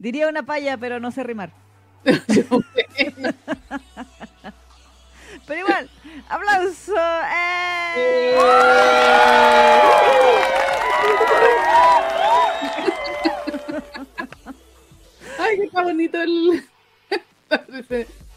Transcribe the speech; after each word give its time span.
Diría 0.00 0.28
una 0.28 0.42
palla, 0.42 0.78
pero 0.78 0.98
no 0.98 1.10
sé 1.12 1.22
rimar. 1.22 1.52
pero 5.46 5.60
igual, 5.60 5.90
aplauso. 6.26 6.94
¡Eh! 6.96 8.34
Ay, 15.38 15.58
qué 15.58 15.64
está 15.64 15.82
bonito 15.82 16.22
el... 16.22 16.64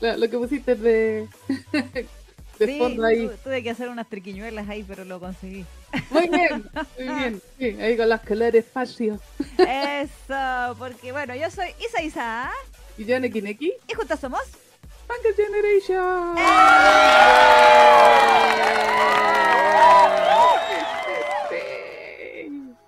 lo 0.19 0.29
que 0.29 0.37
pusiste 0.37 0.75
de, 0.75 1.29
de 2.59 2.65
Sí, 2.67 2.77
fondo 2.79 3.05
ahí. 3.05 3.27
tu- 3.27 3.37
tuve 3.43 3.63
que 3.63 3.69
hacer 3.71 3.89
unas 3.89 4.07
triquiñuelas 4.07 4.67
ahí, 4.69 4.83
pero 4.83 5.03
lo 5.05 5.19
conseguí. 5.19 5.65
Muy 6.09 6.29
bien, 6.29 6.69
muy 6.99 7.15
bien. 7.15 7.41
Sí, 7.57 7.65
ahí 7.81 7.97
con 7.97 8.09
los 8.09 8.21
colores 8.21 8.65
espacios. 8.65 9.19
Eso, 9.57 10.75
porque 10.77 11.11
bueno, 11.11 11.35
yo 11.35 11.49
soy 11.51 11.69
Isa 11.85 12.01
Isa 12.03 12.51
Y 12.97 13.05
yo, 13.05 13.19
Neki 13.19 13.41
Neki, 13.41 13.73
y 13.87 13.93
juntas 13.93 14.19
somos. 14.19 14.41
Funky 15.07 15.35
Generation. 15.35 16.37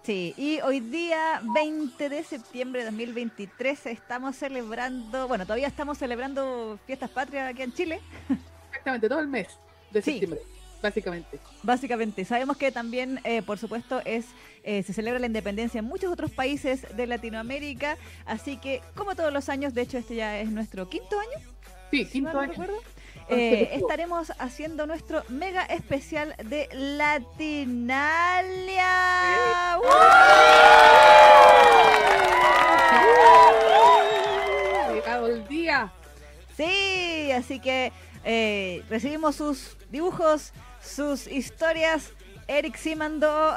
Sí, 0.04 0.36
y 0.38 0.60
hoy 0.62 0.82
día 0.82 1.42
20 1.56 2.10
de 2.10 2.24
septiembre 2.24 2.82
de 2.82 2.86
2023 2.92 3.88
estamos 3.88 4.36
celebrando, 4.36 5.28
bueno, 5.28 5.46
todavía 5.46 5.68
estamos 5.68 5.98
celebrando 5.98 6.78
fiestas 6.86 7.10
patrias 7.10 7.50
aquí 7.50 7.64
en 7.64 7.74
Chile, 7.74 8.00
Exactamente, 8.76 9.10
todo 9.10 9.20
el 9.20 9.28
mes 9.28 9.48
de 9.92 10.02
Sí. 10.02 10.12
septiembre, 10.12 10.40
básicamente. 10.82 11.40
básicamente. 11.64 12.26
Sabemos 12.26 12.58
que 12.58 12.72
también, 12.72 13.20
eh, 13.24 13.42
por 13.42 13.58
supuesto, 13.58 14.02
es 14.06 14.26
eh, 14.64 14.84
se 14.84 14.94
celebra 14.94 15.20
la 15.20 15.28
independencia 15.28 15.80
en 15.80 15.86
muchos 15.86 16.12
otros 16.12 16.32
países 16.32 16.86
de 16.98 17.06
Latinoamérica, 17.08 17.98
así 18.26 18.58
que 18.58 18.82
como 18.96 19.16
todos 19.16 19.32
los 19.32 19.48
años, 19.50 19.74
de 19.76 19.82
hecho 19.84 19.98
este 20.00 20.16
ya 20.16 20.40
es 20.40 20.50
nuestro 20.50 20.90
quinto 20.90 21.20
año, 21.20 21.46
Sí, 21.92 22.06
quinto 22.06 22.38
año. 22.40 22.50
recuerdo, 22.50 22.78
eh, 23.30 23.70
estaremos 23.74 24.32
haciendo 24.40 24.88
nuestro 24.88 25.24
mega 25.30 25.64
especial 25.66 26.36
de 26.44 26.68
Latinalia. 26.74 28.90
Llegado 34.94 35.28
el 35.28 35.48
día. 35.48 35.92
Sí, 36.58 37.32
así 37.32 37.60
que 37.60 37.92
eh, 38.26 38.84
recibimos 38.90 39.36
sus 39.36 39.78
dibujos, 39.90 40.52
sus 40.84 41.28
historias. 41.28 42.12
Eric 42.48 42.76
sí 42.76 42.96
mandó. 42.96 43.56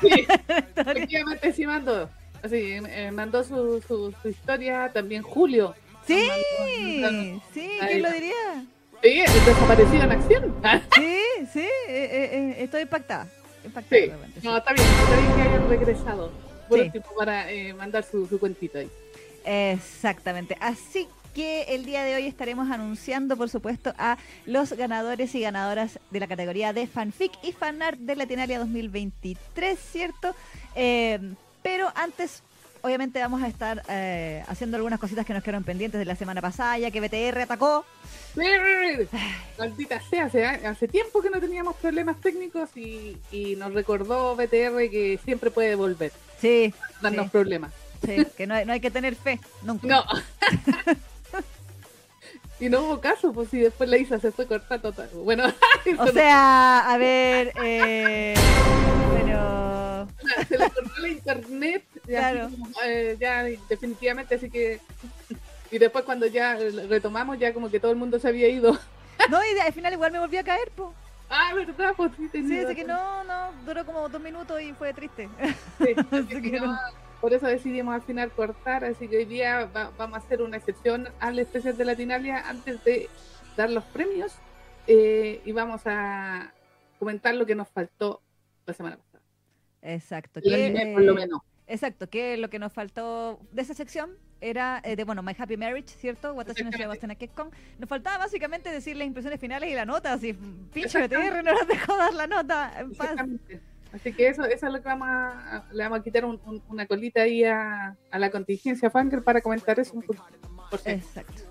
Sí, 0.00 0.26
efectivamente 0.76 1.52
sí 1.52 1.66
mandó. 1.66 2.08
Así, 2.42 2.56
eh, 2.78 3.10
mandó 3.10 3.42
su, 3.42 3.82
su, 3.86 4.14
su 4.22 4.28
historia 4.28 4.90
también 4.92 5.22
Julio. 5.22 5.74
Sí, 6.06 6.28
Mandó- 7.00 7.42
sí, 7.54 7.70
¿quién 7.80 8.02
lo 8.02 8.10
diría? 8.12 8.64
Sí, 9.02 9.20
desaparecido 9.46 10.04
en 10.04 10.12
acción. 10.12 10.54
Sí, 10.94 11.18
sí, 11.52 11.66
eh, 11.88 12.56
estoy 12.58 12.82
impactada. 12.82 13.26
impactada 13.64 14.00
Sí, 14.00 14.06
realmente, 14.08 14.40
sí. 14.40 14.46
no, 14.46 14.56
está 14.58 14.72
bien, 14.74 14.86
está 14.86 15.16
bien 15.16 15.32
que 15.34 15.42
hayan 15.42 15.68
regresado. 15.68 16.32
Por 16.68 16.78
Sí. 16.80 16.92
para 17.16 17.46
mandar 17.76 18.04
su, 18.04 18.26
su 18.26 18.38
cuentito 18.38 18.78
ahí. 18.78 18.90
Exactamente. 19.44 20.56
Así 20.60 21.06
que 21.34 21.62
el 21.74 21.84
día 21.84 22.04
de 22.04 22.14
hoy 22.14 22.26
estaremos 22.26 22.70
anunciando, 22.70 23.36
por 23.36 23.48
supuesto, 23.50 23.92
a 23.98 24.16
los 24.46 24.72
ganadores 24.72 25.34
y 25.34 25.40
ganadoras 25.40 25.98
de 26.10 26.20
la 26.20 26.26
categoría 26.28 26.72
de 26.72 26.86
fanfic 26.86 27.32
y 27.42 27.52
fanart 27.52 27.98
de 27.98 28.16
Latinalia 28.16 28.58
2023, 28.60 29.78
¿cierto? 29.78 30.34
Eh, 30.76 31.18
pero 31.62 31.90
antes, 31.96 32.42
obviamente, 32.82 33.20
vamos 33.20 33.42
a 33.42 33.48
estar 33.48 33.82
eh, 33.88 34.44
haciendo 34.48 34.76
algunas 34.76 35.00
cositas 35.00 35.26
que 35.26 35.32
nos 35.34 35.42
quedaron 35.42 35.64
pendientes 35.64 35.98
de 35.98 36.04
la 36.04 36.14
semana 36.14 36.40
pasada, 36.40 36.78
ya 36.78 36.90
que 36.90 37.00
BTR 37.00 37.40
atacó. 37.42 37.84
Maldita 39.58 40.00
sea, 40.08 40.26
hace, 40.26 40.44
hace 40.46 40.88
tiempo 40.88 41.20
que 41.22 41.30
no 41.30 41.40
teníamos 41.40 41.76
problemas 41.76 42.20
técnicos 42.20 42.70
y, 42.76 43.16
y 43.32 43.56
nos 43.56 43.72
recordó 43.74 44.36
BTR 44.36 44.88
que 44.90 45.18
siempre 45.24 45.50
puede 45.50 45.74
volver, 45.74 46.12
Sí, 46.40 46.72
darnos 47.00 47.26
Sí. 47.26 47.30
problemas. 47.32 47.72
sí, 48.04 48.24
que 48.36 48.46
no 48.46 48.54
hay, 48.54 48.64
no 48.66 48.72
hay 48.72 48.80
que 48.80 48.90
tener 48.90 49.14
fe, 49.16 49.40
nunca. 49.62 49.86
No. 49.86 50.04
y 52.60 52.68
no 52.68 52.82
hubo 52.82 53.00
caso, 53.00 53.32
pues 53.32 53.48
si 53.50 53.58
después 53.58 53.88
la 53.90 53.96
Isa 53.98 54.18
se 54.20 54.30
fue 54.32 54.46
cortando. 54.46 54.92
todo. 54.92 55.06
Bueno, 55.24 55.44
O 55.98 56.04
no- 56.06 56.12
sea, 56.12 56.92
a 56.92 56.96
ver, 56.98 57.52
eh, 57.62 58.34
pero... 59.16 60.06
se 60.48 60.58
le 60.58 60.70
cortó 60.70 61.00
la 61.00 61.08
internet. 61.08 61.84
y 61.94 61.98
así 61.98 62.34
Claro. 62.34 62.50
eh, 62.84 63.16
ya 63.20 63.42
definitivamente, 63.68 64.34
así 64.36 64.50
que... 64.50 64.80
Y 65.70 65.78
después 65.78 66.04
cuando 66.04 66.26
ya 66.26 66.56
retomamos, 66.88 67.38
ya 67.38 67.52
como 67.52 67.70
que 67.70 67.80
todo 67.80 67.90
el 67.90 67.96
mundo 67.96 68.18
se 68.18 68.28
había 68.28 68.48
ido. 68.48 68.78
No, 69.30 69.38
y 69.42 69.58
al 69.58 69.72
final 69.72 69.92
igual 69.92 70.10
me 70.12 70.18
volví 70.18 70.36
a 70.36 70.42
caer, 70.44 70.70
po. 70.76 70.92
Ah, 71.30 71.52
¿verdad? 71.54 71.94
Pues 71.96 72.10
sí, 72.16 72.28
Sí, 72.32 72.58
así 72.58 72.74
que 72.74 72.84
no, 72.84 73.24
no, 73.24 73.52
duró 73.64 73.86
como 73.86 74.08
dos 74.08 74.20
minutos 74.20 74.60
y 74.60 74.72
fue 74.74 74.92
triste. 74.92 75.28
Sí, 75.78 75.94
así 76.10 76.42
que 76.42 76.60
no. 76.60 76.76
Por 77.24 77.32
eso 77.32 77.46
decidimos 77.46 77.94
al 77.94 78.02
final 78.02 78.30
cortar, 78.32 78.84
así 78.84 79.08
que 79.08 79.16
hoy 79.16 79.24
día 79.24 79.64
va- 79.74 79.90
vamos 79.96 80.18
a 80.18 80.26
hacer 80.26 80.42
una 80.42 80.58
excepción 80.58 81.08
al 81.20 81.38
especial 81.38 81.74
de 81.74 81.86
Latinalia 81.86 82.46
antes 82.46 82.84
de 82.84 83.08
dar 83.56 83.70
los 83.70 83.82
premios 83.84 84.34
eh, 84.86 85.40
y 85.42 85.52
vamos 85.52 85.80
a 85.86 86.52
comentar 86.98 87.34
lo 87.34 87.46
que 87.46 87.54
nos 87.54 87.66
faltó 87.68 88.20
la 88.66 88.74
semana 88.74 88.98
pasada. 88.98 89.24
Exacto. 89.80 90.42
Que, 90.42 90.90
por 90.92 91.02
lo 91.02 91.12
eh, 91.12 91.14
menos. 91.14 91.40
Exacto, 91.66 92.10
que 92.10 92.36
lo 92.36 92.50
que 92.50 92.58
nos 92.58 92.74
faltó 92.74 93.40
de 93.52 93.62
esa 93.62 93.72
sección 93.72 94.18
era 94.42 94.82
eh, 94.84 94.94
de, 94.94 95.04
bueno, 95.04 95.22
My 95.22 95.34
Happy 95.38 95.56
Marriage, 95.56 95.96
¿cierto? 95.96 96.34
Watashi 96.34 96.62
no 96.64 96.70
Nakekon. 97.06 97.50
Nos 97.78 97.88
faltaba 97.88 98.18
básicamente 98.18 98.68
decir 98.68 98.98
las 98.98 99.06
impresiones 99.06 99.40
finales 99.40 99.70
y 99.70 99.74
la 99.74 99.86
nota, 99.86 100.12
así, 100.12 100.34
pinche. 100.74 101.08
BTR, 101.08 101.42
no 101.42 101.54
nos 101.54 101.66
dejó 101.68 101.96
dar 101.96 102.12
la 102.12 102.26
nota 102.26 102.78
en 102.78 102.92
paz. 102.94 103.12
Exactamente. 103.12 103.73
Así 103.94 104.12
que 104.12 104.28
eso, 104.28 104.44
eso 104.44 104.66
es 104.66 104.72
lo 104.72 104.82
que 104.82 104.88
vamos 104.88 105.08
a, 105.08 105.64
le 105.72 105.82
vamos 105.84 106.00
a 106.00 106.02
quitar 106.02 106.24
un- 106.24 106.40
un- 106.46 106.62
una 106.68 106.86
colita 106.86 107.22
ahí 107.22 107.44
a, 107.44 107.96
a 108.10 108.18
la 108.18 108.30
contingencia 108.30 108.90
Fangirl 108.90 109.22
para 109.22 109.40
comentar 109.40 109.78
eso 109.78 109.94
un 109.94 110.02
poquito. 110.02 110.26
Exacto. 110.84 111.42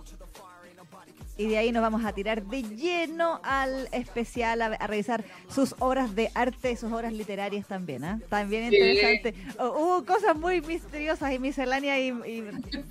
Y 1.36 1.48
de 1.48 1.58
ahí 1.58 1.72
nos 1.72 1.82
vamos 1.82 2.06
a 2.06 2.14
tirar 2.14 2.44
de 2.46 2.62
lleno 2.62 3.40
al 3.44 3.88
especial, 3.92 4.62
a, 4.62 4.66
a 4.68 4.86
revisar 4.88 5.24
sus 5.50 5.74
obras 5.80 6.14
de 6.14 6.30
arte, 6.36 6.76
sus 6.78 6.92
obras 6.92 7.12
literarias 7.12 7.66
también, 7.68 8.04
¿ah? 8.04 8.20
También 8.30 8.70
Sí. 8.70 8.76
interesante. 8.76 9.34
Oh, 9.58 9.70
hubo 9.80 10.06
cosas 10.06 10.36
muy 10.36 10.62
misteriosas 10.62 11.32
y 11.34 11.40
misceláneas 11.40 11.98
y, 11.98 12.10
y 12.30 12.44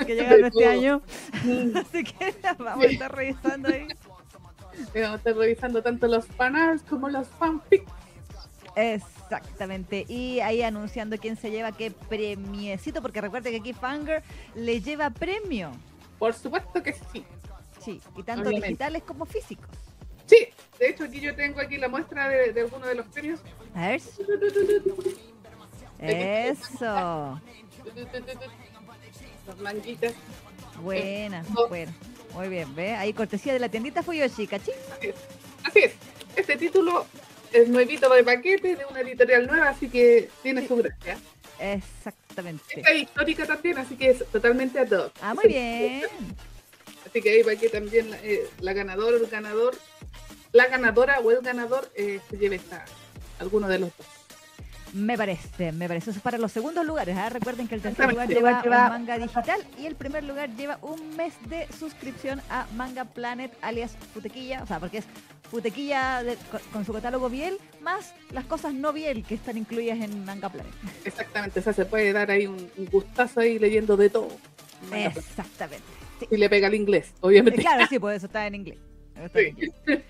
que 0.05 0.15
llegaron 0.17 0.47
este 0.47 0.67
año. 0.67 1.03
Así 1.77 2.03
que 2.03 2.35
las 2.43 2.59
vamos 2.59 2.85
a 2.85 2.89
estar 2.89 3.15
revisando 3.15 3.69
ahí. 3.69 3.87
Vamos 4.95 5.11
a 5.13 5.17
estar 5.17 5.37
revisando 5.37 5.83
tanto 5.83 6.09
los 6.09 6.27
fanarts 6.27 6.83
como 6.83 7.09
los 7.11 7.29
fanfics. 7.29 7.93
Exactamente. 8.77 10.05
Y 10.09 10.41
ahí 10.41 10.63
anunciando 10.63 11.19
quién 11.19 11.37
se 11.37 11.51
lleva 11.51 11.73
qué 11.73 11.91
premiecito, 11.91 13.03
porque 13.03 13.21
recuerde 13.21 13.51
que 13.51 13.57
aquí 13.59 13.73
Fanger 13.73 14.23
le 14.55 14.81
lleva 14.81 15.11
premio. 15.11 15.73
Por 16.19 16.35
supuesto 16.35 16.83
que 16.83 16.93
sí. 16.93 17.25
Sí, 17.85 18.01
y 18.17 18.23
tanto 18.23 18.43
Obviamente. 18.43 18.69
digitales 18.69 19.03
como 19.03 19.25
físicos. 19.25 19.69
Sí, 20.27 20.49
de 20.79 20.89
hecho 20.89 21.05
aquí 21.05 21.21
yo 21.21 21.35
tengo 21.35 21.61
aquí 21.61 21.77
la 21.77 21.89
muestra 21.89 22.29
de, 22.29 22.53
de 22.53 22.61
alguno 22.61 22.87
de 22.87 22.95
los 22.95 23.07
premios. 23.07 23.41
A 23.75 23.89
ver. 23.89 24.01
Eso. 25.99 27.41
Las 29.47 29.59
manguitas. 29.61 30.15
Buena, 30.81 31.45
bueno. 31.69 31.93
Muy 32.35 32.49
bien, 32.49 32.75
¿ve? 32.75 32.95
Ahí 32.95 33.13
cortesía 33.13 33.53
de 33.53 33.59
la 33.59 33.69
tiendita 33.69 34.03
Fuyoshi, 34.03 34.47
¿cachín? 34.47 34.75
Así 34.97 35.09
es. 35.09 35.17
Así 35.65 35.79
es. 35.81 35.95
Este 36.35 36.57
título 36.57 37.05
es 37.53 37.69
nuevito 37.69 38.09
de 38.13 38.25
paquete 38.25 38.77
de 38.77 38.85
una 38.87 39.01
editorial 39.01 39.47
nueva, 39.47 39.69
así 39.71 39.89
que 39.89 40.29
tiene 40.43 40.67
su 40.67 40.77
gracia. 40.77 41.17
Exactamente. 41.59 42.65
Esta 42.77 42.91
es 42.91 43.03
histórica 43.03 43.47
también, 43.47 43.79
así 43.79 43.97
que 43.97 44.11
es 44.11 44.27
totalmente 44.31 44.79
a 44.79 44.87
todos. 44.87 45.13
Ah, 45.21 45.35
muy 45.35 45.45
bien. 45.49 46.03
Así 47.07 47.21
que 47.21 47.31
ahí 47.31 47.43
para 47.45 47.57
que 47.57 47.69
también 47.69 48.11
eh, 48.23 48.49
la 48.61 48.73
ganadora 48.73 49.17
o 49.17 49.21
el 49.21 49.27
ganador, 49.29 49.77
la 50.53 50.67
ganadora 50.67 51.21
o 51.21 51.31
el 51.31 51.41
ganador 51.41 51.91
eh, 51.95 52.21
se 52.31 52.37
lleve 52.39 52.57
esta, 52.57 52.85
alguno 53.39 53.69
de 53.69 53.79
los 53.81 53.97
dos. 53.97 54.07
Me 54.95 55.17
parece, 55.17 55.73
me 55.73 55.89
parece. 55.89 56.11
Eso 56.11 56.19
es 56.19 56.23
para 56.23 56.37
los 56.37 56.53
segundos 56.53 56.85
lugares. 56.85 57.17
¿ah? 57.17 57.31
Recuerden 57.31 57.67
que 57.67 57.77
el 57.77 57.81
tercer 57.81 58.11
lugar 58.11 58.29
lleva, 58.29 58.63
Lleva- 58.63 58.85
un 58.85 58.89
manga 58.91 59.17
digital 59.19 59.67
y 59.79 59.87
el 59.87 59.95
primer 59.95 60.23
lugar 60.25 60.51
lleva 60.55 60.79
un 60.83 61.17
mes 61.17 61.33
de 61.49 61.67
suscripción 61.79 62.43
a 62.51 62.67
Manga 62.77 63.07
Planet, 63.07 63.53
alias 63.63 63.97
Futequilla. 64.13 64.63
O 64.63 64.67
sea, 64.67 64.81
porque 64.81 64.99
es 64.99 65.05
Futequilla 65.53 66.23
de- 66.23 66.37
con, 66.51 66.61
con 66.73 66.85
su 66.87 66.95
catálogo 66.95 67.29
Biel, 67.29 67.59
más 67.83 68.15
las 68.31 68.47
cosas 68.47 68.73
no 68.73 68.91
Biel 68.95 69.23
que 69.23 69.35
están 69.35 69.59
incluidas 69.59 70.01
en 70.01 70.25
Manga 70.25 70.49
Planet. 70.49 70.73
Exactamente, 71.05 71.61
o 71.61 71.63
sea, 71.63 71.75
se 71.75 71.85
puede 71.85 72.11
dar 72.15 72.31
ahí 72.31 72.47
un, 72.47 72.71
un 72.79 72.87
gustazo 72.87 73.41
ahí 73.41 73.59
leyendo 73.59 73.99
de 73.99 74.09
todo. 74.09 74.29
Exactamente. 74.91 75.85
Sí. 76.21 76.27
Si 76.31 76.37
le 76.39 76.49
pega 76.49 76.69
el 76.69 76.75
inglés, 76.75 77.13
obviamente. 77.21 77.61
Claro, 77.61 77.85
sí, 77.87 77.99
pues 78.01 78.17
eso 78.17 78.27
está 78.27 78.47
en 78.47 78.55
inglés. 78.55 78.79
Está 79.23 79.41
en 79.41 79.57
Sí. 79.57 79.63
inglés. 79.87 80.03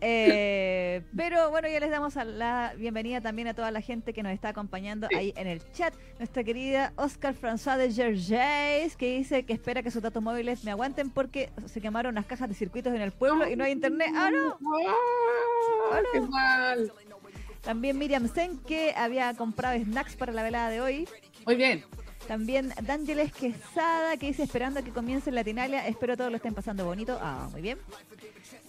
Eh, 0.00 1.02
pero 1.16 1.50
bueno, 1.50 1.68
ya 1.68 1.80
les 1.80 1.90
damos 1.90 2.16
a 2.16 2.24
la 2.24 2.74
bienvenida 2.76 3.20
también 3.20 3.48
a 3.48 3.54
toda 3.54 3.70
la 3.70 3.80
gente 3.80 4.12
que 4.12 4.22
nos 4.22 4.32
está 4.32 4.50
acompañando 4.50 5.08
ahí 5.16 5.32
en 5.36 5.46
el 5.46 5.62
chat. 5.72 5.94
Nuestra 6.18 6.44
querida 6.44 6.92
Oscar 6.96 7.34
François 7.34 7.76
de 7.76 7.92
Gergés, 7.92 8.96
que 8.96 9.18
dice 9.18 9.44
que 9.44 9.52
espera 9.52 9.82
que 9.82 9.90
sus 9.90 10.02
datos 10.02 10.22
móviles 10.22 10.64
me 10.64 10.70
aguanten 10.70 11.10
porque 11.10 11.50
se 11.66 11.80
quemaron 11.80 12.14
las 12.14 12.26
cajas 12.26 12.48
de 12.48 12.54
circuitos 12.54 12.94
en 12.94 13.00
el 13.00 13.12
pueblo 13.12 13.48
y 13.48 13.56
no 13.56 13.64
hay 13.64 13.72
internet. 13.72 14.10
¡Ah, 14.14 14.30
no! 14.30 14.58
¡Ah, 15.92 16.00
qué 16.12 16.20
mal! 16.20 16.92
También 17.62 17.98
Miriam 17.98 18.28
Sen, 18.28 18.58
que 18.58 18.94
había 18.96 19.34
comprado 19.34 19.76
snacks 19.82 20.14
para 20.16 20.32
la 20.32 20.42
velada 20.42 20.70
de 20.70 20.80
hoy. 20.80 21.08
Muy 21.44 21.56
bien. 21.56 21.84
También 22.26 22.72
D'Ángeles 22.82 23.32
Quesada, 23.32 24.16
que 24.16 24.26
dice 24.26 24.42
esperando 24.42 24.80
a 24.80 24.82
que 24.82 24.90
comience 24.90 25.30
Latinalia. 25.30 25.86
Espero 25.86 26.16
todos 26.16 26.30
lo 26.30 26.36
estén 26.36 26.54
pasando 26.54 26.84
bonito. 26.84 27.18
Ah, 27.20 27.48
muy 27.52 27.60
bien. 27.62 27.78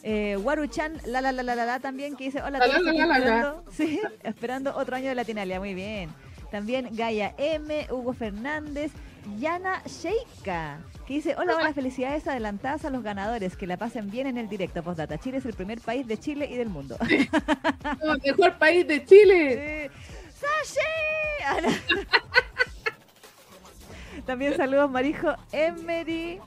Eh, 0.09 0.37
Waruchan, 0.37 1.01
la 1.05 1.19
la 1.19 1.33
la 1.33 1.43
la 1.43 1.53
la 1.53 1.65
la 1.65 1.81
también, 1.81 2.15
que 2.15 2.23
dice 2.23 2.41
hola, 2.41 2.61
todos 2.61 2.77
esperando, 2.77 3.65
sí, 3.73 3.99
esperando 4.23 4.73
otro 4.77 4.95
año 4.95 5.09
de 5.09 5.15
Latinalia. 5.15 5.59
Muy 5.59 5.73
bien. 5.73 6.09
También 6.49 6.87
Gaia 6.93 7.35
M, 7.37 7.87
Hugo 7.91 8.13
Fernández, 8.13 8.93
Yana 9.37 9.83
Sheika, 9.85 10.79
que 11.05 11.15
dice 11.15 11.35
hola, 11.37 11.57
hola, 11.57 11.73
felicidades 11.73 12.25
adelantadas 12.25 12.85
a 12.85 12.89
los 12.89 13.03
ganadores, 13.03 13.57
que 13.57 13.67
la 13.67 13.75
pasen 13.75 14.09
bien 14.09 14.27
en 14.27 14.37
el 14.37 14.47
directo. 14.47 14.81
Postdata, 14.81 15.17
Chile 15.17 15.39
es 15.39 15.45
el 15.45 15.55
primer 15.55 15.81
país 15.81 16.07
de 16.07 16.17
Chile 16.17 16.47
y 16.49 16.55
del 16.55 16.69
mundo. 16.69 16.97
Mejor 18.25 18.57
país 18.57 18.87
de 18.87 19.03
Chile. 19.03 19.91
Sí. 20.33 20.39
¡Sashi! 20.39 21.75
También 24.25 24.55
saludos 24.55 24.89
Marijo 24.89 25.35
Emery. 25.51 26.39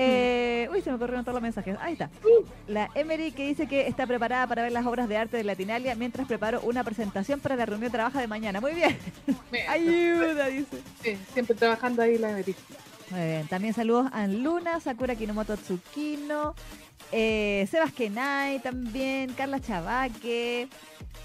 Eh, 0.00 0.68
uy, 0.70 0.80
se 0.80 0.92
me 0.92 0.98
corrieron 0.98 1.24
todos 1.24 1.34
los 1.34 1.42
mensajes. 1.42 1.76
Ahí 1.80 1.94
está. 1.94 2.08
La 2.68 2.88
Emery 2.94 3.32
que 3.32 3.46
dice 3.46 3.66
que 3.66 3.88
está 3.88 4.06
preparada 4.06 4.46
para 4.46 4.62
ver 4.62 4.70
las 4.70 4.86
obras 4.86 5.08
de 5.08 5.16
arte 5.16 5.36
de 5.36 5.44
Latinalia 5.44 5.96
mientras 5.96 6.28
preparo 6.28 6.60
una 6.60 6.84
presentación 6.84 7.40
para 7.40 7.56
la 7.56 7.66
reunión 7.66 7.90
de 7.90 7.96
trabajo 7.96 8.18
de 8.18 8.28
mañana. 8.28 8.60
Muy 8.60 8.74
bien. 8.74 8.96
Bien. 9.50 9.64
Ayuda, 9.68 10.46
dice. 10.46 10.78
Sí, 11.02 11.18
siempre 11.32 11.56
trabajando 11.56 12.02
ahí 12.02 12.16
la 12.16 12.30
Emery. 12.30 12.54
Muy 13.10 13.20
bien. 13.20 13.48
También 13.48 13.74
saludos 13.74 14.08
a 14.12 14.26
Luna, 14.28 14.78
Sakura 14.80 15.16
Kinomoto 15.16 15.56
Tsukino, 15.56 16.54
eh, 17.12 17.66
Sebas 17.70 17.92
Kenai 17.92 18.60
también, 18.60 19.32
Carla 19.34 19.60
Chavaque, 19.60 20.68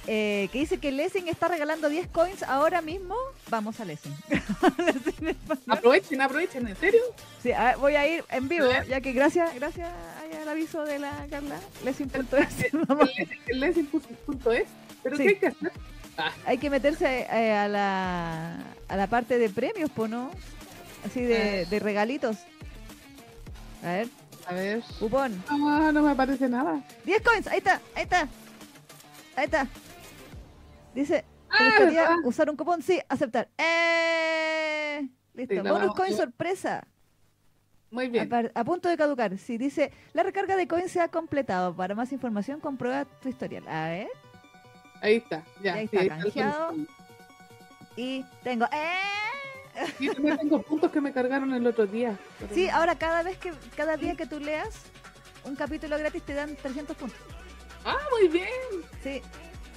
eh, 0.08 0.50
que 0.52 0.60
dice 0.60 0.78
que 0.80 0.92
Lessing 0.92 1.28
está 1.28 1.48
regalando 1.48 1.90
10 1.90 2.08
coins 2.10 2.44
ahora 2.44 2.81
mismo. 2.81 3.16
Vamos 3.50 3.80
a 3.80 3.86
Lessing. 3.86 4.14
Aprovechen, 5.68 6.22
aprovechen, 6.22 6.68
¿en 6.68 6.75
serio? 6.75 7.02
Sí, 7.42 7.52
a 7.52 7.64
ver, 7.66 7.78
voy 7.78 7.96
a 7.96 8.08
ir 8.08 8.24
en 8.30 8.48
vivo, 8.48 8.66
ya 8.88 9.02
que 9.02 9.12
gracias, 9.14 9.54
gracias 9.56 9.90
al 10.42 10.50
aviso 10.50 10.84
de 10.84 11.00
la 11.00 11.25
Carla, 11.30 11.60
Lessing.es. 11.84 12.74
Lessing.es. 13.48 14.64
¿Pero 15.04 15.18
Sí. 15.18 15.24
qué 15.24 15.30
hay 15.30 15.36
que 15.36 15.48
hacer? 15.48 15.72
Ah, 16.18 16.31
Hay 16.46 16.58
que 16.60 16.70
meterse 16.70 17.28
eh, 17.31 17.54
a, 17.54 17.68
la, 17.68 18.58
a 18.88 18.98
la 18.98 19.08
parte 19.08 19.38
de 19.40 19.50
premios, 19.50 19.90
¿po 19.90 20.08
no? 20.08 20.30
Así 21.06 21.22
de, 21.22 21.62
Eh. 21.62 21.66
de 21.66 21.80
regalitos. 21.80 22.38
A 23.84 23.88
ver, 23.88 24.08
a 24.48 24.54
ver. 24.54 24.81
cupón. 25.00 25.44
Ah, 25.48 25.92
no 25.94 26.01
me 26.04 26.12
aparece 26.12 26.48
nada. 26.50 26.81
10 27.06 27.22
coins, 27.22 27.48
ahí 27.48 27.57
está, 27.60 27.81
ahí 27.95 28.04
está. 28.04 28.28
Ahí 29.36 29.45
está. 29.45 29.68
Dice, 30.94 31.24
¿te 31.24 31.25
Ah, 31.50 31.66
gustaría 31.66 32.01
¿verdad? 32.01 32.16
usar 32.25 32.50
un 32.50 32.56
cupón? 32.57 32.81
Sí, 32.81 33.00
aceptar. 33.10 33.50
¡Eh! 33.57 35.07
Listo, 35.34 35.56
Sí, 35.56 35.62
bonus 35.62 35.95
coin 35.95 36.13
sorpresa. 36.16 36.86
Muy 37.90 38.07
bien. 38.10 38.30
a 38.56 38.63
punto 38.63 38.90
de 38.90 38.98
caducar. 38.98 39.38
Sí, 39.38 39.57
dice, 39.57 39.92
la 40.13 40.24
recarga 40.24 40.56
de 40.56 40.68
coins 40.68 40.92
se 40.92 41.00
ha 41.00 41.07
completado. 41.10 41.75
Para 41.75 41.94
más 41.96 42.12
información, 42.12 42.60
comprueba 42.60 43.06
tu 43.06 43.30
historial. 43.30 43.68
A 43.68 43.88
ver. 43.89 44.07
Ahí 45.01 45.16
está. 45.18 45.44
Ya, 45.62 45.75
Y 45.75 45.80
ahí 45.80 45.88
sí, 45.88 45.98
está, 45.98 46.18
canjeado. 46.22 46.75
Y 47.96 48.25
tengo... 48.44 48.66
¡Eh! 48.66 49.00
Sí, 49.98 50.10
también 50.10 50.38
tengo 50.38 50.62
puntos 50.62 50.92
que 50.92 51.02
me 51.02 51.12
cargaron 51.12 51.54
el 51.54 51.66
otro 51.66 51.86
día. 51.86 52.18
Sí, 52.54 52.70
ahora 52.70 52.96
cada 52.98 53.24
vez 53.24 53.38
que, 53.38 53.52
cada 53.75 53.98
día 53.98 54.16
que 54.16 54.25
tú 54.25 54.40
leas 54.40 54.70
un 55.46 55.56
capítulo 55.56 55.98
gratis 55.98 56.24
te 56.24 56.34
dan 56.34 56.56
300 56.56 56.96
puntos. 56.96 57.20
Ah, 57.86 57.98
muy 58.12 58.28
bien. 58.30 58.48
Sí, 59.04 59.22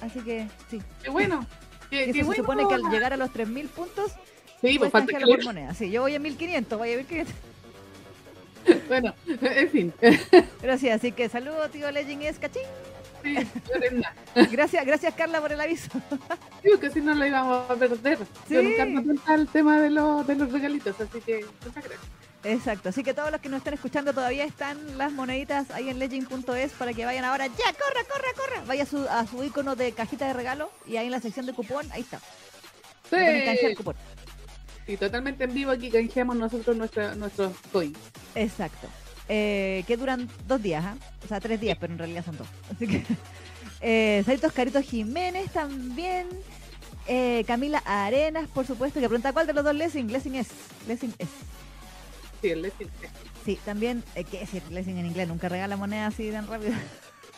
así 0.01 0.19
que 0.21 0.47
sí. 0.69 0.81
Qué 1.03 1.09
bueno. 1.09 1.45
Qué, 1.89 2.07
Y 2.07 2.13
se 2.13 2.23
bueno. 2.23 2.43
supone 2.43 2.67
que 2.67 2.73
al 2.75 2.83
llegar 2.91 3.13
a 3.13 3.17
los 3.17 3.29
3.000 3.31 3.69
puntos, 3.69 4.11
Sí, 4.61 4.79
pues 4.79 4.91
falta 4.91 5.17
que 5.17 5.25
por 5.25 5.43
moneda. 5.43 5.73
Sí, 5.73 5.91
yo 5.91 6.01
voy 6.01 6.15
a 6.15 6.19
1.500, 6.19 6.77
voy 6.77 6.93
a 6.93 6.95
ver 6.97 7.05
qué... 7.05 7.25
Bueno, 8.87 9.13
en 9.27 9.69
fin. 9.69 9.93
Pero 10.61 10.77
sí, 10.77 10.89
así 10.89 11.11
que 11.11 11.29
saludos, 11.29 11.71
tío 11.71 11.89
Legend 11.91 12.23
es 12.23 12.39
cachín. 12.39 12.63
Sí. 13.35 14.47
Gracias, 14.51 14.85
gracias 14.85 15.13
Carla 15.15 15.41
por 15.41 15.51
el 15.51 15.59
aviso. 15.61 15.89
Digo 16.63 16.79
que 16.79 16.89
si 16.89 17.01
no 17.01 17.13
lo 17.13 17.25
íbamos 17.25 17.69
a 17.69 17.75
perder. 17.75 18.19
Yo 18.49 18.61
Sí. 18.61 18.67
nunca 18.67 18.85
me 18.85 18.99
atenta 18.99 19.33
al 19.33 19.47
tema 19.47 19.79
de, 19.81 19.89
los 19.89 20.25
de 20.27 20.35
los 20.35 20.51
regalitos, 20.51 20.95
así 20.99 21.21
que 21.21 21.45
muchas 21.65 21.83
gracias. 21.83 21.99
Exacto, 22.43 22.89
así 22.89 23.03
que 23.03 23.13
todos 23.13 23.31
los 23.31 23.41
que 23.41 23.49
nos 23.49 23.57
están 23.57 23.73
escuchando 23.73 24.13
todavía 24.13 24.45
están 24.45 24.97
las 24.97 25.11
moneditas 25.11 25.69
ahí 25.71 25.89
en 25.89 25.99
legend.es 25.99 26.71
para 26.73 26.93
que 26.93 27.03
vayan 27.03 27.25
ahora, 27.25 27.47
ya, 27.47 27.53
corra, 27.73 28.03
corra, 28.09 28.27
corra. 28.35 28.63
Vaya 28.67 28.83
a 28.83 28.85
su, 28.85 29.05
a 29.09 29.25
su 29.27 29.43
icono 29.43 29.75
de 29.75 29.91
cajita 29.91 30.27
de 30.27 30.33
regalo 30.33 30.71
y 30.85 30.97
ahí 30.97 31.07
en 31.07 31.11
la 31.11 31.19
sección 31.19 31.45
de 31.45 31.53
cupón, 31.53 31.91
ahí 31.91 32.01
está. 32.01 32.19
Sí, 33.09 33.75
cupón. 33.75 33.95
y 34.87 34.95
totalmente 34.97 35.43
en 35.45 35.53
vivo 35.53 35.71
aquí 35.71 35.89
canjeamos 35.89 36.35
nosotros 36.37 36.77
nuestra, 36.77 37.15
nuestros 37.15 37.53
coins. 37.71 37.97
Exacto. 38.35 38.87
Eh, 39.29 39.83
que 39.87 39.97
duran 39.97 40.29
dos 40.47 40.61
días, 40.61 40.83
¿ah? 40.85 40.95
o 41.23 41.27
sea, 41.27 41.39
tres 41.39 41.59
días, 41.59 41.77
pero 41.79 41.91
en 41.93 41.99
realidad 41.99 42.23
son 42.23 42.37
dos. 42.37 42.47
Así 42.73 42.87
que, 42.87 43.03
eh, 43.81 44.23
Saritos 44.25 44.51
Carito 44.53 44.81
Jiménez 44.81 45.51
también. 45.51 46.27
Eh, 47.09 47.43
Camila 47.47 47.81
Arenas, 47.85 48.47
por 48.49 48.65
supuesto, 48.65 48.99
que 48.99 49.07
pregunta 49.07 49.31
cuál 49.33 49.47
de 49.47 49.53
los 49.53 49.63
dos 49.63 49.73
Lessing. 49.75 50.11
Lessing 50.11 50.35
es. 50.35 50.47
Lessing 50.87 51.13
es. 51.19 51.29
Sí, 52.41 52.49
el 52.49 52.61
Lessing. 52.61 52.89
Sí, 53.45 53.57
también, 53.63 54.03
eh, 54.15 54.23
¿qué 54.25 54.39
decir? 54.39 54.61
Lessing 54.69 54.97
en 54.97 55.05
inglés, 55.05 55.27
nunca 55.27 55.47
regala 55.49 55.77
moneda 55.77 56.07
así 56.07 56.29
tan 56.31 56.47
rápido. 56.47 56.73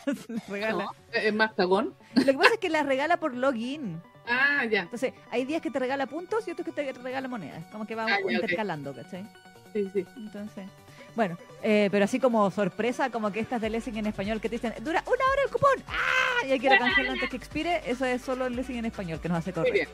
regala. 0.48 0.84
No, 0.84 0.90
es 1.12 1.32
más 1.34 1.52
cagón. 1.52 1.94
Lo 2.14 2.24
que 2.24 2.32
pasa 2.34 2.54
es 2.54 2.58
que 2.58 2.68
las 2.68 2.86
regala 2.86 3.16
por 3.18 3.34
login. 3.34 4.00
Ah, 4.32 4.64
ya. 4.64 4.82
Entonces, 4.82 5.12
hay 5.32 5.44
días 5.44 5.60
que 5.60 5.72
te 5.72 5.80
regala 5.80 6.06
puntos 6.06 6.46
y 6.46 6.52
otros 6.52 6.64
que 6.64 6.70
te 6.72 6.92
regala 6.92 7.26
monedas. 7.26 7.64
Como 7.72 7.84
que 7.84 7.96
va 7.96 8.04
Ah, 8.04 8.18
ya, 8.24 8.32
intercalando, 8.32 8.94
¿cachai? 8.94 9.26
Sí, 9.72 9.90
sí. 9.92 10.06
Entonces, 10.16 10.66
bueno, 11.14 11.36
eh, 11.62 11.88
pero 11.90 12.04
así 12.04 12.18
como 12.18 12.50
sorpresa, 12.50 13.10
como 13.10 13.30
que 13.32 13.40
estas 13.40 13.60
de 13.60 13.70
Lessing 13.70 13.96
en 13.96 14.06
español 14.06 14.40
que 14.40 14.48
te 14.48 14.56
dicen, 14.56 14.74
dura 14.80 15.02
una 15.06 15.14
hora 15.24 15.42
el 15.44 15.50
cupón, 15.50 15.84
¡ah! 15.88 16.46
Y 16.46 16.52
hay 16.52 16.60
que 16.60 16.66
ir 16.66 16.78
canjearlo 16.78 17.12
antes 17.12 17.28
que 17.28 17.36
expire, 17.36 17.82
eso 17.86 18.04
es 18.04 18.22
solo 18.22 18.46
el 18.46 18.56
Lessing 18.56 18.76
en 18.76 18.84
español 18.86 19.20
que 19.20 19.28
nos 19.28 19.38
hace 19.38 19.50
Muy 19.50 19.54
correr. 19.54 19.72
bien. 19.72 19.88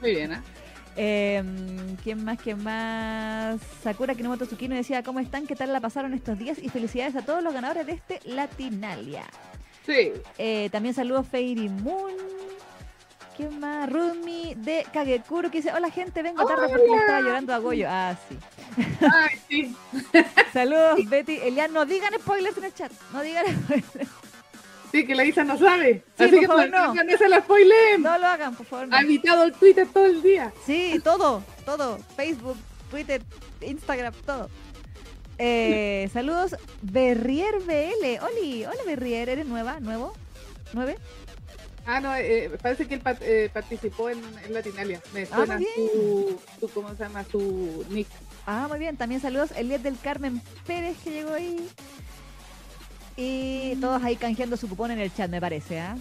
Muy 0.00 0.10
bien. 0.14 0.42
Eh, 0.96 1.42
¿Quién 2.02 2.24
más? 2.24 2.38
¿Quién 2.40 2.62
más? 2.62 3.60
Sakura 3.82 4.14
Kinomoto 4.14 4.46
Tsukino 4.46 4.74
decía, 4.74 5.02
¿cómo 5.02 5.20
están? 5.20 5.46
¿Qué 5.46 5.56
tal 5.56 5.72
la 5.72 5.80
pasaron 5.80 6.14
estos 6.14 6.38
días? 6.38 6.58
Y 6.62 6.68
felicidades 6.68 7.16
a 7.16 7.22
todos 7.22 7.42
los 7.42 7.52
ganadores 7.52 7.86
de 7.86 7.92
este 7.92 8.20
Latinalia. 8.24 9.24
Sí. 9.86 10.12
Eh, 10.38 10.68
también 10.70 10.94
saludos 10.94 11.26
Fairy 11.30 11.68
Moon. 11.68 12.12
¿Quién 13.36 13.60
más? 13.60 13.90
Rumi 13.90 14.54
de 14.56 14.84
Kagekuro 14.92 15.50
que 15.50 15.58
dice, 15.58 15.72
hola 15.72 15.90
gente, 15.90 16.22
vengo 16.22 16.44
tarde 16.44 16.68
porque 16.68 16.86
le 16.86 16.96
estaba 16.96 17.20
llorando 17.20 17.54
a 17.54 17.58
Goyo. 17.58 17.86
Ah, 17.88 18.16
sí. 18.28 18.38
Ay, 19.00 19.38
sí. 19.48 19.76
Saludos, 20.52 21.08
Betty. 21.08 21.36
Elian, 21.42 21.72
no 21.72 21.86
digan 21.86 22.12
spoilers 22.20 22.56
en 22.58 22.64
el 22.64 22.74
chat. 22.74 22.92
No 23.12 23.22
digan 23.22 23.46
spoilers. 23.64 24.08
Sí, 24.92 25.06
que 25.06 25.14
la 25.14 25.24
Isa 25.24 25.42
no 25.44 25.58
sabe. 25.58 26.04
Sí, 26.18 26.24
Así 26.24 26.40
que 26.40 26.46
favor, 26.46 26.68
no, 26.68 26.92
no. 26.94 27.16
se 27.16 27.28
la 27.28 27.40
spoileen. 27.40 28.02
No 28.02 28.18
lo 28.18 28.26
hagan, 28.26 28.54
por 28.54 28.66
favor. 28.66 28.88
no. 28.88 28.96
Ha 28.96 29.00
evitado 29.00 29.44
el 29.44 29.52
Twitter 29.54 29.88
todo 29.90 30.04
el 30.04 30.20
día. 30.22 30.52
Sí, 30.66 31.00
todo, 31.02 31.42
todo. 31.64 31.98
Facebook, 32.14 32.58
Twitter, 32.90 33.22
Instagram, 33.62 34.12
todo. 34.26 34.50
Eh, 35.38 36.10
saludos, 36.12 36.56
Berrier 36.82 37.60
BL. 37.60 38.22
Oli, 38.22 38.66
hola 38.66 38.82
Berrier, 38.84 39.30
¿eres 39.30 39.46
nueva? 39.46 39.80
¿Nuevo? 39.80 40.12
¿Nueve? 40.74 40.98
Ah, 41.84 42.00
no, 42.00 42.14
eh, 42.14 42.50
parece 42.62 42.86
que 42.86 42.94
él 42.94 43.00
pat- 43.00 43.22
eh, 43.22 43.50
participó 43.52 44.08
en, 44.08 44.20
en 44.46 44.54
Latinalia. 44.54 45.00
Me 45.12 45.22
Ah, 45.24 45.36
suena 45.36 45.58
su, 45.58 46.40
su, 46.60 46.68
¿cómo 46.70 46.90
se 46.94 47.02
llama? 47.02 47.24
Su 47.24 47.84
nick. 47.90 48.06
Ah, 48.46 48.66
muy 48.68 48.78
bien. 48.78 48.96
También 48.96 49.20
saludos, 49.20 49.50
Eliet 49.56 49.82
del 49.82 49.98
Carmen 49.98 50.40
Pérez 50.66 50.96
que 51.02 51.10
llegó 51.10 51.32
ahí. 51.34 51.68
Y 53.16 53.76
todos 53.80 54.02
ahí 54.02 54.16
canjeando 54.16 54.56
su 54.56 54.68
cupón 54.68 54.90
en 54.90 54.98
el 55.00 55.12
chat, 55.14 55.30
me 55.30 55.40
parece, 55.40 55.80
¿ah? 55.80 55.96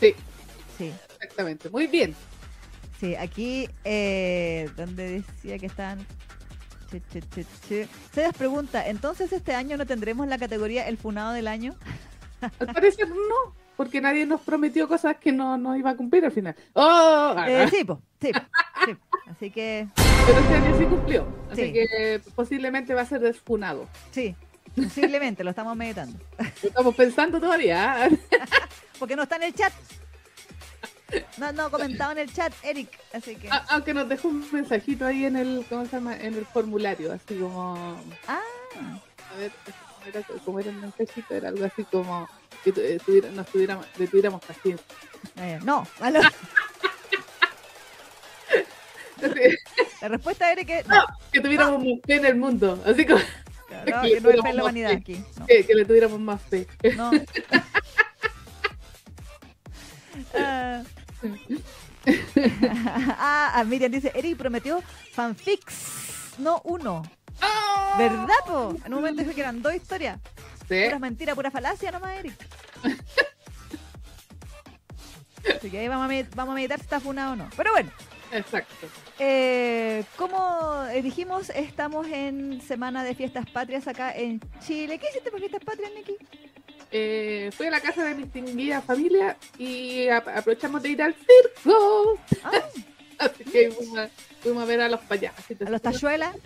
Sí, 0.00 0.14
Sí, 0.78 0.92
exactamente. 1.20 1.68
Muy 1.70 1.86
bien. 1.86 2.14
sí. 3.00 3.14
Aquí, 3.16 3.68
eh, 3.84 4.70
donde 4.76 5.22
decía 5.22 5.58
que 5.58 5.66
están... 5.66 6.06
Che. 7.68 7.88
Sebas 8.14 8.34
pregunta, 8.36 8.86
¿entonces 8.86 9.32
este 9.32 9.54
año 9.54 9.78
no 9.78 9.86
tendremos 9.86 10.28
la 10.28 10.36
categoría 10.36 10.86
El 10.86 10.98
Funado 10.98 11.32
del 11.32 11.48
Año? 11.48 11.74
Al 12.42 12.72
parecer 12.74 13.08
no, 13.08 13.54
porque 13.76 14.00
nadie 14.00 14.26
nos 14.26 14.40
prometió 14.40 14.86
cosas 14.88 15.16
que 15.16 15.32
no, 15.32 15.56
no 15.58 15.76
iba 15.76 15.90
a 15.90 15.96
cumplir 15.96 16.24
al 16.24 16.32
final. 16.32 16.54
¡Oh! 16.74 17.34
Ah, 17.36 17.46
Eh, 17.48 17.68
sí, 17.70 17.84
po, 17.84 18.00
sí, 18.20 18.32
po, 18.32 18.40
sí. 18.86 18.96
Así 19.30 19.50
que, 19.50 19.88
Pero 20.26 20.38
este 20.38 20.54
año 20.54 20.78
sí 20.78 20.84
cumplió. 20.84 21.26
Así 21.50 21.62
Sí. 21.66 21.72
que 21.72 22.20
posiblemente 22.34 22.94
va 22.94 23.02
a 23.02 23.06
ser 23.06 23.20
desfunado. 23.20 23.88
sí, 24.10 24.34
posiblemente 24.76 25.42
lo 25.44 25.50
estamos 25.50 25.76
meditando. 25.76 26.18
Lo 26.38 26.68
estamos 26.68 26.94
pensando 26.94 27.40
todavía. 27.40 28.04
¿ah? 28.04 28.08
porque 28.98 29.16
no 29.16 29.22
está 29.24 29.36
en 29.36 29.44
el 29.44 29.54
chat. 29.54 29.72
No, 31.36 31.52
no, 31.52 31.70
comentado 31.70 32.12
en 32.12 32.18
el 32.18 32.32
chat, 32.32 32.54
Eric, 32.62 32.88
así 33.12 33.36
que... 33.36 33.48
Ah, 33.50 33.66
Aunque 33.70 33.92
nos 33.92 34.08
dejó 34.08 34.28
un 34.28 34.46
mensajito 34.50 35.04
ahí 35.04 35.26
en 35.26 35.36
el, 35.36 35.66
¿cómo 35.68 35.84
se 35.84 35.90
llama? 35.96 36.16
En 36.16 36.32
el 36.34 36.46
formulario, 36.46 37.12
así 37.12 37.34
como... 37.38 37.98
Ah, 38.26 38.40
A 39.34 39.36
ver, 39.38 39.52
¿cómo 39.64 39.91
era, 40.06 40.22
cómo 40.44 40.60
era 40.60 40.70
el 40.70 40.76
mensajito? 40.76 41.34
Era 41.34 41.48
algo 41.48 41.64
así 41.64 41.84
como 41.84 42.28
que 42.64 42.70
eh, 42.76 42.98
tuviera- 43.04 43.30
nos 43.30 43.46
tuviéramos, 43.46 43.86
le 43.98 44.06
tuviéramos 44.06 44.44
paciencia. 44.44 44.84
eh, 45.36 45.58
no, 45.64 45.86
aló. 46.00 46.20
La 50.00 50.08
respuesta 50.08 50.46
de 50.46 50.52
Eric 50.52 50.70
es 50.70 50.88
no, 50.88 51.04
que 51.30 51.40
tuviéramos 51.40 51.78
más 51.78 51.98
fe 52.04 52.14
en 52.16 52.24
el 52.24 52.34
mundo, 52.36 52.82
así 52.84 53.06
como 53.06 53.20
no, 53.20 53.84
que 53.84 53.90
no 53.90 54.00
hay 54.00 54.20
fe 54.20 54.48
en 54.48 54.56
la 54.56 54.62
humanidad 54.64 54.90
aquí. 54.92 55.24
No. 55.38 55.46
que, 55.46 55.64
que 55.64 55.74
le 55.74 55.84
tuviéramos 55.84 56.18
más 56.20 56.40
fe. 56.42 56.66
no. 56.96 57.10
Ah. 60.34 60.82
ah, 63.18 63.52
ah, 63.54 63.64
Miriam 63.64 63.90
dice, 63.90 64.10
Eric 64.14 64.36
prometió 64.36 64.82
fanfics, 65.12 66.34
no 66.38 66.60
uno. 66.64 67.02
¿Verdad, 67.98 68.34
po? 68.46 68.74
En 68.84 68.94
un 68.94 69.00
momento 69.00 69.22
dijo 69.22 69.34
que 69.34 69.40
eran 69.40 69.60
dos 69.62 69.74
historias. 69.74 70.18
Sí, 70.68 70.82
Puras 70.84 71.00
mentiras, 71.00 71.34
pura 71.34 71.50
falacia 71.50 71.90
nomás, 71.90 72.18
Eric. 72.18 72.34
Así 75.56 75.70
que 75.70 75.78
ahí 75.80 75.88
vamos 75.88 76.06
a, 76.06 76.08
med- 76.12 76.28
vamos 76.34 76.52
a 76.52 76.54
meditar 76.54 76.78
si 76.78 76.84
está 76.84 77.00
funado 77.00 77.32
o 77.32 77.36
no. 77.36 77.48
Pero 77.56 77.72
bueno, 77.72 77.90
exacto. 78.30 78.86
eh, 79.18 80.04
como 80.16 80.84
dijimos, 81.02 81.50
estamos 81.50 82.06
en 82.08 82.60
Semana 82.62 83.02
de 83.04 83.14
Fiestas 83.14 83.48
Patrias 83.50 83.86
acá 83.88 84.12
en 84.16 84.40
Chile. 84.64 84.98
¿Qué 84.98 85.08
hiciste 85.10 85.30
por 85.30 85.40
Fiestas 85.40 85.64
Patrias, 85.64 85.90
Niki? 85.94 86.16
Eh, 86.92 87.50
fui 87.56 87.66
a 87.66 87.70
la 87.70 87.80
casa 87.80 88.04
de 88.04 88.14
mi 88.14 88.22
distinguida 88.24 88.80
familia 88.82 89.36
y 89.58 90.08
ap- 90.08 90.28
aprovechamos 90.28 90.82
de 90.82 90.90
ir 90.90 91.02
al 91.02 91.14
circo. 91.14 92.18
Ah, 92.44 92.50
Así 93.18 93.44
que 93.44 93.70
fuimos 93.70 93.98
a, 93.98 94.08
fuimos 94.40 94.62
a 94.62 94.66
ver 94.66 94.80
a 94.82 94.88
los 94.88 95.00
payasos. 95.00 95.44
a 95.66 95.70
los 95.70 95.82
tachuelas. 95.82 96.36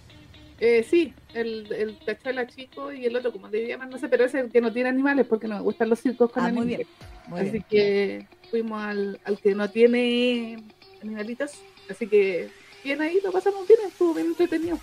Eh, 0.58 0.86
sí, 0.88 1.12
el, 1.34 1.70
el 1.72 1.98
tachuela 1.98 2.46
chico 2.46 2.90
y 2.92 3.04
el 3.04 3.14
otro, 3.14 3.30
como 3.32 3.48
le 3.48 3.66
llaman, 3.68 3.90
no 3.90 3.98
sé, 3.98 4.08
pero 4.08 4.24
es 4.24 4.34
el 4.34 4.50
que 4.50 4.60
no 4.62 4.72
tiene 4.72 4.88
animales 4.88 5.26
porque 5.26 5.46
no 5.48 5.56
me 5.56 5.60
gustan 5.60 5.90
los 5.90 6.00
circos 6.00 6.30
con 6.32 6.44
Ah, 6.44 6.48
muy 6.48 6.62
animales. 6.62 6.86
bien. 6.86 6.88
Muy 7.28 7.40
así 7.40 7.50
bien. 7.50 7.64
que 7.68 8.26
fuimos 8.50 8.82
al, 8.82 9.20
al 9.24 9.38
que 9.38 9.54
no 9.54 9.68
tiene 9.70 10.56
animalitos. 11.02 11.52
Así 11.90 12.06
que 12.06 12.48
bien 12.82 13.02
ahí, 13.02 13.20
lo 13.22 13.32
pasamos 13.32 13.66
bien, 13.68 13.80
estuvo 13.86 14.14
bien 14.14 14.28
entretenido. 14.28 14.78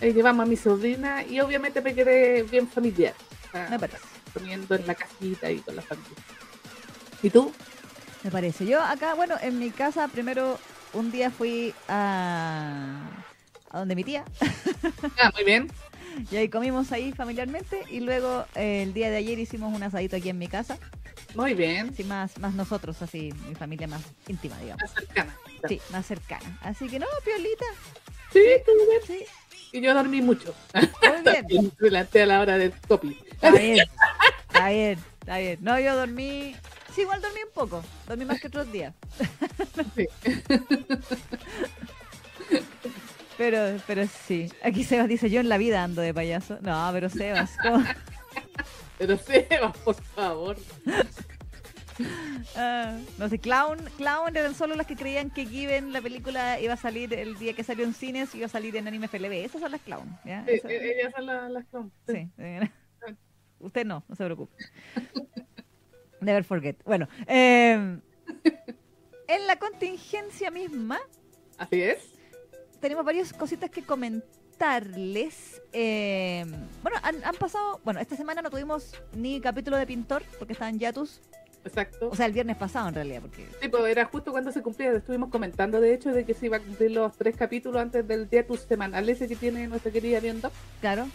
Ahí 0.00 0.12
llevamos 0.14 0.46
a 0.46 0.48
mi 0.48 0.56
sobrina 0.56 1.24
y 1.24 1.40
obviamente 1.40 1.80
me 1.82 1.94
quedé 1.94 2.42
bien 2.44 2.66
familiar. 2.66 3.12
ah, 3.52 3.66
Me 3.70 3.78
parece. 3.78 3.98
comiendo 4.32 4.74
en 4.76 4.86
la 4.86 4.94
casita 4.94 5.50
y 5.50 5.58
con 5.58 5.76
la 5.76 5.82
familia. 5.82 6.16
¿Y 7.22 7.28
tú? 7.30 7.52
Me 8.22 8.30
parece. 8.30 8.64
Yo 8.66 8.80
acá, 8.82 9.14
bueno, 9.14 9.34
en 9.42 9.58
mi 9.58 9.70
casa 9.70 10.08
primero 10.08 10.58
un 10.94 11.10
día 11.10 11.30
fui 11.30 11.74
a, 11.88 13.02
a 13.70 13.78
donde 13.80 13.94
mi 13.96 14.04
tía 14.04 14.24
Ah, 15.22 15.30
muy 15.34 15.44
bien. 15.44 15.70
y 16.30 16.36
ahí 16.36 16.48
comimos 16.48 16.92
ahí 16.92 17.12
familiarmente 17.12 17.82
y 17.90 18.00
luego 18.00 18.46
eh, 18.54 18.82
el 18.82 18.92
día 18.94 19.10
de 19.10 19.16
ayer 19.16 19.38
hicimos 19.38 19.74
un 19.74 19.82
asadito 19.82 20.16
aquí 20.16 20.28
en 20.30 20.38
mi 20.38 20.48
casa, 20.48 20.78
Muy 21.34 21.54
bien. 21.54 21.90
así 21.92 22.04
más, 22.04 22.38
más 22.38 22.54
nosotros, 22.54 23.00
así 23.02 23.32
mi 23.48 23.54
familia 23.54 23.86
más 23.88 24.02
íntima, 24.28 24.58
digamos. 24.58 24.82
Más 24.82 24.92
cercana. 24.94 25.36
Sí, 25.68 25.80
más 25.90 26.06
cercana. 26.06 26.58
Así 26.62 26.88
que 26.88 26.98
no, 26.98 27.06
piolita, 27.24 27.64
Sí, 28.32 28.40
estuvo 28.44 28.76
bien. 28.88 29.00
sí, 29.06 29.24
Y 29.72 29.80
yo 29.80 29.94
dormí 29.94 30.20
mucho. 30.22 30.54
muy 30.74 30.82
bien. 31.48 31.72
A 32.22 32.26
la 32.26 32.40
hora 32.40 32.58
del 32.58 32.72
copy. 32.88 33.18
Está 33.32 33.50
bien, 33.50 33.78
está 34.48 34.68
bien, 34.70 34.98
está 35.20 35.38
bien. 35.38 35.58
No, 35.60 35.78
yo 35.80 35.94
dormí, 35.96 36.54
sí, 36.94 37.02
igual 37.02 37.20
dormí 37.20 37.40
un 37.46 37.52
poco, 37.52 37.84
dormí 38.06 38.24
más 38.24 38.40
que 38.40 38.46
otros 38.48 38.70
días. 38.72 38.94
Sí. 39.94 40.06
Pero, 43.38 43.78
pero 43.86 44.06
sí. 44.06 44.50
Aquí 44.62 44.82
Sebas 44.84 45.08
dice, 45.08 45.28
yo 45.30 45.40
en 45.40 45.48
la 45.48 45.58
vida 45.58 45.82
ando 45.84 46.00
de 46.02 46.14
payaso. 46.14 46.58
No, 46.62 46.88
pero 46.92 47.08
Sebas, 47.10 47.56
¿cómo? 47.62 47.84
Pero 48.98 49.18
Seba, 49.18 49.72
por 49.84 49.94
favor. 49.94 50.56
Ah, 52.56 52.98
no 53.18 53.28
sé, 53.28 53.38
Clown, 53.38 53.78
Clown 53.98 54.34
eran 54.36 54.54
solo 54.54 54.74
las 54.74 54.86
que 54.86 54.96
creían 54.96 55.28
que 55.30 55.44
Given, 55.46 55.92
la 55.92 56.00
película, 56.00 56.58
iba 56.60 56.72
a 56.72 56.76
salir 56.78 57.12
el 57.12 57.36
día 57.38 57.52
que 57.54 57.62
salió 57.62 57.84
en 57.84 57.92
cines, 57.92 58.34
iba 58.34 58.46
a 58.46 58.48
salir 58.48 58.74
en 58.76 58.88
anime 58.88 59.08
FLB. 59.08 59.32
Esas 59.44 59.60
son 59.60 59.70
las 59.72 59.82
Clown, 59.82 60.18
¿ya? 60.24 60.44
Sí, 60.46 60.52
Esas- 60.54 60.70
eh, 60.70 60.94
ellas 60.98 61.12
son 61.14 61.26
las, 61.26 61.50
las 61.50 61.64
clown. 61.66 61.92
sí. 62.08 62.30
Usted 63.60 63.84
no, 63.84 64.02
no 64.08 64.14
se 64.16 64.24
preocupe. 64.24 64.54
Never 66.22 66.44
forget. 66.44 66.76
Bueno, 66.84 67.08
eh, 67.26 67.98
en 69.28 69.46
la 69.46 69.56
contingencia 69.58 70.50
misma, 70.50 70.98
Así 71.58 71.82
es. 71.82 71.98
Tenemos 72.80 73.04
varias 73.04 73.32
cositas 73.32 73.70
que 73.70 73.82
comentarles. 73.82 75.60
Eh, 75.72 76.44
bueno, 76.82 76.98
han, 77.02 77.24
han 77.24 77.34
pasado, 77.36 77.80
bueno, 77.84 78.00
esta 78.00 78.16
semana 78.16 78.42
no 78.42 78.50
tuvimos 78.50 78.94
ni 79.14 79.40
capítulo 79.40 79.76
de 79.76 79.86
Pintor, 79.86 80.22
porque 80.38 80.52
estaban 80.54 80.74
en 80.74 80.80
Yatus. 80.80 81.20
Exacto. 81.64 82.10
O 82.10 82.14
sea, 82.14 82.26
el 82.26 82.32
viernes 82.32 82.56
pasado 82.56 82.88
en 82.88 82.94
realidad, 82.94 83.20
porque 83.22 83.44
Sí, 83.60 83.68
pues 83.68 83.84
era 83.86 84.04
justo 84.04 84.30
cuando 84.30 84.52
se 84.52 84.62
cumplía. 84.62 84.92
Estuvimos 84.92 85.30
comentando, 85.30 85.80
de 85.80 85.94
hecho, 85.94 86.12
de 86.12 86.24
que 86.24 86.32
se 86.32 86.46
iba 86.46 86.58
a 86.58 86.60
cumplir 86.60 86.92
los 86.92 87.12
tres 87.16 87.36
capítulos 87.36 87.82
antes 87.82 88.06
del 88.06 88.28
día 88.30 88.46
tus 88.46 88.60
semanal 88.60 89.08
ese 89.08 89.26
que 89.26 89.34
tiene 89.34 89.66
nuestra 89.66 89.90
querida 89.90 90.20
Viendo. 90.20 90.52
claro, 90.80 91.08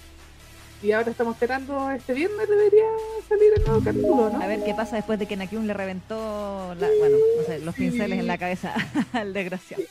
Y 0.84 0.92
ahora 0.92 1.10
estamos 1.12 1.36
esperando 1.36 1.90
este 1.92 2.14
viernes 2.14 2.50
debería 2.50 2.84
salir 3.30 3.54
el 3.56 3.64
nuevo 3.64 3.82
capítulo, 3.82 4.30
¿no? 4.30 4.42
a 4.42 4.48
ver 4.48 4.62
qué 4.66 4.74
pasa 4.74 4.98
después 4.98 5.18
de 5.20 5.26
que 5.28 5.38
Nakyun 5.38 5.68
le 5.68 5.74
reventó, 5.74 6.76
la- 6.78 6.90
bueno, 7.00 7.18
no 7.38 7.44
sé, 7.46 7.60
los 7.60 7.74
Sí. 7.76 7.84
pinceles 7.90 8.20
en 8.20 8.28
la 8.28 8.38
cabeza 8.38 8.74
al 9.14 9.32
desgraciado. 9.32 9.84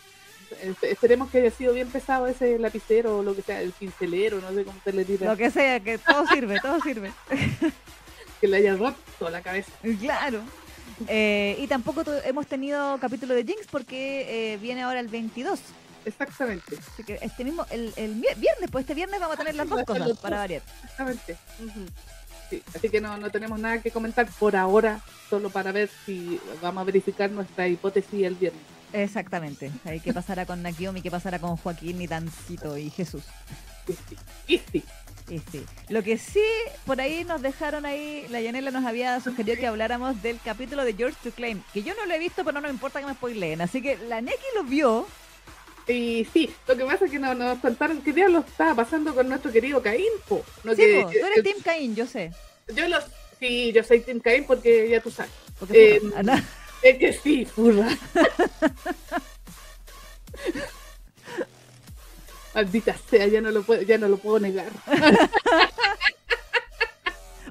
Esperemos 0.83 1.31
que 1.31 1.38
haya 1.38 1.50
sido 1.50 1.75
bien 1.75 1.88
pesado 1.88 2.26
ese 2.26 2.59
lapicero 2.59 3.19
o 3.19 3.23
lo 3.23 3.35
que 3.35 3.43
sea, 3.43 3.61
el 3.61 3.73
pincelero, 3.73 4.40
no 4.40 4.52
sé 4.52 4.64
cómo 4.64 4.79
te 4.85 4.93
le 4.93 5.05
tira, 5.05 5.26
Lo 5.31 5.37
que 5.37 5.50
sea, 5.50 5.81
que 5.81 5.99
todo 5.99 6.26
sirve, 6.26 6.61
todo 6.61 6.81
sirve. 6.81 7.12
que 8.40 8.49
le 8.49 8.57
haya 8.59 8.76
roto 8.76 9.31
la 9.31 9.43
cabeza. 9.43 9.73
Claro. 10.00 10.43
Eh, 11.09 11.57
y 11.59 11.67
tampoco 11.67 12.02
hemos 12.25 12.47
tenido 12.47 12.99
capítulo 12.99 13.35
de 13.35 13.45
Jinx 13.45 13.67
porque 13.71 14.52
eh, 14.55 14.57
viene 14.59 14.83
ahora 14.83 15.00
el 15.00 15.09
22. 15.09 15.61
Exactamente, 16.05 16.76
Así 16.79 17.05
que 17.05 17.19
este 17.21 17.45
mismo, 17.45 17.67
el, 17.71 17.93
el 17.97 18.14
viernes, 18.14 18.71
pues 18.71 18.85
este 18.85 18.95
viernes 18.95 19.21
vamos 19.21 19.37
a 19.37 19.38
tener 19.38 19.55
las 19.55 19.69
dos 19.69 19.85
cosas 19.85 20.09
los 20.09 20.19
para 20.19 20.38
variar. 20.38 20.62
exactamente. 20.83 21.37
Sí, 22.49 22.62
así 22.75 22.88
que 22.88 23.00
no, 23.00 23.17
no 23.19 23.31
tenemos 23.31 23.61
nada 23.61 23.81
que 23.81 23.90
comentar 23.90 24.26
por 24.38 24.57
ahora, 24.57 25.00
solo 25.29 25.50
para 25.50 25.73
ver 25.73 25.90
si 26.07 26.40
vamos 26.62 26.81
a 26.81 26.85
verificar 26.85 27.31
nuestra 27.31 27.69
hipótesis 27.69 28.25
el 28.25 28.35
viernes. 28.35 28.62
Exactamente. 28.92 29.70
Ahí 29.85 30.00
qué 30.00 30.12
pasará 30.12 30.47
con 30.47 30.62
Nakiomi, 30.62 31.02
qué 31.02 31.11
pasará 31.11 31.38
con 31.38 31.56
Joaquín 31.56 32.00
y 32.02 32.09
Tancito 32.09 32.76
y 32.76 32.90
Jesús. 32.90 33.23
Y 34.47 34.59
sí, 34.59 34.82
y 35.28 35.38
sí. 35.50 35.64
Lo 35.88 36.02
que 36.02 36.18
sí, 36.18 36.42
por 36.87 37.00
ahí 37.00 37.25
nos 37.25 37.40
dejaron 37.42 37.87
ahí, 37.87 38.26
la 38.30 38.40
Yanela 38.40 38.70
nos 38.70 38.85
había 38.85 39.18
sugerido 39.20 39.56
que 39.56 39.66
habláramos 39.66 40.23
del 40.23 40.38
capítulo 40.44 40.85
de 40.85 40.94
George 40.94 41.16
to 41.23 41.30
Claim, 41.30 41.62
que 41.73 41.82
yo 41.82 41.94
no 41.94 42.04
lo 42.06 42.14
he 42.14 42.18
visto, 42.18 42.44
pero 42.44 42.61
no 42.61 42.66
me 42.66 42.73
importa 42.73 43.00
que 43.00 43.06
me 43.06 43.14
spoileen. 43.14 43.61
Así 43.61 43.80
que 43.80 43.97
la 44.09 44.20
Neki 44.20 44.42
lo 44.56 44.64
vio. 44.64 45.06
Y 45.88 46.26
sí, 46.32 46.50
lo 46.68 46.76
que 46.76 46.85
pasa 46.85 47.06
es 47.06 47.11
que 47.11 47.18
no, 47.18 47.35
nos 47.35 47.59
contaron 47.59 48.00
qué 48.02 48.12
diablos 48.12 48.44
estaba 48.47 48.75
pasando 48.76 49.14
con 49.14 49.28
nuestro 49.28 49.50
querido 49.50 49.82
Caín. 49.82 50.04
po. 50.28 50.44
No, 50.62 50.73
Sí, 50.75 50.82
que- 50.82 51.00
po, 51.02 51.11
tú 51.11 51.16
eres 51.16 51.35
que- 51.37 51.42
Team 51.42 51.56
Cain, 51.64 51.97
yo 51.97 52.06
sé. 52.06 52.32
yo 52.75 52.87
los, 52.88 53.04
sí, 53.40 53.73
yo 53.73 53.82
soy 53.82 54.00
Team 54.00 54.20
Caín 54.20 54.44
porque 54.44 54.88
ya 54.88 55.00
tú 55.00 55.11
sabes. 55.11 55.32
Porque 55.59 55.97
Eh, 55.97 56.00
ah, 56.16 56.23
no. 56.23 56.35
Es 56.82 56.99
que 56.99 57.12
sí, 57.12 57.44
furra. 57.44 57.88
Maldita 62.54 62.96
sea, 63.08 63.26
ya 63.26 63.40
no 63.40 63.50
lo 63.50 63.62
puedo, 63.62 63.80
ya 63.82 63.99
no 63.99 64.08
lo 64.08 64.18
puedo 64.18 64.40
negar. 64.40 64.66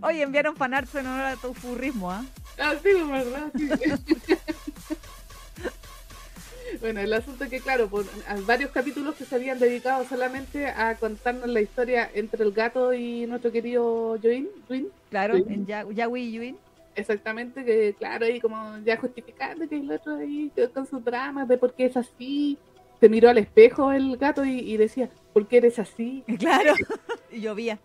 Oye, 0.01 0.21
enviaron 0.23 0.55
fanarts 0.55 0.95
en 0.95 1.07
honor 1.07 1.25
a 1.25 1.35
tu 1.35 1.53
furrismo, 1.53 2.09
¿ah? 2.11 2.23
Ah, 2.57 2.73
sí, 2.81 2.89
es 2.89 3.07
verdad, 3.07 3.51
sí. 3.57 3.69
bueno, 6.81 6.99
el 7.01 7.13
asunto 7.13 7.43
es 7.45 7.49
que, 7.49 7.59
claro, 7.61 7.89
por 7.89 8.05
varios 8.45 8.71
capítulos 8.71 9.15
que 9.15 9.25
se 9.25 9.35
habían 9.35 9.59
dedicado 9.59 10.05
solamente 10.07 10.67
a 10.67 10.95
contarnos 10.95 11.47
la 11.49 11.61
historia 11.61 12.09
entre 12.13 12.43
el 12.43 12.51
gato 12.51 12.93
y 12.93 13.25
nuestro 13.27 13.51
querido 13.51 14.17
Join, 14.21 14.47
Join, 14.67 14.87
Claro, 15.09 15.37
Sí. 15.37 15.43
en 15.49 15.65
Ya- 15.65 15.85
Yahweh 15.89 16.21
y 16.21 16.31
Yuin. 16.33 16.57
Exactamente, 16.99 17.65
que 17.65 17.95
claro, 17.97 18.25
ahí 18.25 18.39
como 18.39 18.77
ya 18.85 18.97
justificando 18.97 19.67
que 19.67 19.77
el 19.77 19.91
otro 19.91 20.17
ahí 20.17 20.51
con 20.73 20.85
sus 20.85 21.03
dramas 21.03 21.47
de 21.47 21.57
por 21.57 21.73
qué 21.73 21.85
es 21.85 21.97
así. 21.97 22.57
Se 22.99 23.07
miró 23.07 23.29
al 23.29 23.37
espejo 23.37 23.91
el 23.93 24.17
gato 24.17 24.43
y, 24.43 24.59
y 24.59 24.77
decía, 24.77 25.09
¿por 25.33 25.47
qué 25.47 25.57
eres 25.57 25.79
así? 25.79 26.23
Claro. 26.39 26.73
y 27.31 27.41
llovía. 27.41 27.79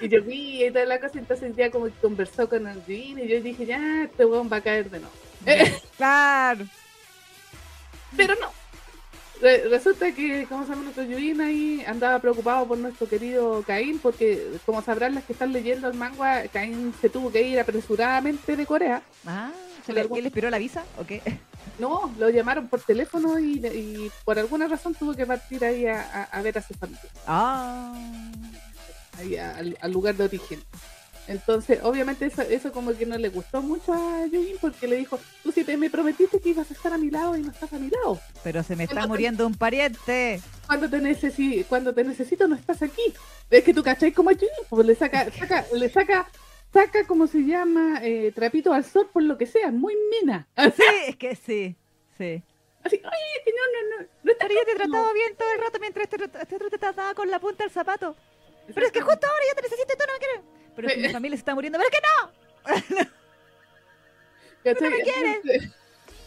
Y 0.00 0.08
yo 0.08 0.22
vi 0.22 0.64
y 0.64 0.70
toda 0.70 0.84
la 0.84 1.00
cosa, 1.00 1.18
entonces 1.18 1.54
ya 1.56 1.70
como 1.70 1.86
que 1.86 1.92
conversó 1.92 2.48
con 2.48 2.66
el 2.66 2.82
Join 2.82 3.18
y 3.18 3.28
yo 3.28 3.40
dije, 3.40 3.64
ya, 3.64 4.04
este 4.04 4.26
weón 4.26 4.50
va 4.52 4.58
a 4.58 4.60
caer 4.60 4.90
de 4.90 5.00
nuevo. 5.00 5.14
Claro. 5.96 6.66
Pero 8.16 8.34
no. 8.40 8.50
Re- 9.40 9.68
resulta 9.68 10.12
que, 10.12 10.46
como 10.48 10.62
sabemos, 10.62 10.84
nuestro 10.84 11.04
Yuin 11.04 11.40
ahí 11.40 11.84
andaba 11.86 12.18
preocupado 12.20 12.66
por 12.66 12.78
nuestro 12.78 13.06
querido 13.08 13.62
Caín, 13.66 13.98
porque, 13.98 14.52
como 14.64 14.80
sabrán 14.82 15.14
las 15.14 15.24
que 15.24 15.34
están 15.34 15.52
leyendo 15.52 15.88
el 15.88 15.94
manga, 15.94 16.46
Caín 16.48 16.94
se 17.00 17.08
tuvo 17.10 17.30
que 17.30 17.42
ir 17.42 17.60
apresuradamente 17.60 18.56
de 18.56 18.64
Corea. 18.66 19.02
Ah, 19.26 19.50
¿Se 19.84 19.92
le, 19.92 20.00
¿Él 20.00 20.26
esperó 20.26 20.48
la 20.50 20.58
visa 20.58 20.84
o 20.98 21.04
qué? 21.04 21.20
No, 21.78 22.12
lo 22.18 22.30
llamaron 22.30 22.68
por 22.68 22.80
teléfono 22.80 23.38
y, 23.38 23.58
y 23.66 24.10
por 24.24 24.38
alguna 24.38 24.66
razón 24.66 24.94
tuvo 24.94 25.14
que 25.14 25.26
partir 25.26 25.62
ahí 25.64 25.86
a, 25.86 26.24
a, 26.32 26.40
ver 26.42 26.56
a 26.56 26.62
su 26.62 26.72
familia. 26.74 27.02
Ah. 27.26 27.92
Ahí 29.18 29.36
al, 29.36 29.76
al 29.80 29.92
lugar 29.92 30.14
de 30.16 30.24
origen. 30.24 30.62
Entonces, 31.28 31.80
obviamente 31.82 32.26
eso, 32.26 32.42
eso 32.42 32.72
como 32.72 32.96
que 32.96 33.04
no 33.04 33.18
le 33.18 33.28
gustó 33.28 33.60
mucho 33.60 33.92
a 33.92 34.26
Yuin 34.26 34.56
porque 34.60 34.86
le 34.86 34.96
dijo, 34.96 35.18
tú 35.42 35.50
si 35.50 35.64
te 35.64 35.76
me 35.76 35.90
prometiste 35.90 36.40
que 36.40 36.50
ibas 36.50 36.70
a 36.70 36.74
estar 36.74 36.92
a 36.92 36.98
mi 36.98 37.10
lado 37.10 37.36
y 37.36 37.42
no 37.42 37.50
estás 37.50 37.72
a 37.72 37.78
mi 37.78 37.90
lado. 37.90 38.20
Pero 38.44 38.62
se 38.62 38.76
me 38.76 38.84
está 38.84 39.06
muriendo 39.06 39.46
un 39.46 39.54
pariente. 39.54 40.40
Cuando 40.66 40.88
te, 40.88 41.00
necesi 41.00 41.64
cuando 41.68 41.92
te 41.92 42.04
necesito 42.04 42.46
no 42.46 42.54
estás 42.54 42.82
aquí. 42.82 43.02
Es 43.50 43.64
que 43.64 43.74
tú 43.74 43.82
cacháis 43.82 44.14
como 44.14 44.30
Yuin, 44.30 44.50
pues 44.68 44.86
le 44.86 44.94
saca, 44.94 45.30
saca, 45.32 45.64
le 45.74 45.88
saca, 45.88 46.28
saca 46.72 47.06
como 47.06 47.26
se 47.26 47.40
llama, 47.40 48.00
eh, 48.02 48.32
trapito 48.32 48.72
al 48.72 48.84
sol 48.84 49.08
por 49.12 49.24
lo 49.24 49.36
que 49.36 49.46
sea, 49.46 49.70
muy 49.72 49.94
mina. 50.10 50.46
Sí, 50.76 50.82
es 51.08 51.16
que 51.16 51.34
sí, 51.34 51.76
sí. 52.16 52.42
Así, 52.84 52.96
oye, 52.96 53.44
que 53.44 53.50
no, 53.50 53.62
no, 53.72 53.96
no. 53.96 54.08
no 54.22 54.32
Pero 54.38 54.54
yo 54.54 54.64
te 54.64 54.72
he 54.72 54.76
tratado 54.76 55.12
bien 55.12 55.36
todo 55.36 55.52
el 55.52 55.60
rato 55.60 55.78
mientras 55.80 56.04
este, 56.04 56.24
este 56.24 56.54
otro 56.54 56.70
te 56.70 56.78
trataba 56.78 57.14
con 57.14 57.28
la 57.28 57.40
punta 57.40 57.64
del 57.64 57.72
zapato. 57.72 58.14
Pero 58.72 58.86
es 58.86 58.92
que 58.92 59.00
justo 59.00 59.26
ahora 59.26 59.42
yo 59.48 59.54
te 59.56 59.62
necesito 59.62 59.92
y 59.92 59.96
tú 59.96 60.04
no 60.06 60.12
me 60.12 60.18
quieres. 60.18 60.55
Pero 60.76 60.88
es 60.88 60.94
que 60.94 61.00
mi 61.00 61.08
familia 61.08 61.36
se 61.36 61.40
está 61.40 61.54
muriendo. 61.54 61.78
¡Pero 61.78 61.90
es 61.90 61.96
que 61.96 63.02
no! 63.02 63.16
no 64.80 64.90
me 64.90 65.02
quieres. 65.02 65.70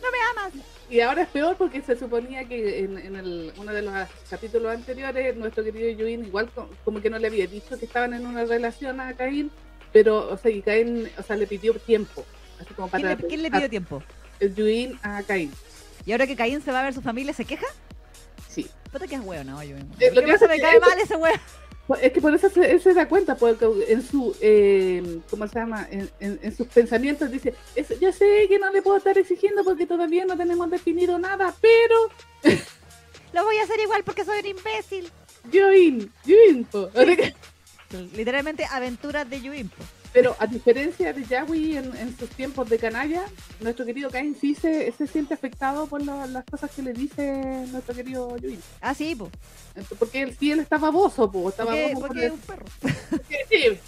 No 0.02 0.12
me 0.12 0.18
amas. 0.32 0.54
Y 0.90 1.02
ahora 1.02 1.22
es 1.22 1.28
peor 1.28 1.56
porque 1.56 1.82
se 1.82 1.96
suponía 1.98 2.46
que 2.46 2.80
en, 2.80 3.16
el, 3.16 3.54
uno 3.58 3.74
de 3.74 3.84
los 3.84 3.94
capítulos 4.30 4.74
anteriores, 4.74 5.36
nuestro 5.36 5.64
querido 5.64 5.90
Yuin 5.92 6.26
igual 6.26 6.50
como 6.84 7.02
que 7.02 7.12
no 7.12 7.20
le 7.20 7.28
había 7.28 7.46
dicho 7.46 7.78
que 7.78 7.86
estaban 7.86 8.14
en 8.16 8.26
una 8.26 8.44
relación 8.46 9.00
a 9.00 9.14
Caín, 9.14 9.52
pero, 9.94 10.30
o 10.30 10.38
sea, 10.38 10.50
y 10.50 10.62
Caín, 10.62 11.10
o 11.18 11.24
sea, 11.24 11.36
le 11.36 11.46
pidió 11.46 11.74
tiempo. 11.76 12.26
Así 12.60 12.74
como 12.74 12.88
para 12.88 13.16
¿Quién, 13.16 13.20
le, 13.20 13.28
¿Quién 13.28 13.44
le 13.44 13.52
pidió 13.52 13.70
tiempo? 13.70 14.04
El 14.40 14.56
Yuin 14.56 15.00
a 15.04 15.22
Caín. 15.24 15.52
¿Y 16.06 16.12
ahora 16.12 16.26
que 16.26 16.36
Caín 16.36 16.62
se 16.62 16.72
va 16.72 16.80
a 16.80 16.84
ver 16.84 16.94
su 16.94 17.02
familia, 17.02 17.34
se 17.34 17.46
queja? 17.46 17.68
Sí. 18.48 18.68
Puta 18.92 19.06
que 19.06 19.16
es 19.16 19.22
huevo, 19.22 19.44
no, 19.44 19.62
Yuin. 19.64 19.92
Eh, 20.00 20.12
lo 20.12 20.22
que 20.22 20.32
pasa 20.32 20.48
me 20.48 20.60
cae 20.60 20.80
mal 20.80 20.98
ese 20.98 21.16
huevo. 21.16 21.38
Pues, 21.90 22.04
es 22.04 22.14
que 22.14 22.22
por 22.22 22.36
eso 22.36 22.48
se, 22.52 22.70
él 22.70 22.80
se 22.80 22.94
da 22.94 23.08
cuenta, 23.08 23.36
porque 23.36 23.66
en 23.88 24.04
su, 24.04 24.36
eh, 24.42 25.22
¿cómo 25.28 25.48
se 25.48 25.58
llama? 25.58 25.88
En, 25.90 26.08
en, 26.20 26.56
sus 26.56 26.68
pensamientos 26.68 27.32
dice, 27.32 27.56
yo 28.00 28.12
sé 28.12 28.46
que 28.48 28.60
no 28.60 28.72
le 28.72 28.84
puedo 28.84 28.98
estar 28.98 29.18
exigiendo 29.18 29.64
porque 29.64 29.88
todavía 29.88 30.24
no 30.24 30.38
tenemos 30.38 30.70
definido 30.70 31.18
nada, 31.18 31.52
pero... 31.60 31.96
Lo 33.34 33.44
voy 33.44 33.58
a 33.58 33.64
hacer 33.64 33.80
igual 33.80 34.04
porque 34.04 34.24
soy 34.24 34.38
un 34.38 34.46
imbécil. 34.46 35.10
Yuin, 35.52 36.12
Yuin, 36.26 36.68
Literalmente 38.16 38.66
aventuras 38.70 39.28
de 39.28 39.42
Yuin, 39.42 39.72
pero 40.12 40.36
a 40.40 40.48
diferencia 40.48 41.14
de 41.14 41.24
Yahweh 41.24 41.78
en, 41.78 42.18
sus 42.18 42.30
tiempos 42.30 42.70
de 42.70 42.80
canalla, 42.80 43.26
nuestro 43.60 43.86
querido 43.86 44.10
Cain 44.10 44.36
sí 44.40 44.56
se, 44.56 44.92
se 44.92 45.08
siente 45.08 45.34
afectado 45.34 45.88
por 45.88 46.02
las 46.04 46.46
cosas 46.46 46.72
que 46.72 46.82
le 46.82 46.94
dice 46.94 47.66
nuestro 47.72 47.96
querido 47.96 48.36
Yuin. 48.38 48.60
Ah, 48.82 48.94
sí, 48.94 49.16
pues. 49.16 49.32
Porque 49.98 50.24
él 50.24 50.36
sí 50.40 50.52
él 50.52 50.60
está 50.60 50.78
baboso, 50.78 51.32
pues. 51.32 51.54
Está 51.54 51.66
porque, 51.66 51.94
porque 52.00 52.26
es 52.26 52.32
un 52.32 52.40
perro. 52.40 52.66
sí. 53.50 53.80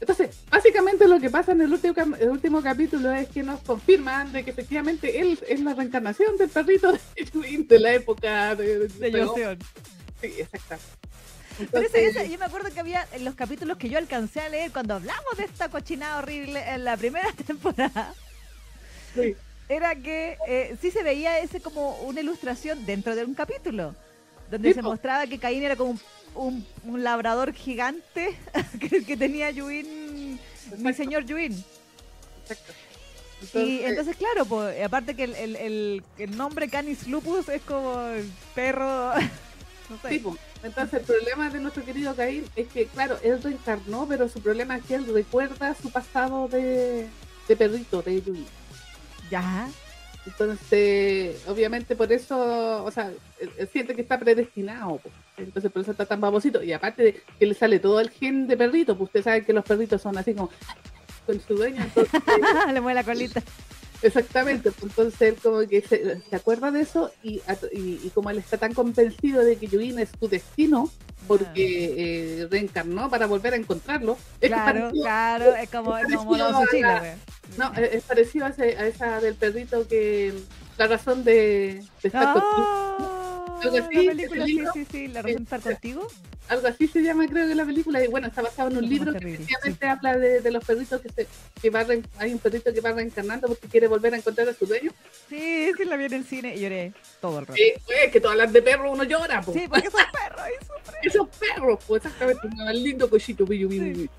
Entonces, 0.00 0.34
básicamente 0.50 1.06
lo 1.06 1.20
que 1.20 1.28
pasa 1.28 1.52
en 1.52 1.60
el 1.60 1.70
último, 1.70 2.16
el 2.18 2.30
último 2.30 2.62
capítulo 2.62 3.12
es 3.12 3.28
que 3.28 3.42
nos 3.42 3.60
confirman 3.60 4.32
de 4.32 4.44
que 4.44 4.50
efectivamente 4.50 5.20
él 5.20 5.38
es 5.46 5.60
la 5.60 5.74
reencarnación 5.74 6.38
del 6.38 6.48
perrito 6.48 6.90
de 6.92 7.00
Yuin 7.34 7.68
de 7.68 7.78
la 7.80 7.92
época 7.92 8.54
de, 8.56 8.88
de, 8.88 9.10
de 9.10 9.58
Sí, 10.22 10.34
exactamente 10.38 11.00
yo 12.28 12.38
me 12.38 12.44
acuerdo 12.44 12.70
que 12.72 12.80
había 12.80 13.06
en 13.12 13.24
los 13.24 13.34
capítulos 13.34 13.76
que 13.76 13.88
yo 13.88 13.98
alcancé 13.98 14.40
a 14.40 14.48
leer 14.48 14.72
cuando 14.72 14.94
hablamos 14.94 15.36
de 15.36 15.44
esta 15.44 15.68
cochinada 15.68 16.18
horrible 16.18 16.62
en 16.68 16.84
la 16.84 16.96
primera 16.96 17.32
temporada. 17.46 18.14
Era 19.68 19.94
que 19.94 20.36
eh, 20.48 20.76
sí 20.80 20.90
se 20.90 21.02
veía 21.02 21.38
ese 21.38 21.60
como 21.60 21.96
una 22.02 22.20
ilustración 22.20 22.84
dentro 22.86 23.14
de 23.14 23.24
un 23.24 23.34
capítulo, 23.34 23.94
donde 24.50 24.74
se 24.74 24.82
mostraba 24.82 25.26
que 25.26 25.38
Caín 25.38 25.62
era 25.62 25.76
como 25.76 25.98
un, 26.34 26.66
labrador 26.84 27.52
gigante 27.52 28.36
que, 29.06 29.16
tenía 29.16 29.50
Yuin, 29.50 30.40
mi 30.78 30.92
señor 30.92 31.24
Yuin. 31.24 31.64
Exacto. 32.42 32.72
y 33.58 33.82
entonces, 33.84 34.16
claro, 34.16 34.44
pues, 34.44 34.82
aparte 34.84 35.14
que 35.14 35.24
el, 35.24 36.02
el, 36.18 36.36
nombre 36.36 36.68
Canis 36.68 37.06
Lupus 37.06 37.48
es 37.48 37.62
como 37.62 38.00
el 38.00 38.30
perro. 38.54 39.14
no 39.88 40.00
sé. 40.02 40.22
Entonces 40.62 41.00
el 41.00 41.06
problema 41.06 41.48
de 41.48 41.60
nuestro 41.60 41.84
querido 41.84 42.14
Caín 42.14 42.44
es 42.54 42.68
que, 42.68 42.86
claro, 42.86 43.18
él 43.22 43.42
reencarnó, 43.42 44.06
pero 44.06 44.28
su 44.28 44.42
problema 44.42 44.76
es 44.76 44.84
que 44.84 44.94
él 44.96 45.06
recuerda 45.12 45.74
su 45.74 45.90
pasado 45.90 46.48
de, 46.48 47.08
perrito, 47.56 48.02
de 48.02 48.20
Yui. 48.20 48.46
Ya. 49.30 49.68
Entonces, 50.26 51.42
obviamente 51.46 51.96
por 51.96 52.12
eso, 52.12 52.84
o 52.84 52.90
sea, 52.90 53.10
él, 53.40 53.68
siente 53.72 53.94
que 53.94 54.02
está 54.02 54.18
predestinado, 54.18 55.00
entonces 55.38 55.72
por 55.72 55.80
eso 55.80 55.92
está 55.92 56.04
tan 56.04 56.20
babosito. 56.20 56.62
Y 56.62 56.74
aparte 56.74 57.02
de 57.02 57.22
que 57.38 57.46
le 57.46 57.54
sale 57.54 57.78
todo 57.78 57.98
el 58.00 58.10
gen 58.10 58.46
de 58.46 58.56
perrito, 58.56 58.96
pues 58.98 59.08
usted 59.08 59.24
sabe 59.24 59.44
que 59.44 59.54
los 59.54 59.64
perritos 59.64 60.02
son 60.02 60.18
así 60.18 60.34
como 60.34 60.50
con 61.24 61.40
su 61.40 61.54
dueño, 61.54 61.82
entonces... 61.82 62.20
le 62.72 62.80
mueve 62.82 62.96
la 62.96 63.04
colita. 63.04 63.42
Exactamente, 64.02 64.72
pues, 64.72 64.90
entonces 64.90 65.20
él 65.20 65.36
como 65.42 65.60
que 65.68 65.82
se, 65.82 66.34
acuerda 66.34 66.70
de 66.70 66.80
eso 66.80 67.12
y, 67.22 67.42
y, 67.72 68.10
como 68.14 68.30
él 68.30 68.38
está 68.38 68.56
tan 68.56 68.72
convencido 68.72 69.44
de 69.44 69.56
que 69.56 69.66
Yuin 69.66 69.98
es 69.98 70.08
su 70.18 70.26
destino, 70.26 70.90
porque 71.26 72.42
eh, 72.42 72.48
reencarnó 72.50 73.10
para 73.10 73.26
volver 73.26 73.52
a 73.52 73.56
encontrarlo. 73.56 74.16
claro, 74.40 74.90
claro, 74.90 75.54
es 75.54 75.68
como, 75.68 75.94
como 76.16 76.36
No, 77.58 77.72
es, 77.74 78.02
parecido 78.04 78.46
a, 78.46 78.48
esa 78.48 79.20
del 79.20 79.34
perrito 79.34 79.86
que 79.86 80.32
la 80.78 80.86
razón 80.86 81.22
de, 81.24 81.82
estar 82.02 82.36
oh, 82.38 83.09
Algo 83.62 83.76
así, 83.76 83.94
la 83.94 84.12
película, 84.12 84.46
sí, 84.46 84.64
sí, 84.72 84.86
sí, 84.90 85.08
la 85.08 85.20
estar 85.20 85.60
contigo. 85.60 86.06
Algo 86.48 86.66
así 86.66 86.88
se 86.88 87.00
llama 87.02 87.26
creo 87.28 87.46
que 87.46 87.54
la 87.54 87.64
película. 87.64 88.02
Y 88.02 88.08
bueno 88.08 88.26
está 88.26 88.42
basado 88.42 88.70
en 88.70 88.78
un 88.78 88.88
libro 88.88 89.12
que 89.12 89.34
efectivamente 89.34 89.86
habla 89.86 90.18
de, 90.18 90.50
los 90.50 90.64
perritos 90.64 91.00
que 91.00 91.08
se 91.10 91.26
que 91.60 91.70
va 91.70 91.86
hay 92.18 92.32
un 92.32 92.38
perrito 92.38 92.72
que 92.72 92.80
va 92.80 92.92
reencarnando 92.92 93.46
porque 93.46 93.68
quiere 93.68 93.86
volver 93.86 94.14
a 94.14 94.16
encontrar 94.16 94.48
a 94.48 94.54
su 94.54 94.66
dueño. 94.66 94.90
Sí 95.28 95.70
sí 95.76 95.84
la 95.84 95.96
vi 95.96 96.06
en 96.06 96.14
el 96.14 96.24
cine 96.24 96.56
y 96.56 96.60
lloré 96.60 96.92
todo 97.20 97.38
el 97.38 97.46
rato. 97.46 97.56
Sí 97.56 97.72
pues 97.86 98.10
que 98.10 98.20
todas 98.20 98.36
las 98.36 98.52
de 98.52 98.62
perros 98.62 98.90
uno 98.92 99.04
llora 99.04 99.42
sí 99.42 99.66
porque 99.68 99.90
son 99.90 100.00
perros 100.12 100.46
y 100.48 100.64
sufren 100.64 101.00
esos 101.02 101.28
perros 101.28 101.78
pues 101.86 102.04
exactamente 102.04 102.46
un 102.46 102.82
lindo 102.82 103.08
cochito 103.08 103.46
sí. 103.46 104.10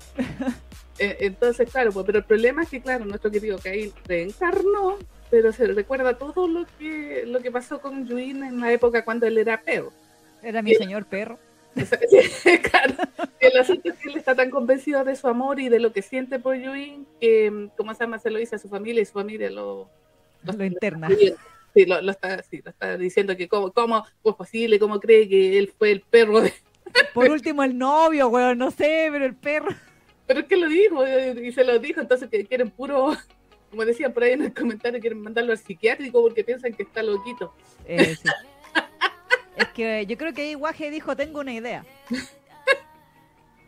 Eh, 0.98 1.16
entonces 1.20 1.70
claro 1.70 1.90
pues 1.90 2.04
pero 2.06 2.18
el 2.18 2.24
problema 2.24 2.62
es 2.62 2.68
que 2.68 2.80
claro 2.80 3.04
nuestro 3.04 3.30
querido 3.30 3.58
Caín 3.58 3.92
reencarnó 4.04 4.98
pero 5.32 5.50
se 5.50 5.66
recuerda 5.66 6.18
todo 6.18 6.46
lo 6.46 6.66
que 6.78 7.24
lo 7.26 7.40
que 7.40 7.50
pasó 7.50 7.80
con 7.80 8.06
Yuin 8.06 8.44
en 8.44 8.60
la 8.60 8.70
época 8.70 9.02
cuando 9.02 9.26
él 9.26 9.38
era 9.38 9.62
perro 9.62 9.90
era 10.42 10.60
mi 10.60 10.74
señor 10.74 11.06
perro. 11.06 11.38
Claro, 12.70 12.94
el 13.40 13.56
asunto 13.56 13.88
es 13.88 13.96
que 13.96 14.10
él 14.10 14.18
está 14.18 14.34
tan 14.34 14.50
convencido 14.50 15.02
de 15.04 15.16
su 15.16 15.26
amor 15.26 15.58
y 15.58 15.70
de 15.70 15.80
lo 15.80 15.90
que 15.90 16.02
siente 16.02 16.38
por 16.38 16.54
Yuin 16.54 17.06
que, 17.18 17.70
como 17.78 17.94
se 17.94 18.00
llama, 18.00 18.18
se 18.18 18.30
lo 18.30 18.38
dice 18.38 18.56
a 18.56 18.58
su 18.58 18.68
familia 18.68 19.00
y 19.00 19.06
su 19.06 19.14
familia 19.14 19.48
lo, 19.50 19.88
lo, 20.42 20.64
interna. 20.64 21.08
Sí 21.08 21.86
lo, 21.86 22.10
está, 22.10 22.42
sí, 22.42 22.60
lo 22.62 22.70
está 22.70 22.98
diciendo 22.98 23.34
que 23.34 23.48
cómo, 23.48 23.72
cómo 23.72 24.04
es 24.22 24.34
posible, 24.34 24.78
cómo 24.78 25.00
cree 25.00 25.26
que 25.30 25.56
él 25.56 25.72
fue 25.78 25.92
el 25.92 26.02
perro 26.02 26.42
de... 26.42 26.52
Por 27.14 27.30
último 27.30 27.64
el 27.64 27.78
novio, 27.78 28.28
weón, 28.28 28.58
no 28.58 28.70
sé, 28.70 29.08
pero 29.10 29.24
el 29.24 29.34
perro. 29.34 29.70
Pero 30.26 30.40
es 30.40 30.46
que 30.46 30.56
lo 30.56 30.68
dijo 30.68 31.06
y 31.06 31.52
se 31.52 31.64
lo 31.64 31.78
dijo, 31.78 32.02
entonces 32.02 32.28
que 32.28 32.44
quieren 32.44 32.70
puro, 32.70 33.16
como 33.72 33.86
decían 33.86 34.12
por 34.12 34.22
ahí 34.22 34.32
en 34.32 34.42
el 34.42 34.52
comentario, 34.52 35.00
quieren 35.00 35.22
mandarlo 35.22 35.50
al 35.50 35.56
psiquiátrico 35.56 36.20
porque 36.20 36.44
piensan 36.44 36.74
que 36.74 36.82
está 36.82 37.02
loquito. 37.02 37.54
Eh, 37.86 38.16
sí. 38.22 38.28
Es 39.56 39.68
que 39.68 40.04
yo 40.04 40.18
creo 40.18 40.34
que 40.34 40.42
ahí 40.42 40.54
Guaje 40.54 40.90
dijo, 40.90 41.16
tengo 41.16 41.40
una 41.40 41.54
idea. 41.54 41.82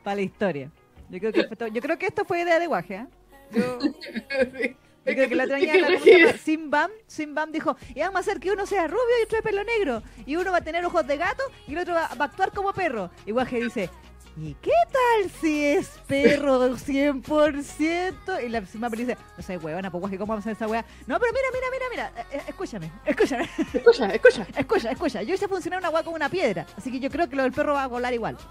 Para 0.03 0.17
la 0.17 0.21
historia. 0.21 0.71
Yo 1.09 1.19
creo 1.19 1.33
que, 1.33 1.71
yo 1.73 1.81
creo 1.81 1.99
que 1.99 2.07
esto 2.07 2.27
fue 2.27 2.43
idea 2.43 2.59
de 2.59 2.67
Guaje, 2.67 2.97
¿eh? 2.97 3.07
Yo, 3.53 3.79
creo 5.05 5.29
que 5.29 5.35
la 5.35 5.47
traía 5.47 5.75
la 5.75 6.37
Simbam, 6.37 6.91
Simbam 7.07 7.51
dijo, 7.51 7.75
y 7.95 8.01
vamos 8.01 8.17
a 8.17 8.19
hacer 8.19 8.41
que 8.41 8.51
uno 8.51 8.67
sea 8.67 8.87
rubio 8.87 9.21
y 9.21 9.25
otro 9.25 9.37
de 9.39 9.43
pelo 9.43 9.65
negro. 9.65 10.03
Y 10.27 10.37
uno 10.37 10.53
va 10.53 10.59
a 10.59 10.65
tener 10.65 10.85
ojos 10.85 11.07
de 11.07 11.17
gato 11.17 11.45
y 11.67 11.73
el 11.73 11.79
otro 11.79 11.95
va, 11.95 12.11
a 12.11 12.25
actuar 12.25 12.53
como 12.53 12.75
perro. 12.75 13.11
Y 13.25 13.31
Guaje 13.31 13.59
dice, 13.59 13.89
¿y 14.37 14.55
qué 14.55 14.73
tal 14.91 15.31
si 15.41 15.65
es 15.65 15.89
perro 16.07 16.77
100%? 16.77 18.45
Y 18.45 18.49
la 18.49 18.61
me 18.61 18.97
dice, 18.97 19.17
no 19.37 19.43
sé, 19.43 19.57
huevona, 19.57 19.91
pues 19.91 20.03
¿cómo 20.03 20.27
vamos 20.27 20.47
a 20.47 20.51
hacer 20.51 20.53
esa 20.53 20.67
hueá? 20.67 20.85
No, 21.07 21.19
pero 21.21 21.33
mira, 21.33 21.47
mira, 21.53 21.67
mira, 21.71 22.11
mira, 22.11 22.23
eh, 22.23 22.39
eh, 22.39 22.43
escúchame, 22.49 22.91
escúchame. 23.05 23.49
Escucha, 23.73 24.07
escucha. 24.09 24.47
escucha, 24.57 24.91
escucha. 24.91 25.23
Yo 25.23 25.35
hice 25.35 25.49
funcionar 25.49 25.81
una 25.81 25.91
hueá 25.91 26.03
con 26.03 26.15
una 26.15 26.29
piedra, 26.29 26.67
así 26.77 26.91
que 26.91 27.01
yo 27.01 27.11
creo 27.11 27.29
que 27.29 27.37
lo 27.37 27.43
del 27.43 27.53
perro 27.53 27.75
va 27.75 27.85
a 27.85 27.89
volar 27.89 28.13
igual. 28.13 28.37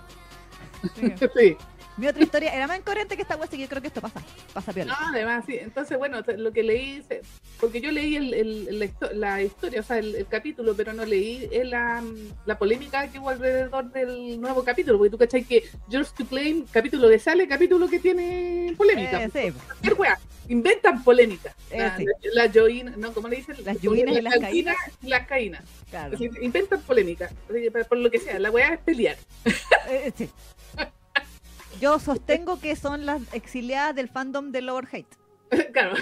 Sí. 0.96 1.56
Mi 1.96 2.08
otra 2.08 2.24
historia 2.24 2.54
era 2.56 2.66
más 2.68 2.80
incoherente 2.80 3.16
que 3.16 3.22
esta 3.22 3.36
wea, 3.36 3.46
así 3.46 3.56
que 3.58 3.64
yo 3.64 3.70
creo 3.70 3.82
que 3.82 3.88
esto 3.90 4.02
pasa. 4.02 4.22
Pasa 4.52 4.74
piola. 4.74 4.98
No, 5.00 5.08
además, 5.10 5.44
sí. 5.46 5.58
Entonces, 5.60 5.98
bueno, 5.98 6.22
lo 6.38 6.52
que 6.52 6.64
leí, 6.64 7.04
porque 7.60 7.82
yo 7.82 7.92
leí 7.92 8.16
el, 8.16 8.34
el- 8.34 8.80
la, 8.80 8.86
histo- 8.86 9.12
la 9.14 9.42
historia, 9.44 9.80
o 9.82 9.84
sea, 9.84 10.00
el, 10.00 10.16
el 10.16 10.28
capítulo, 10.28 10.76
pero 10.76 10.94
no 10.94 11.06
leí 11.06 11.48
eh, 11.52 11.64
la, 11.64 12.04
la 12.46 12.58
polémica 12.58 13.08
que 13.10 13.20
hubo 13.20 13.30
alrededor 13.30 13.92
del 13.92 14.42
nuevo 14.42 14.64
capítulo, 14.64 14.98
porque 14.98 15.12
tú 15.12 15.18
cachai 15.20 15.44
que 15.44 15.64
George 15.90 16.12
to 16.18 16.26
Claim, 16.26 16.66
capítulo 16.72 17.08
que 17.10 17.20
sale, 17.20 17.48
capítulo 17.48 17.88
que 17.88 18.00
tiene 18.00 18.74
polémica. 18.76 19.24
Eh, 19.24 19.30
sí. 19.32 19.52
Cualquier 19.68 19.94
wea, 19.94 20.20
inventan 20.50 21.04
polémica. 21.04 21.56
Eh, 21.70 21.78
la, 21.78 21.96
sí. 21.98 22.06
la, 22.34 22.52
joína- 22.52 22.96
no, 22.98 23.14
¿cómo 23.14 23.28
le 23.28 23.36
dicen? 23.38 23.56
Las 23.64 23.80
yuinas 23.82 24.18
y 25.02 25.08
las 25.08 25.28
caínas. 25.28 25.64
Claro. 25.92 26.18
Inventan 26.42 26.82
polémica, 26.82 27.30
por, 27.88 27.98
lo 28.00 28.10
que 28.10 28.18
sea, 28.20 28.40
la 28.40 28.50
weá 28.50 28.74
es 28.74 28.80
pelear. 28.80 29.16
Eh, 29.90 30.12
sí. 30.18 30.30
Yo 31.84 32.00
sostengo 32.00 32.62
que 32.62 32.78
son 32.78 33.06
las 33.06 33.22
exiliadas 33.34 33.94
del 33.94 34.08
fandom 34.08 34.54
de 34.54 34.62
Lower 34.62 34.88
Hate. 34.90 35.18
claro, 35.74 35.96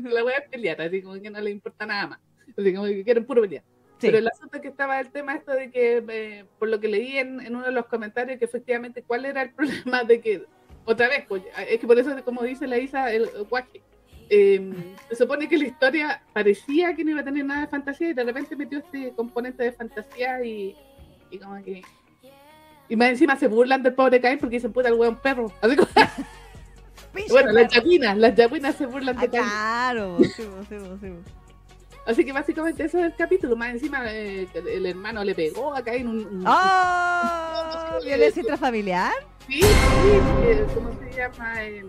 la 0.00 0.24
weá 0.24 0.38
es 0.38 0.48
pelear, 0.48 0.80
así 0.80 1.02
como 1.02 1.20
que 1.20 1.28
no 1.28 1.38
le 1.38 1.50
importa 1.50 1.84
nada 1.84 2.06
más. 2.06 2.20
Así 2.56 2.72
como 2.72 2.86
que 2.86 3.04
quieren 3.04 3.26
puro 3.26 3.42
pelear. 3.42 3.62
Sí. 3.98 4.06
Pero 4.06 4.16
el 4.16 4.28
asunto 4.28 4.56
es 4.56 4.62
que 4.62 4.68
estaba 4.68 4.98
el 5.00 5.10
tema 5.10 5.34
esto 5.34 5.52
de 5.52 5.70
que, 5.70 6.02
eh, 6.08 6.46
por 6.58 6.70
lo 6.70 6.80
que 6.80 6.88
leí 6.88 7.18
en, 7.18 7.42
en 7.42 7.54
uno 7.54 7.66
de 7.66 7.72
los 7.72 7.84
comentarios, 7.84 8.38
que 8.38 8.46
efectivamente 8.46 9.02
cuál 9.02 9.26
era 9.26 9.42
el 9.42 9.50
problema 9.54 10.02
de 10.02 10.22
que, 10.22 10.46
otra 10.86 11.08
vez, 11.08 11.26
pues, 11.28 11.42
es 11.68 11.78
que 11.78 11.86
por 11.86 11.98
eso, 11.98 12.16
como 12.24 12.42
dice 12.42 12.66
la 12.66 12.78
Isa, 12.78 13.12
el 13.12 13.28
guaje, 13.50 13.82
eh, 14.30 14.72
se 15.10 15.14
supone 15.14 15.46
que 15.46 15.58
la 15.58 15.66
historia 15.66 16.22
parecía 16.32 16.96
que 16.96 17.04
no 17.04 17.10
iba 17.10 17.20
a 17.20 17.24
tener 17.24 17.44
nada 17.44 17.60
de 17.60 17.66
fantasía 17.66 18.08
y 18.08 18.14
de 18.14 18.24
repente 18.24 18.56
metió 18.56 18.78
este 18.78 19.12
componente 19.12 19.62
de 19.62 19.72
fantasía 19.72 20.42
y, 20.42 20.74
y 21.30 21.38
como 21.38 21.62
que... 21.62 21.82
Y 22.88 22.96
más 22.96 23.08
encima 23.08 23.36
se 23.36 23.48
burlan 23.48 23.82
del 23.82 23.94
pobre 23.94 24.20
Cain 24.20 24.38
porque 24.38 24.56
dicen, 24.56 24.72
puta, 24.72 24.88
el 24.88 24.94
weón 24.94 25.16
perro. 25.16 25.50
Así 25.60 25.76
como- 25.76 25.88
bueno, 27.30 27.52
las 27.52 27.72
yaguinas, 27.72 28.16
las 28.18 28.34
yaguinas 28.34 28.74
se 28.76 28.86
burlan 28.86 29.16
de 29.16 29.26
Ah, 29.26 29.30
claro. 29.30 30.18
sí, 30.22 30.28
sí, 30.34 30.42
sí, 30.68 30.76
sí. 31.00 31.12
Así 32.06 32.22
que 32.24 32.32
básicamente 32.32 32.84
eso 32.84 32.98
es 32.98 33.04
el 33.06 33.14
capítulo. 33.16 33.56
Más 33.56 33.70
encima 33.70 34.02
eh, 34.12 34.46
el 34.54 34.84
hermano 34.84 35.24
le 35.24 35.34
pegó 35.34 35.74
a 35.74 35.82
Cain 35.82 36.06
un, 36.06 36.18
un- 36.26 36.44
¡Oh! 36.46 37.98
¿Violencia 38.04 38.40
intrafamiliar? 38.40 39.12
Sí, 39.46 39.60
sí, 39.62 39.66
eh, 40.42 40.66
¿cómo 40.74 40.90
se 41.00 41.16
llama? 41.16 41.62
Eh, 41.64 41.84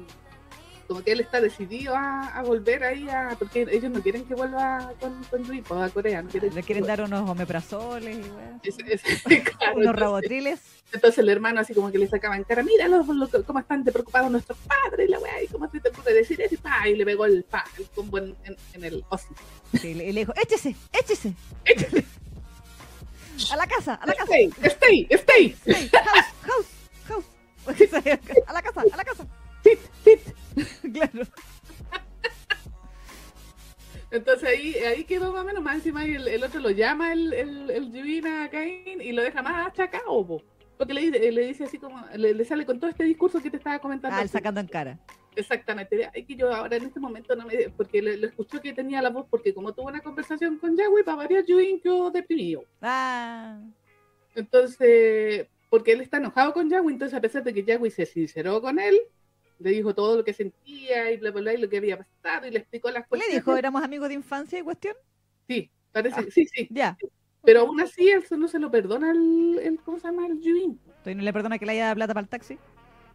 como 0.87 1.01
que 1.03 1.11
él 1.13 1.19
está 1.19 1.41
decidido 1.41 1.95
a, 1.95 2.27
a 2.37 2.43
volver 2.43 2.83
ahí 2.83 3.07
a. 3.09 3.35
Porque 3.39 3.65
ellos 3.71 3.91
no 3.91 4.01
quieren 4.01 4.25
que 4.25 4.35
vuelva 4.35 4.91
con, 4.99 5.23
con 5.25 5.81
a 5.83 5.89
Corea. 5.89 6.21
No 6.21 6.29
quieren 6.29 6.53
Le 6.53 6.63
quieren 6.63 6.85
dar 6.85 7.01
unos 7.01 7.29
omeprazoles 7.29 8.17
y 8.17 8.21
claro, 9.41 9.73
Unos 9.73 9.77
entonces, 9.77 9.95
rabotriles. 9.95 10.59
entonces 10.93 11.17
el 11.19 11.29
hermano, 11.29 11.59
así 11.61 11.73
como 11.73 11.91
que 11.91 11.97
le 11.97 12.07
sacaba 12.07 12.35
en 12.37 12.43
cara: 12.43 12.63
Mira 12.63 12.87
lo, 12.87 13.03
lo- 13.03 13.43
cómo 13.45 13.59
están 13.59 13.83
de 13.83 13.91
preocupados 13.91 14.31
nuestros 14.31 14.57
padres, 14.59 15.07
y 15.07 15.11
la 15.11 15.19
weá, 15.19 15.43
y 15.43 15.47
cómo 15.47 15.69
se 15.71 15.79
te 15.79 15.91
puede 15.91 16.13
decir 16.13 16.39
eso, 16.41 16.55
y, 16.55 16.57
pa, 16.57 16.87
y 16.87 16.95
le 16.95 17.05
pegó 17.05 17.25
el, 17.25 17.43
pa, 17.43 17.63
el 17.77 17.85
combo 17.89 18.17
en, 18.19 18.35
en, 18.43 18.55
en 18.73 18.83
el 18.83 19.03
hocico. 19.09 19.35
Sí, 19.79 19.93
le- 19.93 20.11
le 20.13 20.19
dijo, 20.21 20.33
échese, 20.41 20.75
échese. 20.93 21.33
A 23.51 23.57
la 23.57 23.67
casa, 23.67 23.95
a 23.95 24.05
la 24.05 24.13
casa. 24.13 24.31
Stay, 24.33 24.49
stay, 24.63 25.07
stay, 25.11 25.55
Sí, 25.65 25.89
house, 25.91 26.25
house, 26.43 26.65
house. 27.07 27.25
A 28.47 28.53
la 28.53 28.61
casa, 28.61 28.83
a 28.93 28.95
la 28.97 29.03
casa. 29.03 29.27
Sit, 29.65 29.79
sit. 30.03 30.35
Claro. 30.93 31.27
Entonces 34.11 34.47
ahí, 34.47 34.75
ahí 34.75 35.03
quedó 35.03 35.33
más 35.33 35.41
o 35.41 35.45
menos, 35.45 35.61
más 35.63 35.75
encima 35.75 36.05
y 36.05 36.15
el, 36.15 36.27
el 36.27 36.43
otro 36.43 36.59
lo 36.61 36.69
llama 36.69 37.11
el, 37.11 37.33
el, 37.33 37.69
el 37.69 37.91
Yuvina 37.91 38.45
a 38.45 38.49
Cain 38.49 39.01
y 39.01 39.11
lo 39.11 39.21
deja 39.21 39.41
más 39.41 39.67
achacado, 39.67 40.25
po. 40.25 40.41
porque 40.77 40.93
le, 40.93 41.01
dice- 41.01 41.31
le 41.31 41.47
dice 41.47 41.63
así 41.65 41.77
como, 41.79 42.01
le, 42.15 42.33
le 42.33 42.45
sale 42.45 42.65
con 42.65 42.79
todo 42.79 42.89
este 42.89 43.03
discurso 43.03 43.41
que 43.41 43.49
te 43.49 43.57
estaba 43.57 43.79
comentando. 43.79 44.15
Ah, 44.17 44.21
el 44.21 44.29
sacando 44.29 44.61
en 44.61 44.67
cara. 44.67 44.99
Exactamente, 45.35 46.09
es 46.13 46.25
que 46.25 46.35
yo 46.35 46.53
ahora 46.53 46.77
en 46.77 46.85
este 46.85 46.99
momento 46.99 47.35
no 47.35 47.45
me, 47.45 47.69
porque 47.75 48.01
le, 48.01 48.15
le 48.15 48.27
escuchó 48.27 48.61
que 48.61 48.71
tenía 48.71 49.01
la 49.01 49.09
voz, 49.09 49.25
porque 49.29 49.53
como 49.53 49.73
tuvo 49.73 49.87
una 49.87 49.99
conversación 49.99 50.57
con 50.59 50.77
Yahweh, 50.77 51.03
para 51.03 51.17
variar, 51.17 51.43
Yuin 51.45 51.81
quedó 51.81 52.09
deprimido. 52.09 52.63
Ah, 52.81 53.59
Entonces, 54.33 55.47
porque 55.69 55.91
él 55.91 55.99
está 56.01 56.17
enojado 56.17 56.53
con 56.53 56.69
Yahweh, 56.69 56.93
entonces 56.93 57.17
a 57.17 57.21
pesar 57.21 57.43
de 57.43 57.53
que 57.53 57.63
Yahweh 57.65 57.89
se 57.91 58.05
sinceró 58.05 58.61
con 58.61 58.79
él, 58.79 58.97
le 59.59 59.69
dijo 59.71 59.93
todo 59.95 60.17
lo 60.17 60.23
que 60.23 60.33
sentía 60.33 61.11
y 61.11 61.17
bla, 61.17 61.31
bla, 61.31 61.41
bla, 61.41 61.53
y 61.53 61.57
lo 61.57 61.69
que 61.69 61.77
había 61.77 61.97
pasado, 61.97 62.47
y 62.47 62.51
le 62.51 62.59
explicó 62.59 62.89
las 62.89 63.03
le 63.03 63.07
cuestiones. 63.07 63.35
dijo, 63.37 63.55
éramos 63.57 63.83
amigos 63.83 64.09
de 64.09 64.15
infancia 64.15 64.59
y 64.59 64.63
cuestión. 64.63 64.95
Sí, 65.47 65.69
parece, 65.91 66.19
Ah. 66.19 66.25
sí, 66.31 66.45
sí. 66.47 66.67
Ya. 66.71 66.97
Pero 67.43 67.61
aún 67.61 67.79
así, 67.79 68.09
él 68.09 68.23
no 68.37 68.47
se 68.47 68.59
lo 68.59 68.71
perdona 68.71 69.11
el, 69.11 69.59
el 69.61 69.79
¿cómo 69.81 69.99
se 69.99 70.07
llama? 70.07 70.25
El. 70.27 70.33
Entonces 70.41 71.15
no 71.15 71.21
le 71.23 71.33
perdona 71.33 71.59
que 71.59 71.65
le 71.65 71.73
haya 71.73 71.83
dado 71.85 71.95
plata 71.95 72.13
para 72.13 72.23
el 72.23 72.29
taxi. 72.29 72.57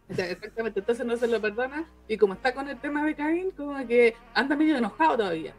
O 0.09 0.13
sea, 0.13 0.29
exactamente, 0.29 0.79
entonces 0.79 1.05
no 1.05 1.15
se 1.17 1.27
lo 1.27 1.39
perdona. 1.41 1.85
Y 2.07 2.17
como 2.17 2.33
está 2.33 2.53
con 2.53 2.67
el 2.69 2.77
tema 2.79 3.05
de 3.05 3.15
Caín, 3.15 3.51
como 3.51 3.85
que 3.87 4.15
anda 4.33 4.55
medio 4.55 4.77
enojado 4.77 5.17
todavía. 5.17 5.53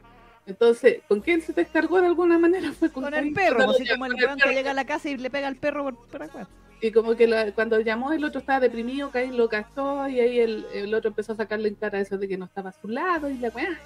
Entonces, 0.47 1.01
¿con 1.07 1.21
quién 1.21 1.41
se 1.41 1.53
descargó 1.53 2.01
de 2.01 2.07
alguna 2.09 2.39
manera? 2.39 2.73
Fue 2.79 2.91
con, 2.91 3.05
Con 3.05 3.15
el 3.15 3.33
perro, 3.33 3.71
así 3.71 3.85
lo 3.85 3.93
como 3.95 4.07
el 4.07 4.13
con 4.13 4.21
weón 4.23 4.37
que 4.39 4.43
perro. 4.45 4.55
llega 4.57 4.71
a 4.73 4.75
la 4.75 4.85
casa 4.87 5.09
y 5.09 5.17
le 5.17 5.31
pega 5.31 5.49
al 5.49 5.57
perro 5.57 5.85
por, 5.85 6.07
por 6.09 6.23
acá. 6.23 6.49
Y 6.83 6.91
como 6.91 7.15
que 7.15 7.29
la- 7.29 7.53
cuando 7.53 7.81
llamó 7.81 8.13
el 8.13 8.25
otro 8.25 8.41
estaba 8.41 8.59
deprimido, 8.59 9.11
Caín 9.11 9.37
lo 9.37 9.49
cachó 9.49 10.09
y 10.09 10.19
ahí 10.19 10.41
el, 10.41 10.67
el 10.75 10.93
otro 10.93 11.11
empezó 11.11 11.33
a 11.33 11.37
sacarle 11.37 11.69
en 11.69 11.77
cara 11.77 12.01
eso 12.01 12.19
de 12.19 12.27
que 12.27 12.37
no 12.37 12.47
estaba 12.47 12.71
a 12.71 12.73
su 12.73 12.89
lado 12.89 13.31
y 13.31 13.39
la 13.39 13.49
weá. 13.51 13.79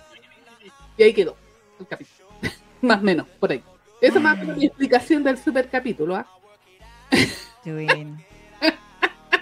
Y 0.97 1.03
ahí 1.03 1.13
quedó 1.13 1.37
el 1.79 1.87
capítulo. 1.87 2.27
más 2.81 2.99
o 2.99 3.03
menos, 3.03 3.27
por 3.39 3.53
ahí. 3.53 3.63
Esa 4.01 4.17
es 4.17 4.25
más 4.25 4.39
menos 4.39 4.57
mi 4.57 4.65
explicación 4.65 5.23
del 5.23 5.37
super 5.37 5.69
capítulo, 5.69 6.17
¿ah? 6.17 6.27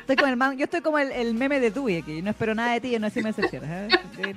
Estoy 0.00 0.16
con 0.16 0.28
el 0.28 0.36
man, 0.36 0.58
yo 0.58 0.64
estoy 0.64 0.80
como 0.80 0.98
el, 0.98 1.34
meme 1.34 1.60
de 1.60 1.70
Dewey 1.70 1.98
aquí. 1.98 2.22
No 2.22 2.30
espero 2.30 2.54
nada 2.56 2.72
de 2.72 2.80
ti 2.80 2.94
y 2.94 2.98
no 2.98 3.06
así 3.06 3.22
me 3.22 3.32
decepcionas. 3.32 3.92
¿eh? 3.92 4.34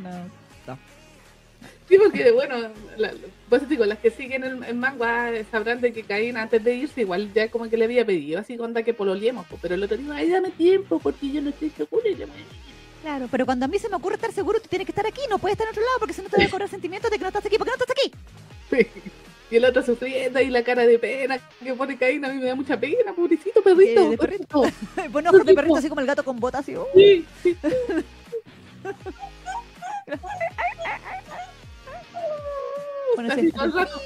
Sí, 1.88 1.97
porque 1.97 2.32
bueno, 2.32 2.56
la, 2.97 3.13
pues 3.47 3.62
te 3.62 3.67
digo, 3.69 3.86
las 3.86 4.00
que 4.00 4.12
siguen 4.12 4.43
el, 4.43 4.63
el 4.63 4.76
manga 4.76 5.32
sabrán 5.50 5.80
de 5.80 5.93
que 5.93 6.04
Caín 6.04 6.36
antes 6.36 6.62
de 6.62 6.76
irse 6.76 7.02
igual 7.02 7.32
ya 7.34 7.50
como 7.50 7.69
que 7.69 7.78
le 7.78 7.86
había 7.86 8.06
pedido 8.06 8.39
así 8.39 8.58
onda 8.60 8.84
que 8.84 8.93
pololeemos, 8.93 9.45
po, 9.45 9.58
pero 9.62 9.76
el 9.76 9.84
otro 9.84 9.95
dijo, 9.95 10.12
ay, 10.12 10.30
dame 10.30 10.52
tiempo 10.52 11.00
porque 11.00 11.32
yo 11.32 11.41
no 11.41 11.50
estoy 11.50 11.69
seguro 11.69 12.04
y. 12.10 12.17
Claro, 13.02 13.30
pero 13.32 13.45
cuando 13.45 13.65
a 13.65 13.67
mí 13.69 13.80
se 13.80 13.88
me 13.88 13.95
ocurre 13.95 14.15
estar 14.15 14.34
seguro, 14.34 14.60
tú 14.60 14.67
tienes 14.67 14.86
que 14.86 14.91
estar 14.91 15.08
aquí, 15.08 15.21
no 15.30 15.39
puedes 15.39 15.54
estar 15.54 15.65
en 15.67 15.71
otro 15.71 15.84
lado 15.84 16.00
porque 16.00 16.13
si 16.13 16.21
no 16.21 16.30
te 16.30 16.36
voy 16.36 16.45
a 16.45 16.50
cobrar 16.50 16.69
sentimientos 16.78 17.10
de 17.10 17.17
que 17.17 17.23
no 17.23 17.30
estás 17.30 17.45
aquí. 17.45 17.58
¿Por 17.58 17.67
qué 17.67 17.71
no 17.71 17.84
estás 17.84 17.95
aquí? 17.95 18.12
Y 19.50 19.56
el 19.56 19.63
otro 19.63 19.82
sufriendo 19.82 20.41
y 20.41 20.47
la 20.47 20.62
cara 20.62 20.86
de 20.86 21.00
pena 21.00 21.39
que 21.63 21.73
pone 21.73 21.97
Caín, 21.97 22.26
a 22.26 22.30
mí 22.30 22.38
me 22.38 22.47
da 22.47 22.56
mucha 22.56 22.78
pena, 22.78 23.13
pobrecito 23.15 23.63
perrito. 23.63 24.10
De 24.10 24.17
perrito. 24.17 24.63
Bueno, 25.10 25.30
ojos 25.30 25.45
de 25.45 25.54
perrito 25.54 25.78
así 25.78 25.88
como 25.88 26.02
el 26.02 26.08
gato 26.08 26.26
con 26.26 26.38
botas 26.38 26.62
así. 26.62 26.76
Sí, 26.93 27.26
sí. 27.43 27.58
Bueno, 33.17 33.34
Así 33.34 33.41
sí. 33.47 33.51
todo 33.51 33.65
el 33.65 33.73
rato. 33.73 34.01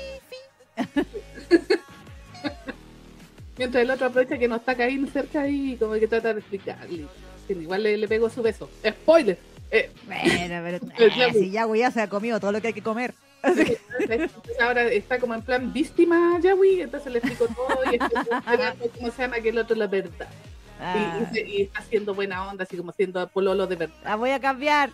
Mientras 3.58 3.84
el 3.84 3.91
otro 3.91 4.08
aprovecha 4.08 4.38
que 4.38 4.47
no 4.47 4.56
está 4.56 4.76
Caín 4.76 5.08
cerca 5.12 5.47
y 5.47 5.76
como 5.76 5.93
que 5.95 6.08
trata 6.08 6.34
de 6.34 6.39
explicarle. 6.39 7.06
Igual 7.50 7.84
le, 7.84 7.97
le 7.97 8.08
pegó 8.08 8.30
su 8.30 8.41
beso. 8.41 8.69
¡Spoiler! 8.88 9.38
Eh, 9.69 9.89
Bueno, 10.06 10.62
pero 10.63 10.78
eh, 10.97 11.12
Yahweh. 11.17 11.34
si 11.34 11.52
Yahweh 11.52 11.80
ya 11.80 11.91
se 11.91 12.02
ha 12.02 12.08
comido 12.10 12.39
todo 12.39 12.54
lo 12.54 12.62
que 12.62 12.67
hay 12.67 12.74
que 12.74 12.82
comer. 12.82 13.13
entonces 13.43 14.30
ahora 14.62 14.84
está 14.84 15.19
como 15.19 15.34
en 15.34 15.41
plan 15.41 15.74
víctima 15.74 16.39
Yahweh, 16.41 16.84
entonces 16.84 17.12
le 17.12 17.19
explico 17.19 17.47
todo 17.47 17.80
y 17.91 17.95
esperando 17.95 18.86
cómo 18.97 19.12
se 19.12 19.21
llama 19.24 19.39
que 19.41 19.50
el 19.50 19.58
otro 19.58 19.74
es 19.74 19.80
la 19.80 19.88
verdad. 19.88 20.28
Y- 20.30 20.84
Ah, 20.84 21.32
y 21.45 21.62
está 21.63 21.80
haciendo 21.80 22.15
buena 22.15 22.47
onda, 22.50 22.63
así 22.63 22.76
como 22.78 22.91
siendo 22.93 23.28
pololo 23.28 23.67
de 23.67 23.76
verdad. 23.76 23.95
la 24.04 24.15
voy 24.15 24.32
a 24.32 24.39
cambiar, 24.39 24.89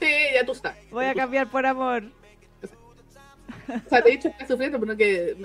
Sí, 0.00 0.06
ya 0.34 0.44
tú 0.44 0.52
estás. 0.52 0.74
voy 0.90 1.04
a 1.06 1.14
cambiar 1.14 1.46
por 1.48 1.64
amor. 1.64 2.02
O 3.86 3.88
sea, 3.88 4.00
de 4.00 4.12
hecho 4.12 4.28
está 4.28 4.46
sufriendo, 4.46 4.78
pero 4.80 4.96
que... 4.96 5.36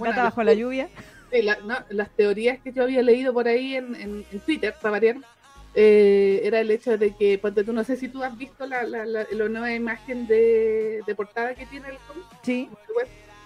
Gata 0.00 0.22
bajo 0.24 0.42
la 0.42 0.54
lluvia. 0.54 0.88
Sí, 1.32 1.42
la- 1.42 1.58
no, 1.64 1.76
las 1.90 2.10
teorías 2.10 2.58
que 2.60 2.72
yo 2.72 2.82
había 2.82 3.02
leído 3.02 3.32
por 3.32 3.48
ahí 3.48 3.74
en, 3.76 3.94
en- 3.96 4.24
en 4.30 4.40
Twitter, 4.40 4.74
para 4.80 4.92
variar, 4.92 5.16
eh, 5.74 6.40
era 6.44 6.60
el 6.60 6.70
hecho 6.70 6.98
de 6.98 7.16
que, 7.16 7.38
ponte 7.38 7.64
tú, 7.64 7.72
no 7.72 7.82
sé 7.84 7.96
si 7.96 8.08
tú 8.08 8.22
has 8.22 8.36
visto 8.36 8.66
la, 8.66 8.82
la, 8.84 9.06
la- 9.06 9.26
la 9.30 9.48
nueva 9.48 9.72
imagen 9.72 10.26
de, 10.26 11.00
de 11.06 11.14
portada 11.14 11.54
que 11.54 11.64
tiene 11.66 11.88
el 11.88 11.96
cómic. 12.06 12.24
Sí, 12.42 12.68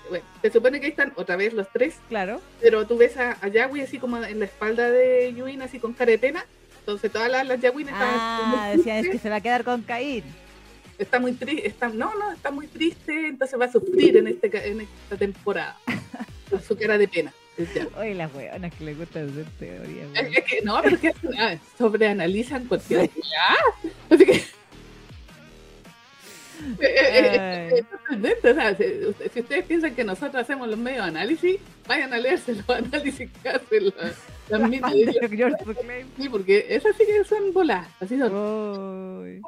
Bueno, 0.08 0.24
se 0.42 0.50
supone 0.50 0.78
que 0.80 0.86
ahí 0.86 0.90
están 0.90 1.12
otra 1.16 1.36
vez 1.36 1.52
los 1.52 1.68
tres, 1.72 1.96
claro. 2.08 2.40
pero 2.60 2.86
tú 2.86 2.96
ves 2.96 3.16
a, 3.16 3.36
a 3.40 3.48
Yahweh 3.48 3.82
así 3.82 3.98
como 3.98 4.22
en 4.22 4.38
la 4.40 4.44
espalda 4.44 4.90
de 4.90 5.32
Yuin, 5.34 5.62
así 5.62 5.78
con 5.78 5.92
cara 5.92 6.10
de 6.12 6.18
pena. 6.18 6.44
Entonces 6.80 7.10
todas 7.10 7.28
las, 7.30 7.44
las 7.46 7.60
Yahweh 7.60 7.82
están 7.82 7.96
Ah, 8.00 8.72
decían 8.76 8.98
es 8.98 9.08
que 9.08 9.18
se 9.18 9.28
va 9.30 9.36
a 9.36 9.40
quedar 9.40 9.64
con 9.64 9.82
Caín. 9.82 10.22
Está 10.98 11.18
muy 11.18 11.32
triste, 11.32 11.66
está, 11.66 11.88
no, 11.88 12.14
no, 12.14 12.32
está 12.32 12.50
muy 12.50 12.66
triste, 12.66 13.28
entonces 13.28 13.58
va 13.58 13.66
a 13.66 13.72
sufrir 13.72 14.16
en, 14.16 14.28
este, 14.28 14.68
en 14.68 14.80
esta 14.82 15.16
temporada. 15.16 15.76
Con 16.50 16.62
su 16.62 16.76
cara 16.76 16.96
de 16.96 17.08
pena. 17.08 17.32
Oye, 17.98 18.14
las 18.14 18.32
weonas 18.34 18.72
que 18.74 18.84
les 18.84 18.98
gusta 18.98 19.20
hacer 19.20 19.46
teoría, 19.58 20.04
Es, 20.14 20.44
que 20.44 20.62
no, 20.62 20.80
pero 20.82 21.00
que 21.00 21.12
ah, 21.38 21.56
sobreanalizan 21.76 22.66
cualquier 22.66 23.00
weá. 23.00 23.92
Así 24.10 24.26
que 24.26 24.42
Eh, 26.80 27.84
o 28.42 28.54
sea, 28.54 28.76
si, 28.76 28.84
si, 29.32 29.40
ustedes 29.40 29.64
piensan 29.64 29.94
que 29.94 30.04
nosotros 30.04 30.42
hacemos 30.42 30.68
los 30.68 30.78
medios 30.78 31.04
análisis, 31.04 31.58
vayan 31.86 32.12
a 32.12 32.18
leerse 32.18 32.54
los 32.54 32.68
análisis 32.68 33.30
que 33.42 33.48
hacen 33.48 33.84
las 33.84 34.16
la 34.48 34.68
minas 34.68 34.92
de 34.92 36.06
Sí, 36.16 36.28
porque 36.28 36.66
esas 36.68 36.96
sí 36.96 37.04
que 37.04 37.24
son 37.24 37.52
bolas. 37.52 37.86
Así 38.00 38.18
son. 38.18 39.42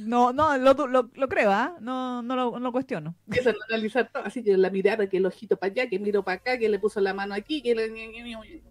No, 0.00 0.32
no, 0.32 0.56
lo, 0.58 0.74
lo, 0.86 1.10
lo 1.14 1.28
creo, 1.28 1.50
¿ah? 1.50 1.76
No, 1.80 2.22
no, 2.22 2.36
lo, 2.36 2.50
no 2.52 2.58
lo 2.58 2.72
cuestiono. 2.72 3.14
Empiezan 3.26 3.54
a 3.54 3.64
analizar 3.74 4.10
todo, 4.12 4.24
así 4.24 4.42
que 4.42 4.56
la 4.56 4.70
mirada, 4.70 5.08
que 5.08 5.16
el 5.16 5.26
ojito 5.26 5.56
para 5.56 5.72
allá, 5.72 5.88
que 5.88 5.98
miro 5.98 6.22
para 6.22 6.36
acá, 6.36 6.58
que 6.58 6.68
le 6.68 6.78
puso 6.78 7.00
la 7.00 7.14
mano 7.14 7.34
aquí, 7.34 7.62
que 7.62 7.74
le... 7.74 7.90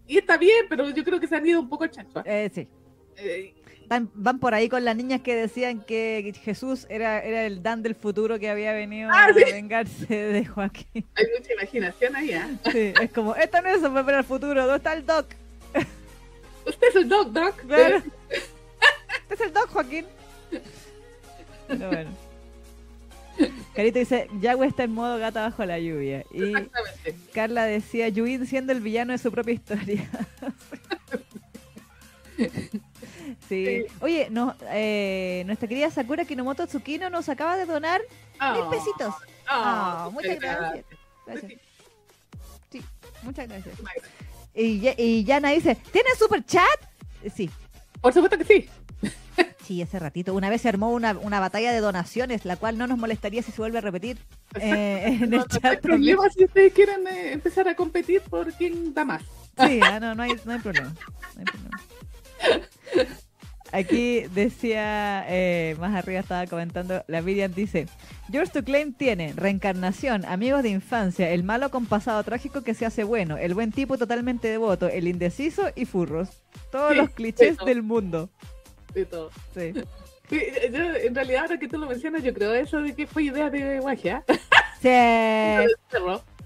Y 0.07 0.17
está 0.17 0.37
bien, 0.37 0.65
pero 0.69 0.89
yo 0.89 1.03
creo 1.03 1.19
que 1.19 1.27
se 1.27 1.35
han 1.35 1.47
ido 1.47 1.59
un 1.59 1.69
poco 1.69 1.87
chancho. 1.87 2.19
¿ah? 2.19 2.23
Eh, 2.25 2.51
sí. 2.53 2.67
Eh, 3.17 3.53
van, 3.87 4.09
van, 4.13 4.39
por 4.39 4.53
ahí 4.53 4.69
con 4.69 4.83
las 4.83 4.95
niñas 4.95 5.21
que 5.21 5.35
decían 5.35 5.81
que 5.81 6.33
Jesús 6.43 6.85
era, 6.89 7.19
era 7.19 7.45
el 7.45 7.63
Dan 7.63 7.81
del 7.81 7.95
futuro 7.95 8.37
que 8.39 8.49
había 8.49 8.73
venido 8.73 9.09
ah, 9.11 9.25
a 9.25 9.31
vengarse 9.31 10.13
de 10.15 10.45
Joaquín. 10.45 11.05
Hay 11.15 11.25
mucha 11.37 11.53
imaginación 11.53 12.15
ahí, 12.15 12.31
¿eh? 12.31 12.57
Sí, 12.71 12.93
es 13.01 13.11
como, 13.11 13.35
esta 13.35 13.61
no 13.61 13.69
es 13.69 13.81
para 13.81 14.19
el 14.19 14.23
futuro, 14.23 14.61
¿dónde 14.61 14.77
está 14.77 14.93
el 14.93 15.05
Doc? 15.05 15.27
Usted 16.65 16.87
es 16.87 16.95
el 16.95 17.09
Doc, 17.09 17.29
Doc. 17.29 17.55
Claro. 17.65 18.03
Este 19.29 19.33
es 19.33 19.41
el 19.41 19.53
Doc, 19.53 19.69
Joaquín. 19.69 20.05
Pero 21.67 21.89
bueno. 21.89 22.11
Carito 23.73 23.99
dice, 23.99 24.27
Yahweh 24.39 24.67
está 24.67 24.83
en 24.83 24.93
modo 24.93 25.17
gata 25.17 25.41
bajo 25.41 25.65
la 25.65 25.79
lluvia. 25.79 26.23
Y 26.31 26.53
Carla 27.33 27.65
decía, 27.65 28.07
Yuin 28.09 28.45
siendo 28.45 28.71
el 28.71 28.81
villano 28.81 29.13
de 29.13 29.17
su 29.17 29.31
propia 29.31 29.53
historia. 29.55 30.07
sí. 33.49 33.85
Oye, 33.99 34.27
no, 34.29 34.55
eh, 34.69 35.43
nuestra 35.45 35.67
querida 35.67 35.89
Sakura 35.89 36.25
Kinomoto 36.25 36.67
Tsukino 36.67 37.09
nos 37.09 37.27
acaba 37.29 37.57
de 37.57 37.65
donar 37.65 38.01
oh, 38.39 38.53
mil 38.53 38.65
pesitos. 38.69 39.15
Oh, 39.51 40.11
muchas 40.11 40.39
gracias. 40.39 40.85
gracias. 41.25 41.53
Sí, 42.71 42.81
muchas 43.23 43.47
gracias. 43.47 43.75
Y, 44.53 44.89
y 44.97 45.23
Yana 45.23 45.49
dice, 45.49 45.75
¿tiene 45.91 46.09
super 46.17 46.45
chat? 46.45 46.63
Sí. 47.35 47.49
Por 48.01 48.13
supuesto 48.13 48.37
que 48.37 48.43
sí. 48.43 48.69
Sí, 49.65 49.81
ese 49.81 49.97
ratito. 49.97 50.33
Una 50.33 50.49
vez 50.49 50.61
se 50.61 50.69
armó 50.69 50.91
una, 50.91 51.17
una 51.17 51.39
batalla 51.39 51.71
de 51.71 51.79
donaciones, 51.79 52.43
la 52.43 52.57
cual 52.57 52.77
no 52.77 52.85
nos 52.85 52.97
molestaría 52.97 53.41
si 53.41 53.51
se 53.51 53.61
vuelve 53.61 53.77
a 53.77 53.81
repetir 53.81 54.17
eh, 54.59 55.17
en 55.21 55.33
el 55.33 55.45
chat. 55.45 55.63
No 55.63 55.69
hay 55.69 55.77
problema 55.77 56.29
si 56.29 56.43
ustedes 56.43 56.73
quieren 56.73 57.07
eh, 57.07 57.31
empezar 57.31 57.67
a 57.69 57.75
competir 57.75 58.21
por 58.21 58.51
quién 58.53 58.93
da 58.93 59.05
más. 59.05 59.23
Sí, 59.65 59.79
ah, 59.83 59.99
no, 60.01 60.15
no, 60.15 60.23
hay, 60.23 60.33
no, 60.43 60.51
hay 60.51 60.59
problema. 60.59 60.93
Aquí 63.71 64.25
decía, 64.35 65.25
eh, 65.29 65.75
más 65.79 65.95
arriba 65.95 66.19
estaba 66.19 66.45
comentando, 66.45 67.03
la 67.07 67.21
Vivian 67.21 67.55
dice, 67.55 67.87
George 68.29 68.51
to 68.51 68.63
Claim 68.63 68.93
tiene 68.93 69.33
reencarnación, 69.35 70.25
amigos 70.25 70.61
de 70.61 70.69
infancia, 70.69 71.31
el 71.31 71.43
malo 71.43 71.71
con 71.71 71.87
pasado 71.87 72.21
trágico 72.23 72.61
que 72.61 72.75
se 72.75 72.85
hace 72.85 73.03
bueno, 73.03 73.37
el 73.37 73.55
buen 73.55 73.71
tipo 73.71 73.97
totalmente 73.97 74.47
devoto, 74.49 74.89
el 74.89 75.07
indeciso 75.07 75.71
y 75.73 75.85
furros. 75.85 76.29
Todos 76.71 76.95
los 76.95 77.09
clichés 77.09 77.57
del 77.65 77.81
mundo 77.81 78.29
de 78.95 79.05
todo. 79.05 79.31
Sí. 79.53 79.73
yo, 80.29 80.37
en 80.37 81.15
realidad, 81.15 81.41
ahora 81.43 81.59
que 81.59 81.67
tú 81.67 81.77
lo 81.77 81.87
mencionas, 81.87 82.23
yo 82.23 82.33
creo 82.33 82.53
eso 82.53 82.81
de 82.81 82.93
que 82.95 83.07
fue 83.07 83.23
idea 83.23 83.49
de 83.49 83.79
Guaje. 83.79 84.21
Sí. 84.81 84.89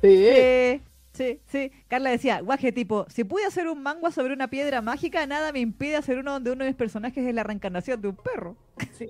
sí. 0.01 0.81
Sí, 1.17 1.39
sí. 1.47 1.71
Carla 1.88 2.12
decía, 2.12 2.41
guaje, 2.41 2.71
tipo, 2.71 3.07
si 3.10 3.23
pude 3.23 3.43
hacer 3.45 3.67
un 3.67 3.81
manga 3.81 4.12
sobre 4.12 4.36
una 4.36 4.51
piedra 4.51 4.83
mágica, 4.83 5.25
nada 5.25 5.51
me 5.51 5.60
impide 5.60 5.95
hacer 5.95 6.19
uno 6.19 6.33
donde 6.33 6.51
uno 6.51 6.63
de 6.63 6.69
mis 6.69 6.77
personajes 6.77 7.25
es 7.25 7.33
la 7.33 7.41
reencarnación 7.41 7.99
de 7.99 8.10
un 8.10 8.15
perro. 8.15 8.55
Sí. 8.93 9.10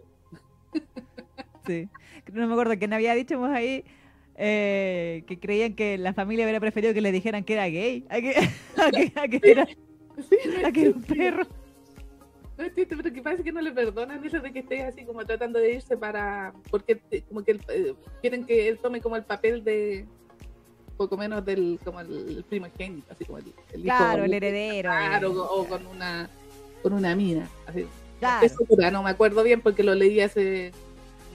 sí. 1.68 1.90
No 2.32 2.48
me 2.48 2.54
acuerdo 2.54 2.78
quién 2.80 2.94
había 2.94 3.14
dicho 3.14 3.38
más 3.38 3.54
ahí 3.54 3.84
eh, 4.36 5.24
que 5.28 5.38
creían 5.38 5.74
que 5.74 5.98
la 5.98 6.14
familia 6.14 6.46
hubiera 6.46 6.62
preferido 6.62 6.94
que 6.94 7.02
le 7.02 7.12
dijeran 7.12 7.44
que 7.44 7.54
era 7.54 7.68
gay, 7.68 8.06
a 8.10 8.22
que, 8.22 8.36
a 8.78 9.28
que, 9.28 9.42
era, 9.44 9.68
a 10.66 10.72
que 10.72 10.82
era 10.82 10.92
un 10.92 11.02
perro. 11.04 11.48
Pero 12.58 13.14
que 13.14 13.22
parece 13.22 13.44
que 13.44 13.52
no 13.52 13.62
le 13.62 13.72
perdonan 13.72 14.24
eso 14.26 14.40
de 14.40 14.52
que 14.52 14.60
esté 14.60 14.84
así 14.84 15.06
como 15.06 15.24
tratando 15.26 15.60
de 15.60 15.74
irse 15.74 15.96
para. 15.96 16.54
Porque 16.72 17.00
como 17.28 17.44
que 17.44 17.60
eh, 17.70 17.94
quieren 18.22 18.46
que 18.46 18.68
él 18.68 18.80
tome 18.80 19.00
como 19.00 19.16
el 19.16 19.24
papel 19.24 19.64
de. 19.64 20.06
poco 20.98 21.18
menos 21.18 21.46
del 21.46 21.80
como 21.86 22.00
el, 22.00 22.44
primogénito, 22.50 23.14
así 23.14 23.26
como 23.26 23.38
el, 23.38 23.54
el 23.74 23.84
Claro, 23.84 24.24
el 24.24 24.34
heredero. 24.34 24.90
Claro, 24.90 25.32
o, 25.32 25.68
con 25.68 25.86
una 25.86 26.30
con 26.82 26.94
una 26.94 27.16
mina. 27.16 27.48
Así. 27.68 27.86
Claro. 28.20 28.48
no 28.92 29.04
me 29.04 29.12
acuerdo 29.12 29.44
bien 29.44 29.62
porque 29.62 29.84
lo 29.84 29.94
leí 29.94 30.20
hace 30.22 30.72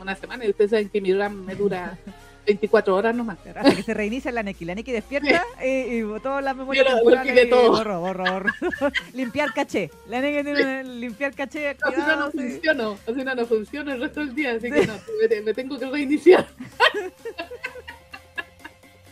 una 0.01 0.17
semana 0.17 0.45
y 0.45 0.51
ustedes 0.51 0.71
saben 0.71 0.89
que 0.89 1.01
mi 1.01 1.15
RAM 1.15 1.45
me 1.45 1.55
dura 1.55 1.97
24 2.47 2.97
horas 2.97 3.15
nomás. 3.15 3.39
Hasta 3.47 3.75
que 3.75 3.83
se 3.83 3.95
reinicia 3.95 4.33
la 4.33 4.43
Neki. 4.43 4.65
La 4.65 4.75
Neki 4.75 4.93
despierta 4.93 5.45
y, 5.65 5.99
y 5.99 6.03
toda 6.23 6.41
la 6.41 6.55
memoria 6.55 6.83
y 6.83 7.49
todo. 7.49 7.71
borro, 7.71 8.01
borro, 8.01 8.25
borro. 8.25 8.51
limpiar 9.15 9.53
caché. 9.53 9.91
La 10.09 10.21
Neki 10.21 10.45
tiene 10.45 10.85
limpiar 10.85 11.35
caché. 11.35 11.71
Así 11.71 12.01
no, 12.01 12.17
no 12.17 12.31
funciona. 12.31 12.91
Así 13.07 13.25
no, 13.25 13.35
no 13.35 13.47
funciona 13.47 13.95
el 13.95 14.01
resto 14.01 14.21
del 14.21 14.35
día. 14.35 14.53
Así 14.53 14.71
que 14.71 14.87
no, 14.87 14.95
me, 15.29 15.41
me 15.43 15.55
tengo 15.55 15.79
que 15.79 15.87
reiniciar. 15.87 16.47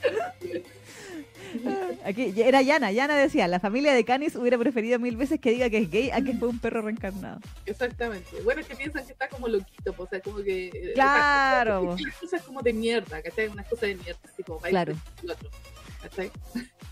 Aquí 2.04 2.32
era 2.36 2.62
Yana. 2.62 2.92
Yana 2.92 3.16
decía, 3.16 3.48
la 3.48 3.60
familia 3.60 3.92
de 3.92 4.04
Canis 4.04 4.36
hubiera 4.36 4.58
preferido 4.58 4.98
mil 4.98 5.16
veces 5.16 5.40
que 5.40 5.50
diga 5.50 5.70
que 5.70 5.78
es 5.78 5.90
gay 5.90 6.10
a 6.10 6.22
que 6.22 6.34
fue 6.34 6.48
un 6.48 6.58
perro 6.58 6.82
reencarnado. 6.82 7.40
Exactamente. 7.66 8.28
Bueno, 8.44 8.60
es 8.60 8.66
que 8.66 8.76
piensan 8.76 9.04
que 9.04 9.12
está 9.12 9.28
como 9.28 9.48
loquito, 9.48 9.92
pues, 9.92 10.06
o 10.06 10.10
sea, 10.10 10.20
como 10.20 10.38
que... 10.38 10.68
Eh, 10.68 10.92
claro. 10.94 11.96
Cosas 12.20 12.42
como 12.42 12.62
de 12.62 12.72
mierda, 12.72 13.22
¿cachai? 13.22 13.48
Unas 13.48 13.66
cosas 13.68 13.88
de 13.88 13.94
mierda, 13.96 14.20
así 14.24 14.42
como... 14.42 14.60
Claro. 14.60 14.94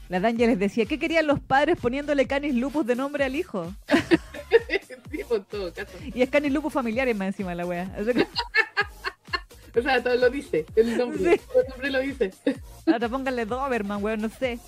La 0.09 0.21
Danja 0.21 0.47
les 0.47 0.59
decía, 0.59 0.87
¿qué 0.87 0.99
querían 0.99 1.27
los 1.27 1.41
padres 1.41 1.79
poniéndole 1.81 2.27
Canis 2.27 2.55
Lupus 2.55 2.87
de 2.87 2.97
nombre 2.97 3.25
al 3.25 3.37
hijo? 3.37 3.75
sí, 5.11 5.25
por 5.29 5.45
todo 5.45 5.73
caso. 5.73 5.93
Y 6.15 6.23
es 6.23 6.31
Canis 6.31 6.53
Lupus 6.53 6.73
familiar 6.73 7.13
más 7.15 7.29
encima 7.29 7.55
la 7.55 7.67
wea. 7.67 7.91
O 9.79 9.83
sea, 9.83 10.03
todo 10.03 10.17
lo 10.17 10.29
dice, 10.31 10.67
el 10.77 10.99
nombre, 10.99 11.41
el 11.55 11.69
nombre 11.69 11.91
lo 11.91 12.01
dice. 12.01 12.33
Ahora 12.87 13.09
pónganle 13.09 13.47
Doberman, 13.47 14.03
weón, 14.03 14.23
no 14.23 14.29
sé. 14.29 14.59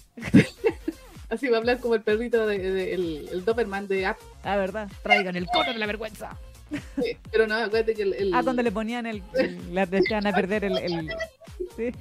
Así 1.29 1.49
va 1.49 1.57
a 1.57 1.61
hablar 1.61 1.79
como 1.79 1.95
el 1.95 2.03
perrito 2.03 2.47
de, 2.47 2.95
el, 2.95 3.29
el, 3.33 3.45
Doberman 3.45 3.89
de 3.89 4.07
App. 4.07 4.19
Ah, 4.43 4.57
verdad. 4.57 4.91
Traigan 5.03 5.37
el 5.37 5.47
cono 5.47 5.73
de 5.73 5.79
la 5.79 5.87
vergüenza. 5.87 6.37
Sí, 6.71 7.17
pero 7.33 7.47
no, 7.47 7.55
acuérdate 7.55 7.95
que 7.95 8.03
el, 8.03 8.15
el... 8.15 8.35
Ah, 8.35 8.43
donde 8.43 8.63
le 8.63 8.71
ponían 8.71 9.07
el... 9.07 9.23
el 9.35 9.75
la 9.75 9.87
desean 9.87 10.27
a 10.27 10.33
perder 10.33 10.65
el... 10.65 10.79
el... 10.79 11.09
Sí. 11.77 11.93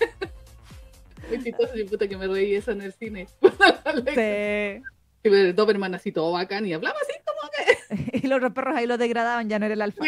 Muy 1.28 1.42
chistoso, 1.42 1.78
y 1.78 1.84
puta 1.84 2.08
que 2.08 2.16
me 2.16 2.26
reí 2.26 2.54
eso 2.54 2.72
en 2.72 2.82
el 2.82 2.92
cine. 2.92 3.26
sí. 4.14 4.82
Y 5.24 5.28
el 5.28 5.54
Doberman 5.54 5.94
así 5.94 6.12
todo 6.12 6.32
bacán 6.32 6.66
y 6.66 6.72
hablaba 6.72 6.96
así 7.00 7.12
como 7.24 7.50
que... 7.50 8.18
y 8.18 8.26
los 8.26 8.38
otros 8.38 8.52
perros 8.52 8.76
ahí 8.76 8.86
los 8.86 8.98
degradaban, 8.98 9.48
ya 9.48 9.58
no 9.58 9.66
era 9.66 9.74
el 9.74 9.82
alfa. 9.82 10.04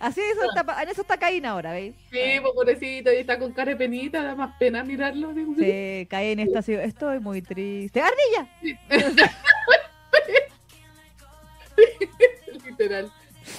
Así 0.00 0.20
eso 0.20 0.40
está, 0.44 0.82
en 0.82 0.88
eso 0.88 1.02
está 1.02 1.18
Caín 1.18 1.46
ahora, 1.46 1.72
¿veis? 1.72 1.94
Sí, 2.10 2.40
pues, 2.40 2.52
pobrecito, 2.54 3.12
y 3.12 3.16
está 3.16 3.38
con 3.38 3.52
cara 3.52 3.72
de 3.72 3.76
penita, 3.76 4.22
da 4.22 4.34
más 4.34 4.56
pena 4.58 4.82
mirarlo. 4.84 5.34
Sí, 5.56 6.06
Caín 6.08 6.40
está 6.40 6.60
así, 6.60 6.72
estoy 6.74 7.20
muy 7.20 7.42
triste. 7.42 8.00
¡Ardilla! 8.00 8.48
Sí. 8.62 8.78
Literal. 12.66 13.12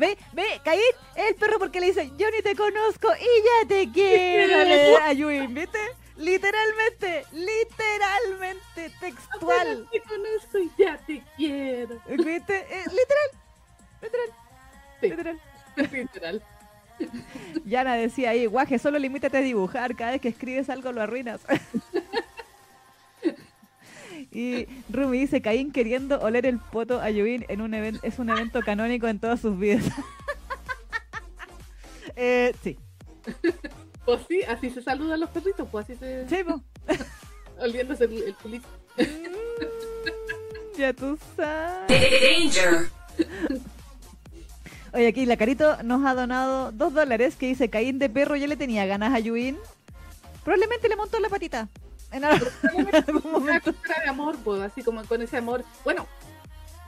Ve, 0.00 0.16
ve, 0.32 0.60
Caín 0.64 0.80
es 1.14 1.28
el 1.28 1.34
perro 1.34 1.58
porque 1.58 1.78
le 1.78 1.88
dice, 1.88 2.10
yo 2.16 2.30
ni 2.30 2.40
te 2.40 2.56
conozco 2.56 3.08
y 3.20 3.44
ya 3.44 3.68
te 3.68 3.92
quiero. 3.92 4.96
a 4.96 5.12
Yui, 5.12 5.46
¿viste? 5.48 5.78
Literalmente, 6.16 7.26
literalmente, 7.32 8.90
textual. 8.98 9.84
Yo 9.84 9.90
te 9.90 10.00
conozco 10.00 10.58
y 10.58 10.70
ya 10.78 10.96
te 11.06 11.22
quiero. 11.36 12.00
¿Viste? 12.08 12.60
Eh, 12.60 12.84
literal. 12.84 13.39
Literal. 14.02 14.30
Literal. 15.02 15.40
Literal. 15.92 16.42
Yana 17.64 17.94
decía 17.94 18.30
ahí, 18.30 18.46
guaje, 18.46 18.78
solo 18.78 18.98
limítate 18.98 19.38
a 19.38 19.42
dibujar, 19.42 19.96
cada 19.96 20.12
vez 20.12 20.20
que 20.20 20.28
escribes 20.28 20.68
algo 20.68 20.92
lo 20.92 21.02
arruinas. 21.02 21.40
y 24.30 24.66
Rumi 24.90 25.20
dice, 25.20 25.40
Caín 25.40 25.72
queriendo 25.72 26.20
oler 26.20 26.46
el 26.46 26.58
poto 26.58 27.00
a 27.00 27.10
Yubin 27.10 27.46
en 27.48 27.60
un 27.62 27.74
evento, 27.74 28.00
es 28.02 28.18
un 28.18 28.30
evento 28.30 28.60
canónico 28.60 29.06
en 29.08 29.18
todas 29.18 29.40
sus 29.40 29.58
vidas. 29.58 29.84
eh, 32.16 32.54
sí. 32.62 32.78
Pues 34.04 34.20
sí, 34.28 34.42
así 34.42 34.70
se 34.70 34.82
saludan 34.82 35.20
los 35.20 35.30
perritos, 35.30 35.68
pues 35.70 35.84
así 35.84 35.96
se... 35.96 36.28
Sí, 36.28 36.36
pues. 36.44 36.60
Oliéndose 37.60 38.04
el, 38.04 38.22
el 38.22 38.34
culito. 38.34 38.68
Mm, 38.96 40.78
ya 40.78 40.92
tú 40.92 41.18
sabes. 41.36 41.88
Danger. 41.88 42.90
Oye, 44.92 45.06
aquí 45.08 45.24
la 45.26 45.36
Carito 45.36 45.82
nos 45.84 46.04
ha 46.04 46.14
donado 46.14 46.72
dos 46.72 46.92
dólares 46.92 47.36
que 47.36 47.46
dice 47.46 47.70
Caín 47.70 47.98
de 47.98 48.08
perro 48.10 48.36
ya 48.36 48.46
le 48.46 48.56
tenía 48.56 48.86
ganas 48.86 49.14
a 49.14 49.18
Yuin. 49.20 49.56
Probablemente 50.44 50.88
le 50.88 50.96
montó 50.96 51.20
la 51.20 51.28
patita. 51.28 51.68
En 52.12 52.24
algún 52.24 52.48
momento. 53.32 53.72
de 53.72 54.08
amor, 54.08 54.36
pues, 54.42 54.60
así 54.62 54.82
como 54.82 55.04
con 55.04 55.22
ese 55.22 55.36
amor. 55.36 55.64
Bueno, 55.84 56.06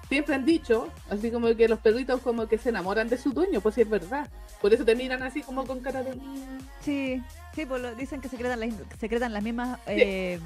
siempre 0.09 0.35
han 0.35 0.45
dicho, 0.45 0.89
así 1.11 1.31
como 1.31 1.55
que 1.55 1.69
los 1.69 1.79
perritos 1.79 2.21
como 2.23 2.49
que 2.49 2.59
se 2.59 2.71
enamoran 2.71 3.09
de 3.09 3.17
su 3.19 3.31
dueño, 3.33 3.61
pues 3.61 3.77
sí 3.77 3.83
es 3.83 3.89
verdad. 3.89 4.29
Por 4.61 4.75
eso 4.75 4.85
te 4.85 4.97
miran 4.97 5.23
así 5.23 5.43
como 5.43 5.65
con 5.65 5.79
cara 5.81 6.03
de... 6.03 6.19
Sí, 6.81 7.23
sí, 7.55 7.67
pues 7.67 7.81
lo- 7.83 7.95
dicen 7.95 8.21
que 8.21 8.29
secretan 8.29 8.59
las, 8.59 8.71
secretan 8.99 9.33
las 9.33 9.43
mismas 9.45 9.79
eh, 9.87 10.41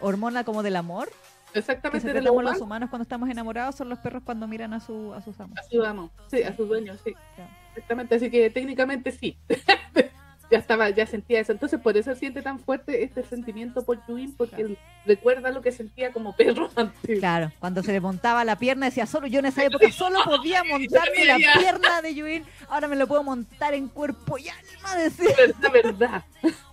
hormonas 0.00 0.44
como 0.44 0.62
del 0.62 0.76
amor. 0.76 1.10
Que 1.54 1.60
Exactamente 1.60 2.08
de 2.08 2.14
lo 2.14 2.18
secretamos 2.18 2.42
los 2.44 2.52
humano 2.56 2.64
humanos 2.66 2.90
cuando 2.90 3.02
estamos 3.04 3.30
enamorados 3.30 3.74
son 3.76 3.88
los 3.88 3.98
perros 4.00 4.22
cuando 4.24 4.46
miran 4.48 4.74
a, 4.74 4.80
su, 4.80 5.14
a 5.14 5.22
sus 5.22 5.38
amos. 5.40 5.56
a 5.58 5.62
su 5.62 5.82
amo, 5.84 6.10
sí, 6.30 6.42
a 6.42 6.54
su 6.54 6.66
dueño, 6.66 6.94
sí. 7.04 7.14
Claro. 7.36 7.50
Exactamente, 7.70 8.14
así 8.16 8.30
que 8.30 8.50
técnicamente 8.50 9.10
sí. 9.12 9.38
ya 10.50 10.58
estaba, 10.58 10.90
ya 10.90 11.06
sentía 11.06 11.40
eso. 11.40 11.52
Entonces 11.52 11.80
por 11.80 11.96
eso 11.96 12.14
siente 12.14 12.42
tan 12.42 12.58
fuerte 12.58 13.02
este 13.04 13.22
sentimiento 13.24 13.84
por 13.84 14.04
Yuin, 14.06 14.36
porque 14.36 14.56
Claro. 14.64 14.76
recuerda 15.06 15.50
lo 15.50 15.62
que 15.62 15.72
sentía 15.72 16.12
como 16.12 16.34
perro 16.36 16.68
antes. 16.76 17.18
Claro, 17.20 17.50
cuando 17.60 17.82
se 17.82 17.92
le 17.92 18.00
montaba 18.00 18.44
la 18.44 18.56
pierna 18.56 18.86
decía 18.86 19.06
solo, 19.06 19.26
yo 19.28 19.38
en 19.38 19.46
esa 19.46 19.64
época 19.64 19.90
solo 19.92 20.18
podía 20.24 20.62
montarme 20.64 21.24
la 21.24 21.36
pierna 21.36 22.02
de 22.02 22.14
Yuin, 22.14 22.44
ahora 22.68 22.88
me 22.88 22.96
lo 22.96 23.06
puedo 23.06 23.22
montar 23.22 23.74
en 23.74 23.88
cuerpo 23.88 24.38
y 24.38 24.48
alma, 24.48 24.96
decía. 24.96 25.30
verdad, 25.36 25.72
verdad. 25.72 26.24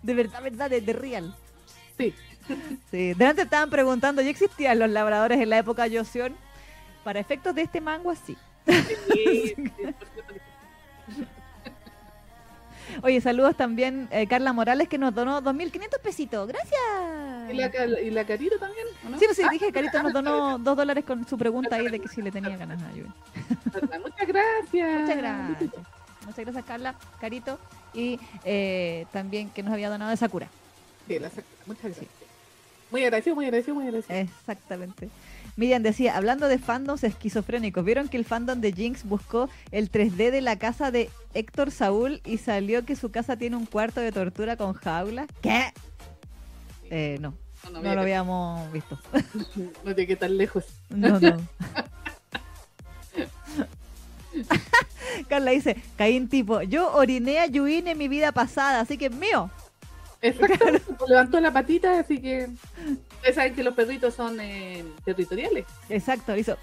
De 0.02 0.14
verdad, 0.16 0.42
verdad, 0.42 0.70
de, 0.72 0.82
de 0.82 0.94
real. 0.94 1.36
Sí. 1.98 2.14
Sí, 2.90 3.14
delante 3.14 3.44
estaban 3.44 3.70
preguntando, 3.70 4.22
¿ya 4.22 4.30
existían 4.30 4.80
los 4.80 4.90
labradores 4.90 5.40
en 5.40 5.50
la 5.50 5.58
época 5.60 5.88
de 5.88 5.98
Joseon? 5.98 6.36
Para 7.04 7.20
efectos 7.20 7.56
de 7.56 7.64
este 7.64 7.82
manga, 7.82 8.14
sí. 8.16 8.38
Sí. 9.14 9.56
Oye, 13.04 13.22
saludos 13.22 13.56
también 13.56 14.08
eh, 14.12 14.28
Carla 14.28 14.54
Morales 14.54 14.88
que 14.88 14.98
nos 14.98 15.14
donó 15.14 15.42
2.500 15.42 16.00
pesitos. 16.02 16.48
Gracias. 16.48 16.80
¿Y 17.50 17.54
la, 17.54 17.72
y 18.02 18.10
la 18.12 18.26
Carito 18.26 18.58
también? 18.60 18.86
¿o 19.06 19.10
no? 19.10 19.20
Sí, 19.20 19.26
pues 19.26 19.38
sí, 19.38 19.44
Ah, 19.46 19.50
dije 19.52 19.68
que 19.68 19.72
Carito 19.72 20.02
nos 20.04 20.14
donó 20.14 20.58
dos 20.60 20.78
dólares 20.78 21.06
con 21.06 21.26
su 21.28 21.38
pregunta 21.38 21.76
ahí 21.78 21.88
de 21.88 22.00
que 22.00 22.08
si 22.08 22.22
le 22.22 22.32
tenía 22.32 22.58
ganas 22.58 22.82
a. 22.82 22.90
Muchas 24.00 24.28
gracias. 24.28 25.02
Muchas 25.02 25.18
gracias. 25.18 25.72
Muchas 26.26 26.46
gracias, 26.46 26.66
Carla, 26.66 26.96
Carito. 27.20 27.60
Y 27.94 28.20
eh, 28.44 29.06
también 29.12 29.50
que 29.50 29.64
nos 29.64 29.74
había 29.74 29.90
donado 29.90 30.12
de 30.12 30.18
Sakura. 30.18 30.48
Sí, 31.08 31.20
la 31.20 31.30
saco. 31.30 31.48
Muchas 31.66 31.84
gracias. 31.84 32.21
Muy 32.92 33.04
agradecido, 33.04 33.36
muy 33.36 33.46
agradecido, 33.46 33.76
muy 33.76 33.86
agradecido. 33.86 34.20
Exactamente. 34.20 35.10
Miriam 35.56 35.84
decía, 35.84 36.16
hablando 36.16 36.48
de 36.48 36.60
fandoms 36.60 37.04
esquizofrénicos, 37.04 37.84
¿vieron 37.84 38.08
que 38.08 38.18
el 38.18 38.26
fandom 38.26 38.62
de 38.62 38.72
Jinx 38.72 39.04
buscó 39.04 39.50
el 39.72 39.92
3D 39.92 40.32
de 40.32 40.42
la 40.42 40.58
casa 40.58 40.92
de 40.92 41.10
Héctor 41.34 41.72
Saúl 41.72 42.22
y 42.26 42.38
salió 42.38 42.86
que 42.86 42.96
su 42.96 43.12
casa 43.12 43.38
tiene 43.38 43.58
un 43.58 43.66
cuarto 43.66 44.00
de 44.00 44.12
tortura 44.12 44.56
con 44.56 44.74
jaula? 44.74 45.28
¿Qué? 45.42 45.74
Eh, 46.90 47.18
no, 47.20 47.34
no, 47.72 47.82
lo 47.82 48.02
habíamos 48.02 48.72
visto. 48.72 49.00
no 49.84 49.96
tiene 49.96 50.08
que 50.08 50.14
estar 50.14 50.30
lejos. 50.30 50.66
No, 50.90 51.20
no. 51.20 51.38
Carla 55.30 55.52
dice, 55.52 55.76
Caín 55.98 56.30
tipo, 56.30 56.62
yo 56.62 56.94
oriné 56.94 57.40
a 57.40 57.48
Yuin 57.48 57.88
en 57.88 57.98
mi 57.98 58.08
vida 58.08 58.32
pasada, 58.32 58.80
así 58.82 58.98
que 58.98 59.08
es 59.08 59.14
mío. 59.14 59.50
Exactamente. 60.22 60.84
Levantó 61.08 61.40
la 61.40 61.52
patita, 61.52 62.00
así 62.00 62.22
que. 62.22 62.48
Ustedes 63.16 63.36
saben 63.36 63.56
que 63.56 63.64
los 63.64 63.74
perritos 63.74 64.14
son 64.14 64.40
eh, 64.40 64.84
territoriales. 65.04 65.66
Exacto, 65.90 66.36
hizo... 66.36 66.58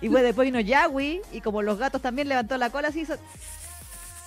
y 0.00 0.08
pues 0.08 0.22
después 0.22 0.46
vino 0.46 0.60
Yagui 0.60 1.20
y 1.32 1.40
como 1.40 1.62
los 1.62 1.78
gatos 1.78 2.00
también 2.00 2.28
levantó 2.28 2.56
la 2.56 2.70
cola, 2.70 2.88
así 2.88 3.00
hizo... 3.00 3.16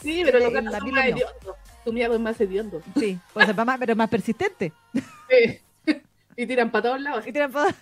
Sí, 0.01 0.21
pero 0.25 0.39
los 0.39 0.49
Eh, 0.49 0.53
gatos 0.53 0.79
son 0.79 0.91
más 0.91 1.05
hediondos. 1.05 1.55
Su 1.83 1.93
miedo 1.93 2.13
es 2.13 2.19
más 2.19 2.39
hediondo. 2.41 2.81
Sí, 2.97 3.17
pues 3.33 3.47
es 3.49 3.55
más, 3.55 3.79
pero 3.79 3.91
es 3.93 3.97
más 3.97 4.09
persistente. 4.09 4.73
Sí. 5.29 5.59
y 6.37 6.45
tiran 6.45 6.69
para 6.71 6.81
todos 6.83 7.01
lados. 7.01 7.25
Y 7.27 7.31
tiran 7.31 7.51
pa- 7.51 7.73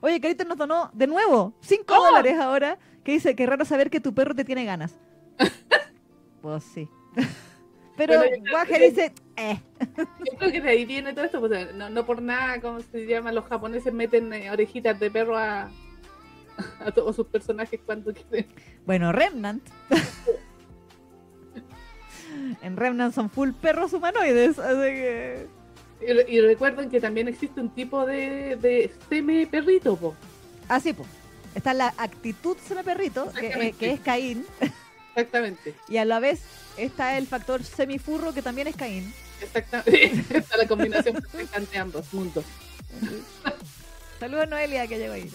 Oye, 0.00 0.20
Carito 0.20 0.44
nos 0.44 0.58
donó 0.58 0.90
de 0.92 1.06
nuevo 1.06 1.54
5 1.62 1.94
¡Oh! 1.96 2.04
dólares 2.04 2.38
ahora, 2.38 2.78
que 3.04 3.12
dice 3.12 3.36
que 3.36 3.46
raro 3.46 3.64
saber 3.64 3.90
que 3.90 4.00
tu 4.00 4.14
perro 4.14 4.34
te 4.34 4.44
tiene 4.44 4.64
ganas. 4.64 4.96
pues 6.42 6.64
sí. 6.64 6.88
Pero 7.96 8.20
Guaje 8.50 8.90
dice, 8.90 9.12
eh. 9.36 9.60
Yo 9.96 10.38
creo 10.38 10.50
que 10.50 10.60
de 10.60 10.68
ahí 10.68 10.84
viene 10.84 11.12
todo 11.12 11.24
esto. 11.24 11.38
Pues, 11.38 11.74
no, 11.74 11.90
no 11.90 12.04
por 12.04 12.20
nada, 12.20 12.60
como 12.60 12.80
se 12.80 13.06
llama, 13.06 13.30
los 13.30 13.44
japoneses 13.44 13.92
meten 13.92 14.32
eh, 14.32 14.50
orejitas 14.50 14.98
de 14.98 15.10
perro 15.12 15.38
a, 15.38 15.70
a 16.80 16.90
todos 16.92 17.14
sus 17.14 17.26
personajes 17.26 17.78
cuando 17.86 18.12
quieren. 18.12 18.50
Bueno, 18.84 19.12
Remnant. 19.12 19.62
en 22.62 22.76
Remnant 22.76 23.14
son 23.14 23.30
full 23.30 23.50
perros 23.52 23.92
humanoides, 23.92 24.58
así 24.58 24.76
que... 24.76 25.46
Y, 26.00 26.36
y 26.36 26.40
recuerden 26.40 26.90
que 26.90 27.00
también 27.00 27.28
existe 27.28 27.60
un 27.60 27.70
tipo 27.70 28.04
de, 28.04 28.56
de 28.56 28.90
semi 29.08 29.46
perrito, 29.46 29.94
po. 29.96 30.14
Así 30.68 30.92
pues. 30.92 31.08
Está 31.54 31.72
la 31.74 31.94
actitud 31.96 32.56
seme 32.58 32.82
perrito, 32.82 33.30
que, 33.32 33.46
eh, 33.46 33.74
que 33.78 33.92
es 33.92 34.00
Caín, 34.00 34.44
Exactamente. 35.14 35.74
y 35.88 35.96
a 35.96 36.04
la 36.04 36.18
vez 36.20 36.42
está 36.76 37.16
el 37.16 37.26
factor 37.26 37.62
semifurro, 37.62 38.34
que 38.34 38.42
también 38.42 38.66
es 38.66 38.76
Caín. 38.76 39.12
Exactamente. 39.40 40.24
Está 40.38 40.56
la 40.56 40.66
combinación 40.66 41.16
perfecta 41.16 41.58
entre 41.58 41.78
ambos 41.78 42.12
mundos. 42.14 42.44
Saludos 44.20 44.44
a 44.44 44.46
Noelia 44.46 44.86
que 44.86 44.96
llegó 44.96 45.14
ahí. 45.14 45.30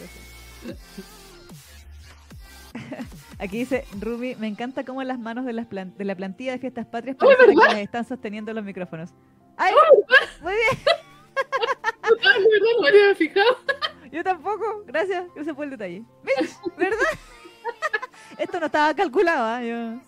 Aquí 3.38 3.60
dice 3.60 3.86
Rumi, 4.00 4.36
me 4.36 4.48
encanta 4.48 4.84
cómo 4.84 5.04
las 5.04 5.20
manos 5.20 5.46
de, 5.46 5.54
las 5.54 5.68
de 5.70 6.06
la 6.06 6.16
plantilla 6.16 6.54
de 6.54 6.60
fiestas 6.60 6.86
patrias 6.86 7.18
¡Oh, 7.20 7.26
parecen 7.26 7.48
verdad! 7.48 7.68
que 7.68 7.74
las 7.74 7.84
están 7.84 8.08
sosteniendo 8.08 8.54
los 8.54 8.64
micrófonos. 8.64 9.12
¡Ay! 9.58 9.74
Muy 10.42 10.54
bien. 10.54 10.78
No 12.10 12.82
me 12.82 12.90
había 12.90 13.16
fijado. 13.16 13.58
Yo 14.12 14.24
tampoco. 14.24 14.84
Gracias, 14.86 15.26
ese 15.36 15.54
fue 15.54 15.66
el 15.66 15.72
detalle. 15.72 16.04
¿Verdad? 16.78 16.98
Esto 18.38 18.60
no 18.60 18.68
estaba 18.68 18.94
calculado, 18.94 19.46
¿ah? 19.46 19.62
yo, 19.62 20.00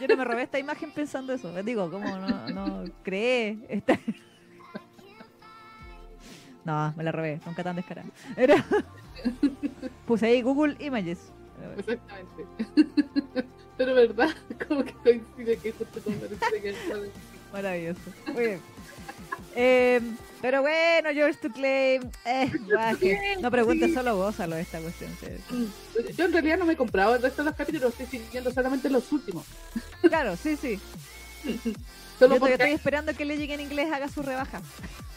yo 0.00 0.08
no 0.08 0.16
me 0.16 0.24
robé 0.24 0.42
esta 0.42 0.58
imagen 0.58 0.90
pensando 0.90 1.32
eso. 1.32 1.52
Digo, 1.62 1.90
¿cómo 1.90 2.16
no, 2.18 2.48
no 2.48 2.84
cree? 3.02 3.58
Esta... 3.68 3.98
No, 6.64 6.92
me 6.96 7.04
la 7.04 7.12
robé, 7.12 7.40
nunca 7.46 7.62
tan 7.62 7.76
descarada. 7.76 8.08
Era... 8.36 8.64
Puse 10.06 10.26
ahí 10.26 10.42
Google 10.42 10.76
Images. 10.80 11.32
Exactamente. 11.78 12.44
Pero 13.76 13.94
verdad, 13.94 14.30
como 14.68 14.84
que 14.84 14.92
coincide 14.94 15.56
que 15.58 15.72
justo 15.72 16.00
con 16.02 16.14
que 16.18 16.74
Maravilloso. 17.52 18.00
Muy 18.32 18.46
bien. 18.46 18.60
Eh, 19.54 20.00
pero 20.42 20.62
bueno, 20.62 21.10
George 21.12 21.38
to 21.40 21.50
claim. 21.52 22.02
Eh. 22.24 22.50
No 23.40 23.50
preguntes, 23.50 23.88
Sí. 23.88 23.94
solo 23.94 24.16
gózalo 24.16 24.56
esta 24.56 24.80
cuestión. 24.80 25.10
sí. 25.20 26.12
Yo 26.16 26.24
en 26.24 26.32
realidad 26.32 26.58
no 26.58 26.64
me 26.66 26.74
he 26.74 26.76
comprado 26.76 27.14
el 27.16 27.22
resto 27.22 27.42
de 27.42 27.50
los 27.50 27.56
capítulos, 27.56 27.90
estoy 27.98 28.20
siguiendo 28.20 28.52
solamente 28.52 28.90
los 28.90 29.10
últimos. 29.12 29.44
Claro, 30.02 30.36
sí, 30.36 30.56
sí. 30.56 30.78
Solo 32.18 32.36
Yo 32.36 32.40
porque 32.40 32.54
estoy 32.54 32.70
esperando 32.72 33.14
que 33.14 33.24
le 33.24 33.36
llegue 33.36 33.54
en 33.54 33.60
inglés 33.60 33.92
haga 33.92 34.08
su 34.08 34.22
rebaja. 34.22 34.60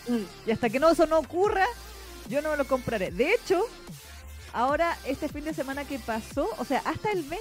Mm, 0.08 0.23
Y 0.47 0.51
hasta 0.51 0.69
que 0.69 0.79
no 0.79 0.89
eso 0.89 1.05
no 1.05 1.19
ocurra, 1.19 1.65
yo 2.27 2.41
no 2.41 2.51
me 2.51 2.58
lo 2.58 2.65
compraré. 2.67 3.12
De 3.12 3.34
hecho, 3.34 3.62
ahora 4.51 4.97
este 5.05 5.29
fin 5.29 5.45
de 5.45 5.53
semana 5.53 5.86
que 5.86 5.99
pasó, 5.99 6.49
o 6.58 6.65
sea, 6.65 6.82
hasta 6.86 7.12
el 7.12 7.21
20, 7.23 7.38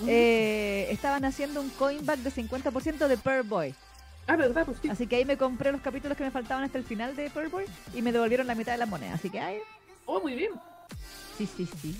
mm. 0.00 0.06
eh, 0.08 0.88
estaban 0.90 1.24
haciendo 1.24 1.60
un 1.60 1.70
coinback 1.70 2.18
de 2.20 2.30
50% 2.30 3.08
de 3.08 3.16
Pearl 3.16 3.42
Boy. 3.44 3.74
Ah, 4.26 4.36
verdad, 4.36 4.64
pues 4.64 4.78
sí. 4.80 4.88
Así 4.88 5.06
que 5.06 5.16
ahí 5.16 5.24
me 5.24 5.36
compré 5.36 5.72
los 5.72 5.80
capítulos 5.80 6.16
que 6.16 6.24
me 6.24 6.30
faltaban 6.30 6.64
hasta 6.64 6.78
el 6.78 6.84
final 6.84 7.16
de 7.16 7.28
Pearl 7.30 7.48
Boy 7.48 7.64
y 7.94 8.02
me 8.02 8.12
devolvieron 8.12 8.46
la 8.46 8.54
mitad 8.54 8.72
de 8.72 8.78
la 8.78 8.86
moneda. 8.86 9.14
Así 9.14 9.30
que, 9.30 9.40
ay, 9.40 9.58
Oh, 10.06 10.20
muy 10.20 10.34
bien. 10.34 10.52
Sí, 11.38 11.48
sí, 11.56 11.68
sí. 11.80 11.96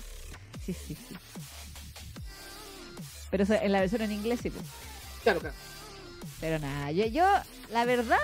Sí, 0.65 0.73
sí, 0.73 0.95
sí. 0.95 1.15
Pero 3.29 3.45
en 3.49 3.71
la 3.71 3.79
versión 3.79 4.01
en 4.01 4.11
inglés 4.11 4.39
sí, 4.43 4.49
pues. 4.49 4.65
Claro, 5.23 5.39
claro. 5.39 5.55
Pero 6.39 6.59
nada, 6.59 6.91
yo, 6.91 7.05
yo, 7.07 7.25
la 7.71 7.85
verdad, 7.85 8.19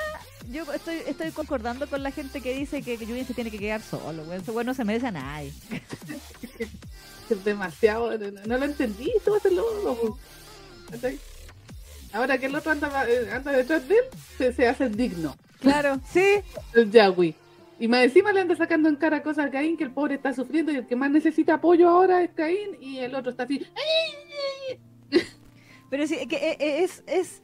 yo 0.51 0.71
estoy, 0.73 0.97
estoy 1.07 1.31
concordando 1.31 1.87
con 1.87 2.03
la 2.03 2.11
gente 2.11 2.41
que 2.41 2.53
dice 2.53 2.81
que 2.81 2.97
Yui 2.97 3.25
se 3.25 3.33
tiene 3.33 3.51
que 3.51 3.59
quedar 3.59 3.81
solo, 3.81 4.23
güey. 4.25 4.39
Ese 4.39 4.51
güey 4.51 4.65
no 4.65 4.73
se 4.73 4.85
merece 4.85 5.07
a 5.07 5.11
nadie. 5.11 5.53
Demasiado. 7.43 8.17
No, 8.17 8.41
no 8.45 8.57
lo 8.57 8.65
entendí, 8.65 9.11
esto 9.15 9.31
va 9.31 9.37
a 9.37 9.41
ser 9.41 9.53
loco. 9.53 10.17
Ahora 12.11 12.37
que 12.37 12.47
el 12.47 12.55
otro 12.55 12.71
anda, 12.71 13.09
eh, 13.09 13.29
anda 13.31 13.51
detrás 13.51 13.87
de 13.87 13.95
él, 13.95 14.03
se, 14.37 14.53
se 14.53 14.67
hace 14.67 14.89
digno. 14.89 15.35
Claro, 15.59 15.99
sí. 16.11 16.41
El 16.73 16.91
Yahweh. 16.91 17.35
Y 17.79 17.87
más 17.87 18.03
encima 18.03 18.33
le 18.33 18.41
anda 18.41 18.55
sacando 18.55 18.89
en 18.89 18.97
cara 18.97 19.23
cosas 19.23 19.45
a 19.45 19.51
Caín, 19.51 19.77
que 19.77 19.85
el 19.85 19.91
pobre 19.91 20.15
está 20.15 20.33
sufriendo 20.33 20.71
y 20.71 20.75
el 20.75 20.87
que 20.87 20.95
más 20.97 21.09
necesita 21.11 21.55
apoyo 21.55 21.87
ahora 21.89 22.21
es 22.21 22.31
Caín 22.31 22.77
y 22.81 22.99
el 22.99 23.15
otro 23.15 23.31
está 23.31 23.43
así. 23.43 23.65
Pero 25.89 26.05
sí, 26.05 26.27
que 26.27 26.35
eh, 26.35 26.57
eh, 26.59 26.83
es, 26.83 27.03
es, 27.07 27.41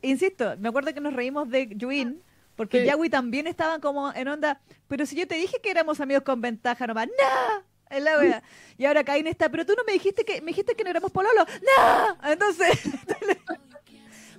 insisto, 0.00 0.54
me 0.58 0.68
acuerdo 0.68 0.94
que 0.94 1.00
nos 1.00 1.12
reímos 1.12 1.50
de 1.50 1.68
Yuin, 1.74 2.22
porque 2.56 2.80
Sí. 2.80 2.86
Yagui 2.86 3.10
también 3.10 3.46
estaba 3.46 3.80
como 3.80 4.12
en 4.14 4.28
onda, 4.28 4.60
pero 4.86 5.06
si 5.06 5.16
yo 5.16 5.26
te 5.26 5.34
dije 5.34 5.56
que 5.62 5.70
éramos 5.70 6.00
amigos 6.00 6.22
con 6.22 6.40
ventaja 6.40 6.86
nomás, 6.86 7.08
¡no! 7.08 7.64
Es 7.90 8.02
la 8.02 8.18
wea. 8.18 8.42
Y 8.78 8.86
ahora 8.86 9.04
Caín 9.04 9.26
está, 9.26 9.48
pero 9.50 9.66
tú 9.66 9.74
no 9.76 9.84
me 9.84 9.92
dijiste 9.92 10.24
que, 10.24 10.40
me 10.40 10.48
dijiste 10.48 10.74
que 10.74 10.84
no 10.84 10.90
éramos 10.90 11.10
pololo, 11.12 11.44
¡no! 11.44 12.30
Entonces, 12.30 12.68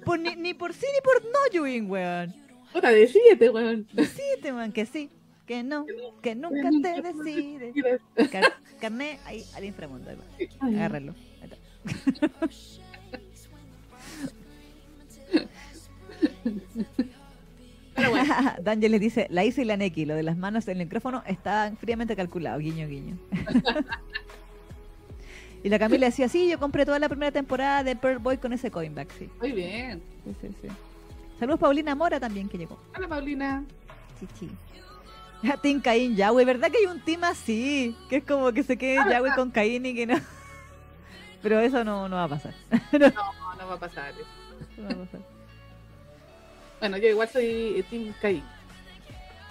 pues 0.06 0.22
ni, 0.22 0.36
ni 0.36 0.54
por 0.54 0.74
sí 0.74 0.86
ni 0.94 1.02
por 1.02 1.24
no, 1.24 1.40
Yuin, 1.52 1.90
weón. 1.90 2.34
Puta, 2.72 2.90
decídete, 2.90 3.50
weón. 3.50 3.88
Decídete, 3.94 4.54
weón, 4.54 4.72
que 4.72 4.86
sí, 4.86 5.10
que 5.46 5.64
no, 5.64 5.86
que 6.22 6.36
nunca 6.36 6.70
te 6.82 7.02
decides. 7.02 7.74
Car 8.32 8.54
carné 8.80 9.20
ahí 9.26 9.44
al 9.56 9.66
inframundo. 9.66 10.12
Va. 10.12 10.68
Agárralo. 10.68 11.16
Pero 17.96 18.10
bueno, 18.10 18.34
Daniel 18.62 18.92
les 18.92 19.02
dice, 19.02 19.28
la 19.30 19.46
hice 19.46 19.62
y 19.62 19.66
la 19.66 19.78
Neki, 19.78 20.06
lo 20.06 20.16
de 20.16 20.24
las 20.24 20.38
manos 20.38 20.68
en 20.68 20.80
el 20.80 20.86
micrófono 20.86 21.24
estaban 21.26 21.78
fríamente 21.78 22.16
calculado, 22.16 22.60
guiño, 22.60 22.88
guiño. 22.88 23.18
Y 25.66 25.70
la 25.70 25.80
Camila 25.80 26.06
decía, 26.06 26.30
sí, 26.30 26.48
yo 26.48 26.60
compré 26.60 26.86
toda 26.86 27.00
la 27.00 27.10
primera 27.10 27.32
temporada 27.32 27.84
de 27.84 27.96
Pearl 27.96 28.20
Boy 28.20 28.38
con 28.38 28.54
ese 28.54 28.70
coinback, 28.70 29.12
sí. 29.18 29.32
muy 29.40 29.52
bien. 29.52 30.00
Sí, 30.24 30.36
sí, 30.40 30.56
sí. 30.62 30.68
Saludos 31.40 31.60
Paulina 31.60 31.96
Mora 31.96 32.20
también 32.20 32.48
que 32.48 32.60
llegó. 32.60 32.78
Hola, 32.96 33.08
Paulina. 33.08 33.64
Sí, 34.20 34.28
sí. 34.40 34.52
Team 35.64 35.82
Caín 35.82 36.16
Yahweh, 36.16 36.46
¿verdad 36.46 36.70
que 36.70 36.78
hay 36.78 36.86
un 36.86 37.00
team 37.00 37.24
así? 37.24 37.98
Que 38.12 38.18
es 38.18 38.24
como 38.24 38.52
que 38.52 38.62
se 38.62 38.78
quede 38.78 39.00
Ah, 39.00 39.10
Yahweh 39.10 39.34
con 39.34 39.50
Caín 39.50 39.88
y 39.88 39.96
que 39.96 40.06
no. 40.06 40.20
Pero 41.42 41.60
eso 41.60 41.84
no, 41.84 42.08
no 42.08 42.16
va 42.16 42.26
a 42.26 42.30
pasar. 42.30 42.54
No, 42.92 43.10
no 43.58 43.68
va 43.68 43.74
a 43.74 43.80
pasar 43.80 44.14
eso. 44.14 44.82
No 44.84 44.88
va 44.88 44.94
a 44.94 45.06
pasar. 45.06 45.22
Bueno, 46.80 46.98
yo 46.98 47.10
igual 47.10 47.28
soy 47.30 47.84
Team 47.90 48.14
Caín. 48.22 48.44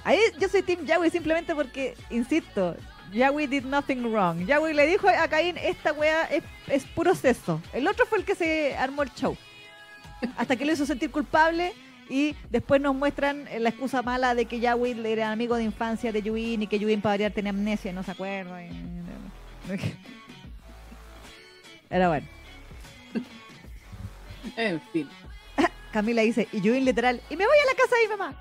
Ahí 0.05 0.21
yo 0.39 0.49
soy 0.49 0.63
Team 0.63 0.85
Yahweh 0.85 1.11
simplemente 1.11 1.57
porque, 1.57 1.97
insisto, 2.11 2.77
Yahweh 3.13 3.47
did 3.47 3.65
nothing 3.65 4.03
wrong. 4.13 4.45
Yahweh 4.47 4.75
le 4.75 4.87
dijo 4.87 5.09
a 5.09 5.29
Caín, 5.29 5.57
esta 5.59 5.93
wea 5.93 6.25
es, 6.25 6.43
es 6.69 6.85
puro 6.85 7.15
sexo. 7.15 7.61
El 7.73 7.87
otro 7.87 8.07
fue 8.07 8.19
el 8.19 8.25
que 8.25 8.35
se 8.35 8.77
armó 8.77 9.03
el 9.03 9.13
show. 9.15 9.37
Hasta 10.37 10.57
que 10.57 10.65
lo 10.65 10.73
hizo 10.73 10.87
sentir 10.87 11.11
culpable 11.11 11.73
y 12.09 12.35
después 12.51 12.81
nos 12.81 12.95
muestran 12.95 13.47
la 13.59 13.69
excusa 13.69 14.03
mala 14.03 14.35
de 14.35 14.47
que 14.47 14.61
Yahweh 14.61 14.97
era 15.11 15.31
amigo 15.33 15.57
de 15.57 15.65
infancia 15.65 16.13
de 16.13 16.23
Yuin 16.23 16.63
y 16.63 16.67
que 16.67 16.79
Yuin 16.79 17.01
para 17.01 17.15
variar 17.15 17.33
tenía 17.33 17.51
amnesia 17.51 17.91
y 17.91 17.95
no 17.95 18.03
se 18.03 18.11
acuerda. 18.11 18.61
Era 21.91 22.09
bueno. 22.09 22.27
En 24.57 24.81
fin. 24.93 25.09
Camila 25.93 26.23
dice, 26.23 26.49
y 26.53 26.61
Yuin 26.61 26.85
literal, 26.85 27.21
y 27.31 27.37
me 27.37 27.47
voy 27.47 27.57
a 27.57 27.67
la 27.67 27.75
casa 27.75 27.97
de 27.97 28.03
mi 28.03 28.09
mamá. 28.17 28.35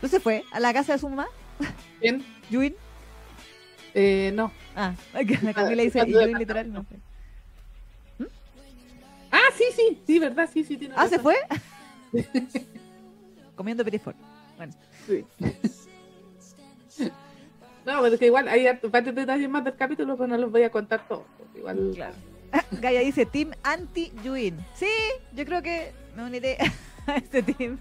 ¿No 0.00 0.08
se 0.08 0.20
fue 0.20 0.44
a 0.52 0.60
la 0.60 0.72
casa 0.72 0.92
de 0.92 0.98
su 0.98 1.08
mamá? 1.08 1.26
Bien. 2.00 2.24
Yuin. 2.50 2.74
Eh, 3.94 4.30
no. 4.34 4.52
Ah, 4.76 4.94
Camila 5.54 5.82
dice, 5.82 5.98
y 5.98 6.12
Cuando- 6.12 6.22
Yuin 6.24 6.38
literal 6.38 6.72
no 6.72 6.84
fue. 6.84 6.96
Ah, 9.30 9.50
sí, 9.56 9.64
sí, 9.76 10.00
sí, 10.06 10.18
verdad, 10.18 10.48
sí, 10.52 10.64
sí, 10.64 10.76
tiene 10.78 10.94
Ah, 10.96 11.06
¿se 11.08 11.18
razón. 11.18 11.32
fue? 12.12 12.22
Comiendo 13.56 13.84
petit 13.84 14.00
four. 14.00 14.14
Bueno, 14.56 14.72
Sí. 15.06 15.24
No, 17.84 18.02
pero 18.02 18.06
es 18.14 18.18
que 18.18 18.26
igual 18.26 18.48
hay 18.48 18.66
varios 18.90 19.14
detalles 19.14 19.48
más 19.48 19.64
del 19.64 19.74
capítulo, 19.76 20.16
pero 20.16 20.26
no 20.28 20.36
los 20.38 20.50
voy 20.50 20.62
a 20.62 20.70
contar 20.70 21.06
todos. 21.08 21.24
Igual, 21.54 21.92
Claro. 21.94 22.14
Gaia 22.72 23.00
dice, 23.00 23.26
team 23.26 23.50
anti-Yuin. 23.62 24.56
Sí, 24.74 24.88
yo 25.34 25.44
creo 25.44 25.62
que 25.62 25.92
me 26.16 26.24
uniré 26.24 26.56
a 27.06 27.16
este 27.16 27.42
team. 27.42 27.78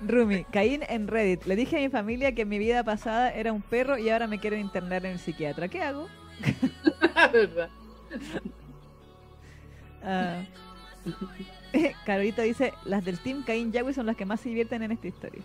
Rumi, 0.00 0.44
Caín 0.44 0.82
en 0.88 1.06
Reddit. 1.08 1.44
Le 1.46 1.56
dije 1.56 1.76
a 1.76 1.80
mi 1.80 1.88
familia 1.88 2.32
que 2.34 2.42
en 2.42 2.48
mi 2.48 2.58
vida 2.58 2.82
pasada 2.84 3.30
era 3.32 3.52
un 3.52 3.62
perro 3.62 3.98
y 3.98 4.08
ahora 4.10 4.26
me 4.26 4.38
quieren 4.38 4.60
internar 4.60 5.04
en 5.06 5.12
el 5.12 5.18
psiquiatra. 5.18 5.68
¿Qué 5.68 5.82
hago? 5.82 6.08
verdad. 7.32 7.68
Ah. 10.04 10.42
Carolita 12.06 12.42
dice, 12.42 12.72
las 12.84 13.04
del 13.04 13.18
team 13.20 13.44
Caín 13.44 13.72
Yahweh 13.72 13.94
son 13.94 14.06
las 14.06 14.16
que 14.16 14.24
más 14.24 14.40
se 14.40 14.48
divierten 14.48 14.82
en 14.82 14.92
esta 14.92 15.06
historia. 15.06 15.40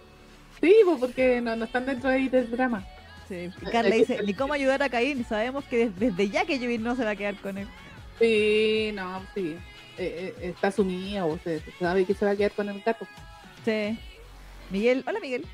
Sí, 0.61 0.75
porque 0.99 1.41
no, 1.41 1.55
no 1.55 1.65
están 1.65 1.85
dentro 1.85 2.09
ahí 2.09 2.27
del 2.27 2.49
drama. 2.49 2.83
Sí. 3.27 3.49
Y 3.61 3.65
Carla 3.65 3.95
dice, 3.95 4.21
ni 4.23 4.33
cómo 4.33 4.53
ayudar 4.53 4.81
a 4.81 4.89
Caín. 4.89 5.23
Sabemos 5.25 5.63
que 5.65 5.77
des- 5.89 5.99
desde 5.99 6.29
ya 6.29 6.45
que 6.45 6.59
Yuin 6.59 6.81
no 6.81 6.95
se 6.95 7.03
va 7.03 7.11
a 7.11 7.15
quedar 7.15 7.35
con 7.35 7.57
él. 7.57 7.67
Sí, 8.19 8.91
no, 8.95 9.21
sí. 9.35 9.55
Eh, 9.99 10.33
eh, 10.39 10.49
está 10.49 10.71
sumida, 10.71 11.23
se 11.43 11.61
sabe 11.79 12.05
que 12.05 12.13
se 12.13 12.25
va 12.25 12.31
a 12.31 12.35
quedar 12.35 12.51
con 12.51 12.67
el 12.69 12.81
gato. 12.81 13.07
Sí. 13.67 13.99
Miguel, 14.69 15.03
hola 15.05 15.19
Miguel. 15.19 15.45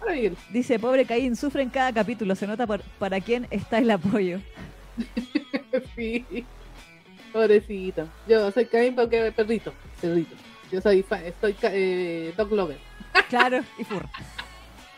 Hola, 0.00 0.12
Miguel. 0.12 0.36
Dice, 0.50 0.78
pobre 0.78 1.04
Caín, 1.04 1.36
sufre 1.36 1.62
en 1.62 1.68
cada 1.68 1.92
capítulo. 1.92 2.34
Se 2.34 2.46
nota 2.46 2.66
por, 2.66 2.80
para 2.98 3.20
quién 3.20 3.46
está 3.50 3.78
el 3.78 3.90
apoyo. 3.90 4.40
Sí. 5.94 6.24
Pobrecito. 7.30 8.08
Yo 8.26 8.50
soy 8.52 8.64
Caín 8.64 8.94
porque 8.94 9.30
perrito. 9.32 9.74
Perrito. 10.00 10.34
Yo 10.72 10.80
soy, 10.80 11.04
soy 11.40 11.54
eh, 11.62 12.32
dog 12.36 12.52
lover. 12.52 12.78
Claro, 13.28 13.62
y 13.78 13.84
furro. 13.84 14.08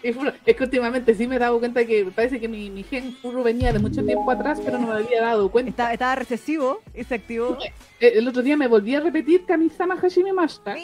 Y 0.03 0.13
furro. 0.13 0.33
Es 0.47 0.57
que 0.57 0.63
últimamente 0.63 1.13
sí 1.15 1.27
me 1.27 1.37
he 1.37 1.39
dado 1.41 1.59
cuenta 1.59 1.85
que 1.85 2.05
parece 2.15 2.39
que 2.39 2.49
mi, 2.49 2.71
mi 2.71 2.85
gen 2.85 3.15
furro 3.17 3.43
venía 3.43 3.73
de 3.73 3.81
mucho 3.81 4.05
tiempo 4.05 4.31
atrás, 4.31 4.61
pero 4.65 4.79
no 4.79 4.87
me 4.87 4.95
había 5.01 5.23
dado 5.23 5.51
cuenta. 5.51 5.71
Estaba, 5.71 5.93
estaba 5.93 6.15
recesivo 6.15 6.81
y 6.95 7.03
se 7.03 7.17
activó. 7.17 7.59
Eh, 7.99 8.13
El 8.15 8.29
otro 8.29 8.43
día 8.43 8.57
me 8.57 8.69
volví 8.69 8.95
a 8.95 9.01
repetir 9.01 9.45
Kamisama 9.45 9.97
Hashime 9.97 10.33
Mashita 10.33 10.77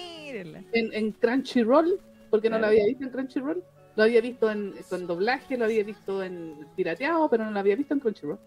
Mírenla. 0.44 0.62
en, 0.72 0.92
en 0.94 1.12
Crunchyroll, 1.12 2.00
porque 2.30 2.48
no 2.50 2.56
lo 2.56 2.60
Claro. 2.66 2.72
había 2.72 2.86
visto 2.86 3.04
en 3.04 3.10
Crunchyroll. 3.10 3.64
Lo 3.96 4.02
había 4.02 4.20
visto 4.20 4.50
en, 4.50 4.74
doblaje, 5.06 5.56
lo 5.56 5.64
había 5.64 5.82
visto 5.82 6.22
en 6.22 6.54
pirateado, 6.76 7.30
pero 7.30 7.44
no 7.46 7.50
lo 7.50 7.58
había 7.58 7.76
visto 7.76 7.94
en 7.94 8.00
Crunchyroll. 8.00 8.38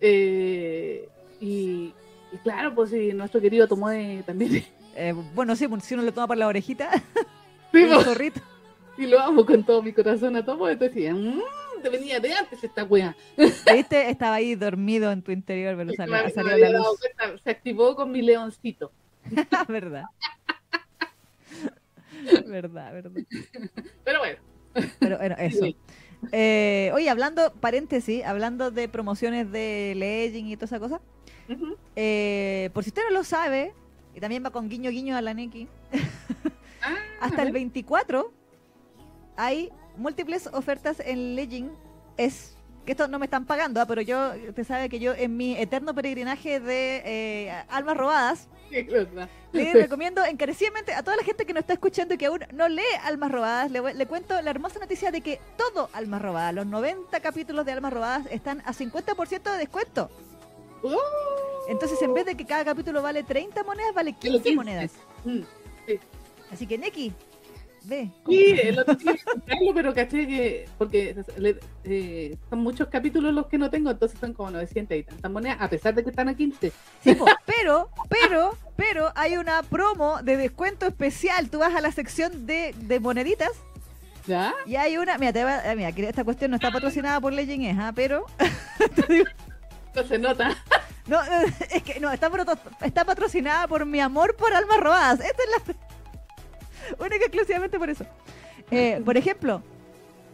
Eh, 0.00 1.08
y, 1.40 1.92
y 2.32 2.36
claro, 2.42 2.74
pues 2.74 2.90
sí, 2.90 3.12
nuestro 3.12 3.40
querido 3.40 3.66
Tomoe 3.68 4.22
también. 4.26 4.64
Eh, 5.00 5.14
bueno, 5.32 5.54
sí, 5.54 5.68
pues, 5.68 5.84
si 5.84 5.94
uno 5.94 6.02
le 6.02 6.10
toma 6.10 6.26
por 6.26 6.36
la 6.36 6.48
orejita, 6.48 6.90
Sí, 7.72 7.78
el 7.82 7.88
pues, 7.88 8.04
zorrito. 8.04 8.40
y 8.96 9.06
lo 9.06 9.20
amo 9.20 9.46
con 9.46 9.62
todo 9.64 9.80
mi 9.80 9.92
corazón 9.92 10.34
a 10.34 10.44
Tomoe. 10.44 10.72
Entonces 10.72 10.92
decía, 10.96 11.14
mmm, 11.14 11.40
te 11.80 11.88
venía 11.88 12.18
de 12.18 12.32
antes 12.34 12.64
esta 12.64 12.82
wea. 12.82 13.14
¿Viste? 13.36 14.10
Estaba 14.10 14.34
ahí 14.36 14.56
dormido 14.56 15.12
en 15.12 15.22
tu 15.22 15.30
interior, 15.30 15.76
pero 15.76 15.92
Y 15.92 15.96
salió, 15.96 16.16
la 16.16 16.70
luz. 16.70 16.98
cuenta, 16.98 17.40
se 17.44 17.48
activó 17.50 17.94
con 17.94 18.10
mi 18.10 18.22
leoncito. 18.22 18.90
verdad. 19.68 20.02
verdad, 22.46 22.92
verdad. 22.92 23.12
Pero 24.04 24.18
bueno, 24.18 24.38
Pero 24.98 25.18
bueno, 25.18 25.36
eso. 25.38 25.66
Eh, 26.32 26.90
oye, 26.94 27.08
hablando, 27.10 27.52
paréntesis, 27.54 28.24
hablando 28.24 28.70
de 28.70 28.88
promociones 28.88 29.50
de 29.52 29.94
Legend 29.96 30.48
y 30.50 30.56
toda 30.56 30.66
esa 30.66 30.80
cosa, 30.80 31.00
eh, 31.96 32.70
por 32.74 32.84
si 32.84 32.90
usted 32.90 33.02
no 33.04 33.10
lo 33.10 33.24
sabe, 33.24 33.72
y 34.14 34.20
también 34.20 34.44
va 34.44 34.50
con 34.50 34.68
guiño 34.68 34.90
guiño 34.90 35.16
a 35.16 35.22
la 35.22 35.34
Neki, 35.34 35.68
Ah, 36.82 36.96
hasta 37.20 37.42
el 37.42 37.48
ver. 37.48 37.54
24 37.54 38.32
hay 39.36 39.70
múltiples 39.96 40.48
ofertas 40.48 41.00
en 41.00 41.34
Legend. 41.36 41.70
Es 42.16 42.57
que 42.88 42.92
esto 42.92 43.06
no 43.06 43.18
me 43.18 43.26
están 43.26 43.44
pagando, 43.44 43.82
ah, 43.82 43.86
pero 43.86 44.00
yo, 44.00 44.32
usted 44.48 44.64
sabe 44.64 44.88
que 44.88 44.98
yo 44.98 45.12
en 45.12 45.36
mi 45.36 45.54
eterno 45.58 45.94
peregrinaje 45.94 46.58
de 46.58 47.02
eh, 47.04 47.64
almas 47.68 47.98
robadas, 47.98 48.48
Sí, 48.70 48.86
le 49.52 49.72
recomiendo 49.74 50.24
encarecidamente 50.24 50.94
a 50.94 51.02
toda 51.02 51.18
la 51.18 51.22
gente 51.22 51.44
que 51.44 51.52
nos 51.52 51.60
está 51.60 51.74
escuchando 51.74 52.14
y 52.14 52.16
que 52.16 52.24
aún 52.24 52.40
no 52.54 52.66
lee 52.66 52.82
Almas 53.04 53.30
Robadas, 53.30 53.70
le, 53.70 54.06
cuento 54.06 54.40
la 54.40 54.50
hermosa 54.50 54.78
noticia 54.78 55.10
de 55.10 55.20
que 55.20 55.38
todo 55.58 55.90
Almas 55.92 56.22
Robadas, 56.22 56.54
los 56.54 56.66
90 56.66 57.20
capítulos 57.20 57.66
de 57.66 57.72
Almas 57.72 57.92
Robadas 57.92 58.26
están 58.30 58.62
a 58.64 58.72
50% 58.72 59.52
de 59.52 59.58
descuento. 59.58 60.10
¡Oh! 60.82 60.98
Entonces, 61.68 62.00
en 62.00 62.14
vez 62.14 62.24
de 62.24 62.36
que 62.36 62.46
cada 62.46 62.64
capítulo 62.64 63.02
vale 63.02 63.22
30 63.22 63.64
monedas, 63.64 63.94
vale 63.94 64.14
Que 64.18 64.30
lo 64.30 64.40
15 64.40 64.42
tienes. 64.42 64.56
monedas. 64.56 64.92
Mm. 65.24 65.42
Así 66.52 66.66
que, 66.66 66.78
Neki, 66.78 67.12
Sí, 67.88 68.54
el 68.62 68.78
otro 68.78 68.94
día 68.94 69.12
quería 69.12 69.24
comprarlo, 69.32 69.74
pero 69.74 69.94
caché 69.94 70.26
que. 70.26 70.68
Porque 70.78 71.16
eh, 71.84 72.36
son 72.50 72.58
muchos 72.60 72.88
capítulos 72.88 73.32
los 73.32 73.46
que 73.46 73.58
no 73.58 73.70
tengo, 73.70 73.90
entonces 73.90 74.18
son 74.20 74.32
como 74.34 74.50
900 74.50 74.96
y 74.98 75.02
tantas 75.04 75.30
monedas, 75.30 75.56
a 75.60 75.68
pesar 75.70 75.94
de 75.94 76.04
que 76.04 76.10
están 76.10 76.28
a 76.28 76.34
15. 76.36 76.72
Sí, 77.02 77.14
po, 77.14 77.26
pero, 77.46 77.88
pero, 78.08 78.56
pero 78.76 79.12
hay 79.14 79.36
una 79.36 79.62
promo 79.62 80.22
de 80.22 80.36
descuento 80.36 80.86
especial. 80.86 81.48
Tú 81.50 81.58
vas 81.60 81.74
a 81.74 81.80
la 81.80 81.90
sección 81.92 82.46
de, 82.46 82.74
de 82.76 83.00
moneditas 83.00 83.50
¿Ya? 84.26 84.54
y 84.66 84.76
hay 84.76 84.96
una. 84.98 85.16
Mira, 85.18 85.32
te 85.32 85.44
va- 85.44 85.64
eh, 85.72 85.74
mira, 85.76 85.92
que 85.92 86.08
esta 86.08 86.24
cuestión 86.24 86.50
no 86.50 86.56
está 86.56 86.70
patrocinada 86.70 87.20
por 87.20 87.32
Legend, 87.32 87.64
es, 87.64 87.76
¿ah? 87.78 87.92
pero. 87.94 88.26
No 89.94 90.04
se 90.04 90.18
nota. 90.18 90.56
No, 91.06 91.18
es 91.72 91.82
que 91.82 91.98
no, 91.98 92.12
está, 92.12 92.30
está 92.82 93.04
patrocinada 93.04 93.66
por 93.66 93.84
mi 93.86 93.98
amor 94.00 94.36
por 94.36 94.52
almas 94.52 94.78
robadas. 94.78 95.20
Esta 95.20 95.42
es 95.42 95.50
la. 95.66 95.74
Única 96.98 97.24
exclusivamente 97.26 97.78
por 97.78 97.90
eso. 97.90 98.04
Eh, 98.70 99.00
por 99.04 99.16
ejemplo, 99.16 99.62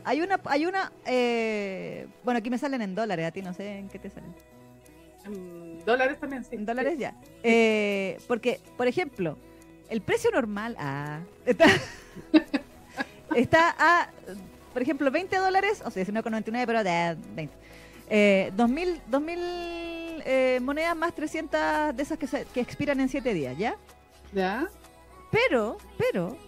hay 0.04 0.20
una. 0.20 0.40
hay 0.44 0.66
una 0.66 0.92
eh, 1.06 2.06
Bueno, 2.24 2.38
aquí 2.38 2.50
me 2.50 2.58
salen 2.58 2.82
en 2.82 2.94
dólares, 2.94 3.26
a 3.26 3.30
ti 3.30 3.42
no 3.42 3.52
sé 3.54 3.78
en 3.78 3.88
qué 3.88 3.98
te 3.98 4.10
salen. 4.10 4.34
En 5.26 5.84
dólares 5.84 6.18
también, 6.20 6.44
sí. 6.44 6.56
En 6.56 6.66
dólares 6.66 6.98
ya. 6.98 7.14
Eh, 7.42 8.18
porque, 8.28 8.60
por 8.76 8.86
ejemplo, 8.88 9.38
el 9.88 10.00
precio 10.02 10.30
normal 10.30 10.76
ah, 10.78 11.20
está, 11.46 11.66
está 13.34 13.74
a, 13.78 14.10
por 14.72 14.82
ejemplo, 14.82 15.10
20 15.10 15.36
dólares, 15.36 15.82
o 15.84 15.90
sea, 15.90 16.04
19,99, 16.04 16.64
pero 16.66 16.84
de 16.84 17.16
20. 17.34 17.54
Eh, 18.10 18.52
2000, 18.54 19.00
2000 19.08 19.38
eh, 20.26 20.58
monedas 20.62 20.94
más 20.96 21.14
300 21.14 21.96
de 21.96 22.02
esas 22.02 22.18
que, 22.18 22.26
se- 22.26 22.44
que 22.52 22.60
expiran 22.60 23.00
en 23.00 23.08
7 23.08 23.32
días, 23.32 23.56
¿ya? 23.56 23.76
¿Ya? 24.32 24.68
Pero, 25.34 25.78
pero, 25.98 26.38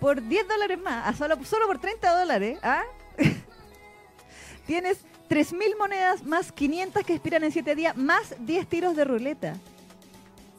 por 0.00 0.20
10 0.20 0.48
dólares 0.48 0.76
más, 0.80 1.06
a 1.06 1.16
solo, 1.16 1.36
solo 1.44 1.68
por 1.68 1.78
30 1.78 2.18
dólares, 2.18 2.58
¿ah? 2.60 2.82
tienes 4.66 5.04
3.000 5.28 5.78
monedas 5.78 6.24
más 6.24 6.50
500 6.50 7.04
que 7.04 7.12
expiran 7.12 7.44
en 7.44 7.52
7 7.52 7.76
días, 7.76 7.96
más 7.96 8.34
10 8.40 8.66
tiros 8.66 8.96
de 8.96 9.04
ruleta. 9.04 9.56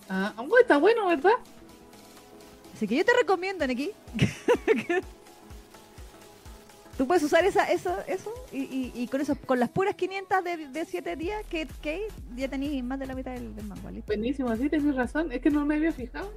Ah, 0.08 0.34
está 0.62 0.78
bueno, 0.78 1.08
¿verdad? 1.08 1.34
Así 2.74 2.88
que 2.88 2.96
yo 2.96 3.04
te 3.04 3.12
recomiendo, 3.14 3.68
Neki, 3.68 3.92
Tú 6.98 7.08
puedes 7.08 7.24
usar 7.24 7.44
esa, 7.44 7.72
eso, 7.72 7.98
eso 8.08 8.32
y, 8.52 8.60
y, 8.60 8.92
y 8.94 9.08
con 9.08 9.20
eso, 9.20 9.36
con 9.36 9.60
las 9.60 9.70
puras 9.70 9.96
500 9.96 10.44
de, 10.44 10.58
de 10.68 10.86
7 10.86 11.16
días, 11.16 11.44
que, 11.50 11.68
que 11.82 12.08
ya 12.36 12.48
tenéis 12.48 12.84
más 12.84 13.00
de 13.00 13.08
la 13.08 13.16
mitad 13.16 13.32
del, 13.32 13.56
del 13.56 13.66
mango, 13.66 13.90
¿listo? 13.90 14.06
Buenísimo, 14.08 14.56
sí, 14.56 14.70
tenés 14.70 14.96
razón. 14.96 15.32
Es 15.32 15.42
que 15.42 15.50
no 15.50 15.66
me 15.66 15.76
había 15.76 15.92
fijado. 15.92 16.32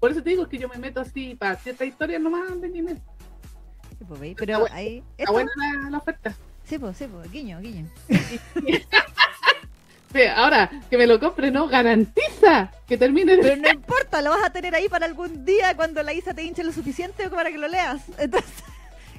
Por 0.00 0.10
eso 0.10 0.20
te 0.22 0.30
digo 0.30 0.48
que 0.48 0.58
yo 0.58 0.68
me 0.68 0.78
meto 0.78 1.00
así 1.00 1.36
para 1.36 1.54
cierta 1.56 1.84
historia 1.84 2.18
nomás 2.18 2.60
de 2.60 2.66
anime. 2.66 2.94
Sí, 3.98 4.04
pues, 4.08 4.34
Pero 4.36 4.66
ahí... 4.72 4.98
Está 5.16 5.22
esto- 5.22 5.32
buena 5.32 5.50
la, 5.56 5.90
la 5.90 5.98
oferta. 5.98 6.34
Sí, 6.64 6.78
pues, 6.78 6.96
sí, 6.96 7.06
pues, 7.06 7.30
guiño, 7.30 7.60
guiño. 7.60 7.86
Sí, 10.12 10.22
ahora, 10.34 10.68
que 10.90 10.98
me 10.98 11.06
lo 11.06 11.20
compre 11.20 11.52
no 11.52 11.68
garantiza 11.68 12.72
que 12.88 12.96
termine 12.98 13.36
de... 13.36 13.42
Pero 13.42 13.56
no 13.62 13.68
importa, 13.70 14.20
lo 14.20 14.30
vas 14.30 14.44
a 14.44 14.50
tener 14.50 14.74
ahí 14.74 14.88
para 14.88 15.06
algún 15.06 15.44
día 15.44 15.76
cuando 15.76 16.02
la 16.02 16.12
Isa 16.12 16.34
te 16.34 16.42
hinche 16.42 16.64
lo 16.64 16.72
suficiente 16.72 17.28
para 17.30 17.48
que 17.52 17.58
lo 17.58 17.68
leas. 17.68 18.02
Entonces, 18.18 18.50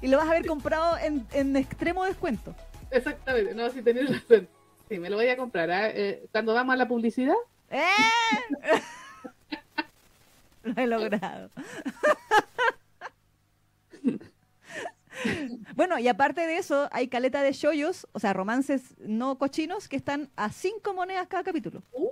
y 0.01 0.07
lo 0.07 0.17
vas 0.17 0.27
a 0.27 0.31
haber 0.31 0.45
comprado 0.45 0.97
en, 0.97 1.25
en 1.33 1.55
extremo 1.55 2.03
descuento. 2.05 2.55
Exactamente, 2.89 3.53
no, 3.53 3.69
si 3.69 3.81
tenés 3.81 4.09
razón. 4.09 4.47
Sí, 4.89 4.99
me 4.99 5.09
lo 5.09 5.15
voy 5.15 5.27
a 5.29 5.37
comprar. 5.37 5.71
¿ah? 5.71 5.89
Eh, 5.89 6.25
cuando 6.31 6.53
vamos 6.53 6.73
a 6.73 6.77
la 6.77 6.87
publicidad, 6.87 7.35
¡Eh! 7.69 7.85
Lo 10.63 10.73
he 10.81 10.87
logrado. 10.87 11.49
Bueno, 15.75 15.99
y 15.99 16.07
aparte 16.07 16.41
de 16.47 16.57
eso, 16.57 16.89
hay 16.91 17.07
caleta 17.07 17.43
de 17.43 17.51
shoyos, 17.53 18.07
o 18.11 18.19
sea, 18.19 18.33
romances 18.33 18.95
no 18.99 19.37
cochinos, 19.37 19.87
que 19.87 19.95
están 19.95 20.29
a 20.35 20.51
cinco 20.51 20.93
monedas 20.95 21.27
cada 21.27 21.43
capítulo. 21.43 21.83
uh, 21.91 22.09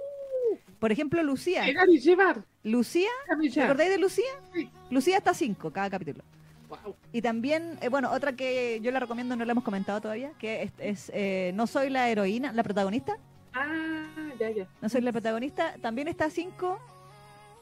Por 0.80 0.92
ejemplo, 0.92 1.24
Lucía. 1.24 1.66
llevar. 1.66 2.44
Lucía, 2.64 3.10
¿te 3.54 3.62
acordáis 3.64 3.90
de 3.90 3.98
Lucía? 3.98 4.30
Sí. 4.54 4.70
Lucía 4.92 5.18
está 5.18 5.32
a 5.32 5.34
cinco 5.34 5.72
cada 5.72 5.90
capítulo. 5.90 6.24
Wow. 6.70 6.95
Y 7.11 7.22
también, 7.22 7.78
eh, 7.82 7.89
bueno, 7.89 8.11
otra 8.11 8.34
que 8.34 8.80
yo 8.82 8.91
la 8.91 8.99
recomiendo, 8.99 9.36
no 9.36 9.43
la 9.43 9.51
hemos 9.51 9.63
comentado 9.63 9.99
todavía, 10.01 10.32
que 10.39 10.63
es, 10.63 10.72
es, 10.80 11.11
eh, 11.13 11.51
No 11.55 11.67
soy 11.67 11.89
la 11.89 12.09
heroína, 12.09 12.53
la 12.53 12.63
protagonista. 12.63 13.17
Ah, 13.53 14.05
ya, 14.39 14.51
ya. 14.51 14.67
No 14.82 14.88
soy 14.88 15.01
la 15.01 15.11
protagonista. 15.11 15.76
También 15.82 16.07
está 16.07 16.26
a 16.26 16.30
5. 16.30 16.80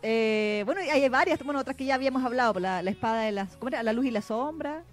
bueno, 0.01 0.81
hay 0.91 1.09
varias, 1.09 1.41
bueno, 1.43 1.59
otras 1.61 1.77
que 1.77 1.85
ya 1.85 1.95
habíamos 1.95 2.23
hablado, 2.23 2.59
la, 2.59 2.81
la 2.81 2.91
espada 2.91 3.21
de 3.21 3.31
las. 3.31 3.55
¿Cómo 3.57 3.69
era? 3.69 3.81
La 3.81 3.93
luz 3.93 4.05
y 4.05 4.11
la 4.11 4.21
sombra. 4.21 4.83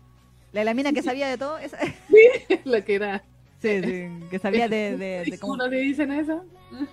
La 0.52 0.60
de 0.60 0.64
la 0.64 0.74
mina 0.74 0.92
que 0.92 1.02
sabía 1.02 1.28
de 1.28 1.36
todo. 1.36 1.58
Esa, 1.58 1.78
la 2.64 2.82
que 2.82 2.94
era. 2.94 3.24
Sí, 3.64 3.82
sí, 4.20 4.28
que 4.30 4.38
sabía 4.38 4.68
de, 4.68 4.96
de, 4.96 5.24
de 5.24 5.38
cómo. 5.38 5.54
¿Cómo 5.54 5.64
no 5.64 5.68
le 5.68 5.78
dicen 5.78 6.12
eso? 6.12 6.44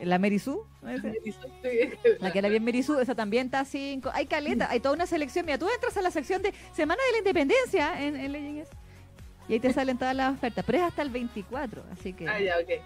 La. 0.02 0.16
Esa. 0.28 0.68
La 2.20 2.32
que 2.32 2.40
era 2.40 2.50
bien 2.50 2.64
Merisu, 2.64 3.00
esa 3.00 3.16
también 3.16 3.48
está 3.48 3.66
5. 3.66 4.12
Hay 4.14 4.26
caleta, 4.26 4.70
hay 4.70 4.80
toda 4.80 4.96
una 4.96 5.06
selección. 5.06 5.46
Mira, 5.46 5.58
tú 5.58 5.68
entras 5.74 5.96
a 5.98 6.02
la 6.02 6.12
sección 6.12 6.42
de 6.42 6.54
Semana 6.74 7.02
de 7.08 7.12
la 7.14 7.18
Independencia 7.20 8.02
en, 8.02 8.16
en 8.16 8.32
Legends. 8.32 8.70
Y 9.48 9.54
ahí 9.54 9.60
te 9.60 9.74
salen 9.74 9.98
todas 9.98 10.16
las 10.16 10.34
ofertas. 10.34 10.64
Pero 10.66 10.78
es 10.80 10.84
hasta 10.84 11.02
el 11.02 11.10
24, 11.10 11.84
así 11.92 12.14
que. 12.14 12.28
Ah, 12.28 12.40
ya, 12.40 12.56
ok. 12.58 12.82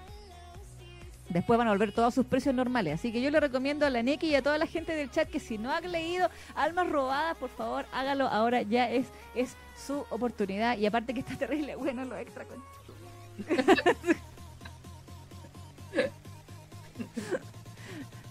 Después 1.29 1.57
van 1.57 1.67
a 1.67 1.71
volver 1.71 1.91
todos 1.91 2.13
sus 2.13 2.25
precios 2.25 2.53
normales. 2.53 2.93
Así 2.93 3.11
que 3.11 3.21
yo 3.21 3.31
le 3.31 3.39
recomiendo 3.39 3.85
a 3.85 3.89
la 3.89 4.03
Neki 4.03 4.27
y 4.27 4.35
a 4.35 4.43
toda 4.43 4.57
la 4.57 4.67
gente 4.67 4.95
del 4.95 5.09
chat 5.09 5.27
que 5.29 5.39
si 5.39 5.57
no 5.57 5.71
ha 5.71 5.81
leído 5.81 6.29
Almas 6.53 6.87
Robadas, 6.89 7.35
por 7.37 7.49
favor, 7.49 7.85
hágalo 7.91 8.27
ahora. 8.27 8.61
Ya 8.61 8.89
es, 8.91 9.07
es 9.33 9.55
su 9.75 10.05
oportunidad. 10.11 10.77
Y 10.77 10.85
aparte 10.85 11.13
que 11.13 11.21
está 11.21 11.35
terrible, 11.35 11.75
bueno, 11.75 12.05
lo 12.05 12.15
extra 12.17 12.45
con... 12.45 12.63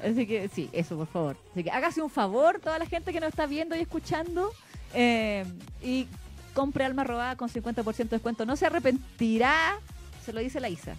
Así 0.02 0.26
que 0.26 0.48
sí, 0.48 0.68
eso, 0.72 0.96
por 0.96 1.06
favor. 1.06 1.36
Así 1.52 1.64
que 1.64 1.70
hágase 1.70 2.02
un 2.02 2.10
favor, 2.10 2.60
toda 2.60 2.78
la 2.78 2.86
gente 2.86 3.12
que 3.12 3.20
nos 3.20 3.30
está 3.30 3.46
viendo 3.46 3.74
y 3.74 3.80
escuchando, 3.80 4.50
eh, 4.92 5.44
y 5.82 6.06
compre 6.52 6.84
Alma 6.84 7.04
Robada 7.04 7.36
con 7.36 7.48
50% 7.48 7.96
de 7.96 8.04
descuento. 8.04 8.44
No 8.44 8.56
se 8.56 8.66
arrepentirá, 8.66 9.78
se 10.24 10.32
lo 10.32 10.40
dice 10.40 10.60
la 10.60 10.68
Isa. 10.68 10.96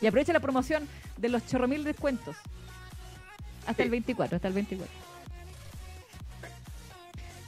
y 0.00 0.06
aprovecha 0.06 0.32
la 0.32 0.40
promoción 0.40 0.88
de 1.18 1.28
los 1.28 1.46
chorro 1.46 1.68
mil 1.68 1.84
descuentos. 1.84 2.36
Hasta 3.66 3.82
el 3.82 3.90
24, 3.90 4.36
hasta 4.36 4.48
el 4.48 4.54
24. 4.54 5.13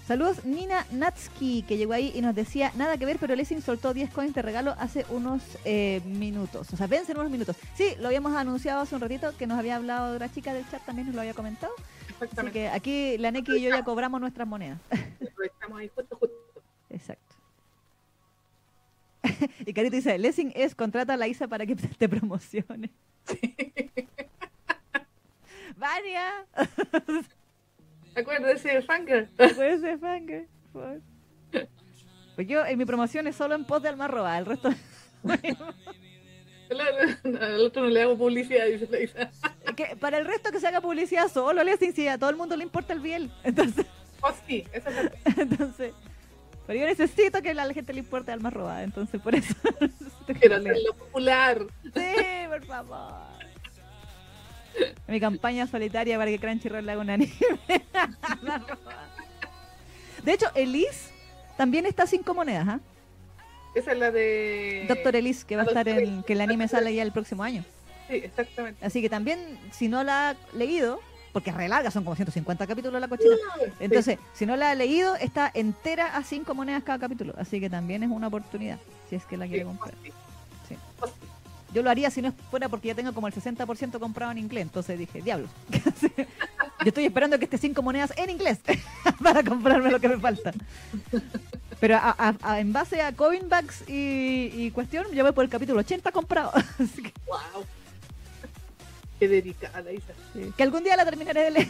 Saludos 0.07 0.45
Nina 0.45 0.87
Natsuki, 0.93 1.63
que 1.63 1.77
llegó 1.77 1.93
ahí 1.93 2.13
y 2.15 2.21
nos 2.21 2.33
decía, 2.33 2.71
nada 2.77 2.97
que 2.97 3.05
ver, 3.05 3.19
pero 3.19 3.35
Lessing 3.35 3.61
soltó 3.61 3.93
10 3.93 4.13
coins 4.13 4.35
de 4.35 4.43
regalo 4.43 4.77
hace 4.79 5.05
unos 5.11 5.43
eh, 5.65 6.01
minutos. 6.05 6.73
O 6.73 6.77
sea, 6.77 6.87
vence 6.87 7.11
en 7.11 7.19
unos 7.19 7.33
minutos. 7.33 7.57
Sí, 7.75 7.89
lo 7.99 8.07
habíamos 8.07 8.33
anunciado 8.37 8.83
hace 8.83 8.95
un 8.95 9.01
ratito, 9.01 9.37
que 9.37 9.49
nos 9.49 9.59
había 9.59 9.75
hablado 9.75 10.17
la 10.17 10.31
chica 10.31 10.55
del 10.55 10.69
chat, 10.71 10.81
también 10.87 11.09
nos 11.09 11.17
lo 11.17 11.23
había 11.23 11.35
comentado. 11.35 11.73
Así 12.21 12.51
que 12.53 12.69
aquí 12.69 13.19
la 13.19 13.33
Neki 13.33 13.57
y 13.57 13.63
yo 13.63 13.71
ya 13.71 13.83
cobramos 13.83 14.21
nuestras 14.21 14.47
monedas. 14.47 14.79
Estamos 15.43 15.81
ahí 15.81 15.91
justo, 15.93 16.17
justo. 16.17 16.37
Exacto. 16.89 17.35
y 19.67 19.73
Carito 19.73 19.97
dice, 19.97 20.17
Lessing 20.19 20.53
es 20.55 20.77
contrata 20.77 21.15
a 21.15 21.17
la 21.17 21.27
Isa 21.27 21.49
para 21.49 21.67
que 21.67 21.75
te 21.99 22.09
promocione. 22.09 22.91
Vania, 25.77 26.47
Acuérdese 28.17 28.69
de 28.69 28.83
Fanger. 28.83 29.29
puede 29.37 29.79
ser 29.81 29.99
fanga. 29.99 30.43
por 30.73 30.83
favor. 30.83 31.01
Pues 32.35 32.49
yo 32.49 32.67
en 32.67 32.77
mi 32.79 32.85
promoción 32.85 33.27
es 33.27 33.37
solo 33.37 33.55
en 33.55 33.65
pos 33.65 33.83
de 33.83 33.89
alma 33.89 34.09
roba, 34.09 34.37
el 34.39 34.47
resto 34.47 34.71
Al 37.41 37.61
otro 37.61 37.83
no 37.85 37.89
le 37.89 38.03
hago 38.03 38.17
publicidad, 38.19 38.67
dice 38.67 38.89
la 38.91 39.01
Isa. 39.01 39.31
que 39.77 39.97
para 39.97 40.19
el 40.19 40.27
resto 40.27 40.51
que 40.51 40.61
se 40.61 40.67
haga 40.67 40.81
publicidad 40.81 41.29
solo 41.29 41.63
Lessing, 41.63 41.93
si 41.95 42.09
a 42.09 42.19
todo 42.19 42.31
el 42.31 42.37
mundo 42.37 42.57
le 42.57 42.65
importa 42.65 42.93
el 42.93 43.01
biel. 43.01 43.31
Entonces, 43.45 43.87
Oh, 44.23 44.33
sí, 44.49 44.65
eso 44.73 44.89
es 44.89 45.13
entonces, 45.39 45.93
pero 46.67 46.81
yo 46.81 46.87
necesito 46.87 47.43
que 47.43 47.51
a 47.51 47.55
la 47.55 47.73
gente 47.73 47.93
le 47.93 48.01
importe 48.01 48.33
alma 48.33 48.49
robada, 48.51 48.83
entonces 48.83 49.21
por 49.21 49.35
eso 49.35 49.55
Quiero 50.41 50.57
hacerlo 50.57 50.95
popular. 50.95 51.65
Sí, 51.85 52.49
por 52.49 52.65
favor. 52.65 53.36
Mi 55.09 55.21
campaña 55.21 55.67
solitaria 55.67 56.19
para 56.19 56.31
que 56.31 56.39
Crunchyroll 56.39 56.89
haga 56.89 57.01
un 57.01 57.11
anime. 57.11 57.33
de 60.25 60.33
hecho, 60.33 60.47
Elise 60.55 61.11
también 61.57 61.87
está 61.87 62.05
a 62.05 62.07
cinco 62.07 62.35
monedas, 62.35 62.69
¿ah? 62.69 62.81
Esa 63.75 63.93
es 63.93 63.99
la 63.99 64.11
de. 64.11 64.87
Doctor 64.89 65.17
Elise, 65.17 65.45
que 65.47 65.57
va 65.57 65.63
a 65.63 65.67
estar 65.67 65.87
en. 65.89 66.23
Que 66.23 66.33
el 66.33 66.41
anime 66.41 66.67
sale 66.67 66.95
ya 66.95 67.03
el 67.03 67.13
próximo 67.13 67.43
año. 67.43 67.65
Sí, 68.09 68.17
exactamente. 68.17 68.85
Así 68.85 69.03
que 69.03 69.11
también, 69.11 69.59
si 69.71 69.89
no 69.89 70.03
la 70.03 70.31
ha 70.31 70.37
leído, 70.55 71.01
porque 71.33 71.51
es 71.51 71.57
re 71.57 71.69
larga, 71.69 71.91
son 71.91 72.05
como 72.05 72.17
150 72.17 72.67
capítulos 72.67 73.01
la 73.01 73.09
cochina. 73.09 73.37
Entonces, 73.79 74.19
si 74.33 74.47
no 74.47 74.57
la 74.57 74.71
ha 74.71 74.75
leído, 74.75 75.17
está 75.17 75.51
entera 75.53 76.17
a 76.17 76.23
cinco 76.23 76.55
monedas 76.55 76.85
cada 76.85 76.99
capítulo. 76.99 77.35
Así 77.37 77.61
que 77.61 77.69
también 77.69 78.03
es 78.03 78.11
una 78.11 78.29
oportunidad, 78.29 78.79
si 79.11 79.17
es 79.17 79.27
que 79.27 79.37
la 79.37 79.47
quiere 79.47 79.65
comprar. 79.65 79.93
Sí. 80.03 80.11
Yo 81.77 81.83
lo 81.83 81.91
haría 81.91 82.09
si 82.11 82.23
no 82.23 82.33
fuera 82.51 82.71
porque 82.71 82.89
ya 82.89 82.95
tengo 82.95 83.13
como 83.13 83.27
el 83.27 83.35
60% 83.35 83.99
comprado 83.99 84.33
en 84.33 84.39
inglés. 84.39 84.63
Entonces 84.63 84.99
dije, 84.99 85.21
diablos. 85.21 85.51
Yo 86.81 86.89
estoy 86.89 87.05
esperando 87.05 87.39
que 87.39 87.45
esté 87.45 87.59
cinco 87.59 87.83
monedas 87.83 88.15
en 88.17 88.31
inglés 88.31 88.61
para 89.23 89.45
comprarme 89.45 89.91
lo 89.91 90.01
que 90.01 90.09
me 90.09 90.17
falta. 90.19 90.55
Pero 91.79 91.97
a- 91.97 92.17
a- 92.19 92.35
a- 92.41 92.61
en 92.61 92.73
base 92.73 93.03
a 93.03 93.13
Coinbacks 93.13 93.87
y, 93.91 94.51
y 94.55 94.71
cuestión, 94.71 95.07
yo 95.13 95.23
voy 95.23 95.33
por 95.33 95.45
el 95.45 95.51
capítulo 95.51 95.81
80 95.81 96.13
comprado. 96.13 96.51
Así 96.79 97.03
que, 97.03 97.13
Wow. 97.27 97.67
Qué 99.21 99.29
dedicada, 99.29 99.93
Isa. 99.93 100.15
sí, 100.33 100.51
que 100.57 100.63
algún 100.63 100.83
día 100.83 100.97
la 100.97 101.05
terminaré 101.05 101.43
de 101.45 101.51
leer. 101.51 101.69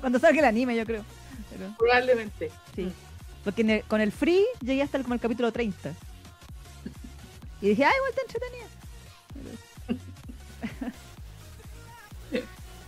Cuando 0.00 0.18
salga 0.18 0.40
el 0.40 0.46
anime, 0.46 0.74
yo 0.74 0.84
creo. 0.84 1.04
Pero, 1.52 1.76
Probablemente. 1.78 2.50
sí. 2.74 2.90
Porque 3.44 3.62
el- 3.62 3.84
con 3.84 4.00
el 4.00 4.10
free 4.10 4.44
llegué 4.60 4.82
hasta 4.82 4.96
el, 4.96 5.04
como 5.04 5.14
el 5.14 5.20
capítulo 5.20 5.52
30. 5.52 5.92
Y 7.62 7.68
dije, 7.68 7.84
ay, 7.84 7.92
igual 7.96 8.10
está 8.10 8.22
entretenida. 8.22 8.66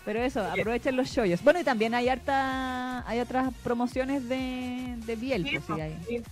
Pero, 0.04 0.20
eso, 0.20 0.40
aprovechen 0.40 0.96
los 0.96 1.08
shoyos. 1.08 1.44
Bueno, 1.44 1.60
y 1.60 1.64
también 1.64 1.94
hay 1.94 2.08
harta, 2.08 3.08
hay 3.08 3.20
otras 3.20 3.54
promociones 3.62 4.28
de, 4.28 4.96
de 5.06 5.16
Biel. 5.16 5.44
Sí, 5.44 5.58
pues, 5.58 5.64
sí, 5.64 5.80
hay. 5.80 5.96
sí. 6.08 6.22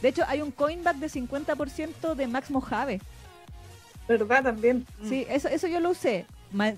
De 0.00 0.08
hecho, 0.08 0.24
hay 0.26 0.40
un 0.40 0.50
coinback 0.50 0.96
de 0.96 1.08
50% 1.08 2.14
de 2.14 2.26
Max 2.26 2.50
Mojave. 2.50 3.00
¿Verdad 4.06 4.42
también? 4.42 4.86
Sí, 5.04 5.26
eso, 5.28 5.48
eso 5.48 5.66
yo 5.66 5.80
lo 5.80 5.90
usé. 5.90 6.24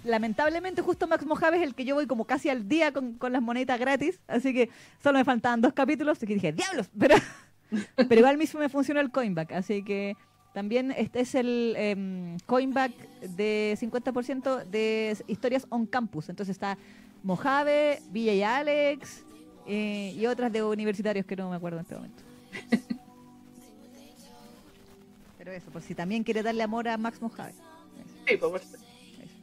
Lamentablemente, 0.04 0.82
justo 0.82 1.06
Max 1.06 1.24
Mojave 1.24 1.58
es 1.58 1.62
el 1.62 1.74
que 1.74 1.84
yo 1.84 1.94
voy 1.94 2.06
como 2.06 2.24
casi 2.24 2.48
al 2.48 2.68
día 2.68 2.92
con, 2.92 3.14
con 3.14 3.32
las 3.32 3.42
monedas 3.42 3.78
gratis. 3.78 4.18
Así 4.26 4.52
que 4.52 4.68
solo 5.02 5.18
me 5.18 5.24
faltaban 5.24 5.60
dos 5.60 5.72
capítulos. 5.72 6.18
Así 6.18 6.26
que 6.26 6.34
dije, 6.34 6.52
¡diablos! 6.52 6.88
Pero, 6.98 7.14
pero 8.08 8.16
igual 8.16 8.36
mismo 8.36 8.58
me 8.58 8.68
funcionó 8.68 8.98
el 9.00 9.12
coinback. 9.12 9.52
Así 9.52 9.84
que 9.84 10.16
también 10.52 10.92
este 10.96 11.20
es 11.20 11.34
el 11.34 11.74
em, 11.76 12.38
coinback 12.46 12.92
de 13.20 13.76
50% 13.80 14.64
de 14.64 15.16
historias 15.26 15.66
on 15.70 15.86
campus. 15.86 16.28
Entonces 16.28 16.54
está 16.54 16.76
Mojave, 17.22 18.02
Villa 18.10 18.32
y 18.32 18.42
Alex 18.42 19.24
eh, 19.66 20.12
y 20.16 20.26
otras 20.26 20.52
de 20.52 20.62
universitarios 20.62 21.24
que 21.24 21.36
no 21.36 21.50
me 21.50 21.56
acuerdo 21.56 21.78
en 21.78 21.82
este 21.82 21.94
momento. 21.94 22.22
Pero 25.38 25.52
eso, 25.52 25.70
pues 25.70 25.84
si 25.84 25.94
también 25.94 26.24
quiere 26.24 26.42
darle 26.42 26.62
amor 26.62 26.88
a 26.88 26.96
Max 26.96 27.22
Mojave. 27.22 27.54
Sí, 28.26 28.36
pues 28.36 28.50
por. 28.50 28.60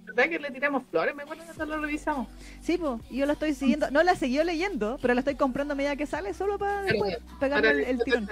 ¿Verdad 0.06 0.30
que 0.30 0.40
le 0.40 0.52
tiramos 0.52 0.84
flores? 0.90 1.14
Me 1.16 1.24
acuerdo 1.24 1.44
cuando 1.56 1.76
lo 1.76 1.82
revisamos. 1.82 2.28
Sí, 2.62 2.78
pues 2.78 3.02
yo 3.12 3.26
la 3.26 3.34
estoy 3.34 3.54
siguiendo, 3.54 3.92
no 3.92 4.04
la 4.04 4.16
seguí 4.16 4.42
leyendo, 4.44 4.98
pero 5.02 5.14
la 5.14 5.20
estoy 5.20 5.36
comprando 5.36 5.74
a 5.74 5.76
medida 5.76 5.96
que 5.96 6.06
sale 6.06 6.34
solo 6.34 6.58
para 6.58 6.82
después 6.84 7.18
pegarle 7.40 7.72
el, 7.72 7.80
el 7.84 8.04
tirón. 8.04 8.30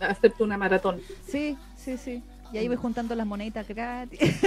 Mm, 0.00 0.04
hacerte 0.04 0.42
una 0.42 0.56
maratón. 0.56 1.00
Sí, 1.26 1.56
sí, 1.76 1.96
sí. 1.96 2.22
Y 2.52 2.58
ahí 2.58 2.68
voy 2.68 2.76
juntando 2.76 3.14
las 3.14 3.26
moneditas 3.26 3.66
gratis. 3.68 4.20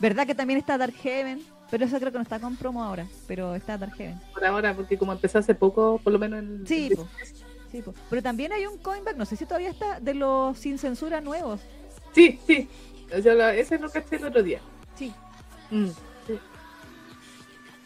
¿Verdad 0.00 0.26
que 0.26 0.34
también 0.34 0.58
está 0.58 0.76
Dark 0.78 0.94
Heaven? 0.94 1.42
Pero 1.70 1.84
eso 1.84 1.98
creo 1.98 2.12
que 2.12 2.18
no 2.18 2.22
está 2.22 2.38
con 2.40 2.56
promo 2.56 2.82
ahora, 2.82 3.06
pero 3.26 3.54
está 3.54 3.76
Dark 3.76 3.94
Heaven. 3.96 4.20
Por 4.32 4.44
ahora, 4.44 4.74
porque 4.74 4.96
como 4.96 5.12
empezó 5.12 5.38
hace 5.38 5.54
poco, 5.54 6.00
por 6.02 6.12
lo 6.12 6.18
menos 6.18 6.40
en... 6.40 6.66
Sí, 6.66 6.90
po. 6.94 7.06
sí 7.70 7.82
po. 7.82 7.94
pero 8.08 8.22
también 8.22 8.52
hay 8.52 8.66
un 8.66 8.78
comeback, 8.78 9.16
no 9.16 9.26
sé 9.26 9.36
si 9.36 9.44
todavía 9.44 9.70
está, 9.70 10.00
de 10.00 10.14
los 10.14 10.58
sin 10.58 10.78
censura 10.78 11.20
nuevos. 11.20 11.60
Sí, 12.14 12.38
sí. 12.46 12.68
Yo 13.22 13.34
lo, 13.34 13.48
ese 13.48 13.78
lo 13.78 13.90
caché 13.90 14.16
el 14.16 14.24
otro 14.24 14.42
día. 14.42 14.60
Sí. 14.94 15.12
Mm, 15.70 15.88
sí. 16.26 16.38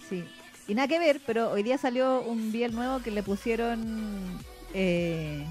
Sí. 0.09 0.25
Y 0.69 0.75
nada 0.75 0.89
que 0.89 0.99
ver, 0.99 1.21
pero 1.27 1.51
hoy 1.51 1.63
día 1.63 1.79
salió 1.79 2.21
un 2.21 2.53
biel 2.53 2.75
nuevo 2.75 3.03
que 3.03 3.11
le 3.11 3.23
pusieron 3.23 4.39
eh, 4.75 5.45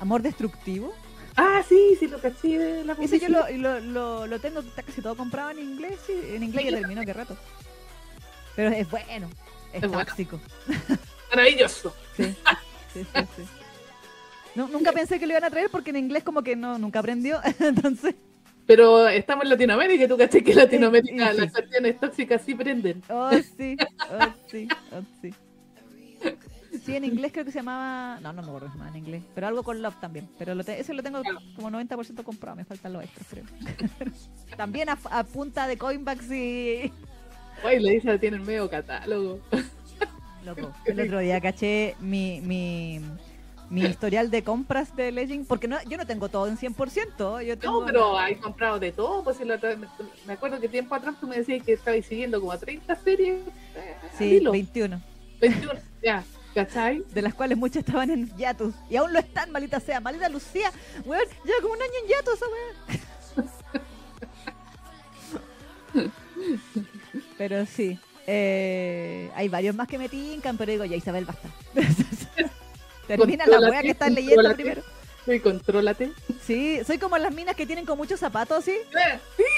Amor 0.00 0.22
Destructivo. 0.22 0.94
Ah, 1.36 1.62
sí, 1.68 1.96
sí, 1.98 2.08
lo 2.08 2.20
caché 2.20 2.58
de 2.58 2.84
la 2.84 2.94
Ese 2.94 3.20
yo 3.20 3.28
lo, 3.28 3.48
lo, 3.48 3.80
lo, 3.80 4.26
lo 4.26 4.40
tengo 4.40 4.60
está 4.60 4.82
casi 4.82 5.00
todo 5.00 5.16
comprado 5.16 5.50
en 5.50 5.60
inglés, 5.60 5.98
sí, 6.06 6.12
en 6.34 6.42
inglés 6.42 6.64
ya 6.66 6.78
terminó, 6.78 7.04
qué 7.04 7.12
rato. 7.12 7.36
Pero 8.56 8.70
es 8.70 8.90
bueno, 8.90 9.28
es, 9.72 9.82
Es 9.84 9.88
bueno. 9.88 10.04
tóxico. 10.04 10.40
Maravilloso. 11.30 11.94
Sí, 12.16 12.34
sí, 12.92 13.04
sí, 13.04 13.20
sí. 13.36 13.42
No, 14.54 14.66
nunca 14.66 14.90
pensé 14.90 15.20
que 15.20 15.26
lo 15.26 15.34
iban 15.34 15.44
a 15.44 15.50
traer 15.50 15.70
porque 15.70 15.90
en 15.90 15.96
inglés 15.96 16.24
como 16.24 16.42
que 16.42 16.56
no, 16.56 16.78
nunca 16.78 16.98
aprendió, 16.98 17.40
entonces... 17.60 18.16
Pero 18.68 19.08
estamos 19.08 19.44
en 19.44 19.50
Latinoamérica 19.50 20.04
y 20.04 20.08
tú 20.08 20.18
caché 20.18 20.44
que 20.44 20.50
en 20.52 20.58
Latinoamérica 20.58 21.32
las 21.32 21.50
cuestiones 21.50 21.98
tóxicas 21.98 22.42
sí 22.42 22.54
prenden. 22.54 23.02
Oh, 23.08 23.30
sí, 23.56 23.78
oh, 24.10 24.34
sí, 24.46 24.68
oh, 24.92 25.00
sí. 25.22 25.34
Sí, 26.84 26.94
en 26.94 27.04
inglés 27.06 27.32
creo 27.32 27.46
que 27.46 27.50
se 27.50 27.60
llamaba... 27.60 28.20
No, 28.20 28.30
no 28.34 28.42
me 28.42 28.48
acuerdo 28.48 28.68
llamaba 28.68 28.90
en 28.90 28.96
inglés, 28.96 29.22
pero 29.34 29.46
algo 29.46 29.62
con 29.62 29.80
Love 29.80 29.98
también. 30.02 30.28
Pero 30.38 30.54
lo 30.54 30.64
te- 30.64 30.78
ese 30.78 30.92
lo 30.92 31.02
tengo 31.02 31.22
como 31.56 31.70
90% 31.70 32.22
comprado, 32.24 32.56
me 32.56 32.66
faltan 32.66 32.92
los 32.92 33.04
extras, 33.04 33.26
creo. 33.30 33.44
también 34.58 34.90
a, 34.90 34.98
a 35.12 35.24
punta 35.24 35.66
de 35.66 35.78
coinbacks 35.78 36.30
y... 36.30 36.92
Ay, 37.64 37.80
le 37.80 37.92
dice 37.92 38.18
tienen 38.18 38.42
medio 38.42 38.68
catálogo. 38.68 39.40
Loco, 40.44 40.72
el 40.84 41.00
otro 41.00 41.20
día 41.20 41.40
caché 41.40 41.96
mi, 42.00 42.42
mi, 42.42 43.00
mi 43.70 43.82
historial 43.82 44.30
de 44.30 44.42
compras 44.42 44.94
de 44.96 45.12
Legend, 45.12 45.46
porque 45.46 45.68
no, 45.68 45.76
yo 45.84 45.96
no 45.98 46.06
tengo 46.06 46.28
todo 46.28 46.46
en 46.46 46.56
100%. 46.56 47.42
Yo 47.44 47.58
tengo 47.58 47.80
No, 47.80 47.86
pero 47.86 48.18
hay 48.18 48.36
comprado 48.36 48.78
de 48.78 48.92
todo. 48.92 49.22
Pues 49.22 49.36
otra 49.40 49.68
vez 49.70 49.78
me, 49.78 49.86
me 50.26 50.32
acuerdo 50.32 50.58
que 50.60 50.68
tiempo 50.68 50.94
atrás 50.94 51.16
tú 51.20 51.26
me 51.26 51.36
decías 51.36 51.62
que 51.64 51.74
estabas 51.74 52.04
siguiendo 52.06 52.40
como 52.40 52.52
a 52.52 52.58
30 52.58 52.96
series. 52.96 53.40
eh, 53.76 53.96
Sí, 54.16 54.24
hilo. 54.36 54.52
21, 54.52 55.00
21. 55.40 55.72
Ya, 56.02 56.24
¿cachai? 56.54 57.04
de 57.12 57.22
las 57.22 57.34
cuales 57.34 57.58
muchas 57.58 57.84
estaban 57.84 58.10
en 58.10 58.34
Yatus. 58.36 58.74
Y 58.88 58.96
aún 58.96 59.12
lo 59.12 59.18
están, 59.18 59.50
malita 59.52 59.80
sea. 59.80 60.00
Malita 60.00 60.28
Lucía, 60.28 60.70
weón, 61.04 61.24
lleva 61.44 61.60
como 61.60 61.74
un 61.74 61.82
año 61.82 61.92
en 62.04 62.08
Yatus 62.10 62.34
esa 62.34 62.46
weón. 62.46 62.98
Pero 67.36 67.66
sí. 67.66 67.98
eh, 68.26 69.30
hay 69.34 69.48
varios 69.48 69.74
más 69.74 69.88
que 69.88 69.98
me 69.98 70.08
tincan, 70.08 70.56
pero 70.56 70.72
digo, 70.72 70.84
ya 70.84 70.96
Isabel, 70.96 71.24
basta. 71.24 71.48
Termina 73.08 73.46
la 73.46 73.58
weá 73.60 73.82
que 73.82 73.90
están 73.90 74.14
leyendo 74.14 74.54
primero. 74.54 74.82
Sí, 75.26 75.40
contrólate. 75.40 76.12
Sí, 76.42 76.80
soy 76.86 76.98
como 76.98 77.18
las 77.18 77.34
minas 77.34 77.54
que 77.56 77.66
tienen 77.66 77.84
con 77.84 77.98
muchos 77.98 78.20
zapatos, 78.20 78.64
¿sí? 78.64 78.70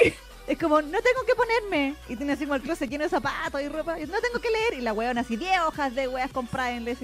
Eh, 0.02 0.14
Es 0.48 0.58
como, 0.58 0.82
no 0.82 1.00
tengo 1.00 1.24
que 1.26 1.34
ponerme. 1.36 1.94
Y 2.08 2.16
tiene 2.16 2.32
así 2.32 2.44
como 2.44 2.56
el 2.56 2.62
closet 2.62 2.90
lleno 2.90 3.04
de 3.04 3.10
zapatos 3.10 3.60
y 3.62 3.68
ropa. 3.68 4.00
Y 4.00 4.06
no 4.06 4.20
tengo 4.20 4.40
que 4.40 4.50
leer. 4.50 4.74
Y 4.78 4.80
la 4.80 4.92
weona 4.92 5.20
así, 5.20 5.36
10 5.36 5.60
hojas 5.60 5.94
de 5.94 6.08
weas 6.08 6.32
compradas 6.32 6.72
en 6.72 6.78
inglés. 6.78 6.98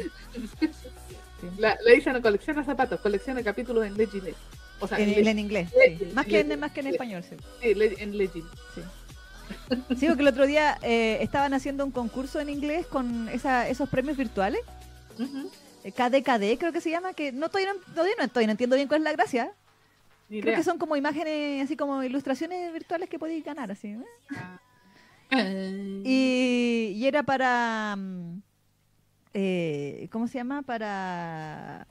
Sí. 1.41 1.47
La, 1.57 1.77
la 1.83 1.93
Isa 1.93 2.13
no 2.13 2.21
colecciona 2.21 2.63
zapatos, 2.63 2.99
colecciona 3.01 3.43
capítulos 3.43 3.85
en 3.85 3.95
Legend. 3.97 4.33
O 4.79 4.87
sea, 4.87 4.99
En, 4.99 5.09
en, 5.09 5.27
en 5.27 5.39
inglés, 5.39 5.69
sí. 5.71 6.11
Más 6.13 6.25
que, 6.25 6.39
en, 6.41 6.59
más 6.59 6.71
que 6.71 6.79
en 6.81 6.87
español, 6.87 7.23
sí. 7.23 7.35
sí, 7.61 7.69
en 7.71 8.17
Legend. 8.17 8.45
Sí, 8.73 8.81
porque 9.87 10.21
el 10.21 10.27
otro 10.27 10.45
día 10.47 10.77
eh, 10.81 11.17
estaban 11.21 11.53
haciendo 11.53 11.85
un 11.85 11.91
concurso 11.91 12.39
en 12.39 12.49
inglés 12.49 12.85
con 12.87 13.29
esa, 13.29 13.67
esos 13.67 13.89
premios 13.89 14.17
virtuales. 14.17 14.61
Ujú. 15.19 15.49
eh, 15.83 15.91
KDKD 15.91 16.59
creo 16.59 16.71
que 16.73 16.81
se 16.81 16.89
llama, 16.89 17.13
que 17.13 17.31
no 17.31 17.49
todavía 17.49 17.73
no, 17.73 17.79
todavía 17.93 18.15
no, 18.19 18.27
todavía 18.27 18.47
no 18.47 18.51
entiendo 18.51 18.75
bien 18.75 18.87
cuál 18.87 19.01
es 19.01 19.05
la 19.05 19.11
gracia. 19.13 19.51
Ni 20.29 20.41
Creo 20.41 20.51
idea. 20.51 20.57
que 20.57 20.63
son 20.63 20.77
como 20.79 20.95
imágenes, 20.95 21.63
así 21.63 21.77
como 21.77 22.03
ilustraciones 22.03 22.73
virtuales 22.73 23.07
que 23.09 23.19
podéis 23.19 23.45
ganar, 23.45 23.71
así. 23.71 23.89
¿eh? 23.89 23.99
Eh, 25.31 26.01
Y, 26.03 26.93
y 26.97 27.07
era 27.07 27.23
para. 27.23 27.95
mm, 27.95 28.41
eh, 29.33 30.07
¿Cómo 30.11 30.27
se 30.27 30.37
llama? 30.39 30.61
Para. 30.63 31.87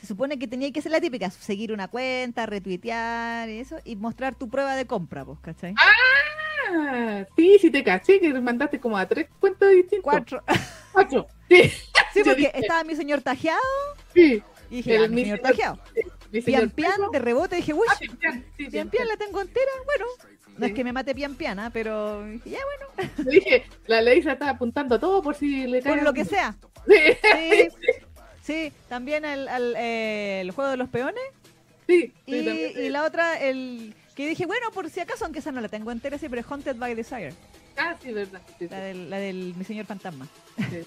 Se 0.00 0.06
supone 0.06 0.38
que 0.38 0.46
tenía 0.46 0.70
que 0.72 0.82
ser 0.82 0.92
la 0.92 1.00
típica: 1.00 1.30
seguir 1.30 1.72
una 1.72 1.88
cuenta, 1.88 2.46
retuitear 2.46 3.48
y 3.48 3.58
eso, 3.58 3.76
y 3.84 3.96
mostrar 3.96 4.34
tu 4.34 4.48
prueba 4.48 4.74
de 4.76 4.86
compra, 4.86 5.24
pues, 5.24 5.38
¿cachai? 5.40 5.74
Ah, 5.78 5.90
sí, 7.36 7.58
sí 7.60 7.70
te 7.70 7.82
caché 7.84 8.20
que 8.20 8.32
mandaste 8.34 8.78
como 8.80 8.96
a 8.98 9.06
tres 9.06 9.28
cuentos 9.40 9.70
distintos. 9.70 10.02
Cuatro. 10.04 10.42
Cuatro. 10.92 11.26
Sí, 11.48 11.62
Sí, 12.12 12.22
porque 12.24 12.34
dije- 12.48 12.58
estaba 12.58 12.82
mi 12.82 12.96
señor 12.96 13.20
tajeado 13.22 13.60
sí. 14.12 14.42
y 14.68 14.76
dije, 14.76 14.96
El 14.96 15.04
ah, 15.04 15.08
mi 15.08 15.22
señor 15.22 15.38
señor- 15.38 15.50
tajeado. 15.50 15.78
Mi 16.32 16.40
Pian 16.40 16.70
pian, 16.70 17.00
de 17.12 17.18
rebote, 17.20 17.54
dije, 17.56 17.72
uy, 17.72 17.86
Ah, 17.88 17.94
pian, 18.00 18.16
pian, 18.18 18.44
sí, 18.56 18.66
pian 18.66 18.90
pian 18.90 19.06
la 19.06 19.16
tengo 19.16 19.40
entera. 19.40 19.70
Bueno, 19.84 20.06
no 20.58 20.66
es 20.66 20.72
que 20.72 20.82
me 20.82 20.92
mate 20.92 21.14
pian 21.14 21.36
pian, 21.36 21.60
¿ah? 21.60 21.70
pero 21.72 22.24
dije, 22.26 22.50
ya 22.50 22.58
bueno, 22.64 23.12
Le 23.24 23.30
dije, 23.30 23.64
la 23.86 24.00
ley 24.00 24.22
se 24.22 24.32
está 24.32 24.50
apuntando 24.50 24.98
todo 24.98 25.22
por 25.22 25.36
si 25.36 25.66
le 25.68 25.80
cae. 25.82 25.92
por 25.94 26.02
lo 26.02 26.12
que 26.12 26.24
sea. 26.24 26.56
Sí, 26.88 27.68
Sí, 28.42 28.72
también 28.88 29.24
el, 29.24 29.46
al- 29.46 29.74
eh, 29.76 30.40
el 30.40 30.50
juego 30.50 30.70
de 30.72 30.76
los 30.78 30.88
peones. 30.88 31.22
sí. 31.86 32.12
sí, 32.26 32.32
Y, 32.76 32.80
y 32.80 32.88
la 32.88 33.04
otra, 33.04 33.38
el 33.40 33.94
que 34.16 34.26
dije, 34.28 34.46
bueno, 34.46 34.70
por 34.72 34.90
si 34.90 34.98
acaso, 35.00 35.24
aunque 35.24 35.38
esa 35.38 35.52
no 35.52 35.60
la 35.60 35.68
tengo 35.68 35.92
entera, 35.92 36.18
sí, 36.18 36.28
pero 36.28 36.40
es 36.40 36.46
Haunted 36.50 36.76
by 36.76 36.94
Desire, 36.96 37.34
Ah, 37.76 37.94
sí, 38.02 38.12
verdad. 38.12 38.40
Sí, 38.48 38.54
sí, 38.60 38.68
la 38.68 38.78
del, 38.80 39.10
la 39.10 39.18
del 39.18 39.54
Mi 39.54 39.64
Señor 39.64 39.86
Fantasma. 39.86 40.26
sí. 40.70 40.82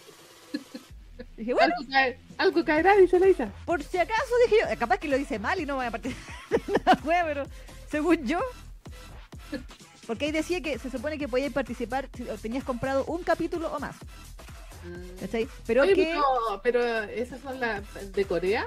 Dije, 1.37 1.53
bueno, 1.53 1.73
Algo, 1.77 1.91
cae- 1.91 2.17
algo 2.37 2.65
caerá, 2.65 2.95
dice 2.95 3.19
la 3.19 3.27
Isa. 3.29 3.49
por 3.65 3.81
si 3.83 3.97
acaso, 3.97 4.23
dije 4.45 4.61
yo, 4.69 4.79
capaz 4.79 4.97
que 4.97 5.07
lo 5.07 5.17
dice 5.17 5.37
mal 5.39 5.59
y 5.59 5.65
no 5.65 5.75
voy 5.75 5.85
a 5.85 5.91
participar 5.91 6.35
en 6.51 6.73
la 6.85 6.99
wea, 7.05 7.23
pero 7.25 7.43
según 7.89 8.25
yo, 8.25 8.39
porque 10.07 10.25
ahí 10.25 10.31
decía 10.31 10.61
que 10.61 10.79
se 10.79 10.89
supone 10.89 11.17
que 11.17 11.27
podías 11.27 11.53
participar 11.53 12.09
si 12.15 12.23
tenías 12.41 12.63
comprado 12.63 13.05
un 13.05 13.23
capítulo 13.23 13.71
o 13.73 13.79
más, 13.79 13.95
¿cachai? 15.19 15.47
Pero 15.67 15.83
Oye, 15.83 15.93
que 15.95 16.03
pero, 16.05 16.61
pero 16.63 17.03
esas 17.03 17.39
son 17.41 17.59
las 17.59 17.83
de 18.13 18.25
Corea. 18.25 18.65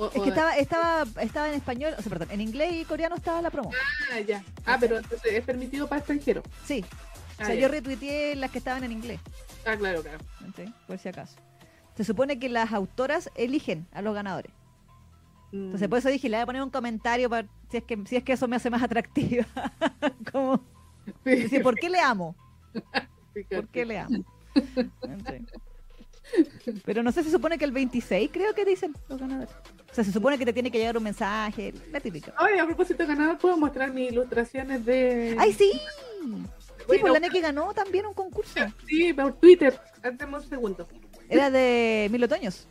O- 0.00 0.06
es 0.06 0.16
o- 0.16 0.22
que 0.22 0.28
estaba, 0.30 0.56
estaba, 0.56 1.04
estaba 1.20 1.48
en 1.48 1.54
español, 1.54 1.94
o 1.98 2.00
sea, 2.02 2.08
perdón, 2.10 2.28
en 2.30 2.40
inglés 2.40 2.72
y 2.72 2.84
coreano 2.86 3.16
estaba 3.16 3.42
la 3.42 3.50
promo. 3.50 3.70
Ah, 4.12 4.20
ya. 4.20 4.42
Ah, 4.64 4.78
pero 4.80 4.96
entonces 4.96 5.32
es 5.32 5.44
permitido 5.44 5.86
para 5.88 5.98
extranjeros. 5.98 6.42
Sí, 6.64 6.82
o 6.82 7.42
Ah, 7.42 7.46
sea, 7.46 7.54
ya. 7.54 7.60
yo 7.60 7.68
retuiteé 7.68 8.34
las 8.36 8.50
que 8.50 8.58
estaban 8.58 8.82
en 8.84 8.92
inglés. 8.92 9.20
Ah, 9.66 9.76
claro, 9.76 10.02
claro. 10.02 10.18
Por 10.86 10.98
si 10.98 11.08
acaso. 11.10 11.36
Se 11.96 12.04
supone 12.04 12.38
que 12.38 12.48
las 12.48 12.72
autoras 12.72 13.30
eligen 13.34 13.86
a 13.92 14.00
los 14.00 14.14
ganadores. 14.14 14.52
Mm. 15.52 15.64
Entonces 15.64 15.88
por 15.88 15.98
eso 15.98 16.08
dije, 16.08 16.28
le 16.30 16.38
voy 16.38 16.42
a 16.42 16.46
poner 16.46 16.62
un 16.62 16.70
comentario 16.70 17.28
para 17.28 17.46
si 17.70 17.76
es 17.76 17.84
que, 17.84 17.98
si 18.06 18.16
es 18.16 18.24
que 18.24 18.32
eso 18.32 18.48
me 18.48 18.56
hace 18.56 18.70
más 18.70 18.82
atractiva. 18.82 19.44
Como 20.32 20.60
Sí, 21.24 21.30
decir, 21.30 21.62
¿por 21.62 21.74
qué 21.76 21.90
le 21.90 22.00
amo? 22.00 22.34
¿Por 23.50 23.68
qué 23.68 23.84
le 23.84 23.98
amo? 23.98 24.24
Pero 26.84 27.02
no 27.02 27.12
sé, 27.12 27.22
se 27.22 27.30
supone 27.30 27.58
que 27.58 27.64
el 27.64 27.72
26 27.72 28.30
creo 28.32 28.54
que 28.54 28.64
dicen 28.64 28.94
los 29.08 29.18
ganadores. 29.20 29.50
O 29.90 29.94
sea, 29.94 30.04
se 30.04 30.12
supone 30.12 30.38
que 30.38 30.44
te 30.44 30.52
tiene 30.52 30.70
que 30.70 30.78
llegar 30.78 30.96
un 30.96 31.02
mensaje, 31.02 31.74
la 31.90 32.00
típica. 32.00 32.32
Oye, 32.40 32.60
a 32.60 32.66
propósito 32.66 33.02
de 33.02 33.08
ganador, 33.08 33.38
¿puedo 33.38 33.56
mostrar 33.56 33.92
mis 33.92 34.12
ilustraciones 34.12 34.84
de... 34.84 35.36
¡Ay, 35.38 35.52
sí! 35.52 35.72
Sí, 35.72 36.20
Bueno, 36.86 37.00
pues 37.02 37.12
la 37.12 37.20
Neki 37.20 37.40
ganó 37.40 37.72
también 37.74 38.06
un 38.06 38.14
concurso. 38.14 38.60
Sí, 38.86 39.12
por 39.12 39.34
Twitter. 39.34 39.78
Hacemos 40.02 40.44
un 40.44 40.50
segundo. 40.50 40.88
Era 41.28 41.50
de 41.50 42.08
Mil 42.10 42.22
Otoños. 42.24 42.66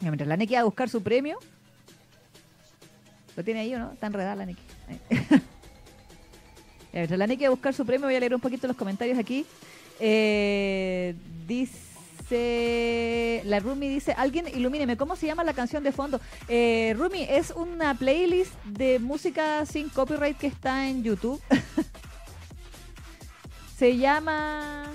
Mira, 0.00 0.10
mientras 0.10 0.28
la 0.28 0.36
Neki 0.36 0.54
va 0.54 0.60
a 0.60 0.64
buscar 0.64 0.88
su 0.88 1.02
premio. 1.02 1.38
¿Lo 3.36 3.44
tiene 3.44 3.60
ahí 3.60 3.74
o 3.74 3.78
no? 3.78 3.92
Está 3.92 4.08
enredada 4.08 4.36
la 4.36 4.46
Neki. 4.46 4.62
Mientras 6.92 7.18
la 7.18 7.26
Neki 7.26 7.44
va 7.44 7.48
a 7.48 7.50
buscar 7.50 7.72
su 7.72 7.86
premio, 7.86 8.06
voy 8.06 8.16
a 8.16 8.20
leer 8.20 8.34
un 8.34 8.40
poquito 8.40 8.66
los 8.66 8.76
comentarios 8.76 9.18
aquí. 9.18 9.46
Eh, 10.04 11.14
dice 11.46 13.42
la 13.44 13.60
Rumi 13.60 13.88
dice, 13.88 14.12
alguien 14.12 14.48
ilumíneme, 14.48 14.96
¿cómo 14.96 15.14
se 15.14 15.26
llama 15.26 15.44
la 15.44 15.52
canción 15.52 15.84
de 15.84 15.92
fondo? 15.92 16.20
Eh, 16.48 16.94
Rumi, 16.98 17.22
es 17.22 17.50
una 17.50 17.94
playlist 17.94 18.52
de 18.64 18.98
música 18.98 19.64
sin 19.66 19.90
copyright 19.90 20.38
que 20.38 20.48
está 20.48 20.88
en 20.88 21.04
YouTube. 21.04 21.40
se 23.78 23.96
llama 23.96 24.86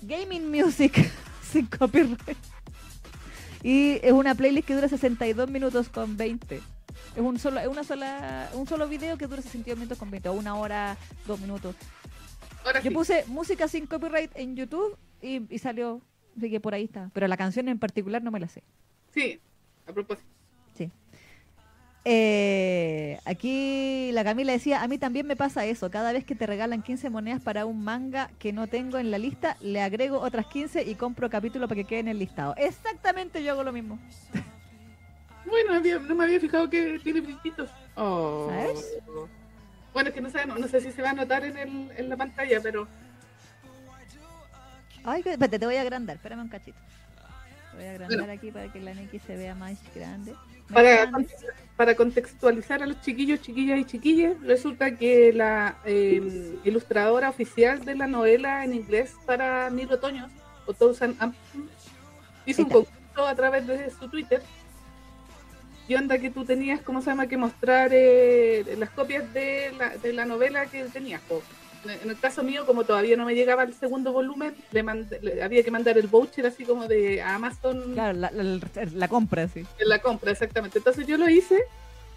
Gaming 0.00 0.50
Music 0.50 1.10
sin 1.52 1.66
copyright. 1.66 2.36
Y 3.62 4.00
es 4.02 4.12
una 4.12 4.34
playlist 4.34 4.66
que 4.66 4.74
dura 4.74 4.88
62 4.88 5.50
minutos 5.50 5.88
con 5.88 6.16
20. 6.16 6.56
Es 6.56 7.20
un 7.20 7.38
solo, 7.38 7.60
una 7.70 7.84
sola, 7.84 8.48
un 8.54 8.66
solo 8.66 8.88
video 8.88 9.18
que 9.18 9.26
dura 9.26 9.42
62 9.42 9.78
minutos 9.78 9.98
con 9.98 10.10
20, 10.10 10.30
o 10.30 10.32
una 10.32 10.56
hora, 10.56 10.96
dos 11.26 11.38
minutos. 11.38 11.76
Ahora 12.64 12.80
Yo 12.80 12.90
sí. 12.90 12.94
puse 12.94 13.24
música 13.26 13.68
sin 13.68 13.86
copyright 13.86 14.30
en 14.34 14.56
YouTube 14.56 14.96
y, 15.20 15.42
y 15.52 15.58
salió, 15.58 16.00
así 16.36 16.50
que 16.50 16.60
por 16.60 16.74
ahí 16.74 16.84
está. 16.84 17.10
Pero 17.12 17.26
la 17.28 17.36
canción 17.36 17.68
en 17.68 17.78
particular 17.78 18.22
no 18.22 18.30
me 18.30 18.40
la 18.40 18.48
sé. 18.48 18.62
Sí, 19.12 19.40
a 19.86 19.92
propósito. 19.92 20.28
Sí. 20.74 20.90
Eh, 22.04 23.18
aquí 23.24 24.10
la 24.12 24.24
Camila 24.24 24.52
decía, 24.52 24.82
a 24.82 24.88
mí 24.88 24.98
también 24.98 25.26
me 25.26 25.36
pasa 25.36 25.64
eso. 25.66 25.90
Cada 25.90 26.12
vez 26.12 26.24
que 26.24 26.34
te 26.34 26.46
regalan 26.46 26.82
15 26.82 27.10
monedas 27.10 27.42
para 27.42 27.64
un 27.64 27.84
manga 27.84 28.30
que 28.38 28.52
no 28.52 28.66
tengo 28.66 28.98
en 28.98 29.10
la 29.10 29.18
lista, 29.18 29.56
le 29.60 29.80
agrego 29.80 30.18
otras 30.18 30.46
15 30.46 30.82
y 30.82 30.94
compro 30.94 31.30
capítulo 31.30 31.68
para 31.68 31.80
que 31.80 31.84
quede 31.86 32.00
en 32.00 32.08
el 32.08 32.18
listado. 32.18 32.54
Exactamente, 32.56 33.42
yo 33.42 33.52
hago 33.52 33.62
lo 33.62 33.72
mismo. 33.72 33.98
Bueno, 35.46 35.80
no 36.08 36.14
me 36.14 36.24
había 36.24 36.40
fijado 36.40 36.68
que 36.70 36.98
tiene 37.02 37.20
brillitos. 37.20 37.70
Oh. 37.96 38.46
¿Sabes? 38.48 38.98
Bueno, 39.92 40.08
es 40.08 40.14
que 40.14 40.20
no 40.20 40.30
sé, 40.30 40.46
no, 40.46 40.56
no 40.56 40.68
sé 40.68 40.80
si 40.80 40.90
se 40.92 41.02
va 41.02 41.10
a 41.10 41.14
notar 41.14 41.44
en, 41.44 41.56
el, 41.56 41.90
en 41.96 42.08
la 42.08 42.16
pantalla, 42.16 42.60
pero 42.62 42.88
Ay, 45.04 45.20
espérate, 45.26 45.58
te 45.58 45.66
voy 45.66 45.76
a 45.76 45.80
agrandar. 45.80 46.16
Espérame 46.16 46.42
un 46.42 46.48
cachito. 46.48 46.78
Te 47.70 47.76
voy 47.76 47.86
a 47.86 47.90
agrandar 47.90 48.18
Bueno. 48.18 48.32
aquí 48.32 48.50
para 48.50 48.72
que 48.72 48.80
la 48.80 48.94
Neki 48.94 49.18
se 49.18 49.36
vea 49.36 49.54
más 49.54 49.78
grande. 49.94 50.32
Más 50.32 50.72
para, 50.72 51.06
grande. 51.06 51.28
para 51.76 51.94
contextualizar 51.96 52.82
a 52.82 52.86
los 52.86 53.00
chiquillos, 53.00 53.40
chiquillas 53.40 53.78
y 53.80 53.84
chiquilles, 53.84 54.40
resulta 54.42 54.96
que 54.96 55.32
la 55.32 55.76
eh, 55.84 56.56
ilustradora 56.64 57.28
oficial 57.30 57.84
de 57.84 57.96
la 57.96 58.06
novela 58.06 58.64
en 58.64 58.74
inglés 58.74 59.16
para 59.26 59.70
Mil 59.70 59.90
Otoños, 59.92 60.30
o 60.66 60.72
Thousand 60.72 61.16
Ampson, 61.18 61.68
hizo 62.46 62.62
un 62.62 62.68
concurso 62.68 63.26
a 63.26 63.34
través 63.34 63.66
de 63.66 63.90
su 63.90 64.08
Twitter. 64.08 64.40
Onda 65.94 66.18
que 66.18 66.30
tú 66.30 66.44
tenías, 66.44 66.80
¿cómo 66.82 67.00
se 67.02 67.10
llama?, 67.10 67.26
que 67.28 67.36
mostrar 67.36 67.90
eh, 67.92 68.64
las 68.78 68.90
copias 68.90 69.32
de 69.34 69.72
la, 69.78 69.90
de 69.96 70.12
la 70.12 70.24
novela 70.24 70.66
que 70.66 70.84
tenías. 70.84 71.20
po. 71.22 71.42
En 71.84 72.08
el 72.10 72.18
caso 72.20 72.44
mío, 72.44 72.64
como 72.64 72.84
todavía 72.84 73.16
no 73.16 73.24
me 73.24 73.34
llegaba 73.34 73.64
el 73.64 73.74
segundo 73.74 74.12
volumen, 74.12 74.54
le, 74.70 74.84
mandé- 74.84 75.18
le- 75.20 75.42
había 75.42 75.64
que 75.64 75.70
mandar 75.72 75.98
el 75.98 76.06
voucher 76.06 76.46
así 76.46 76.64
como 76.64 76.86
de 76.86 77.20
Amazon 77.20 77.94
Claro, 77.94 78.16
la, 78.18 78.30
la- 78.30 78.60
la 78.94 79.08
compra, 79.08 79.48
sí. 79.48 79.64
la 79.80 80.00
compra, 80.00 80.30
exactamente. 80.30 80.78
Entonces 80.78 81.06
yo 81.08 81.18
lo 81.18 81.28
hice 81.28 81.58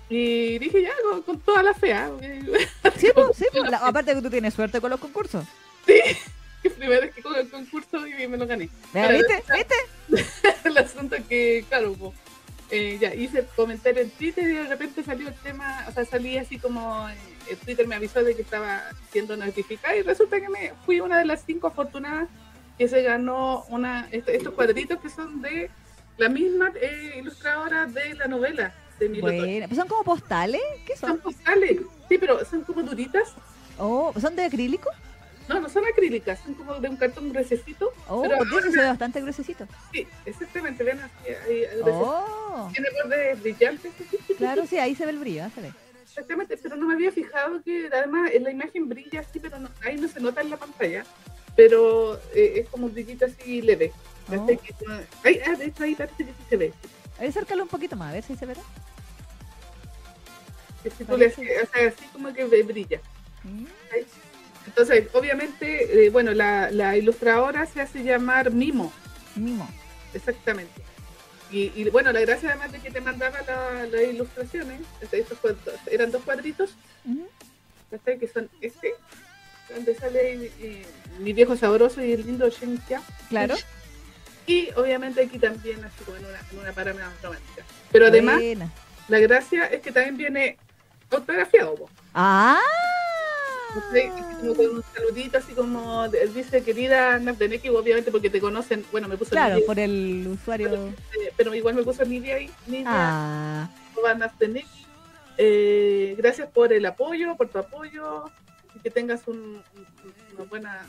y 0.08 0.60
dije 0.60 0.84
ya, 0.84 0.92
con, 1.10 1.22
con 1.24 1.40
toda 1.40 1.64
la 1.64 1.74
Sí, 2.96 3.08
pues, 3.16 3.38
sí, 3.38 3.46
pues, 3.52 3.72
la- 3.72 3.78
aparte 3.78 4.14
que 4.14 4.22
tú 4.22 4.30
tienes 4.30 4.54
suerte 4.54 4.80
con 4.80 4.92
los 4.92 5.00
concursos. 5.00 5.46
que 5.86 6.16
primera 6.78 7.02
vez 7.02 7.16
que 7.16 7.24
con 7.24 7.36
el 7.36 7.50
concurso 7.50 8.06
y 8.06 8.28
me 8.28 8.38
lo 8.38 8.46
gané. 8.46 8.70
¿Viste? 8.94 9.44
¿Viste? 9.52 9.76
el 10.64 10.78
asunto 10.78 11.16
es 11.16 11.26
que, 11.26 11.66
claro, 11.68 11.94
po, 11.94 12.14
eh, 12.72 12.98
ya 13.00 13.14
hice 13.14 13.40
el 13.40 13.46
comentario 13.56 14.02
en 14.02 14.10
Twitter 14.12 14.44
y 14.44 14.54
de 14.54 14.68
repente 14.68 15.04
salió 15.04 15.28
el 15.28 15.36
tema, 15.36 15.86
o 15.88 15.92
sea, 15.92 16.06
salí 16.06 16.38
así 16.38 16.58
como 16.58 17.08
eh, 17.10 17.16
el 17.52 17.58
Twitter 17.58 17.88
me 17.88 17.96
avisó 17.96 18.24
de 18.24 18.36
que 18.36 18.42
estaba 18.42 18.82
siendo 19.12 19.38
notificada 19.38 19.96
y 19.96 20.02
resulta 20.02 20.40
que 20.42 20.50
me 20.50 20.74
fui 20.86 21.00
una 21.00 21.20
de 21.20 21.26
las 21.26 21.44
cinco 21.46 21.68
afortunadas 21.68 22.28
que 22.78 22.88
se 22.88 23.02
ganó 23.04 23.66
una 23.70 24.08
est- 24.12 24.28
estos 24.30 24.54
cuadritos 24.54 25.00
que 25.00 25.10
son 25.10 25.42
de 25.42 25.70
la 26.18 26.28
misma 26.30 26.72
eh, 26.82 27.16
ilustradora 27.20 27.86
de 27.86 28.14
la 28.16 28.28
novela 28.28 28.74
de 29.00 29.10
mi 29.10 29.20
Bueno, 29.22 29.76
son 29.76 29.88
como 29.88 30.04
postales. 30.04 30.62
¿Qué 30.86 30.96
Son 30.98 31.10
son? 31.12 31.20
postales, 31.20 31.78
sí, 32.10 32.18
pero 32.18 32.44
son 32.46 32.62
como 32.64 32.82
duritas. 32.82 33.34
Oh, 33.78 34.14
¿son 34.20 34.36
de 34.36 34.46
acrílico? 34.46 34.90
No, 35.48 35.60
no 35.60 35.70
son 35.70 35.86
acrílicas, 35.86 36.40
son 36.40 36.56
como 36.56 36.76
de 36.80 36.90
un 36.90 36.98
cartón 36.98 37.30
gruesecito. 37.30 37.94
Oh, 38.08 38.22
Pero 38.24 38.42
ese 38.60 38.72
se 38.72 38.80
ve 38.82 38.88
bastante 38.88 39.22
gruesecito. 39.22 39.68
Sí, 39.94 40.08
exactamente, 40.26 40.84
ven 40.84 41.00
así, 41.00 41.30
ahí, 41.48 41.64
ahí. 41.66 41.80
Oh, 41.84 42.70
Tiene 42.74 42.90
bordes 43.04 43.42
brillantes. 43.42 43.92
claro, 44.38 44.66
sí, 44.66 44.78
ahí 44.80 44.96
se 44.96 45.06
ve 45.06 45.12
el 45.12 45.20
brillo, 45.20 45.44
se 45.54 45.62
ve. 45.62 45.72
Exactamente, 46.04 46.58
pero 46.58 46.76
no 46.78 46.88
me 46.88 46.94
había 46.96 47.12
fijado 47.12 47.62
que 47.62 47.90
además 47.94 48.32
en 48.34 48.44
la 48.44 48.52
imagen 48.52 48.88
brilla 48.90 49.20
así, 49.20 49.40
pero 49.40 49.60
no- 49.60 49.70
ahí 49.84 49.98
no 49.98 50.08
se 50.08 50.20
nota 50.20 50.42
en 50.42 50.50
la 50.50 50.58
pantalla. 50.58 51.06
Pero 51.56 52.16
eh, 52.34 52.54
es 52.62 52.70
como 52.70 52.88
un 52.88 52.94
brillito 52.94 53.26
así 53.26 53.62
leve. 53.62 53.92
Oh. 54.30 54.34
Así 54.44 54.58
que, 54.58 54.74
ahí, 55.24 55.40
ah, 55.46 55.56
de 55.56 55.66
hecho 55.66 55.84
ahí 55.84 55.94
parece 55.96 56.18
que 56.26 56.32
sí 56.32 56.44
se 56.50 56.58
ve. 56.58 56.74
Ver, 57.20 57.30
acércalo 57.30 57.64
un 57.64 57.70
poquito 57.70 57.96
más, 57.96 58.10
a 58.10 58.14
ver 58.14 58.24
si 58.24 58.36
se 58.36 58.46
verá. 58.46 58.62
Que 60.84 60.90
si 60.90 61.04
tú 61.06 61.18
le 61.18 61.30
Parece. 61.30 61.42
haces- 61.60 61.70
o 61.70 61.74
sea, 61.74 61.88
así 61.90 62.06
como 62.14 62.34
que 62.34 62.44
brilla. 62.64 63.00
Mm, 63.44 63.66
Entonces, 64.78 65.08
obviamente, 65.14 66.06
eh, 66.06 66.10
bueno, 66.10 66.34
la, 66.34 66.70
la 66.70 66.98
ilustradora 66.98 67.66
se 67.66 67.80
hace 67.80 68.04
llamar 68.04 68.52
Mimo. 68.52 68.92
Mimo. 69.36 69.70
Exactamente. 70.14 70.82
Y, 71.50 71.72
y, 71.76 71.90
bueno, 71.92 72.12
la 72.12 72.20
gracia 72.20 72.50
además 72.50 72.74
de 72.74 72.80
que 72.80 72.92
te 72.92 73.00
mandaba 73.00 73.40
la- 73.48 73.86
las 73.86 74.02
ilustraciones, 74.02 74.82
este, 75.00 75.20
estos 75.20 75.38
cuadros- 75.40 75.60
eran 75.90 76.12
dos 76.12 76.24
cuadritos, 76.24 76.72
Ujú. 77.06 77.26
¿cachai? 77.90 78.20
que 78.20 78.28
son 78.28 78.50
este, 78.60 78.94
donde 79.74 79.96
sale 79.96 80.52
eh, 80.60 80.86
mi 81.20 81.32
viejo 81.32 81.56
sabroso 81.56 82.04
y 82.04 82.12
el 82.12 82.26
lindo 82.26 82.50
Shen 82.50 82.78
Xia. 82.86 83.02
Claro. 83.30 83.56
Y 84.48 84.70
obviamente 84.76 85.24
aquí 85.24 85.40
también, 85.40 85.82
así 85.86 86.04
como 86.04 86.18
en 86.18 86.26
una, 86.26 86.40
en 86.52 86.60
una 86.60 86.72
parada 86.74 87.14
romántica. 87.24 87.64
Pero 87.92 88.08
además, 88.08 88.36
Buena. 88.42 88.72
la 89.08 89.20
gracia 89.20 89.66
es 89.68 89.82
que 89.82 89.92
también 89.94 90.18
viene 90.18 90.58
autografiado. 91.12 91.88
¡Ah! 92.14 92.60
Un 93.76 94.84
saludito, 94.94 95.38
así 95.38 95.54
como 95.54 96.08
dice 96.08 96.64
querida 96.64 97.20
Nafdeneki, 97.20 97.70
obviamente 97.70 98.12
porque 98.12 98.30
te 98.30 98.40
conocen, 98.40 98.86
bueno, 98.92 99.08
me 99.08 99.18
puso 99.18 99.32
Claro, 99.32 99.56
Nidia, 99.56 99.68
por 99.68 99.80
el 99.80 100.28
usuario. 100.28 100.74
eh, 100.74 101.34
pero 101.36 101.54
igual 101.54 101.76
me 101.76 101.84
puso 101.84 102.06
Nidia 102.06 102.36
ahí, 102.36 102.50
Nidia. 102.68 102.86
Ah. 102.88 103.70
Eh, 105.38 106.16
gracias 106.18 106.50
por 106.50 106.72
el 106.72 106.86
apoyo, 106.86 107.36
por 107.36 107.50
tu 107.50 107.60
apoyo 107.60 108.26
y 108.74 108.80
que 108.80 108.90
tengas 108.90 109.28
un, 109.28 109.62
una 110.36 110.46
buena 110.50 110.86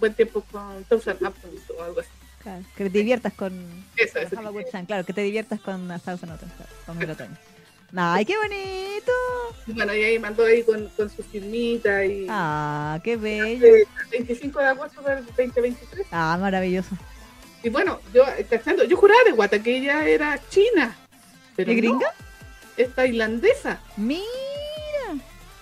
buen 0.00 0.14
tiempo 0.14 0.42
con 0.50 0.84
Thousand 0.84 1.24
Apples 1.24 1.62
o 1.70 1.82
algo 1.82 2.00
así. 2.00 2.10
claro, 2.42 2.64
que 2.76 2.84
te 2.84 2.98
diviertas 2.98 3.32
con. 3.34 3.52
Eso, 3.96 4.18
eso. 4.18 4.36
Claro, 4.86 5.04
que 5.04 5.12
te 5.12 5.20
diviertas 5.22 5.60
con 5.60 5.88
Thousand 5.88 6.38
claro, 6.38 6.72
con 6.86 6.98
Mil 6.98 7.10
Otoño. 7.10 7.36
¡Ay, 7.96 8.24
qué 8.24 8.36
bonito! 8.36 9.12
Bueno, 9.66 9.94
y 9.94 10.02
ahí 10.02 10.18
mandó 10.18 10.44
ahí 10.44 10.62
con, 10.62 10.88
con 10.96 11.08
su 11.10 11.22
firmita 11.22 12.04
y 12.04 12.26
¡Ah, 12.28 12.98
qué 13.04 13.16
bello! 13.16 13.66
el 13.66 13.86
25 14.10 14.58
de 14.58 14.66
agosto 14.66 15.00
del 15.02 15.24
2023. 15.26 16.06
¡Ah, 16.10 16.36
maravilloso! 16.40 16.96
Y 17.62 17.70
bueno, 17.70 18.00
yo 18.12 18.24
cachando, 18.50 18.84
yo 18.84 18.96
juraba 18.96 19.22
de 19.24 19.32
guata 19.32 19.62
que 19.62 19.76
ella 19.78 20.06
era 20.06 20.40
china. 20.50 20.96
Pero 21.56 21.68
¿De 21.70 21.74
no, 21.76 21.80
gringa? 21.80 22.06
es 22.76 22.94
tailandesa. 22.94 23.80
¡Mira! 23.96 24.24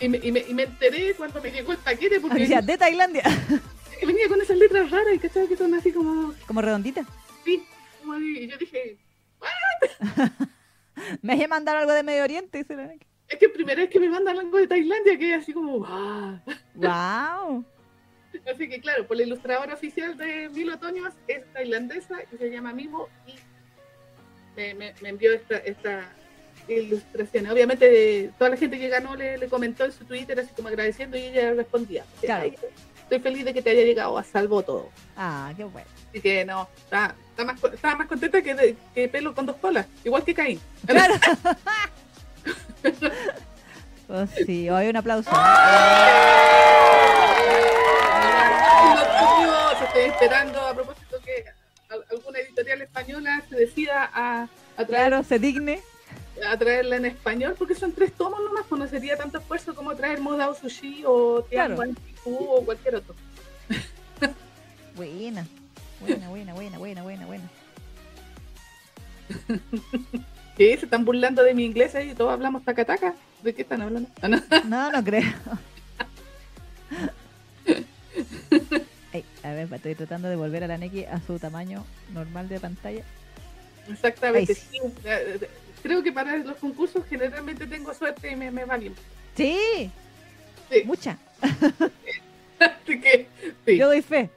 Y 0.00 0.08
me, 0.08 0.18
y, 0.22 0.32
me, 0.32 0.40
y 0.40 0.54
me 0.54 0.64
enteré 0.64 1.14
cuando 1.14 1.40
me 1.40 1.50
llegó 1.50 1.72
el 1.72 1.78
paquete 1.78 2.18
porque 2.18 2.40
Decía, 2.40 2.60
de 2.60 2.76
Tailandia. 2.76 3.22
venía 4.06 4.26
con 4.28 4.40
esas 4.40 4.56
letras 4.56 4.90
raras 4.90 5.14
y 5.14 5.18
cachaba 5.20 5.46
que 5.46 5.56
son 5.56 5.74
así 5.74 5.92
como 5.92 6.34
Como 6.46 6.60
redondita. 6.60 7.04
Sí, 7.44 7.64
como 8.00 8.18
y 8.18 8.48
yo 8.48 8.56
dije, 8.58 8.96
Me 11.22 11.34
dejé 11.34 11.48
mandar 11.48 11.76
algo 11.76 11.92
de 11.92 12.02
Medio 12.02 12.24
Oriente. 12.24 12.58
dice 12.58 12.76
la 12.76 12.92
es 13.28 13.38
que 13.38 13.48
primera 13.48 13.80
vez 13.80 13.88
que 13.90 13.98
me 13.98 14.10
mandan 14.10 14.38
algo 14.38 14.58
de 14.58 14.66
Tailandia, 14.66 15.18
que 15.18 15.34
es 15.34 15.42
así 15.42 15.52
como, 15.54 15.78
¡guau! 15.78 16.40
¡Wow! 16.74 17.64
Así 18.52 18.66
que 18.68 18.80
claro, 18.80 19.06
por 19.06 19.16
la 19.18 19.22
ilustradora 19.24 19.74
oficial 19.74 20.16
de 20.16 20.48
Mil 20.50 20.70
Otoños 20.70 21.12
es 21.28 21.44
tailandesa 21.52 22.16
y 22.32 22.36
se 22.38 22.50
llama 22.50 22.72
Mimo 22.72 23.08
y 23.26 23.34
me, 24.56 24.74
me- 24.74 24.94
me 25.02 25.08
envió 25.10 25.32
esta, 25.34 25.58
esta 25.58 26.08
ilustración. 26.68 27.46
Obviamente 27.50 28.30
toda 28.38 28.50
la 28.50 28.56
gente 28.56 28.78
que 28.78 28.88
ganó 28.88 29.14
le, 29.16 29.36
le 29.38 29.48
comentó 29.48 29.84
en 29.84 29.92
su 29.92 30.04
Twitter 30.04 30.38
así 30.40 30.50
como 30.54 30.68
agradeciendo 30.68 31.16
y 31.16 31.22
ella 31.24 31.52
respondía. 31.54 32.04
Claro. 32.20 32.44
"Ay, 32.44 32.56
Estoy 33.02 33.20
feliz 33.20 33.44
de 33.44 33.52
que 33.52 33.60
te 33.62 33.70
haya 33.70 33.82
llegado 33.82 34.16
a 34.16 34.24
salvo 34.24 34.62
todo. 34.62 34.88
¡Ah, 35.16 35.52
qué 35.56 35.64
bueno! 35.64 35.88
Así 36.08 36.20
que 36.22 36.44
no, 36.46 36.68
está, 36.84 37.14
más, 37.38 37.62
estaba 37.72 37.96
más 37.96 38.06
contenta 38.08 38.42
que, 38.42 38.54
de- 38.54 38.76
que 38.94 39.08
pelo 39.08 39.34
con 39.34 39.46
dos 39.46 39.56
colas, 39.56 39.86
igual 40.04 40.22
que 40.24 40.34
Caín. 40.34 40.60
¡Claro! 40.86 41.14
Pues 44.06 44.30
sí, 44.46 44.68
hoy 44.70 44.88
un 44.88 44.96
aplauso. 44.96 45.30
Estoy 49.84 50.04
esperando 50.04 50.60
a 50.60 50.74
propósito 50.74 51.16
que 51.24 51.44
al- 51.90 52.04
alguna 52.10 52.38
editorial 52.38 52.80
española 52.82 53.42
se 53.48 53.56
decida 53.56 54.10
a, 54.14 54.42
a, 54.76 54.84
traer, 54.86 55.08
Claro, 55.08 55.22
se 55.22 55.38
digne. 55.38 55.80
a 56.48 56.56
traerla 56.56 56.96
en 56.96 57.04
español, 57.06 57.54
porque 57.58 57.74
son 57.74 57.92
tres 57.92 58.12
tomos 58.14 58.40
nomás, 58.42 58.64
pues 58.68 58.78
no 58.80 58.88
sería 58.88 59.16
tanto 59.18 59.38
esfuerzo 59.38 59.74
como 59.74 59.94
traer 59.94 60.20
Modao 60.20 60.54
Sushi 60.54 61.04
o 61.06 61.44
Claro. 61.50 61.74
Tianguan 61.76 61.94
Kiku 61.94 62.34
o 62.44 62.64
cualquier 62.64 62.96
otro. 62.96 63.14
Buena. 64.96 65.46
Buena, 66.02 66.28
buena, 66.28 66.54
buena, 66.54 66.78
buena, 66.78 67.02
buena, 67.02 67.26
buena. 67.26 67.44
¿Qué? 70.56 70.76
¿Se 70.76 70.84
están 70.84 71.04
burlando 71.04 71.42
de 71.42 71.54
mi 71.54 71.64
inglés 71.64 71.94
ahí? 71.94 72.12
¿Todos 72.14 72.32
hablamos 72.32 72.64
taca-taca? 72.64 73.14
¿De 73.42 73.54
qué 73.54 73.62
están 73.62 73.82
hablando? 73.82 74.08
Ah, 74.20 74.28
no. 74.28 74.42
No, 74.68 74.90
no 74.90 75.04
creo. 75.04 75.22
A 79.42 79.50
ver, 79.52 79.68
estoy 79.72 79.94
tratando 79.94 80.28
de 80.28 80.36
volver 80.36 80.64
a 80.64 80.66
la 80.66 80.78
Neki 80.78 81.04
a 81.04 81.20
su 81.20 81.38
tamaño 81.38 81.84
normal 82.12 82.48
de 82.48 82.58
pantalla. 82.60 83.02
Exactamente. 83.90 84.54
Sí. 84.54 84.66
sí. 84.70 84.78
Eh, 85.04 85.38
eh, 85.40 85.48
Creo 85.82 86.02
que 86.02 86.12
para 86.12 86.36
los 86.36 86.56
concursos 86.58 87.04
generalmente 87.10 87.66
tengo 87.66 87.92
suerte 87.92 88.30
y 88.30 88.36
me, 88.36 88.50
me 88.50 88.64
va 88.64 88.76
bien. 88.76 88.94
Sí, 89.36 89.90
Sí. 90.70 90.82
mucha. 90.84 91.18
Así 91.40 93.00
que. 93.00 93.26
Yo 93.66 93.88
doy 93.88 94.00
fe. 94.00 94.30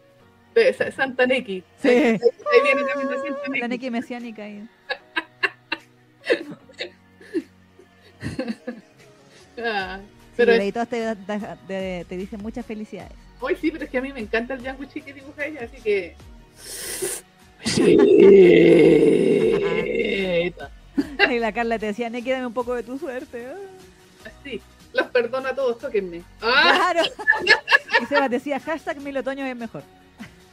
De 0.56 0.74
Sa- 0.74 0.92
Santa 0.92 1.26
Neki. 1.28 1.64
Sí. 1.82 1.88
Ahí, 1.90 2.20
ahí 2.20 2.62
viene 2.64 2.84
también 2.84 3.10
de 3.10 3.16
Santa 3.18 3.42
La 3.44 3.48
Neki. 3.50 3.68
Neki 3.68 3.92
mesiánica 3.92 4.44
ahí. 4.44 4.66
Ah, 9.58 10.00
Pero 10.36 10.62
y 10.62 10.70
todos 10.72 10.90
te, 10.90 11.16
te, 11.68 12.06
te 12.10 12.18
dicen 12.18 12.42
muchas 12.42 12.66
felicidades. 12.66 13.14
hoy 13.40 13.56
sí, 13.56 13.72
pero 13.72 13.86
es 13.86 13.90
que 13.90 14.00
a 14.00 14.02
mí 14.02 14.12
me 14.12 14.20
encanta 14.20 14.54
el 14.56 14.62
Yanguchi 14.62 15.02
que 15.02 15.14
dibuja 15.14 15.46
ella, 15.46 15.62
así 15.72 15.82
que. 15.82 16.16
Sí. 17.64 17.98
Y 21.30 21.40
la 21.40 21.52
Carla 21.52 21.78
te 21.80 21.88
decía, 21.88 22.10
Neki, 22.10 22.32
dame 22.32 22.46
un 22.48 22.54
poco 22.54 22.74
de 22.76 22.84
tu 22.84 22.98
suerte. 22.98 23.48
Ah. 23.48 24.30
Así. 24.42 24.62
Los 24.94 25.08
perdono 25.08 25.50
a 25.50 25.56
todos, 25.56 25.78
tóquenme. 25.80 26.22
¡Ah! 26.42 26.92
Claro. 26.94 27.10
Y 28.02 28.06
Sebas 28.08 28.30
decía, 28.30 28.60
hashtag 28.60 29.00
mil 29.02 29.16
otoños 29.18 29.48
es 29.48 29.56
mejor. 29.56 29.84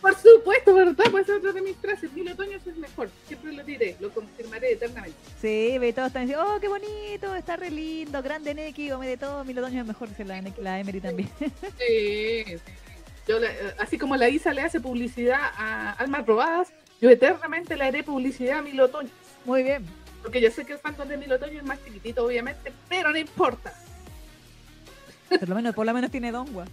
Por 0.03 0.17
supuesto, 0.17 0.75
¿verdad? 0.75 1.05
Pues 1.13 1.29
es 1.29 1.37
otra 1.37 1.53
de 1.53 1.63
mis 1.63 1.77
frases. 1.77 2.13
Mil 2.13 2.29
otoños 2.29 2.67
es 2.67 2.77
mejor. 2.77 3.09
Siempre 3.29 3.53
lo 3.53 3.63
diré, 3.63 3.97
lo 4.01 4.11
confirmaré 4.11 4.73
eternamente. 4.73 5.17
Sí, 5.41 5.79
ve, 5.79 5.93
todos 5.93 6.09
están 6.09 6.27
diciendo, 6.27 6.45
oh, 6.45 6.61
qué 6.61 6.67
bonito, 6.67 7.35
está 7.37 7.57
re 7.57 7.71
lindo, 7.71 8.21
grande 8.21 8.53
Neki, 8.53 8.91
come 8.91 9.07
de 9.07 9.17
todo, 9.17 9.45
mil 9.45 9.57
otoños 9.57 9.81
es 9.81 9.87
mejor, 9.87 10.09
dice 10.09 10.25
la, 10.25 10.43
la 10.59 10.81
Emery 10.81 11.01
también. 11.01 11.31
Sí, 11.79 12.45
sí. 12.45 12.57
Yo 13.29 13.37
así 13.79 13.97
como 13.97 14.17
la 14.17 14.29
Isa 14.29 14.53
le 14.53 14.63
hace 14.63 14.81
publicidad 14.81 15.39
a 15.41 15.93
Almas 15.93 16.27
Robadas, 16.27 16.73
yo 17.01 17.09
eternamente 17.09 17.77
le 17.77 17.85
haré 17.85 18.03
publicidad 18.03 18.59
a 18.59 18.63
Mil 18.63 18.81
Otoños. 18.81 19.13
Muy 19.45 19.63
bien. 19.63 19.87
Porque 20.21 20.41
yo 20.41 20.51
sé 20.51 20.65
que 20.65 20.73
el 20.73 20.79
fandom 20.81 21.07
de 21.07 21.17
Mil 21.17 21.33
Otoños 21.33 21.57
es 21.57 21.65
más 21.65 21.83
chiquitito, 21.85 22.25
obviamente, 22.25 22.73
pero 22.89 23.13
no 23.13 23.19
importa. 23.19 23.73
Por 25.29 25.49
lo 25.49 25.55
menos, 25.55 25.75
por 25.75 25.87
lo 25.87 25.95
menos 25.95 26.11
tiene 26.11 26.33
Dongua. 26.33 26.65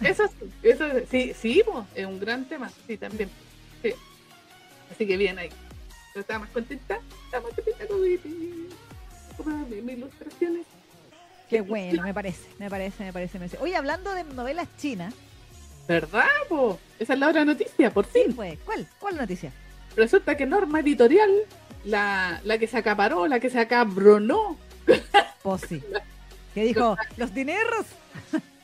Eso 0.00 0.24
sí, 0.28 0.50
eso 0.62 0.84
sí, 1.10 1.32
sí, 1.40 1.62
po, 1.64 1.86
es 1.94 2.04
un 2.06 2.20
gran 2.20 2.44
tema, 2.46 2.70
sí, 2.86 2.96
también. 2.98 3.30
Sí. 3.82 3.92
Así 4.90 5.06
que 5.06 5.16
bien 5.16 5.38
ahí. 5.38 5.48
Yo 6.14 6.20
estaba 6.20 6.40
más 6.40 6.50
contenta, 6.50 6.98
estaba 7.24 7.44
más 7.44 7.54
contenta 7.54 7.86
con 7.86 8.02
mi, 8.02 8.16
con 9.36 9.70
mi- 9.70 9.80
mis 9.82 9.96
ilustraciones. 9.98 10.66
Qué 11.48 11.60
bueno, 11.60 12.02
me 12.02 12.12
parece, 12.12 12.48
me 12.58 12.68
parece, 12.68 13.04
me 13.04 13.12
parece. 13.12 13.38
me 13.38 13.46
parece. 13.48 13.62
Oye, 13.62 13.76
hablando 13.76 14.12
de 14.14 14.24
novelas 14.24 14.68
chinas, 14.78 15.14
¿Verdad, 15.88 16.26
po? 16.48 16.80
Esa 16.98 17.12
es 17.14 17.18
la 17.20 17.28
otra 17.28 17.44
noticia, 17.44 17.92
por 17.94 18.06
sí, 18.06 18.18
fin. 18.24 18.34
pues, 18.34 18.58
¿cuál? 18.64 18.88
¿Cuál 18.98 19.16
noticia? 19.18 19.52
Resulta 19.94 20.36
que 20.36 20.44
Norma 20.44 20.80
Editorial, 20.80 21.30
la, 21.84 22.40
la 22.42 22.58
que 22.58 22.66
se 22.66 22.76
acaparó, 22.76 23.28
la 23.28 23.38
que 23.38 23.50
se 23.50 23.60
acabronó 23.60 24.58
Pues 25.44 25.62
sí. 25.68 25.80
Que 26.54 26.64
dijo, 26.64 26.96
los 27.16 27.32
dineros. 27.32 27.86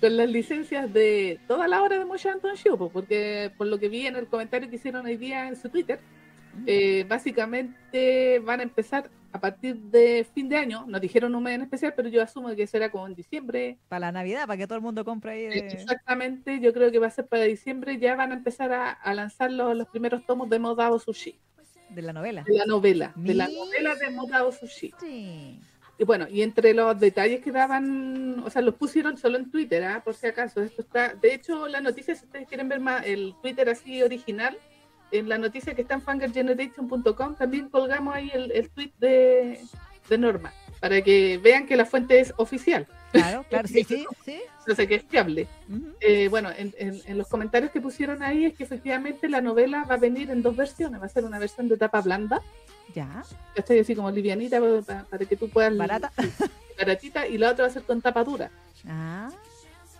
con 0.00 0.16
las 0.16 0.28
licencias 0.28 0.92
de 0.92 1.40
toda 1.48 1.66
la 1.68 1.82
hora 1.82 1.98
de 1.98 2.04
Mocha 2.04 2.32
Anton 2.32 2.54
Show, 2.56 2.76
po, 2.76 2.90
porque 2.90 3.50
por 3.56 3.66
lo 3.66 3.78
que 3.78 3.88
vi 3.88 4.06
en 4.06 4.16
el 4.16 4.26
comentario 4.26 4.68
que 4.68 4.76
hicieron 4.76 5.06
hoy 5.06 5.16
día 5.16 5.48
en 5.48 5.56
su 5.56 5.68
Twitter, 5.68 5.98
eh, 6.66 7.04
básicamente 7.08 8.38
van 8.40 8.60
a 8.60 8.62
empezar 8.62 9.10
a 9.32 9.40
partir 9.40 9.76
de 9.76 10.26
fin 10.34 10.48
de 10.48 10.56
año, 10.56 10.84
nos 10.86 11.00
dijeron 11.00 11.34
un 11.34 11.42
mes 11.42 11.56
en 11.56 11.62
especial, 11.62 11.92
pero 11.94 12.08
yo 12.08 12.22
asumo 12.22 12.54
que 12.54 12.66
será 12.66 12.90
como 12.90 13.06
en 13.06 13.14
diciembre. 13.14 13.76
Para 13.88 14.00
la 14.06 14.12
Navidad, 14.12 14.46
para 14.46 14.56
que 14.56 14.66
todo 14.66 14.76
el 14.76 14.82
mundo 14.82 15.04
compre 15.04 15.32
ahí. 15.32 15.42
de- 15.46 15.58
Exactamente, 15.58 16.58
yo 16.60 16.72
creo 16.72 16.90
que 16.90 16.98
va 16.98 17.08
a 17.08 17.10
ser 17.10 17.26
para 17.26 17.42
diciembre, 17.44 17.98
ya 17.98 18.14
van 18.16 18.32
a 18.32 18.34
empezar 18.34 18.72
a, 18.72 18.90
a 18.92 19.12
lanzar 19.14 19.52
los, 19.52 19.76
los 19.76 19.88
primeros 19.88 20.24
tomos 20.24 20.48
de 20.48 20.58
Modao 20.58 20.98
Sushi, 20.98 21.38
de 21.90 22.02
la 22.02 22.12
novela. 22.14 22.44
de 22.46 22.54
la 22.54 22.64
novela, 22.64 23.12
de 23.16 23.34
la 23.34 23.48
novela 23.48 23.94
de 23.96 24.10
Modao 24.10 24.50
Sushi. 24.52 24.92
Sí. 25.00 25.60
Y 25.98 26.04
bueno, 26.04 26.26
y 26.28 26.42
entre 26.42 26.74
los 26.74 26.98
detalles 27.00 27.40
que 27.42 27.50
daban, 27.52 28.40
o 28.44 28.50
sea, 28.50 28.60
los 28.62 28.74
pusieron 28.74 29.16
solo 29.16 29.38
en 29.38 29.50
Twitter, 29.50 29.82
¿ah? 29.84 30.02
por 30.04 30.14
si 30.14 30.26
acaso. 30.26 30.62
Esto 30.62 30.82
está, 30.82 31.14
de 31.14 31.32
hecho, 31.34 31.66
la 31.68 31.80
noticia, 31.80 32.14
si 32.14 32.26
ustedes 32.26 32.46
quieren 32.46 32.68
ver 32.68 32.80
más 32.80 33.06
el 33.06 33.34
Twitter 33.40 33.68
así 33.70 34.02
original, 34.02 34.58
en 35.10 35.28
la 35.28 35.38
noticia 35.38 35.74
que 35.74 35.82
está 35.82 35.94
en 35.94 36.02
fangergeneration.com 36.02 37.36
también 37.36 37.68
colgamos 37.68 38.14
ahí 38.14 38.30
el, 38.34 38.50
el 38.52 38.68
tweet 38.70 38.92
de, 38.98 39.60
de 40.08 40.18
Norma, 40.18 40.52
para 40.80 41.00
que 41.00 41.38
vean 41.38 41.64
que 41.66 41.76
la 41.76 41.86
fuente 41.86 42.18
es 42.20 42.34
oficial, 42.36 42.86
Claro, 43.12 43.44
claro, 43.48 43.66
sí, 43.68 43.82
sí, 43.88 44.04
sí. 44.24 44.86
que 44.86 44.94
es 44.96 45.04
fiable. 45.04 45.46
Eh, 46.00 46.28
bueno, 46.28 46.50
en, 46.54 46.74
en- 46.76 47.00
en 47.06 47.16
los 47.18 47.28
comentarios 47.28 47.70
que 47.70 47.80
pusieron 47.80 48.22
ahí 48.22 48.44
es 48.44 48.54
que 48.54 48.64
efectivamente 48.64 49.28
la 49.30 49.40
novela 49.40 49.84
va 49.88 49.94
a 49.94 49.98
venir 49.98 50.30
en 50.30 50.42
dos 50.42 50.54
versiones, 50.56 51.00
va 51.00 51.06
a 51.06 51.08
ser 51.08 51.24
una 51.24 51.38
versión 51.38 51.68
de 51.68 51.76
tapa 51.78 52.02
blanda, 52.02 52.42
Ya, 52.94 53.22
¿cachai? 53.54 53.80
Así 53.80 53.94
como 53.94 54.10
livianita 54.10 54.58
para, 54.86 55.24
que 55.26 55.36
tú 55.36 55.48
puedas... 55.50 55.76
barata. 55.76 56.12
Baratita, 56.78 57.26
y 57.26 57.38
la 57.38 57.50
otra 57.52 57.64
va 57.64 57.70
a 57.70 57.72
ser 57.72 57.82
con 57.84 58.00
tapa 58.02 58.22
dura. 58.22 58.50
Ah, 58.86 59.30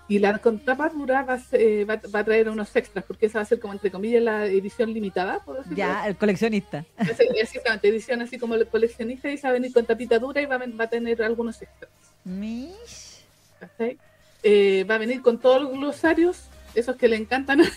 Y 0.08 0.18
la 0.18 0.38
con 0.38 0.58
tapa 0.58 0.88
dura 0.90 1.22
va 1.22 1.34
a, 1.34 1.38
ser- 1.40 1.60
eh, 1.60 1.84
va, 1.84 1.98
va 2.14 2.18
a 2.20 2.24
traer 2.24 2.48
unos 2.50 2.74
extras, 2.76 3.04
porque 3.06 3.26
esa 3.26 3.38
va 3.38 3.42
a 3.42 3.46
ser 3.46 3.58
como 3.60 3.72
entre 3.72 3.90
comillas 3.90 4.22
la 4.22 4.44
edición 4.46 4.92
limitada, 4.92 5.40
por 5.40 5.56
decirlo. 5.56 5.76
ya, 5.76 6.06
el 6.06 6.16
coleccionista. 6.16 6.84
Exactamente, 6.98 7.88
edición 7.88 8.20
así 8.22 8.38
como 8.38 8.54
el 8.54 8.66
coleccionista 8.68 9.30
y 9.30 9.36
se 9.38 9.44
va 9.44 9.50
a 9.50 9.52
venir 9.54 9.72
con 9.72 9.84
tapita 9.86 10.18
dura 10.18 10.40
y 10.42 10.46
va 10.46 10.56
a, 10.56 10.58
ven- 10.58 10.76
va 10.78 10.84
a 10.84 10.90
tener 10.90 11.22
algunos 11.22 11.60
extras. 11.62 11.90
Mish. 12.24 13.24
¿cachai? 13.58 13.98
Eh, 14.42 14.84
va 14.88 14.96
a 14.96 14.98
venir 14.98 15.22
con 15.22 15.40
todos 15.40 15.62
los 15.62 15.72
glosarios, 15.72 16.42
esos 16.74 16.94
que 16.96 17.08
le 17.08 17.16
encantan. 17.16 17.62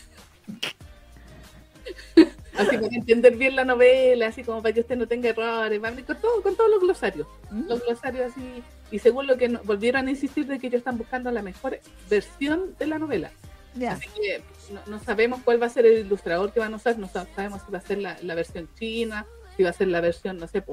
así 2.59 2.77
para 2.77 2.95
entender 2.95 3.35
bien 3.35 3.55
la 3.55 3.65
novela, 3.65 4.27
así 4.27 4.43
como 4.43 4.61
para 4.61 4.73
que 4.73 4.81
usted 4.81 4.97
no 4.97 5.07
tenga 5.07 5.29
errores. 5.29 5.79
Con, 6.05 6.17
todo, 6.17 6.41
con 6.41 6.55
todos 6.55 6.69
los 6.69 6.79
glosarios. 6.81 7.27
Ujú. 7.51 7.65
Los 7.67 7.85
glosarios 7.85 8.31
así. 8.31 8.63
Y 8.91 8.99
según 8.99 9.27
lo 9.27 9.37
que 9.37 9.49
no- 9.49 9.61
volvieron 9.63 10.07
a 10.07 10.09
insistir 10.11 10.45
de 10.47 10.59
que 10.59 10.67
ellos 10.67 10.79
están 10.79 10.97
buscando 10.97 11.29
la 11.31 11.41
mejor 11.41 11.79
versión 12.09 12.75
de 12.79 12.87
la 12.87 12.99
novela. 12.99 13.31
Ya, 13.75 13.91
Así 13.93 14.07
que 14.09 14.41
no, 14.73 14.81
no 14.87 14.99
sabemos 15.03 15.41
cuál 15.45 15.61
va 15.61 15.67
a 15.67 15.69
ser 15.69 15.85
el 15.85 15.99
ilustrador 16.05 16.51
que 16.51 16.59
van 16.59 16.73
a 16.73 16.77
usar, 16.77 16.97
no 16.97 17.07
sab- 17.07 17.27
sabemos 17.35 17.61
si 17.65 17.71
va 17.71 17.77
a 17.77 17.81
ser 17.81 17.99
la, 17.99 18.17
la 18.23 18.33
versión 18.33 18.67
china, 18.77 19.25
si 19.55 19.63
va 19.63 19.69
a 19.69 19.73
ser 19.73 19.89
la 19.89 20.01
versión, 20.01 20.37
no 20.37 20.47
sé, 20.47 20.63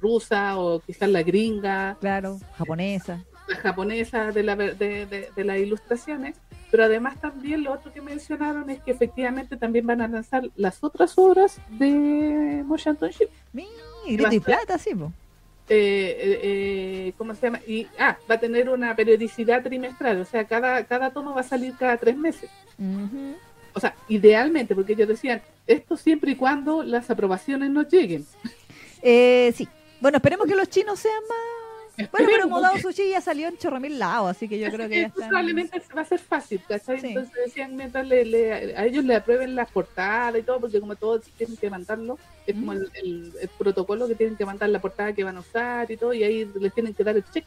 rusa 0.00 0.58
o 0.58 0.80
quizás 0.80 1.10
la 1.10 1.22
gringa, 1.22 1.96
claro, 2.00 2.38
japonesa. 2.56 3.24
La 3.48 3.56
japonesa 3.56 4.32
de, 4.32 4.42
la, 4.42 4.56
de, 4.56 4.74
de- 4.74 5.28
de 5.34 5.44
las 5.44 5.58
ilustraciones. 5.58 6.36
Pero 6.70 6.84
además 6.84 7.20
también 7.20 7.62
lo 7.62 7.72
otro 7.72 7.92
que 7.92 8.00
mencionaron 8.02 8.68
es 8.70 8.80
que 8.80 8.90
efectivamente 8.90 9.56
también 9.56 9.86
van 9.86 10.00
a 10.00 10.08
lanzar 10.08 10.42
las 10.56 10.82
otras 10.82 11.12
obras 11.16 11.58
de 11.70 12.62
Motion 12.66 12.96
Township. 12.96 13.28
Mi, 13.52 13.66
grito 14.06 14.32
y 14.34 14.40
plata, 14.40 14.76
sí, 14.78 14.94
po. 14.94 15.12
Eh, 15.68 16.16
eh, 16.18 16.40
eh, 16.42 17.12
¿Cómo 17.18 17.34
se 17.34 17.42
llama? 17.46 17.60
Y, 17.66 17.86
ah, 17.98 18.16
va 18.30 18.36
a 18.36 18.40
tener 18.40 18.68
una 18.68 18.94
periodicidad 18.94 19.62
trimestral, 19.64 20.20
o 20.20 20.24
sea, 20.24 20.44
cada, 20.44 20.84
cada 20.84 21.10
tomo 21.10 21.34
va 21.34 21.40
a 21.40 21.44
salir 21.44 21.74
cada 21.76 21.96
tres 21.96 22.16
meses. 22.16 22.50
Ujú. 22.78 23.34
o 23.72 23.80
sea, 23.80 23.94
idealmente, 24.08 24.74
porque 24.74 24.92
ellos 24.92 25.08
decían, 25.08 25.40
esto 25.66 25.96
siempre 25.96 26.32
y 26.32 26.36
cuando 26.36 26.82
las 26.82 27.10
aprobaciones 27.10 27.70
nos 27.70 27.88
lleguen. 27.88 28.24
Eh, 29.02 29.52
sí. 29.56 29.66
Bueno, 30.00 30.16
esperemos 30.18 30.46
que 30.46 30.54
los 30.56 30.68
chinos 30.68 30.98
sean 31.00 31.22
más. 31.28 31.55
Bueno, 32.12 32.28
pero 32.30 32.48
Modao 32.48 32.76
Sushi 32.78 33.10
ya 33.10 33.20
salió 33.20 33.48
en 33.48 33.56
chorromil 33.56 33.98
lados, 33.98 34.30
así 34.30 34.48
que 34.48 34.58
yo 34.58 34.70
creo 34.70 34.88
que 34.88 35.00
ya 35.02 35.06
están. 35.06 35.28
probablemente 35.28 35.80
va 35.96 36.02
a 36.02 36.04
ser 36.04 36.18
fácil, 36.18 36.60
¿cachai? 36.68 37.00
Sí. 37.00 37.06
Entonces 37.08 37.32
decían, 37.46 37.74
mientras 37.76 38.06
le, 38.06 38.24
le- 38.24 38.76
a 38.76 38.84
ellos 38.84 39.04
le 39.04 39.14
aprueben 39.16 39.54
las 39.54 39.70
portadas 39.70 40.36
y 40.38 40.42
todo, 40.42 40.60
porque 40.60 40.78
como 40.80 40.94
todos 40.96 41.22
tienen 41.38 41.56
que 41.56 41.70
mandarlo, 41.70 42.18
es 42.46 42.54
como 42.54 42.72
Mm. 42.72 42.76
el, 42.76 42.90
el- 43.02 43.32
el 43.42 43.48
protocolo 43.58 44.06
que 44.08 44.14
tienen 44.14 44.36
que 44.36 44.44
mandar 44.44 44.68
la 44.68 44.78
portada 44.80 45.12
que 45.12 45.24
van 45.24 45.36
a 45.36 45.40
usar 45.40 45.90
y 45.90 45.96
todo, 45.96 46.12
y 46.12 46.22
ahí 46.22 46.50
les 46.60 46.72
tienen 46.74 46.92
que 46.94 47.02
dar 47.04 47.16
el 47.16 47.24
check. 47.32 47.44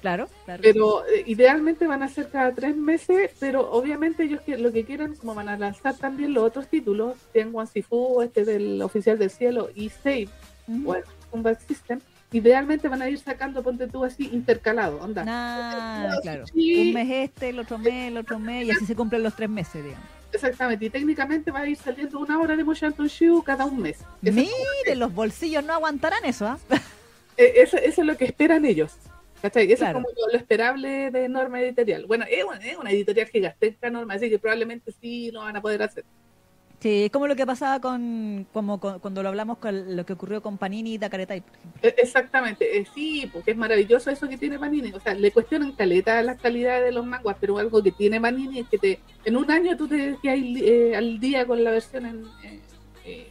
Claro, 0.00 0.28
claro. 0.44 0.60
Pero 0.62 1.06
eh, 1.06 1.24
idealmente 1.26 1.86
van 1.86 2.02
a 2.02 2.08
ser 2.08 2.28
cada 2.28 2.52
tres 2.54 2.76
meses, 2.76 3.30
pero 3.40 3.70
obviamente 3.72 4.22
ellos 4.24 4.40
que, 4.42 4.56
lo 4.56 4.70
que 4.70 4.84
quieren, 4.84 5.14
como 5.16 5.34
van 5.34 5.48
a 5.48 5.56
lanzar 5.58 5.96
también 5.96 6.32
los 6.32 6.44
otros 6.44 6.68
títulos, 6.68 7.14
Tianguan 7.32 7.66
Sifu, 7.66 8.22
este 8.22 8.44
del 8.44 8.80
Oficial 8.82 9.18
del 9.18 9.30
Cielo 9.30 9.70
y 9.74 9.88
Save, 9.88 10.28
Ujú. 10.68 10.90
o 10.90 10.94
el 10.96 11.04
Combat 11.30 11.58
System, 11.66 12.00
idealmente 12.36 12.88
van 12.88 13.02
a 13.02 13.08
ir 13.08 13.18
sacando, 13.18 13.62
ponte 13.62 13.86
tú 13.86 14.04
así, 14.04 14.28
intercalado, 14.32 15.00
onda. 15.00 15.24
Nah, 15.24 16.20
claro. 16.20 16.46
Sí. 16.46 16.88
Un 16.88 16.94
mes 16.94 17.30
este, 17.30 17.48
el 17.50 17.58
otro 17.58 17.78
mes, 17.78 18.08
el 18.08 18.16
otro 18.16 18.38
mes, 18.38 18.66
y 18.66 18.70
así 18.70 18.86
se 18.86 18.94
cumplen 18.94 19.22
los 19.22 19.34
tres 19.34 19.48
meses, 19.48 19.82
digamos. 19.84 20.04
Exactamente, 20.32 20.84
y 20.84 20.90
técnicamente 20.90 21.50
va 21.50 21.60
a 21.60 21.68
ir 21.68 21.76
saliendo 21.76 22.18
una 22.18 22.38
hora 22.38 22.56
de 22.56 22.64
Motion 22.64 22.92
Shiu 22.92 23.42
cada 23.42 23.64
un 23.64 23.80
mes. 23.80 23.98
Eso, 24.22 24.32
Mire, 24.32 24.96
los 24.96 25.14
bolsillos 25.14 25.64
no 25.64 25.72
aguantarán 25.72 26.24
eso, 26.24 26.46
¿ah? 26.46 26.58
eh, 27.36 27.52
eso, 27.56 27.76
eso 27.78 28.00
es 28.02 28.06
lo 28.06 28.16
que 28.16 28.24
esperan 28.26 28.64
ellos. 28.64 28.92
¿Cachai? 29.40 29.70
Eso 29.70 29.84
Claro. 29.84 29.98
es 30.00 30.04
como 30.04 30.26
lo, 30.26 30.32
lo 30.32 30.38
esperable 30.38 31.10
de 31.10 31.28
Norma 31.28 31.60
Editorial. 31.60 32.06
Bueno, 32.06 32.24
es 32.28 32.42
una, 32.44 32.56
es 32.58 32.76
una 32.76 32.90
editorial 32.90 33.28
gigantesca, 33.28 33.88
Norma, 33.90 34.14
así 34.14 34.28
que 34.28 34.38
probablemente 34.38 34.92
sí 35.00 35.30
lo 35.30 35.40
van 35.40 35.56
a 35.56 35.62
poder 35.62 35.82
hacer. 35.82 36.04
Sí, 36.78 37.04
es 37.04 37.10
como 37.10 37.26
lo 37.26 37.34
que 37.36 37.46
pasaba 37.46 37.80
con, 37.80 38.46
como 38.52 38.78
con- 38.78 38.98
cuando 39.00 39.22
lo 39.22 39.30
hablamos 39.30 39.56
con 39.58 39.96
lo 39.96 40.04
que 40.04 40.12
ocurrió 40.12 40.42
con 40.42 40.58
Panini 40.58 40.94
y 40.94 40.98
Tacaretay, 40.98 41.40
por 41.40 41.50
ejemplo. 41.56 41.80
E- 41.88 41.94
Exactamente, 41.98 42.78
eh, 42.78 42.86
sí, 42.94 43.28
porque 43.32 43.52
es 43.52 43.56
maravilloso 43.56 44.10
eso 44.10 44.28
que 44.28 44.36
tiene 44.36 44.58
Panini. 44.58 44.92
O 44.92 45.00
sea, 45.00 45.14
le 45.14 45.30
cuestionan 45.32 45.72
caleta 45.72 46.22
las 46.22 46.38
calidades 46.38 46.84
de 46.84 46.92
los 46.92 47.06
manguas, 47.06 47.36
pero 47.40 47.58
algo 47.58 47.82
que 47.82 47.92
tiene 47.92 48.20
Panini 48.20 48.60
es 48.60 48.68
que 48.68 48.76
te, 48.78 49.00
en 49.24 49.36
un 49.36 49.50
año 49.50 49.74
tú 49.76 49.88
te 49.88 50.16
quedas 50.22 50.38
eh, 50.38 50.92
al 50.94 51.18
día 51.18 51.46
con 51.46 51.64
la 51.64 51.70
versión 51.70 52.04
en, 52.06 52.24
eh, 52.44 52.60
eh, 53.06 53.28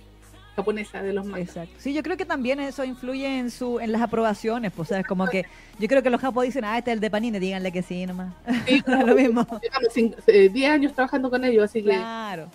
japonesa 0.55 1.03
de 1.03 1.13
los 1.13 1.25
mangas. 1.25 1.49
Exacto. 1.49 1.75
Sí, 1.77 1.93
yo 1.93 2.01
creo 2.01 2.17
que 2.17 2.25
también 2.25 2.59
eso 2.59 2.83
influye 2.83 3.37
en 3.39 3.51
su 3.51 3.79
en 3.79 3.91
las 3.91 4.01
aprobaciones, 4.01 4.71
pues, 4.75 4.87
o 4.87 4.89
sea, 4.89 4.99
es 5.01 5.05
como 5.07 5.27
que 5.27 5.45
yo 5.77 5.87
creo 5.87 6.01
que 6.01 6.09
los 6.09 6.19
japos 6.19 6.45
dicen, 6.45 6.65
ah, 6.65 6.77
este 6.79 6.89
es 6.91 6.95
el 6.95 6.99
de 7.01 7.11
Panini, 7.11 7.37
díganle 7.37 7.71
que 7.71 7.83
sí 7.83 8.05
nomás. 8.07 8.33
Sí, 8.65 8.81
lo 8.87 9.15
mismo. 9.15 9.45
Llevamos 9.61 9.93
cin- 9.95 10.15
eh, 10.27 10.49
10 10.49 10.71
años 10.71 10.93
trabajando 10.93 11.29
con 11.29 11.43
ellos, 11.45 11.65
así 11.65 11.83
que, 11.83 11.89
Claro, 11.89 12.47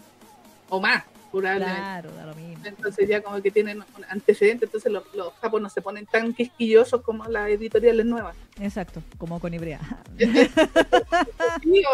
o 0.71 0.81
más, 0.81 1.05
probablemente. 1.31 1.77
claro, 1.79 2.11
da 2.13 2.27
lo 2.27 2.35
mismo. 2.35 2.65
Entonces 2.65 3.09
ya 3.09 3.23
como 3.23 3.41
que 3.43 3.51
tienen 3.51 3.79
un 3.79 4.05
antecedente, 4.09 4.65
entonces 4.65 4.91
los, 4.91 5.05
los 5.15 5.35
japos 5.35 5.61
no 5.61 5.69
se 5.69 5.83
ponen 5.83 6.07
tan 6.07 6.33
quisquillosos 6.33 7.03
como 7.03 7.27
las 7.27 7.49
editoriales 7.51 8.07
nuevas. 8.07 8.37
Exacto, 8.59 9.03
como 9.19 9.39
con 9.39 9.53
Ibrea. 9.53 9.81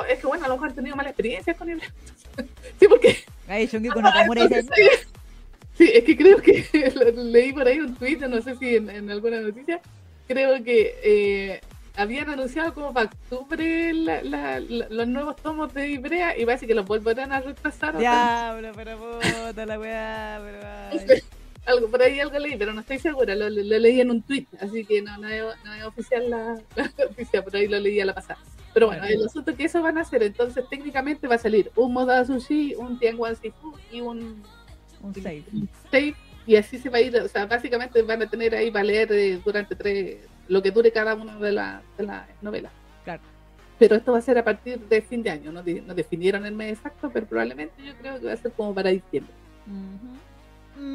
Es 0.08 0.20
que 0.20 0.26
bueno, 0.26 0.44
a 0.44 0.48
lo 0.48 0.54
mejor 0.54 0.68
han 0.68 0.74
tenido 0.74 0.96
mala 0.96 1.10
experiencia 1.10 1.54
con 1.54 1.68
ellos. 1.68 1.82
sí, 2.80 2.86
porque 2.88 3.24
Shungiku 3.48 4.00
Nakamura 4.00 4.46
dice, 4.46 4.66
Sí, 5.76 5.90
es 5.92 6.04
que 6.04 6.16
creo 6.16 6.38
que 6.38 6.64
leí 7.16 7.52
por 7.52 7.66
ahí 7.66 7.80
un 7.80 7.94
tweet, 7.94 8.16
no 8.28 8.40
sé 8.40 8.56
si 8.56 8.76
en, 8.76 8.88
en 8.88 9.10
alguna 9.10 9.40
noticia, 9.40 9.80
creo 10.26 10.62
que 10.64 10.94
eh, 11.02 11.60
habían 11.96 12.28
anunciado 12.30 12.72
como 12.74 12.92
para 12.92 13.06
octubre 13.06 13.92
la- 13.94 14.22
la- 14.22 14.60
la- 14.60 14.88
los 14.88 15.08
nuevos 15.08 15.36
tomos 15.36 15.72
de 15.74 15.88
Ibrea 15.90 16.38
y 16.38 16.44
parece 16.44 16.66
que 16.66 16.74
los 16.74 16.86
volverán 16.86 17.32
a 17.32 17.40
retrasar. 17.40 17.96
diablo, 17.98 18.72
pero 18.74 19.18
puta 19.20 19.66
la 19.66 19.78
weá, 19.78 20.40
pero 20.44 20.58
no 20.60 20.68
ay". 20.92 20.98
sé, 21.08 21.24
algo, 21.66 21.88
por 21.88 22.02
ahí 22.02 22.20
algo 22.20 22.38
leí, 22.38 22.56
pero 22.56 22.72
no 22.72 22.80
estoy 22.80 22.98
segura, 22.98 23.34
lo, 23.34 23.48
lo- 23.48 23.62
lo 23.62 23.78
leí 23.78 24.00
en 24.00 24.10
un 24.10 24.22
tweet, 24.22 24.46
así 24.60 24.84
que 24.84 25.02
no, 25.02 25.16
no, 25.18 25.28
es, 25.28 25.42
no 25.64 25.74
es 25.74 25.84
oficial 25.84 26.30
la, 26.30 26.60
noticia, 26.98 27.42
por 27.42 27.56
ahí 27.56 27.66
lo 27.66 27.78
leí 27.80 28.00
a 28.00 28.04
la 28.06 28.14
pasada. 28.14 28.38
Pero 28.74 28.88
bueno, 28.88 29.04
el 29.04 29.24
asunto 29.24 29.50
es 29.52 29.56
que 29.56 29.64
eso 29.64 29.80
van 29.82 29.96
a 29.96 30.02
hacer, 30.02 30.22
entonces 30.22 30.62
técnicamente 30.68 31.26
va 31.26 31.36
a 31.36 31.38
salir 31.38 31.70
un 31.76 31.94
Moda 31.94 32.24
Sushi, 32.26 32.74
un 32.74 32.98
Tianguan 32.98 33.34
Sifu 33.36 33.72
y 33.90 34.00
un 34.02 34.42
un 35.02 35.14
save. 35.14 35.44
tape 35.90 36.14
y 36.46 36.56
así 36.56 36.78
se 36.78 36.88
va 36.90 36.98
a 36.98 37.00
ir, 37.00 37.16
o 37.16 37.26
sea, 37.28 37.46
básicamente 37.46 38.02
van 38.02 38.22
a 38.22 38.28
tener 38.30 38.54
ahí 38.54 38.70
va 38.70 38.80
a 38.80 38.84
leer 38.84 39.10
eh, 39.12 39.40
durante 39.44 39.74
tres, 39.74 40.18
lo 40.48 40.62
que 40.62 40.70
dure 40.70 40.90
cada 40.92 41.14
una 41.14 41.36
de 41.38 41.52
las 41.52 41.82
de 41.96 42.04
las 42.04 42.26
novelas. 42.42 42.72
Claro. 43.04 43.22
Pero 43.78 43.96
esto 43.96 44.12
va 44.12 44.18
a 44.18 44.22
ser 44.22 44.38
a 44.38 44.44
partir 44.44 44.78
de 44.78 45.02
fin 45.02 45.22
de 45.22 45.30
año, 45.30 45.52
no, 45.52 45.62
di- 45.62 45.80
no 45.82 45.94
definieron 45.94 46.46
el 46.46 46.54
mes 46.54 46.72
exacto, 46.78 47.10
pero 47.12 47.26
probablemente 47.26 47.74
yo 47.84 47.92
creo 48.00 48.18
que 48.18 48.26
va 48.26 48.32
a 48.32 48.36
ser 48.36 48.52
como 48.52 48.74
para 48.74 48.90
diciembre. 48.90 49.32
Ujú. 49.66 50.16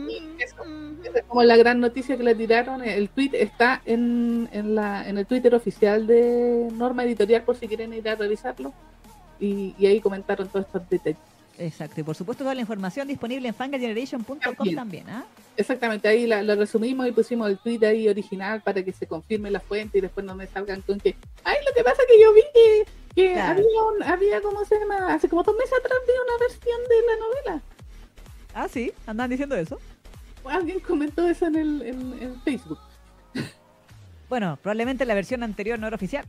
Y 0.10 0.18
eso. 0.42 0.64
Esa 1.04 1.20
es 1.20 1.26
como 1.26 1.44
la 1.44 1.58
gran 1.58 1.80
noticia 1.80 2.16
que 2.18 2.24
le 2.24 2.36
tiraron, 2.36 2.84
el 2.84 3.10
tweet 3.10 3.32
está 3.34 3.82
en, 3.86 4.48
en, 4.52 4.76
la, 4.76 5.08
en 5.10 5.18
el 5.18 5.26
Twitter 5.26 5.54
oficial 5.56 6.06
de 6.08 6.70
Norma 6.74 7.04
Editorial 7.04 7.44
por 7.44 7.56
si 7.56 7.68
quieren 7.68 7.94
ir 7.94 8.08
a 8.08 8.16
revisarlo. 8.16 8.74
Y, 9.40 9.74
y 9.80 9.88
ahí 9.88 10.00
comentaron 10.00 10.48
todos 10.50 10.66
estos 10.68 10.88
detalles. 10.90 11.18
Exacto, 11.58 12.00
y 12.00 12.04
por 12.04 12.16
supuesto 12.16 12.44
toda 12.44 12.54
la 12.56 12.62
información 12.62 13.08
disponible 13.08 13.48
en 13.48 13.54
fangageneration.com 13.56 14.38
También. 14.40 14.76
también, 14.76 15.10
¿ah? 15.10 15.26
Exactamente, 15.62 16.08
ahí 16.08 16.26
la- 16.28 16.44
lo 16.44 16.56
resumimos 16.56 17.08
y 17.08 17.12
pusimos 17.12 17.50
el 17.50 17.58
tweet 17.58 17.86
ahí 17.86 18.10
original 18.10 18.62
para 18.62 18.84
que 18.84 18.92
se 18.92 19.06
confirme 19.08 19.50
la 19.52 19.60
fuente 19.60 19.98
y 20.00 20.02
después 20.02 20.26
no 20.26 20.36
me 20.36 20.48
salgan 20.48 20.82
con 20.82 21.00
que, 21.00 21.16
ay, 21.44 21.58
lo 21.68 21.74
que 21.74 21.84
pasa 21.84 22.02
que 22.08 22.20
yo 22.22 22.34
vi 22.34 22.42
que, 22.54 22.86
que 23.16 23.34
Claro. 23.34 23.52
había, 23.62 23.84
un, 23.84 24.04
había, 24.04 24.42
¿cómo 24.42 24.66
se 24.66 24.80
llama? 24.80 25.14
Hace 25.14 25.30
como 25.30 25.44
dos 25.44 25.56
meses 25.56 25.74
atrás 25.80 25.98
vi 26.08 26.14
una 26.14 26.38
versión 26.40 26.80
de 26.90 27.02
la 27.08 27.16
novela. 27.26 27.62
Ah, 28.54 28.68
sí, 28.68 28.92
andan 29.06 29.30
diciendo 29.30 29.56
eso. 29.56 29.80
Alguien 30.46 30.80
comentó 30.80 31.28
eso 31.28 31.46
en, 31.46 31.56
el, 31.56 31.82
en, 31.84 32.18
en 32.22 32.42
Facebook. 32.42 32.80
Bueno, 34.32 34.58
probablemente 34.62 35.04
la 35.04 35.14
versión 35.14 35.44
anterior 35.44 35.78
no 35.78 35.88
era 35.88 35.98
oficial. 35.98 36.24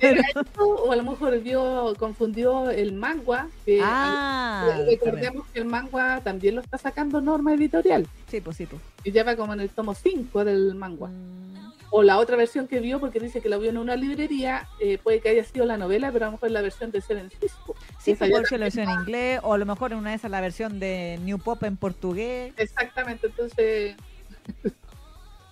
Era 0.00 0.22
eso, 0.34 0.64
o 0.64 0.90
a 0.90 0.96
lo 0.96 1.04
mejor 1.04 1.38
vio, 1.38 1.94
confundió 1.96 2.68
el 2.68 2.92
manga, 2.94 3.46
que 3.64 3.78
ah, 3.80 4.68
al- 4.74 4.86
recordemos 4.86 5.46
que 5.52 5.60
el 5.60 5.66
manga 5.66 6.20
también 6.20 6.56
lo 6.56 6.62
está 6.62 6.78
sacando 6.78 7.20
Norma 7.20 7.54
Editorial. 7.54 8.08
sí, 8.26 8.40
pues 8.40 8.56
sí, 8.56 8.66
pues. 8.66 8.82
Y 9.04 9.12
ya 9.12 9.22
va 9.22 9.36
como 9.36 9.52
en 9.54 9.60
el 9.60 9.68
tomo 9.70 9.94
5 9.94 10.44
del 10.44 10.74
manga. 10.74 11.06
Mm, 11.06 11.72
o 11.90 12.02
la 12.02 12.18
otra 12.18 12.34
versión 12.36 12.66
que 12.66 12.80
vio, 12.80 12.98
porque 12.98 13.20
dice 13.20 13.40
que 13.40 13.48
la 13.48 13.56
vio 13.56 13.70
en 13.70 13.78
una 13.78 13.94
librería, 13.94 14.66
eh, 14.80 14.98
puede 15.00 15.20
que 15.20 15.28
haya 15.28 15.44
sido 15.44 15.64
la 15.64 15.76
novela, 15.76 16.10
pero 16.10 16.24
a 16.24 16.28
lo 16.28 16.32
mejor 16.32 16.48
es 16.48 16.52
la 16.54 16.62
versión 16.62 16.90
de 16.90 17.02
Seven 17.02 17.30
Cisco. 17.40 17.76
Sí, 18.00 18.16
pues 18.16 18.30
puede 18.32 18.46
ser 18.46 18.58
la 18.58 18.64
versión 18.64 18.88
en 18.90 18.98
inglés, 18.98 19.38
o 19.44 19.52
a 19.54 19.58
lo 19.58 19.66
mejor 19.66 19.92
en 19.92 19.98
una 19.98 20.10
de 20.10 20.16
esas 20.16 20.28
la 20.32 20.40
versión 20.40 20.80
de 20.80 21.20
New 21.22 21.38
Pop 21.38 21.62
en 21.62 21.76
portugués. 21.76 22.52
Exactamente, 22.56 23.28
entonces 23.28 23.94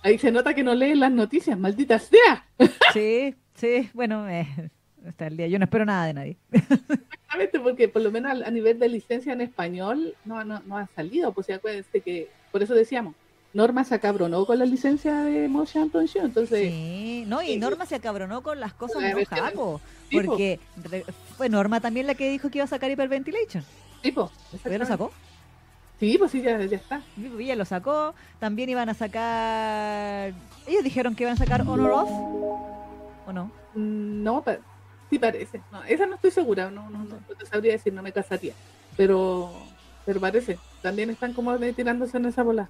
ahí 0.03 0.17
se 0.17 0.31
nota 0.31 0.53
que 0.53 0.63
no 0.63 0.73
leen 0.75 0.99
las 0.99 1.11
noticias, 1.11 1.57
maldita 1.57 1.99
sea. 1.99 2.45
Sí, 2.93 3.35
sí, 3.55 3.89
bueno, 3.93 4.27
eh, 4.29 4.47
está 5.05 5.27
el 5.27 5.37
día. 5.37 5.47
Yo 5.47 5.57
no 5.59 5.65
espero 5.65 5.85
nada 5.85 6.05
de 6.07 6.13
nadie. 6.13 6.37
Exactamente, 6.51 7.59
porque 7.59 7.87
por 7.87 8.01
lo 8.01 8.11
menos 8.11 8.41
a 8.45 8.51
nivel 8.51 8.79
de 8.79 8.89
licencia 8.89 9.31
en 9.33 9.41
español 9.41 10.15
no, 10.25 10.43
no, 10.43 10.61
no 10.65 10.77
ha 10.77 10.87
salido, 10.95 11.31
pues 11.31 11.49
acuérdense 11.49 12.01
que, 12.01 12.29
por 12.51 12.61
eso 12.61 12.73
decíamos, 12.73 13.15
Norma 13.53 13.83
se 13.83 13.95
acabronó 13.95 14.45
con 14.45 14.59
la 14.59 14.65
licencia 14.65 15.23
de 15.23 15.47
Motion 15.49 15.89
Show, 15.89 16.23
entonces 16.25 16.69
Sí, 16.69 17.25
no, 17.27 17.41
y. 17.41 17.57
Norma 17.57 17.85
se 17.85 17.95
acabronó 17.95 18.43
con 18.43 18.59
las 18.59 18.73
cosas 18.73 19.01
Sí, 19.03 19.25
po. 19.55 19.81
porque 20.11 20.59
fue 21.37 21.49
Norma 21.49 21.79
también 21.81 22.07
la 22.07 22.15
que 22.15 22.29
dijo 22.29 22.49
que 22.49 22.59
iba 22.59 22.65
a 22.65 22.67
sacar 22.67 22.89
Hyperventilation. 22.91 23.63
tipo, 24.01 24.31
¿Ya 24.69 24.77
lo 24.77 24.85
sacó? 24.85 25.11
Sí, 26.01 26.17
pues 26.17 26.31
sí, 26.31 26.41
ya, 26.41 26.57
ya 26.65 26.77
está. 26.77 26.99
Ella 27.39 27.55
lo 27.55 27.63
sacó. 27.63 28.15
También 28.39 28.69
iban 28.71 28.89
a 28.89 28.95
sacar. 28.95 30.33
Ellos 30.65 30.83
dijeron 30.83 31.13
que 31.15 31.25
iban 31.25 31.35
a 31.35 31.37
sacar 31.37 31.61
Honor 31.61 31.91
of. 31.91 32.09
¿O 33.27 33.31
no? 33.31 33.45
Mm, 33.75 34.23
No, 34.23 34.41
pa- 34.41 34.57
sí 35.11 35.19
parece. 35.19 35.61
No, 35.71 35.83
esa 35.83 36.07
no 36.07 36.15
estoy 36.15 36.31
segura, 36.31 36.71
no, 36.71 36.89
no, 36.89 37.03
no, 37.03 37.17
no 37.29 37.35
te 37.37 37.45
sabría 37.45 37.73
decir, 37.73 37.93
no 37.93 38.01
me 38.01 38.11
casaría. 38.11 38.53
Pero, 38.97 39.51
pero 40.03 40.19
parece. 40.19 40.57
También 40.81 41.11
están 41.11 41.33
como 41.33 41.55
tirándose 41.59 42.17
en 42.17 42.25
esa 42.25 42.41
bola. 42.41 42.67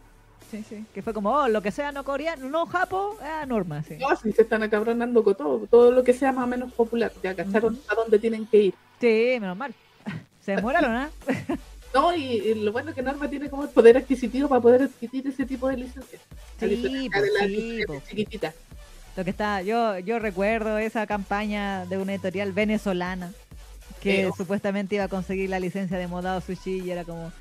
Sí, 0.50 0.62
sí. 0.68 0.86
Que 0.94 1.02
fue 1.02 1.14
como, 1.14 1.30
oh, 1.32 1.48
lo 1.48 1.62
que 1.62 1.72
sea 1.72 1.94
no 1.94 2.04
coreano, 2.04 2.50
no 2.50 2.66
japo, 2.66 3.16
ah, 3.22 3.46
Norma, 3.48 3.82
sí. 3.84 3.96
No, 3.98 4.14
sí, 4.18 4.34
se 4.34 4.42
están 4.42 4.62
acabronando 4.64 5.24
con 5.24 5.36
todo, 5.36 5.68
todo 5.68 5.92
lo 5.94 6.04
que 6.04 6.12
sea 6.12 6.34
más 6.34 6.44
o 6.44 6.48
menos 6.48 6.74
popular. 6.74 7.14
Ya 7.24 7.34
cacharon 7.34 7.80
a 7.88 7.96
dónde 7.96 8.20
tienen 8.20 8.46
que 8.46 8.58
ir. 8.58 8.74
Sí, 9.00 9.38
menos 9.40 9.56
mal. 9.56 9.74
Se 10.42 10.56
demoraron, 10.58 10.92
¿ah? 10.92 11.10
No, 11.94 12.16
y, 12.16 12.24
y 12.24 12.56
lo 12.56 12.72
bueno 12.72 12.89
es 12.89 12.96
que 12.96 13.02
Norma 13.02 13.30
tiene 13.30 13.50
como 13.50 13.64
el 13.64 13.70
poder 13.70 13.98
adquisitivo 13.98 14.48
para 14.48 14.62
poder 14.62 14.84
adquirir 14.84 15.28
ese 15.28 15.46
tipo 15.46 15.68
de 15.68 15.78
licencias. 15.78 16.22
Sí, 16.60 17.10
pues 17.12 17.32
sí, 17.39 17.84
pues. 17.86 18.04
chiquititas. 18.08 18.56
Lo 19.18 19.24
que 19.26 19.30
está, 19.30 19.62
yo, 19.62 20.00
yo 20.00 20.20
recuerdo 20.20 20.78
esa 20.78 21.06
campaña 21.06 21.86
de 21.86 21.98
una 21.98 22.14
editorial 22.14 22.54
venezolana 22.54 23.34
que 24.02 24.28
Eh, 24.28 24.32
supuestamente 24.36 24.96
iba 24.96 25.04
a 25.04 25.10
conseguir 25.10 25.50
la 25.50 25.60
licencia 25.60 25.98
de 25.98 26.08
Modado 26.08 26.39
Sushi 26.42 26.80
y 26.80 26.92
era 26.92 27.04
como, 27.04 27.32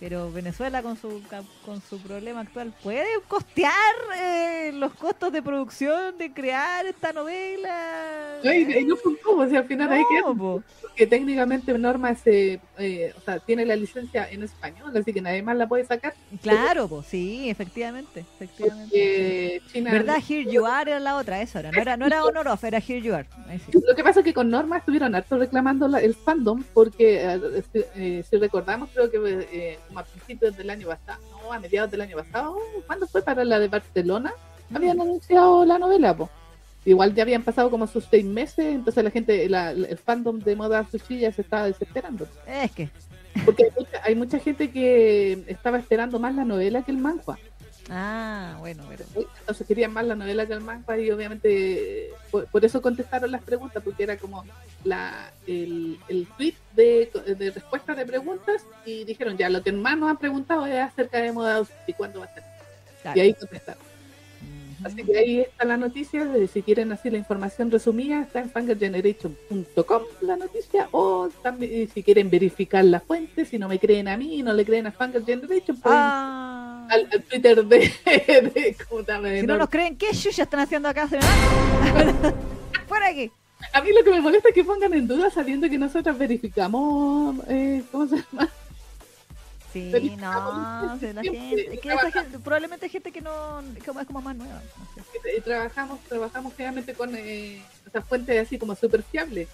pero 0.00 0.32
Venezuela 0.32 0.82
con 0.82 0.96
su 0.96 1.22
con 1.64 1.80
su 1.82 1.98
problema 2.00 2.40
actual 2.40 2.72
puede 2.82 3.06
costear 3.28 3.72
eh, 4.18 4.72
los 4.74 4.94
costos 4.94 5.30
de 5.32 5.42
producción 5.42 6.16
de 6.18 6.32
crear 6.32 6.86
esta 6.86 7.12
novela. 7.12 8.38
No, 8.42 8.52
y, 8.52 8.62
y 8.78 8.84
no 8.84 8.96
fue 8.96 9.18
como, 9.20 9.42
o 9.42 9.48
sea, 9.48 9.60
al 9.60 9.66
final 9.66 9.92
hay 9.92 10.02
que 10.10 10.20
No, 10.20 10.34
po. 10.36 10.62
porque 10.80 11.06
técnicamente 11.06 11.76
Norma 11.76 12.14
se, 12.14 12.60
eh, 12.78 13.12
o 13.16 13.20
sea, 13.20 13.38
tiene 13.40 13.66
la 13.66 13.76
licencia 13.76 14.28
en 14.30 14.42
español, 14.42 14.96
así 14.96 15.12
que 15.12 15.20
nadie 15.20 15.42
más 15.42 15.56
la 15.56 15.68
puede 15.68 15.84
sacar. 15.84 16.14
Claro, 16.42 16.88
pues 16.88 17.06
sí, 17.06 17.50
efectivamente, 17.50 18.20
efectivamente. 18.36 18.88
Porque 18.90 19.62
China. 19.72 19.92
¿Verdad? 19.92 20.16
Here 20.26 20.50
You 20.50 20.64
Are 20.64 20.90
era 20.90 21.00
la 21.00 21.16
otra, 21.16 21.42
esa 21.42 21.60
era. 21.60 21.70
No 21.72 21.80
era, 21.80 21.96
no 21.98 22.06
era 22.06 22.24
Honor 22.24 22.48
of, 22.48 22.64
era 22.64 22.78
Here 22.78 23.02
You 23.02 23.14
Are. 23.14 23.28
Sí. 23.70 23.78
Lo 23.86 23.94
que 23.94 24.02
pasa 24.02 24.20
es 24.20 24.24
que 24.24 24.32
con 24.32 24.48
Norma 24.48 24.78
estuvieron 24.78 25.14
harto 25.14 25.36
reclamando 25.36 25.86
la- 25.88 26.00
el 26.00 26.14
fandom, 26.14 26.62
porque 26.72 27.22
eh, 27.22 27.62
si- 27.72 27.84
eh, 27.96 28.24
si 28.28 28.36
recordamos, 28.38 28.88
creo 28.94 29.10
que 29.10 29.18
eh, 29.52 29.78
como 29.90 30.00
a 30.00 30.04
principios 30.04 30.56
del 30.56 30.70
año 30.70 30.86
pasado, 30.86 31.20
no, 31.42 31.52
a 31.52 31.58
mediados 31.58 31.90
del 31.90 32.00
año 32.02 32.16
pasado, 32.16 32.56
¿cuándo 32.86 33.06
fue 33.08 33.22
para 33.22 33.44
la 33.44 33.58
de 33.58 33.66
Barcelona? 33.68 34.32
Habían 34.72 35.00
anunciado 35.00 35.64
la 35.64 35.78
novela, 35.78 36.16
pues. 36.16 36.30
Igual 36.84 37.12
ya 37.14 37.24
habían 37.24 37.42
pasado 37.42 37.70
como 37.70 37.86
sus 37.88 38.04
seis 38.08 38.24
meses, 38.24 38.66
entonces 38.66 39.02
la 39.04 39.10
gente, 39.10 39.48
la- 39.48 39.72
el 39.72 39.98
fandom 39.98 40.38
de 40.38 40.54
Moda 40.56 40.86
Sushi 40.90 41.18
ya 41.18 41.32
se 41.32 41.42
estaba 41.42 41.66
desesperando. 41.66 42.26
Es 42.46 42.70
que, 42.72 42.88
Porque 43.44 43.64
hay 43.64 43.70
mucha, 43.76 44.00
hay 44.04 44.14
mucha 44.14 44.38
gente 44.38 44.70
que 44.70 45.44
estaba 45.48 45.78
esperando 45.78 46.18
más 46.18 46.34
la 46.34 46.44
novela 46.44 46.82
que 46.82 46.90
el 46.92 46.98
manhua. 46.98 47.38
Ah, 47.90 48.56
bueno, 48.58 48.84
pero 48.88 49.04
Entonces 49.40 49.66
querían 49.66 49.92
más 49.92 50.06
la 50.06 50.14
novela 50.14 50.46
que 50.46 50.52
el 50.52 50.60
manga 50.60 50.98
y 50.98 51.10
obviamente 51.10 52.06
eh, 52.06 52.10
por, 52.30 52.46
por 52.46 52.64
eso 52.64 52.80
contestaron 52.80 53.30
las 53.30 53.42
preguntas, 53.42 53.82
porque 53.82 54.04
era 54.04 54.16
como 54.16 54.44
la, 54.84 55.30
el, 55.46 55.98
el 56.08 56.26
tweet 56.36 56.54
de, 56.74 57.10
de 57.36 57.50
respuesta 57.50 57.94
de 57.94 58.06
preguntas 58.06 58.64
y 58.86 59.04
dijeron 59.04 59.36
ya, 59.36 59.48
lo 59.48 59.62
que 59.62 59.72
más 59.72 59.98
nos 59.98 60.10
han 60.10 60.18
preguntado 60.18 60.66
es 60.66 60.78
acerca 60.78 61.18
de 61.18 61.32
moda 61.32 61.62
y 61.86 61.92
cuándo 61.92 62.20
va 62.20 62.26
a 62.26 62.34
ser. 62.34 62.44
claro. 63.02 63.18
Y 63.18 63.20
ahí 63.20 63.34
contestaron. 63.34 63.90
Así 64.84 65.04
que 65.04 65.18
ahí 65.18 65.40
está 65.40 65.64
la 65.64 65.76
noticia. 65.76 66.24
de 66.24 66.46
Si 66.48 66.62
quieren 66.62 66.92
así 66.92 67.10
la 67.10 67.18
información 67.18 67.70
resumida, 67.70 68.22
está 68.22 68.40
en 68.40 68.50
fangergeneration.com 68.50 70.02
la 70.22 70.36
noticia. 70.36 70.88
O 70.92 71.28
también 71.42 71.88
si 71.92 72.02
quieren 72.02 72.30
verificar 72.30 72.84
la 72.84 73.00
fuente, 73.00 73.44
si 73.44 73.58
no 73.58 73.68
me 73.68 73.78
creen 73.78 74.08
a 74.08 74.16
mí, 74.16 74.42
no 74.42 74.52
le 74.52 74.64
creen 74.64 74.86
a 74.86 74.92
Fanger 74.92 75.24
Generation, 75.24 75.76
pueden 75.78 75.98
Ah. 76.00 76.69
Al, 76.90 77.08
al 77.10 77.22
Twitter 77.22 77.64
de, 77.64 77.78
de 78.04 78.76
¿cómo? 78.88 79.02
De 79.02 79.40
Si 79.40 79.46
no 79.46 79.56
nos 79.56 79.70
creen, 79.70 79.96
¿qué 79.96 80.10
chucha 80.10 80.42
están 80.42 80.60
haciendo 80.60 80.88
acá? 80.88 81.08
Fuera 82.88 83.06
de 83.06 83.12
aquí. 83.12 83.32
A 83.72 83.80
mí 83.82 83.90
lo 83.92 84.02
que 84.02 84.10
me 84.10 84.20
molesta 84.20 84.48
es 84.48 84.54
que 84.54 84.64
pongan 84.64 84.92
en 84.94 85.06
duda 85.06 85.30
sabiendo 85.30 85.68
que 85.68 85.78
nosotros 85.78 86.16
verificamos, 86.18 87.36
eh, 87.48 87.82
¿cómo 87.92 88.08
se 88.08 88.16
llama? 88.16 88.48
Sí, 89.72 89.92
no, 90.18 90.98
la 91.00 91.22
gente, 91.22 91.78
que 91.80 91.88
esa 91.92 92.24
probablemente 92.42 92.88
gente 92.88 93.12
que 93.12 93.20
no, 93.20 93.62
como 93.86 94.00
es 94.00 94.06
como 94.06 94.20
más 94.20 94.34
nueva, 94.34 94.60
no 94.78 94.84
sé. 94.94 95.36
Eh, 95.36 95.40
trabajamos, 95.42 96.00
trabajamos 96.08 96.54
generalmente 96.54 96.94
con 96.94 97.14
eh, 97.14 97.62
esas 97.86 98.04
fuentes 98.04 98.46
así 98.46 98.58
como 98.58 98.74
súper 98.74 99.04
fiables. 99.04 99.48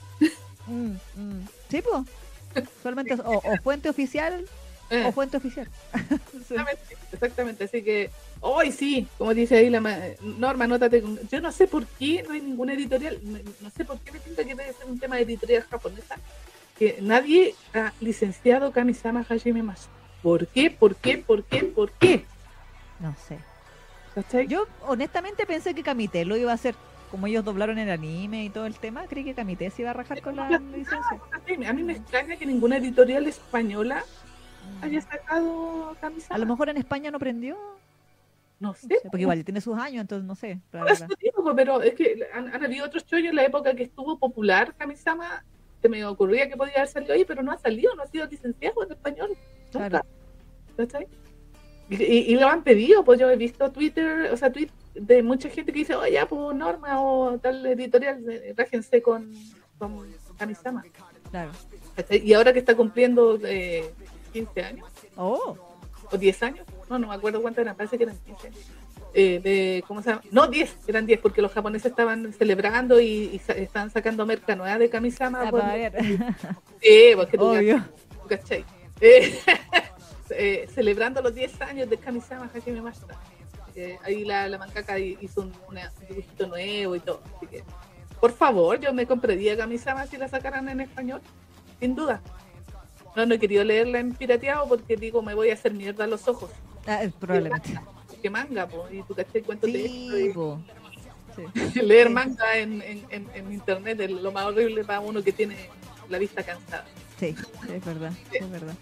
Mm, 0.66 0.92
mm. 1.16 1.48
Sí, 1.68 1.82
pues. 1.82 2.64
Solamente 2.82 3.14
o, 3.22 3.38
o 3.38 3.56
fuente 3.62 3.90
oficial 3.90 4.46
Eh, 4.90 5.04
o 5.06 5.12
fuente 5.12 5.36
oficial. 5.36 5.68
Exactamente, 6.34 6.96
exactamente, 7.12 7.64
así 7.64 7.82
que 7.82 8.10
hoy 8.40 8.70
sí, 8.70 9.08
como 9.18 9.34
dice 9.34 9.56
ahí 9.56 9.68
la 9.70 9.80
ma- 9.80 9.98
Norma, 10.20 10.64
anótate 10.66 11.02
con... 11.02 11.18
Yo 11.28 11.40
no 11.40 11.50
sé 11.50 11.66
por 11.66 11.86
qué 11.86 12.22
no 12.26 12.34
hay 12.34 12.40
ninguna 12.40 12.74
editorial, 12.74 13.18
no, 13.60 13.70
sé 13.70 13.84
por 13.84 13.98
qué 14.00 14.12
me 14.12 14.20
pinta 14.20 14.44
que 14.44 14.54
debe 14.54 14.72
ser 14.72 14.86
un 14.86 14.98
tema 14.98 15.16
de 15.16 15.22
editorial 15.22 15.62
japonesa, 15.68 16.16
que 16.78 16.98
nadie 17.00 17.54
ha 17.74 17.92
licenciado 18.00 18.70
Kamisama 18.70 19.26
Hajime 19.28 19.62
Masu. 19.62 19.88
¿Por 20.22 20.46
qué? 20.46 20.70
¿Por 20.70 20.94
qué? 20.94 21.18
¿Por 21.18 21.42
qué? 21.44 21.64
¿Por 21.64 21.90
qué? 21.92 22.24
No 23.00 23.14
sé. 23.26 23.38
¿Cachai? 24.14 24.46
Yo 24.46 24.66
honestamente 24.86 25.46
pensé 25.46 25.74
que 25.74 25.82
Kamite 25.82 26.24
lo 26.24 26.36
iba 26.36 26.52
a 26.52 26.54
hacer. 26.54 26.74
Como 27.10 27.28
ellos 27.28 27.44
doblaron 27.44 27.78
el 27.78 27.88
anime 27.90 28.44
y 28.44 28.50
todo 28.50 28.66
el 28.66 28.74
tema, 28.74 29.06
creí 29.06 29.24
que 29.24 29.34
Kamite 29.34 29.70
se 29.70 29.82
iba 29.82 29.90
a 29.90 29.94
rajar 29.94 30.20
con 30.22 30.36
la 30.36 30.48
licencia. 30.58 31.20
A 31.68 31.72
mí 31.72 31.82
me 31.82 31.92
extraña 31.92 32.36
que 32.36 32.46
ninguna 32.46 32.78
editorial 32.78 33.26
española 33.26 34.04
haya 34.82 35.00
sacado 35.00 35.96
Kamisama. 36.00 36.34
A 36.34 36.38
lo 36.38 36.46
mejor 36.46 36.68
en 36.68 36.76
España 36.76 37.10
no 37.10 37.18
prendió. 37.18 37.56
no 38.60 38.68
no 38.68 38.74
sé, 38.74 38.98
porque 39.04 39.22
igual 39.22 39.44
tiene 39.44 39.60
sus 39.60 39.78
años, 39.78 40.00
entonces 40.02 40.26
no 40.26 40.34
sé. 40.34 40.60
la 40.72 40.80
Por 40.80 40.90
eso 40.90 41.04
verdad. 41.06 41.16
digo, 41.20 41.54
pero 41.56 41.82
es 41.82 41.94
que 41.94 42.26
han, 42.32 42.54
han 42.54 42.64
habido 42.64 42.86
otros 42.86 43.04
chollos 43.04 43.30
en 43.30 43.36
la 43.36 43.44
época 43.44 43.74
que 43.74 43.82
estuvo 43.84 44.18
popular 44.18 44.74
Kamisama, 44.78 45.44
se 45.82 45.88
me 45.88 46.04
ocurría 46.06 46.48
que 46.48 46.56
podía 46.56 46.74
haber 46.76 46.88
salido 46.88 47.12
ahí, 47.14 47.24
pero 47.24 47.42
no 47.42 47.52
ha 47.52 47.58
salido, 47.58 47.94
no 47.94 48.02
ha 48.02 48.06
sido 48.06 48.26
licenciado 48.26 48.82
en 48.82 48.92
español. 48.92 49.28
Nunca. 49.74 49.88
Claro. 49.90 50.06
¿Cachai? 50.76 51.06
Y, 51.88 52.02
y- 52.02 52.36
lo 52.36 52.48
han 52.48 52.62
pedido, 52.64 53.04
pues 53.04 53.20
yo 53.20 53.30
he 53.30 53.36
visto 53.36 53.70
Twitter, 53.70 54.30
o 54.32 54.36
sea, 54.36 54.50
tweet 54.50 54.70
de 54.94 55.22
mucha 55.22 55.48
gente 55.50 55.72
que 55.72 55.80
dice, 55.80 55.94
oye, 55.94 56.12
ya, 56.12 56.26
pues 56.26 56.56
Norma 56.56 57.00
o 57.00 57.38
tal 57.38 57.64
editorial, 57.66 58.24
eh, 58.28 58.54
rájense 58.56 59.00
con, 59.02 59.30
con 59.78 60.04
Kamisama. 60.36 60.82
Claro. 61.30 61.52
¿Cachai? 61.94 62.26
Y 62.26 62.32
ahora 62.34 62.52
que 62.52 62.58
está 62.58 62.74
cumpliendo 62.74 63.38
eh, 63.44 63.84
15 64.44 64.62
años, 64.62 64.88
Oh, 65.16 65.56
o 66.12 66.16
10 66.18 66.42
años, 66.42 66.66
no, 66.90 66.98
no 66.98 67.08
me 67.08 67.14
acuerdo 67.14 67.40
cuánto 67.42 67.60
eran, 67.60 67.74
parece 67.76 67.96
que 67.96 68.04
eran 68.04 68.16
15 68.18 68.46
años. 68.48 68.60
Eh, 69.14 69.40
de, 69.42 69.84
¿cómo 69.88 70.02
se 70.02 70.10
llama? 70.10 70.22
No, 70.30 70.46
10, 70.46 70.76
eran 70.88 71.06
10, 71.06 71.20
porque 71.20 71.40
los 71.40 71.50
japoneses 71.52 71.90
estaban 71.90 72.32
celebrando 72.34 73.00
y, 73.00 73.30
y 73.32 73.38
sa- 73.38 73.54
estaban 73.54 73.90
sacando 73.90 74.26
merca 74.26 74.54
nueva 74.54 74.76
de 74.78 74.90
Kamisama. 74.90 75.48
a 75.48 75.50
por-. 75.50 75.62
Sí, 76.82 77.12
porque 77.16 77.38
tú 77.38 77.44
Obvio. 77.46 77.82
¿cachai? 78.28 78.64
Eh, 79.00 79.38
eh, 80.30 80.68
celebrando 80.74 81.22
los 81.22 81.34
10 81.34 81.60
años 81.62 81.88
de 81.88 81.96
Kamisama 81.96 82.50
Hajime 82.54 82.82
Mashita. 82.82 83.18
Ahí 84.04 84.24
la, 84.24 84.48
la 84.48 84.56
mancaca 84.58 84.98
hizo 84.98 85.42
un, 85.42 85.52
una- 85.68 85.92
un 86.00 86.06
dibujito 86.08 86.46
nuevo 86.46 86.96
y 86.96 87.00
todo. 87.00 87.22
Así 87.36 87.46
que, 87.46 87.64
por 88.20 88.32
favor, 88.32 88.78
yo 88.80 88.92
me 88.92 89.06
compraría 89.06 89.56
Kamisama 89.56 90.06
si 90.06 90.16
la 90.18 90.28
sacaran 90.28 90.68
en 90.68 90.80
español, 90.82 91.20
sin 91.80 91.94
duda. 91.94 92.20
No, 93.16 93.24
no 93.24 93.34
he 93.34 93.38
querido 93.38 93.64
leerla 93.64 93.98
en 93.98 94.14
pirateado 94.14 94.68
porque 94.68 94.96
digo, 94.96 95.22
me 95.22 95.34
voy 95.34 95.48
a 95.48 95.54
hacer 95.54 95.72
mierda 95.72 96.04
a 96.04 96.06
los 96.06 96.28
ojos. 96.28 96.50
Ah, 96.86 97.02
eh, 97.02 97.10
probablemente. 97.18 97.80
Que 98.22 98.28
manga, 98.28 98.68
po, 98.68 98.86
y 98.92 99.02
tú 99.02 99.14
cachai 99.14 99.42
cuánto 99.42 99.66
te 99.66 99.72
Sí, 99.72 100.30
po. 100.34 100.60
Sí. 101.34 101.80
leer 101.82 102.10
manga 102.10 102.58
en, 102.58 102.82
en, 102.82 103.06
en, 103.10 103.26
en 103.34 103.52
internet 103.52 104.00
es 104.00 104.10
lo 104.10 104.30
más 104.32 104.44
horrible 104.44 104.84
para 104.84 105.00
uno 105.00 105.22
que 105.22 105.32
tiene 105.32 105.56
la 106.10 106.18
vista 106.18 106.42
cansada. 106.42 106.84
Sí, 107.18 107.34
es 107.72 107.84
verdad, 107.84 108.12
es 108.32 108.50
verdad. 108.50 108.74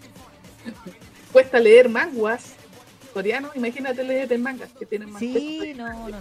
Cuesta 1.31 1.59
leer 1.59 1.87
manguas 1.87 2.55
coreanos, 3.13 3.55
imagínate 3.55 4.03
leer 4.03 4.31
en 4.33 4.43
mangas 4.43 4.69
que 4.77 4.85
tienen 4.85 5.09
más 5.09 5.21
Sí, 5.21 5.73
no, 5.77 5.87
no, 5.87 6.09
y 6.09 6.11
no. 6.11 6.19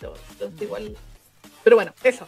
todo. 0.00 0.16
Entonces 0.32 0.62
igual. 0.62 0.96
Pero 1.62 1.76
bueno, 1.76 1.92
eso. 2.02 2.26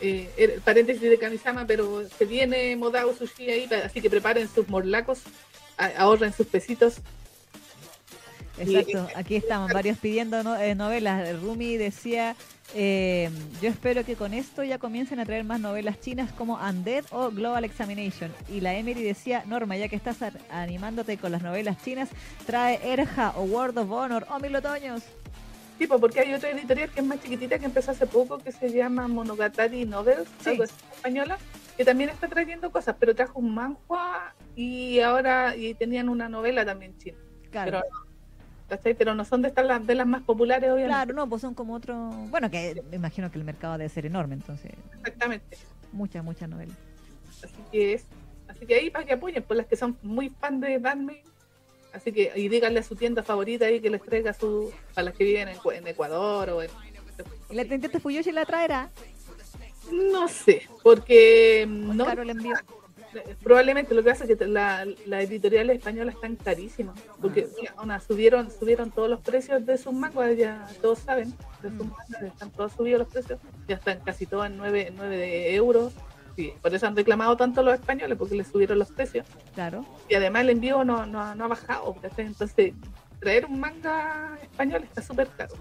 Eh, 0.00 0.28
el 0.36 0.60
paréntesis 0.62 1.02
de 1.02 1.18
Kamisama, 1.18 1.66
pero 1.66 2.02
se 2.08 2.24
viene 2.24 2.74
Modao 2.76 3.14
Sushi 3.14 3.50
ahí, 3.50 3.68
así 3.84 4.00
que 4.00 4.10
preparen 4.10 4.48
sus 4.48 4.68
morlacos, 4.68 5.20
ahorren 5.96 6.32
sus 6.32 6.46
pesitos. 6.46 6.96
Exacto, 8.58 9.08
aquí 9.16 9.36
estamos 9.36 9.72
varios 9.72 9.98
pidiendo 9.98 10.42
no- 10.42 10.56
eh, 10.56 10.74
novelas. 10.74 11.40
Rumi 11.40 11.76
decía, 11.78 12.36
eh, 12.74 13.30
yo 13.62 13.70
espero 13.70 14.04
que 14.04 14.14
con 14.14 14.34
esto 14.34 14.62
ya 14.62 14.78
comiencen 14.78 15.20
a 15.20 15.24
traer 15.24 15.44
más 15.44 15.58
novelas 15.58 16.00
chinas 16.00 16.32
como 16.32 16.56
Undead 16.56 17.04
o 17.10 17.30
Global 17.30 17.64
Examination. 17.64 18.30
Y 18.52 18.60
la 18.60 18.74
Emery 18.74 19.02
decía, 19.02 19.44
Norma, 19.46 19.76
ya 19.76 19.88
que 19.88 19.96
estás 19.96 20.18
animándote 20.50 21.16
con 21.16 21.32
las 21.32 21.42
novelas 21.42 21.82
chinas, 21.82 22.10
trae 22.44 22.78
Erja 22.92 23.32
o 23.36 23.42
World 23.44 23.78
of 23.78 23.90
Honor 23.90 24.26
o 24.30 24.38
Mil 24.38 24.54
Otoños. 24.54 25.02
Tipo, 25.78 25.98
porque 25.98 26.20
hay 26.20 26.32
otra 26.34 26.50
editorial 26.50 26.90
que 26.90 27.00
es 27.00 27.06
más 27.06 27.20
chiquitita 27.20 27.58
que 27.58 27.64
empezó 27.66 27.90
hace 27.90 28.06
poco 28.06 28.38
que 28.38 28.52
se 28.52 28.70
llama 28.70 29.08
Monogatari 29.08 29.84
Novels, 29.84 30.28
Sí. 30.40 30.50
algo 30.50 30.62
así, 30.64 30.74
española, 30.94 31.38
que 31.76 31.84
también 31.84 32.10
está 32.10 32.28
trayendo 32.28 32.70
cosas, 32.70 32.94
pero 32.98 33.14
trajo 33.14 33.38
un 33.40 33.54
manhua 33.54 34.34
y 34.54 35.00
ahora 35.00 35.56
y 35.56 35.74
tenían 35.74 36.08
una 36.08 36.28
novela 36.28 36.64
también 36.64 36.96
china. 36.98 37.18
Claro. 37.50 37.82
Pero 38.96 39.14
no 39.14 39.24
son 39.26 39.42
de 39.42 39.48
estas 39.48 39.66
las, 39.66 39.86
de 39.86 39.94
las 39.94 40.06
más 40.06 40.22
populares, 40.22 40.70
obviamente. 40.70 40.88
claro, 40.88 41.12
no, 41.12 41.28
pues 41.28 41.42
son 41.42 41.52
como 41.52 41.74
otro... 41.74 41.94
Bueno, 42.30 42.50
que 42.50 42.82
me 42.88 42.96
imagino 42.96 43.30
que 43.30 43.36
el 43.38 43.44
mercado 43.44 43.76
debe 43.76 43.90
ser 43.90 44.06
enorme, 44.06 44.34
entonces 44.34 44.72
Exactamente. 44.98 45.58
muchas, 45.92 46.24
muchas 46.24 46.48
novelas. 46.48 46.74
Así 47.44 47.54
que 47.70 47.92
es, 47.94 48.06
así 48.48 48.64
que 48.64 48.74
ahí 48.76 48.88
para 48.88 49.04
que 49.04 49.12
apoyen, 49.12 49.42
por 49.42 49.58
las 49.58 49.66
que 49.66 49.76
son 49.76 49.98
muy 50.02 50.30
fan 50.30 50.58
de 50.60 50.78
Batman. 50.78 51.16
Así 51.92 52.12
que, 52.12 52.32
y 52.36 52.48
díganle 52.48 52.80
a 52.80 52.82
su 52.82 52.96
tienda 52.96 53.22
favorita 53.22 53.66
ahí 53.66 53.80
que 53.80 53.90
les 53.90 54.02
traiga 54.02 54.32
su, 54.32 54.72
para 54.94 55.06
las 55.06 55.14
que 55.14 55.24
viven 55.24 55.48
en, 55.48 55.58
en 55.74 55.86
Ecuador 55.86 56.50
o 56.50 56.62
en, 56.62 56.70
¿Y 57.50 57.54
la 57.54 57.64
tendente 57.64 58.00
Fuyoshi 58.00 58.32
la 58.32 58.46
traerá? 58.46 58.90
no 59.92 60.26
sé, 60.28 60.62
porque 60.82 61.64
¿O 61.64 61.92
no, 61.92 62.04
caro 62.06 62.22
el 62.22 62.30
envío? 62.30 62.54
probablemente 63.42 63.94
lo 63.94 64.02
que 64.02 64.08
pasa 64.10 64.24
es 64.24 64.38
que 64.38 64.46
la, 64.46 64.86
la 65.04 65.20
editorial 65.20 65.68
española 65.68 66.12
están 66.12 66.36
carísimas, 66.36 66.98
porque 67.20 67.46
mira, 67.58 67.74
una, 67.82 68.00
subieron, 68.00 68.50
subieron 68.50 68.90
todos 68.90 69.10
los 69.10 69.20
precios 69.20 69.66
de 69.66 69.76
sus 69.76 69.92
mangas, 69.92 70.34
ya 70.36 70.66
todos 70.80 71.00
saben, 71.00 71.34
de 71.62 71.68
sus 71.68 71.86
Mm. 71.86 71.90
mangas, 71.90 72.22
están 72.22 72.50
todos 72.52 72.72
subidos 72.72 73.00
los 73.00 73.08
precios, 73.08 73.38
ya 73.68 73.74
están 73.74 74.00
casi 74.00 74.24
todos 74.24 74.46
en 74.46 74.56
9, 74.56 74.92
9 74.96 75.16
de 75.18 75.54
euros, 75.54 75.92
sí, 76.36 76.52
por 76.62 76.74
eso 76.74 76.86
han 76.86 76.96
reclamado 76.96 77.36
tanto 77.36 77.62
los 77.62 77.74
españoles, 77.74 78.16
porque 78.18 78.34
les 78.34 78.48
subieron 78.48 78.78
los 78.78 78.90
precios. 78.92 79.26
Claro. 79.54 79.84
y 80.08 80.14
además 80.14 80.42
el 80.42 80.50
envío 80.50 80.84
no, 80.84 81.06
no, 81.06 81.34
no 81.34 81.44
ha 81.44 81.48
bajado. 81.48 81.94
Entonces, 82.16 82.74
traer 83.20 83.46
un 83.46 83.60
manga 83.60 84.36
español 84.42 84.82
está 84.84 85.00
súper 85.02 85.28
caro. 85.36 85.54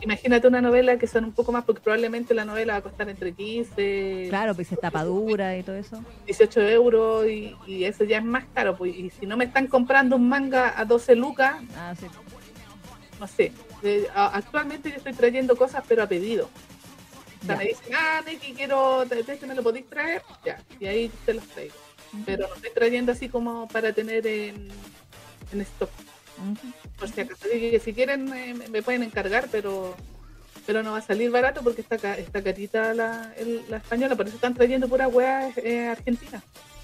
Imagínate 0.00 0.48
una 0.48 0.60
novela 0.60 0.98
que 0.98 1.06
son 1.06 1.24
un 1.26 1.32
poco 1.32 1.52
más, 1.52 1.62
porque 1.64 1.80
probablemente 1.80 2.34
la 2.34 2.44
novela 2.44 2.72
va 2.72 2.78
a 2.80 2.82
costar 2.82 3.08
entre 3.08 3.32
15, 3.32 4.26
Claro, 4.30 4.52
pues 4.52 4.72
es 4.72 4.80
tapadura 4.80 5.56
y 5.56 5.62
todo 5.62 5.76
eso. 5.76 6.02
18 6.26 6.60
euros 6.70 7.26
y, 7.28 7.56
y 7.68 7.84
eso 7.84 8.02
ya 8.02 8.18
es 8.18 8.24
más 8.24 8.44
caro. 8.52 8.76
Pues, 8.76 8.96
y 8.96 9.10
si 9.10 9.26
no 9.26 9.36
me 9.36 9.44
están 9.44 9.68
comprando 9.68 10.16
un 10.16 10.28
manga 10.28 10.74
a 10.76 10.84
12 10.84 11.14
lucas, 11.14 11.54
Ah, 11.76 11.94
sí. 11.98 12.06
no 13.20 13.28
sé. 13.28 13.52
Eh, 13.84 14.08
actualmente 14.12 14.90
yo 14.90 14.96
estoy 14.96 15.12
trayendo 15.12 15.54
cosas, 15.56 15.84
pero 15.86 16.02
a 16.02 16.08
pedido. 16.08 16.48
O 17.42 17.46
sea, 17.46 17.54
Ya. 17.54 17.58
me 17.58 17.64
dicen, 17.64 17.94
ah, 17.94 18.20
Neki, 18.24 18.52
quiero, 18.54 19.04
te, 19.08 19.22
te- 19.24 19.46
me 19.46 19.54
lo 19.54 19.62
podéis 19.62 19.88
traer, 19.88 20.22
ya, 20.44 20.60
y 20.78 20.86
ahí 20.86 21.10
te 21.26 21.34
los 21.34 21.46
traigo. 21.48 21.74
Pero 22.26 22.46
no 22.48 22.54
estoy 22.54 22.70
trayendo 22.74 23.12
así 23.12 23.28
como 23.28 23.66
para 23.68 23.92
tener 23.92 24.26
en, 24.26 24.68
en 25.52 25.60
stock. 25.62 25.90
Ujú. 26.38 26.72
por 26.98 27.08
si 27.10 27.20
acaso. 27.20 27.42
Que 27.50 27.80
si 27.84 27.92
quieren 27.92 28.32
eh, 28.34 28.54
me- 28.70 28.82
pueden 28.82 29.02
encargar, 29.02 29.48
pero 29.52 29.94
pero 30.66 30.82
no 30.84 30.92
va 30.92 30.98
a 30.98 31.02
salir 31.02 31.30
barato 31.30 31.60
porque 31.62 31.80
está, 31.82 31.96
está 32.16 32.42
carita 32.42 32.94
la, 32.94 33.32
el- 33.36 33.64
la 33.68 33.78
española, 33.78 34.14
por 34.16 34.26
eso 34.26 34.36
están 34.36 34.54
trayendo 34.54 34.88
pura 34.88 35.08
weá 35.08 35.50
eh, 35.56 35.88
argentina. 35.88 36.42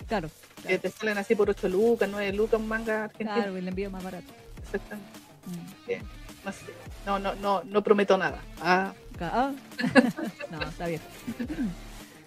Claro. 0.09 0.29
Que 0.67 0.79
te 0.79 0.91
salen 0.91 1.17
así 1.19 1.35
por 1.37 1.49
8 1.49 1.69
lucas, 1.69 2.09
9 2.11 2.33
lucas 2.33 2.59
un 2.61 2.67
manga 2.69 3.05
argentino. 3.05 3.35
Claro, 3.35 3.57
el 3.57 3.69
envío 3.69 3.91
más 3.91 4.03
barato. 4.03 4.27
Exactamente. 4.65 5.11
Mm. 5.47 5.87
Bien. 5.87 6.03
No 6.45 6.53
sé. 6.53 6.59
No, 7.09 7.19
no, 7.19 7.35
no, 7.37 7.63
no 7.65 7.83
prometo 7.83 8.19
nada. 8.19 8.39
Ah, 8.61 8.93
ah. 9.23 9.53
no, 10.51 10.63
está 10.63 10.87
bien. 10.87 11.01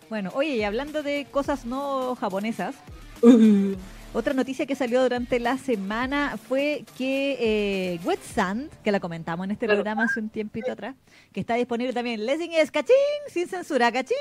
Bueno, 0.10 0.30
oye, 0.34 0.56
y 0.58 0.64
hablando 0.64 1.03
de 1.03 1.26
cosas 1.32 1.66
no 1.66 2.16
japonesas, 2.16 2.76
Uh, 3.24 3.76
Otra 4.14 4.34
noticia 4.34 4.66
que 4.66 4.74
salió 4.76 5.03
durante 5.03 5.40
la 5.40 5.58
semana 5.60 6.38
fue 6.49 6.84
que 6.98 7.38
eh, 7.40 7.99
Wet 8.03 8.20
Sand, 8.24 8.72
que 8.84 8.91
la 8.91 8.99
comentamos 8.99 9.45
en 9.45 9.52
este 9.52 9.68
Claro. 9.68 9.78
programa 9.78 10.03
hace 10.06 10.20
un 10.20 10.28
tiempito 10.30 10.72
atrás, 10.72 10.95
que 11.32 11.40
está 11.40 11.53
disponible 11.53 11.94
también. 11.94 12.26
Lessing 12.26 12.52
es 12.53 12.72
cachín, 12.72 12.95
sin 13.28 13.48
censura, 13.48 13.90
cachín, 13.91 14.18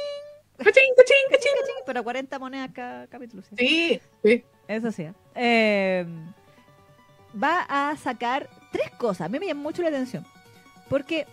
cachín, 0.58 0.72
cachín, 0.96 1.16
cachín. 1.30 1.52
cachín, 1.60 1.74
pero 1.86 2.04
40 2.04 2.38
monedas 2.38 2.70
cada 2.74 3.06
capítulo. 3.08 3.42
sí. 3.42 3.56
Sí, 3.58 4.00
sí. 4.22 4.44
Eso 4.68 4.92
sí. 4.92 5.06
Eh, 5.34 6.06
va 7.42 7.62
a 7.68 7.96
sacar 7.96 8.48
tres 8.70 8.90
cosas. 8.92 9.22
A 9.22 9.28
mí 9.28 9.40
me 9.40 9.46
llama 9.46 9.62
mucho 9.62 9.82
la 9.82 9.88
atención. 9.88 10.24
Porque, 10.90 11.26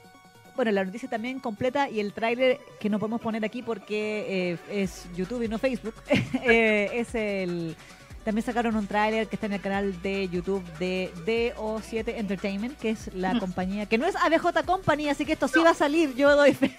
bueno, 0.56 0.72
la 0.72 0.86
noticia 0.86 1.10
también 1.10 1.40
completa 1.40 1.90
y 1.90 2.00
el 2.00 2.14
tráiler 2.14 2.60
que 2.80 2.90
no 2.90 3.00
podemos 3.00 3.20
poner 3.20 3.44
aquí 3.44 3.64
porque 3.64 4.54
eh, 4.54 4.58
es 4.84 5.08
YouTube 5.16 5.42
y 5.42 5.48
no 5.50 5.58
Facebook. 5.58 5.96
eh, 6.44 6.92
es 6.94 7.14
el... 7.16 7.76
También 8.24 8.46
sacaron 8.46 8.76
un 8.76 8.88
tráiler 8.88 9.28
que 9.28 9.38
está 9.38 9.48
en 9.48 9.54
el 9.54 9.62
canal 9.62 10.02
de 10.02 10.28
YouTube 10.28 10.62
de 10.80 11.12
DO7 11.26 12.14
Entertainment, 12.18 12.78
que 12.78 12.90
es 12.90 13.14
la 13.14 13.40
compañía, 13.40 13.86
que 13.86 13.98
no 13.98 14.06
es 14.06 14.18
ABJ 14.18 14.66
Company, 14.66 15.08
así 15.08 15.26
que 15.26 15.34
esto 15.34 15.48
sí 15.48 15.60
va 15.62 15.70
a 15.70 15.74
salir, 15.74 16.14
yo 16.14 16.36
doy 16.36 16.54
fe. 16.54 16.78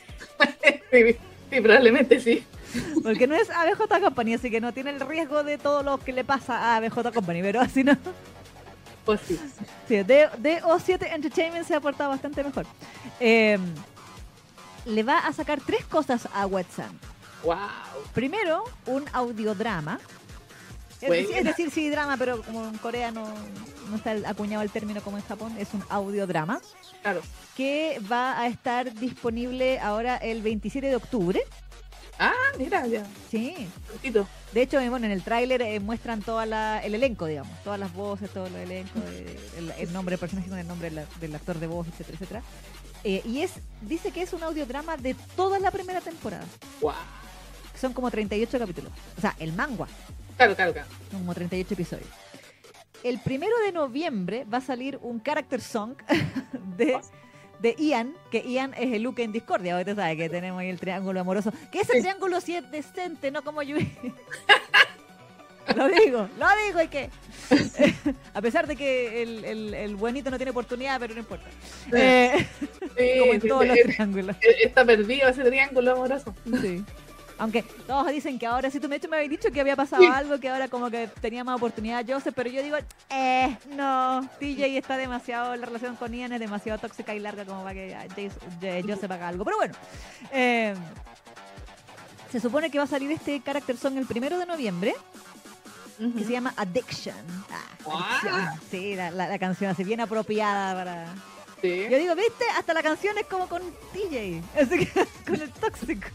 Sí, 0.90 1.16
sí, 1.50 1.60
probablemente 1.62 2.20
sí. 2.20 2.44
Porque 3.02 3.26
no 3.26 3.34
es 3.34 3.48
ABJ 3.48 3.88
Company, 4.02 4.34
así 4.34 4.50
que 4.50 4.60
no 4.60 4.74
tiene 4.74 4.90
el 4.90 5.00
riesgo 5.00 5.42
de 5.42 5.56
todo 5.56 5.82
lo 5.82 5.96
que 5.96 6.12
le 6.12 6.22
pasa 6.22 6.58
a 6.58 6.76
ABJ 6.76 7.14
Company, 7.14 7.40
pero 7.40 7.62
así 7.62 7.82
no. 7.82 7.96
Pues 9.08 9.22
sí. 9.26 9.40
Sí, 9.88 9.94
de, 10.02 10.28
de 10.36 10.62
O7 10.64 11.14
Entertainment 11.14 11.66
se 11.66 11.74
ha 11.74 11.80
portado 11.80 12.10
bastante 12.10 12.44
mejor. 12.44 12.66
Eh, 13.18 13.56
le 14.84 15.02
va 15.02 15.20
a 15.20 15.32
sacar 15.32 15.62
tres 15.64 15.82
cosas 15.86 16.28
a 16.34 16.46
Wetsan. 16.46 16.90
Wow. 17.42 17.56
Primero, 18.12 18.64
un 18.84 19.06
audiodrama. 19.14 19.98
Es 21.00 21.08
decir, 21.08 21.36
es 21.38 21.44
decir, 21.44 21.70
sí, 21.70 21.88
drama, 21.88 22.18
pero 22.18 22.42
como 22.42 22.64
en 22.66 22.76
Corea 22.76 23.10
no, 23.10 23.32
no 23.88 23.96
está 23.96 24.14
acuñado 24.28 24.62
el 24.62 24.68
término 24.70 25.00
como 25.00 25.16
en 25.16 25.24
Japón, 25.24 25.56
es 25.58 25.72
un 25.72 25.82
audiodrama 25.88 26.60
Claro. 27.00 27.22
que 27.56 28.02
va 28.12 28.38
a 28.38 28.46
estar 28.48 28.92
disponible 28.92 29.78
ahora 29.80 30.18
el 30.18 30.42
27 30.42 30.86
de 30.86 30.96
octubre. 30.96 31.40
Ah, 32.18 32.32
mira, 32.58 32.86
ya. 32.86 33.06
Sí. 33.30 33.68
Poquito. 33.92 34.26
De 34.52 34.62
hecho, 34.62 34.78
bueno, 34.90 35.06
en 35.06 35.12
el 35.12 35.22
tráiler 35.22 35.62
eh, 35.62 35.78
muestran 35.80 36.20
toda 36.22 36.46
la, 36.46 36.80
el 36.80 36.94
elenco, 36.94 37.26
digamos, 37.26 37.56
todas 37.62 37.78
las 37.78 37.92
voces, 37.92 38.30
todo 38.30 38.46
el 38.46 38.56
elenco, 38.56 38.98
eh, 39.12 39.38
el, 39.56 39.70
el 39.78 39.92
nombre 39.92 40.14
del 40.14 40.20
personaje 40.20 40.48
con 40.48 40.58
el 40.58 40.66
nombre 40.66 40.90
del, 40.90 41.06
del 41.20 41.34
actor 41.34 41.58
de 41.58 41.66
voz, 41.66 41.86
etcétera, 41.88 42.14
etcétera. 42.16 42.42
Eh, 43.04 43.22
y 43.24 43.42
es, 43.42 43.52
dice 43.82 44.10
que 44.10 44.22
es 44.22 44.32
un 44.32 44.42
audiodrama 44.42 44.96
de 44.96 45.14
toda 45.36 45.58
la 45.60 45.70
primera 45.70 46.00
temporada. 46.00 46.44
Wow. 46.80 46.92
Son 47.80 47.92
como 47.92 48.10
38 48.10 48.58
capítulos. 48.58 48.92
O 49.16 49.20
sea, 49.20 49.36
el 49.38 49.52
manga, 49.52 49.86
Claro, 50.36 50.54
claro, 50.56 50.72
claro. 50.72 50.88
son 51.10 51.20
como 51.20 51.34
38 51.34 51.74
episodios. 51.74 52.08
El 53.04 53.20
primero 53.20 53.52
de 53.64 53.70
noviembre 53.72 54.44
va 54.44 54.58
a 54.58 54.60
salir 54.60 54.98
un 55.02 55.22
character 55.22 55.60
song 55.60 55.94
de, 56.76 56.98
de 57.60 57.74
Ian, 57.78 58.14
que 58.30 58.40
Ian 58.48 58.72
es 58.74 58.92
el 58.92 59.02
Luke 59.02 59.22
en 59.22 59.32
Discordia. 59.32 59.72
Ahorita 59.74 59.94
sabes 59.94 60.16
que 60.16 60.28
tenemos 60.28 60.60
ahí 60.60 60.68
el 60.68 60.78
triángulo 60.78 61.20
amoroso. 61.20 61.52
Que 61.72 61.80
ese 61.80 62.00
triángulo 62.00 62.40
sí 62.40 62.54
es 62.56 62.70
decente, 62.70 63.30
no 63.30 63.42
como 63.42 63.62
Yui. 63.62 63.90
lo 65.76 65.88
digo, 65.88 66.28
lo 66.38 66.46
digo 66.66 66.82
y 66.82 66.88
que. 66.88 67.10
a 68.34 68.40
pesar 68.42 68.66
de 68.66 68.76
que 68.76 69.22
el, 69.22 69.44
el- 69.44 69.74
el 69.74 69.96
buenito 69.96 70.30
no 70.30 70.36
tiene 70.36 70.50
oportunidad, 70.50 70.98
pero 71.00 71.14
no 71.14 71.20
importa. 71.20 71.46
Eh, 71.92 72.46
como 73.20 73.32
en 73.34 73.40
sí, 73.40 73.48
todos 73.48 73.66
los 73.66 73.78
triángulos. 73.78 74.36
Está 74.62 74.84
perdido 74.84 75.28
ese 75.28 75.44
triángulo 75.44 75.92
amoroso. 75.92 76.34
Sí. 76.60 76.84
Aunque 77.38 77.62
todos 77.62 78.10
dicen 78.10 78.38
que 78.38 78.46
ahora, 78.46 78.68
si 78.70 78.80
tú 78.80 78.88
de 78.88 78.96
hecho 78.96 79.08
me 79.08 79.16
habías 79.16 79.30
dicho 79.30 79.50
que 79.52 79.60
había 79.60 79.76
pasado 79.76 80.02
Sí. 80.02 80.08
algo, 80.12 80.40
que 80.40 80.48
ahora 80.48 80.68
como 80.68 80.90
que 80.90 81.08
tenía 81.20 81.44
más 81.44 81.56
oportunidad 81.56 82.04
Joseph, 82.06 82.34
pero 82.34 82.50
yo 82.50 82.62
digo, 82.62 82.76
eh, 83.10 83.56
no, 83.70 84.28
TJ 84.40 84.76
está 84.76 84.96
demasiado, 84.96 85.54
la 85.54 85.66
relación 85.66 85.94
con 85.96 86.12
Ian 86.12 86.32
es 86.32 86.40
demasiado 86.40 86.78
tóxica 86.80 87.14
y 87.14 87.20
larga 87.20 87.44
como 87.44 87.62
para 87.62 87.74
que 87.74 87.94
ah, 87.94 88.06
Jace- 88.08 88.82
Joseph 88.88 89.10
haga 89.10 89.28
algo. 89.28 89.44
Pero 89.44 89.56
bueno, 89.56 89.74
eh, 90.32 90.74
se 92.32 92.40
supone 92.40 92.70
que 92.70 92.78
va 92.78 92.84
a 92.84 92.88
salir 92.88 93.10
este 93.12 93.40
character 93.40 93.76
song 93.76 93.96
el 93.96 94.06
primero 94.06 94.38
de 94.38 94.44
noviembre, 94.46 94.94
que 95.98 96.24
se 96.24 96.30
llama 96.32 96.52
Addiction. 96.56 97.16
Ah, 97.50 98.20
Addiction. 98.20 98.60
Sí, 98.70 98.94
la, 98.96 99.10
la- 99.10 99.28
la 99.28 99.38
canción 99.38 99.70
así 99.70 99.84
bien 99.84 100.00
apropiada 100.00 100.74
para... 100.74 101.06
Sí. 101.62 101.86
Yo 101.90 101.98
digo, 101.98 102.14
¿viste? 102.14 102.44
Hasta 102.56 102.72
la 102.72 102.82
canción 102.84 103.16
es 103.18 103.26
como 103.26 103.48
con 103.48 103.62
TJ, 103.92 104.42
así 104.60 104.86
que 104.86 105.06
con 105.26 105.40
el 105.40 105.50
tóxico. 105.52 106.06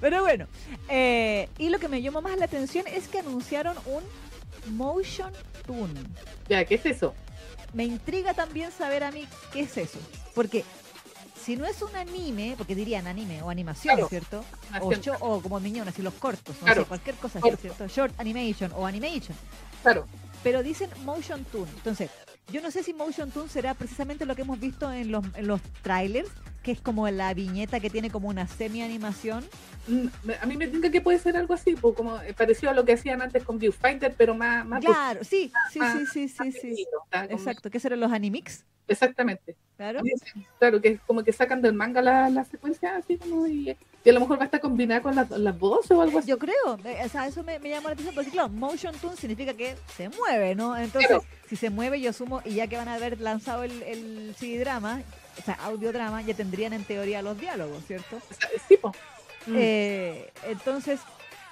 Pero 0.00 0.22
bueno, 0.22 0.46
eh, 0.88 1.48
y 1.58 1.68
lo 1.68 1.78
que 1.78 1.88
me 1.88 2.00
llamó 2.02 2.22
más 2.22 2.36
la 2.38 2.46
atención 2.46 2.86
es 2.86 3.08
que 3.08 3.18
anunciaron 3.18 3.76
un 3.86 4.76
motion 4.76 5.32
tune. 5.66 5.92
Ya, 6.48 6.64
¿qué 6.64 6.76
es 6.76 6.86
eso? 6.86 7.14
Me 7.74 7.84
intriga 7.84 8.34
también 8.34 8.72
saber 8.72 9.04
a 9.04 9.10
mí 9.12 9.26
qué 9.52 9.60
es 9.60 9.76
eso, 9.76 9.98
porque 10.34 10.64
si 11.44 11.56
no 11.56 11.66
es 11.66 11.80
un 11.82 11.94
anime, 11.96 12.54
porque 12.58 12.74
dirían 12.74 13.06
anime 13.06 13.42
o 13.42 13.50
animación, 13.50 13.94
Claro. 13.94 14.08
¿cierto? 14.08 14.40
O, 14.72 14.74
Animación. 14.74 15.16
sho- 15.16 15.18
o 15.24 15.40
como 15.40 15.60
miñones 15.60 15.98
y 15.98 16.02
los 16.02 16.14
cortos, 16.14 16.56
no 16.60 16.64
Claro. 16.66 16.82
sé, 16.82 16.88
cualquier 16.88 17.16
cosa 17.16 17.38
así, 17.38 17.42
Corto. 17.48 17.60
¿cierto? 17.62 17.86
Short 17.88 18.18
animation 18.18 18.72
o 18.74 18.86
animation 18.86 19.36
Claro. 19.82 20.06
pero 20.42 20.62
dicen 20.62 20.90
motion 21.04 21.44
tune. 21.44 21.70
Entonces, 21.76 22.10
yo 22.52 22.60
no 22.60 22.70
sé 22.70 22.82
si 22.82 22.92
motion 22.92 23.30
tune 23.30 23.48
será 23.48 23.74
precisamente 23.74 24.26
lo 24.26 24.34
que 24.34 24.42
hemos 24.42 24.58
visto 24.58 24.90
en 24.92 25.12
los, 25.12 25.24
en 25.34 25.46
los 25.46 25.60
trailers, 25.82 26.28
que 26.62 26.72
es 26.72 26.80
como 26.80 27.08
la 27.08 27.32
viñeta 27.34 27.80
que 27.80 27.88
tiene 27.90 28.10
como 28.10 28.28
una 28.28 28.46
semi-animación. 28.46 29.44
Mm, 29.88 30.06
A 30.42 30.46
mí 30.46 30.56
me 30.56 30.66
tinca 30.68 30.90
que 30.90 31.00
puede 31.00 31.18
ser 31.18 31.36
algo 31.36 31.54
así, 31.54 31.74
como 31.74 32.20
eh, 32.20 32.34
parecido 32.34 32.70
a 32.70 32.74
lo 32.74 32.84
que 32.84 32.92
hacían 32.92 33.22
antes 33.22 33.42
con 33.44 33.58
Viewfinder, 33.58 34.14
pero 34.16 34.34
más, 34.34 34.66
más 34.66 34.84
Claro, 34.84 35.24
sí, 35.24 35.50
sí, 35.72 35.78
más- 35.78 35.92
sí, 35.98 36.06
sí, 36.06 36.28
sí, 36.28 36.34
más 36.44 36.54
sí. 36.60 36.86
está 37.04 37.26
como- 37.26 37.38
Exacto, 37.38 37.70
que 37.70 37.80
serán 37.80 38.00
los 38.00 38.12
animix, 38.12 38.64
Exactamente. 38.88 39.56
claro. 39.76 40.00
Claro, 40.58 40.80
que 40.80 40.88
es 40.88 41.00
como 41.06 41.22
que 41.22 41.32
sacan 41.32 41.62
del 41.62 41.72
manga 41.74 42.02
la, 42.02 42.28
la 42.28 42.44
secuencia 42.44 42.96
así 42.96 43.16
como 43.16 43.46
y, 43.46 43.76
y 44.04 44.10
a 44.10 44.12
lo 44.12 44.18
mejor 44.20 44.36
va 44.38 44.42
a 44.42 44.44
estar 44.46 44.60
combinada 44.60 45.00
con 45.00 45.14
las 45.14 45.30
las 45.30 45.56
voces 45.58 45.92
o 45.92 46.02
algo 46.02 46.18
así. 46.18 46.28
Yo 46.28 46.38
creo, 46.38 46.76
eh, 46.84 46.98
o 47.04 47.08
sea, 47.08 47.26
eso 47.28 47.42
me, 47.44 47.58
me 47.60 47.68
llamó 47.70 47.86
la 47.88 47.92
atención, 47.94 48.14
porque 48.14 48.30
claro, 48.32 48.48
motion 48.48 48.94
tune 48.96 49.16
significa 49.16 49.54
que 49.54 49.76
se 49.96 50.08
mueve, 50.08 50.54
¿no? 50.56 50.76
Entonces, 50.76 51.08
Claro. 51.08 51.24
si 51.48 51.54
se 51.56 51.70
mueve, 51.70 52.00
yo 52.00 52.10
asumo, 52.10 52.42
y 52.44 52.54
ya 52.54 52.66
que 52.66 52.76
van 52.76 52.88
a 52.88 52.94
haber 52.94 53.20
lanzado 53.20 53.62
el, 53.62 53.80
el 53.84 54.34
CD-drama, 54.36 55.02
o 55.40 55.44
sea, 55.44 55.54
audiodrama, 55.54 56.22
ya 56.22 56.34
tendrían 56.34 56.72
en 56.72 56.84
teoría 56.84 57.22
los 57.22 57.38
diálogos, 57.38 57.84
¿cierto? 57.86 58.20
Sí, 58.68 58.76
po. 58.76 58.94
Mm. 59.46 59.56
Eh, 59.56 60.32
entonces, 60.44 61.00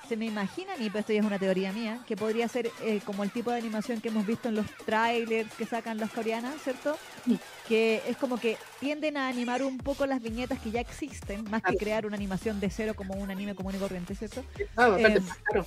se 0.08 0.16
me 0.16 0.26
imagina, 0.26 0.72
y 0.78 0.86
esto 0.86 1.12
ya 1.12 1.20
es 1.20 1.26
una 1.26 1.38
teoría 1.38 1.72
mía, 1.72 2.00
que 2.06 2.16
podría 2.16 2.48
ser 2.48 2.70
eh, 2.82 3.00
como 3.04 3.24
el 3.24 3.30
tipo 3.30 3.50
de 3.50 3.58
animación 3.58 4.00
que 4.00 4.08
hemos 4.08 4.26
visto 4.26 4.48
en 4.48 4.56
los 4.56 4.66
trailers 4.84 5.52
que 5.54 5.66
sacan 5.66 5.98
las 5.98 6.10
coreanas, 6.10 6.54
¿cierto? 6.62 6.98
Mm. 7.26 7.34
Que 7.68 8.02
es 8.06 8.16
como 8.16 8.38
que 8.38 8.56
tienden 8.80 9.16
a 9.16 9.28
animar 9.28 9.62
un 9.62 9.78
poco 9.78 10.06
las 10.06 10.22
viñetas 10.22 10.58
que 10.58 10.70
ya 10.70 10.80
existen, 10.80 11.44
más 11.50 11.62
que 11.62 11.76
crear 11.76 12.06
una 12.06 12.16
animación 12.16 12.60
de 12.60 12.70
cero 12.70 12.94
como 12.96 13.14
un 13.14 13.30
anime 13.30 13.54
común 13.54 13.74
y 13.74 13.78
corriente, 13.78 14.14
¿cierto? 14.14 14.42
Ah, 14.76 14.88
bastante 14.88 15.18
eh, 15.18 15.20
más 15.20 15.38
caro. 15.44 15.66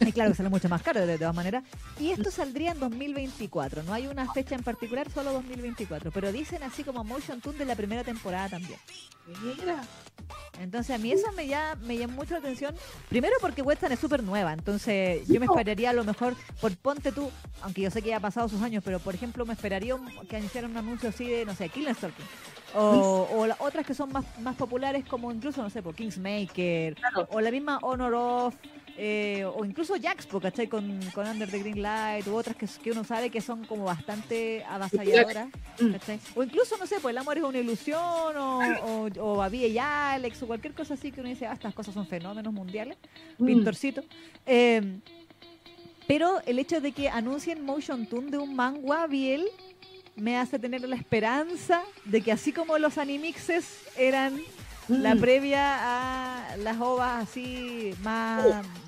Y 0.00 0.12
claro 0.12 0.30
que 0.30 0.36
sale 0.36 0.48
mucho 0.48 0.68
más 0.68 0.82
caro 0.82 1.04
de, 1.04 1.18
todas 1.18 1.34
maneras. 1.34 1.64
Y 2.00 2.10
esto 2.10 2.30
saldría 2.30 2.72
en 2.72 2.80
2024, 2.80 3.82
no 3.82 3.92
hay 3.92 4.06
una 4.06 4.32
fecha 4.32 4.54
en 4.54 4.62
particular, 4.62 5.10
solo 5.10 5.32
2024, 5.32 6.10
pero 6.10 6.32
dicen 6.32 6.62
así 6.62 6.84
como 6.84 7.04
Motion 7.04 7.40
Tune 7.40 7.58
de 7.58 7.66
la 7.66 7.76
primera 7.76 8.02
temporada 8.02 8.48
también. 8.48 8.78
Mira. 9.42 9.82
Entonces 10.60 10.94
a 10.94 10.98
mí 10.98 11.12
eso 11.12 11.30
me, 11.32 11.46
ya, 11.46 11.76
me 11.82 11.96
llamó 11.96 12.14
mucho 12.14 12.34
la 12.34 12.40
atención. 12.40 12.74
Primero 13.08 13.34
porque 13.40 13.62
Western 13.62 13.92
es 13.92 13.98
súper 13.98 14.22
nueva, 14.22 14.52
entonces 14.52 15.26
yo 15.26 15.40
me 15.40 15.46
esperaría 15.46 15.90
a 15.90 15.92
lo 15.92 16.04
mejor, 16.04 16.36
por 16.60 16.76
ponte 16.76 17.10
tú, 17.10 17.30
aunque 17.62 17.82
yo 17.82 17.90
sé 17.90 18.02
que 18.02 18.10
ya 18.10 18.18
ha 18.18 18.20
pasado 18.20 18.48
sus 18.48 18.62
años, 18.62 18.82
pero 18.84 19.00
por 19.00 19.14
ejemplo 19.14 19.46
me 19.46 19.54
esperaría 19.54 19.94
un- 19.94 20.26
que 20.28 20.36
anunciaran 20.36 20.70
un 20.70 20.76
anuncio 20.76 21.08
así 21.08 21.26
de, 21.26 21.41
no 21.44 21.54
sé, 21.54 21.68
Killing 21.68 21.94
Stalking. 21.94 22.26
O, 22.74 23.28
o 23.30 23.66
otras 23.66 23.84
que 23.84 23.92
son 23.92 24.10
más, 24.12 24.24
más 24.40 24.56
populares 24.56 25.04
como 25.04 25.30
incluso, 25.30 25.62
no 25.62 25.68
sé, 25.68 25.82
por 25.82 25.94
Kingsmaker, 25.94 26.94
Claro. 26.94 27.28
o 27.30 27.40
la 27.40 27.50
misma 27.50 27.78
Honor 27.82 28.14
of, 28.14 28.54
eh, 28.96 29.44
o 29.44 29.62
incluso 29.66 29.94
Jaxpo, 30.00 30.40
¿cachai? 30.40 30.68
Con, 30.68 30.98
con 31.14 31.26
Under 31.26 31.50
the 31.50 31.58
Green 31.58 31.82
Light, 31.82 32.26
u 32.28 32.34
otras 32.34 32.56
que, 32.56 32.66
que 32.82 32.90
uno 32.90 33.04
sabe 33.04 33.28
que 33.28 33.42
son 33.42 33.64
como 33.66 33.84
bastante 33.84 34.64
avasalladoras, 34.64 35.48
Mm. 35.80 35.92
¿cachai? 35.92 36.18
O 36.34 36.42
incluso, 36.42 36.76
no 36.78 36.86
sé, 36.86 36.96
pues 37.00 37.12
el 37.12 37.18
amor 37.18 37.36
es 37.36 37.44
una 37.44 37.58
ilusión, 37.58 37.98
o, 38.36 38.60
o, 38.84 39.08
o 39.20 39.42
Abby 39.42 39.66
y 39.66 39.78
Alex, 39.78 40.42
o 40.42 40.46
cualquier 40.46 40.72
cosa 40.72 40.94
así 40.94 41.12
que 41.12 41.20
uno 41.20 41.28
dice, 41.28 41.46
ah, 41.46 41.52
estas 41.52 41.74
cosas 41.74 41.92
son 41.92 42.06
fenómenos 42.06 42.52
mundiales, 42.54 42.96
Mm. 43.38 43.46
pintorcito. 43.46 44.02
Eh, 44.46 44.98
pero 46.06 46.40
el 46.46 46.58
hecho 46.58 46.80
de 46.80 46.92
que 46.92 47.08
anuncien 47.08 47.64
Motion 47.64 48.06
Tune 48.06 48.30
de 48.30 48.38
un 48.38 48.54
manga 48.56 49.06
biel 49.06 49.46
me 50.16 50.36
hace 50.38 50.58
tener 50.58 50.82
la 50.82 50.96
esperanza 50.96 51.82
de 52.04 52.20
que 52.20 52.32
así 52.32 52.52
como 52.52 52.78
los 52.78 52.98
animixes 52.98 53.64
eran 53.96 54.40
la 54.88 55.14
Mm. 55.14 55.20
previa 55.20 55.78
a 56.52 56.56
las 56.56 56.78
ovas 56.80 57.22
así 57.28 57.94
más, 58.02 58.44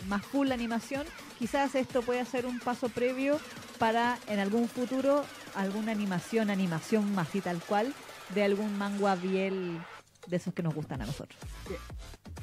más 0.09 0.23
full 0.27 0.51
animación, 0.53 1.05
quizás 1.39 1.75
esto 1.77 2.03
pueda 2.03 2.25
ser 2.25 2.47
un 2.47 2.59
paso 2.59 2.89
previo 2.89 3.39
para 3.79 4.19
en 4.27 4.39
algún 4.41 4.69
futuro 4.69 5.25
alguna 5.55 5.93
animación, 5.93 6.51
animación 6.51 7.15
más 7.15 7.33
y 7.35 7.41
tal 7.41 7.59
cual, 7.61 7.95
de 8.35 8.43
algún 8.45 8.77
manga 8.77 9.15
biel 9.15 9.79
de 10.27 10.37
esos 10.37 10.53
que 10.53 10.63
nos 10.63 10.75
gustan 10.75 11.01
a 11.03 11.07
nosotros. 11.07 11.39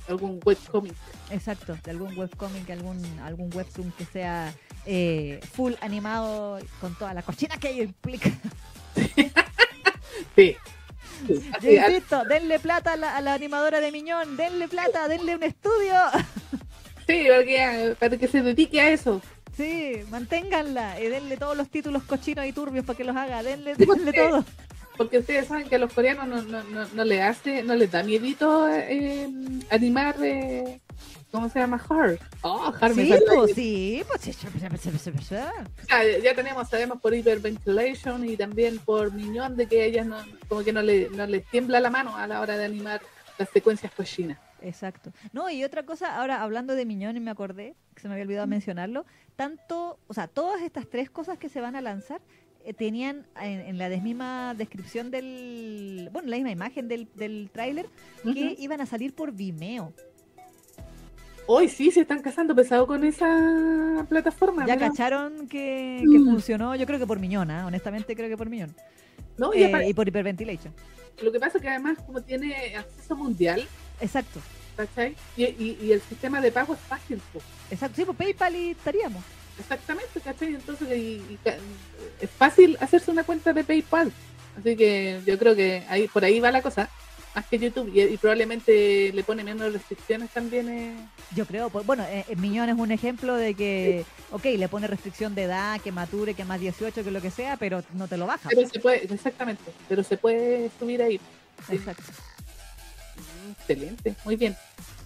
algún 0.07 0.39
webcomic. 0.43 0.93
Exacto, 1.29 1.77
de 1.83 1.91
algún 1.91 2.17
webcomic, 2.17 2.69
algún, 2.69 3.03
algún 3.19 3.49
webtoon 3.53 3.91
que 3.91 4.05
sea 4.05 4.53
eh, 4.85 5.39
full 5.53 5.73
animado 5.81 6.57
con 6.79 6.95
toda 6.95 7.13
la 7.13 7.21
cochina 7.21 7.57
que 7.57 7.69
ello 7.69 7.83
implica. 7.83 8.31
Sí. 10.35 10.55
Sí. 11.27 11.51
Así, 11.53 11.75
insisto, 11.75 12.23
denle 12.23 12.59
plata 12.59 12.93
a 12.93 12.95
la, 12.95 13.17
a 13.17 13.21
la 13.21 13.33
animadora 13.33 13.81
de 13.81 13.91
Miñón, 13.91 14.37
denle 14.37 14.67
plata, 14.67 15.07
denle 15.07 15.35
un 15.35 15.43
estudio. 15.43 15.93
sí, 17.07 17.27
porque, 17.35 17.95
para 17.99 18.17
que 18.17 18.27
se 18.27 18.41
dedique 18.41 18.79
a 18.79 18.91
eso. 18.91 19.21
Sí, 19.55 20.01
manténganla 20.09 20.99
y 21.01 21.07
denle 21.07 21.37
todos 21.37 21.57
los 21.57 21.69
títulos 21.69 22.03
cochinos 22.03 22.45
y 22.45 22.53
turbios 22.53 22.85
para 22.85 22.97
que 22.97 23.03
los 23.03 23.15
haga, 23.15 23.43
denle, 23.43 23.75
Sí, 23.75 23.85
denle 23.85 24.13
todo. 24.13 24.45
Porque 24.97 25.19
ustedes 25.19 25.47
saben 25.47 25.67
que 25.67 25.75
a 25.75 25.79
los 25.79 25.93
coreanos 25.93 26.27
no, 26.27 26.41
no, 26.43 26.63
no, 26.63 26.87
no 26.93 27.03
les 27.03 27.21
hace, 27.21 27.63
no 27.63 27.75
les 27.75 27.91
da 27.91 28.03
miedito 28.03 28.67
eh, 28.69 29.29
animar, 29.69 30.15
eh, 30.21 30.79
¿cómo 31.31 31.49
se 31.49 31.59
llama? 31.59 31.79
Heart. 31.79 32.21
Oh, 32.41 32.71
Heart 32.71 32.95
me 32.95 33.05
Sí, 33.05 33.13
pues 33.35 33.53
sí, 33.55 34.03
pues 34.07 34.21
sea, 35.21 35.51
ya 36.23 36.35
tenemos, 36.35 36.69
sabemos 36.69 36.99
por 37.01 37.13
hyperventilation 37.13 38.27
y 38.29 38.37
también 38.37 38.79
por 38.79 39.13
Miñón 39.13 39.55
de 39.55 39.67
que 39.67 39.81
a 39.81 39.85
ellas 39.85 40.05
no, 40.05 40.17
como 40.47 40.63
que 40.63 40.73
no, 40.73 40.81
le, 40.81 41.09
no 41.09 41.25
les 41.25 41.45
tiembla 41.47 41.79
la 41.79 41.89
mano 41.89 42.15
a 42.15 42.27
la 42.27 42.41
hora 42.41 42.57
de 42.57 42.65
animar 42.65 43.01
las 43.37 43.49
secuencias 43.49 43.91
cochinas. 43.93 44.37
Exacto. 44.61 45.11
No, 45.33 45.49
y 45.49 45.63
otra 45.63 45.83
cosa, 45.83 46.15
ahora 46.17 46.41
hablando 46.41 46.75
de 46.75 46.85
Miñón, 46.85 47.17
y 47.17 47.19
me 47.19 47.31
acordé, 47.31 47.75
que 47.95 48.01
se 48.01 48.07
me 48.07 48.13
había 48.13 48.25
olvidado 48.25 48.47
mencionarlo, 48.47 49.05
tanto, 49.35 49.99
o 50.07 50.13
sea, 50.13 50.27
todas 50.27 50.61
estas 50.61 50.87
tres 50.87 51.09
cosas 51.09 51.37
que 51.37 51.49
se 51.49 51.61
van 51.61 51.75
a 51.75 51.81
lanzar 51.81 52.21
eh, 52.63 52.73
tenían 52.73 53.25
en, 53.41 53.61
en 53.61 53.77
la 53.79 53.89
misma 53.89 54.53
descripción 54.53 55.09
del, 55.09 56.09
bueno, 56.11 56.29
la 56.29 56.35
misma 56.35 56.51
imagen 56.51 56.87
del, 56.87 57.07
del 57.15 57.49
tráiler, 57.51 57.89
que 58.23 58.55
iban 58.59 58.81
a 58.81 58.85
salir 58.85 59.15
por 59.15 59.31
Vimeo. 59.31 59.93
Hoy 61.47 61.67
sí 61.67 61.91
se 61.91 62.01
están 62.01 62.21
casando 62.21 62.55
pesado 62.55 62.87
con 62.87 63.03
esa 63.03 64.05
plataforma. 64.07 64.65
Ya 64.65 64.77
cacharon 64.77 65.47
que, 65.47 66.03
que 66.11 66.19
Mm. 66.19 66.25
funcionó, 66.25 66.75
yo 66.75 66.85
creo 66.85 66.99
que 66.99 67.07
por 67.07 67.19
Miñón, 67.19 67.51
¿ah? 67.51 67.65
honestamente 67.65 68.15
creo 68.15 68.29
que 68.29 68.37
por 68.37 68.49
Miñón. 68.49 68.73
No, 69.37 69.53
y 69.53 69.63
Eh, 69.63 69.89
y 69.89 69.93
por 69.93 70.07
Hyperventilation. 70.07 70.73
lo 71.21 71.31
que 71.31 71.39
pasa 71.39 71.57
es 71.57 71.61
que 71.61 71.69
además 71.69 71.97
como 72.05 72.21
tiene 72.21 72.75
acceso 72.77 73.15
mundial, 73.15 73.67
Exacto, 73.99 74.39
¿cachai? 74.77 75.15
Y, 75.35 75.43
y, 75.45 75.77
y 75.81 75.91
el 75.91 76.01
sistema 76.01 76.39
de 76.41 76.51
pago 76.51 76.73
es 76.73 76.79
fácil, 76.79 77.21
exacto. 77.69 77.95
Sí, 77.97 78.05
por 78.05 78.15
PayPal 78.15 78.55
y 78.55 78.69
estaríamos. 78.71 79.23
Exactamente, 79.59 80.19
¿cachai? 80.21 80.55
Entonces 80.55 80.87
y- 80.97 81.37
es 82.21 82.29
fácil 82.29 82.77
hacerse 82.79 83.11
una 83.11 83.23
cuenta 83.23 83.51
de 83.53 83.63
PayPal. 83.63 84.11
Así 84.57 84.75
que 84.75 85.19
yo 85.25 85.37
creo 85.37 85.55
que 85.55 85.83
ahí 85.89 86.07
por 86.07 86.23
ahí 86.23 86.39
va 86.39 86.51
la 86.51 86.61
cosa, 86.61 86.89
más 87.35 87.45
que 87.45 87.59
YouTube. 87.59 87.91
Y, 87.93 88.01
y 88.01 88.17
probablemente 88.17 89.11
le 89.13 89.23
pone 89.23 89.43
menos 89.43 89.71
restricciones 89.73 90.29
también. 90.31 90.69
eh. 90.69 90.95
Yo 91.35 91.45
creo, 91.45 91.69
pues, 91.69 91.85
bueno, 91.85 92.03
eh, 92.09 92.25
eh, 92.27 92.35
Miñón 92.35 92.69
es 92.69 92.77
un 92.77 92.91
ejemplo 92.91 93.35
de 93.35 93.53
que, 93.53 94.05
ok, 94.31 94.45
le 94.45 94.67
pone 94.67 94.87
restricción 94.87 95.33
de 95.35 95.43
edad, 95.43 95.79
que 95.81 95.91
mature, 95.91 96.33
que 96.33 96.43
más 96.45 96.59
18, 96.59 97.03
que 97.03 97.11
lo 97.11 97.21
que 97.21 97.31
sea, 97.31 97.57
pero 97.57 97.83
no 97.93 98.07
te 98.07 98.17
lo 98.17 98.25
baja. 98.27 98.49
Pero 98.49 98.67
se 98.67 98.79
puede, 98.79 99.05
exactamente, 99.13 99.71
pero 99.87 100.03
se 100.03 100.17
puede 100.17 100.69
subir 100.79 101.01
ahí. 101.01 101.19
Sí. 101.67 101.75
Exacto. 101.75 102.03
Mm, 103.15 103.51
Excelente, 103.51 104.15
muy 104.25 104.35
bien. 104.35 104.55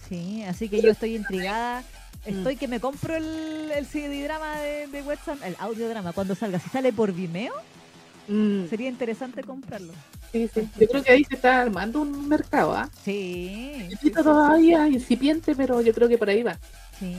Sí, 0.08 0.42
así 0.44 0.68
que 0.68 0.80
yo 0.80 0.90
estoy 0.90 1.16
intrigada. 1.16 1.82
Estoy 2.24 2.56
que 2.56 2.66
me 2.66 2.80
compro 2.80 3.14
el, 3.14 3.70
el 3.72 3.86
CD 3.86 4.24
drama 4.24 4.56
de, 4.60 4.88
de 4.88 5.02
Websam, 5.02 5.40
el 5.44 5.54
audiodrama 5.60 6.12
cuando 6.12 6.34
salga. 6.34 6.58
Si 6.58 6.68
sale 6.70 6.92
por 6.92 7.12
Vimeo, 7.12 7.54
Mm, 8.28 8.66
sería 8.68 8.88
interesante 8.88 9.42
comprarlo. 9.44 9.92
sí, 10.32 10.48
sí. 10.52 10.68
Yo 10.80 10.88
creo 10.88 11.02
que 11.02 11.12
ahí 11.12 11.24
se 11.24 11.36
está 11.36 11.62
armando 11.62 12.00
un 12.00 12.28
mercado, 12.28 12.74
¿ah? 12.74 12.88
Sí, 13.04 13.88
sí, 14.00 14.10
todavía, 14.10 14.88
incipiente, 14.88 15.54
pero 15.54 15.80
yo 15.80 15.92
creo 15.94 16.08
que 16.08 16.18
por 16.18 16.28
ahí 16.28 16.42
va. 16.42 16.58
sí. 16.98 17.14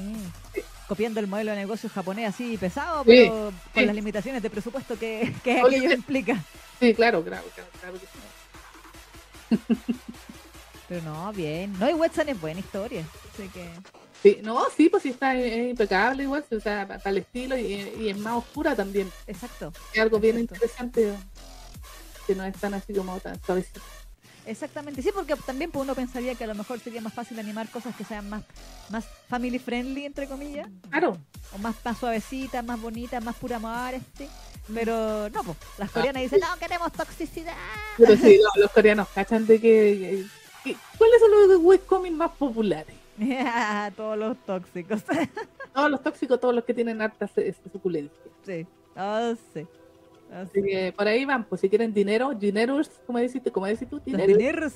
Copiando 0.87 1.19
el 1.19 1.27
modelo 1.27 1.51
de 1.51 1.57
negocio 1.57 1.89
japonés 1.89 2.29
así 2.29 2.57
pesado, 2.57 3.03
pero 3.03 3.51
con 3.73 3.85
las 3.85 3.93
limitaciones 3.93 4.41
de 4.41 4.49
presupuesto 4.49 4.97
que, 4.97 5.33
que 5.43 5.61
Oye, 5.61 5.77
aquello 5.79 5.93
implica. 5.93 6.41
Sí, 6.79 6.93
claro, 6.93 7.21
claro, 7.25 7.43
claro, 7.53 7.69
claro 7.81 7.99
que 7.99 8.05
sí. 9.59 9.75
Pero 10.87 11.01
no, 11.01 11.33
bien. 11.33 11.77
No, 11.77 11.89
y 11.89 11.93
Websam 11.93 12.29
es 12.29 12.39
buena 12.39 12.61
historia. 12.61 13.03
Así 13.33 13.49
que, 13.49 13.67
Sí, 14.23 14.39
no, 14.43 14.65
sí, 14.75 14.89
pues 14.89 15.03
sí 15.03 15.09
está 15.09 15.35
eh, 15.35 15.69
impecable 15.69 16.23
igual, 16.23 16.43
o 16.51 16.59
sea, 16.59 16.87
para 16.87 17.09
el 17.11 17.17
estilo 17.19 17.57
y, 17.57 17.73
y 17.99 18.09
es 18.09 18.17
más 18.17 18.35
oscura 18.37 18.75
también. 18.75 19.11
exacto. 19.27 19.71
Es 19.93 20.01
algo 20.01 20.19
bien 20.19 20.39
interesante 20.39 21.13
que 22.25 22.35
no 22.35 22.43
es 22.43 22.55
tan 22.55 22.73
así 22.73 22.93
como 22.93 23.19
tan 23.19 23.39
suavecito. 23.45 23.79
Exactamente, 24.45 25.01
sí, 25.01 25.11
porque 25.13 25.35
también 25.35 25.71
pues, 25.71 25.83
uno 25.83 25.93
pensaría 25.93 26.33
que 26.35 26.45
a 26.45 26.47
lo 26.47 26.55
mejor 26.55 26.79
sería 26.79 27.01
más 27.01 27.13
fácil 27.13 27.37
animar 27.39 27.69
cosas 27.69 27.95
que 27.95 28.03
sean 28.05 28.29
más, 28.29 28.43
más 28.89 29.05
family 29.29 29.59
friendly, 29.59 30.05
entre 30.05 30.27
comillas, 30.27 30.67
Claro, 30.89 31.17
o 31.53 31.57
más, 31.57 31.75
más 31.83 31.97
suavecitas, 31.97 32.63
más 32.65 32.81
bonitas, 32.81 33.23
más 33.23 33.35
pura 33.35 33.57
amor, 33.57 33.93
este. 33.93 34.27
Pero 34.73 35.29
no, 35.29 35.43
pues, 35.43 35.57
las 35.77 35.89
Ah, 35.89 35.93
coreanas 35.93 36.23
dicen, 36.23 36.39
no, 36.41 36.57
queremos 36.59 36.91
toxicidad. 36.91 37.55
pero 37.97 38.15
sí, 38.17 38.39
no, 38.41 38.61
los 38.61 38.71
coreanos 38.71 39.07
cachan 39.13 39.45
de 39.45 39.59
que, 39.61 40.25
que- 40.63 40.75
¿Cuáles 40.97 41.19
son 41.21 41.31
los 41.31 41.59
webcomics 41.61 42.15
más 42.15 42.31
populares? 42.31 42.95
Todos 43.95 44.17
los 44.17 44.37
tóxicos. 44.45 45.03
Todos 45.73 45.91
los 45.91 46.01
tóxicos, 46.01 46.39
todos 46.39 46.55
los 46.55 46.63
que 46.63 46.73
tienen 46.73 47.01
harta 47.01 47.29
suculencia. 47.71 48.17
sí, 48.45 48.65
oh, 48.95 49.33
sí. 49.53 49.67
Oh, 50.31 50.35
Así 50.41 50.59
sí. 50.61 50.67
que 50.67 50.91
por 50.91 51.07
ahí 51.07 51.23
van, 51.23 51.43
pues 51.45 51.61
si 51.61 51.69
quieren 51.69 51.93
dinero, 51.93 52.33
dineros, 52.33 52.89
como 53.05 53.19
decís, 53.19 53.41
como 53.53 53.65
decís 53.67 53.87
tú, 53.89 53.97
Los 53.97 54.05
dinero, 54.05 54.27
dineros. 54.37 54.73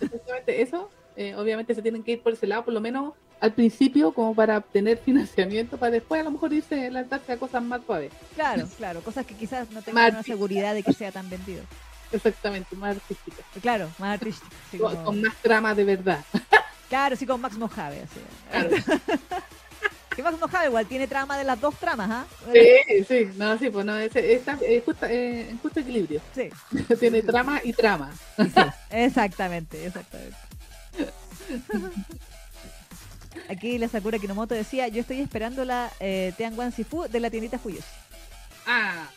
exactamente 0.00 0.62
eso, 0.62 0.90
eh, 1.16 1.34
obviamente 1.34 1.74
se 1.74 1.82
tienen 1.82 2.02
que 2.02 2.12
ir 2.12 2.22
por 2.22 2.32
ese 2.32 2.46
lado, 2.46 2.64
por 2.64 2.72
lo 2.72 2.80
menos 2.80 3.14
al 3.40 3.52
principio, 3.52 4.12
como 4.12 4.34
para 4.34 4.58
obtener 4.58 4.96
financiamiento, 5.04 5.76
para 5.76 5.90
después 5.90 6.20
a 6.20 6.24
lo 6.24 6.30
mejor 6.30 6.52
irse 6.52 6.90
lanzarse 6.90 7.32
a 7.32 7.36
cosas 7.36 7.62
más 7.62 7.82
suaves. 7.84 8.12
Claro, 8.34 8.66
claro, 8.78 9.00
cosas 9.02 9.26
que 9.26 9.34
quizás 9.34 9.70
no 9.72 9.82
tengan 9.82 10.12
una 10.12 10.22
seguridad 10.22 10.72
de 10.72 10.82
que 10.84 10.92
sea 10.92 11.10
tan 11.12 11.28
vendido. 11.28 11.62
Exactamente, 12.12 12.76
más 12.76 12.96
artísticas. 12.96 13.44
Claro, 13.60 13.88
más 13.98 14.14
artístico. 14.20 14.54
así 14.68 14.78
Con, 14.78 14.92
como- 14.94 15.04
con 15.04 15.20
más 15.22 15.34
trama 15.42 15.74
de 15.74 15.84
verdad. 15.84 16.24
Claro, 16.94 17.16
sí, 17.16 17.26
con 17.26 17.40
Max 17.40 17.58
Mojave. 17.58 18.02
Así. 18.02 18.20
Claro. 18.50 18.70
Que 20.14 20.22
Max 20.22 20.38
Mojave 20.40 20.66
igual 20.68 20.86
tiene 20.86 21.08
trama 21.08 21.36
de 21.36 21.42
las 21.42 21.60
dos 21.60 21.74
tramas, 21.74 22.08
¿ah? 22.08 22.24
Sí, 22.52 23.04
sí, 23.08 23.28
no, 23.34 23.58
sí, 23.58 23.68
pues 23.68 23.84
no, 23.84 23.98
ese- 23.98 24.34
está 24.34 24.56
eh, 24.62 24.80
eh, 25.08 25.56
justo 25.60 25.80
equilibrio. 25.80 26.20
Sí, 26.32 26.50
Tiene 27.00 27.20
trama 27.22 27.60
y 27.64 27.72
trama. 27.72 28.12
exactamente, 28.90 29.84
exactamente. 29.84 30.36
Aquí 33.50 33.76
la 33.76 33.88
Sakura 33.88 34.20
Kinomoto 34.20 34.54
decía, 34.54 34.86
yo 34.86 35.00
estoy 35.00 35.20
esperando 35.20 35.64
la 35.64 35.90
eh, 35.98 36.32
Sifu 36.76 37.08
de 37.08 37.18
la 37.18 37.28
tiendita 37.28 37.58
Fuyoshi. 37.58 37.82
Ah, 38.68 39.08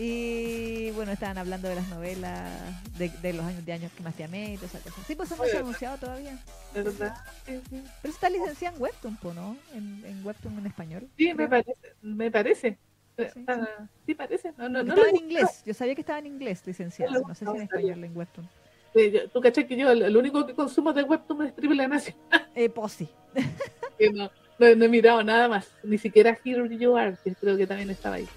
Y 0.00 0.92
bueno, 0.92 1.10
estaban 1.10 1.38
hablando 1.38 1.68
de 1.68 1.74
las 1.74 1.88
novelas, 1.88 2.48
de, 2.96 3.08
de 3.08 3.32
los 3.32 3.44
años 3.44 3.66
de 3.66 3.72
años 3.72 3.90
que 3.96 4.02
más 4.04 4.14
te 4.14 4.22
amé 4.24 4.52
y 4.54 4.56
todas 4.56 4.70
esas 4.76 4.82
cosas. 4.82 5.04
Sí, 5.06 5.16
pues 5.16 5.30
eso 5.32 5.42
no 5.42 5.48
se 5.48 5.56
ha 5.56 5.60
anunciado 5.60 5.98
todavía. 5.98 6.38
verdad. 6.72 7.16
Sí, 7.44 7.60
sí. 7.68 7.82
Pero 8.00 8.14
está 8.14 8.30
licenciada 8.30 8.76
en 8.76 8.82
Webtoon, 8.82 9.16
po, 9.16 9.34
¿no? 9.34 9.56
En, 9.74 10.04
en 10.06 10.24
Webtoon 10.24 10.56
en 10.58 10.66
español. 10.66 11.08
Sí, 11.16 11.26
me 11.28 11.34
creo. 11.34 11.48
parece. 11.48 11.94
Me 12.02 12.30
parece. 12.30 12.78
Sí, 13.18 13.44
Ah, 13.48 13.66
sí, 14.06 14.14
parece. 14.14 14.52
No, 14.56 14.68
no, 14.68 14.84
no 14.84 14.90
estaba 14.94 15.08
en 15.10 15.16
inglés, 15.16 15.64
yo 15.66 15.74
sabía 15.74 15.96
que 15.96 16.02
estaba 16.02 16.20
en 16.20 16.26
inglés 16.26 16.62
licenciada. 16.64 17.18
No 17.18 17.34
sé 17.34 17.44
si 17.44 17.50
en 17.50 17.62
español 17.62 18.04
en 18.04 18.16
Webtoon. 18.16 18.48
Sí, 18.94 19.12
Tú 19.32 19.40
caché 19.40 19.66
que 19.66 19.76
yo 19.76 19.90
el, 19.90 20.02
el 20.02 20.16
único 20.16 20.46
que 20.46 20.54
consumo 20.54 20.92
de 20.92 21.02
Webtoon 21.02 21.46
es 21.46 21.56
Triple 21.56 21.88
Nación. 21.88 22.16
Eh, 22.54 22.68
pues 22.70 22.92
sí. 22.92 23.08
no, 24.14 24.30
no, 24.60 24.84
he 24.84 24.88
mirado 24.88 25.24
nada 25.24 25.48
más. 25.48 25.68
Ni 25.82 25.98
siquiera 25.98 26.38
Here 26.44 26.76
You 26.78 26.96
Are, 26.96 27.16
que 27.24 27.34
creo 27.34 27.56
que 27.56 27.66
también 27.66 27.90
estaba 27.90 28.14
ahí. 28.16 28.28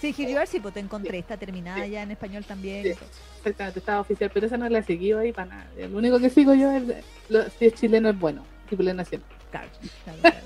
Sí, 0.00 0.12
You 0.12 0.36
Are, 0.36 0.46
sí, 0.46 0.60
pues 0.60 0.74
te 0.74 0.80
encontré, 0.80 1.18
está 1.18 1.36
terminada 1.36 1.84
Sí. 1.84 1.90
ya 1.90 2.02
en 2.02 2.10
español 2.10 2.44
también. 2.44 2.82
Sí. 2.84 2.90
Exactamente, 3.38 3.78
estaba 3.78 4.00
oficial, 4.00 4.30
pero 4.32 4.46
esa 4.46 4.56
no 4.56 4.68
la 4.68 4.80
he 4.80 4.82
seguido 4.82 5.18
ahí 5.20 5.32
para 5.32 5.48
nada. 5.48 5.66
El 5.76 5.94
único 5.94 6.18
que 6.18 6.28
sigo 6.30 6.52
yo 6.54 6.70
es, 6.72 6.82
lo- 7.28 7.48
si 7.58 7.66
es 7.66 7.74
chileno 7.74 8.10
es 8.10 8.18
bueno, 8.18 8.44
Triple 8.68 8.92
Nación. 8.94 9.22
Claro, 9.50 9.68
claro, 10.04 10.18
claro. 10.20 10.36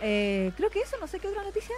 Eh, 0.00 0.50
creo 0.56 0.70
que 0.70 0.80
eso, 0.80 0.96
no 1.00 1.06
sé 1.06 1.18
qué 1.20 1.28
otra 1.28 1.44
noticia. 1.44 1.74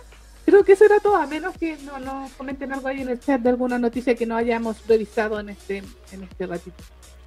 Creo 0.46 0.62
que 0.64 0.72
eso 0.72 0.84
era 0.84 1.00
todo, 1.00 1.16
a 1.16 1.26
menos 1.26 1.56
que 1.58 1.76
no, 1.78 1.98
no 1.98 2.30
comenten 2.36 2.72
algo 2.72 2.88
ahí 2.88 3.00
en 3.00 3.08
el 3.08 3.18
chat 3.20 3.40
de 3.40 3.48
alguna 3.50 3.78
noticia 3.78 4.14
que 4.14 4.26
no 4.26 4.36
hayamos 4.36 4.86
revisado 4.86 5.40
en 5.40 5.48
este, 5.50 5.78
en 6.12 6.22
este 6.22 6.46
ratito. 6.46 6.82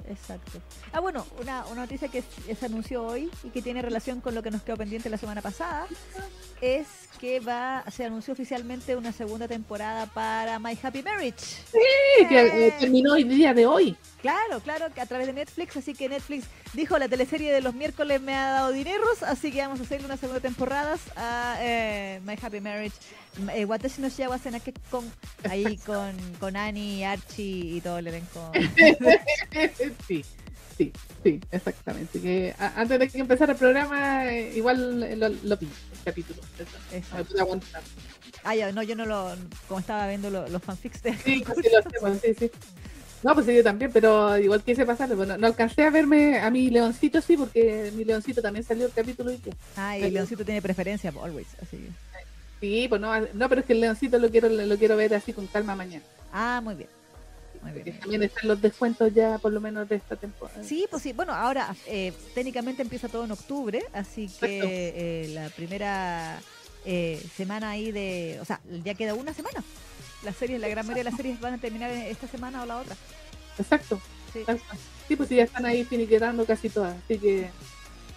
Exacto. 0.10 0.62
Ah, 0.94 1.00
bueno, 1.00 1.26
una, 1.42 1.66
una 1.68 1.82
noticia 1.82 2.08
que 2.08 2.22
se 2.22 2.66
anunció 2.66 3.04
hoy 3.04 3.30
y 3.44 3.50
que 3.50 3.62
tiene 3.62 3.82
relación 3.82 4.22
con 4.22 4.36
lo 4.36 4.42
que 4.42 4.52
nos 4.52 4.64
quedó 4.64 4.78
pendiente 4.78 5.10
la 5.10 5.18
semana 5.18 5.42
pasada 5.42 5.86
es 6.62 6.88
que 7.20 7.40
va 7.40 7.84
se 7.92 8.06
anunció 8.06 8.34
oficialmente 8.34 8.96
una 8.96 9.12
segunda 9.12 9.48
temporada 9.48 10.06
para 10.08 10.60
My 10.60 10.78
Happy 10.82 11.04
Marriage. 11.04 11.40
Sí, 11.40 12.26
que 12.28 12.68
eh, 12.68 12.74
terminó 12.80 13.16
el 13.16 13.28
día 13.28 13.54
de 13.54 13.66
hoy. 13.66 13.98
Claro, 14.22 14.60
claro, 14.62 14.94
que 14.94 15.02
a 15.02 15.06
través 15.06 15.28
de 15.28 15.34
Netflix, 15.34 15.78
así 15.78 15.94
que 15.94 16.10
Netflix 16.10 16.46
dijo 16.74 16.98
la 16.98 17.08
teleserie 17.08 17.52
de 17.52 17.62
los 17.62 17.74
miércoles 17.74 18.22
me 18.22 18.36
ha 18.36 18.50
dado 18.52 18.72
dineros, 18.72 19.24
así 19.24 19.52
que 19.52 19.62
vamos 19.62 19.80
a 19.80 19.84
hacerle 19.84 20.06
una 20.06 20.18
segunda 20.18 20.40
temporada 20.40 20.98
a 21.16 21.58
eh, 21.60 22.22
My 22.26 22.36
Happy 22.42 22.60
Marriage. 22.60 22.96
Eh, 23.54 23.66
Watashi 23.66 24.02
no 24.02 24.10
Shiawa 24.10 24.40
con 24.90 25.06
ahí 25.50 25.78
con, 25.86 26.16
con 26.40 26.56
Annie, 26.56 27.06
Archie 27.06 27.78
y 27.78 27.82
todo 27.82 28.00
el 28.00 28.08
elenco. 28.08 28.52
sí. 30.08 30.24
Sí, 30.78 30.94
sí, 31.24 31.42
exactamente. 31.50 32.22
Que 32.22 32.54
antes 32.60 33.00
de 33.00 33.08
que 33.10 33.18
empezara 33.18 33.54
el 33.54 33.58
programa, 33.58 34.32
eh, 34.32 34.56
igual 34.56 35.20
lo, 35.20 35.28
lo, 35.30 35.58
vi, 35.58 35.66
el 35.66 36.04
capítulo. 36.06 36.40
Pude 37.28 37.42
aguantar. 37.42 37.82
Ah, 38.44 38.56
ya, 38.56 38.72
no, 38.72 38.84
yo 38.84 38.96
no 38.96 39.08
lo. 39.08 39.36
Como 39.68 39.80
estaba 39.80 40.08
viendo 40.08 40.30
los 40.30 40.62
fanfics 40.62 41.02
de. 41.02 41.14
Sí, 41.18 41.44
sí, 41.44 41.70
lo 41.72 41.80
hacemos, 41.80 42.22
sí, 42.22 42.34
sí. 42.38 42.52
No, 43.24 43.34
pues 43.34 43.48
sí, 43.48 43.56
yo 43.56 43.64
también, 43.64 43.92
pero 43.92 44.38
igual 44.38 44.62
quise 44.62 44.86
pasarlo. 44.86 45.16
Bueno, 45.16 45.36
no 45.38 45.48
alcancé 45.48 45.84
a 45.84 45.90
verme 45.90 46.40
a 46.40 46.52
mi 46.52 46.70
leoncito, 46.70 47.22
sí, 47.22 47.36
porque 47.36 47.92
mi 47.96 48.06
leoncito 48.06 48.44
también 48.44 48.64
salió 48.64 48.86
el 48.86 48.94
capítulo. 48.94 49.32
Y 49.32 49.42
ah, 49.76 49.98
y 49.98 50.04
el 50.04 50.14
leoncito 50.14 50.46
tiene 50.46 50.62
preferencia, 50.62 51.12
always, 51.24 51.48
así 51.60 51.90
Sí, 52.60 52.88
pues 52.88 53.00
no, 53.00 53.20
no, 53.34 53.50
pero 53.50 53.62
es 53.62 53.68
que 53.68 53.74
el 53.74 53.82
leoncito 53.82 54.18
lo 54.18 54.30
quiero, 54.30 54.50
lo 54.50 54.78
quiero 54.78 54.96
ver 54.96 55.14
así 55.14 55.34
con 55.34 55.48
calma 55.48 55.76
mañana. 55.76 56.04
Ah, 56.34 56.62
muy 56.64 56.76
bien. 56.76 56.90
También 58.00 58.24
están 58.24 58.48
los 58.48 58.62
descuentos 58.62 59.14
ya, 59.14 59.38
por 59.40 59.52
lo 59.52 59.60
menos, 59.60 59.90
de 59.90 59.96
esta 59.96 60.16
temporada. 60.16 60.64
Sí, 60.64 60.88
pues 60.90 61.04
sí. 61.04 61.14
Bueno, 61.14 61.34
ahora 61.34 61.76
eh, 61.86 62.14
técnicamente 62.34 62.82
empieza 62.82 63.10
todo 63.10 63.26
en 63.26 63.32
octubre, 63.32 63.84
así 63.94 64.30
que 64.40 64.94
eh, 64.96 65.28
la 65.34 65.50
primera 65.50 66.40
eh, 66.86 67.22
semana 67.36 67.72
ahí 67.72 67.92
de. 67.92 68.40
O 68.42 68.46
sea, 68.46 68.62
ya 68.84 68.94
queda 68.94 69.14
una 69.14 69.34
semana. 69.34 69.64
Las 70.24 70.36
series, 70.36 70.60
la 70.60 70.68
gran 70.68 70.86
mayoría 70.86 71.04
de 71.04 71.10
las 71.10 71.18
series 71.18 71.40
van 71.40 71.56
a 71.56 71.58
terminar 71.58 71.92
esta 71.92 72.28
semana 72.28 72.64
o 72.64 72.66
la 72.66 72.78
otra. 72.78 72.96
Exacto. 73.58 74.00
Sí, 74.34 74.44
sí 75.08 75.16
pues 75.16 75.30
sí, 75.30 75.36
ya 75.36 75.44
están 75.44 75.66
ahí 75.66 75.84
finiquetando 75.84 76.46
casi 76.46 76.70
todas. 76.70 76.96
Así 77.04 77.18
que. 77.18 77.50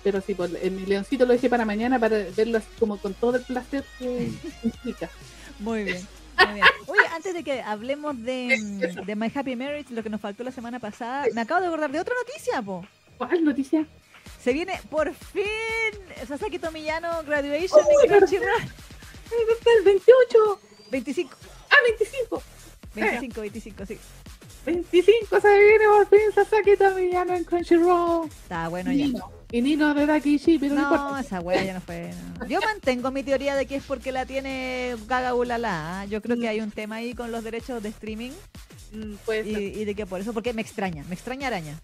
Pero 0.03 0.21
sí, 0.21 0.35
pues, 0.35 0.51
mi 0.51 0.87
leoncito 0.87 1.27
lo 1.27 1.33
dejé 1.33 1.51
para 1.51 1.65
mañana 1.65 1.99
para 1.99 2.25
verlo 2.37 2.59
así 2.59 2.69
como 2.79 2.97
con 2.99 3.15
todo 3.15 3.37
el 3.37 3.43
placer 3.43 3.85
que 3.99 4.31
implica. 4.65 5.11
Muy 5.59 5.85
bien. 5.85 6.07
Oye, 6.87 7.07
antes 7.15 7.35
de 7.35 7.45
que 7.45 7.61
hablemos 7.61 8.21
de, 8.23 8.59
mm, 8.59 9.05
de, 9.05 9.17
My 9.17 9.31
Happy 9.35 9.57
Marriage, 9.57 9.93
lo 9.93 10.03
que 10.03 10.11
nos 10.11 10.21
faltó 10.21 10.43
la 10.43 10.53
semana 10.53 10.79
pasada, 10.79 11.27
me 11.35 11.43
acabo 11.43 11.61
de 11.61 11.67
acordar 11.67 11.93
de 11.93 12.01
otra 12.01 12.15
noticia, 12.15 12.63
po. 12.63 12.87
¿Cuál 13.19 13.45
noticia? 13.45 13.87
Se 14.43 14.53
viene 14.53 14.81
por 14.91 15.13
fin 15.13 15.45
Sasaki 16.27 16.59
Tomillano 16.59 17.23
Graduation 17.25 17.83
oh, 17.85 18.03
en 18.03 18.09
Crunchyroll. 18.09 18.63
el 19.79 19.85
28. 19.85 20.61
25. 20.91 21.37
Ah, 21.71 21.77
25. 21.85 22.43
25, 22.95 23.41
25, 23.41 23.87
sí. 23.87 23.99
25 24.67 25.41
se 25.41 25.59
viene 25.59 25.85
por 25.87 26.09
fin 26.09 26.33
Sasaki 26.35 26.77
Tomillano 26.77 27.35
en 27.35 27.45
Crunchyroll. 27.45 28.29
Está 28.29 28.69
bueno 28.69 28.93
ya. 28.93 29.07
Y 29.53 29.63
Nino 29.63 29.95
de 29.95 30.07
Dakishi, 30.07 30.59
pero 30.59 30.75
no, 30.75 30.91
no 31.11 31.19
esa 31.19 31.41
wea 31.41 31.65
ya 31.65 31.75
no 31.75 31.81
fue. 31.81 32.11
Yo 32.49 32.61
mantengo 32.61 33.11
mi 33.11 33.25
teoría 33.25 33.57
de 33.57 33.67
que 33.67 33.77
es 33.77 33.83
porque 33.83 34.13
la 34.13 34.25
tiene 34.25 34.97
Gaga 35.07 35.35
Ulala. 35.35 36.01
¿ah? 36.01 36.05
Yo 36.05 36.23
creo 36.23 36.39
que 36.39 36.49
hay 36.49 36.61
un 36.61 36.71
tema 36.71 36.97
ahí 36.97 37.15
con 37.15 37.33
los 37.33 37.43
derechos 37.43 37.83
de 37.83 37.89
streaming. 37.89 38.31
Mm, 38.93 39.15
y, 39.45 39.85
de 39.85 39.95
que 39.95 40.07
por 40.07 40.21
eso, 40.21 40.33
porque 40.33 40.53
me 40.53 40.63
extraña, 40.63 41.05
me 41.09 41.15
extraña 41.15 41.49
araña. 41.49 41.75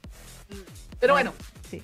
Mm, 0.48 0.98
pero 1.00 1.14
bueno, 1.14 1.32
sí. 1.68 1.82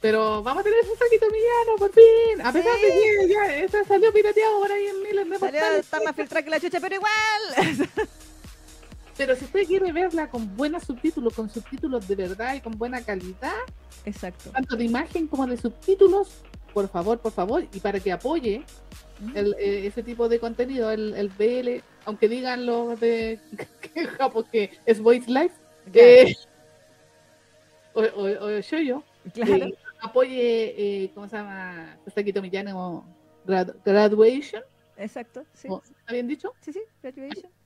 Pero 0.00 0.42
vamos 0.42 0.60
a 0.60 0.64
tener 0.64 0.78
un 0.80 0.98
saquito 0.98 1.26
millano, 1.26 1.78
por 1.78 1.92
fin. 1.92 2.40
A 2.44 2.52
pesar 2.52 2.72
de 2.74 2.80
que 2.80 3.28
ya 3.28 3.56
esto 3.56 3.78
salió 3.86 4.12
pirateado 4.12 4.60
por 4.60 4.70
ahí 4.70 4.86
en 4.86 5.02
miles 5.02 5.30
de 5.30 5.38
Salió, 5.38 5.64
está 5.72 6.00
más 6.04 6.14
filtrada 6.14 6.44
que 6.44 6.50
la 6.50 6.60
chucha, 6.60 6.78
pero 6.80 6.94
igual. 6.94 7.88
Pero 9.18 9.34
si 9.34 9.46
usted 9.46 9.66
quiere 9.66 9.92
verla 9.92 10.30
con 10.30 10.56
buenos 10.56 10.84
subtítulos, 10.84 11.34
con 11.34 11.50
subtítulos 11.50 12.06
de 12.06 12.14
verdad 12.14 12.54
y 12.54 12.60
con 12.60 12.78
buena 12.78 13.02
calidad, 13.02 13.52
exacto, 14.04 14.50
tanto 14.50 14.76
de 14.76 14.84
imagen 14.84 15.26
como 15.26 15.44
de 15.44 15.56
subtítulos, 15.56 16.28
por 16.72 16.88
favor, 16.88 17.18
por 17.18 17.32
favor, 17.32 17.66
y 17.72 17.80
para 17.80 17.98
que 17.98 18.12
apoye 18.12 18.62
eh, 19.34 19.86
ese 19.86 20.04
tipo 20.04 20.28
de 20.28 20.38
contenido, 20.38 20.92
el, 20.92 21.14
el 21.14 21.30
BL, 21.30 21.82
aunque 22.04 22.28
digan 22.28 22.64
los 22.64 23.00
de 23.00 23.40
Japón 24.18 24.46
que 24.52 24.70
es 24.86 25.00
Voice 25.00 25.28
Live, 25.28 25.52
eh, 25.92 26.36
o, 27.94 28.02
o, 28.02 28.60
yo 28.60 28.78
yo, 28.78 29.02
claro. 29.34 29.66
apoye, 30.00 30.74
eh, 31.04 31.10
¿cómo 31.12 31.28
se 31.28 31.36
llama? 31.36 31.98
Saquito 32.14 32.40
Millano 32.40 33.04
Graduation. 33.84 34.62
Exacto, 34.96 35.44
sí. 35.54 35.66
¿Está 35.98 36.12
bien 36.12 36.28
dicho? 36.28 36.54
Sí, 36.60 36.72
sí, 36.72 36.80
Graduation 37.02 37.57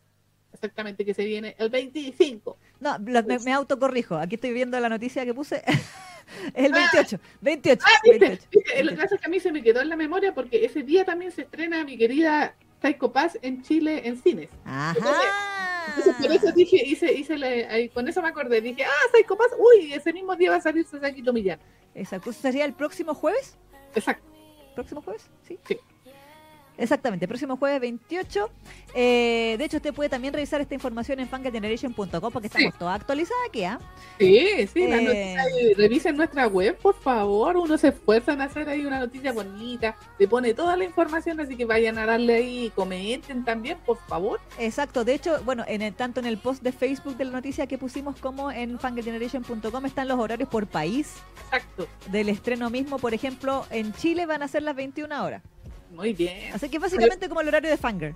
exactamente 0.63 1.05
que 1.05 1.13
se 1.13 1.25
viene 1.25 1.57
el 1.59 1.71
25. 1.71 2.57
No, 2.81 2.99
me, 3.01 3.53
autocorrijo. 3.53 4.17
Aquí 4.17 4.37
estoy 4.37 4.53
viendo 4.53 4.79
la 4.79 4.89
noticia 4.89 5.25
que 5.25 5.35
puse. 5.35 5.63
el 6.55 6.73
28. 6.73 7.19
28. 7.41 7.85
Ah, 7.85 7.91
Lo 8.83 8.91
que 8.91 8.97
pasa 8.97 9.15
es 9.17 9.21
que 9.21 9.27
a 9.27 9.31
mí 9.31 9.41
se 9.41 9.51
me 9.51 9.63
quedó 9.63 9.81
en 9.81 9.89
la 9.89 9.97
memoria 9.97 10.33
porque 10.33 10.65
ese 10.65 10.83
día 10.83 11.05
también 11.05 11.33
se 11.33 11.43
estrena 11.43 11.85
mi 11.85 11.99
querida 11.99 12.55
Psycho 12.81 13.13
Pass 13.13 13.39
en 13.43 13.63
Chile 13.63 14.03
en 14.05 14.17
cines. 14.17 14.49
Ajá. 14.65 14.95
Entonces, 15.89 16.15
por 16.15 16.31
eso 16.31 16.53
dije, 16.53 16.81
hice, 16.87 17.13
hice 17.13 17.91
con 17.93 18.07
eso 18.07 18.23
me 18.23 18.29
acordé. 18.29 18.61
Dije, 18.61 18.85
ah, 18.85 19.09
Psycho 19.13 19.37
Pass, 19.37 19.49
uy, 19.59 19.93
ese 19.93 20.13
mismo 20.13 20.37
día 20.37 20.51
va 20.51 20.57
a 20.57 20.61
salir 20.61 20.87
Sasaki 20.87 21.23
Millán. 21.23 21.59
Exacto. 21.95 22.33
¿Sería 22.33 22.65
el 22.65 22.73
próximo 22.73 23.15
jueves? 23.15 23.59
Exacto. 23.97 24.25
¿Próximo 24.77 25.03
jueves? 25.03 25.29
Sí. 25.47 25.59
Sí. 25.67 25.77
Exactamente, 26.83 27.29
próximo 27.29 27.57
jueves 27.57 27.81
28. 27.81 28.51
Eh, 28.93 29.55
de 29.57 29.65
hecho, 29.65 29.77
usted 29.77 29.95
puede 29.95 30.11
también 30.11 30.35
revisar 30.35 30.61
esta 30.61 30.75
información 30.75 31.21
en 31.21 31.29
fangageneration.com 31.29 32.33
porque 32.33 32.49
estamos 32.49 32.77
todos 32.77 32.93
actualizados 32.93 33.41
aquí, 33.49 33.63
¿ah? 33.63 33.79
Sí, 34.19 34.67
sí, 34.67 34.83
eh, 34.83 35.75
revisen 35.77 36.17
nuestra 36.17 36.49
web, 36.49 36.77
por 36.77 37.01
favor. 37.01 37.57
Uno 37.57 37.79
se 37.79 37.89
esfuerza 37.89 38.33
en 38.33 38.41
hacer 38.41 38.69
ahí 38.69 38.85
una 38.85 38.99
noticia 38.99 39.33
bonita, 39.33 39.97
le 40.19 40.27
pone 40.27 40.55
toda 40.55 40.77
la 40.77 40.83
información, 40.83 41.39
así 41.39 41.57
que 41.57 41.65
vayan 41.67 41.99
a 41.99 42.07
darle 42.07 42.35
ahí 42.35 42.65
y 42.65 42.71
comenten 42.71 43.45
también, 43.45 43.79
por 43.87 43.99
favor. 44.09 44.41
Exacto, 44.59 45.05
de 45.05 45.15
hecho, 45.15 45.41
bueno, 45.45 45.65
en 45.69 45.83
el, 45.83 45.95
tanto 45.95 46.19
en 46.19 46.27
el 46.27 46.39
post 46.39 46.65
de 46.65 46.73
Facebook 46.73 47.17
de 47.17 47.27
la 47.27 47.31
noticia 47.31 47.69
que 47.69 47.79
pusimos 47.79 48.17
como 48.17 48.51
en 48.51 48.77
fangageneration.com 48.81 49.87
están 49.87 50.09
los 50.09 50.19
horarios 50.19 50.49
por 50.49 50.67
país. 50.67 51.15
Exacto. 51.45 51.87
Del 52.11 52.29
estreno 52.29 52.71
mismo, 52.71 52.99
por 52.99 53.15
ejemplo, 53.15 53.67
en 53.71 53.93
Chile 53.93 54.27
van 54.27 54.43
a 54.43 54.49
ser 54.49 54.65
las 54.65 54.75
21 54.75 55.25
horas. 55.25 55.43
Muy 55.93 56.13
bien. 56.13 56.53
Así 56.55 56.69
que 56.69 56.79
básicamente 56.79 57.29
como 57.29 57.41
el 57.41 57.49
horario 57.49 57.71
de 57.71 57.77
Fanger. 57.77 58.15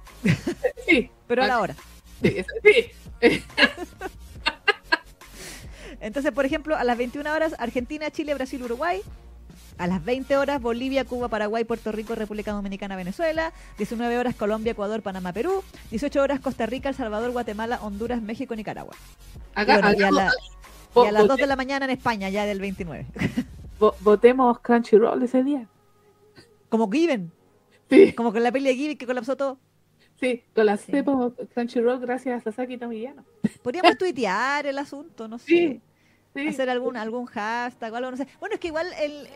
Sí. 0.87 1.11
Pero 1.27 1.43
a 1.45 1.47
la 1.47 1.61
hora. 1.61 1.75
Sí, 2.23 2.45
sí. 2.63 2.93
Entonces, 6.01 6.33
por 6.33 6.45
ejemplo, 6.45 6.77
a 6.77 6.85
las 6.85 6.99
21 6.99 7.33
horas 7.33 7.55
Argentina, 7.59 8.11
Chile, 8.11 8.35
Brasil, 8.35 8.63
Uruguay. 8.63 9.01
A 9.79 9.87
las 9.87 10.03
20 10.03 10.39
horas 10.39 10.63
Bolivia, 10.63 11.05
Cuba, 11.05 11.29
Paraguay, 11.29 11.65
Puerto 11.65 11.93
Rico, 11.93 12.15
República 12.15 12.53
Dominicana, 12.53 12.97
Venezuela. 12.97 13.53
19 13.77 14.19
horas 14.19 14.35
Colombia, 14.35 14.73
Ecuador, 14.73 15.03
Panamá, 15.03 15.33
Perú. 15.33 15.63
18 15.91 16.23
horas 16.23 16.41
Costa 16.41 16.65
Rica, 16.67 16.89
El 16.89 16.95
Salvador, 16.95 17.31
Guatemala, 17.33 17.79
Honduras, 17.83 18.23
México, 18.23 18.57
Nicaragua. 18.57 18.95
Acá, 19.55 19.95
y, 19.97 20.03
a 20.03 21.13
las 21.13 21.29
2 21.29 21.37
de 21.37 21.47
la 21.47 21.57
mañana 21.57 21.85
en 21.85 21.91
España, 21.91 22.31
ya 22.31 22.47
del 22.47 22.61
29. 22.61 23.07
Votemos 24.01 24.61
Crunchyroll 24.61 25.23
ese 25.23 25.45
día. 25.45 25.67
Como 26.71 26.91
Given. 26.91 27.36
Sí. 27.91 28.13
Como 28.13 28.33
con 28.33 28.43
la 28.43 28.53
peli 28.53 28.69
de 28.69 28.75
Ghibli 28.75 28.97
que 28.97 29.07
colapsó 29.07 29.37
todo. 29.37 29.59
Sí, 30.19 30.43
colapsó 30.55 30.87
sí. 31.37 31.47
Crunchyroll 31.55 32.01
gracias 32.01 32.41
a 32.41 32.51
Sasaki 32.51 32.79
Tomillano. 32.79 33.25
Podríamos 33.63 33.99
tuitear 33.99 34.67
el 34.67 34.79
asunto, 34.79 35.29
no 35.29 35.39
sé. 35.39 35.81
Sí, 36.35 36.49
Hacer 36.49 36.69
algún, 36.69 36.97
algún 36.97 37.25
hashtag 37.27 37.93
o 37.93 37.97
algo, 37.97 38.11
no 38.11 38.17
sé. 38.17 38.27
Bueno, 38.41 38.55
es 38.55 38.61
que 38.61 38.69
igual 38.69 38.89
el, 39.01 39.27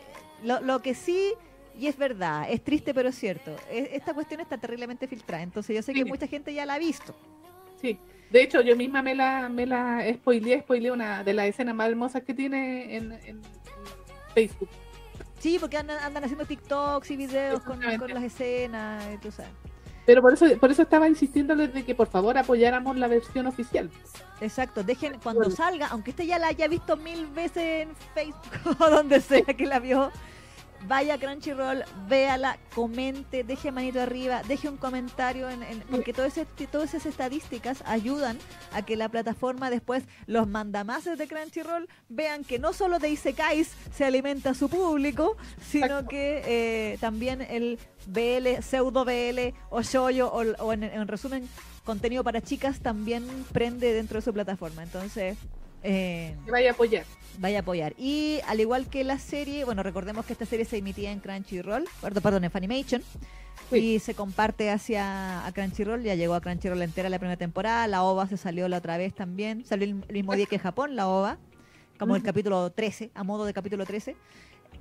lo, 0.43 0.81
que 0.81 0.93
sí, 0.93 1.33
y 1.79 1.87
es 1.87 1.97
verdad, 1.97 2.45
es 2.47 2.63
triste 2.63 2.93
pero 2.93 3.09
es 3.09 3.15
cierto, 3.15 3.55
esta 3.71 4.13
cuestión 4.13 4.39
está 4.39 4.59
terriblemente 4.59 5.07
filtrada, 5.07 5.41
entonces 5.41 5.75
yo 5.75 5.81
sé 5.81 5.93
que 5.93 6.05
mucha 6.05 6.27
gente 6.27 6.53
ya 6.53 6.65
la 6.65 6.75
ha 6.75 6.79
visto. 6.79 7.15
Sí, 7.81 7.97
de 8.29 8.43
hecho 8.43 8.61
yo 8.61 8.75
misma 8.75 9.01
me 9.01 9.15
la, 9.15 9.49
me 9.49 9.65
la 9.65 10.05
spoileé, 10.13 10.59
spoileé 10.61 10.91
una 10.91 11.23
de 11.23 11.33
las 11.33 11.47
escenas 11.47 11.73
más 11.73 11.89
hermosas 11.89 12.23
que 12.23 12.35
tiene 12.35 12.95
en, 12.95 13.13
en 13.13 13.41
Facebook. 14.35 14.69
Sí, 15.41 15.57
porque 15.59 15.77
andan, 15.77 16.23
haciendo 16.23 16.45
TikToks 16.45 17.09
y 17.09 17.17
videos 17.17 17.63
con, 17.63 17.79
las 17.81 18.23
escenas, 18.23 19.03
tú 19.21 19.31
sabes. 19.31 19.51
Pero 20.05 20.21
por 20.21 20.33
eso, 20.33 20.45
por 20.59 20.71
eso 20.71 20.83
estaba 20.83 21.07
insistiéndoles 21.07 21.73
de 21.73 21.83
que 21.83 21.95
por 21.95 22.07
favor 22.07 22.37
apoyáramos 22.37 22.95
la 22.97 23.07
versión 23.07 23.47
oficial. 23.47 23.89
Exacto, 24.39 24.83
dejen 24.83 25.19
cuando 25.21 25.49
salga, 25.49 25.87
aunque 25.87 26.11
usted 26.11 26.25
ya 26.25 26.37
la 26.37 26.47
haya 26.47 26.67
visto 26.67 26.95
mil 26.95 27.25
veces 27.27 27.87
en 27.87 27.95
Facebook 28.13 28.77
o 28.79 28.89
donde 28.89 29.19
sea 29.19 29.43
que 29.43 29.65
la 29.65 29.79
vio, 29.79 30.11
vaya 30.87 31.15
a 31.15 31.17
Crunchyroll, 31.17 31.83
véala, 32.07 32.57
comente, 32.73 33.43
deje 33.43 33.71
manito 33.71 34.01
arriba, 34.01 34.41
deje 34.47 34.69
un 34.69 34.77
comentario, 34.77 35.49
en, 35.49 35.61
porque 35.89 36.13
todo 36.13 36.25
ese, 36.25 36.45
todas 36.71 36.89
esas 36.89 37.05
estadísticas 37.05 37.83
ayudan 37.85 38.37
a 38.73 38.81
que 38.81 38.95
la 38.95 39.09
plataforma 39.09 39.69
después, 39.69 40.03
los 40.27 40.47
mandamases 40.47 41.17
de 41.17 41.27
Crunchyroll, 41.27 41.87
vean 42.09 42.43
que 42.43 42.59
no 42.59 42.73
solo 42.73 42.99
de 42.99 43.09
Isekais 43.09 43.71
se 43.93 44.05
alimenta 44.05 44.53
su 44.53 44.69
público, 44.69 45.37
sino 45.69 46.07
que 46.07 46.41
eh, 46.45 46.97
también 46.99 47.41
el 47.41 47.79
BL, 48.07 48.61
pseudo 48.61 49.05
BL 49.05 49.53
o 49.69 49.81
shoyo 49.81 50.31
o, 50.31 50.73
en 50.73 51.07
resumen 51.07 51.47
contenido 51.83 52.23
para 52.23 52.41
chicas 52.41 52.79
también 52.79 53.25
prende 53.51 53.93
dentro 53.93 54.19
de 54.19 54.21
su 54.21 54.33
plataforma. 54.33 54.83
Entonces, 54.83 55.37
eh, 55.83 56.35
vaya 56.49 56.71
a 56.71 56.73
apoyar. 56.73 57.05
Vaya 57.39 57.59
a 57.59 57.61
apoyar. 57.61 57.93
Y 57.97 58.39
al 58.47 58.59
igual 58.59 58.87
que 58.87 59.03
la 59.03 59.19
serie, 59.19 59.63
bueno, 59.63 59.83
recordemos 59.83 60.25
que 60.25 60.33
esta 60.33 60.45
serie 60.45 60.65
se 60.65 60.77
emitía 60.77 61.11
en 61.11 61.19
Crunchyroll, 61.19 61.85
perdón, 62.01 62.43
en 62.43 62.51
Funimation. 62.51 63.03
Y 63.71 63.99
se 63.99 64.15
comparte 64.15 64.69
hacia 64.69 65.45
a 65.45 65.51
Crunchyroll, 65.53 66.03
ya 66.03 66.15
llegó 66.15 66.33
a 66.33 66.41
Crunchyroll 66.41 66.81
entera 66.81 67.09
la 67.09 67.19
primera 67.19 67.37
temporada, 67.37 67.87
la 67.87 68.03
OVA 68.03 68.27
se 68.27 68.35
salió 68.35 68.67
la 68.67 68.77
otra 68.77 68.97
vez 68.97 69.13
también, 69.13 69.63
salió 69.65 69.85
el 69.85 70.13
mismo 70.13 70.35
día 70.35 70.45
que 70.45 70.59
Japón, 70.59 70.97
la 70.97 71.07
OVA, 71.07 71.37
como 71.97 72.17
el 72.17 72.23
capítulo 72.23 72.69
13, 72.71 73.11
a 73.13 73.23
modo 73.23 73.45
de 73.45 73.53
capítulo 73.53 73.85
13. 73.85 74.17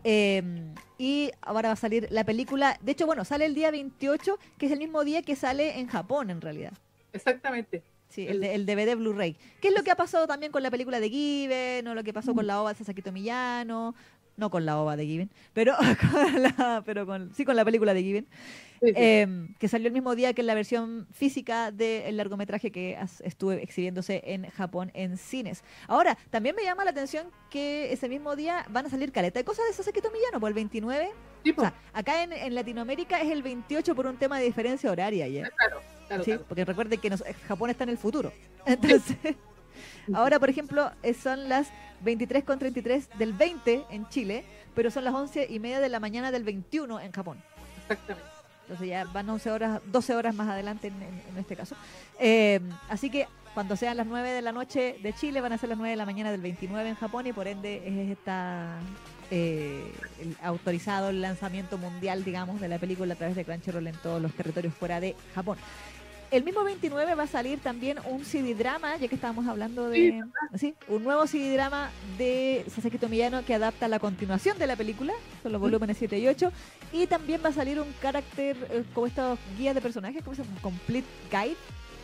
Eh, 0.02 0.42
y 0.98 1.30
ahora 1.42 1.68
va 1.68 1.72
a 1.74 1.76
salir 1.76 2.08
la 2.10 2.24
película. 2.24 2.78
De 2.80 2.92
hecho, 2.92 3.06
bueno, 3.06 3.24
sale 3.24 3.44
el 3.44 3.54
día 3.54 3.70
28, 3.70 4.38
que 4.58 4.66
es 4.66 4.72
el 4.72 4.78
mismo 4.78 5.04
día 5.04 5.22
que 5.22 5.36
sale 5.36 5.78
en 5.78 5.86
Japón, 5.86 6.30
en 6.30 6.40
realidad. 6.40 6.72
Exactamente. 7.12 7.82
Sí, 8.10 8.26
el, 8.28 8.42
el 8.44 8.66
DVD 8.66 8.96
Blu-ray. 8.96 9.36
¿Qué 9.60 9.68
es 9.68 9.74
lo 9.74 9.82
que 9.82 9.90
ha 9.90 9.96
pasado 9.96 10.26
también 10.26 10.52
con 10.52 10.62
la 10.62 10.70
película 10.70 11.00
de 11.00 11.08
Given 11.08 11.86
o 11.88 11.94
lo 11.94 12.02
que 12.04 12.12
pasó 12.12 12.34
con 12.34 12.46
la 12.46 12.60
ova 12.60 12.72
de 12.72 12.78
Sasaki 12.78 13.00
Tomiyano? 13.02 13.94
No 14.36 14.48
con 14.50 14.64
la 14.64 14.80
ova 14.80 14.96
de 14.96 15.04
Given, 15.06 15.30
pero, 15.52 15.74
con 16.12 16.42
la- 16.42 16.82
pero 16.86 17.04
con, 17.06 17.32
sí 17.34 17.44
con 17.44 17.56
la 17.56 17.64
película 17.64 17.94
de 17.94 18.02
Given, 18.02 18.26
Sí, 18.80 18.86
sí. 18.88 18.92
eh, 18.96 19.48
que 19.58 19.68
salió 19.68 19.88
el 19.88 19.92
mismo 19.92 20.14
día 20.14 20.32
que 20.32 20.42
la 20.42 20.54
versión 20.54 21.06
física 21.12 21.70
del 21.70 22.16
largometraje 22.16 22.72
que 22.72 22.96
estuve 23.22 23.62
exhibiéndose 23.62 24.22
en 24.24 24.46
Japón 24.48 24.90
en 24.94 25.18
cines. 25.18 25.62
Ahora, 25.86 26.16
también 26.30 26.56
me 26.56 26.62
llama 26.64 26.84
la 26.84 26.90
atención 26.92 27.26
que 27.50 27.92
ese 27.92 28.08
mismo 28.08 28.34
día 28.36 28.64
van 28.70 28.86
a 28.86 28.88
salir 28.88 29.12
caleta 29.12 29.38
de 29.38 29.44
cosas 29.44 29.66
de 29.66 29.74
Sasaki 29.74 30.00
Tomiyano, 30.00 30.40
por 30.40 30.48
el 30.48 30.54
29. 30.54 31.10
Sí, 31.44 31.50
O 31.50 31.54
pues, 31.56 31.68
sea, 31.68 31.78
acá 31.92 32.22
en, 32.22 32.32
en 32.32 32.54
Latinoamérica 32.54 33.20
es 33.20 33.30
el 33.30 33.42
28 33.42 33.94
por 33.94 34.06
un 34.06 34.16
tema 34.16 34.38
de 34.38 34.46
diferencia 34.46 34.90
horaria 34.90 35.28
ya. 35.28 35.50
claro, 35.50 35.80
claro, 36.10 36.24
Sí, 36.24 36.30
claro. 36.32 36.44
porque 36.48 36.64
recuerde 36.64 36.98
que 36.98 37.10
nos- 37.10 37.24
Japón 37.48 37.70
está 37.70 37.84
en 37.84 37.90
el 37.90 37.98
futuro. 37.98 38.32
Entonces, 38.66 39.16
ahora, 40.12 40.38
por 40.38 40.50
ejemplo, 40.50 40.90
son 41.22 41.48
las 41.48 41.68
23.33 42.04 43.08
del 43.18 43.32
20 43.32 43.84
en 43.90 44.08
Chile, 44.08 44.44
pero 44.74 44.90
son 44.90 45.04
las 45.04 45.14
11 45.14 45.46
y 45.50 45.58
media 45.58 45.80
de 45.80 45.88
la 45.88 46.00
mañana 46.00 46.30
del 46.30 46.44
21 46.44 47.00
en 47.00 47.12
Japón. 47.12 47.42
Exactamente. 47.88 48.28
Entonces 48.62 48.88
ya 48.88 49.04
van 49.04 49.28
11 49.28 49.50
horas, 49.50 49.80
12 49.86 50.14
horas 50.14 50.34
más 50.34 50.48
adelante 50.48 50.88
en, 50.88 50.94
en- 51.02 51.22
en 51.30 51.38
este 51.38 51.56
caso. 51.56 51.74
Eh, 52.20 52.60
así 52.88 53.10
que 53.10 53.26
cuando 53.52 53.74
sean 53.74 53.96
las 53.96 54.06
9 54.06 54.30
de 54.30 54.42
la 54.42 54.52
noche 54.52 54.96
de 55.02 55.12
Chile, 55.12 55.40
van 55.40 55.52
a 55.52 55.58
ser 55.58 55.68
las 55.70 55.78
9 55.78 55.90
de 55.90 55.96
la 55.96 56.06
mañana 56.06 56.30
del 56.30 56.40
29 56.40 56.88
en 56.88 56.94
Japón 56.94 57.26
y 57.26 57.32
por 57.32 57.48
ende 57.48 57.82
es 57.84 58.10
está 58.16 58.78
eh, 59.32 59.92
el- 60.20 60.36
autorizado 60.42 61.08
el 61.08 61.20
lanzamiento 61.20 61.78
mundial, 61.78 62.22
digamos, 62.22 62.60
de 62.60 62.68
la 62.68 62.78
película 62.78 63.14
a 63.14 63.16
través 63.16 63.34
de 63.34 63.44
Crunchyroll 63.44 63.88
en 63.88 63.96
todos 63.96 64.22
los 64.22 64.32
territorios 64.34 64.72
fuera 64.72 65.00
de 65.00 65.16
Japón. 65.34 65.58
El 66.30 66.44
mismo 66.44 66.62
29 66.62 67.14
va 67.16 67.24
a 67.24 67.26
salir 67.26 67.58
también 67.58 67.98
un 68.08 68.24
CD 68.24 68.54
drama, 68.54 68.96
ya 68.96 69.08
que 69.08 69.16
estábamos 69.16 69.46
hablando 69.48 69.88
de 69.88 70.22
sí, 70.56 70.74
un 70.86 71.02
nuevo 71.02 71.26
CD 71.26 71.52
drama 71.54 71.90
de 72.18 72.64
Sasaki 72.68 72.98
Tomiyano 72.98 73.44
que 73.44 73.54
adapta 73.54 73.88
la 73.88 73.98
continuación 73.98 74.56
de 74.58 74.68
la 74.68 74.76
película, 74.76 75.12
son 75.42 75.52
los 75.52 75.60
volúmenes 75.60 75.96
7 75.98 76.18
y 76.18 76.28
8, 76.28 76.52
y 76.92 77.06
también 77.08 77.40
va 77.44 77.48
a 77.48 77.52
salir 77.52 77.80
un 77.80 77.92
carácter 78.00 78.56
eh, 78.70 78.84
como 78.94 79.08
estos 79.08 79.38
guías 79.58 79.74
de 79.74 79.80
personajes, 79.80 80.22
como 80.22 80.36
se 80.36 80.44
llama? 80.44 80.60
Complete 80.60 81.08
guide, 81.30 81.56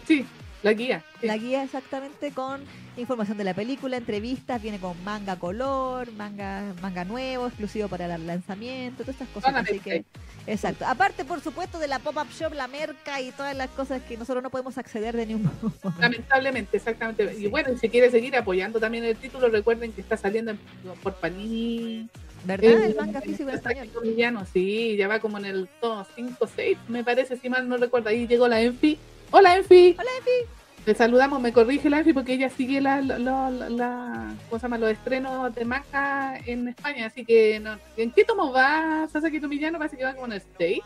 Sí, 0.06 0.24
la 0.62 0.72
guía. 0.72 1.04
sí. 1.20 1.26
la 1.26 1.36
guía 1.36 1.62
exactamente 1.62 2.32
con 2.32 2.62
información 2.96 3.36
de 3.38 3.44
la 3.44 3.54
película, 3.54 3.96
entrevistas, 3.98 4.60
viene 4.62 4.78
con 4.78 5.02
manga 5.04 5.36
color, 5.38 6.10
manga 6.12 6.72
manga 6.80 7.04
nuevo, 7.04 7.46
exclusivo 7.46 7.88
para 7.88 8.12
el 8.14 8.26
lanzamiento, 8.26 9.02
todas 9.02 9.14
estas 9.16 9.28
cosas. 9.28 9.54
Así 9.54 9.78
Solamente. 9.78 10.04
que, 10.46 10.50
exacto. 10.52 10.86
Aparte, 10.86 11.24
por 11.24 11.40
supuesto, 11.42 11.78
de 11.78 11.88
la 11.88 11.98
pop-up 11.98 12.28
shop, 12.30 12.54
la 12.54 12.68
merca 12.68 13.20
y 13.20 13.32
todas 13.32 13.54
las 13.56 13.68
cosas 13.70 14.00
que 14.02 14.16
nosotros 14.16 14.42
no 14.42 14.50
podemos 14.50 14.78
acceder 14.78 15.14
de 15.14 15.26
ningún 15.26 15.50
modo. 15.62 15.94
Lamentablemente, 16.00 16.78
exactamente. 16.78 17.34
Sí. 17.34 17.44
Y 17.44 17.48
bueno, 17.48 17.76
si 17.78 17.88
quiere 17.90 18.10
seguir 18.10 18.34
apoyando 18.36 18.80
también 18.80 19.04
el 19.04 19.16
título, 19.16 19.48
recuerden 19.50 19.92
que 19.92 20.00
está 20.00 20.16
saliendo 20.16 20.52
en- 20.52 20.60
por 21.02 21.14
Panini. 21.16 22.08
¿Verdad? 22.44 22.84
El 22.84 22.94
manga 22.94 23.20
físico 23.20 23.50
en 23.50 23.56
español. 23.56 23.90
Villano, 24.02 24.46
sí, 24.52 24.96
ya 24.96 25.08
va 25.08 25.18
como 25.20 25.36
en 25.38 25.44
el 25.46 25.68
tono 25.80 26.06
5 26.14 26.48
6, 26.54 26.78
me 26.88 27.02
parece, 27.04 27.36
si 27.36 27.48
mal 27.50 27.68
no 27.68 27.76
recuerdo. 27.76 28.08
Ahí 28.08 28.26
llegó 28.26 28.46
la 28.48 28.60
Enfi. 28.60 28.98
Hola, 29.30 29.56
Enfi. 29.56 29.96
Hola, 29.98 30.10
Enfi. 30.18 30.50
Le 30.86 30.94
saludamos, 30.94 31.40
me 31.40 31.52
corrige 31.52 31.90
la 31.90 31.98
Enfi 31.98 32.12
porque 32.12 32.34
ella 32.34 32.48
sigue 32.48 32.80
la, 32.80 33.00
la, 33.00 33.18
la, 33.18 33.50
la- 33.50 34.34
¿cómo 34.48 34.58
se 34.60 34.64
llama? 34.64 34.78
los 34.78 34.90
estrenos 34.90 35.52
de 35.54 35.64
manga 35.64 36.38
en 36.46 36.68
España. 36.68 37.06
Así 37.06 37.24
que, 37.24 37.58
no, 37.60 37.76
¿en 37.96 38.12
qué 38.12 38.24
tomo 38.24 38.52
va 38.52 39.08
Sasaki 39.12 39.40
Tomillano? 39.40 39.78
Parece 39.78 39.96
que 39.96 40.04
va 40.04 40.14
como 40.14 40.32
en 40.32 40.40
6. 40.58 40.80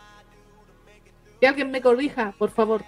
Que 1.39 1.47
alguien 1.47 1.69
me 1.71 1.81
corrija, 1.81 2.33
por 2.37 2.49
favor. 2.49 2.83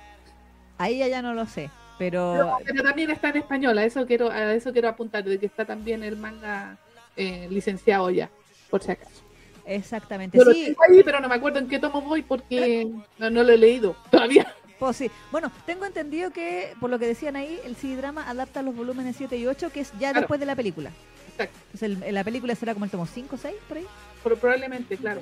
Ahí 0.80 0.98
ya, 1.08 1.22
no 1.22 1.34
lo 1.36 1.46
sé, 1.46 1.70
pero 2.00 2.34
Pero, 2.34 2.58
pero 2.66 2.84
también 2.84 3.12
está 3.12 3.30
en 3.30 3.38
español, 3.38 3.78
a 3.78 3.86
eso 3.86 4.06
quiero, 4.08 4.30
a 4.32 4.54
eso 4.54 4.74
quiero 4.74 4.90
apuntar, 4.90 5.24
de 5.24 5.38
que 5.40 5.46
está 5.46 5.66
también 5.66 6.04
el 6.04 6.18
manga 6.18 6.78
eh, 7.16 7.48
licenciado 7.52 8.10
ya, 8.10 8.30
por 8.72 8.82
si 8.82 8.92
acaso. 8.92 9.22
exactamente. 9.66 10.36
Yo 10.38 10.44
lo 10.44 10.52
Sí, 10.52 10.66
tengo 10.66 10.80
ahí, 10.90 11.04
pero 11.04 11.20
no 11.20 11.30
me 11.30 11.36
acuerdo 11.36 11.60
en 11.60 11.68
qué 11.68 11.78
tomo 11.78 12.02
voy 12.02 12.24
porque 12.24 12.88
no, 13.20 13.30
no 13.30 13.44
lo 13.44 13.54
he 13.54 13.58
leído 13.58 13.96
todavía. 14.10 14.52
Sí. 14.92 15.10
Bueno, 15.32 15.52
tengo 15.66 15.86
entendido 15.86 16.32
que, 16.32 16.74
por 16.82 16.90
lo 16.90 17.00
que 17.00 17.08
decían 17.08 17.36
ahí, 17.38 17.58
el 17.64 17.76
CD-drama 17.78 18.28
adapta 18.30 18.62
los 18.62 18.76
volúmenes 18.76 19.16
7 19.16 19.38
y 19.38 19.46
8, 19.48 19.72
que 19.72 19.80
es 19.82 19.92
ya 19.94 19.98
Claro. 20.10 20.20
después 20.22 20.40
de 20.40 20.46
la 20.48 20.56
película. 20.56 20.92
Exacto, 21.32 21.58
Entonces, 21.74 22.08
el- 22.08 22.14
la 22.14 22.24
película 22.24 22.56
será 22.56 22.74
como 22.74 22.86
el 22.86 22.92
tomo 22.92 23.06
5 23.06 23.36
o 23.36 23.40
6, 23.40 23.56
por 23.70 23.78
ahí. 23.78 23.86
pero 24.24 24.36
probablemente, 24.38 24.98
claro. 24.98 25.22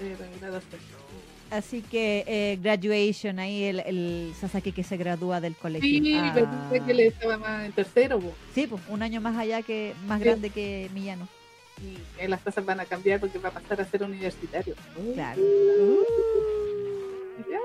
eh. 0.00 0.16
Así 1.50 1.82
que 1.82 2.24
eh, 2.26 2.58
Graduation, 2.62 3.38
ahí 3.38 3.64
el, 3.64 3.80
el 3.80 4.32
Sasaki 4.40 4.72
que 4.72 4.82
se 4.82 4.96
gradúa 4.96 5.38
del 5.40 5.54
colegio. 5.54 5.86
Sí, 5.86 6.14
Ah. 6.16 6.32
pensé 6.34 6.84
que 6.86 6.94
le 6.94 7.06
estaba 7.08 7.36
más 7.36 7.66
en 7.66 7.72
tercero, 7.72 8.18
po, 8.20 8.32
Sí, 8.54 8.66
pues 8.66 8.80
un 8.88 9.02
año 9.02 9.20
más 9.20 9.36
allá 9.36 9.60
que, 9.60 9.92
más 10.06 10.18
Sí. 10.18 10.24
grande 10.24 10.48
que 10.50 10.88
Millano. 10.94 11.28
y 11.82 11.98
eh, 12.22 12.28
las 12.28 12.40
cosas 12.40 12.64
van 12.64 12.80
a 12.80 12.86
cambiar 12.86 13.20
porque 13.20 13.38
va 13.38 13.50
a 13.50 13.52
pasar 13.52 13.80
a 13.80 13.84
ser 13.84 14.02
universitario. 14.02 14.74
Claro. 15.14 15.42
Ya. 17.50 17.58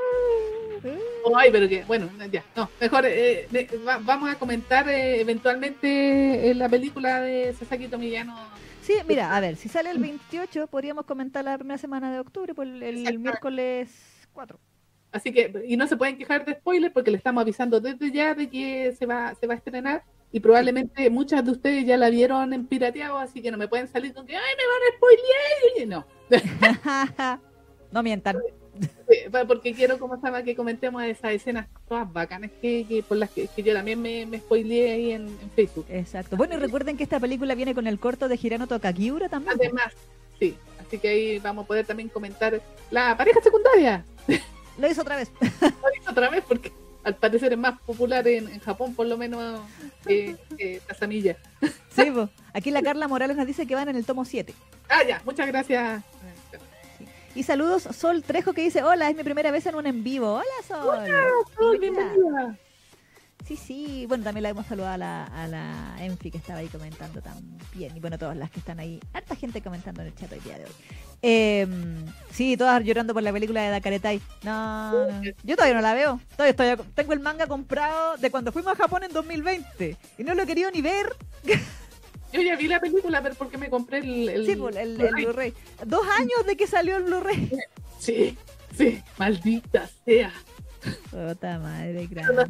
Ay, 1.36 1.50
pero 1.52 1.68
que, 1.68 1.84
bueno, 1.86 2.10
ya, 2.32 2.44
no, 2.56 2.70
mejor 2.80 3.06
eh, 3.06 3.48
de- 3.52 3.70
va- 3.88 4.00
vamos 4.02 4.30
a 4.30 4.36
comentar 4.36 4.88
eh, 4.90 5.20
eventualmente 5.22 6.50
eh, 6.50 6.54
la 6.56 6.70
película 6.70 7.22
de 7.22 7.54
Sasaki 7.54 7.88
Tomillano. 7.88 8.36
Sí, 8.82 8.94
mira, 9.08 9.36
a 9.36 9.40
ver, 9.42 9.58
si 9.58 9.68
sale 9.70 9.90
el 9.92 10.00
28, 10.00 10.68
podríamos 10.68 11.06
comentar 11.06 11.44
la 11.44 11.58
primera 11.58 11.78
semana 11.78 12.12
de 12.12 12.20
octubre, 12.20 12.54
pues 12.54 12.70
el, 12.70 12.82
el 12.84 13.20
miércoles 13.20 13.90
4. 14.34 14.60
Así 15.12 15.32
que, 15.32 15.52
y 15.68 15.78
no 15.78 15.88
se 15.88 15.98
pueden 15.98 16.18
quejar 16.18 16.46
de 16.46 16.54
spoiler 16.54 16.92
porque 16.94 17.12
le 17.12 17.18
estamos 17.18 17.42
avisando 17.42 17.80
desde 17.80 18.12
ya 18.12 18.34
de 18.34 18.50
que 18.50 18.94
se 18.98 19.06
va, 19.06 19.34
se 19.36 19.48
va 19.48 19.54
a 19.56 19.58
estrenar 19.58 20.04
y 20.32 20.40
probablemente 20.42 21.10
muchas 21.10 21.44
de 21.46 21.52
ustedes 21.52 21.86
ya 21.86 21.98
la 21.98 22.10
vieron 22.10 22.52
en 22.54 22.66
pirateado, 22.68 23.18
así 23.18 23.42
que 23.42 23.50
no 23.50 23.58
me 23.58 23.68
pueden 23.70 23.88
salir 23.88 24.14
con 24.14 24.26
que, 24.26 24.36
ay, 24.36 24.54
me 24.58 24.64
van 24.68 24.82
a 24.84 24.96
spoilear. 24.98 26.06
No, 27.30 27.40
no 27.92 28.04
mientan. 28.04 28.38
Eh, 29.10 29.30
porque 29.48 29.74
quiero, 29.74 30.00
como 30.00 30.16
estaba, 30.16 30.44
que 30.44 30.56
comentemos 30.56 31.04
esas 31.04 31.32
escenas 31.32 31.68
todas 31.88 32.12
bacanas 32.12 32.52
que, 32.62 32.86
que 32.88 33.04
por 33.04 33.18
las 33.18 33.30
que, 33.30 33.48
que 33.48 33.64
yo 33.64 33.74
también 33.74 34.02
me, 34.02 34.26
me 34.26 34.40
spoileé 34.40 34.92
ahí 34.92 35.12
en, 35.12 35.28
en 35.28 35.50
Facebook. 35.56 35.86
Exacto. 35.90 36.36
Bueno, 36.36 36.56
y 36.56 36.58
recuerden 36.58 36.98
que 36.98 37.04
esta 37.04 37.20
película 37.20 37.56
viene 37.56 37.74
con 37.74 37.88
el 37.88 38.00
corto 38.00 38.28
de 38.28 38.40
Hirano 38.42 38.68
Tokagiura 38.68 39.30
también. 39.30 39.56
Además, 39.60 39.94
sí, 40.40 40.56
así 40.80 40.98
que 40.98 41.08
ahí 41.08 41.40
vamos 41.40 41.66
a 41.66 41.68
poder 41.68 41.86
también 41.86 42.10
comentar 42.10 42.62
la 42.92 43.16
pareja 43.16 43.42
secundaria. 43.42 44.06
Lo 44.78 44.90
hizo 44.90 45.02
otra 45.02 45.16
vez. 45.16 45.32
Lo 45.42 46.02
hizo 46.02 46.12
otra 46.12 46.30
vez 46.30 46.44
porque 46.48 46.72
al 47.04 47.16
parecer 47.16 47.54
es 47.54 47.58
más 47.58 47.80
popular 47.80 48.28
en, 48.28 48.50
en 48.50 48.60
Japón, 48.60 48.94
por 48.94 49.08
lo 49.08 49.18
menos, 49.18 49.62
que, 50.06 50.36
que 50.58 50.82
Casamilla. 50.86 51.38
Sí. 51.96 52.12
Aquí 52.54 52.70
la 52.70 52.82
Carla 52.82 53.08
Morales 53.08 53.38
nos 53.38 53.48
dice 53.48 53.66
que 53.66 53.76
van 53.76 53.90
en 53.90 53.96
el 53.96 54.06
tomo 54.06 54.26
7. 54.26 54.54
Ah, 54.90 55.04
ya, 55.08 55.22
muchas 55.26 55.48
gracias. 55.48 56.04
Y 57.38 57.44
saludos 57.44 57.84
Sol 57.84 58.24
Trejo 58.24 58.54
que 58.54 58.64
dice, 58.64 58.82
hola, 58.82 59.12
es 59.12 59.16
mi 59.16 59.24
primera 59.24 59.52
vez 59.52 59.64
en 59.68 59.76
un 59.76 59.86
en 59.86 60.04
vivo. 60.04 60.38
Hola 60.38 60.68
Sol. 60.68 61.06
Sol, 61.56 61.78
Bienvenida. 61.78 62.58
Sí, 63.46 63.56
sí. 63.56 64.06
Bueno, 64.08 64.24
también 64.24 64.42
la 64.42 64.50
hemos 64.50 64.66
saludado 64.66 64.94
a 64.94 64.98
la, 64.98 65.26
a 65.26 65.48
la 65.48 65.96
Enfi 66.00 66.32
que 66.32 66.40
estaba 66.40 66.62
ahí 66.62 66.68
comentando 66.68 67.22
también. 67.22 67.96
Y 67.96 68.00
bueno, 68.00 68.18
todas 68.18 68.36
las 68.36 68.50
que 68.50 68.58
están 68.58 68.80
ahí. 68.80 69.00
Harta 69.14 69.36
gente 69.36 69.62
comentando 69.62 70.02
en 70.02 70.08
el 70.08 70.16
chat 70.16 70.32
hoy 70.32 70.40
día 70.40 70.58
de 70.58 70.64
hoy. 70.66 70.72
Eh, 71.22 71.68
sí, 72.32 72.58
todas 72.58 72.84
llorando 72.84 73.14
por 73.14 73.22
la 73.22 73.32
película 73.32 73.62
de 73.62 73.70
Dakaretai. 73.70 74.20
No, 74.42 75.08
no. 75.08 75.22
Yo 75.44 75.56
todavía 75.56 75.76
no 75.76 75.82
la 75.82 75.94
veo. 75.94 76.20
Todavía 76.36 76.74
estoy, 76.74 76.88
tengo 76.96 77.14
el 77.14 77.20
manga 77.20 77.46
comprado 77.46 78.18
de 78.18 78.32
cuando 78.32 78.52
fuimos 78.52 78.74
a 78.74 78.76
Japón 78.76 79.04
en 79.04 79.14
2020. 79.14 79.96
Y 80.18 80.24
no 80.24 80.34
lo 80.34 80.42
he 80.42 80.48
querido 80.48 80.72
ni 80.72 80.82
ver. 80.82 81.16
Yo 82.34 82.42
ya 82.42 82.56
vi 82.56 82.68
la 82.68 82.80
película, 82.80 83.22
pero 83.22 83.36
porque 83.36 83.58
me 83.58 83.70
compré 83.70 84.00
el. 84.00 84.30
el 84.30 84.46
Sí, 84.46 84.56
pues, 84.56 84.76
el, 84.76 85.00
el 85.00 85.14
Blu-ray. 85.14 85.54
Dos 85.86 86.06
años 86.18 86.46
de 86.46 86.58
que 86.58 86.68
salió 86.68 86.98
el 86.98 87.04
Blu-ray. 87.04 87.52
Sí, 88.00 88.38
sí, 88.78 89.02
maldita 89.18 89.90
sea. 90.06 90.32
Puta 91.10 91.60
madre, 91.60 92.08
gracias. 92.10 92.50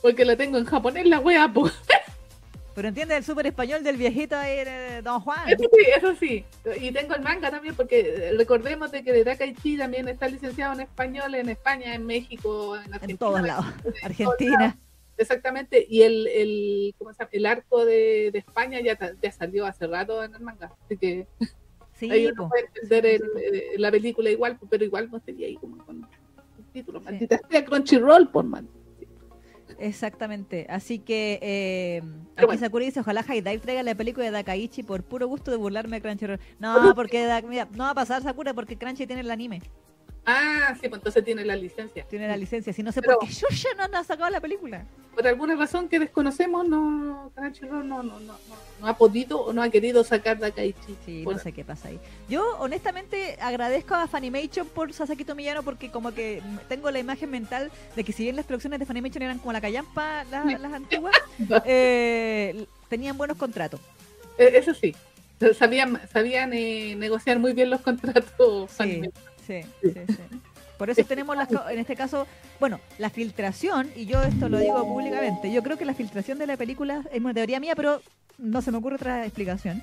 porque 0.00 0.24
la 0.24 0.36
tengo 0.36 0.58
en 0.58 0.64
japonés 0.64 1.06
la 1.06 1.20
wea, 1.20 1.52
po. 1.52 1.70
Pero 2.74 2.88
entiende 2.88 3.16
el 3.16 3.24
súper 3.24 3.46
español 3.46 3.82
del 3.82 3.96
viejito 3.96 4.36
ahí, 4.36 4.58
Don 5.02 5.20
Juan. 5.20 5.48
Eso 5.48 5.64
sí, 5.72 5.86
eso 5.96 6.14
sí. 6.14 6.44
Y 6.80 6.92
tengo 6.92 7.14
el 7.14 7.22
manga 7.22 7.50
también, 7.50 7.74
porque 7.74 8.32
recordemos 8.38 8.90
de 8.92 9.02
que 9.02 9.12
de 9.12 9.24
Dakaichi 9.24 9.76
también 9.76 10.08
está 10.08 10.28
licenciado 10.28 10.74
en 10.74 10.80
español 10.80 11.34
en 11.34 11.48
España, 11.48 11.94
en 11.94 12.06
México, 12.06 12.76
en 12.76 12.94
Argentina. 12.94 13.10
En 13.10 13.18
todos 13.18 13.42
lados. 13.42 13.66
Argentina. 14.02 14.78
Exactamente, 15.20 15.86
y 15.88 16.02
el, 16.02 16.26
el, 16.28 16.94
¿cómo 16.98 17.12
se 17.12 17.18
llama? 17.18 17.28
el 17.32 17.46
arco 17.46 17.84
de, 17.84 18.30
de 18.32 18.38
España 18.38 18.80
ya, 18.80 18.98
ya 19.22 19.30
salió 19.32 19.66
hace 19.66 19.86
rato 19.86 20.24
en 20.24 20.34
el 20.34 20.40
manga, 20.40 20.72
así 20.84 20.96
que 20.96 21.26
Sí, 21.92 22.10
ahí 22.10 22.26
uno 22.26 22.48
puede 22.48 22.64
entender 22.66 23.04
el- 23.06 23.22
eh, 23.54 23.64
la 23.76 23.90
película 23.90 24.30
igual, 24.30 24.58
pero 24.70 24.82
igual 24.84 25.10
no 25.10 25.20
sería 25.20 25.46
ahí 25.46 25.56
como 25.56 25.84
con 25.84 25.96
el 26.58 26.64
título, 26.72 27.00
maldita 27.02 27.38
sea 27.50 27.64
Crunchyroll, 27.64 28.28
por 28.30 28.44
man. 28.44 28.66
Exactamente. 29.78 30.66
Así 30.68 30.98
que 30.98 31.38
eh, 31.42 32.02
aquí 32.36 32.46
bueno. 32.46 32.60
Sakura 32.60 32.84
dice, 32.84 33.00
ojalá 33.00 33.22
Dive 33.22 33.58
traiga 33.58 33.82
la 33.82 33.94
película 33.94 34.24
de 34.26 34.30
Dakaichi 34.30 34.82
por 34.82 35.02
puro 35.02 35.26
gusto 35.26 35.50
de 35.50 35.56
burlarme 35.56 35.96
de 35.98 36.02
Crunchyroll. 36.02 36.40
No, 36.58 36.94
porque 36.94 37.24
Da- 37.24 37.42
mira, 37.42 37.68
no 37.72 37.84
va 37.84 37.90
a 37.90 37.94
pasar 37.94 38.22
Sakura 38.22 38.52
porque 38.54 38.76
Crunchy 38.76 39.06
tiene 39.06 39.22
el 39.22 39.30
anime, 39.30 39.62
Ah, 40.26 40.74
sí, 40.80 40.88
pues 40.88 41.00
entonces 41.00 41.24
tiene 41.24 41.44
la 41.44 41.56
licencia. 41.56 42.04
tiene 42.04 42.28
la 42.28 42.36
licencia. 42.36 42.72
Si 42.72 42.82
no 42.82 42.92
sé 42.92 43.00
Pero- 43.00 43.18
por 43.18 43.26
qué 43.28 43.34
Shusha 43.34 43.68
no 43.76 43.98
ha 43.98 44.04
sacado 44.04 44.30
la 44.30 44.40
película. 44.40 44.84
Por 45.14 45.26
alguna 45.26 45.56
razón 45.56 45.88
que 45.88 45.98
desconocemos, 45.98 46.68
no, 46.68 46.90
no, 46.90 47.32
no, 47.36 47.82
no, 47.82 48.02
no, 48.02 48.20
no 48.80 48.86
ha 48.86 48.96
podido 48.96 49.40
o 49.40 49.52
no 49.52 49.62
ha 49.62 49.68
querido 49.70 50.04
sacar 50.04 50.38
Dakaichi. 50.38 50.96
Sí, 51.04 51.22
Por- 51.24 51.34
no 51.34 51.40
sé 51.40 51.52
qué 51.52 51.64
pasa 51.64 51.88
ahí. 51.88 51.98
Yo 52.28 52.56
honestamente 52.58 53.36
agradezco 53.40 53.94
a 53.94 54.06
Funimation 54.06 54.66
por 54.68 54.92
Sasaki 54.92 55.24
Tomiyano 55.24 55.62
porque 55.62 55.90
como 55.90 56.12
que 56.12 56.42
tengo 56.68 56.90
la 56.90 56.98
imagen 57.00 57.30
mental 57.30 57.70
de 57.96 58.04
que 58.04 58.12
si 58.12 58.22
bien 58.22 58.36
las 58.36 58.44
producciones 58.46 58.78
de 58.78 58.86
Funimation 58.86 59.22
eran 59.22 59.38
como 59.38 59.52
la 59.52 59.60
callampa, 59.60 60.24
la- 60.30 60.44
Sí. 60.44 60.56
las 60.60 60.72
antiguas, 60.72 61.16
eh, 61.66 62.66
tenían 62.88 63.16
buenos 63.18 63.36
contratos. 63.36 63.80
Eh, 64.38 64.52
Eso 64.54 64.72
sí, 64.74 64.94
sabían, 65.58 66.00
sabían 66.12 66.52
eh, 66.52 66.94
negociar 66.96 67.38
muy 67.38 67.52
bien 67.52 67.68
los 67.70 67.80
contratos. 67.80 68.70
Sí, 68.70 68.82
anime. 68.82 69.10
Sí, 69.50 69.62
sí, 69.82 70.00
sí. 70.08 70.40
Por 70.78 70.88
eso 70.88 71.04
tenemos 71.04 71.36
las, 71.36 71.50
en 71.50 71.78
este 71.78 71.94
caso, 71.94 72.26
bueno, 72.58 72.80
la 72.98 73.10
filtración, 73.10 73.90
y 73.94 74.06
yo 74.06 74.22
esto 74.22 74.48
lo 74.48 74.58
digo 74.58 74.82
públicamente, 74.86 75.52
yo 75.52 75.62
creo 75.62 75.76
que 75.76 75.84
la 75.84 75.92
filtración 75.92 76.38
de 76.38 76.46
la 76.46 76.56
película 76.56 77.04
es 77.12 77.20
una 77.20 77.34
teoría 77.34 77.60
mía, 77.60 77.74
pero 77.76 78.00
no 78.38 78.62
se 78.62 78.72
me 78.72 78.78
ocurre 78.78 78.96
otra 78.96 79.26
explicación. 79.26 79.82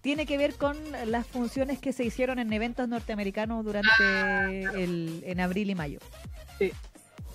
Tiene 0.00 0.24
que 0.24 0.38
ver 0.38 0.54
con 0.54 0.76
las 1.06 1.26
funciones 1.26 1.78
que 1.78 1.92
se 1.92 2.04
hicieron 2.04 2.38
en 2.38 2.52
eventos 2.52 2.88
norteamericanos 2.88 3.64
durante 3.64 3.90
el, 4.82 5.22
en 5.26 5.40
abril 5.40 5.68
y 5.68 5.74
mayo. 5.74 5.98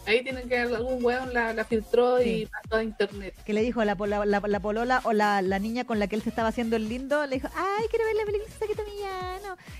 Ahí 0.05 0.21
tienen 0.23 0.49
que 0.49 0.57
algún 0.57 1.03
weón 1.03 1.33
la, 1.33 1.53
la 1.53 1.63
filtró 1.63 2.21
y 2.21 2.45
pasó 2.47 2.75
a 2.77 2.83
internet. 2.83 3.33
Que 3.45 3.53
le 3.53 3.61
dijo 3.61 3.83
la, 3.85 3.95
la, 3.95 4.25
la 4.25 4.59
polola 4.59 5.01
o 5.05 5.13
la, 5.13 5.41
niña 5.59 5.85
con 5.85 5.97
la 5.99 6.07
que 6.07 6.15
él 6.15 6.21
se 6.21 6.29
estaba 6.29 6.49
haciendo 6.49 6.75
el 6.75 6.89
lindo, 6.89 7.25
le 7.25 7.35
dijo, 7.35 7.47
ay, 7.55 7.85
quiero 7.89 8.05
ver 8.05 8.15
la 8.15 8.25
película. 8.25 8.43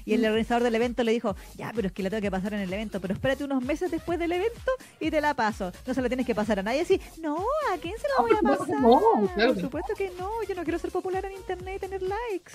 Y 0.06 0.14
el 0.14 0.26
organizador 0.26 0.64
del 0.64 0.76
evento 0.76 1.04
le 1.04 1.12
dijo, 1.12 1.36
ya, 1.56 1.72
pero 1.76 1.88
es 1.88 1.94
que 1.94 2.04
la 2.04 2.10
tengo 2.10 2.22
que 2.22 2.32
pasar 2.32 2.54
en 2.54 2.62
el 2.62 2.72
evento, 2.74 3.00
pero 3.02 3.14
espérate 3.14 3.44
unos 3.44 3.64
meses 3.64 3.92
después 3.92 4.20
del 4.20 4.32
evento 4.32 4.72
y 5.00 5.12
te 5.12 5.22
la 5.22 5.34
paso. 5.34 5.72
No 5.86 5.94
se 5.94 6.02
la 6.02 6.08
tienes 6.10 6.26
que 6.26 6.36
pasar 6.36 6.60
a 6.60 6.64
nadie 6.64 6.82
así, 6.82 7.00
no, 7.22 7.38
¿a 7.74 7.78
quién 7.78 7.94
se 7.98 8.08
la 8.08 8.16
No, 8.18 8.24
voy 8.24 8.32
a 8.38 8.58
pasar? 8.58 8.80
no, 8.82 9.00
claro 9.36 9.36
Por 9.36 9.36
que 9.36 9.54
no. 9.56 9.62
supuesto 9.62 9.94
que 9.96 10.12
no, 10.18 10.30
yo 10.48 10.56
no 10.56 10.64
quiero 10.64 10.80
ser 10.80 10.92
popular 10.92 11.26
en 11.26 11.34
internet 11.34 11.76
y 11.78 11.80
tener 11.80 12.02
likes. 12.02 12.54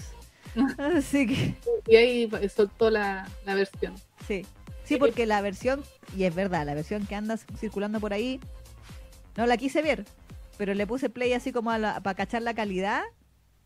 Así 0.96 1.26
que... 1.26 1.54
Y 1.86 1.96
ahí 1.96 2.30
soltó 2.54 2.90
la, 2.90 3.28
la 3.44 3.54
versión. 3.54 3.94
Sí. 4.26 4.46
Sí, 4.88 4.96
porque 4.98 5.26
la 5.26 5.40
versión, 5.42 5.82
y 6.16 6.24
es 6.24 6.34
verdad, 6.34 6.64
la 6.66 6.74
versión 6.74 7.06
que 7.06 7.14
anda 7.14 7.36
circulando 7.36 8.00
por 8.00 8.12
ahí, 8.12 8.40
no 9.36 9.46
la 9.46 9.56
quise 9.56 9.82
ver, 9.82 10.04
pero 10.56 10.74
le 10.74 10.86
puse 10.86 11.10
play 11.10 11.32
así 11.34 11.52
como 11.52 11.70
para 11.70 12.14
cachar 12.14 12.42
la 12.42 12.54
calidad. 12.54 13.02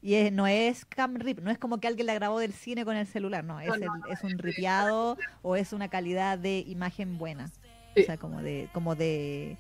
Y 0.05 0.15
es- 0.17 0.33
no 0.33 0.49
es 0.49 0.85
cam 0.85 1.15
rip, 1.15 1.39
no 1.39 1.53
es 1.53 1.59
como 1.59 1.79
que 1.79 1.87
alguien 1.87 2.09
la 2.09 2.15
grabó 2.15 2.41
del 2.41 2.53
cine 2.53 2.85
con 2.85 2.97
el 2.97 3.07
celular, 3.07 3.45
no, 3.45 3.61
es, 3.61 3.69
No, 3.69 3.75
el- 3.75 3.85
no, 3.85 4.01
es 4.11 4.25
un 4.25 4.37
ripiado 4.37 5.17
o 5.43 5.55
es 5.55 5.73
una 5.73 5.89
calidad 5.89 6.39
de 6.39 6.65
imagen 6.67 7.19
buena. 7.19 7.47
Sí. 7.95 8.03
O 8.03 8.05
sea, 8.07 8.17
como 8.17 8.43
de, 8.43 8.69
como 8.73 8.97
de, 8.97 9.57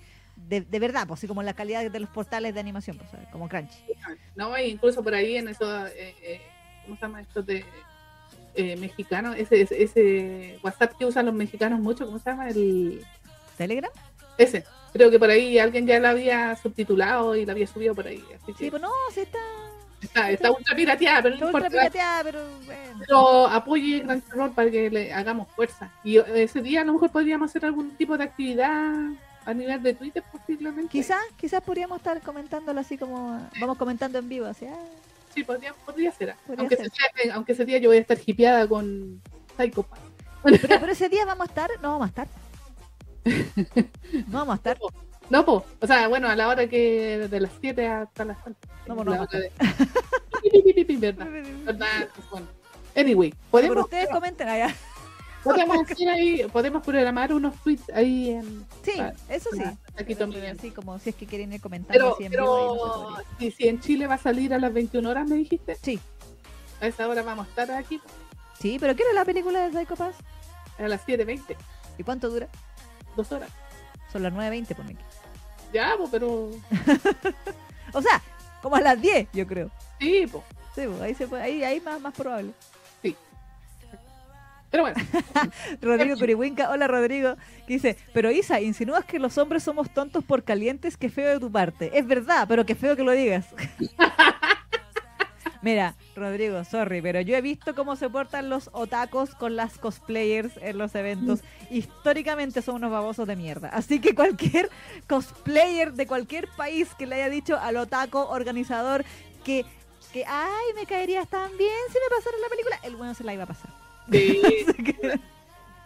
de, 0.48 0.62
de 0.62 0.78
verdad, 0.80 1.06
pues 1.06 1.20
así 1.20 1.28
como 1.28 1.44
la 1.44 1.54
calidad 1.54 1.88
de 1.88 2.00
los 2.00 2.10
portales 2.10 2.54
de 2.54 2.58
animación, 2.60 2.98
pues, 2.98 3.08
como 3.30 3.48
Crunchy. 3.48 3.84
No, 4.34 4.58
incluso 4.58 5.00
por 5.04 5.14
ahí 5.14 5.36
en 5.36 5.46
eso, 5.46 5.86
eh, 5.86 6.16
eh, 6.22 6.40
¿cómo 6.84 6.96
se 6.96 7.02
llama 7.02 7.20
esto 7.20 7.40
de 7.40 7.64
eh, 8.54 8.76
mexicano? 8.76 9.32
Ese, 9.34 9.62
ese, 9.62 9.82
ese 9.82 10.58
WhatsApp 10.62 10.94
que 10.98 11.06
usan 11.06 11.26
los 11.26 11.34
mexicanos 11.34 11.80
mucho, 11.80 12.06
¿cómo 12.06 12.18
se 12.18 12.30
llama? 12.30 12.48
El, 12.48 13.04
¿Telegram? 13.56 13.90
ese. 14.38 14.64
Creo 14.92 15.10
que 15.10 15.18
por 15.18 15.30
ahí 15.30 15.58
alguien 15.58 15.86
ya 15.86 15.98
la 15.98 16.10
había 16.10 16.54
subtitulado 16.56 17.34
y 17.34 17.46
la 17.46 17.52
había 17.52 17.66
subido 17.66 17.94
por 17.94 18.06
ahí. 18.06 18.22
Así 18.34 18.52
que 18.52 18.64
Sí, 18.64 18.70
pues 18.70 18.82
no, 18.82 18.90
sí 19.12 19.20
está, 19.20 19.38
está, 20.02 20.30
está 20.30 20.50
ultra 20.50 20.76
pirateada, 20.76 21.22
pero 21.22 21.36
no 21.36 21.46
importa. 21.46 21.70
pirateada, 21.70 22.24
pero 22.24 22.40
bueno. 22.66 22.98
Pero 23.00 23.46
apoye 23.46 24.02
Crunchyroll 24.02 24.50
para 24.50 24.70
que 24.70 24.90
le 24.90 25.12
hagamos 25.12 25.48
fuerza. 25.48 25.90
Y 26.04 26.18
ese 26.18 26.60
día 26.60 26.82
a 26.82 26.84
lo 26.84 26.92
mejor 26.92 27.10
podríamos 27.10 27.50
hacer 27.50 27.64
algún 27.64 27.92
tipo 27.92 28.18
de 28.18 28.24
actividad 28.24 28.92
a 29.44 29.54
nivel 29.54 29.82
de 29.82 29.94
Twitter 29.94 30.22
posiblemente. 30.30 30.90
Quizás, 30.90 31.22
quizás 31.36 31.62
podríamos 31.62 31.98
estar 31.98 32.20
comentándolo 32.20 32.78
así 32.78 32.98
como 32.98 33.40
vamos 33.60 33.78
comentando 33.78 34.18
en 34.18 34.28
vivo, 34.28 34.46
así, 34.46 34.66
ah, 34.66 34.76
Sí, 35.34 35.44
podría, 35.44 35.72
podría 35.86 36.12
ser. 36.12 36.34
Podría 36.46 36.60
aunque, 36.60 36.76
ser. 36.76 36.86
Ese 36.86 37.24
día, 37.24 37.34
aunque 37.34 37.52
ese 37.52 37.64
día 37.64 37.78
yo 37.78 37.88
voy 37.90 37.96
a 37.98 38.00
estar 38.00 38.18
hipeada 38.24 38.68
con 38.68 39.20
Psycho. 39.56 39.86
Pero, 40.42 40.58
pero 40.80 40.92
ese 40.92 41.08
día 41.08 41.24
vamos 41.24 41.46
a 41.46 41.50
estar, 41.50 41.70
no 41.80 41.98
vamos 41.98 42.06
a 42.06 42.08
estar. 42.08 42.28
No 44.28 44.38
vamos 44.38 44.52
a 44.54 44.56
estar. 44.56 44.78
No, 45.30 45.44
po. 45.44 45.64
O 45.80 45.86
sea, 45.86 46.08
bueno, 46.08 46.28
a 46.28 46.36
la 46.36 46.48
hora 46.48 46.66
que 46.66 47.28
de 47.30 47.40
las 47.40 47.52
7 47.60 47.86
hasta 47.86 48.24
las 48.24 48.42
tantas. 48.42 48.70
No, 48.86 48.94
pues 48.96 49.06
no 49.06 49.12
La 49.14 49.26
de- 49.26 50.84
pi, 50.84 50.96
¿Verdad? 50.96 51.26
¿Verdad? 51.64 52.08
Pues 52.14 52.30
bueno. 52.30 52.46
Anyway, 52.94 53.32
Pero 53.50 53.80
ustedes 53.82 54.08
comenten 54.10 54.48
allá. 54.48 54.74
Podemos 55.42 55.90
hacer 55.90 56.08
ahí, 56.08 56.44
podemos 56.52 56.82
programar 56.82 57.32
unos 57.32 57.54
tweets 57.62 57.88
ahí 57.94 58.30
en 58.30 58.64
Sí, 58.84 58.92
Ah, 58.98 59.12
eso 59.28 59.50
sí. 59.52 59.62
aquí 59.96 60.14
también. 60.14 60.56
Así 60.58 60.70
como 60.70 60.98
si 60.98 61.10
es 61.10 61.16
que 61.16 61.26
quieren 61.26 61.52
ir 61.52 61.60
comentando 61.60 62.16
Pero, 62.18 62.30
pero 62.30 62.46
podría. 62.46 63.24
si, 63.38 63.50
si 63.50 63.68
en 63.68 63.80
Chile 63.80 64.06
va 64.06 64.14
a 64.14 64.18
salir 64.18 64.52
a 64.54 64.58
las 64.58 64.72
21 64.72 65.08
horas, 65.08 65.28
me 65.28 65.36
dijiste, 65.36 65.76
Sí, 65.82 65.98
a 66.80 66.86
esa 66.86 67.08
hora 67.08 67.22
vamos 67.22 67.46
a 67.46 67.48
estar 67.50 67.70
aquí 67.72 68.00
sí, 68.60 68.76
pero 68.80 68.94
¿qué 68.94 69.02
era 69.02 69.12
la 69.12 69.24
película 69.24 69.68
de 69.68 69.72
Psycho 69.78 69.96
Pass? 69.96 70.14
a 70.78 70.88
las 70.88 71.06
7.20, 71.06 71.56
¿Y 71.98 72.02
cuánto 72.02 72.28
dura? 72.30 72.48
dos 73.16 73.30
horas. 73.32 73.50
Son 74.12 74.22
las 74.22 74.32
9.20 74.32 74.74
por 74.74 74.84
mí. 74.84 74.96
Ya, 75.72 75.94
po, 75.96 76.08
pero 76.10 76.50
O 77.92 78.02
sea, 78.02 78.22
como 78.62 78.76
a 78.76 78.80
las 78.80 79.00
10, 79.00 79.28
yo 79.32 79.46
creo. 79.46 79.70
sí, 80.00 80.26
po. 80.30 80.42
Sí, 80.74 80.82
pues, 80.86 81.00
ahí 81.02 81.14
se 81.14 81.26
puede, 81.26 81.42
ahí, 81.42 81.62
ahí 81.64 81.80
más, 81.80 82.00
más 82.00 82.14
probable. 82.14 82.52
Pero 84.72 84.84
bueno, 84.84 85.00
Rodrigo 85.82 86.16
Curihuinca, 86.16 86.70
hola 86.70 86.88
Rodrigo, 86.88 87.36
que 87.66 87.74
dice, 87.74 87.98
pero 88.14 88.30
Isa, 88.30 88.58
insinúas 88.62 89.04
que 89.04 89.18
los 89.18 89.36
hombres 89.36 89.62
somos 89.62 89.92
tontos 89.92 90.24
por 90.24 90.44
calientes, 90.44 90.96
qué 90.96 91.10
feo 91.10 91.28
de 91.28 91.38
tu 91.38 91.52
parte. 91.52 91.96
Es 91.96 92.06
verdad, 92.06 92.46
pero 92.48 92.64
qué 92.64 92.74
feo 92.74 92.96
que 92.96 93.04
lo 93.04 93.12
digas. 93.12 93.44
Mira, 95.62 95.94
Rodrigo, 96.16 96.64
sorry, 96.64 97.02
pero 97.02 97.20
yo 97.20 97.36
he 97.36 97.42
visto 97.42 97.74
cómo 97.74 97.96
se 97.96 98.08
portan 98.08 98.48
los 98.48 98.70
otacos 98.72 99.34
con 99.34 99.56
las 99.56 99.78
cosplayers 99.78 100.54
en 100.62 100.78
los 100.78 100.94
eventos. 100.94 101.40
Históricamente 101.70 102.62
son 102.62 102.76
unos 102.76 102.90
babosos 102.90 103.28
de 103.28 103.36
mierda. 103.36 103.68
Así 103.68 104.00
que 104.00 104.14
cualquier 104.14 104.70
cosplayer 105.06 105.92
de 105.92 106.06
cualquier 106.06 106.48
país 106.56 106.88
que 106.98 107.06
le 107.06 107.16
haya 107.16 107.28
dicho 107.28 107.58
al 107.58 107.76
otaco 107.76 108.26
organizador 108.30 109.04
que, 109.44 109.66
que 110.14 110.24
ay, 110.26 110.74
me 110.74 110.86
caerías 110.86 111.28
tan 111.28 111.56
bien 111.58 111.70
si 111.88 111.94
me 111.94 112.16
pasara 112.16 112.38
la 112.42 112.48
película, 112.48 112.78
el 112.82 112.96
bueno 112.96 113.14
se 113.14 113.22
la 113.22 113.34
iba 113.34 113.44
a 113.44 113.48
pasar. 113.48 113.81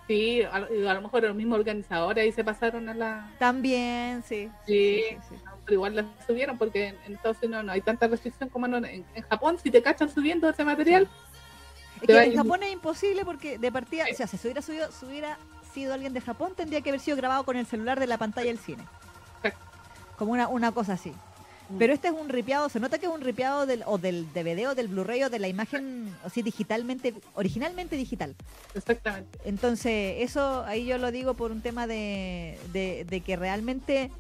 sí, 0.07 0.43
a, 0.43 0.61
lo- 0.61 0.91
a 0.91 0.95
lo 0.95 1.03
mejor 1.03 1.23
los 1.25 1.35
mismos 1.37 1.59
organizadores 1.59 2.23
ahí 2.25 2.33
se 2.33 2.45
pasaron 2.45 2.89
a 2.89 2.95
la... 2.95 3.31
También, 3.39 4.23
sí. 4.23 4.51
Sí, 4.67 5.03
sí, 5.11 5.17
sí. 5.29 5.35
pero 5.65 5.75
igual 5.75 5.97
la 5.97 6.05
subieron 6.27 6.57
porque 6.59 6.89
en, 6.89 6.97
en 7.07 7.15
Estados 7.15 7.39
Unidos 7.43 7.65
no 7.65 7.73
hay 7.73 7.81
tanta 7.81 8.07
restricción 8.07 8.49
como 8.49 8.67
en, 8.67 8.85
en- 8.85 9.05
en 9.15 9.23
Japón. 9.29 9.59
Si 9.63 9.71
te 9.71 9.83
cachan 9.83 10.09
subiendo 10.09 10.49
ese 10.49 10.65
material, 10.65 11.09
Es 12.01 12.07
que 12.07 12.23
en 12.25 12.33
ir- 12.33 12.37
Japón 12.37 12.63
es 12.63 12.73
imposible 12.73 13.25
porque 13.25 13.59
de 13.59 13.73
partida, 13.73 14.05
o 14.11 14.15
sea, 14.15 14.27
si 14.27 14.37
se 14.37 14.47
hubiera, 14.49 14.63
subido, 14.63 14.91
si 14.93 15.07
hubiera 15.07 15.39
sido 15.75 15.93
alguien 15.95 16.13
de 16.13 16.21
Japón, 16.21 16.53
tendría 16.57 16.81
que 16.81 16.91
haber 16.91 17.01
sido 17.01 17.17
grabado 17.17 17.45
con 17.45 17.57
el 17.57 17.67
celular 17.67 17.99
de 18.01 18.07
la 18.07 18.17
pantalla 18.19 18.47
del 18.49 18.59
cine. 18.59 18.85
Como 20.17 20.33
una, 20.33 20.49
una 20.49 20.73
cosa 20.73 20.95
así. 20.95 21.13
Mm. 21.69 21.79
Pero 21.79 21.93
este 21.93 22.09
es 22.09 22.15
un 22.15 22.29
ripiado, 22.29 22.69
se 22.69 22.81
nota 22.81 22.99
que 22.99 23.07
es 23.07 23.13
un 23.13 23.21
ripiado 23.21 23.67
del, 23.67 23.83
o 23.87 23.99
del 23.99 24.27
DVD 24.33 24.69
o 24.69 24.75
del 24.75 24.89
Blu-ray 24.89 25.25
o 25.25 25.31
de 25.31 25.39
la 25.39 25.49
imagen, 25.49 26.15
así 26.25 26.43
digitalmente, 26.43 27.15
originalmente 27.35 27.97
digital. 27.97 28.35
exactamente. 28.75 29.39
Entonces, 29.45 30.17
eso 30.19 30.65
ahí 30.65 30.87
yo 30.87 30.99
lo 30.99 31.11
digo 31.11 31.35
por 31.35 31.51
un 31.51 31.61
tema 31.61 31.87
de, 31.87 32.59
de, 32.73 33.05
de 33.09 33.21
que 33.21 33.37
realmente 33.37 34.11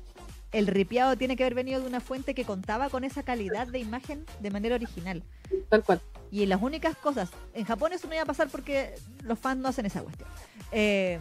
el 0.53 0.67
ripiado 0.67 1.17
tiene 1.17 1.37
que 1.37 1.45
haber 1.45 1.55
venido 1.55 1.81
de 1.81 1.87
una 1.87 2.01
fuente 2.01 2.35
que 2.35 2.45
contaba 2.45 2.89
con 2.89 3.05
esa 3.05 3.23
calidad 3.23 3.67
de 3.67 3.79
imagen 3.79 4.25
de 4.41 4.51
manera 4.51 4.75
original. 4.77 5.23
Tal 5.69 5.85
cual. 5.85 6.01
Y 6.31 6.47
las 6.47 6.63
únicas 6.63 6.97
cosas, 6.97 7.31
en 7.55 7.65
Japón 7.65 7.93
eso 7.93 8.09
no 8.09 8.15
iba 8.15 8.23
a 8.23 8.27
pasar 8.27 8.49
porque 8.49 8.95
los 9.23 9.39
fans 9.39 9.61
no 9.61 9.69
hacen 9.69 9.87
esa 9.87 10.03
cuestión. 10.03 10.29
Eh, 10.73 11.19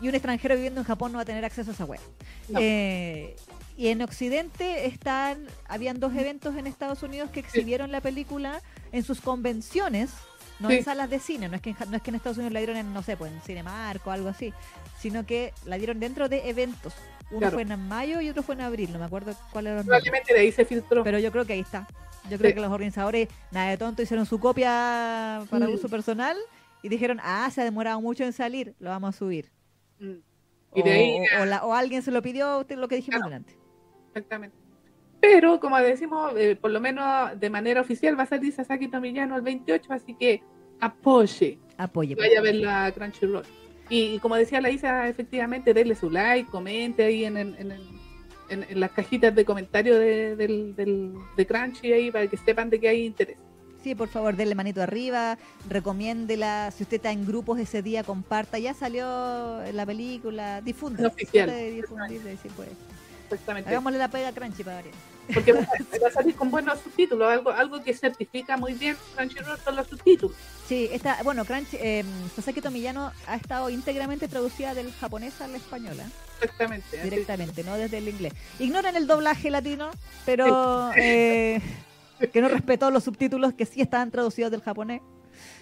y 0.00 0.08
un 0.08 0.14
extranjero 0.14 0.54
viviendo 0.54 0.80
en 0.80 0.86
Japón 0.86 1.12
no 1.12 1.16
va 1.18 1.22
a 1.22 1.26
tener 1.26 1.44
acceso 1.44 1.70
a 1.70 1.74
esa 1.74 1.84
web. 1.84 2.00
No. 2.48 2.60
Eh, 2.62 3.36
y 3.76 3.88
en 3.88 4.02
Occidente 4.02 4.86
están, 4.86 5.46
habían 5.68 6.00
dos 6.00 6.14
eventos 6.16 6.56
en 6.56 6.66
Estados 6.66 7.02
Unidos 7.02 7.30
que 7.30 7.40
exhibieron 7.40 7.92
la 7.92 8.00
película 8.00 8.60
en 8.92 9.02
sus 9.04 9.20
convenciones, 9.20 10.10
no 10.58 10.70
en 10.70 10.78
Sí. 10.78 10.84
salas 10.84 11.08
de 11.10 11.20
cine, 11.20 11.48
no 11.48 11.54
es 11.56 11.62
que 11.62 11.70
en, 11.70 11.76
no 11.90 11.96
es 11.96 12.02
que 12.02 12.10
en 12.10 12.16
Estados 12.16 12.38
Unidos 12.38 12.52
la 12.52 12.58
dieron 12.60 12.76
en, 12.76 12.92
no 12.92 13.02
sé, 13.02 13.16
pues 13.16 13.32
en 13.32 13.40
Cinemark 13.42 14.04
o 14.06 14.10
algo 14.10 14.28
así, 14.28 14.52
sino 14.98 15.24
que 15.26 15.52
la 15.64 15.78
dieron 15.78 16.00
dentro 16.00 16.28
de 16.28 16.48
eventos. 16.48 16.92
Uno 17.30 17.40
Claro. 17.40 17.54
fue 17.54 17.62
en 17.62 17.88
mayo 17.88 18.20
y 18.20 18.28
otro 18.30 18.42
fue 18.42 18.54
en 18.56 18.62
abril, 18.62 18.90
no 18.92 18.98
me 18.98 19.04
acuerdo 19.04 19.34
cuál 19.52 19.66
era. 19.68 19.82
Probablemente 19.82 20.32
de 20.34 20.40
ahí 20.40 20.50
se 20.50 20.64
filtró. 20.64 21.04
Pero 21.04 21.18
yo 21.20 21.30
creo 21.30 21.44
que 21.44 21.52
ahí 21.52 21.60
está. 21.60 21.86
Yo 22.30 22.36
creo 22.38 22.50
Sí. 22.50 22.54
que 22.54 22.60
los 22.60 22.72
organizadores, 22.72 23.28
nada 23.52 23.70
de 23.70 23.76
tonto, 23.76 24.02
hicieron 24.02 24.26
su 24.26 24.40
copia 24.40 25.42
para 25.50 25.66
Mm. 25.68 25.74
uso 25.74 25.88
personal 25.88 26.36
y 26.82 26.88
dijeron, 26.88 27.20
ah, 27.22 27.48
se 27.54 27.60
ha 27.60 27.64
demorado 27.64 28.00
mucho 28.00 28.24
en 28.24 28.32
salir, 28.32 28.74
lo 28.80 28.90
vamos 28.90 29.14
a 29.14 29.18
subir. 29.18 29.50
O, 30.00 30.78
Y 30.78 30.82
de 30.82 30.90
ahí, 30.90 31.18
o- 31.38 31.42
o 31.42 31.44
la- 31.46 31.64
o 31.64 31.72
alguien 31.74 32.02
se 32.02 32.10
lo 32.10 32.20
pidió, 32.22 32.58
usted 32.60 32.76
lo 32.76 32.88
que 32.88 32.96
dijimos 32.96 33.18
Claro. 33.20 33.30
delante. 33.30 33.54
Exactamente. 34.08 34.56
Pero, 35.20 35.58
como 35.58 35.76
decimos, 35.78 36.32
eh, 36.36 36.54
por 36.56 36.70
lo 36.70 36.80
menos 36.80 37.38
de 37.40 37.50
manera 37.50 37.80
oficial 37.80 38.18
va 38.18 38.22
a 38.22 38.26
salir 38.26 38.52
Sasaki 38.52 38.88
Tomillano 38.88 39.34
el 39.36 39.42
28, 39.42 39.92
así 39.92 40.14
que 40.14 40.42
apoye. 40.80 41.58
Apoye. 41.76 42.14
Vaya 42.14 42.38
a 42.38 42.42
ver 42.42 42.54
la 42.56 42.92
Crunchyroll. 42.92 43.44
Y, 43.90 44.14
y 44.14 44.18
como 44.20 44.36
decía 44.36 44.60
la 44.60 44.70
Isa, 44.70 45.08
efectivamente, 45.08 45.72
denle 45.74 45.94
su 45.94 46.10
like, 46.10 46.50
comente 46.50 47.04
ahí 47.04 47.24
en, 47.24 47.36
en, 47.36 47.54
en, 47.58 47.72
en- 48.50 48.64
en 48.68 48.80
las 48.80 48.92
cajitas 48.92 49.34
de 49.34 49.44
comentarios 49.44 49.98
de, 49.98 50.36
del, 50.36 50.76
del- 50.76 51.14
de 51.36 51.46
Crunchy 51.46 51.92
ahí 51.92 52.10
para 52.10 52.26
que 52.28 52.36
sepan 52.36 52.70
de 52.70 52.78
que 52.78 52.88
hay 52.88 53.04
interés. 53.06 53.38
Sí, 53.88 53.94
por 53.94 54.08
favor, 54.10 54.36
denle 54.36 54.54
manito 54.54 54.82
arriba, 54.82 55.38
recomiéndela. 55.66 56.70
Si 56.76 56.82
usted 56.82 56.96
está 56.96 57.10
en 57.10 57.24
grupos 57.26 57.58
ese 57.58 57.80
día, 57.80 58.04
comparta. 58.04 58.58
Ya 58.58 58.74
salió 58.74 59.62
la 59.72 59.86
película, 59.86 60.60
difunda. 60.60 61.00
Es 61.06 61.06
oficial. 61.14 61.46
Trate 61.46 61.62
de 61.62 61.70
difundirla 61.70 62.32
y 62.32 62.36
sí, 62.36 62.50
pues. 62.54 62.68
Exactamente. 63.30 63.70
Hagámosle 63.70 63.98
la 63.98 64.08
pega 64.08 64.28
a 64.28 64.32
Crunchy 64.32 64.62
para 64.62 64.76
variar. 64.76 64.94
Porque 65.32 65.52
va, 65.54 65.60
a- 66.06 66.10
salir 66.12 66.34
con 66.34 66.50
buenos 66.50 66.78
subtítulos, 66.80 67.32
algo, 67.32 67.48
algo 67.50 67.82
que 67.82 67.94
certifica 67.94 68.58
muy 68.58 68.74
bien 68.74 68.94
Crunchyroll 69.16 69.58
son 69.58 69.76
los 69.76 69.86
subtítulos. 69.88 70.36
Sí, 70.66 70.90
esta, 70.92 71.22
bueno, 71.22 71.46
Crunchy, 71.46 71.78
eh, 71.80 72.04
Sasaki 72.36 72.60
Tomillano 72.60 73.10
ha 73.26 73.36
estado 73.36 73.70
íntegramente 73.70 74.28
traducida 74.28 74.74
del 74.74 74.92
japonés 74.92 75.40
a 75.40 75.48
la 75.48 75.56
española, 75.56 76.04
Exactamente. 76.42 77.00
así. 77.00 77.08
directamente, 77.08 77.64
no 77.64 77.74
desde 77.76 77.96
el 77.96 78.08
inglés. 78.10 78.34
Ignoran 78.58 78.96
el 78.96 79.06
doblaje 79.06 79.50
latino, 79.50 79.90
pero 80.26 80.90
eh, 80.94 81.62
que 82.32 82.40
no 82.40 82.48
respetó 82.48 82.90
los 82.90 83.04
subtítulos 83.04 83.52
que 83.54 83.66
sí 83.66 83.80
estaban 83.80 84.10
traducidos 84.10 84.50
del 84.50 84.62
japonés. 84.62 85.02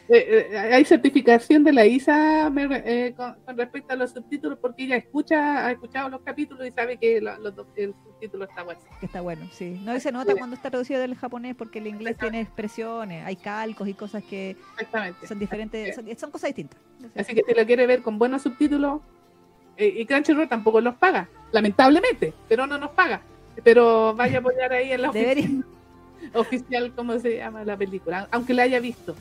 Eh, 0.08 0.48
eh, 0.52 0.58
hay 0.58 0.84
certificación 0.84 1.64
de 1.64 1.72
la 1.72 1.84
ISA 1.84 2.50
eh, 2.56 3.12
con, 3.14 3.34
con 3.44 3.58
respecto 3.58 3.92
a 3.92 3.96
los 3.96 4.12
subtítulos 4.12 4.58
porque 4.58 4.84
ella 4.84 4.96
escucha, 4.96 5.66
ha 5.66 5.72
escuchado 5.72 6.08
los 6.08 6.22
capítulos 6.22 6.66
y 6.66 6.70
sabe 6.70 6.96
que 6.96 7.20
los 7.20 7.52
el 7.76 7.92
subtítulo 7.92 8.44
está 8.44 8.62
bueno. 8.62 8.80
Que 9.00 9.06
está 9.06 9.20
bueno, 9.20 9.46
sí. 9.52 9.80
No 9.84 9.94
y 9.94 10.00
se 10.00 10.12
nota 10.12 10.34
cuando 10.34 10.56
está 10.56 10.70
traducido 10.70 11.00
del 11.00 11.16
japonés 11.16 11.56
porque 11.56 11.80
el 11.80 11.88
inglés 11.88 12.16
tiene 12.18 12.40
expresiones, 12.40 13.26
hay 13.26 13.36
calcos 13.36 13.88
y 13.88 13.94
cosas 13.94 14.22
que 14.24 14.56
son 15.26 15.38
diferentes, 15.38 15.94
son, 15.94 16.06
son 16.16 16.30
cosas 16.30 16.48
distintas. 16.48 16.80
Así 17.14 17.34
que 17.34 17.42
si 17.46 17.54
lo 17.54 17.66
quiere 17.66 17.86
ver 17.86 18.02
con 18.02 18.18
buenos 18.18 18.42
subtítulos, 18.42 19.00
eh, 19.76 19.92
y 19.98 20.06
Crunchyroll 20.06 20.48
tampoco 20.48 20.80
los 20.80 20.94
paga, 20.94 21.28
lamentablemente, 21.52 22.32
pero 22.48 22.66
no 22.66 22.78
nos 22.78 22.90
paga. 22.90 23.20
Pero 23.62 24.14
vaya 24.14 24.38
a 24.38 24.40
apoyar 24.40 24.72
ahí 24.72 24.92
en 24.92 25.02
la 25.02 25.10
Debería. 25.10 25.48
oficial, 26.34 26.92
¿cómo 26.94 27.18
se 27.18 27.36
llama 27.36 27.64
la 27.64 27.76
película? 27.76 28.28
Aunque 28.30 28.54
la 28.54 28.62
haya 28.64 28.80
visto. 28.80 29.14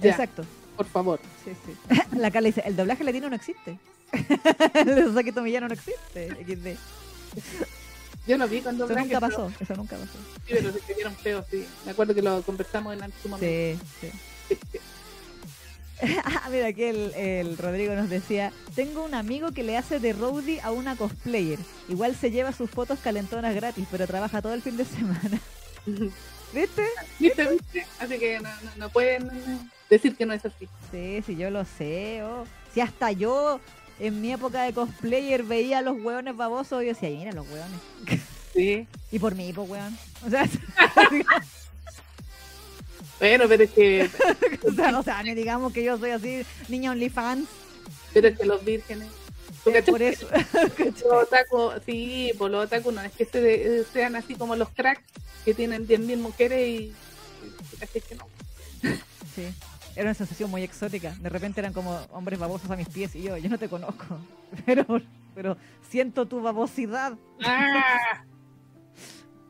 Ya, 0.00 0.10
Exacto. 0.10 0.44
por 0.76 0.86
favor. 0.86 1.20
Sí, 1.44 1.52
sí. 1.66 1.96
La 2.16 2.30
Carla 2.30 2.46
dice, 2.46 2.62
el 2.64 2.76
doblaje 2.76 3.04
latino 3.04 3.28
no 3.28 3.36
existe. 3.36 3.78
el 4.74 5.04
Sasaki 5.06 5.32
Tomillano 5.32 5.68
no 5.68 5.74
existe. 5.74 6.28
XD. 6.44 6.78
Yo 8.26 8.38
lo 8.38 8.48
vi 8.48 8.60
cuando 8.60 8.84
Eso 8.84 8.94
nunca 8.94 9.20
pasó, 9.20 9.52
eso 9.58 9.76
nunca 9.76 9.96
pasó. 9.96 10.18
Sí, 10.46 10.54
pero 10.54 10.72
se 10.72 10.94
vieron 10.94 11.14
feos, 11.16 11.44
sí. 11.50 11.66
Me 11.84 11.92
acuerdo 11.92 12.14
que 12.14 12.22
lo 12.22 12.42
conversamos 12.42 12.94
en 12.94 13.12
su 13.22 13.28
momento. 13.28 13.46
Sí, 13.46 13.78
sí. 14.00 14.78
Ah, 16.24 16.48
mira, 16.50 16.68
aquí 16.68 16.84
el, 16.84 17.12
el 17.14 17.58
Rodrigo 17.58 17.94
nos 17.94 18.08
decía, 18.08 18.52
tengo 18.74 19.04
un 19.04 19.14
amigo 19.14 19.52
que 19.52 19.62
le 19.62 19.76
hace 19.76 20.00
de 20.00 20.12
roadie 20.12 20.60
a 20.62 20.70
una 20.70 20.96
cosplayer. 20.96 21.58
Igual 21.88 22.16
se 22.16 22.30
lleva 22.30 22.52
sus 22.52 22.70
fotos 22.70 22.98
calentonas 23.00 23.54
gratis, 23.54 23.86
pero 23.90 24.06
trabaja 24.06 24.40
todo 24.40 24.54
el 24.54 24.62
fin 24.62 24.76
de 24.76 24.84
semana. 24.84 25.40
¿Viste? 26.52 26.84
¿Viste, 27.18 27.48
viste? 27.48 27.86
Así 28.00 28.18
que 28.18 28.40
no, 28.40 28.48
no- 28.48 28.70
no 28.76 28.88
pueden 28.90 29.30
decir 29.88 30.16
que 30.16 30.26
no 30.26 30.32
es 30.34 30.44
así. 30.44 30.68
Sí, 30.90 31.22
sí, 31.26 31.36
yo 31.36 31.50
lo 31.50 31.64
sé. 31.64 32.22
oh. 32.24 32.44
Si 32.74 32.80
hasta 32.80 33.12
yo 33.12 33.60
en 33.98 34.20
mi 34.20 34.32
época 34.32 34.62
de 34.62 34.72
cosplayer 34.72 35.42
veía 35.44 35.78
a 35.78 35.82
los 35.82 36.00
hueones 36.00 36.36
babosos, 36.36 36.82
yo 36.82 36.88
decía, 36.88 37.08
mira 37.10 37.32
los 37.32 37.46
hueones. 37.48 37.80
Sí. 38.52 38.84
Y 39.12 39.20
por 39.20 39.36
mí, 39.36 39.52
pues 39.52 39.70
hueón. 39.70 39.96
O 40.26 40.28
sea, 40.28 40.44
Bueno, 43.20 43.44
pero 43.48 43.64
es 43.64 43.70
que, 43.70 44.10
o 44.66 44.72
sea, 44.72 44.98
o 44.98 45.02
sea, 45.02 45.22
digamos 45.22 45.72
que 45.72 45.84
yo 45.84 45.98
soy 45.98 46.10
así, 46.10 46.42
niña 46.68 46.90
OnlyFans. 46.92 47.46
pero 48.14 48.28
es 48.28 48.38
que 48.38 48.46
los 48.46 48.64
vírgenes. 48.64 49.08
¿Tú 49.64 49.70
eh, 49.70 49.82
por 49.82 50.00
eso. 50.02 50.26
Los 50.78 51.24
otaku, 51.26 51.70
sí, 51.86 52.32
por 52.38 52.50
los 52.50 52.64
otaku 52.66 52.92
no 52.92 53.00
es 53.02 53.12
que 53.12 53.24
se, 53.24 53.84
sean 53.84 54.16
así 54.16 54.34
como 54.34 54.56
los 54.56 54.68
cracks 54.70 55.02
que 55.44 55.54
tienen 55.54 55.86
10.000 55.86 56.18
mujeres 56.18 56.68
y, 56.68 56.92
cachai 57.78 58.00
que 58.02 58.14
no. 58.14 58.26
Sí. 59.34 59.46
Era 59.96 60.04
una 60.04 60.14
sensación 60.14 60.50
muy 60.50 60.62
exótica. 60.62 61.14
De 61.20 61.28
repente 61.28 61.60
eran 61.60 61.72
como 61.72 61.92
hombres 62.12 62.38
babosos 62.38 62.70
a 62.70 62.76
mis 62.76 62.88
pies 62.88 63.14
y 63.16 63.22
yo, 63.22 63.36
yo 63.36 63.48
no 63.48 63.58
te 63.58 63.68
conozco. 63.68 64.18
Pero, 64.66 64.84
pero 65.34 65.56
siento 65.88 66.26
tu 66.26 66.40
babosidad. 66.42 67.16
Ah, 67.44 68.24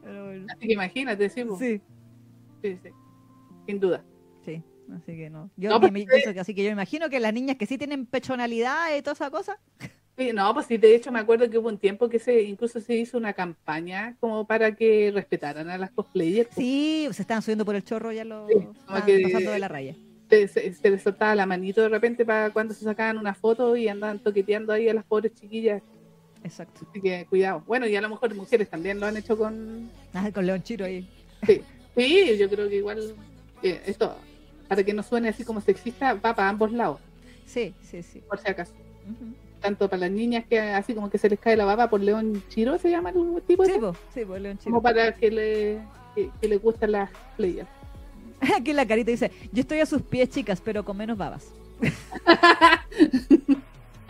Pero 0.03 0.27
bueno. 0.27 0.47
así 0.51 0.66
que 0.66 0.73
imagínate, 0.74 1.28
sí, 1.31 1.45
po. 1.45 1.59
Sí, 1.59 1.81
sí, 2.62 2.78
sí, 2.82 2.91
sin 3.66 3.81
duda. 3.81 4.05
sí. 4.45 4.62
Así 4.95 5.16
que 5.16 5.31
no. 5.31 5.51
Yo, 5.57 5.70
No, 5.70 5.78
ni 5.78 6.05
pues, 6.05 6.27
me- 6.27 6.32
eso, 6.32 6.41
así 6.41 6.53
que 6.55 6.65
yo 6.65 6.70
imagino 6.70 7.09
que 7.09 7.20
las 7.20 7.32
niñas 7.32 7.57
que 7.57 7.65
sí 7.66 7.78
tienen 7.78 8.07
pechonalidad 8.07 8.95
y 8.97 9.03
toda 9.03 9.12
esa 9.15 9.31
cosa. 9.31 9.59
Sí, 10.20 10.32
no, 10.34 10.52
pues 10.52 10.66
sí, 10.66 10.76
de 10.76 10.94
hecho 10.94 11.10
me 11.10 11.18
acuerdo 11.18 11.48
que 11.48 11.56
hubo 11.56 11.68
un 11.70 11.78
tiempo 11.78 12.10
que 12.10 12.18
se 12.18 12.42
incluso 12.42 12.78
se 12.78 12.94
hizo 12.94 13.16
una 13.16 13.32
campaña 13.32 14.16
como 14.20 14.47
para 14.47 14.76
que 14.76 15.10
respetaran 15.14 15.70
a 15.70 15.78
las 15.78 15.90
cosplayers. 15.92 16.48
pues. 16.48 16.56
Sí, 16.59 17.09
se 17.10 17.22
estaban 17.22 17.40
subiendo 17.40 17.64
por 17.64 17.74
el 17.74 17.82
chorro, 17.82 18.12
ya 18.12 18.24
lo 18.26 18.47
Sí, 18.47 18.55
estaban 18.80 19.06
que- 19.06 19.20
pasando 19.22 19.51
de 19.52 19.59
la 19.59 19.68
raya. 19.68 19.94
Se, 20.28 20.47
se- 20.47 20.74
se 20.74 20.90
les 20.90 21.02
soltaba 21.02 21.34
la 21.34 21.47
manito 21.47 21.80
de 21.80 21.88
repente 21.88 22.26
para 22.26 22.51
cuando 22.51 22.74
se 22.74 22.84
sacaban 22.84 23.16
una 23.16 23.32
foto 23.34 23.74
y 23.76 23.88
andaban 23.88 24.18
toqueteando 24.18 24.74
ahí 24.74 24.90
a 24.90 24.94
las 24.94 25.06
pobres 25.06 25.32
chiquillas. 25.34 25.82
Exacto. 26.44 26.86
Así 26.90 27.01
que 27.01 27.24
cuidado. 27.30 27.64
Bueno, 27.66 27.86
y 27.86 27.97
a 27.97 28.02
lo 28.02 28.10
mejor 28.10 28.34
mujeres 28.34 28.68
también 28.68 29.01
lo 29.01 29.06
han 29.06 29.16
hecho 29.16 29.38
con... 29.38 29.90
Ah, 30.12 30.30
con 30.34 30.44
León 30.44 30.62
Chiro 30.62 30.84
ahí. 30.84 31.09
Sí, 31.47 31.62
sí 31.97 32.36
yo 32.38 32.51
creo 32.51 32.68
que 32.68 32.76
igual 32.76 33.14
eh, 33.62 33.80
esto, 33.86 34.14
para 34.68 34.84
que 34.84 34.92
no 34.92 35.02
suene 35.02 35.30
así 35.30 35.44
como 35.44 35.62
sexista, 35.62 36.12
va 36.12 36.34
para 36.34 36.51
ambos 36.51 36.72
lados, 36.72 37.01
Sí, 37.47 37.72
sí, 37.80 38.02
sí. 38.02 38.20
por 38.28 38.38
si 38.38 38.51
acaso. 38.51 38.74
Ujú. 39.10 39.32
Tanto 39.61 39.89
para 39.89 40.01
las 40.01 40.11
niñas 40.11 40.45
que 40.49 40.59
así 40.59 40.95
como 40.95 41.11
que 41.11 41.19
se 41.19 41.28
les 41.28 41.39
cae 41.39 41.57
la 41.57 41.65
baba 41.65 41.91
por 41.91 42.01
León 42.01 42.43
Chiro, 42.49 42.78
se 42.78 42.91
llama 42.91 43.11
el 43.11 43.43
tipo 43.47 43.65
Sí, 43.65 43.73
po, 43.78 43.95
sí, 44.15 44.24
po, 44.24 44.39
León 44.39 44.59
Chiro. 44.59 44.70
como 44.70 44.82
para 44.82 45.12
que 45.15 45.31
le, 45.31 45.81
que, 46.15 46.31
que 46.41 46.49
le 46.49 46.57
gustan 46.57 46.93
las 46.93 47.11
playas. 47.37 47.69
Aquí 48.57 48.73
la 48.73 48.87
carita 48.87 49.11
dice, 49.11 49.31
yo 49.53 49.61
estoy 49.61 49.81
a 49.81 49.87
sus 49.87 50.03
pies, 50.03 50.31
chicas, 50.31 50.61
pero 50.65 50.85
con 50.85 50.97
menos 50.97 51.16
babas. 51.19 51.53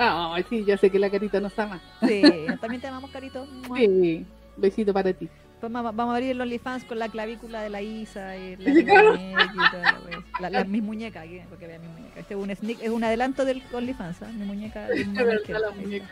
Ah, 0.02 0.34
sí, 0.48 0.64
ya 0.64 0.78
sé 0.78 0.88
que 0.88 0.98
la 0.98 1.10
carita 1.10 1.40
nos 1.40 1.58
ama. 1.58 1.78
Sí, 2.06 2.22
también 2.58 2.80
te 2.80 2.86
amamos, 2.86 3.10
carito. 3.10 3.46
Sí, 3.76 4.24
besito 4.56 4.94
para 4.94 5.12
ti. 5.12 5.28
Vamos, 5.62 5.94
vamos 5.94 6.12
a 6.12 6.16
abrir 6.16 6.30
el 6.30 6.40
OnlyFans 6.40 6.84
con 6.84 6.98
la 6.98 7.08
clavícula 7.08 7.60
de 7.62 7.68
la 7.70 7.82
Isa 7.82 8.36
y 8.36 8.56
la, 8.56 8.72
Sí, 8.74 8.84
claro. 8.84 9.12
muñeca 9.16 9.44
y 9.54 9.70
toda 9.70 9.98
la. 10.40 10.50
La- 10.50 10.64
mis 10.64 10.82
muñecas, 10.82 11.24
aquí, 11.24 11.40
porque 11.48 11.66
vean 11.66 11.82
mis 11.82 11.90
muñecas. 11.90 12.16
Este 12.18 12.34
es 12.34 12.40
un, 12.40 12.54
sneak, 12.56 12.82
es 12.82 12.88
un 12.90 13.04
adelanto 13.04 13.44
del 13.44 13.62
OnlyFans, 13.72 14.22
¿ah? 14.22 14.28
mi 14.32 14.44
muñeca. 14.46 14.86
de 14.88 15.04
la. 15.48 16.04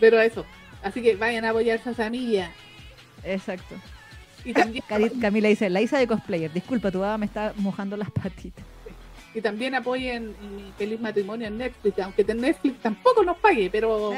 Pero 0.00 0.20
eso, 0.20 0.44
así 0.82 1.02
que 1.02 1.16
vayan 1.16 1.44
a 1.44 1.50
apoyar 1.50 1.80
a 1.98 2.06
amiga. 2.06 2.50
Exacto. 3.24 3.74
Y 4.44 4.52
también, 4.52 4.84
Cari- 4.88 5.20
Camila 5.20 5.48
dice, 5.48 5.68
la 5.68 5.80
Isa 5.80 5.98
de 5.98 6.06
cosplayer, 6.06 6.52
disculpa, 6.52 6.90
tu 6.90 7.00
baba 7.00 7.18
me 7.18 7.26
está 7.26 7.52
mojando 7.56 7.96
las 7.96 8.10
patitas. 8.10 8.64
Y 9.34 9.40
también 9.40 9.74
apoyen 9.74 10.34
mi 10.56 10.72
feliz 10.78 11.00
matrimonio 11.00 11.46
en 11.48 11.58
Netflix, 11.58 11.98
aunque 11.98 12.24
Netflix 12.24 12.78
tampoco 12.80 13.22
nos 13.24 13.36
pague, 13.38 13.68
pero 13.70 14.12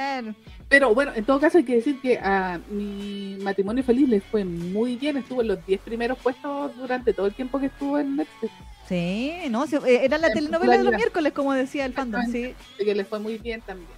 Pero 0.69 0.95
bueno, 0.95 1.13
en 1.15 1.25
todo 1.25 1.41
caso 1.41 1.59
hay 1.59 1.65
que 1.65 1.77
decir 1.77 2.01
que 2.01 2.17
a 2.19 2.61
mi 2.71 3.37
matrimonio 3.43 3.83
feliz 3.83 4.09
les 4.09 4.23
fue 4.25 4.45
muy 4.45 4.97
bien. 4.97 5.17
Estuvo 5.17 5.43
en 5.43 5.49
los 5.49 5.67
10 5.67 5.81
primeros 5.81 6.17
puestos 6.19 6.77
durante 6.77 7.13
todo 7.13 7.27
el 7.27 7.35
tiempo 7.35 7.59
que 7.59 7.67
estuvo 7.67 7.99
en 7.99 8.17
Netflix. 8.17 8.53
sí, 8.89 9.33
no, 9.51 9.65
eh, 9.65 10.05
era 10.05 10.17
la 10.19 10.29
En 10.29 10.35
telenovela 10.35 10.79
de 10.79 10.85
los 10.85 10.95
miércoles, 10.95 11.33
como 11.33 11.53
decía 11.55 11.85
el 11.87 11.93
fandom, 11.93 12.23
sí. 12.31 12.55
Así 12.75 12.85
que 12.85 12.95
les 12.95 13.07
fue 13.09 13.19
muy 13.19 13.37
bien 13.39 13.61
también. 13.63 13.89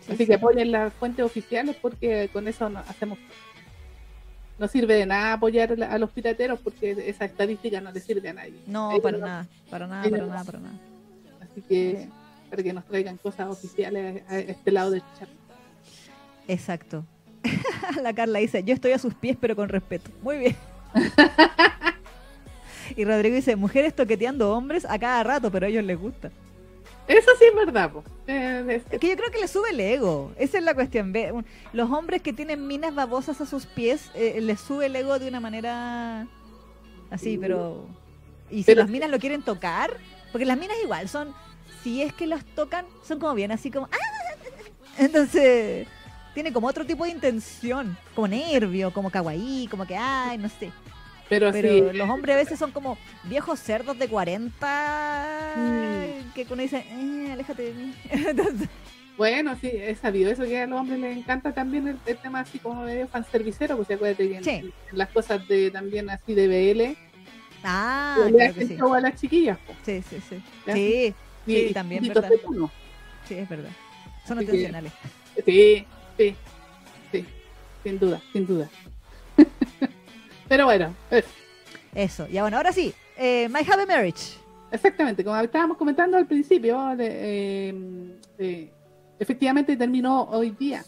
Sí, 0.00 0.12
Así 0.12 0.18
sí. 0.24 0.26
que 0.26 0.34
apoyen 0.34 0.70
las 0.72 0.92
fuentes 0.94 1.24
oficiales 1.24 1.76
porque 1.82 2.30
con 2.32 2.48
eso 2.48 2.70
hacemos. 2.88 3.18
No 4.58 4.68
sirve 4.68 4.94
de 4.94 5.06
nada 5.06 5.34
apoyar 5.34 5.72
a 5.82 5.98
los 5.98 6.10
pirateros 6.10 6.58
porque 6.60 6.92
esa 7.08 7.26
estadística 7.26 7.80
no 7.80 7.92
le 7.92 8.00
sirve 8.00 8.28
a 8.30 8.32
nadie. 8.32 8.54
No, 8.66 8.90
para 9.02 9.18
no- 9.18 9.26
nada, 9.26 9.46
para 9.70 9.86
nada, 9.86 10.02
para 10.08 10.22
no- 10.22 10.26
nada, 10.28 10.44
para 10.44 10.58
nada. 10.60 10.74
Así 11.42 11.60
que 11.62 12.08
para 12.48 12.62
que 12.62 12.72
nos 12.72 12.84
traigan 12.86 13.16
cosas 13.18 13.48
oficiales 13.50 14.22
a 14.28 14.34
a 14.34 14.38
este 14.38 14.70
lado 14.72 14.90
del 14.92 15.02
chat. 15.18 15.28
Exacto. 16.48 17.04
La 18.02 18.14
Carla 18.14 18.38
dice, 18.38 18.62
yo 18.64 18.72
estoy 18.74 18.92
a 18.92 18.98
sus 18.98 19.14
pies 19.14 19.36
pero 19.40 19.54
con 19.56 19.68
respeto. 19.68 20.10
Muy 20.22 20.38
bien. 20.38 20.56
y 22.96 23.04
Rodrigo 23.04 23.36
dice, 23.36 23.56
mujeres 23.56 23.94
toqueteando 23.94 24.52
hombres 24.54 24.84
a 24.88 24.98
cada 24.98 25.22
rato, 25.22 25.50
pero 25.50 25.66
a 25.66 25.68
ellos 25.68 25.84
les 25.84 25.98
gusta. 25.98 26.30
Eso 27.08 27.30
sí 27.38 27.44
es 27.44 27.54
verdad. 27.54 27.92
po. 27.92 28.02
Eh, 28.26 28.82
es- 28.90 28.98
que 29.00 29.08
yo 29.08 29.16
creo 29.16 29.30
que 29.30 29.38
le 29.38 29.48
sube 29.48 29.70
el 29.70 29.80
ego. 29.80 30.32
Esa 30.38 30.58
es 30.58 30.64
la 30.64 30.74
cuestión. 30.74 31.12
Los 31.72 31.90
hombres 31.90 32.22
que 32.22 32.32
tienen 32.32 32.66
minas 32.66 32.94
babosas 32.94 33.40
a 33.40 33.46
sus 33.46 33.66
pies, 33.66 34.10
eh, 34.14 34.40
les 34.40 34.60
sube 34.60 34.86
el 34.86 34.96
ego 34.96 35.18
de 35.18 35.28
una 35.28 35.40
manera 35.40 36.26
así, 37.10 37.38
pero... 37.38 37.86
Y 38.50 38.58
si 38.58 38.64
Pero- 38.64 38.82
las 38.82 38.90
minas 38.90 39.10
lo 39.10 39.18
quieren 39.18 39.42
tocar, 39.42 39.96
porque 40.32 40.44
las 40.44 40.56
minas 40.58 40.76
igual 40.82 41.08
son, 41.08 41.34
si 41.82 42.02
es 42.02 42.12
que 42.12 42.26
los 42.26 42.44
tocan, 42.44 42.86
son 43.04 43.18
como 43.18 43.34
bien 43.34 43.50
así 43.52 43.70
como... 43.70 43.86
"Ah". 43.86 43.96
Entonces, 44.98 45.86
tiene 46.34 46.52
como 46.52 46.66
otro 46.68 46.84
tipo 46.86 47.04
de 47.04 47.10
intención, 47.10 47.96
como 48.14 48.28
nervio, 48.28 48.92
como 48.92 49.10
kawaii, 49.10 49.66
como 49.68 49.86
que, 49.86 49.96
ay, 49.96 50.38
no 50.38 50.48
sé. 50.48 50.70
Pero, 51.28 51.50
Pero 51.50 51.90
sí, 51.90 51.96
los 51.98 52.08
hombres 52.08 52.34
a 52.36 52.38
veces 52.38 52.58
son 52.58 52.70
como 52.70 52.96
viejos 53.24 53.58
cerdos 53.58 53.98
de 53.98 54.08
40 54.08 55.54
Mm. 55.56 56.32
que 56.34 56.46
uno 56.50 56.62
dice, 56.62 56.84
eh, 56.88 57.30
aléjate 57.32 57.62
de 57.62 57.72
mí. 57.74 57.94
Entonces, 58.10 58.68
bueno, 59.16 59.56
sí, 59.60 59.68
he 59.72 59.94
sabido 59.96 60.30
eso 60.30 60.44
que 60.44 60.60
a 60.60 60.66
los 60.66 60.78
hombres 60.80 60.98
les 61.00 61.16
encanta 61.16 61.52
también 61.52 61.88
el, 61.88 61.96
el 62.06 62.16
tema 62.18 62.40
así 62.40 62.58
como 62.58 62.82
medio 62.82 63.08
fanservicero, 63.08 63.76
pues 63.76 63.90
acuérdate 63.90 64.28
que 64.28 64.44
Sí. 64.44 64.50
en 64.50 64.72
las 64.92 65.08
cosas 65.10 65.46
de 65.48 65.70
también 65.70 66.10
así 66.10 66.34
de 66.34 66.46
BL, 66.46 66.96
ah, 67.64 68.16
le 68.26 68.32
claro 68.32 68.54
que 68.54 68.66
sí. 68.66 68.76
a 68.80 69.00
las 69.00 69.20
chiquillas. 69.20 69.58
pues. 69.66 69.78
Sí, 69.84 70.02
sí, 70.08 70.22
sí. 70.28 70.42
Sí, 70.72 71.14
Y- 71.46 71.68
Sí, 71.68 71.74
también, 71.74 72.04
y 72.04 72.08
¿verdad? 72.08 72.28
sí, 73.28 73.34
es 73.34 73.48
verdad. 73.48 73.70
Son 74.26 74.38
Así 74.38 74.46
que- 74.46 74.52
intencionales. 74.56 74.92
Sí, 75.44 75.86
sí, 76.18 76.34
sí, 77.12 77.24
sin 77.84 77.98
duda, 77.98 78.20
sin 78.32 78.46
duda. 78.46 78.68
Pero 80.48 80.64
bueno, 80.66 80.94
es- 81.10 81.24
Eso. 81.94 82.26
Ya 82.28 82.42
bueno, 82.42 82.56
ahora 82.56 82.72
sí. 82.72 82.92
Eh, 83.16 83.48
My 83.48 83.60
Have 83.60 83.82
a 83.82 83.86
Marriage. 83.86 84.36
exactamente, 84.70 85.24
como 85.24 85.36
estábamos 85.40 85.76
comentando 85.78 86.16
al 86.16 86.26
principio, 86.26 86.94
de- 86.96 87.68
eh, 87.70 87.74
eh, 88.38 88.70
efectivamente 89.18 89.76
terminó 89.76 90.24
hoy 90.24 90.50
día 90.50 90.84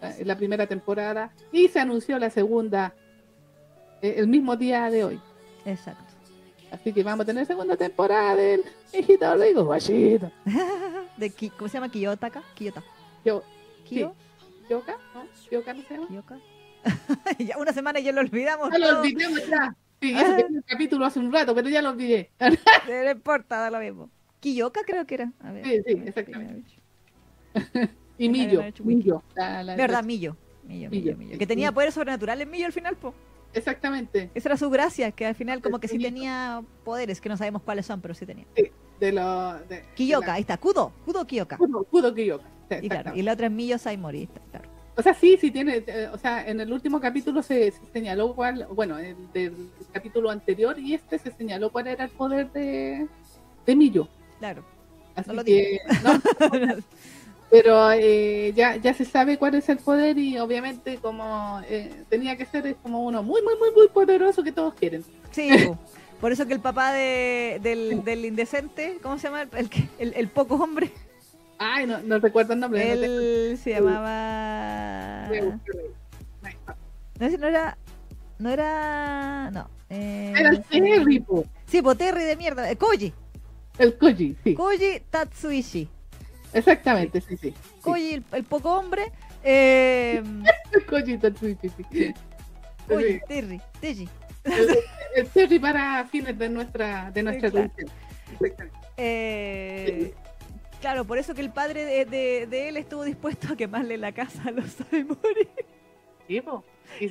eh, 0.00 0.22
la 0.24 0.36
primera 0.36 0.66
temporada 0.66 1.30
y 1.52 1.68
se 1.68 1.80
anunció 1.80 2.18
la 2.18 2.30
segunda 2.30 2.94
eh, 4.00 4.14
el 4.18 4.28
mismo 4.28 4.56
día 4.56 4.88
de 4.90 5.04
hoy. 5.04 5.20
Exacto. 5.66 6.04
Así 6.70 6.92
que 6.92 7.02
vamos 7.02 7.24
a 7.24 7.26
tener 7.26 7.46
segunda 7.46 7.76
temporada 7.76 8.36
del 8.36 8.62
hijito 8.92 9.34
rico, 9.36 9.64
guachito. 9.64 10.30
De 11.16 11.32
¿Cómo 11.56 11.68
se 11.68 11.74
llama? 11.74 11.88
Kiyotaka. 11.90 12.42
Kiyota. 12.54 12.82
Yo, 13.24 13.42
Kiyo. 13.84 14.14
¿Yoka? 14.70 14.96
¿No? 15.14 15.24
¿Yoka 15.50 15.72
no 15.74 15.82
se 15.82 15.94
llama? 15.94 16.06
Kiyoka. 16.08 16.38
ya 17.38 17.58
una 17.58 17.72
semana 17.72 17.98
y 18.00 18.04
ya 18.04 18.12
lo 18.12 18.20
olvidamos. 18.20 18.70
Ya 18.72 18.78
lo 18.78 19.00
olvidamos 19.00 19.46
ya. 19.48 19.74
Sí, 20.00 20.14
vi 20.14 20.20
el 20.20 20.64
capítulo 20.66 21.04
hace 21.06 21.18
un 21.18 21.32
rato, 21.32 21.54
pero 21.54 21.68
ya 21.68 21.82
lo 21.82 21.90
olvidé. 21.90 22.30
No 22.38 23.10
importa, 23.10 23.56
da 23.58 23.70
lo 23.70 23.80
mismo. 23.80 24.10
Kiyoka 24.40 24.82
creo 24.86 25.04
que 25.06 25.14
era. 25.14 25.32
A 25.42 25.50
ver. 25.52 25.64
Sí, 25.64 25.82
sí, 25.86 26.02
exactamente. 26.06 26.70
Y 28.20 28.28
Millo. 28.28 28.62
Millo. 28.82 29.22
la- 29.36 29.62
la- 29.62 29.76
Verdad, 29.76 30.02
Millo. 30.02 30.36
Millo, 30.64 30.90
Millo, 30.90 31.04
Millo. 31.12 31.16
Millo. 31.16 31.38
Que 31.38 31.46
tenía 31.46 31.70
poderes 31.70 31.94
sobrenaturales 31.94 32.48
Millo 32.48 32.66
al 32.66 32.72
final, 32.72 32.96
po. 32.96 33.14
Exactamente. 33.54 34.30
Esa 34.34 34.48
era 34.48 34.56
su 34.56 34.68
gracia, 34.70 35.12
que 35.12 35.24
al 35.24 35.34
final 35.36 35.62
como 35.62 35.78
que 35.78 35.86
sí 35.88 35.98
tenía 35.98 36.62
poderes, 36.84 37.20
que 37.20 37.28
no 37.28 37.36
sabemos 37.36 37.62
cuáles 37.62 37.86
son, 37.86 38.00
pero 38.00 38.14
sí 38.14 38.26
tenía. 38.26 38.44
De 39.00 39.12
lo, 39.12 39.54
de, 39.68 39.84
Kiyoka, 39.94 40.26
de 40.26 40.32
ahí 40.32 40.40
está. 40.40 40.56
Kudo. 40.58 40.92
Kudo 41.04 41.24
Kiyoka. 41.26 41.56
Kudo, 41.56 41.84
Kudo 41.84 42.12
Kiyoka. 42.14 42.44
Sí, 42.68 42.76
Y 42.82 42.88
claro, 42.88 43.12
y 43.14 43.22
la 43.22 43.32
otra 43.32 43.46
es 43.46 43.52
Millo 43.52 43.78
Saimori. 43.78 44.24
está 44.24 44.40
Claro. 44.50 44.67
O 44.98 45.02
sea, 45.02 45.14
sí, 45.14 45.38
sí 45.40 45.52
tiene, 45.52 45.84
eh, 45.86 46.08
o 46.12 46.18
sea, 46.18 46.44
en 46.44 46.60
el 46.60 46.72
último 46.72 47.00
capítulo 47.00 47.40
se, 47.40 47.70
se 47.70 47.80
señaló 47.92 48.34
cuál, 48.34 48.66
bueno, 48.74 48.98
el 48.98 49.14
del 49.32 49.70
capítulo 49.92 50.28
anterior 50.28 50.76
y 50.76 50.94
este 50.94 51.20
se 51.20 51.30
señaló 51.30 51.70
cuál 51.70 51.86
era 51.86 52.02
el 52.02 52.10
poder 52.10 52.50
de, 52.50 53.06
de 53.64 53.76
Millo. 53.76 54.08
Claro. 54.40 54.64
Así 55.14 55.28
No 55.28 55.34
lo 55.36 55.44
que, 55.44 55.78
no, 56.02 56.20
pero 57.48 57.92
eh, 57.92 58.52
ya, 58.56 58.74
ya 58.74 58.92
se 58.92 59.04
sabe 59.04 59.38
cuál 59.38 59.54
es 59.54 59.68
el 59.68 59.78
poder 59.78 60.18
y 60.18 60.36
obviamente 60.38 60.96
como 60.96 61.62
eh, 61.68 62.04
tenía 62.08 62.36
que 62.36 62.44
ser 62.44 62.66
es 62.66 62.74
como 62.82 63.04
uno 63.04 63.22
muy, 63.22 63.40
muy, 63.42 63.56
muy, 63.56 63.70
muy 63.70 63.88
poderoso 63.88 64.42
que 64.42 64.50
todos 64.50 64.74
quieren. 64.74 65.04
Sí, 65.30 65.48
po. 65.68 65.78
por 66.20 66.32
eso 66.32 66.44
que 66.48 66.54
el 66.54 66.60
papá 66.60 66.92
de, 66.92 67.60
del, 67.62 68.02
del 68.02 68.24
indecente, 68.24 68.98
¿cómo 69.00 69.16
se 69.16 69.28
llama? 69.28 69.42
El, 69.52 69.70
el, 70.00 70.12
el 70.14 70.28
poco 70.28 70.56
hombre, 70.56 70.90
Ay, 71.58 71.86
no, 71.86 71.98
no 72.02 72.18
recuerdo 72.18 72.52
el 72.54 72.60
nombre. 72.60 72.84
no 72.94 73.00
tengo- 73.00 73.04
él 73.20 73.58
se 73.62 73.70
llamaba... 73.70 75.28
No, 77.18 77.28
no 77.38 77.46
era... 77.48 77.76
No 78.38 78.50
era... 78.50 79.50
No. 79.50 79.68
eh, 79.90 80.32
Era 80.38 80.50
el 80.50 80.62
Terry, 80.64 81.20
po. 81.20 81.44
Sí, 81.66 81.82
po, 81.82 81.94
Terry 81.96 82.22
de 82.24 82.36
mierda. 82.36 82.70
eh, 82.70 82.76
Koji. 82.76 83.12
el 83.78 83.96
Koji, 83.98 84.36
sí, 84.44 84.54
Koji 84.54 85.00
Tatsuishi. 85.10 85.88
exactamente, 86.52 87.20
sí, 87.20 87.36
sí. 87.36 87.50
sí. 87.50 87.54
Koji, 87.80 88.14
el, 88.14 88.24
el 88.32 88.44
poco 88.44 88.70
hombre. 88.72 89.10
Eh, 89.42 90.22
El 90.72 90.86
Koji 90.88 91.18
Tatsuichi, 91.18 91.68
sí. 91.68 91.84
Koji, 92.88 93.12
Sí. 93.14 93.20
Terry, 93.28 93.60
Teji. 93.80 94.08
El, 94.44 94.78
el 95.16 95.26
Terry 95.28 95.58
para 95.58 96.04
fines 96.06 96.38
de 96.38 96.48
nuestra, 96.48 97.10
de 97.10 97.22
nuestra 97.22 97.50
claro. 97.50 97.68
tradición. 97.68 97.90
Exactamente. 98.40 98.78
Eh, 98.96 100.14
claro, 100.80 101.04
por 101.04 101.18
eso 101.18 101.34
que 101.34 101.40
el 101.40 101.50
padre 101.50 101.84
de, 101.84 102.04
de- 102.04 102.46
de 102.46 102.68
él 102.68 102.76
estuvo 102.76 103.04
dispuesto 103.04 103.52
a 103.52 103.56
quemarle 103.56 103.96
la 103.98 104.12
casa 104.12 104.42
a 104.46 104.50
los 104.50 104.70
Saimori. 104.90 105.48
Sí. 106.26 106.42
Sí, 106.98 107.08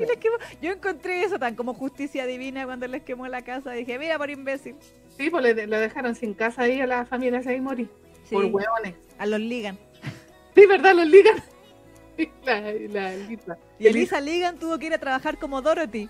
Yo 0.62 0.72
encontré 0.72 1.24
eso 1.24 1.38
tan 1.40 1.56
como 1.56 1.74
justicia 1.74 2.26
divina 2.26 2.66
cuando 2.66 2.88
les 2.88 3.04
quemó 3.04 3.28
la 3.28 3.44
casa. 3.44 3.72
Dije, 3.72 3.98
mira, 4.00 4.18
por 4.18 4.30
imbécil. 4.30 4.76
Sí, 5.18 5.30
pues 5.30 5.44
le, 5.44 5.68
le 5.68 5.78
dejaron 5.78 6.16
sin 6.16 6.34
casa 6.34 6.64
ahí 6.64 6.80
a 6.82 6.88
la 6.88 7.06
familia 7.06 7.42
Seymour 7.44 7.78
Sí, 7.78 7.88
por 8.32 8.46
hueones. 8.46 8.96
a 9.20 9.26
los 9.28 9.40
Ligan. 9.40 9.78
Sí, 10.56 10.66
¿verdad? 10.66 10.96
Los 10.96 11.08
ligan. 11.08 11.38
La, 12.44 12.60
la 12.62 13.16
Lisa. 13.16 13.58
Y 13.78 13.86
Elisa 13.88 14.20
Ligan 14.20 14.58
tuvo 14.58 14.80
que 14.80 14.88
ir 14.88 14.94
a 14.94 14.98
trabajar 14.98 15.38
como 15.38 15.62
Dorothy. 15.62 16.10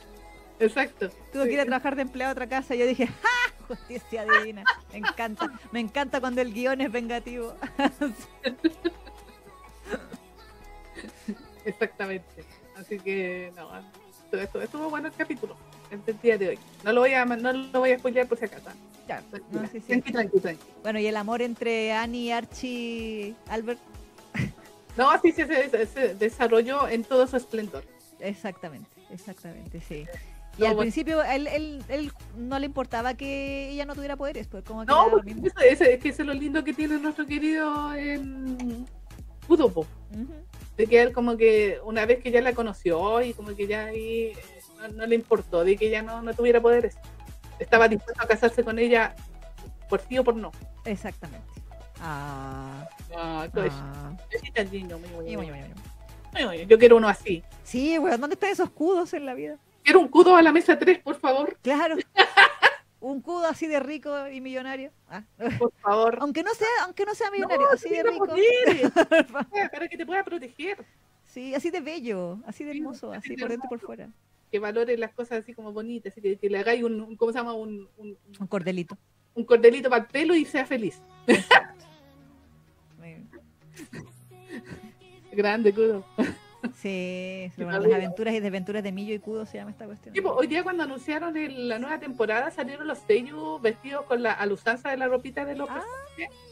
Exacto. 0.60 1.10
Tuvo 1.34 1.44
que 1.44 1.52
ir 1.52 1.60
a 1.60 1.66
trabajar 1.66 1.98
de 1.98 2.04
empleado 2.04 2.30
a 2.30 2.32
otra 2.32 2.48
casa. 2.48 2.74
Y 2.74 2.80
yo 2.80 2.88
dije, 2.88 3.08
¡ja! 3.08 3.54
Justicia 3.68 4.26
divina. 4.26 4.64
Me 4.92 4.98
encanta. 5.00 5.52
Me 5.72 5.80
encanta 5.80 6.20
cuando 6.20 6.42
el 6.42 6.54
guion 6.54 6.82
es 6.82 6.92
vengativo. 6.92 7.56
Exactamente. 11.66 12.44
Así 12.76 13.00
que, 13.00 13.52
no, 13.56 13.70
todo 14.32 14.42
esto, 14.42 14.62
estuvo 14.62 14.90
bueno 14.90 15.08
el 15.08 15.14
capítulo, 15.14 15.56
el 15.92 16.22
día 16.22 16.38
de 16.38 16.50
hoy. 16.50 16.60
No 16.84 16.94
lo 16.94 17.02
voy 17.02 17.14
a, 17.14 17.26
no 17.26 17.54
lo 17.54 17.80
voy 17.80 17.92
a 17.92 18.00
spoilear 18.00 18.28
por 18.28 18.38
si 18.38 18.46
acaso. 18.46 18.70
Ya, 19.08 19.22
Tranquila, 19.22 19.62
no, 19.62 19.68
sí, 19.70 19.80
sí. 19.80 19.88
tranqui, 19.88 20.12
tranqui, 20.12 20.40
tranqui. 20.40 20.64
Bueno, 20.84 21.00
y 21.00 21.08
el 21.08 21.18
amor 21.18 21.42
entre 21.42 21.94
Annie, 21.94 22.34
Archie, 22.34 23.36
Albert. 23.50 23.80
No, 24.98 25.12
sí, 25.22 25.32
sí, 25.32 25.44
se, 25.46 25.86
se 25.86 26.16
desarrolló 26.16 26.88
en 26.88 27.04
todo 27.04 27.28
su 27.28 27.38
esplendor. 27.38 27.84
Exactamente, 28.20 28.90
exactamente, 29.12 29.80
sí. 29.82 30.06
Y 30.58 30.62
No, 30.62 30.68
al 30.70 30.76
bueno. 30.76 30.80
principio 30.82 31.24
él, 31.24 31.48
él, 31.48 31.84
él 31.88 32.12
no 32.36 32.58
le 32.58 32.66
importaba 32.66 33.14
que 33.14 33.70
ella 33.70 33.86
no 33.86 33.94
tuviera 33.96 34.16
poderes, 34.18 34.48
pues 34.48 34.64
como 34.64 34.82
que 34.82 34.88
No, 34.88 35.02
era 35.02 35.06
lo 35.06 35.12
porque 35.18 35.34
mismo. 35.36 35.48
eso, 35.48 35.60
eso- 35.60 35.84
es 35.84 36.00
que 36.00 36.10
eso 36.10 36.22
es 36.24 36.28
lo 36.28 36.34
lindo 36.34 36.64
que 36.64 36.74
tiene 36.74 36.98
nuestro 36.98 37.26
querido. 37.28 37.90
Ujú. 40.12 40.34
De 40.78 40.86
que 40.88 41.02
él 41.02 41.12
como 41.14 41.38
que 41.38 41.80
una 41.84 42.06
vez 42.06 42.22
que 42.24 42.32
ya 42.32 42.42
la 42.42 42.54
conoció 42.54 43.22
y 43.22 43.34
como 43.34 43.56
que 43.56 43.68
ya 43.68 43.86
ahí 43.86 44.32
eh, 44.34 44.36
no, 44.82 44.88
no 44.90 45.06
le 45.08 45.16
importó 45.16 45.64
de 45.64 45.76
que 45.76 45.88
ella 45.88 46.02
no, 46.02 46.22
no 46.22 46.34
tuviera 46.34 46.62
poderes. 46.62 46.98
Estaba 47.60 47.88
dispuesto 47.88 48.22
a 48.24 48.28
casarse 48.28 48.64
con 48.64 48.78
ella 48.78 49.16
por 49.90 50.02
sí 50.02 50.18
o 50.18 50.24
por 50.24 50.36
no. 50.36 50.52
Exactamente. 50.86 51.48
Ah, 52.00 52.88
Ah, 53.16 53.48
pues, 53.52 53.72
ah. 53.74 54.16
Yo 56.68 56.78
quiero 56.78 56.98
uno 56.98 57.08
así. 57.08 57.44
Sí, 57.64 57.98
weón, 57.98 58.22
¿dónde 58.22 58.36
están 58.36 58.52
esos 58.52 58.70
cudos 58.70 59.14
en 59.14 59.26
la 59.26 59.34
vida? 59.34 59.58
Quiero 59.88 60.02
un 60.02 60.10
cudo 60.10 60.36
a 60.36 60.42
la 60.42 60.52
mesa 60.52 60.78
3, 60.78 61.00
por 61.00 61.16
favor. 61.18 61.58
Claro. 61.62 61.96
Un 63.00 63.22
cudo 63.22 63.46
así 63.46 63.68
de 63.68 63.80
rico 63.80 64.28
y 64.28 64.42
millonario. 64.42 64.92
Ah. 65.08 65.24
Por 65.58 65.72
favor. 65.82 66.18
Aunque 66.20 66.44
no 66.44 66.54
sea, 66.56 66.68
aunque 66.84 67.06
no 67.06 67.16
sea 67.16 67.32
millonario, 67.32 67.68
No, 67.68 67.72
así 67.72 67.88
de 67.88 68.04
rico. 68.04 68.28
Para 69.72 69.88
que 69.88 69.96
te 69.96 70.06
pueda 70.06 70.26
proteger. 70.26 70.84
Sí, 71.24 71.56
así 71.56 71.70
de 71.70 71.80
bello, 71.80 72.40
así 72.46 72.66
de 72.66 72.72
hermoso, 72.72 73.12
así 73.14 73.20
así 73.20 73.36
de 73.36 73.42
por 73.42 73.50
dentro 73.50 73.68
y 73.68 73.70
por 73.70 73.80
fuera. 73.80 74.10
Que 74.52 74.60
valore 74.60 74.98
las 74.98 75.14
cosas 75.14 75.40
así 75.44 75.54
como 75.54 75.72
bonitas. 75.72 76.12
Así 76.12 76.22
que, 76.22 76.36
que 76.38 76.50
le 76.50 76.58
hagáis 76.60 76.84
un, 76.84 77.00
un- 77.00 77.16
¿cómo 77.16 77.32
se 77.32 77.38
llama? 77.38 77.54
Un, 77.54 77.88
un, 77.96 78.18
Un 78.42 78.48
cordelito. 78.48 78.98
un 79.36 79.46
cordelito 79.46 79.90
para 79.90 80.02
el 80.02 80.10
pelo 80.10 80.36
y 80.36 80.44
sea 80.44 80.66
feliz. 80.66 81.02
Muy- 82.98 83.26
Grande, 85.32 85.74
cudo. 85.74 86.04
Sí, 86.82 87.52
bueno, 87.58 87.80
las 87.80 87.94
aventuras 87.94 88.34
y 88.34 88.40
desventuras 88.40 88.84
de 88.84 88.92
Millo 88.92 89.14
y 89.14 89.20
Cudo 89.20 89.46
se 89.46 89.58
llama 89.58 89.72
esta 89.72 89.86
cuestión. 89.86 90.14
Sí, 90.16 90.22
pues, 90.22 90.34
hoy 90.36 90.48
día 90.48 90.64
cuando 90.64 90.84
anunciaron 90.84 91.36
el- 91.38 91.70
la 91.70 91.80
nueva 91.80 92.00
temporada 92.00 92.50
salieron 92.52 92.88
los 92.88 92.98
Seiyu 93.00 93.60
vestidos 93.60 94.06
con 94.06 94.24
la 94.24 94.34
alusanza 94.34 94.90
de 94.90 94.98
la 94.98 95.08
ropita 95.08 95.46
de 95.46 95.56
los 95.56 95.70
Ah, 95.70 95.84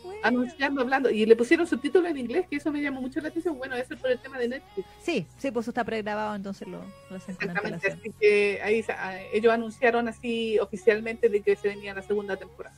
Bueno. 0.04 0.20
anunciando, 0.24 0.82
hablando. 0.82 1.10
Y 1.10 1.26
le 1.26 1.36
pusieron 1.36 1.66
subtítulos 1.66 2.10
en 2.12 2.18
inglés, 2.18 2.46
que 2.50 2.58
eso 2.58 2.72
me 2.72 2.82
llamó 2.82 3.02
mucho 3.02 3.20
la 3.22 3.30
atención. 3.30 3.58
Bueno, 3.58 3.76
eso 3.76 3.94
es 3.96 4.00
por 4.00 4.12
el 4.12 4.20
tema 4.20 4.38
de 4.38 4.48
Netflix. 4.50 4.88
Sí, 5.02 5.26
sí, 5.38 5.50
pues 5.52 5.64
eso 5.64 5.72
está 5.72 5.84
pregrabado, 5.84 6.36
entonces 6.36 6.68
lo, 6.68 6.80
lo 7.10 7.16
hacen 7.18 7.36
Exactamente. 7.40 7.88
Así 7.92 8.12
que 8.20 8.62
ahí 8.64 8.86
ah, 8.90 9.18
ellos 9.34 9.52
anunciaron 9.54 10.08
así 10.08 10.60
oficialmente 10.60 11.30
de 11.30 11.42
que 11.42 11.56
se 11.56 11.68
venía 11.70 11.94
la 11.96 12.02
segunda 12.04 12.36
temporada. 12.38 12.76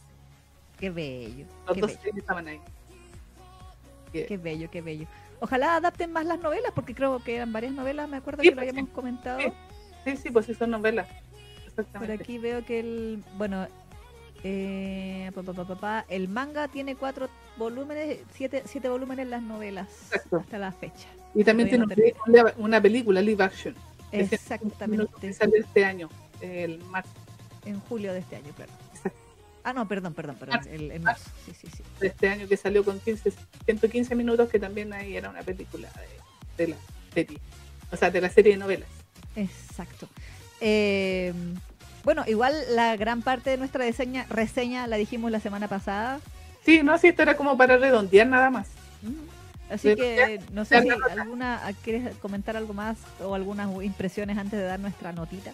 Qué 0.80 0.90
bello, 0.90 1.46
Los 1.66 1.76
qué 1.76 1.82
dos 1.82 1.92
bello, 2.04 2.18
estaban 2.18 2.48
ahí. 2.48 2.60
qué 4.14 4.38
bello, 4.38 4.70
qué 4.72 4.82
bello. 4.82 5.08
Ojalá 5.40 5.76
adapten 5.76 6.12
más 6.12 6.26
las 6.26 6.40
novelas, 6.40 6.72
porque 6.74 6.96
creo 6.96 7.24
que 7.24 7.36
eran 7.36 7.54
varias 7.54 7.74
novelas, 7.74 8.10
me 8.10 8.18
acuerdo 8.18 8.42
Sí, 8.42 8.50
que 8.50 8.56
lo 8.56 8.62
pues, 8.62 8.70
habíamos 8.70 8.92
comentado. 8.92 9.40
Sí. 9.40 9.54
Sí, 10.06 10.18
sí, 10.18 10.30
pues 10.30 10.46
sí 10.46 10.54
son 10.54 10.72
novelas. 10.72 11.08
Por 11.08 11.68
Exactamente. 11.68 12.24
aquí 12.24 12.38
veo 12.38 12.66
que 12.66 12.80
el, 12.80 13.24
bueno, 13.38 13.68
eh, 14.44 15.32
pa, 15.36 15.44
pa, 15.44 15.76
pa, 15.76 16.06
el 16.08 16.30
manga 16.30 16.68
tiene 16.70 16.96
cuatro 16.96 17.30
volúmenes, 17.58 18.20
siete, 18.34 18.64
siete 18.66 18.88
volúmenes 18.90 19.28
las 19.28 19.44
novelas 19.44 19.88
Exacto. 20.12 20.38
hasta 20.38 20.58
la 20.58 20.72
fecha. 20.72 21.08
Y 21.36 21.44
también 21.44 21.70
tiene 21.70 21.86
una 22.58 22.82
película, 22.82 23.22
live 23.22 23.44
action. 23.44 23.76
Exactamente. 24.12 25.34
sale 25.34 25.58
este 25.58 25.84
año, 25.84 26.10
el 26.42 26.80
marzo. 26.86 27.12
En 27.66 27.80
julio 27.82 28.14
de 28.14 28.20
este 28.20 28.38
año, 28.38 28.54
claro. 28.56 28.72
Ah, 29.68 29.74
no, 29.74 29.86
perdón, 29.86 30.14
perdón, 30.14 30.38
perdón. 30.38 30.62
El, 30.72 30.98
marzo. 31.02 31.30
Sí, 31.46 31.52
sí, 31.54 31.68
sí. 31.76 31.84
De 32.00 32.08
este 32.08 32.30
año 32.30 32.48
que 32.48 32.56
salió 32.56 32.86
con 32.86 33.02
15, 33.02 33.34
115 33.66 34.16
minutos, 34.16 34.50
que 34.50 34.60
también 34.60 34.94
ahí 34.94 35.18
era 35.18 35.30
una 35.30 35.42
película 35.42 35.90
de, 36.56 36.68
la 36.70 36.78
serie. 37.14 37.38
O 37.92 37.98
sea, 37.98 38.10
de 38.10 38.22
la 38.22 38.30
serie 38.30 38.54
de 38.54 38.60
novelas. 38.60 38.88
Exacto. 39.36 40.08
Eh, 40.62 41.34
bueno, 42.06 42.24
igual 42.28 42.56
la 42.70 42.96
gran 42.96 43.22
parte 43.22 43.50
de 43.50 43.58
nuestra 43.58 43.84
reseña, 43.84 44.26
reseña 44.30 44.88
la 44.88 44.96
dijimos 44.96 45.32
la 45.32 45.42
semana 45.42 45.68
pasada. 45.68 46.22
Sí, 46.64 46.82
no, 46.82 46.98
sí, 46.98 47.08
esto 47.08 47.24
era 47.24 47.36
como 47.36 47.58
para 47.58 47.76
redondear 47.76 48.26
nada 48.26 48.50
más. 48.50 48.70
Así 49.70 49.96
que 49.96 50.40
no 50.54 50.64
sé 50.64 50.82
si 50.82 50.90
alguna 50.90 51.62
quieres 51.84 52.16
comentar 52.20 52.56
algo 52.56 52.74
más 52.74 52.96
o 53.20 53.36
algunas 53.36 53.70
impresiones 53.84 54.38
antes 54.38 54.58
de 54.58 54.66
dar 54.66 54.80
nuestra 54.80 55.12
notita. 55.12 55.52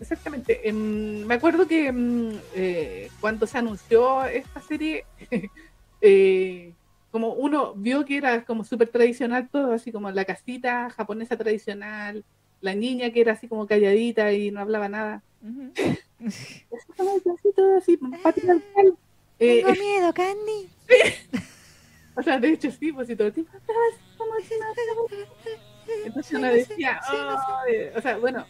Exactamente. 0.00 0.72
Me 0.72 1.34
acuerdo 1.34 1.66
que 1.66 1.88
em, 1.88 2.38
eh, 2.54 3.10
cuando 3.20 3.46
se 3.46 3.58
anunció 3.58 4.24
esta 4.24 4.60
serie, 4.60 5.04
eh, 6.00 6.72
como 7.10 7.32
uno 7.32 7.74
vio 7.74 8.04
que 8.04 8.18
era 8.18 8.44
como 8.44 8.64
súper 8.64 8.88
tradicional 8.88 9.48
todo, 9.48 9.72
así 9.72 9.92
como 9.92 10.10
la 10.10 10.24
casita 10.24 10.90
japonesa 10.90 11.36
tradicional, 11.36 12.24
la 12.60 12.74
niña 12.74 13.10
que 13.10 13.20
era 13.20 13.32
así 13.32 13.48
como 13.48 13.66
calladita 13.66 14.32
y 14.32 14.50
no 14.50 14.60
hablaba 14.60 14.88
nada. 14.88 15.22
todo 16.96 17.76
así, 17.78 17.98
eh, 19.38 19.62
Tengo 19.62 19.72
miedo, 19.72 20.14
Candy. 20.14 20.68
o 22.16 22.22
sea, 22.22 22.38
de 22.38 22.52
hecho 22.52 22.70
sí, 22.70 22.92
pues 22.92 23.06
si 23.06 23.16
todo 23.16 23.28
el 23.28 23.34
tiempo 23.34 23.52
Entonces 26.04 26.32
uno 26.32 26.46
decía, 26.48 27.00
o 27.94 28.00
sea, 28.00 28.16
bueno, 28.18 28.46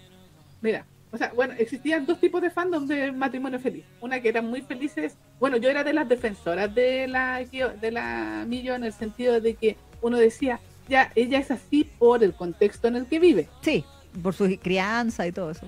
mira, 0.60 0.86
o 1.16 1.18
sea, 1.18 1.32
bueno, 1.34 1.55
existían 1.56 2.05
dos 2.05 2.20
tipos 2.20 2.43
de 2.43 2.51
fandom 2.51 2.86
de 2.86 3.10
matrimonio 3.10 3.59
feliz. 3.59 3.86
Una 4.02 4.20
que 4.20 4.28
eran 4.28 4.44
muy 4.44 4.60
felices. 4.60 5.16
Bueno, 5.40 5.56
yo 5.56 5.70
era 5.70 5.82
de 5.82 5.94
las 5.94 6.06
defensoras 6.06 6.74
de 6.74 7.09
la 7.09 7.43
de 7.43 7.90
la 7.90 8.44
Millo 8.47 8.74
en 8.74 8.84
el 8.84 8.93
sentido 8.93 9.40
de 9.40 9.55
que 9.55 9.78
uno 10.02 10.18
decía, 10.18 10.60
ya, 10.90 11.10
ella 11.14 11.38
es 11.38 11.51
así 11.51 11.84
por 11.84 12.22
el 12.22 12.34
contexto 12.34 12.88
en 12.88 12.97
el 12.97 13.06
que 13.06 13.18
vive. 13.18 13.48
Sí, 13.62 13.82
por 14.22 14.34
su 14.34 14.44
crianza 14.60 15.26
y 15.26 15.32
todo 15.32 15.52
eso. 15.52 15.66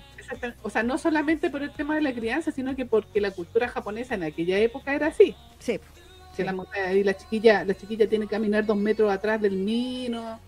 O 0.60 0.68
sea, 0.68 0.82
no 0.82 0.98
solamente 0.98 1.48
por 1.48 1.62
el 1.62 1.72
tema 1.72 1.94
de 1.94 2.02
la 2.02 2.12
crianza, 2.12 2.52
sino 2.52 2.76
que 2.76 2.84
porque 2.84 3.22
la 3.22 3.30
cultura 3.30 3.68
japonesa 3.68 4.16
en 4.16 4.24
aquella 4.24 4.58
época 4.58 4.94
era 4.94 5.06
así. 5.06 5.34
Sí. 5.60 5.80
La, 6.36 6.92
y 6.92 7.04
la 7.04 7.16
chiquilla, 7.16 7.64
la 7.64 7.74
chiquilla 7.74 8.06
tiene 8.06 8.26
que 8.26 8.32
caminar 8.32 8.66
dos 8.66 8.76
metros 8.76 9.10
atrás 9.10 9.40
del 9.40 9.64
niño. 9.64 10.38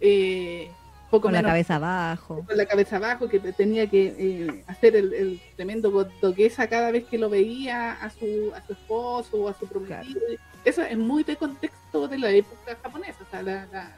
Eh, 0.00 0.68
con 1.10 1.32
la 1.32 1.42
cabeza 1.42 1.76
abajo. 1.76 2.44
Con 2.46 2.56
la 2.56 2.66
cabeza 2.66 2.96
abajo, 2.96 3.28
que 3.28 3.40
tenía 3.40 3.86
que 3.86 4.14
eh, 4.18 4.64
hacer 4.66 4.94
el, 4.96 5.40
tremendo 5.56 5.90
godoquesa 5.90 6.68
cada 6.68 6.90
vez 6.90 7.04
que 7.04 7.18
lo 7.18 7.30
veía 7.30 7.92
a 7.92 8.10
su, 8.10 8.52
a 8.54 8.64
su 8.66 8.72
esposo 8.72 9.36
o 9.38 9.48
a 9.48 9.54
su 9.54 9.66
prometido. 9.66 10.20
Eso 10.64 10.82
es 10.82 10.98
muy 10.98 11.24
de 11.24 11.36
contexto 11.36 12.08
de 12.08 12.18
la 12.18 12.30
época 12.30 12.76
japonesa, 12.82 13.18
o 13.26 13.30
sea, 13.30 13.42
la, 13.42 13.96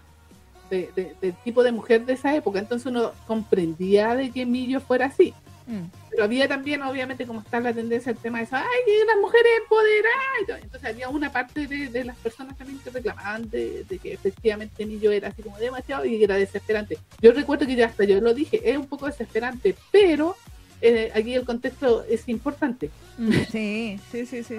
del 0.71 1.35
tipo 1.43 1.63
de 1.63 1.73
mujer 1.73 2.07
de 2.07 2.13
esa 2.13 2.35
época. 2.35 2.61
Entonces 2.61 2.87
uno 2.87 3.13
comprendía 3.27 4.15
de 4.15 4.31
que 4.31 4.47
Millo 4.47 4.81
fuera 4.81 5.07
así. 5.07 5.35
Mm. 5.67 6.00
Pero 6.11 6.25
había 6.25 6.49
también, 6.49 6.83
obviamente, 6.83 7.27
como 7.27 7.41
está 7.41 7.61
la 7.61 7.73
tendencia 7.73 8.11
el 8.11 8.19
tema 8.19 8.39
de 8.39 8.45
eso, 8.45 8.57
ay, 8.57 8.65
que 8.85 9.05
las 9.05 9.17
mujeres 9.21 9.53
empoderadas. 9.63 10.63
Entonces 10.63 10.91
había 10.91 11.09
una 11.09 11.31
parte 11.31 11.67
de, 11.67 12.05
las 12.05 12.17
personas 12.17 12.57
también 12.59 12.79
que 12.81 12.91
reclamaban 12.91 13.49
de, 13.49 13.85
que 14.03 14.13
efectivamente 14.13 14.87
Millo 14.87 15.13
era 15.13 15.29
así 15.29 15.43
como 15.43 15.59
demasiado 15.59 16.05
y 16.05 16.23
era 16.23 16.37
desesperante. 16.37 16.99
Yo 17.21 17.33
recuerdo 17.33 17.67
que 17.67 17.77
ya 17.77 17.87
hasta 17.87 18.05
yo 18.05 18.21
lo 18.21 18.35
dije, 18.35 18.61
es 18.69 18.77
un 18.77 18.87
poco 18.87 19.07
desesperante, 19.07 19.77
pero 19.93 20.37
eh, 20.83 21.13
aquí 21.15 21.35
el 21.35 21.45
contexto 21.45 22.05
es 22.05 22.29
importante. 22.29 22.91
Mm, 23.19 23.33
sí, 23.51 24.01
sí, 24.11 24.27
sí, 24.27 24.43
sí. 24.43 24.57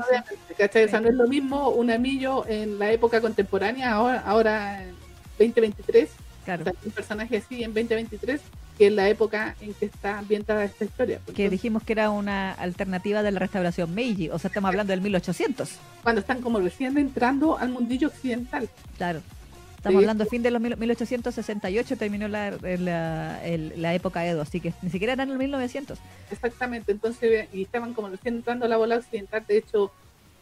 ¿cachai? 0.58 0.86
O 0.86 0.88
sea, 0.88 1.02
no 1.02 1.10
es 1.10 1.16
lo 1.16 1.28
mismo 1.28 1.70
un 1.70 1.92
Millo 2.02 2.46
en 2.48 2.80
la 2.80 2.92
época 2.92 3.20
contemporánea, 3.20 3.92
ahora, 3.92 4.20
ahora 4.22 4.86
2023, 5.38 6.10
claro. 6.46 6.72
un 6.86 6.92
personaje 6.92 7.38
así 7.38 7.64
en 7.64 7.74
2023, 7.74 8.40
que 8.82 8.88
en 8.88 8.96
la 8.96 9.08
época 9.10 9.56
en 9.62 9.76
que 9.76 9.86
está 9.86 10.18
ambientada 10.18 10.64
esta 10.64 10.86
historia. 10.86 11.20
que 11.36 11.52
dijimos 11.52 11.84
que 11.84 11.94
era 11.94 12.10
una 12.10 12.52
alternativa 12.54 13.22
de 13.22 13.30
la 13.30 13.38
restauración 13.38 13.94
Meiji, 13.94 14.32
o 14.32 14.40
sea, 14.40 14.48
estamos 14.48 14.70
hablando 14.70 14.90
del 14.90 15.02
1800. 15.02 15.70
Cuando 16.02 16.22
están 16.22 16.42
como 16.42 16.60
recién 16.60 16.98
entrando 16.98 17.60
al 17.60 17.70
mundillo 17.70 18.08
occidental. 18.08 18.68
Claro. 18.98 19.22
Estamos 19.78 20.00
hablando 20.00 20.26
fin 20.26 20.42
de 20.42 20.50
los 20.50 20.60
1868 20.60 21.96
terminó 21.96 22.28
la, 22.28 22.50
la, 22.50 23.94
época 23.94 24.26
Edo, 24.26 24.42
así 24.42 24.60
que 24.60 24.74
ni 24.82 24.90
siquiera 24.90 25.14
eran 25.14 25.30
los 25.30 25.38
1900. 25.38 26.00
Exactamente, 26.32 26.92
entonces, 26.92 27.50
y 27.54 27.62
estaban 27.62 27.94
como 27.94 28.10
recién 28.10 28.38
entrando 28.38 28.66
a 28.66 28.68
la 28.68 28.78
bola 28.78 28.98
occidental, 28.98 29.46
de 29.48 29.58
hecho, 29.58 29.92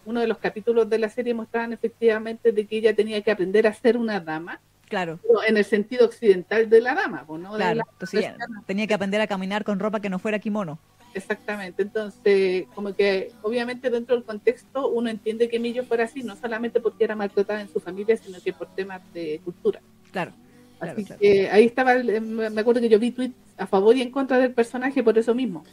uno 0.05 0.21
de 0.21 0.27
los 0.27 0.37
capítulos 0.37 0.89
de 0.89 0.97
la 0.97 1.09
serie 1.09 1.33
mostraban 1.33 1.73
efectivamente 1.73 2.53
de 2.53 2.65
que 2.65 2.77
ella 2.77 2.95
tenía 2.95 3.21
que 3.21 3.31
aprender 3.31 3.67
a 3.67 3.73
ser 3.73 3.97
una 3.97 4.21
dama, 4.21 4.61
Claro. 4.89 5.19
En 5.47 5.55
el 5.55 5.63
sentido 5.63 6.05
occidental 6.05 6.69
de 6.69 6.81
la 6.81 6.95
dama, 6.95 7.25
¿no? 7.29 7.53
Claro, 7.53 7.83
entonces 7.91 8.33
tenía 8.65 8.87
que 8.87 8.93
aprender 8.95 9.21
a 9.21 9.27
caminar 9.27 9.63
con 9.63 9.79
ropa 9.79 10.01
que 10.01 10.09
no 10.09 10.19
fuera 10.19 10.39
kimono. 10.39 10.79
Exactamente, 11.13 11.83
entonces 11.83 12.65
como 12.75 12.93
que 12.93 13.31
obviamente 13.41 13.89
dentro 13.89 14.15
del 14.15 14.23
contexto 14.23 14.89
uno 14.89 15.09
entiende 15.09 15.47
que 15.47 15.59
Millo 15.59 15.83
fuera 15.83 16.03
así, 16.03 16.21
no 16.23 16.35
solamente 16.35 16.79
porque 16.79 17.03
era 17.03 17.15
maltratada 17.15 17.61
en 17.61 17.69
su 17.69 17.79
familia, 17.79 18.17
sino 18.17 18.39
que 18.41 18.51
por 18.51 18.67
temas 18.75 19.01
de 19.13 19.39
cultura. 19.43 19.79
Claro. 20.11 20.33
Así 20.79 21.05
que 21.05 21.49
ahí 21.49 21.65
estaba, 21.65 21.95
me 21.95 22.61
acuerdo 22.61 22.81
que 22.81 22.89
yo 22.89 22.99
vi 22.99 23.11
tweets 23.11 23.35
a 23.57 23.67
favor 23.67 23.95
y 23.95 24.01
en 24.01 24.11
contra 24.11 24.37
del 24.37 24.53
personaje 24.53 25.03
por 25.03 25.17
eso 25.17 25.35
mismo. 25.35 25.63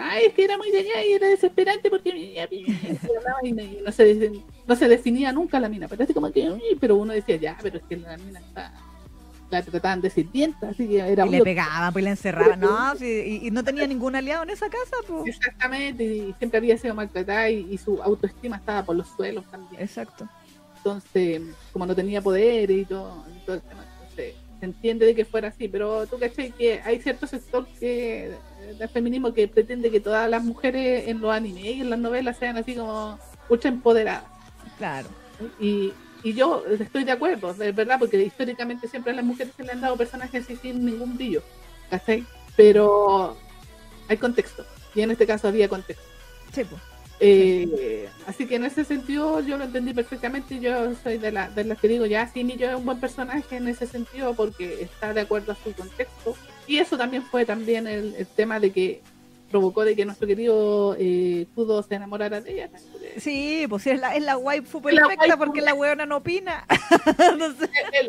Ay, 0.00 0.26
es 0.26 0.32
que 0.32 0.44
era 0.44 0.56
muy 0.56 0.68
allá 0.68 1.04
y 1.04 1.12
era 1.12 1.28
desesperante 1.28 1.90
porque 1.90 2.10
y 2.50 2.62
no, 3.84 3.92
se, 3.92 4.32
no 4.66 4.76
se 4.76 4.88
definía 4.88 5.32
nunca 5.32 5.60
la 5.60 5.68
mina. 5.68 5.88
Pero 5.88 6.04
así 6.04 6.14
como 6.14 6.32
que, 6.32 6.50
pero 6.80 6.96
uno 6.96 7.12
decía, 7.12 7.36
ya, 7.36 7.58
pero 7.60 7.78
es 7.78 7.84
que 7.84 7.96
la 7.96 8.16
mina 8.16 8.40
está 8.40 8.72
la 9.50 9.62
trataban 9.62 10.00
de 10.00 10.10
sirvienta, 10.10 10.70
así 10.70 10.88
que 10.88 10.98
era 10.98 11.26
Y 11.26 11.30
le 11.30 11.42
pegaban, 11.42 11.92
pues 11.92 12.04
la 12.04 12.10
encerraban, 12.10 12.58
no, 12.58 12.94
y, 13.00 13.48
no 13.52 13.62
tenía 13.62 13.86
ningún 13.86 14.16
aliado 14.16 14.42
en 14.42 14.50
esa 14.50 14.68
casa, 14.68 14.96
pues. 15.06 15.36
Exactamente, 15.36 16.04
y 16.04 16.34
siempre 16.38 16.58
había 16.58 16.76
sido 16.78 16.94
maltratada 16.94 17.48
y, 17.50 17.78
su 17.78 18.02
autoestima 18.02 18.56
estaba 18.56 18.84
por 18.84 18.96
los 18.96 19.08
suelos 19.08 19.44
también. 19.50 19.80
Exacto. 19.80 20.28
Entonces, 20.78 21.42
como 21.72 21.86
no 21.86 21.94
tenía 21.94 22.22
poder 22.22 22.70
y 22.70 22.84
todo, 22.84 23.24
todo 23.44 23.56
el 23.56 23.62
tema, 23.62 23.84
entonces 24.00 24.34
se 24.58 24.64
entiende 24.64 25.06
de 25.06 25.14
que 25.14 25.24
fuera 25.24 25.48
así, 25.48 25.68
pero 25.68 26.06
tú 26.06 26.18
caché 26.18 26.50
que 26.50 26.80
hay 26.80 27.00
cierto 27.00 27.26
sector 27.26 27.66
que 27.78 28.32
del 28.74 28.88
feminismo 28.88 29.32
que 29.32 29.48
pretende 29.48 29.90
que 29.90 30.00
todas 30.00 30.28
las 30.28 30.42
mujeres 30.42 31.08
en 31.08 31.20
los 31.20 31.32
animes 31.32 31.64
y 31.64 31.80
en 31.80 31.90
las 31.90 31.98
novelas 31.98 32.36
sean 32.38 32.56
así 32.56 32.74
como 32.74 33.18
ultra 33.48 33.70
empoderadas. 33.70 34.24
Claro. 34.78 35.08
Y, 35.60 35.92
y 36.22 36.34
yo 36.34 36.64
estoy 36.66 37.04
de 37.04 37.12
acuerdo, 37.12 37.54
de 37.54 37.72
verdad, 37.72 37.98
porque 37.98 38.20
históricamente 38.22 38.88
siempre 38.88 39.12
a 39.12 39.16
las 39.16 39.24
mujeres 39.24 39.52
se 39.56 39.62
le 39.62 39.72
han 39.72 39.80
dado 39.80 39.96
personajes 39.96 40.44
así 40.44 40.56
sin 40.56 40.84
ningún 40.84 41.16
brillo. 41.16 41.42
Pero 42.56 43.36
hay 44.08 44.16
contexto, 44.16 44.64
y 44.94 45.02
en 45.02 45.10
este 45.10 45.26
caso 45.26 45.48
había 45.48 45.68
contexto. 45.68 46.04
Sí, 46.52 46.64
pues. 46.64 46.80
Eh, 47.18 48.08
así 48.26 48.46
que 48.46 48.56
en 48.56 48.64
ese 48.64 48.84
sentido 48.84 49.40
yo 49.40 49.56
lo 49.56 49.64
entendí 49.64 49.94
perfectamente. 49.94 50.60
Yo 50.60 50.94
soy 51.02 51.18
de, 51.18 51.32
la, 51.32 51.48
de 51.48 51.64
las 51.64 51.78
que 51.78 51.88
digo, 51.88 52.06
ya 52.06 52.26
sí, 52.28 52.44
yo 52.58 52.70
es 52.70 52.76
un 52.76 52.84
buen 52.84 53.00
personaje 53.00 53.56
en 53.56 53.68
ese 53.68 53.86
sentido 53.86 54.34
porque 54.34 54.82
está 54.82 55.14
de 55.14 55.22
acuerdo 55.22 55.52
a 55.52 55.56
su 55.56 55.72
contexto. 55.72 56.34
Y 56.66 56.78
eso 56.78 56.96
también 56.96 57.22
fue 57.22 57.44
también 57.44 57.86
el, 57.86 58.26
tema 58.34 58.60
de 58.60 58.70
que 58.72 59.02
provocó 59.50 59.84
de 59.84 59.94
que 59.94 60.04
nuestro 60.04 60.26
querido 60.26 60.96
eh, 60.98 61.46
Kudo 61.54 61.82
se 61.82 61.94
enamorara 61.94 62.40
de 62.40 62.52
ella. 62.52 62.70
Sí, 63.18 63.66
pues 63.68 63.86
es 63.86 64.00
la, 64.00 64.16
es 64.16 64.22
la 64.22 64.36
waifu 64.36 64.82
perfecta 64.82 65.36
porque 65.36 65.60
la 65.60 65.72
weona 65.72 66.04
no 66.04 66.16
opina. 66.16 66.66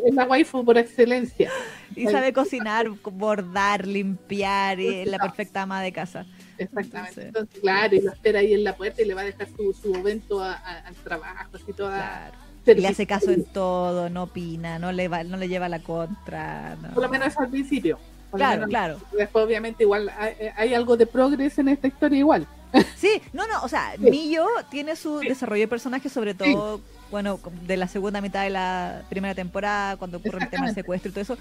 es, 0.04 0.14
la 0.14 0.24
waifu 0.24 0.64
por 0.64 0.76
excelencia. 0.76 1.50
Y 1.94 2.06
sabe 2.06 2.32
cocinar, 2.32 2.88
bordar, 2.88 3.86
limpiar, 3.86 4.80
y 4.80 5.02
es 5.02 5.08
la 5.08 5.18
perfecta 5.18 5.62
ama 5.62 5.80
de 5.80 5.92
casa. 5.92 6.26
Exactamente. 6.58 7.28
Entonces, 7.28 7.60
claro, 7.60 7.94
y 7.94 8.00
lo 8.00 8.12
espera 8.12 8.40
ahí 8.40 8.54
en 8.54 8.64
la 8.64 8.76
puerta 8.76 9.00
y 9.02 9.04
le 9.04 9.14
va 9.14 9.22
a 9.22 9.24
dejar 9.24 9.48
su, 9.56 9.72
su 9.72 9.94
evento 9.94 10.42
al 10.42 10.94
trabajo, 11.04 11.50
así 11.54 11.72
toda. 11.72 12.32
Le 12.66 12.86
hace 12.86 13.06
caso 13.06 13.30
en 13.30 13.44
todo, 13.44 14.10
no 14.10 14.24
opina, 14.24 14.78
no 14.78 14.92
le 14.92 15.08
va, 15.08 15.24
no 15.24 15.36
le 15.38 15.48
lleva 15.48 15.68
la 15.68 15.78
contra. 15.78 16.76
Por 16.92 17.02
lo 17.02 17.08
menos 17.08 17.34
al 17.38 17.48
principio. 17.48 17.98
Claro, 18.32 18.66
claro. 18.66 18.98
Después, 19.16 19.44
obviamente, 19.44 19.84
igual 19.84 20.10
hay, 20.56 20.74
algo 20.74 20.96
de 20.96 21.06
progreso 21.06 21.60
en 21.60 21.68
esta 21.68 21.86
historia, 21.86 22.18
igual. 22.18 22.46
Sí, 22.96 23.22
no, 23.32 23.46
no, 23.46 23.62
o 23.62 23.68
sea, 23.68 23.94
Millo 23.98 24.46
tiene 24.70 24.94
su 24.96 25.20
desarrollo 25.20 25.62
de 25.62 25.68
personaje, 25.68 26.08
sobre 26.08 26.34
todo, 26.34 26.80
bueno, 27.10 27.40
de 27.62 27.76
la 27.76 27.88
segunda 27.88 28.20
mitad 28.20 28.42
de 28.42 28.50
la 28.50 29.02
primera 29.08 29.34
temporada, 29.34 29.96
cuando 29.96 30.18
ocurre 30.18 30.42
el 30.42 30.50
tema 30.50 30.66
del 30.66 30.74
secuestro 30.74 31.08
y 31.10 31.12
todo 31.12 31.22
eso 31.22 31.38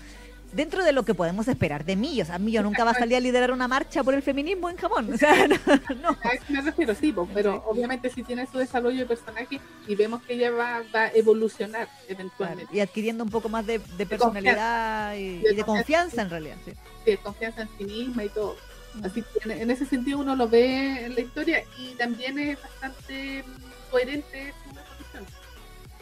dentro 0.54 0.84
de 0.84 0.92
lo 0.92 1.04
que 1.04 1.14
podemos 1.14 1.48
esperar 1.48 1.86
de 1.86 1.96
Millo. 1.96 2.24
O 2.24 2.26
sea, 2.26 2.40
Millo 2.40 2.64
nunca 2.64 2.84
va 2.84 2.92
a 2.92 2.94
salir 2.94 3.18
a 3.18 3.20
liderar 3.20 3.52
una 3.52 3.68
marcha 3.68 4.04
por 4.04 4.14
el 4.14 4.22
feminismo 4.22 4.70
en 4.70 4.78
jamón. 4.78 5.14
O 5.14 5.18
sea, 5.18 5.34
no. 6.02 6.10
A 6.24 6.30
eso 6.34 6.46
me 6.50 6.62
refiero, 6.62 6.96
sí, 6.96 7.14
pero 7.34 7.64
obviamente 7.68 8.10
si 8.10 8.24
tiene 8.24 8.48
su 8.48 8.58
desarrollo 8.58 9.00
de 9.00 9.06
personaje 9.06 9.60
y 9.88 9.96
vemos 9.96 10.22
que 10.24 10.34
ella 10.34 10.52
va, 10.52 10.78
a 10.94 11.08
evolucionar 11.14 11.88
eventualmente. 12.08 12.76
y 12.76 12.80
adquiriendo 12.80 13.24
un 13.24 13.30
poco 13.30 13.50
más 13.50 13.66
de, 13.66 13.80
personalidad 13.80 15.16
y, 15.16 15.40
de, 15.40 15.64
confianza, 15.64 16.22
en 16.22 16.30
realidad. 16.30 16.58
Sí. 16.66 16.72
de 17.06 17.18
confianza 17.18 17.62
en 17.64 17.70
sí 17.78 17.84
misma 17.86 18.24
y 18.24 18.30
todo. 18.30 18.56
Mm. 18.96 19.06
Así 19.06 19.24
que 19.24 19.52
en, 19.52 19.72
ese 19.72 19.86
sentido 19.86 20.20
uno 20.20 20.36
lo 20.36 20.48
ve 20.48 21.06
en 21.06 21.16
la 21.16 21.22
historia 21.22 21.64
y 21.78 21.96
también 21.96 22.40
es 22.40 22.62
bastante 22.62 23.44
coherente 23.92 24.54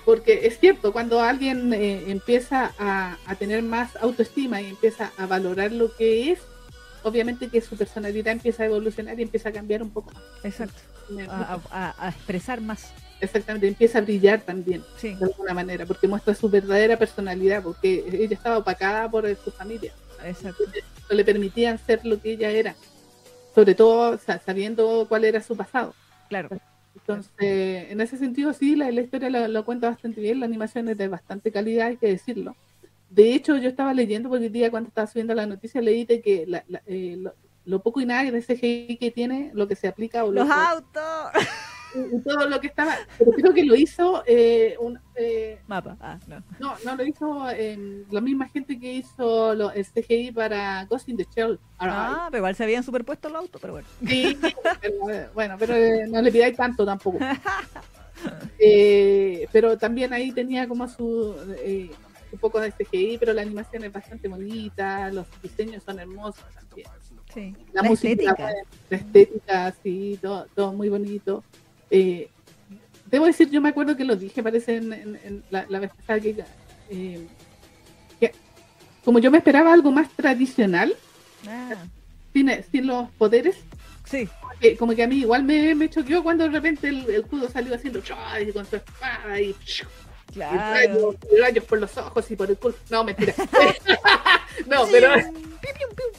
porque 0.05 0.45
es 0.45 0.59
cierto, 0.59 0.93
cuando 0.93 1.19
alguien 1.19 1.73
eh, 1.73 2.11
empieza 2.11 2.73
a, 2.77 3.17
tener 3.39 3.63
más 3.63 3.95
autoestima 3.97 4.61
y 4.61 4.67
empieza 4.67 5.11
a 5.17 5.25
valorar 5.25 5.71
lo 5.71 5.93
que 5.95 6.31
es, 6.31 6.39
obviamente 7.03 7.49
que 7.49 7.59
su 7.59 7.75
personalidad 7.75 8.33
empieza 8.33 8.63
a 8.63 8.65
evolucionar 8.67 9.19
y 9.19 9.23
empieza 9.23 9.49
a 9.49 9.51
cambiar 9.51 9.81
un 9.81 9.89
poco 9.89 10.11
más. 10.11 10.23
Exacto. 10.43 10.79
A, 11.71 12.13
expresar 12.15 12.61
más. 12.61 12.93
Exactamente, 13.19 13.67
empieza 13.67 13.97
a 13.97 14.01
brillar 14.01 14.41
también, 14.41 14.83
de 15.01 15.17
alguna 15.25 15.53
manera, 15.53 15.85
porque 15.87 16.07
muestra 16.07 16.35
su 16.35 16.49
verdadera 16.49 16.97
personalidad, 16.97 17.63
porque 17.63 18.05
ella 18.11 18.35
estaba 18.35 18.59
opacada 18.59 19.09
por 19.09 19.27
su 19.43 19.51
familia. 19.51 19.91
Exacto. 20.23 20.63
No 21.09 21.15
le 21.15 21.25
permitían 21.25 21.79
ser 21.79 22.05
lo 22.05 22.21
que 22.21 22.33
ella 22.33 22.51
era, 22.51 22.75
sobre 23.55 23.73
todo 23.73 24.19
sabiendo 24.45 25.05
cuál 25.09 25.25
era 25.25 25.41
su 25.41 25.57
pasado. 25.57 25.95
Claro. 26.29 26.49
Entonces, 26.95 27.91
en 27.91 28.01
ese 28.01 28.17
sentido, 28.17 28.53
sí, 28.53 28.75
la, 28.75 28.89
historia 28.89 29.29
lo, 29.29 29.65
cuenta 29.65 29.89
bastante 29.89 30.21
bien, 30.21 30.39
la 30.39 30.45
animación 30.45 30.89
es 30.89 30.97
de 30.97 31.07
bastante 31.07 31.51
calidad, 31.51 31.87
hay 31.87 31.97
que 31.97 32.07
decirlo. 32.07 32.55
De 33.09 33.33
hecho, 33.33 33.57
yo 33.57 33.69
estaba 33.69 33.93
leyendo, 33.93 34.29
porque 34.29 34.47
el 34.47 34.51
día 34.51 34.71
cuando 34.71 34.87
estaba 34.87 35.07
subiendo 35.07 35.33
la 35.35 35.45
noticia, 35.45 35.81
leí 35.81 36.05
de 36.05 36.21
que 36.21 36.47
eh, 36.87 37.23
lo, 37.65 37.79
poco 37.81 38.01
y 38.01 38.05
nada 38.05 38.23
de 38.23 38.41
CGI 38.41 38.97
que 38.97 39.11
tiene, 39.11 39.51
lo 39.53 39.67
que 39.67 39.75
se 39.75 39.87
aplica... 39.87 40.23
O 40.23 40.31
¡Los 40.31 40.49
autos! 40.49 41.31
y 41.95 42.21
todo 42.21 42.47
lo 42.47 42.59
que 42.59 42.67
estaba, 42.67 42.95
pero 43.17 43.31
creo 43.31 43.53
que 43.53 43.63
lo 43.63 43.75
hizo 43.75 44.23
eh, 44.25 44.75
un 44.79 44.99
eh, 45.15 45.59
mapa, 45.67 45.97
ah, 45.99 46.19
no. 46.27 46.43
no. 46.59 46.75
No, 46.83 46.95
lo 46.95 47.05
hizo 47.05 47.49
eh, 47.51 48.03
la 48.11 48.21
misma 48.21 48.47
gente 48.49 48.79
que 48.79 48.93
hizo 48.93 49.53
lo, 49.53 49.71
el 49.71 49.85
CGI 49.85 50.31
para 50.31 50.85
Ghost 50.85 51.09
in 51.09 51.17
the 51.17 51.27
Shell. 51.35 51.59
Ah, 51.79 52.27
pero 52.29 52.39
igual 52.39 52.55
se 52.55 52.63
habían 52.63 52.83
superpuesto 52.83 53.29
los 53.29 53.39
autos, 53.39 53.61
pero 53.61 53.73
bueno. 53.73 53.87
Sí, 54.05 54.37
pero, 54.81 55.29
bueno, 55.33 55.55
pero 55.57 55.73
no 56.07 56.21
le 56.21 56.31
pidáis 56.31 56.55
tanto 56.55 56.85
tampoco. 56.85 57.19
pero 59.51 59.77
también 59.77 60.13
ahí 60.13 60.31
tenía 60.31 60.67
como 60.67 60.87
su 60.87 61.35
un 62.35 62.39
poco 62.39 62.59
de 62.59 62.71
CGI, 62.71 63.17
pero 63.17 63.33
la 63.33 63.41
animación 63.41 63.83
es 63.83 63.91
bastante 63.91 64.27
bonita, 64.27 65.09
los 65.11 65.25
diseños 65.41 65.83
son 65.83 65.99
hermosos 65.99 66.45
también. 66.53 66.87
Sí. 67.33 67.55
La, 67.73 67.83
música, 67.83 68.11
estética. 68.11 68.53
la 68.89 68.97
estética, 68.97 69.75
sí, 69.83 70.19
todo, 70.21 70.45
todo 70.53 70.73
muy 70.73 70.89
bonito. 70.89 71.43
Eh, 71.89 72.29
debo 73.05 73.25
decir, 73.25 73.49
yo 73.49 73.61
me 73.61 73.69
acuerdo 73.69 73.95
que 73.95 74.05
lo 74.05 74.15
dije, 74.15 74.43
parece 74.43 74.77
en, 74.77 75.43
la, 75.49 75.79
vez 75.79 75.91
pasada 75.91 76.19
eh, 76.89 77.27
que, 78.19 78.31
como 79.03 79.19
yo 79.19 79.31
me 79.31 79.37
esperaba 79.37 79.73
algo 79.73 79.91
más 79.91 80.09
tradicional, 80.09 80.95
ah. 81.47 81.75
sin, 82.33 82.49
sin, 82.71 82.87
los 82.87 83.09
poderes, 83.11 83.57
sí. 84.05 84.27
como, 84.77 84.95
que, 84.95 85.03
a 85.03 85.07
mí 85.07 85.17
igual 85.17 85.43
me, 85.43 85.75
me 85.75 85.89
choqueó 85.89 86.23
cuando 86.23 86.45
de 86.45 86.51
repente 86.51 86.89
el, 86.89 87.05
el 87.09 87.25
salió 87.51 87.75
haciendo 87.75 88.01
con 88.53 88.65
su 88.65 88.75
espada 88.75 89.39
y 89.39 89.55
Claro. 90.35 91.15
Y 91.31 91.39
rayos, 91.39 91.63
por 91.63 91.79
los 91.79 91.97
ojos 91.97 92.29
y 92.29 92.35
por 92.35 92.49
el 92.49 92.57
culo. 92.57 92.75
No, 92.89 93.05
mentira. 93.05 93.33
no, 94.67 94.85
pero. 94.91 95.13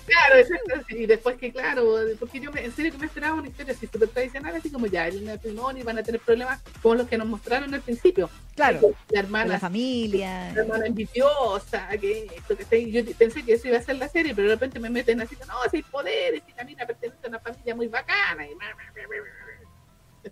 Claro, 0.06 0.48
y 0.88 1.06
después 1.06 1.36
que, 1.36 1.52
claro, 1.52 1.96
porque 2.18 2.40
yo 2.40 2.50
me, 2.50 2.64
en 2.64 2.72
serio 2.72 2.92
que 2.92 2.98
me 2.98 3.06
esperaba 3.06 3.34
una 3.34 3.48
historia 3.48 3.74
así 3.74 3.86
súper 3.86 4.08
tradicional, 4.08 4.54
así 4.54 4.70
como 4.70 4.86
ya, 4.86 5.06
el 5.06 5.22
matrimonio 5.22 5.84
van 5.84 5.98
a 5.98 6.02
tener 6.02 6.20
problemas 6.20 6.62
como 6.80 6.94
los 6.94 7.08
que 7.08 7.18
nos 7.18 7.26
mostraron 7.26 7.74
al 7.74 7.82
principio. 7.82 8.30
Claro. 8.54 8.94
La 9.10 9.20
hermana. 9.20 9.54
La 9.54 9.60
familia. 9.60 10.52
La 10.54 10.62
hermana 10.62 10.86
envidiosa, 10.86 11.88
que 12.00 12.26
esto 12.34 12.56
que 12.56 12.90
yo 12.90 13.04
pensé 13.18 13.44
que 13.44 13.54
eso 13.54 13.68
iba 13.68 13.78
a 13.78 13.82
ser 13.82 13.96
la 13.96 14.08
serie, 14.08 14.34
pero 14.34 14.48
de 14.48 14.54
repente 14.54 14.80
me 14.80 14.90
meten 14.90 15.20
así, 15.20 15.36
no, 15.46 15.54
hay 15.70 15.82
poderes, 15.82 16.42
y 16.48 16.52
también 16.52 16.78
pertenece 16.78 17.18
a 17.24 17.28
una 17.28 17.40
familia 17.40 17.74
muy 17.74 17.88
bacana. 17.88 18.46
Y... 18.46 18.56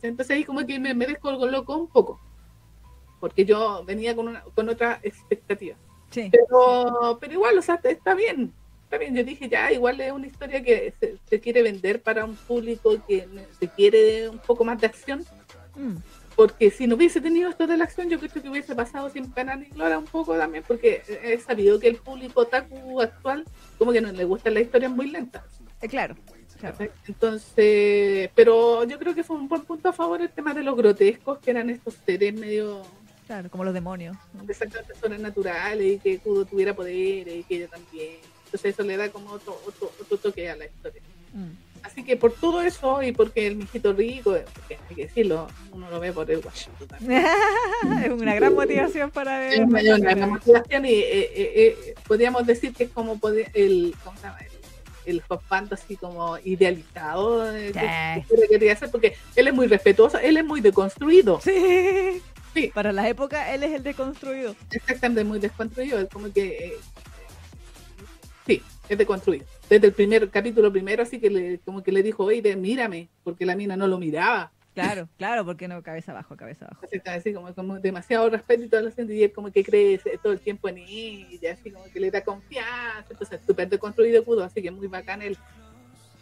Entonces 0.03 0.31
ahí 0.35 0.45
como 0.45 0.65
que 0.67 0.79
me, 0.79 0.95
me 0.95 1.07
descolgó 1.07 1.45
un 1.77 1.89
poco 1.89 2.21
porque 3.25 3.47
yo 3.47 3.83
venía 3.87 4.15
con, 4.15 4.29
una, 4.29 4.43
con 4.55 4.69
otra 4.69 5.01
expectativa. 5.03 5.77
Sí. 6.11 6.31
Pero, 6.31 7.17
pero 7.19 7.33
igual, 7.33 7.57
o 7.57 7.63
sea, 7.63 7.81
está 7.83 8.15
bien, 8.15 8.53
está 8.83 8.99
bien. 8.99 9.17
Yo 9.17 9.25
dije, 9.25 9.49
ya, 9.49 9.73
igual 9.73 9.99
es 9.99 10.13
una 10.13 10.27
historia 10.27 10.63
que 10.63 10.93
se, 11.31 11.41
quiere 11.41 11.63
vender 11.63 12.03
para 12.03 12.27
un 12.27 12.37
público 12.37 13.03
que 13.09 13.27
se 13.59 13.69
quiere 13.69 14.29
un 14.29 14.41
poco 14.41 14.63
más 14.63 14.79
de 14.79 14.89
acción. 14.89 15.25
Mm. 15.75 15.97
Porque 16.37 16.71
si 16.71 16.87
no 16.87 16.97
hubiese 16.97 17.23
tenido 17.23 17.49
esto 17.49 17.67
de 17.67 17.79
la 17.79 17.85
acción, 17.85 18.11
yo 18.11 18.19
creo 18.19 18.31
que 18.31 18.47
hubiese 18.47 18.75
pasado 18.75 19.09
sin 19.09 19.33
pena 19.33 19.57
ni 19.57 19.71
gloria 19.71 19.99
un 19.99 20.05
poco 20.05 20.37
también, 20.37 20.65
porque 20.69 21.03
he 21.23 21.39
sabido 21.39 21.81
que 21.81 21.89
el 21.89 21.97
público 21.97 22.45
taku 22.45 23.01
actual, 23.01 23.47
como 23.79 23.91
que 23.91 24.03
no 24.03 24.13
le 24.13 24.25
gusta 24.25 24.51
la 24.51 24.61
historia 24.61 24.91
muy 24.91 25.11
lenta. 25.11 25.47
Eh, 25.81 25.89
claro. 25.89 26.15
Entonces, 27.07 28.31
pero 28.35 28.85
yo 28.85 28.99
creo 28.99 29.15
que 29.15 29.25
fue 29.25 29.37
un 29.37 29.49
buen 29.49 29.63
punto 29.63 29.89
a 29.89 29.93
favor 29.93 30.21
el 30.21 30.31
tema 30.31 30.55
de 30.55 30.63
los 30.63 30.77
grotescos, 30.77 31.39
que 31.39 31.51
eran 31.51 31.71
estos 31.71 31.95
seres 32.07 32.35
medio 32.35 32.83
Claro, 33.27 33.51
como 33.51 33.65
los 33.65 33.75
demonios. 33.75 34.17
Exactamente, 34.49 34.95
sobrenaturales 35.01 35.95
y 35.95 35.99
que 35.99 36.19
Kudo 36.19 36.45
tuviera 36.45 36.75
poder 36.75 37.29
y 37.29 37.45
que 37.45 37.57
ella 37.57 37.69
también. 37.69 38.17
Entonces 38.45 38.75
eso 38.75 38.83
le 38.83 38.97
da 38.97 39.09
como 39.11 39.31
otro, 39.31 39.59
otro, 39.67 39.91
otro 40.01 40.17
toque 40.19 40.49
a 40.49 40.57
la 40.57 40.67
historia. 40.67 41.03
Mm. 41.33 41.65
Así 41.83 42.03
que 42.03 42.17
por 42.17 42.33
todo 42.33 42.63
eso 42.63 43.03
y 43.03 43.13
porque 43.13 43.47
el 43.47 43.57
mijito 43.57 43.93
rico, 43.93 44.37
porque 44.55 44.79
hay 44.89 44.97
que 44.97 45.03
decirlo, 45.03 45.49
uno 45.71 45.91
lo 45.91 46.01
ve 46.01 46.13
por 46.13 46.31
el 46.31 46.39
Washington. 46.39 46.89
es 48.05 48.11
una 48.11 48.35
gran 48.35 48.55
motivación 48.55 49.11
para 49.11 49.39
ver. 49.39 49.53
Es 49.53 49.61
una, 49.61 50.15
gran 50.15 50.31
motivación 50.31 50.87
y 50.87 50.93
eh, 50.93 51.31
eh, 51.35 51.77
eh, 51.87 51.95
podríamos 52.07 52.47
decir 52.47 52.73
que 52.73 52.85
es 52.85 52.91
como 52.91 53.21
el, 53.55 53.95
¿cómo 54.03 54.17
se 54.17 54.23
llama? 54.23 54.39
el, 55.05 55.17
el 55.17 55.23
así 55.71 55.97
como 55.97 56.39
idealizado 56.39 57.53
que, 57.53 58.25
que 58.41 58.49
quería 58.49 58.73
hacer 58.73 58.91
porque 58.91 59.17
él 59.37 59.49
es 59.49 59.55
muy 59.55 59.67
respetuoso, 59.67 60.19
él 60.19 60.39
es 60.39 60.45
muy 60.45 60.63
deconstruido. 60.63 61.41
Sí. 61.43 62.23
Para 62.75 62.93
la 62.93 63.09
época, 63.09 63.53
él 63.55 63.63
es 63.63 63.73
el 63.73 63.83
deconstruido. 63.83 64.55
Exactamente, 64.71 65.25
muy 65.25 65.39
desconstruido. 65.39 65.99
Es 65.99 66.09
como 66.09 66.33
que. 66.33 66.67
Eh, 66.67 66.73
sí, 68.47 68.63
es 68.89 68.99
deconstruido. 68.99 69.45
Desde 69.69 69.89
el 69.89 69.93
primer 69.93 70.31
capítulo 70.31 70.71
primero, 70.71 71.03
así 71.03 71.19
que 71.19 71.31
le, 71.31 71.59
como 71.61 71.83
que 71.83 71.93
le 71.93 72.03
dijo, 72.03 72.25
oye, 72.25 72.57
mírame, 72.57 73.09
porque 73.23 73.47
la 73.47 73.57
mina 73.57 73.77
no 73.77 73.89
lo 73.89 73.99
miraba. 73.99 74.53
Claro, 74.75 75.09
claro, 75.17 75.45
porque 75.45 75.69
no, 75.69 75.81
cabeza 75.83 76.11
abajo, 76.11 76.37
cabeza 76.37 76.67
abajo. 76.67 76.85
Así, 77.07 77.33
como, 77.33 77.55
como 77.55 77.79
demasiado 77.79 78.29
respeto 78.29 78.65
y 78.65 78.69
todo 78.69 78.81
lo 78.81 79.13
y 79.13 79.23
él 79.23 79.33
como 79.33 79.53
que 79.53 79.63
cree 79.63 80.01
todo 80.21 80.33
el 80.33 80.41
tiempo 80.41 80.69
en 80.69 80.79
ella, 80.79 81.53
así 81.53 81.71
como 81.71 81.85
que 81.85 82.01
le 82.01 82.11
da 82.11 82.25
confianza, 82.25 83.07
entonces 83.09 83.41
súper 83.47 83.69
deconstruido 83.69 84.25
pudo, 84.25 84.43
así 84.43 84.61
que 84.61 84.73
muy 84.73 84.89
bacán 84.89 85.23
él. 85.23 85.39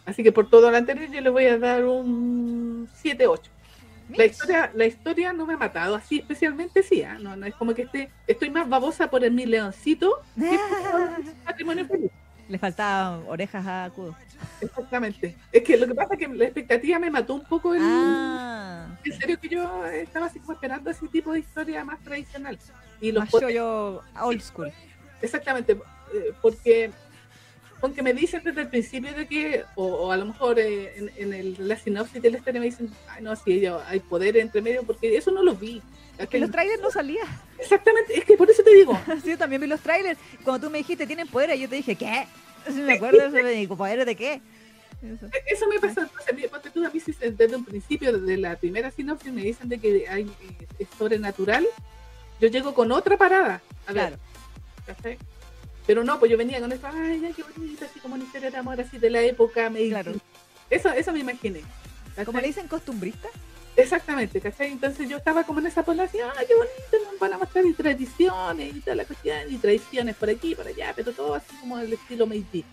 Así 0.04 0.22
que 0.22 0.32
por 0.32 0.50
todo 0.50 0.70
lo 0.70 0.76
anterior 0.76 1.10
yo 1.10 1.20
le 1.22 1.30
voy 1.30 1.46
a 1.46 1.58
dar 1.58 1.84
un 1.86 2.88
7-8. 3.02 3.40
La 4.16 4.24
historia, 4.24 4.70
la 4.74 4.86
historia 4.86 5.32
no 5.32 5.46
me 5.46 5.54
ha 5.54 5.56
matado, 5.56 5.94
así 5.94 6.18
especialmente 6.18 6.82
sí, 6.82 7.02
¿ah? 7.02 7.18
no, 7.18 7.36
no 7.36 7.46
es 7.46 7.54
como 7.54 7.74
que 7.74 7.82
esté, 7.82 8.10
estoy 8.26 8.50
más 8.50 8.68
babosa 8.68 9.08
por 9.10 9.24
el 9.24 9.32
mi 9.32 9.46
leoncito 9.46 10.22
matrimonio 11.44 11.86
feliz. 11.88 12.10
Le 12.48 12.58
faltaban 12.58 13.24
orejas 13.28 13.66
a 13.66 13.90
Kudo. 13.94 14.14
Exactamente. 14.60 15.36
Es 15.50 15.62
que 15.62 15.76
lo 15.76 15.86
que 15.86 15.94
pasa 15.94 16.14
es 16.14 16.20
que 16.20 16.28
la 16.28 16.44
expectativa 16.44 16.98
me 16.98 17.10
mató 17.10 17.34
un 17.34 17.44
poco. 17.44 17.74
El, 17.74 17.80
ah. 17.82 18.88
En 19.04 19.12
serio 19.18 19.38
que 19.40 19.48
yo 19.48 19.86
estaba 19.86 20.26
así 20.26 20.38
como 20.40 20.52
esperando 20.52 20.90
ese 20.90 21.06
tipo 21.08 21.32
de 21.32 21.38
historia 21.38 21.84
más 21.84 22.00
tradicional. 22.00 22.58
Y 23.00 23.12
los 23.12 23.32
más 23.32 23.42
yo, 23.52 24.02
old 24.20 24.42
school. 24.42 24.72
Exactamente, 25.22 25.72
eh, 25.72 26.32
porque 26.42 26.90
aunque 27.82 28.02
me 28.02 28.14
dicen 28.14 28.42
desde 28.44 28.62
el 28.62 28.68
principio 28.68 29.12
de 29.12 29.26
que, 29.26 29.64
o, 29.74 30.12
a 30.12 30.16
lo 30.16 30.26
mejor 30.26 30.58
eh, 30.58 31.10
en, 31.16 31.32
el, 31.34 31.56
la 31.58 31.76
sinopsis 31.76 32.22
de 32.22 32.30
la 32.30 32.38
historia 32.38 32.60
me 32.60 32.66
dicen, 32.66 32.88
ay 33.08 33.22
no, 33.22 33.34
si 33.34 33.66
hay 33.66 34.00
poder 34.00 34.36
entre 34.36 34.62
medio, 34.62 34.84
porque 34.84 35.16
eso 35.16 35.32
no 35.32 35.42
lo 35.42 35.54
vi. 35.56 35.82
Es 36.16 36.28
que 36.28 36.38
los 36.38 36.50
trailers 36.50 36.80
no 36.80 36.90
salía. 36.92 37.24
Exactamente, 37.58 38.16
es 38.16 38.24
que 38.24 38.36
por 38.36 38.48
eso 38.48 38.62
te 38.62 38.72
digo. 38.72 38.98
sí, 39.22 39.30
yo 39.30 39.38
también 39.38 39.60
vi 39.60 39.66
los 39.66 39.80
trailers. 39.80 40.18
Cuando 40.44 40.66
tú 40.66 40.70
me 40.70 40.78
dijiste, 40.78 41.06
tienen 41.06 41.26
poder, 41.26 41.56
y 41.56 41.60
yo 41.60 41.68
te 41.68 41.76
dije, 41.76 41.96
¿qué? 41.96 42.26
me 42.72 42.94
acuerdo, 42.94 43.26
eso 43.26 43.32
me 43.32 43.50
dijo, 43.50 43.76
¿poder 43.76 44.04
de 44.04 44.14
qué? 44.14 44.40
Eso, 45.46 45.66
me 45.66 45.80
pasó, 45.80 46.02
entonces, 46.02 46.72
tú 46.72 46.86
a 46.86 46.90
mí 46.90 47.02
desde 47.36 47.56
un 47.56 47.64
principio, 47.64 48.16
desde 48.16 48.36
la 48.36 48.54
primera 48.54 48.92
sinopsis, 48.92 49.32
me 49.32 49.42
dicen 49.42 49.68
de 49.68 49.78
que 49.78 50.06
hay, 50.08 50.22
eh, 50.22 50.66
es 50.78 50.88
sobrenatural, 50.96 51.66
yo 52.40 52.46
llego 52.46 52.72
con 52.72 52.92
otra 52.92 53.16
parada. 53.16 53.60
A 53.88 53.92
ver, 53.92 54.16
claro. 54.86 55.18
Pero 55.86 56.04
no, 56.04 56.18
pues 56.18 56.30
yo 56.30 56.38
venía 56.38 56.60
con 56.60 56.70
esto, 56.72 56.86
ay, 56.92 57.32
qué 57.34 57.42
bonita, 57.42 57.86
así 57.86 57.98
como 58.00 58.14
una 58.14 58.24
historia 58.24 58.50
de 58.50 58.56
amor 58.56 58.80
así 58.80 58.98
de 58.98 59.10
la 59.10 59.20
época. 59.20 59.68
Me... 59.68 59.88
Claro. 59.88 60.12
Eso, 60.70 60.90
eso 60.90 61.12
me 61.12 61.20
imaginé. 61.20 61.62
¿Cómo 62.24 62.40
le 62.40 62.46
dicen 62.46 62.68
costumbrista? 62.68 63.28
Exactamente, 63.74 64.40
¿cachai? 64.40 64.70
Entonces 64.70 65.08
yo 65.08 65.16
estaba 65.16 65.44
como 65.44 65.60
en 65.60 65.66
esa 65.66 65.82
población, 65.82 66.30
ah, 66.36 66.42
qué 66.46 66.54
bonito, 66.54 67.10
nos 67.10 67.18
van 67.18 67.32
a 67.32 67.38
mostrar 67.38 67.64
y 67.64 67.72
tradiciones 67.72 68.76
y 68.76 68.80
toda 68.80 68.96
la 68.96 69.04
cuestión, 69.06 69.38
y 69.48 69.56
tradiciones 69.56 70.14
por 70.14 70.28
aquí, 70.28 70.54
por 70.54 70.66
allá, 70.66 70.92
pero 70.94 71.12
todo 71.12 71.34
así 71.34 71.56
como 71.56 71.78
del 71.78 71.94
estilo 71.94 72.26
Meiji. 72.26 72.64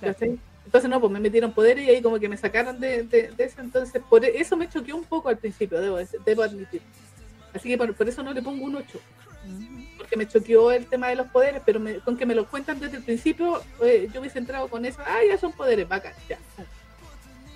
¿cachai? 0.00 0.38
Entonces 0.64 0.88
no, 0.88 0.98
pues 0.98 1.12
me 1.12 1.20
metieron 1.20 1.52
poderes 1.52 1.86
y 1.86 1.90
ahí 1.90 2.00
como 2.00 2.18
que 2.18 2.28
me 2.28 2.38
sacaron 2.38 2.80
de, 2.80 3.02
de, 3.04 3.34
eso, 3.36 3.60
entonces 3.60 4.02
por 4.08 4.24
eso 4.24 4.56
me 4.56 4.68
choqueó 4.68 4.96
un 4.96 5.04
poco 5.04 5.28
al 5.28 5.36
principio, 5.36 5.78
debo, 5.78 5.98
debo 6.24 6.42
admitir. 6.42 6.80
Así 7.52 7.68
que 7.68 7.76
por, 7.76 7.94
por 7.94 8.08
eso 8.08 8.22
no 8.22 8.32
le 8.32 8.40
pongo 8.40 8.64
un 8.64 8.76
8 8.76 9.00
porque 10.10 10.24
me 10.24 10.28
choqueó 10.28 10.72
el 10.72 10.86
tema 10.86 11.08
de 11.08 11.14
los 11.14 11.28
poderes, 11.28 11.62
pero 11.64 11.80
con 12.04 12.16
que 12.16 12.26
me 12.26 12.34
lo 12.34 12.48
cuentan 12.48 12.80
desde 12.80 12.96
el 12.96 13.04
principio, 13.04 13.62
eh, 13.80 14.08
yo 14.12 14.18
hubiese 14.18 14.40
entrado 14.40 14.66
con 14.66 14.84
eso, 14.84 14.98
ah, 15.06 15.20
ya 15.24 15.38
son 15.38 15.52
poderes, 15.52 15.88
bacán, 15.88 16.14
ya. 16.28 16.36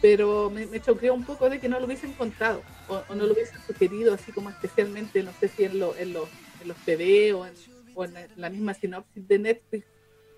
Pero 0.01 0.51
me, 0.51 0.64
me 0.66 0.81
choqueó 0.81 1.14
un 1.14 1.24
poco 1.24 1.51
de 1.51 1.59
que 1.59 1.68
no 1.68 1.81
lo 1.81 1.86
hubiesen 1.86 2.12
contado, 2.12 2.62
o, 2.86 3.02
no 3.12 3.26
lo 3.26 3.32
hubiesen 3.32 3.60
sugerido, 3.66 4.14
así 4.14 4.31
como 4.31 4.51
especialmente, 4.51 5.24
no 5.24 5.32
sé 5.40 5.48
si 5.48 5.64
en, 5.64 5.81
lo, 5.81 5.97
en, 5.97 6.12
los, 6.12 6.28
en 6.62 6.68
los 6.68 6.76
TV 6.85 7.32
o 7.32 7.44
en, 7.44 7.55
o 7.97 8.05
en 8.05 8.14
la 8.36 8.51
misma 8.51 8.72
sinopsis 8.72 9.26
de 9.26 9.39
Netflix. 9.40 9.85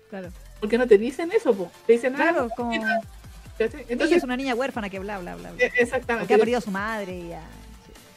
Claro. 0.09 0.29
Porque 0.59 0.79
no 0.79 0.87
te 0.87 0.97
dicen 0.97 1.31
eso, 1.31 1.53
po. 1.53 1.71
te 1.85 1.93
dicen, 1.93 2.15
ah, 2.15 2.17
claro, 2.17 2.49
como... 2.55 2.73
Entonces, 3.59 4.17
es 4.17 4.23
una 4.23 4.37
niña 4.37 4.55
huérfana 4.55 4.89
que 4.89 4.97
bla, 4.97 5.19
bla, 5.19 5.35
bla. 5.35 5.51
bla. 5.51 5.65
Exactamente. 5.65 6.27
que 6.27 6.33
ha 6.33 6.37
perdido 6.39 6.57
a 6.57 6.61
su 6.61 6.71
madre 6.71 7.15
y 7.15 7.29
ya. 7.29 7.43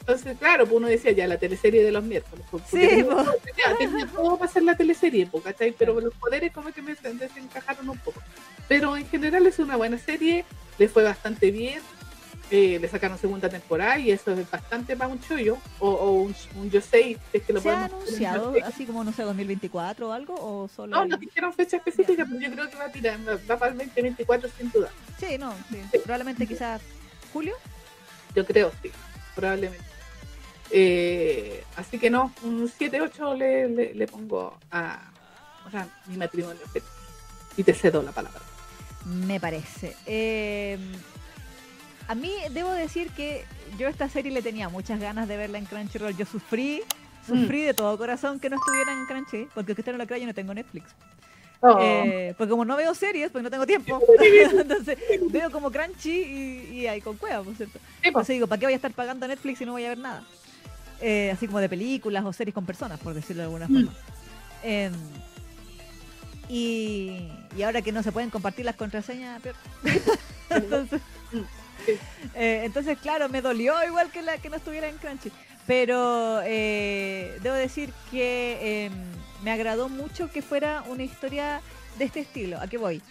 Entonces, 0.01 0.35
claro, 0.39 0.65
pues 0.65 0.77
uno 0.77 0.87
decía 0.87 1.11
ya 1.11 1.27
la 1.27 1.37
teleserie 1.37 1.83
de 1.83 1.91
los 1.91 2.03
miércoles. 2.03 2.43
Pues, 2.49 2.63
sí, 2.69 2.79
tenía, 2.79 3.05
ya, 3.55 3.77
tenía 3.77 4.07
todo 4.07 4.35
para 4.35 4.49
hacer 4.49 4.63
la 4.63 4.75
teleserie, 4.75 5.27
pues, 5.27 5.43
¿cachai? 5.43 5.73
Pero 5.77 5.99
los 6.01 6.13
poderes 6.15 6.51
como 6.51 6.71
que 6.71 6.81
me 6.81 6.95
desencajaron 6.95 7.87
un 7.87 7.97
poco. 7.99 8.19
Pero 8.67 8.97
en 8.97 9.07
general 9.07 9.45
es 9.45 9.59
una 9.59 9.75
buena 9.77 9.99
serie, 9.99 10.43
le 10.79 10.89
fue 10.89 11.03
bastante 11.03 11.51
bien. 11.51 11.81
Eh, 12.49 12.79
le 12.81 12.89
sacaron 12.89 13.17
segunda 13.17 13.47
temporada 13.47 13.97
y 13.97 14.11
eso 14.11 14.31
es 14.31 14.51
bastante 14.51 14.97
para 14.97 15.09
un 15.09 15.21
chollo 15.21 15.57
o, 15.79 15.89
o 15.89 16.11
un, 16.11 16.35
un 16.55 16.69
yo 16.69 16.81
sé 16.81 17.17
es 17.31 17.43
que 17.43 17.53
lo 17.53 17.61
¿Se 17.61 17.69
ha 17.69 17.85
anunciado 17.85 18.53
así 18.65 18.85
como 18.85 19.05
no 19.05 19.13
sé 19.13 19.23
2024 19.23 20.09
o 20.09 20.11
algo 20.11 20.35
o 20.35 20.67
solo 20.67 20.97
no 20.97 21.05
no 21.05 21.15
dijeron 21.15 21.53
fecha 21.53 21.77
específica 21.77 22.25
pero 22.29 22.41
yo 22.41 22.51
creo 22.51 22.69
que 22.69 22.75
va 22.75 22.83
a 22.83 22.91
tirar 22.91 23.17
va 23.49 23.57
para 23.57 23.71
el 23.71 23.77
2024 23.77 24.49
sin 24.57 24.69
duda 24.69 24.89
sí 25.17 25.37
no 25.37 25.53
sí. 25.69 25.99
probablemente 26.03 26.45
quizás 26.45 26.81
julio 27.31 27.53
yo 28.35 28.45
creo 28.45 28.69
sí 28.83 28.91
probablemente 29.33 29.90
eh, 30.71 31.63
así 31.75 31.99
que 31.99 32.09
no, 32.09 32.33
un 32.43 32.69
7-8 32.69 33.37
le, 33.37 33.93
le, 33.93 34.07
pongo 34.07 34.57
a, 34.71 35.11
mi 36.07 36.17
matrimonio. 36.17 36.61
Y 37.57 37.63
te 37.63 37.73
cedo 37.73 38.01
la 38.01 38.11
palabra. 38.11 38.41
Me 39.05 39.39
parece. 39.39 39.95
Eh, 40.05 40.77
a 42.07 42.15
mí 42.15 42.33
debo 42.51 42.71
decir 42.71 43.09
que 43.11 43.45
yo 43.77 43.87
esta 43.87 44.07
serie 44.09 44.31
le 44.31 44.41
tenía 44.41 44.69
muchas 44.69 44.99
ganas 44.99 45.27
de 45.27 45.37
verla 45.37 45.57
en 45.57 45.65
Crunchyroll. 45.65 46.15
Yo 46.15 46.25
sufrí, 46.25 46.81
sufrí 47.25 47.63
mm. 47.63 47.65
de 47.65 47.73
todo 47.73 47.97
corazón 47.97 48.39
que 48.39 48.49
no 48.49 48.55
estuviera 48.55 48.93
en 48.93 49.05
Crunchy, 49.05 49.47
porque 49.53 49.73
usted 49.73 49.91
no 49.91 49.97
lo 49.97 50.07
cree, 50.07 50.21
yo 50.21 50.27
no 50.27 50.33
tengo 50.33 50.53
Netflix. 50.53 50.95
Oh. 51.59 51.77
Eh, 51.79 52.33
porque 52.37 52.49
como 52.49 52.65
no 52.65 52.75
veo 52.75 52.95
series, 52.95 53.29
pues 53.31 53.43
no 53.43 53.51
tengo 53.51 53.67
tiempo. 53.67 54.01
Entonces 54.51 54.97
veo 55.29 55.51
como 55.51 55.69
Crunchy 55.71 56.09
y, 56.09 56.79
y 56.79 56.87
ahí 56.87 57.01
con 57.01 57.17
cueva, 57.17 57.43
por 57.43 57.55
cierto. 57.55 57.79
Entonces 58.01 58.35
digo, 58.35 58.47
¿para 58.47 58.59
qué 58.59 58.65
voy 58.67 58.73
a 58.73 58.77
estar 58.77 58.91
pagando 58.91 59.27
Netflix 59.27 59.59
si 59.59 59.65
no 59.65 59.73
voy 59.73 59.85
a 59.85 59.89
ver 59.89 59.97
nada? 59.97 60.23
Eh, 61.01 61.31
así 61.31 61.47
como 61.47 61.59
de 61.59 61.67
películas 61.67 62.23
o 62.23 62.31
series 62.31 62.53
con 62.53 62.65
personas, 62.65 62.99
por 62.99 63.13
decirlo 63.13 63.41
de 63.41 63.45
alguna 63.45 63.67
mm. 63.67 63.73
forma. 63.73 63.93
Em, 64.63 64.93
y, 66.47 67.27
y, 67.57 67.63
ahora 67.63 67.81
que 67.81 67.91
no 67.91 68.03
se 68.03 68.11
pueden 68.11 68.29
compartir 68.29 68.65
las 68.65 68.75
contraseñas, 68.75 69.41
entonces, 70.49 71.01
eh, 72.35 72.61
entonces, 72.63 72.99
claro, 72.99 73.29
me 73.29 73.41
dolió 73.41 73.73
igual 73.87 74.11
que 74.11 74.21
la 74.21 74.37
que 74.37 74.49
no 74.49 74.57
estuviera 74.57 74.87
en 74.87 74.97
Crunchy. 74.97 75.31
Pero 75.65 76.41
eh, 76.43 77.37
debo 77.41 77.55
decir 77.55 77.93
que 78.11 78.85
em, 78.85 78.93
me 79.43 79.51
agradó 79.51 79.89
mucho 79.89 80.29
que 80.31 80.41
fuera 80.41 80.83
una 80.87 81.03
historia 81.03 81.61
de 81.97 82.05
este 82.05 82.19
estilo. 82.19 82.59
¿A 82.59 82.67
qué 82.67 82.77
voy? 82.77 83.01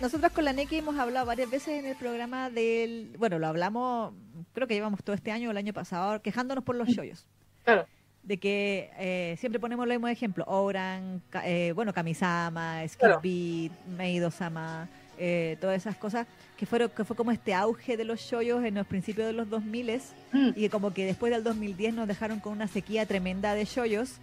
Nosotros 0.00 0.30
con 0.32 0.44
la 0.44 0.52
NECI 0.52 0.78
hemos 0.78 0.98
hablado 0.98 1.24
varias 1.26 1.50
veces 1.50 1.68
en 1.68 1.86
el 1.86 1.96
programa 1.96 2.50
del. 2.50 3.14
Bueno, 3.18 3.38
lo 3.38 3.46
hablamos, 3.46 4.12
creo 4.52 4.66
que 4.66 4.74
llevamos 4.74 5.02
todo 5.02 5.16
este 5.16 5.30
año 5.30 5.48
o 5.48 5.52
el 5.52 5.56
año 5.56 5.72
pasado, 5.72 6.20
quejándonos 6.20 6.64
por 6.64 6.76
los 6.76 6.88
shoyos. 6.88 7.26
Claro. 7.64 7.86
De 8.22 8.38
que 8.38 8.90
eh, 8.98 9.36
siempre 9.38 9.58
ponemos 9.58 9.84
el 9.84 9.92
mismo 9.92 10.08
ejemplo: 10.08 10.44
Oran, 10.46 11.22
eh, 11.44 11.72
bueno, 11.74 11.94
Kamisama, 11.94 12.86
Skip 12.86 13.22
Beat, 13.22 13.72
Meido-sama 13.86 14.88
eh, 15.18 15.56
todas 15.60 15.76
esas 15.76 15.96
cosas, 15.96 16.26
que, 16.56 16.66
fueron, 16.66 16.88
que 16.90 17.04
fue 17.04 17.14
como 17.16 17.30
este 17.32 17.54
auge 17.54 17.96
de 17.96 18.04
los 18.04 18.20
shoyos 18.20 18.64
en 18.64 18.74
los 18.74 18.86
principios 18.86 19.26
de 19.26 19.32
los 19.32 19.48
2000 19.50 20.00
mm. 20.32 20.48
y 20.48 20.52
que 20.52 20.70
como 20.70 20.92
que 20.92 21.04
después 21.04 21.32
del 21.32 21.44
2010 21.44 21.94
nos 21.94 22.08
dejaron 22.08 22.40
con 22.40 22.52
una 22.52 22.66
sequía 22.66 23.06
tremenda 23.06 23.54
de 23.54 23.64
shoyos 23.64 24.14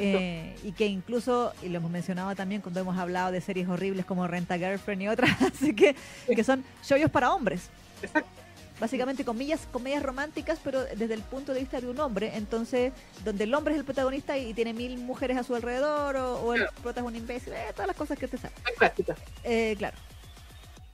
eh, 0.00 0.54
y 0.62 0.72
que 0.72 0.86
incluso, 0.86 1.52
y 1.62 1.68
lo 1.68 1.78
hemos 1.78 1.90
mencionado 1.90 2.34
también 2.36 2.60
cuando 2.60 2.80
hemos 2.80 2.96
hablado 2.96 3.32
de 3.32 3.40
series 3.40 3.68
horribles 3.68 4.04
como 4.04 4.26
Renta 4.26 4.58
Girlfriend 4.58 5.02
y 5.02 5.08
otras, 5.08 5.42
así 5.42 5.74
que, 5.74 5.96
que 6.26 6.44
son 6.44 6.64
shoyos 6.84 7.10
para 7.10 7.32
hombres. 7.32 7.68
básicamente 8.80 9.24
comillas, 9.24 9.68
comedias 9.70 10.02
románticas, 10.02 10.58
pero 10.62 10.82
desde 10.82 11.14
el 11.14 11.22
punto 11.22 11.54
de 11.54 11.60
vista 11.60 11.80
de 11.80 11.88
un 11.88 12.00
hombre. 12.00 12.32
Entonces, 12.34 12.92
donde 13.24 13.44
el 13.44 13.54
hombre 13.54 13.74
es 13.74 13.78
el 13.78 13.84
protagonista 13.84 14.36
y, 14.36 14.54
tiene 14.54 14.72
mil 14.72 14.98
mujeres 14.98 15.36
a 15.36 15.44
su 15.44 15.54
alrededor, 15.54 16.16
o, 16.16 16.54
el 16.54 16.66
protagonista 16.82 17.00
es 17.00 17.06
un 17.06 17.16
imbécil, 17.16 17.52
eh, 17.52 17.72
todas 17.72 17.86
las 17.86 17.96
cosas 17.96 18.18
que 18.18 18.26
te 18.26 18.38
saben. 18.38 18.56
Eh, 19.44 19.76
claro. 19.78 19.96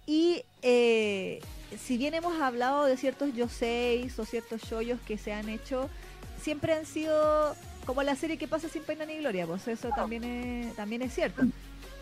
Y 0.09 0.43
eh, 0.63 1.39
si 1.79 1.99
bien 1.99 2.15
hemos 2.15 2.41
hablado 2.41 2.87
de 2.87 2.97
ciertos 2.97 3.35
yoseis 3.35 4.19
o 4.19 4.25
ciertos 4.25 4.63
shoyos 4.63 4.99
que 5.07 5.19
se 5.19 5.35
han 5.35 5.51
hecho, 5.51 5.91
siempre 6.41 6.73
han 6.73 6.87
sido 6.87 7.55
como 7.85 8.03
la 8.03 8.17
serie 8.17 8.39
que 8.39 8.49
pasa 8.49 8.71
sin 8.71 8.83
pena 8.83 9.05
ni 9.05 9.19
gloria, 9.19 9.47
pues 9.47 9.69
eso 9.69 9.91
también 9.95 10.25
es, 10.25 10.75
también 10.77 11.03
es 11.03 11.15
cierto. 11.15 11.43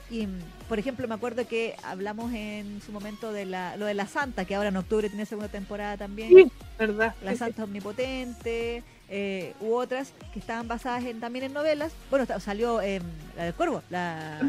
Y, 0.08 0.28
por 0.68 0.78
ejemplo, 0.78 1.08
me 1.08 1.16
acuerdo 1.16 1.48
que 1.48 1.74
hablamos 1.82 2.32
en 2.32 2.80
su 2.80 2.92
momento 2.92 3.32
de 3.32 3.44
la, 3.44 3.76
lo 3.76 3.86
de 3.86 3.94
la 3.94 4.06
Santa, 4.06 4.44
que 4.44 4.54
ahora 4.54 4.68
en 4.68 4.76
octubre 4.76 5.08
tiene 5.08 5.26
segunda 5.26 5.48
temporada 5.48 5.96
también. 5.96 6.28
Sí, 6.28 6.52
verdad. 6.78 7.12
La 7.24 7.34
Santa 7.34 7.64
Omnipotente, 7.64 8.84
eh, 9.08 9.52
u 9.60 9.74
otras 9.74 10.12
que 10.32 10.38
estaban 10.38 10.68
basadas 10.68 11.04
en, 11.04 11.18
también 11.18 11.46
en 11.46 11.52
novelas. 11.52 11.92
Bueno, 12.08 12.24
salió 12.38 12.80
eh, 12.80 13.00
la 13.36 13.46
del 13.46 13.54
Cuervo, 13.54 13.82
la, 13.90 14.40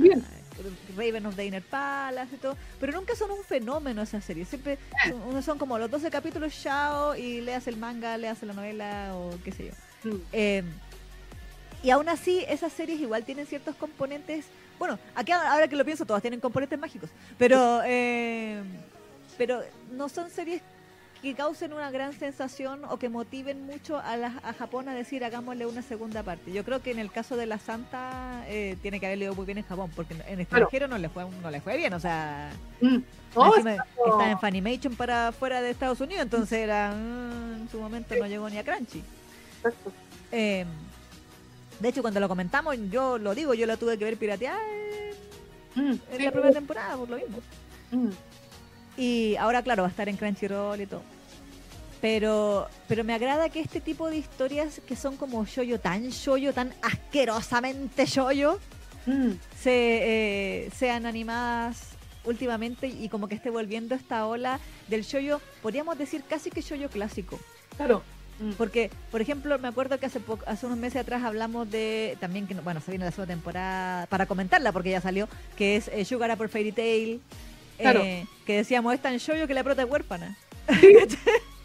Raven 0.95 1.25
of 1.25 1.35
the 1.35 1.45
Inner 1.45 1.61
Palace 1.61 2.35
y 2.35 2.37
todo, 2.37 2.57
pero 2.79 2.93
nunca 2.93 3.15
son 3.15 3.31
un 3.31 3.43
fenómeno 3.43 4.01
esas 4.01 4.23
series. 4.23 4.47
Siempre 4.47 4.77
son, 5.07 5.43
son 5.43 5.57
como 5.57 5.77
los 5.77 5.89
12 5.89 6.09
capítulos, 6.09 6.53
chao, 6.61 7.15
y 7.15 7.41
leas 7.41 7.67
el 7.67 7.77
manga, 7.77 8.17
leas 8.17 8.41
la 8.43 8.53
novela 8.53 9.11
o 9.15 9.31
qué 9.43 9.51
sé 9.51 9.65
yo. 9.67 10.09
Mm. 10.09 10.21
Eh, 10.31 10.63
y 11.83 11.89
aún 11.91 12.09
así, 12.09 12.43
esas 12.47 12.73
series 12.73 12.99
igual 12.99 13.23
tienen 13.23 13.45
ciertos 13.45 13.75
componentes. 13.75 14.45
Bueno, 14.79 14.99
aquí 15.15 15.31
ahora 15.31 15.67
que 15.67 15.75
lo 15.75 15.85
pienso, 15.85 16.05
todas 16.05 16.21
tienen 16.21 16.39
componentes 16.39 16.77
mágicos, 16.77 17.09
pero, 17.37 17.81
eh, 17.85 18.61
pero 19.37 19.61
no 19.91 20.09
son 20.09 20.29
series 20.29 20.61
que 21.21 21.33
causen 21.33 21.73
una 21.73 21.89
gran 21.91 22.13
sensación 22.13 22.81
o 22.85 22.97
que 22.97 23.09
motiven 23.09 23.65
mucho 23.65 23.97
a, 23.97 24.17
la, 24.17 24.39
a 24.43 24.53
Japón 24.53 24.87
a 24.87 24.93
decir 24.93 25.23
hagámosle 25.23 25.65
una 25.65 25.81
segunda 25.81 26.23
parte. 26.23 26.51
Yo 26.51 26.63
creo 26.63 26.81
que 26.81 26.91
en 26.91 26.99
el 26.99 27.11
caso 27.11 27.35
de 27.35 27.45
la 27.45 27.57
Santa 27.57 28.43
eh, 28.47 28.77
tiene 28.81 28.99
que 28.99 29.07
haberle 29.07 29.25
ido 29.25 29.35
muy 29.35 29.45
bien 29.45 29.57
en 29.57 29.65
Japón, 29.65 29.91
porque 29.95 30.15
en 30.27 30.39
extranjero 30.39 30.87
no 30.87 30.97
le 30.97 31.09
fue 31.09 31.25
no 31.41 31.51
le 31.51 31.61
fue 31.61 31.77
bien, 31.77 31.93
o 31.93 31.99
sea, 31.99 32.51
mm. 32.81 32.97
oh, 33.35 33.55
está 33.55 34.31
en 34.31 34.39
Funimation 34.39 34.95
para 34.95 35.31
fuera 35.31 35.61
de 35.61 35.71
Estados 35.71 35.99
Unidos, 36.01 36.23
entonces 36.23 36.59
era 36.59 36.91
mm, 36.91 37.61
en 37.61 37.69
su 37.69 37.79
momento 37.79 38.15
no 38.15 38.27
llegó 38.27 38.49
ni 38.49 38.57
a 38.57 38.63
Crunchy. 38.63 39.03
Em, 40.31 40.67
de 41.79 41.89
hecho, 41.89 42.01
cuando 42.01 42.19
lo 42.19 42.27
comentamos, 42.27 42.75
yo 42.89 43.17
lo 43.17 43.33
digo, 43.33 43.53
yo 43.53 43.65
la 43.65 43.77
tuve 43.77 43.97
que 43.97 44.05
ver 44.05 44.17
piratear 44.17 44.59
mm, 45.75 45.93
en 46.11 46.25
la 46.25 46.31
primera 46.31 46.53
temporada, 46.53 46.95
por 46.95 47.09
lo 47.09 47.17
mismo. 47.17 47.39
Y 48.97 49.35
ahora, 49.35 49.61
claro, 49.61 49.83
va 49.83 49.87
a 49.87 49.91
estar 49.91 50.09
en 50.09 50.17
Crunchyroll 50.17 50.81
y 50.81 50.87
todo. 50.87 51.03
Pero, 52.01 52.67
pero 52.87 53.03
me 53.03 53.13
agrada 53.13 53.49
que 53.49 53.59
este 53.59 53.81
tipo 53.81 54.09
de 54.09 54.17
historias 54.17 54.81
que 54.87 54.95
son 54.95 55.17
como 55.17 55.45
shoyo, 55.45 55.79
tan 55.79 56.09
shoyo, 56.09 56.53
tan 56.53 56.73
asquerosamente 56.81 58.05
shoyo, 58.05 58.59
mm. 59.05 59.31
se, 59.59 60.65
eh, 60.65 60.71
sean 60.75 61.05
animadas 61.05 61.97
últimamente 62.23 62.87
y 62.87 63.09
como 63.09 63.27
que 63.27 63.35
esté 63.35 63.49
volviendo 63.49 63.95
esta 63.95 64.27
ola 64.27 64.59
del 64.87 65.03
shoyo, 65.03 65.41
podríamos 65.61 65.97
decir 65.97 66.23
casi 66.27 66.51
que 66.51 66.61
shoyo 66.61 66.89
clásico. 66.89 67.39
Claro. 67.77 68.03
Mm. 68.39 68.51
Porque, 68.51 68.91
por 69.09 69.21
ejemplo, 69.21 69.57
me 69.57 69.67
acuerdo 69.67 69.97
que 69.99 70.05
hace, 70.05 70.19
hace 70.45 70.65
unos 70.65 70.77
meses 70.77 71.01
atrás 71.01 71.23
hablamos 71.23 71.69
de, 71.71 72.17
también 72.19 72.45
que, 72.45 72.53
bueno, 72.53 72.81
se 72.81 72.91
viene 72.91 73.05
la 73.05 73.11
segunda 73.11 73.33
temporada, 73.33 74.05
para 74.07 74.27
comentarla 74.27 74.71
porque 74.71 74.91
ya 74.91 75.01
salió, 75.01 75.27
que 75.55 75.77
es 75.77 75.87
eh, 75.87 76.05
Sugar 76.05 76.37
Fairy 76.47 76.71
Tail, 76.71 77.21
eh, 77.79 78.25
que 78.45 78.55
decíamos, 78.57 78.93
es 78.93 79.01
tan 79.01 79.17
shoyo 79.17 79.47
que 79.47 79.53
la 79.53 79.63
prota 79.63 79.83
es 79.83 79.89
huérfana. 79.89 80.35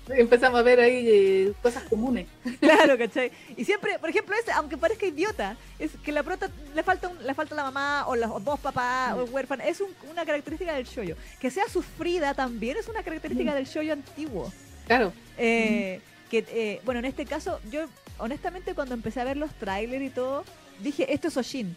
Empezamos 0.08 0.58
a 0.58 0.62
ver 0.64 0.80
ahí 0.80 1.06
eh, 1.08 1.52
cosas 1.62 1.84
comunes. 1.84 2.26
Claro, 2.60 2.98
¿cachai? 2.98 3.30
Y 3.56 3.64
siempre, 3.64 3.98
por 4.00 4.10
ejemplo, 4.10 4.34
ese, 4.34 4.50
aunque 4.52 4.76
parezca 4.76 5.06
idiota, 5.06 5.56
es 5.78 5.92
que 6.04 6.10
la 6.10 6.24
prota 6.24 6.50
le 6.74 6.82
falta 6.82 7.08
un- 7.08 7.24
le 7.24 7.32
falta 7.34 7.54
la 7.54 7.62
mamá 7.62 8.04
o 8.08 8.16
los 8.16 8.44
dos 8.44 8.58
papás 8.58 9.14
o 9.14 9.24
huérfana. 9.24 9.64
Es 9.64 9.80
un- 9.80 9.94
una 10.10 10.24
característica 10.26 10.72
del 10.74 10.86
shoyo. 10.86 11.16
Que 11.40 11.50
sea 11.52 11.68
sufrida 11.68 12.34
también 12.34 12.76
es 12.76 12.88
una 12.88 13.02
característica 13.04 13.52
Mm. 13.52 13.54
del 13.54 13.66
shoyo 13.66 13.92
antiguo. 13.92 14.52
Claro. 14.88 15.12
Eh, 15.38 16.00
que, 16.28 16.80
bueno, 16.84 16.98
en 16.98 17.04
este 17.06 17.24
caso, 17.24 17.60
yo 17.70 17.86
honestamente 18.18 18.74
cuando 18.74 18.94
empecé 18.94 19.20
a 19.20 19.24
ver 19.24 19.36
los 19.36 19.52
trailers 19.54 20.04
y 20.04 20.10
todo, 20.10 20.44
dije, 20.80 21.12
esto 21.14 21.28
es 21.28 21.36
Oshin. 21.36 21.76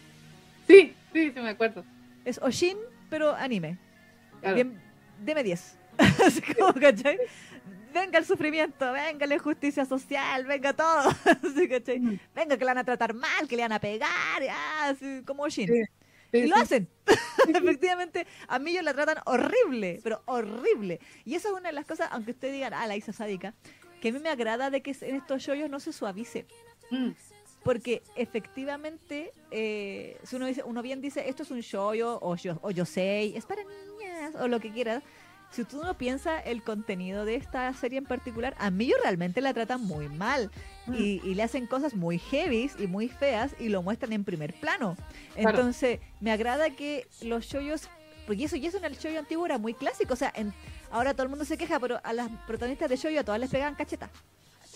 Sí, 0.66 0.94
sí, 1.12 1.30
sí 1.32 1.40
me 1.40 1.50
acuerdo. 1.50 1.84
Es 2.24 2.38
Oshin, 2.42 2.76
pero 3.08 3.34
anime. 3.36 3.78
Claro. 4.46 4.54
Bien, 4.54 4.80
deme 5.24 5.42
10. 5.42 5.78
Así 6.26 6.40
como, 6.40 6.72
¿cachai? 6.74 7.18
Venga 7.92 8.18
el 8.18 8.24
sufrimiento, 8.24 8.92
venga 8.92 9.26
la 9.26 9.34
injusticia 9.34 9.84
social, 9.84 10.44
venga 10.44 10.72
todo. 10.72 11.08
Así, 11.42 11.68
¿cachai? 11.68 11.98
Mm. 11.98 12.18
Venga 12.34 12.56
que 12.56 12.64
le 12.64 12.70
van 12.70 12.78
a 12.78 12.84
tratar 12.84 13.14
mal, 13.14 13.48
que 13.48 13.56
le 13.56 13.62
van 13.62 13.72
a 13.72 13.80
pegar, 13.80 14.08
ah, 14.50 14.88
así, 14.90 15.22
como. 15.24 15.48
Sí, 15.50 15.66
Sí, 16.32 16.38
y 16.38 16.46
lo 16.46 16.56
sí. 16.56 16.62
hacen. 16.62 16.88
Efectivamente, 17.48 18.26
a 18.48 18.58
mí 18.58 18.72
ellos 18.72 18.84
la 18.84 18.94
tratan 18.94 19.18
horrible, 19.26 20.00
pero 20.02 20.22
horrible. 20.26 21.00
Y 21.24 21.34
eso 21.34 21.48
es 21.48 21.54
una 21.54 21.70
de 21.70 21.74
las 21.74 21.86
cosas, 21.86 22.08
aunque 22.12 22.32
ustedes 22.32 22.54
digan, 22.54 22.74
ah, 22.74 22.86
la 22.86 22.96
Isa 22.96 23.12
sádica, 23.12 23.54
que 24.00 24.08
a 24.08 24.12
mí 24.12 24.18
me 24.18 24.28
agrada 24.28 24.70
de 24.70 24.82
que 24.82 24.94
en 25.00 25.16
estos 25.16 25.42
shows 25.42 25.70
no 25.70 25.80
se 25.80 25.92
suavice. 25.92 26.46
Mm, 26.90 27.10
Porque 27.66 28.02
efectivamente, 28.14 29.32
eh, 29.50 30.16
si 30.22 30.36
uno, 30.36 30.46
dice, 30.46 30.62
uno 30.64 30.80
bien 30.82 31.00
dice, 31.02 31.28
esto 31.28 31.42
es 31.42 31.50
un 31.50 31.60
shoyo 31.60 32.18
o 32.22 32.36
yo, 32.36 32.58
o 32.62 32.70
yo 32.70 32.84
sé, 32.86 33.36
es 33.36 33.44
para 33.44 33.62
niñas, 33.64 34.34
o 34.40 34.48
lo 34.48 34.60
que 34.60 34.70
quieras. 34.70 35.02
Si 35.50 35.64
tú 35.64 35.80
no 35.82 35.96
piensas 35.96 36.42
el 36.46 36.62
contenido 36.62 37.24
de 37.24 37.36
esta 37.36 37.72
serie 37.74 37.98
en 37.98 38.04
particular, 38.04 38.54
a 38.58 38.70
mí 38.70 38.86
yo 38.86 38.96
realmente 39.02 39.40
la 39.40 39.52
tratan 39.54 39.82
muy 39.82 40.08
mal. 40.08 40.50
mm. 40.86 40.94
Y, 40.94 41.20
y 41.24 41.34
le 41.34 41.42
hacen 41.42 41.66
cosas 41.66 41.94
muy 41.94 42.18
heavies 42.18 42.74
y 42.78 42.86
muy 42.86 43.08
feas 43.08 43.54
y 43.58 43.68
lo 43.68 43.82
muestran 43.82 44.12
en 44.12 44.24
primer 44.24 44.54
plano. 44.54 44.96
Claro. 45.34 45.50
Entonces, 45.50 46.00
me 46.20 46.30
agrada 46.32 46.70
que 46.70 47.06
los 47.22 47.44
shoyos, 47.46 47.88
porque 48.26 48.44
eso, 48.44 48.56
y 48.56 48.66
eso 48.66 48.78
en 48.78 48.84
el 48.86 48.96
shoyo 48.96 49.18
antiguo 49.20 49.44
era 49.46 49.58
muy 49.58 49.74
clásico. 49.74 50.14
O 50.14 50.16
sea, 50.16 50.32
en- 50.34 50.52
ahora 50.90 51.12
todo 51.14 51.24
el 51.24 51.28
mundo 51.30 51.44
se 51.44 51.56
queja, 51.56 51.78
pero 51.78 52.00
a 52.02 52.12
las 52.12 52.28
protagonistas 52.46 52.90
de 52.90 52.96
shoyo 52.96 53.20
a 53.20 53.24
todas 53.24 53.40
les 53.40 53.50
pegaban 53.50 53.74
cachetas. 53.76 54.10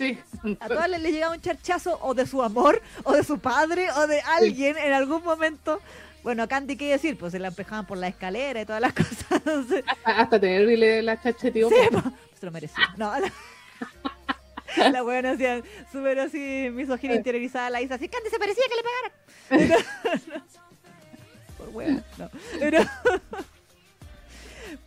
Sí. 0.00 0.18
A 0.60 0.66
todas 0.68 0.88
les, 0.88 1.02
les 1.02 1.12
llegaba 1.12 1.34
un 1.34 1.42
charchazo 1.42 1.98
o 2.00 2.14
de 2.14 2.26
su 2.26 2.42
amor, 2.42 2.80
o 3.04 3.12
de 3.12 3.22
su 3.22 3.38
padre, 3.38 3.90
o 3.92 4.06
de 4.06 4.22
alguien 4.22 4.78
en 4.78 4.94
algún 4.94 5.22
momento. 5.22 5.78
Bueno, 6.22 6.42
a 6.42 6.46
Candy, 6.48 6.76
¿qué 6.76 6.88
decir? 6.90 7.18
Pues 7.18 7.32
se 7.32 7.38
la 7.38 7.48
empejaban 7.48 7.86
por 7.86 7.98
la 7.98 8.08
escalera 8.08 8.62
y 8.62 8.64
todas 8.64 8.80
las 8.80 8.92
cosas. 8.94 9.26
Entonces, 9.30 9.84
Hasta, 9.86 10.20
hasta 10.22 10.40
tenerle 10.40 11.02
la 11.02 11.20
chachetío. 11.20 11.68
sí, 11.68 11.74
pues, 11.90 12.04
se 12.38 12.46
lo 12.46 12.52
merecía. 12.52 12.94
No, 12.96 13.12
la, 13.20 14.90
la 14.90 15.02
buena 15.02 15.32
hacía 15.32 15.62
súper 15.92 16.18
así, 16.20 16.70
misoginia 16.72 17.16
interiorizada, 17.16 17.68
la 17.68 17.82
hizo 17.82 17.92
así, 17.92 18.08
Candy 18.08 18.30
se 18.30 18.38
parecía 18.38 18.64
que 18.68 19.50
le 19.50 19.58
pegara. 19.60 19.84
por 21.58 21.68
wea, 21.70 22.02
no. 22.16 22.30
Pero, 22.58 22.78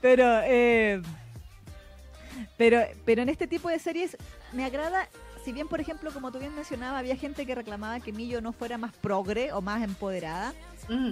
pero, 0.02 0.42
eh, 0.44 1.02
pero, 2.58 2.82
pero 3.06 3.22
en 3.22 3.30
este 3.30 3.46
tipo 3.46 3.70
de 3.70 3.78
series 3.78 4.18
me 4.54 4.66
agrada, 4.66 5.10
si 5.44 5.52
bien 5.52 5.68
por 5.68 5.82
ejemplo, 5.82 6.12
como 6.12 6.32
tú 6.32 6.40
bien 6.40 6.56
mencionabas, 6.56 7.00
había 7.00 7.16
gente 7.16 7.46
que 7.46 7.56
reclamaba 7.56 8.00
que 8.00 8.12
Millo 8.14 8.42
no 8.42 8.54
fuera 8.54 8.78
más 8.78 8.94
progre 8.94 9.52
o 9.52 9.62
más 9.62 9.84
empoderada. 9.84 10.54
Mm, 10.90 11.12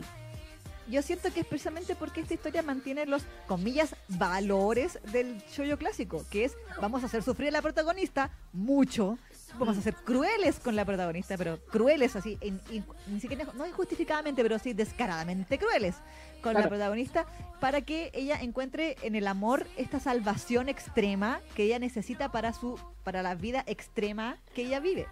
Yo 0.89 1.01
siento 1.01 1.31
que 1.33 1.41
es 1.41 1.45
precisamente 1.45 1.95
porque 1.95 2.21
esta 2.21 2.33
historia 2.33 2.63
mantiene 2.63 3.05
los, 3.05 3.23
comillas, 3.47 3.95
valores 4.09 4.99
del 5.11 5.41
shoyo 5.51 5.77
clásico, 5.77 6.25
que 6.29 6.45
es 6.45 6.57
vamos 6.81 7.03
a 7.03 7.05
hacer 7.05 7.23
sufrir 7.23 7.49
a 7.49 7.51
la 7.51 7.61
protagonista 7.61 8.29
mucho, 8.51 9.17
vamos 9.59 9.77
a 9.77 9.81
ser 9.81 9.95
crueles 9.95 10.59
con 10.59 10.75
la 10.75 10.85
protagonista, 10.85 11.37
pero 11.37 11.59
crueles 11.65 12.15
así, 12.15 12.37
in- 12.41 12.61
in- 12.71 12.85
ni 13.07 13.19
siquiera, 13.19 13.45
no 13.55 13.65
injustificadamente, 13.67 14.41
pero 14.43 14.57
sí 14.59 14.73
descaradamente 14.73 15.57
crueles 15.57 15.95
con 16.41 16.53
la 16.55 16.67
protagonista, 16.67 17.25
para 17.59 17.81
que 17.81 18.09
ella 18.13 18.39
encuentre 18.41 18.97
en 19.03 19.15
el 19.15 19.27
amor 19.27 19.67
esta 19.77 19.99
salvación 19.99 20.69
extrema 20.69 21.39
que 21.55 21.63
ella 21.63 21.77
necesita 21.79 22.31
para 22.31 22.51
su, 22.53 22.79
para 23.03 23.21
la 23.21 23.35
vida 23.35 23.63
extrema 23.67 24.37
que 24.55 24.63
ella 24.63 24.79
vive 24.79 25.05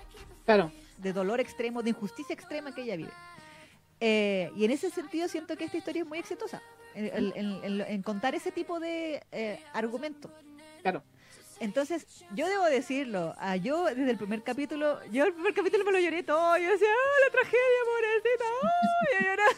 claro. 0.46 0.72
de 0.98 1.14
dolor 1.14 1.40
extremo, 1.40 1.84
de 1.84 1.92
injusticia 1.92 2.34
extrema 2.34 2.74
que 2.74 2.82
ella 2.82 2.96
vive. 2.98 3.12
Eh, 4.00 4.52
y 4.56 4.66
en 4.66 4.72
ese 4.72 4.90
sentido 4.90 5.28
siento 5.28 5.56
que 5.58 5.66
esta 5.66 5.78
historia 5.78 6.02
es 6.04 6.08
muy 6.08 6.18
exitosa 6.20 6.62
en, 6.96 7.06
en- 7.06 7.34
en- 7.36 7.64
en- 7.64 7.82
en 7.82 8.02
contar 8.02 8.34
ese 8.34 8.52
tipo 8.52 8.80
de 8.80 9.22
eh, 9.32 9.60
argumentos. 9.74 10.32
Claro. 10.82 11.04
Entonces, 11.60 12.06
yo 12.34 12.48
debo 12.48 12.66
decirlo, 12.66 13.36
ah, 13.38 13.58
yo 13.58 13.86
desde 13.86 14.12
el 14.12 14.18
primer 14.18 14.44
capítulo, 14.44 15.00
yo 15.12 15.26
el 15.26 15.34
primer 15.34 15.54
capítulo 15.54 15.84
me 15.84 15.92
lo 15.92 16.00
lloré 16.00 16.24
todo, 16.24 16.58
yo 16.58 16.72
decía, 16.72 16.88
¡ah, 16.88 17.20
la 17.26 17.32
tragedia, 17.32 17.82
pobrecita! 17.86 18.46
¡ay! 18.64 18.90
Yo 19.14 19.28
lloraba, 19.28 19.54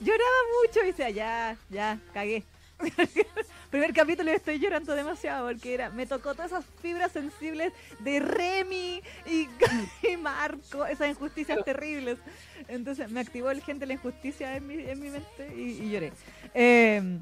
lloraba 0.00 0.36
mucho 0.62 0.82
y 0.82 0.86
decía, 0.86 1.10
ya, 1.10 1.56
ya, 1.70 1.98
cagué. 2.12 2.44
primer 3.70 3.94
capítulo 3.94 4.30
y 4.30 4.34
estoy 4.34 4.58
llorando 4.58 4.94
demasiado 4.94 5.48
porque 5.48 5.74
era, 5.74 5.88
me 5.90 6.06
tocó 6.06 6.34
todas 6.34 6.52
esas 6.52 6.64
fibras 6.82 7.12
sensibles 7.12 7.72
de 8.00 8.20
Remy 8.20 9.02
y, 9.26 10.16
Marco, 10.18 10.84
esas 10.84 11.08
injusticias 11.08 11.64
terribles. 11.64 12.18
Entonces 12.68 13.10
me 13.10 13.20
activó 13.20 13.50
el 13.50 13.62
gen 13.62 13.78
de 13.78 13.86
la 13.86 13.94
injusticia 13.94 14.56
en 14.56 14.66
mi, 14.66 14.74
en 14.74 15.00
mi 15.00 15.08
mente 15.08 15.54
y, 15.56 15.90
lloré. 15.90 16.12
Eh, 16.52 17.18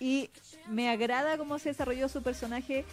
y 0.00 0.30
me 0.68 0.88
agrada 0.90 1.38
cómo 1.38 1.58
se 1.58 1.70
desarrolló 1.70 2.08
su 2.08 2.22
personaje. 2.22 2.84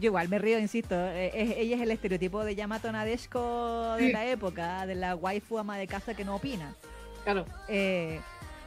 Yo 0.00 0.06
igual 0.06 0.28
me 0.28 0.38
río, 0.38 0.58
insisto, 0.58 0.94
eh, 0.94 1.30
es- 1.34 1.56
ella 1.56 1.76
es 1.76 1.82
el 1.82 1.90
estereotipo 1.90 2.44
de 2.44 2.54
Yamato 2.54 2.90
Nadeshiko 2.92 3.94
de 3.96 4.06
Sí. 4.06 4.12
la 4.12 4.26
época, 4.26 4.86
de 4.86 4.94
la 4.94 5.16
waifu 5.16 5.58
ama 5.58 5.76
de 5.76 5.86
casa 5.88 6.14
que 6.14 6.24
no 6.24 6.36
opina. 6.36 6.74
Claro. 7.24 7.44
Eh, 7.68 8.20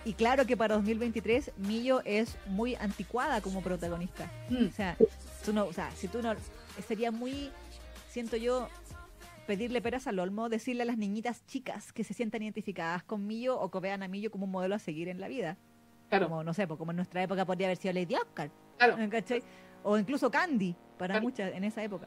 y 0.03 0.13
claro 0.13 0.45
que 0.45 0.57
para 0.57 0.75
2023 0.75 1.51
Millo 1.57 2.01
es 2.05 2.37
muy 2.47 2.75
anticuada 2.75 3.39
como 3.41 3.61
protagonista. 3.61 4.29
Mm, 4.49 4.67
O 4.67 4.71
sea, 4.71 4.97
tú 5.45 5.53
no, 5.53 5.65
o 5.65 5.73
sea, 5.73 5.89
si 5.91 6.07
tú 6.07 6.21
no, 6.21 6.35
sería 6.87 7.11
muy, 7.11 7.49
siento 8.09 8.35
yo, 8.35 8.67
pedirle 9.47 9.81
peras 9.81 10.07
al 10.07 10.19
olmo, 10.19 10.49
decirle 10.49 10.83
a 10.83 10.85
las 10.85 10.97
niñitas 10.97 11.45
chicas 11.47 11.91
que 11.93 12.03
se 12.03 12.13
sientan 12.13 12.41
identificadas 12.41 13.03
con 13.03 13.25
Millo 13.25 13.59
o 13.59 13.71
que 13.71 13.79
vean 13.79 14.03
a 14.03 14.07
Millo 14.07 14.31
como 14.31 14.45
un 14.45 14.51
modelo 14.51 14.75
a 14.75 14.79
seguir 14.79 15.07
en 15.07 15.19
la 15.19 15.27
vida. 15.27 15.57
Claro. 16.11 16.27
Como, 16.29 16.43
no 16.43 16.53
sé, 16.53 16.67
pues, 16.67 16.77
como 16.77 16.91
en 16.91 16.97
nuestra 16.97 17.23
época 17.23 17.45
podría 17.45 17.67
haber 17.67 17.77
sido 17.77 17.93
Lady 17.93 18.15
Oscar, 18.15 18.51
Claro. 18.77 18.97
¿cachai? 19.09 19.41
O 19.81 19.97
incluso 19.97 20.29
Candy, 20.29 20.75
para 20.97 21.13
Claro. 21.13 21.23
muchas 21.23 21.53
en 21.53 21.63
esa 21.63 21.81
época. 21.81 22.05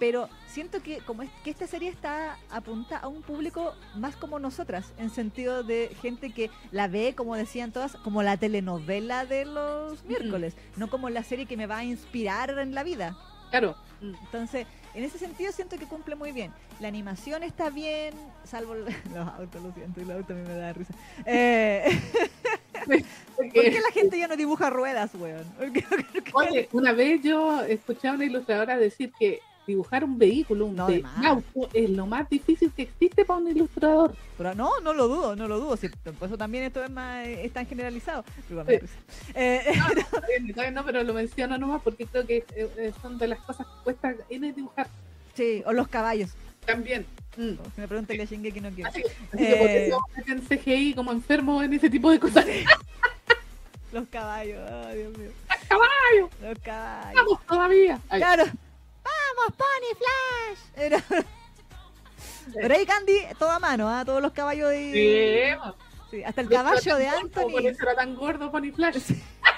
Pero 0.00 0.28
siento 0.48 0.82
que 0.82 0.98
como 0.98 1.22
es, 1.22 1.30
que 1.44 1.50
esta 1.50 1.66
serie 1.68 1.88
está 1.88 2.36
apunta 2.50 2.98
a 2.98 3.06
un 3.08 3.22
público 3.22 3.72
más 3.94 4.16
como 4.16 4.38
nosotras, 4.40 4.92
en 4.98 5.08
sentido 5.10 5.62
de 5.62 5.96
gente 6.02 6.32
que 6.34 6.50
la 6.72 6.88
ve, 6.88 7.14
como 7.16 7.34
decían 7.36 7.70
todas, 7.72 7.94
como 7.96 8.22
la 8.24 8.36
telenovela 8.36 9.24
de 9.24 9.44
los 9.46 10.04
miércoles, 10.04 10.54
no 10.76 10.90
como 10.90 11.08
la 11.08 11.22
serie 11.22 11.46
que 11.46 11.56
me 11.56 11.66
va 11.66 11.78
a 11.78 11.84
inspirar 11.84 12.50
en 12.58 12.74
la 12.74 12.82
vida. 12.82 13.16
Claro. 13.50 13.76
Mm, 14.02 14.12
Entonces, 14.24 14.66
en 14.92 15.04
ese 15.04 15.18
sentido 15.18 15.52
siento 15.52 15.78
que 15.78 15.86
cumple 15.86 16.14
muy 16.16 16.32
bien. 16.32 16.52
La 16.80 16.88
animación 16.88 17.42
está 17.42 17.70
bien, 17.70 18.12
salvo 18.44 18.74
los 19.14 19.28
autos, 19.38 19.62
lo 19.62 19.72
siento, 19.72 20.00
y 20.00 20.04
los 20.04 20.16
autos 20.16 20.36
a 20.36 20.40
mí 20.40 20.46
me 20.46 20.54
da 20.56 20.72
risa. 20.74 20.92
Eh, 21.24 21.84
¿Por 22.86 23.50
qué 23.52 23.80
la 23.82 23.90
gente 23.92 24.18
ya 24.18 24.28
no 24.28 24.36
dibuja 24.36 24.70
ruedas, 24.70 25.10
weón? 25.14 25.44
¿Por 25.58 25.72
qué- 25.72 25.82
por 25.82 26.04
qué- 26.22 26.30
Oye, 26.32 26.68
una 26.72 26.92
vez 26.92 27.22
yo 27.22 27.62
escuché 27.62 28.08
a 28.08 28.12
una 28.12 28.24
ilustradora 28.24 28.76
decir 28.76 29.12
que 29.18 29.40
dibujar 29.66 30.04
un 30.04 30.16
vehículo, 30.16 30.66
un, 30.66 30.76
No, 30.76 30.86
ve- 30.86 31.02
un 31.18 31.26
auto, 31.26 31.68
es 31.72 31.90
lo 31.90 32.06
más 32.06 32.28
difícil 32.30 32.70
que 32.70 32.82
existe 32.82 33.24
para 33.24 33.40
un 33.40 33.48
ilustrador. 33.48 34.14
Pero 34.38 34.54
no, 34.54 34.78
no 34.80 34.92
lo 34.94 35.08
dudo, 35.08 35.34
no 35.34 35.48
lo 35.48 35.58
dudo. 35.58 35.76
Si, 35.76 35.88
por 35.88 36.28
eso 36.28 36.38
también 36.38 36.62
esto 36.64 36.84
es 36.84 36.90
más 36.90 37.26
es 37.26 37.52
tan 37.52 37.66
generalizado. 37.66 38.24
Pero. 38.64 38.86
Eh, 39.34 39.64
bien, 40.56 40.74
no, 40.74 40.84
pero 40.84 41.02
lo 41.02 41.12
menciono 41.14 41.58
nomás 41.58 41.82
porque 41.82 42.06
creo 42.06 42.24
que 42.26 42.44
eh, 42.54 42.68
eh, 42.76 42.92
son 43.02 43.18
de 43.18 43.26
las 43.26 43.40
cosas 43.40 43.66
que 43.66 43.72
cuesta 43.82 44.14
N 44.30 44.52
dibujar 44.52 44.88
sí, 45.34 45.62
o 45.66 45.72
los 45.72 45.88
caballos. 45.88 46.30
También. 46.66 47.06
Mm. 47.36 47.52
Si 47.74 47.80
me 47.80 47.88
preguntan 47.88 48.20
a 48.20 48.24
Shingeki 48.24 48.60
no 48.60 48.70
quiero. 48.70 48.90
Así, 48.90 49.02
así 49.02 49.44
que 49.46 49.56
por 49.56 49.68
Eh. 49.68 49.86
eso 49.88 50.00
meten 50.16 50.40
CGI 50.40 50.94
como 50.94 51.12
enfermo 51.12 51.62
en 51.62 51.72
ese 51.74 51.88
tipo 51.90 52.10
de 52.10 52.18
cosas. 52.20 52.44
Los 53.92 54.08
caballos. 54.08 54.60
Los 56.42 56.58
caballos. 56.58 57.14
¡Vamos 57.14 57.46
todavía! 57.46 57.98
Claro. 58.10 58.44
¡Vamos, 58.44 59.56
Pony 59.56 59.96
Flash! 59.96 60.84
Era- 60.84 61.04
Pero 62.54 62.74
ahí 62.74 62.84
Candy, 62.86 63.18
todo 63.38 63.50
a 63.50 63.58
mano, 63.58 63.88
¿ah? 63.88 64.04
todos 64.04 64.20
los 64.22 64.32
caballos 64.32 64.70
de... 64.70 65.56
sí, 66.10 66.22
hasta 66.24 66.40
el 66.40 66.48
caballo 66.48 66.96
de 66.96 67.04
gordo, 67.06 67.28
Por 67.30 67.42
Anthony. 67.44 67.66
eso 67.68 67.82
era 67.82 67.94
tan 67.94 68.14
gordo 68.16 68.50
Pony 68.52 68.72
Flash. 68.74 68.96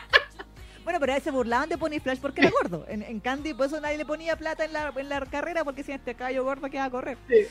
Bueno, 0.89 1.01
pero 1.01 1.13
ahí 1.13 1.21
se 1.21 1.31
burlaban 1.31 1.69
de 1.69 1.77
Pony 1.77 2.01
Flash 2.03 2.19
porque 2.19 2.41
era 2.41 2.51
gordo. 2.51 2.87
En, 2.89 3.03
en 3.03 3.21
Candy, 3.21 3.53
por 3.53 3.67
eso 3.67 3.79
nadie 3.79 3.99
le 3.99 4.07
ponía 4.07 4.37
plata 4.37 4.65
en 4.65 4.73
la, 4.73 4.91
en 4.97 5.09
la 5.11 5.21
carrera 5.27 5.63
porque 5.63 5.83
si 5.83 5.93
este 5.93 6.15
caballo 6.15 6.45
gordo 6.45 6.71
que 6.71 6.79
va 6.79 6.85
a 6.85 6.91
correr. 6.91 7.19
Sí. 7.29 7.47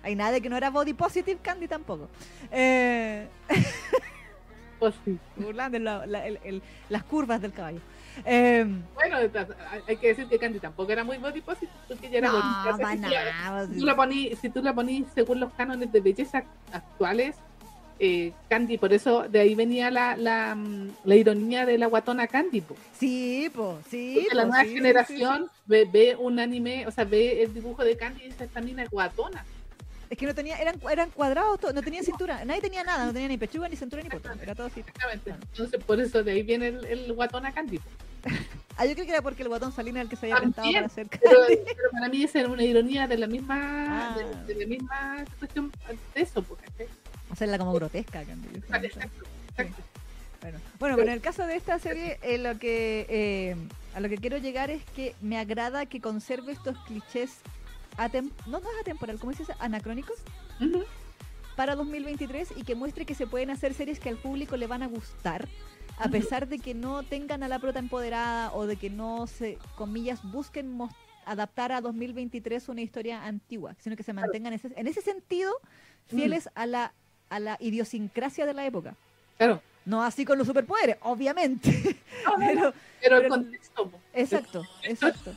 Hay 0.00 0.14
nada 0.14 0.30
de 0.30 0.40
que 0.40 0.48
no 0.48 0.56
era 0.56 0.70
body 0.70 0.92
positive 0.94 1.40
Candy 1.42 1.66
tampoco. 1.66 2.08
Eh, 2.52 3.26
Pues 4.78 4.94
sí. 5.04 5.18
burlando 5.34 5.76
la- 5.80 6.06
la- 6.06 6.24
el- 6.24 6.38
el- 6.44 6.62
las 6.88 7.02
curvas 7.02 7.40
del 7.42 7.52
caballo. 7.52 7.80
Eh, 8.24 8.64
Bueno, 8.94 9.16
hay 9.88 9.96
que 9.96 10.06
decir 10.06 10.28
que 10.28 10.38
Candy 10.38 10.60
tampoco 10.60 10.92
era 10.92 11.02
muy 11.02 11.18
body 11.18 11.40
positive 11.40 11.72
porque 11.88 12.06
ella 12.06 12.18
era 12.18 12.28
no, 12.28 12.34
bonita. 12.76 13.66
Si 13.72 13.80
tú 13.80 13.86
la 13.86 13.96
ponís, 13.96 14.38
si 14.38 14.50
tú 14.50 14.62
la 14.62 14.72
ponís 14.72 15.06
según 15.16 15.40
los 15.40 15.52
cánones 15.54 15.90
de 15.90 16.00
belleza 16.00 16.44
actuales, 16.72 17.34
eh, 17.98 18.32
Candy, 18.48 18.76
por 18.78 18.92
eso 18.92 19.28
de 19.28 19.40
ahí 19.40 19.54
venía 19.54 19.90
la, 19.90 20.16
la, 20.16 20.54
mm, 20.54 20.88
la 21.04 21.14
ironía 21.16 21.64
de 21.66 21.78
la 21.78 21.86
guatona 21.86 22.26
Candy. 22.26 22.60
po. 22.60 22.74
Sí, 22.98 23.50
po, 23.54 23.78
sí. 23.88 24.18
Porque 24.20 24.34
la 24.36 24.44
nueva 24.46 24.64
sí, 24.64 24.74
generación 24.74 25.50
sí, 25.52 25.60
Ve, 25.66 25.88
ve 25.90 26.16
un 26.18 26.38
anime, 26.40 26.86
o 26.86 26.90
sea, 26.90 27.04
ve 27.04 27.42
el 27.42 27.54
dibujo 27.54 27.84
de 27.84 27.96
Candy 27.96 28.22
y 28.24 28.26
dice, 28.26 28.44
esta 28.44 28.60
mina 28.60 28.82
es 28.82 28.90
guatona. 28.90 29.44
Es 30.10 30.18
que 30.18 30.26
no 30.26 30.34
tenía, 30.34 30.56
eran, 30.58 30.78
eran 30.90 31.10
cuadrados, 31.10 31.58
todo, 31.58 31.72
no 31.72 31.82
tenía 31.82 32.02
cintura. 32.02 32.44
Nadie 32.44 32.60
tenía 32.60 32.84
nada, 32.84 33.06
no 33.06 33.12
tenía 33.12 33.26
ni 33.28 33.38
pechuga, 33.38 33.68
ni 33.68 33.76
cintura, 33.76 34.02
ni 34.02 34.10
poto. 34.10 34.30
Era 34.40 34.54
todo 34.54 34.66
así. 34.66 34.80
Exactamente. 34.80 35.30
Entonces, 35.30 35.82
por 35.82 35.98
eso 36.00 36.22
de 36.22 36.32
ahí 36.32 36.42
viene 36.42 36.68
el, 36.68 36.84
el 36.84 37.12
guatona 37.14 37.52
Candy. 37.52 37.80
Ah, 38.76 38.86
yo 38.86 38.94
creo 38.94 39.04
que 39.06 39.12
era 39.12 39.22
porque 39.22 39.42
el 39.44 39.48
guatón 39.48 39.70
Salinas 39.70 39.94
era 39.98 40.02
el 40.02 40.08
que 40.08 40.16
se 40.16 40.32
había 40.32 40.50
También, 40.50 40.74
para 40.74 40.86
hacer 40.86 41.06
Pero, 41.08 41.38
Candy. 41.46 41.58
pero 41.64 41.90
para 41.92 42.08
mí 42.08 42.24
esa 42.24 42.40
era 42.40 42.48
una 42.48 42.64
ironía 42.64 43.06
de 43.06 43.18
la 43.18 43.28
misma, 43.28 43.54
Ah. 43.88 44.16
de, 44.48 44.52
de 44.52 44.60
la 44.62 44.66
misma 44.68 45.24
cuestión 45.38 45.70
de 46.12 46.20
eso. 46.20 46.42
Porque, 46.42 46.66
Hacerla 47.34 47.58
como 47.58 47.72
grotesca, 47.72 48.22
Candy. 48.22 48.48
exacto, 48.56 49.24
exacto. 49.48 49.82
Bueno, 50.40 50.60
bueno, 50.78 50.96
con 50.96 51.08
el 51.08 51.20
caso 51.20 51.44
de 51.46 51.56
esta 51.56 51.80
serie, 51.80 52.20
eh, 52.22 52.38
lo 52.38 52.60
que 52.60 53.06
eh, 53.08 53.56
a 53.92 53.98
lo 53.98 54.08
que 54.08 54.18
quiero 54.18 54.38
llegar 54.38 54.70
es 54.70 54.84
que 54.94 55.16
me 55.20 55.36
agrada 55.36 55.86
que 55.86 56.00
conserve 56.00 56.52
estos 56.52 56.78
clichés 56.84 57.38
no, 58.46 58.60
no 58.60 58.70
es 58.70 58.80
atemporal, 58.80 59.18
¿cómo 59.18 59.32
se 59.32 59.40
dice? 59.40 59.54
Anacrónicos 59.58 60.16
para 61.56 61.74
2023 61.74 62.52
y 62.56 62.62
que 62.62 62.76
muestre 62.76 63.04
que 63.04 63.16
se 63.16 63.26
pueden 63.26 63.50
hacer 63.50 63.74
series 63.74 63.98
que 63.98 64.10
al 64.10 64.16
público 64.16 64.56
le 64.56 64.68
van 64.68 64.84
a 64.84 64.86
gustar, 64.86 65.48
a 65.98 66.08
pesar 66.08 66.46
de 66.46 66.60
que 66.60 66.72
no 66.74 67.02
tengan 67.02 67.42
a 67.42 67.48
la 67.48 67.58
prota 67.58 67.80
empoderada 67.80 68.52
o 68.52 68.66
de 68.68 68.76
que 68.76 68.90
no 68.90 69.26
se, 69.26 69.58
comillas, 69.74 70.22
busquen 70.30 70.78
adaptar 71.26 71.72
a 71.72 71.80
2023 71.80 72.68
una 72.68 72.82
historia 72.82 73.24
antigua, 73.24 73.74
sino 73.80 73.96
que 73.96 74.04
se 74.04 74.12
mantengan 74.12 74.52
en 74.52 74.58
ese, 74.60 74.72
en 74.76 74.86
ese 74.86 75.00
sentido 75.00 75.52
fieles 76.06 76.48
a 76.54 76.66
la 76.66 76.92
a 77.30 77.38
la 77.40 77.56
idiosincrasia 77.60 78.46
de 78.46 78.54
la 78.54 78.66
época. 78.66 78.94
Claro. 79.38 79.60
No 79.84 80.02
así 80.02 80.24
con 80.24 80.38
los 80.38 80.46
superpoderes, 80.46 80.96
obviamente. 81.02 81.96
No, 82.24 82.38
no, 82.38 82.46
no, 82.54 82.60
Pero, 82.72 82.72
pero 83.02 83.16
el 83.18 83.28
contexto. 83.28 83.90
exacto, 84.14 84.62
exacto. 84.82 85.30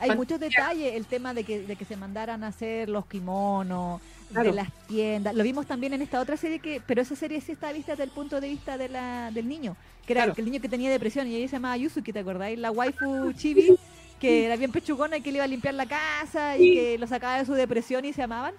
Hay 0.00 0.08
Fantasía. 0.10 0.14
muchos 0.16 0.40
detalles, 0.40 0.94
el 0.94 1.06
tema 1.06 1.32
de 1.32 1.44
que, 1.44 1.60
de 1.60 1.76
que 1.76 1.84
se 1.84 1.96
mandaran 1.96 2.44
a 2.44 2.48
hacer 2.48 2.88
los 2.88 3.06
kimonos, 3.06 4.00
Claro. 4.32 4.50
de 4.50 4.56
las 4.56 4.72
tiendas. 4.88 5.34
Lo 5.34 5.44
vimos 5.44 5.66
también 5.66 5.92
en 5.94 6.02
esta 6.02 6.20
otra 6.20 6.36
serie, 6.36 6.58
que 6.58 6.82
pero 6.84 7.00
esa 7.02 7.14
serie 7.14 7.40
sí 7.40 7.52
está 7.52 7.70
vista 7.72 7.92
desde 7.92 8.04
el 8.04 8.10
punto 8.10 8.40
de 8.40 8.48
vista 8.48 8.76
de 8.76 8.88
la, 8.88 9.30
del 9.30 9.46
niño, 9.48 9.76
que 10.06 10.12
era 10.14 10.24
Claro. 10.24 10.34
el 10.38 10.44
niño 10.46 10.60
que 10.60 10.68
tenía 10.68 10.90
depresión 10.90 11.28
y 11.28 11.36
ella 11.36 11.46
se 11.48 11.52
llamaba 11.56 11.76
Yusuke, 11.76 12.12
¿te 12.12 12.18
acordáis? 12.18 12.58
La 12.58 12.70
waifu 12.72 13.32
chibi, 13.36 13.76
que 14.18 14.44
era 14.46 14.56
bien 14.56 14.72
pechugona 14.72 15.16
y 15.18 15.20
que 15.22 15.30
le 15.30 15.36
iba 15.38 15.44
a 15.44 15.48
limpiar 15.48 15.74
la 15.74 15.86
casa 15.86 16.56
y 16.56 16.60
Sí. 16.70 16.74
que 16.74 16.98
lo 16.98 17.06
sacaba 17.06 17.38
de 17.38 17.44
su 17.46 17.52
depresión 17.54 18.04
y 18.04 18.12
se 18.12 18.22
amaban. 18.22 18.54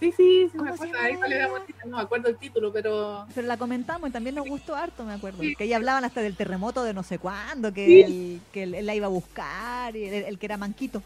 Sí, 0.00 0.12
sí, 0.16 0.48
sí, 0.50 0.50
¿Cómo 0.52 0.64
me 0.64 0.70
acuerdo. 0.70 0.94
Ahí 0.98 1.14
no 1.84 1.96
me 1.96 2.02
acuerdo 2.02 2.28
el 2.30 2.36
título, 2.38 2.72
pero 2.72 3.26
Pero 3.34 3.46
la 3.46 3.56
comentamos 3.58 4.08
y 4.08 4.12
también 4.12 4.34
nos 4.34 4.48
gustó 4.48 4.74
harto, 4.74 5.04
me 5.04 5.12
acuerdo. 5.12 5.42
Sí. 5.42 5.54
Que 5.54 5.64
ella 5.64 5.76
hablaban 5.76 6.04
hasta 6.04 6.22
del 6.22 6.36
terremoto 6.36 6.82
de 6.84 6.94
no 6.94 7.02
sé 7.02 7.18
cuándo, 7.18 7.72
que, 7.74 7.84
Sí. 7.86 8.00
el- 8.02 8.40
que 8.52 8.62
él, 8.62 8.74
él 8.74 8.86
la 8.86 8.94
iba 8.94 9.06
a 9.06 9.10
buscar, 9.10 9.94
y 9.94 10.04
el, 10.04 10.24
el 10.24 10.38
que 10.38 10.46
era 10.46 10.56
manquito. 10.56 11.02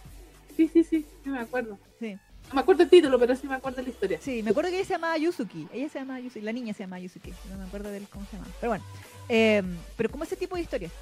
sí, 0.57 0.69
sí, 0.73 0.85
sí, 0.85 1.05
sí 1.25 1.29
me 1.31 1.41
acuerdo. 1.41 1.77
Sí. 1.99 2.17
No 2.49 2.55
me 2.55 2.61
acuerdo 2.61 2.83
el 2.85 2.91
título, 2.91 3.19
pero 3.19 3.35
sí 3.35 3.49
me 3.49 3.55
acuerdo 3.57 3.83
la 3.83 3.89
historia. 3.89 4.19
Sí, 4.23 4.43
me 4.43 4.51
acuerdo 4.51 4.71
que 4.71 4.77
ella 4.77 4.87
se 4.87 4.93
llamaba 4.95 5.17
Yuzuki. 5.19 5.67
Ella 5.73 5.89
se 5.89 5.99
llamaba 5.99 6.21
Yuzuki. 6.21 6.41
La 6.45 6.53
niña 6.53 6.73
se 6.75 6.83
llamaba 6.85 7.01
Yuzuki. 7.01 7.33
No 7.51 7.57
me 7.59 7.65
acuerdo 7.65 7.91
de 7.91 7.97
él 7.97 8.07
cómo 8.13 8.25
se 8.27 8.37
llama. 8.37 8.47
Pero 8.61 8.71
bueno. 8.71 8.85
eh, 9.29 9.63
pero 9.97 10.11
como 10.11 10.23
ese 10.25 10.37
tipo 10.37 10.55
de 10.55 10.63
historias. 10.63 10.93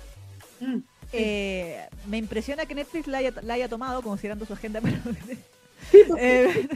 Mm. 0.60 0.78
eh, 1.12 1.88
me 2.06 2.16
impresiona 2.16 2.64
que 2.64 2.74
Netflix 2.74 3.06
la 3.08 3.18
haya, 3.18 3.34
la 3.42 3.54
haya 3.54 3.68
tomado, 3.68 4.00
considerando 4.00 4.46
su 4.46 4.52
agenda, 4.54 4.80
pero, 4.82 4.96
Sí, 5.90 5.98
po, 6.08 6.16
eh, 6.16 6.68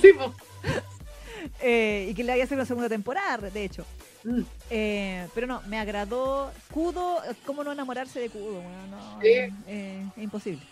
sí. 0.00 0.12
eh, 1.60 2.08
y 2.10 2.14
que 2.14 2.24
le 2.24 2.32
haya 2.32 2.44
hecho 2.44 2.54
una 2.54 2.64
segunda 2.66 2.88
temporada, 2.88 3.50
de 3.50 3.64
hecho. 3.64 3.84
Mm. 4.24 4.40
Eh, 4.70 5.28
pero 5.34 5.46
no, 5.46 5.62
me 5.66 5.78
agradó. 5.78 6.50
Kudo, 6.72 7.18
¿cómo 7.46 7.64
no 7.64 7.72
enamorarse 7.72 8.20
de 8.20 8.30
Kudo? 8.30 8.60
Bueno, 8.60 8.86
no, 8.90 9.20
Sí. 9.20 9.28
eh, 9.66 10.04
es 10.16 10.22
imposible. 10.22 10.62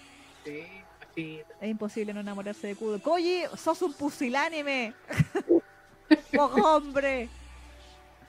Sí, 0.44 0.62
así. 1.10 1.40
Es 1.60 1.69
imposible 1.70 2.12
no 2.12 2.20
enamorarse 2.20 2.66
de 2.66 2.77
Kudo. 2.77 3.01
Koji, 3.01 3.43
sos 3.56 3.81
un 3.82 3.93
pusilánime. 3.94 4.94
¡Oh, 6.39 6.44
hombre! 6.77 7.28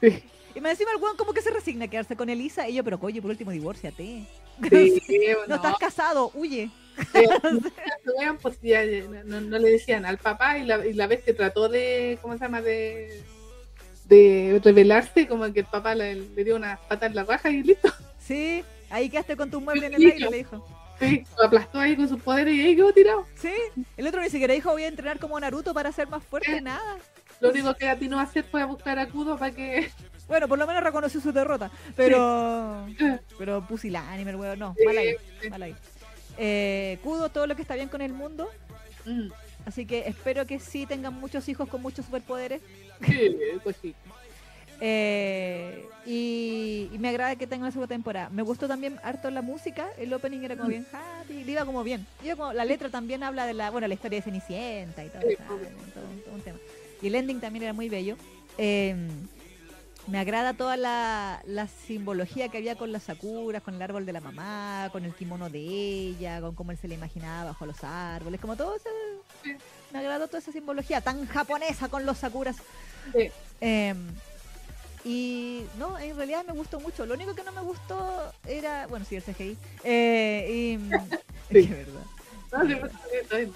Sí. 0.02 0.24
Y 0.56 0.62
me 0.62 0.72
encima 0.72 0.92
el 0.92 1.02
weón 1.02 1.16
como 1.16 1.34
que 1.34 1.42
se 1.42 1.52
resigna 1.52 1.86
a 1.86 1.88
quedarse 1.88 2.16
con 2.16 2.30
Elisa. 2.30 2.68
Y 2.68 2.76
yo, 2.76 2.84
pero 2.84 3.00
Koji, 3.00 3.22
por 3.22 3.30
último, 3.32 3.52
divórciate. 3.52 4.26
Sí, 4.70 5.02
no 5.42 5.48
no, 5.48 5.56
estás 5.56 5.78
casado, 5.78 6.32
huye. 6.34 6.70
Eh, 7.14 7.28
no 8.06 8.14
vean, 8.20 8.38
pues 8.38 8.60
ya 8.62 8.84
eh, 8.84 9.08
no, 9.26 9.42
no 9.42 9.58
le 9.60 9.70
decían 9.72 10.06
al 10.06 10.18
papá 10.18 10.58
y 10.58 10.66
la, 10.66 10.86
y 10.86 10.94
la 10.94 11.08
vez 11.08 11.24
que 11.24 11.34
trató 11.34 11.70
de, 11.70 12.18
¿cómo 12.22 12.36
se 12.38 12.42
llama? 12.44 12.62
De, 12.62 13.22
de 14.06 14.60
rebelarse, 14.64 15.28
como 15.28 15.52
que 15.54 15.62
el 15.62 15.66
papá 15.66 15.96
le, 15.96 16.16
le 16.16 16.44
dio 16.44 16.56
una 16.56 16.80
pata 16.88 17.06
en 17.06 17.16
la 17.16 17.24
raja 17.24 17.50
y 17.50 17.64
listo. 17.64 17.94
Sí, 18.20 18.64
ahí 18.90 19.10
quedaste 19.10 19.36
con 19.38 19.50
tu 19.52 19.62
mueble 19.62 19.88
en 19.88 19.94
el 19.96 20.06
aire, 20.06 20.30
le 20.30 20.38
dijo. 20.38 20.66
Sí, 21.00 21.24
lo 21.38 21.46
aplastó 21.46 21.80
ahí 21.80 21.96
con 21.96 22.10
sus 22.10 22.22
poderes 22.22 22.54
y 22.56 22.62
ahí 22.62 22.76
quedó 22.76 22.92
tirado. 22.92 23.26
Sí, 23.36 23.54
el 23.96 24.06
otro 24.08 24.22
ni 24.22 24.30
siquiera 24.30 24.54
dijo 24.54 24.72
voy 24.72 24.84
a 24.84 24.88
entrenar 24.88 25.18
como 25.18 25.40
Naruto 25.40 25.74
para 25.74 25.92
ser 25.92 26.08
más 26.10 26.24
fuerte, 26.24 26.60
nada. 26.60 26.98
Lo 27.40 27.52
único 27.52 27.74
que 27.76 27.88
atinó 27.88 28.20
a 28.20 28.24
hacer 28.24 28.44
fue 28.44 28.62
a 28.62 28.66
buscar 28.66 29.00
a 29.00 29.08
Kudo 29.08 29.38
para 29.38 29.54
que. 29.56 29.90
Bueno, 30.30 30.48
por 30.48 30.60
lo 30.60 30.68
menos 30.68 30.84
reconoció 30.84 31.20
su 31.20 31.32
derrota. 31.32 31.72
Pero. 31.96 32.86
Pero 33.40 33.66
pusilánime, 33.66 34.30
el 34.30 34.36
weón, 34.38 34.60
no. 34.60 34.76
Mal 34.86 34.98
ahí, 35.00 35.16
Sí. 35.42 35.50
mal 35.50 35.64
ahí. 35.64 35.76
Eh, 36.42 36.98
Kudo, 37.04 37.30
todo 37.30 37.46
lo 37.48 37.56
que 37.56 37.62
está 37.62 37.76
bien 37.76 37.90
con 37.90 38.02
el 38.02 38.14
mundo. 38.14 38.48
Mm, 39.06 39.28
Así 39.66 39.86
que 39.86 40.08
espero 40.08 40.48
que 40.48 40.58
sí 40.60 40.86
tengan 40.86 41.14
muchos 41.14 41.48
hijos 41.50 41.68
con 41.68 41.82
muchos 41.82 42.06
superpoderes. 42.06 42.62
sí, 43.06 43.36
pues 43.64 43.76
sí. 43.82 43.94
Eh, 44.82 45.86
y, 46.06 46.90
y 46.94 46.98
me 47.00 47.10
agrada 47.10 47.36
que 47.36 47.46
tenga 47.46 47.64
una 47.64 47.72
segunda 47.72 47.94
temporada. 47.94 48.30
Me 48.30 48.44
gustó 48.44 48.66
también 48.66 48.98
harto 49.04 49.30
la 49.30 49.42
música. 49.42 49.90
El 49.98 50.14
opening 50.14 50.40
era 50.40 50.56
como 50.56 50.70
bien 50.70 50.88
happy, 50.94 51.44
iba 51.46 51.66
como 51.66 51.84
bien. 51.84 52.08
Iba 52.24 52.38
como- 52.38 52.54
la 52.54 52.64
letra 52.64 52.90
también 52.90 53.22
habla 53.24 53.46
de 53.46 53.54
la, 53.54 53.72
bueno, 53.72 53.90
la 53.90 53.94
historia 53.94 54.20
de 54.20 54.24
Cenicienta 54.24 55.04
y 55.04 55.10
todo, 55.10 55.22
Sí, 55.28 55.36
un 56.34 56.40
tema. 56.42 56.58
Y 57.02 57.08
el 57.08 57.16
ending 57.16 57.42
también 57.42 57.64
era 57.64 57.74
muy 57.74 57.90
bello. 57.90 58.16
Eh, 58.58 58.96
me 60.10 60.20
agrada 60.20 60.54
toda 60.54 60.76
la, 60.76 61.42
la 61.46 61.68
simbología 61.68 62.50
que 62.50 62.58
había 62.58 62.76
con 62.76 62.92
las 62.92 63.04
sakuras, 63.04 63.62
con 63.62 63.76
el 63.76 63.82
árbol 63.82 64.06
de 64.06 64.14
la 64.14 64.22
mamá, 64.22 64.90
con 64.92 65.06
el 65.06 65.14
kimono 65.14 65.50
de 65.50 65.60
ella, 65.60 66.42
con 66.42 66.56
cómo 66.56 66.72
él 66.72 66.78
se 66.78 66.88
le 66.88 66.96
imaginaba 66.96 67.46
bajo 67.46 67.66
los 67.66 67.84
árboles, 67.84 68.42
como 68.42 68.56
todo 68.56 68.76
eso. 68.76 68.90
Sí. 69.44 69.56
Me 69.92 70.00
agradó 70.00 70.28
toda 70.28 70.40
esa 70.40 70.52
simbología 70.52 71.02
tan 71.02 71.28
japonesa 71.28 71.90
con 71.90 72.06
los 72.06 72.18
sakuras. 72.18 72.58
Sí. 73.16 73.30
Eh, 73.62 73.94
y 75.06 75.64
no, 75.78 75.98
en 76.00 76.16
realidad 76.16 76.44
me 76.46 76.54
gustó 76.54 76.80
mucho. 76.80 77.06
Lo 77.06 77.14
único 77.14 77.36
que 77.36 77.44
no 77.44 77.52
me 77.52 77.62
gustó 77.62 78.34
era, 78.46 78.88
bueno, 78.88 79.06
sí, 79.06 79.16
el 79.16 79.24
CGI. 79.24 79.58
Eh, 79.84 80.78
y, 80.80 80.90
Sí. 81.52 81.60
es 81.60 81.70
verdad. 81.70 82.04
No, 82.52 82.68
sí, 82.68 82.76
pues. 83.30 83.50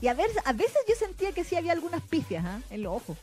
Y 0.00 0.08
a, 0.08 0.14
ver, 0.14 0.30
a 0.44 0.52
veces 0.52 0.76
yo 0.88 0.94
sentía 0.94 1.32
que 1.32 1.44
sí 1.44 1.56
había 1.56 1.72
algunas 1.72 2.02
pifias 2.02 2.44
¿ah? 2.44 2.60
en 2.70 2.82
los 2.82 2.94
ojos. 2.94 3.16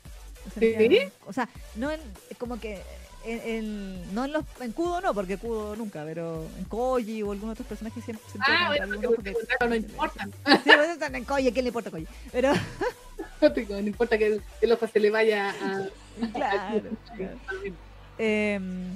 O 1.27 1.33
sea, 1.33 1.49
no 1.75 1.91
en, 1.91 1.99
como 2.37 2.59
que 2.59 2.81
en, 3.25 3.39
en- 3.45 4.15
no 4.15 4.25
en 4.25 4.31
los 4.33 4.45
en 4.59 4.71
Kudo 4.71 5.01
no, 5.01 5.13
porque 5.13 5.37
Kudo 5.37 5.75
nunca, 5.75 6.03
pero 6.05 6.45
en 6.57 6.65
Koji 6.65 7.23
o 7.23 7.31
algunos 7.31 7.53
otros 7.53 7.67
personajes 7.67 8.03
siempre 8.03 8.23
sentía 8.31 8.53
Ah, 8.55 8.67
bueno, 8.67 9.09
porque 9.15 9.31
ojos 9.31 9.69
no, 9.69 9.75
importa. 9.75 10.25
Sí, 10.25 10.61
pues 10.75 10.89
están 10.89 11.15
en 11.15 11.25
Koji, 11.25 11.47
¿a 11.47 11.51
quién 11.53 11.65
le 11.65 11.69
importa 11.69 11.91
Koji? 11.91 12.07
Pero 12.31 12.53
No 13.69 13.79
importa 13.79 14.17
que 14.17 14.27
el, 14.27 14.41
el 14.61 14.71
ojo 14.71 14.87
se 14.87 14.99
le 14.99 15.09
vaya 15.11 15.49
a. 15.49 15.87
claro, 16.33 16.81
claro. 17.15 17.37
Em, 18.17 18.95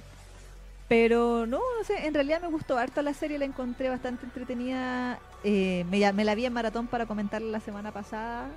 pero 0.88 1.46
no, 1.46 1.58
no 1.60 1.84
sé, 1.86 2.08
en 2.08 2.14
realidad 2.14 2.42
me 2.42 2.48
gustó 2.48 2.78
harto 2.78 3.02
la 3.02 3.14
serie, 3.14 3.38
la 3.38 3.46
encontré 3.46 3.90
bastante 3.90 4.26
entretenida. 4.26 5.20
eh, 5.44 5.86
me, 5.90 6.14
me 6.14 6.24
la 6.24 6.36
vi 6.36 6.46
en 6.46 6.54
maratón 6.54 6.88
para 6.88 7.06
comentarla 7.06 7.50
la 7.52 7.60
semana 7.60 7.92
pasada. 7.92 8.50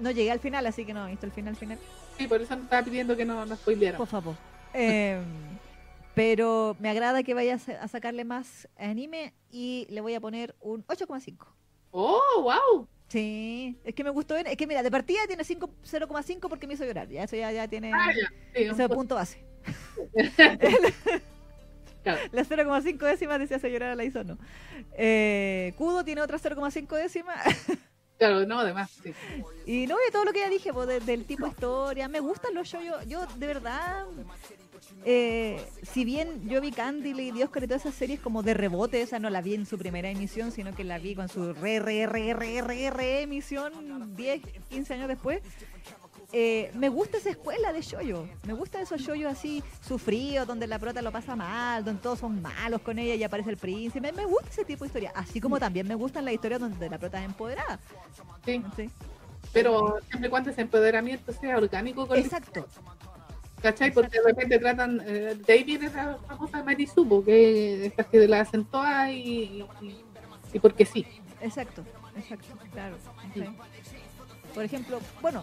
No 0.00 0.10
llegué 0.10 0.30
al 0.30 0.40
final, 0.40 0.66
así 0.66 0.84
que 0.84 0.94
no 0.94 1.06
he 1.06 1.10
visto 1.10 1.26
el 1.26 1.32
final 1.32 1.56
final, 1.56 1.78
Sí, 2.18 2.26
por 2.26 2.40
eso 2.42 2.56
me 2.56 2.64
estaba 2.64 2.82
pidiendo 2.82 3.16
que 3.16 3.24
no 3.24 3.44
nos 3.46 3.58
spoilearan. 3.60 3.98
por 3.98 4.08
favor. 4.08 4.34
Em, 4.74 5.22
pero 6.14 6.76
me 6.80 6.88
agrada 6.90 7.22
que 7.22 7.34
vaya 7.34 7.54
a 7.54 7.58
sa- 7.58 7.80
a 7.82 7.88
sacarle 7.88 8.24
más 8.24 8.68
anime 8.78 9.32
y 9.50 9.86
le 9.90 10.00
voy 10.00 10.14
a 10.14 10.20
poner 10.20 10.54
un 10.60 10.84
8,5. 10.86 11.46
¡Oh, 11.92 12.20
wow! 12.42 12.86
Sí, 13.08 13.76
es 13.84 13.94
que 13.94 14.04
me 14.04 14.10
gustó. 14.10 14.36
Es 14.36 14.56
que 14.56 14.66
mira, 14.66 14.82
de 14.84 14.90
partida 14.90 15.18
tiene 15.26 15.42
5 15.44 15.70
0,5 15.84 16.48
porque 16.48 16.66
me 16.68 16.74
hizo 16.74 16.84
llorar. 16.84 17.08
Ya, 17.08 17.24
eso 17.24 17.34
ya, 17.36 17.50
ya 17.50 17.66
tiene. 17.66 17.90
Ah, 17.92 18.12
ya. 18.14 18.28
Sí, 18.54 18.62
Ese 18.68 18.88
punto 18.88 19.16
base. 19.16 19.42
Claro. 22.02 22.20
La 22.32 22.44
0,5 22.44 22.98
décimas 22.98 23.38
decía 23.40 23.56
hace 23.58 23.70
llorar 23.70 23.90
a 23.90 23.94
la 23.94 24.04
Isono. 24.04 24.38
Eh, 24.92 25.74
Kudo 25.76 26.04
tiene 26.04 26.20
otra 26.22 26.38
0,5 26.38 26.96
décimas. 26.96 27.36
Claro, 28.20 28.44
no, 28.44 28.58
además, 28.60 28.90
y 29.64 29.86
no, 29.86 29.96
de 29.96 30.10
todo 30.12 30.26
lo 30.26 30.32
que 30.34 30.40
ya 30.40 30.50
dije, 30.50 30.74
pues, 30.74 30.86
de- 30.86 31.00
del 31.00 31.24
tipo 31.24 31.46
historia. 31.46 32.06
Me 32.06 32.20
gustan 32.20 32.52
los 32.54 32.68
shows. 32.68 32.84
Yo, 33.08 33.24
de 33.36 33.46
verdad, 33.46 34.04
eh, 35.06 35.58
si 35.82 36.04
bien 36.04 36.46
yo 36.46 36.60
vi 36.60 36.70
Candy, 36.70 37.14
Lady 37.14 37.42
Oscar 37.42 37.64
y 37.64 37.66
todas 37.66 37.86
esas 37.86 37.94
series 37.94 38.20
como 38.20 38.42
de 38.42 38.52
rebote, 38.52 39.00
esa 39.00 39.18
no 39.18 39.30
la 39.30 39.40
vi 39.40 39.54
en 39.54 39.64
su 39.64 39.78
primera 39.78 40.10
emisión, 40.10 40.52
sino 40.52 40.74
que 40.74 40.84
la 40.84 40.98
vi 40.98 41.14
con 41.14 41.30
su 41.30 41.54
re, 41.54 41.80
re, 41.80 42.06
re, 42.06 42.34
re, 42.34 42.60
re, 42.60 42.90
re 42.90 43.22
emisión 43.22 44.14
10, 44.14 44.42
15 44.68 44.92
años 44.92 45.08
después. 45.08 45.40
Eh, 46.32 46.70
me 46.74 46.88
gusta 46.88 47.18
esa 47.18 47.30
escuela 47.30 47.72
de 47.72 47.82
shoyo. 47.82 48.26
Me 48.46 48.52
gusta 48.52 48.80
esos 48.80 49.00
shoyos 49.00 49.32
así 49.32 49.62
sufridos, 49.80 50.46
donde 50.46 50.66
la 50.66 50.78
prota 50.78 51.02
lo 51.02 51.10
pasa 51.10 51.34
mal, 51.34 51.84
donde 51.84 52.00
todos 52.00 52.20
son 52.20 52.40
malos 52.40 52.80
con 52.82 52.98
ella 52.98 53.14
y 53.14 53.24
aparece 53.24 53.50
el 53.50 53.56
príncipe. 53.56 54.12
Me 54.12 54.24
gusta 54.24 54.48
ese 54.50 54.64
tipo 54.64 54.84
de 54.84 54.88
historia. 54.88 55.12
Así 55.14 55.40
como 55.40 55.58
también 55.58 55.88
me 55.88 55.94
gustan 55.94 56.24
las 56.24 56.34
historias 56.34 56.60
donde 56.60 56.88
la 56.88 56.98
prota 56.98 57.18
es 57.18 57.24
empoderada. 57.26 57.80
Sí. 58.44 58.62
Pero 59.52 59.98
siempre 60.08 60.28
y 60.28 60.30
cuando 60.30 60.50
ese 60.50 60.60
empoderamiento 60.60 61.32
sea 61.32 61.56
orgánico 61.56 62.06
con 62.06 62.16
Exacto. 62.16 62.66
¿Cachai? 63.62 63.92
Porque 63.92 64.18
de 64.20 64.26
repente 64.26 64.58
tratan. 64.58 65.02
Eh, 65.04 65.36
de 65.46 65.52
ahí 65.52 65.64
viene 65.64 65.86
esa 65.86 66.16
famosa 66.28 66.62
Marisubo, 66.62 67.24
que 67.24 67.86
estas 67.86 68.06
que 68.06 68.26
la 68.26 68.40
hacen 68.40 68.64
todas 68.64 69.10
y, 69.10 69.66
y, 70.52 70.58
porque 70.60 70.86
sí. 70.86 71.06
Exacto, 71.42 71.84
exacto, 72.16 72.48
claro. 72.72 72.96
Por 74.54 74.64
ejemplo, 74.64 74.98
bueno, 75.20 75.42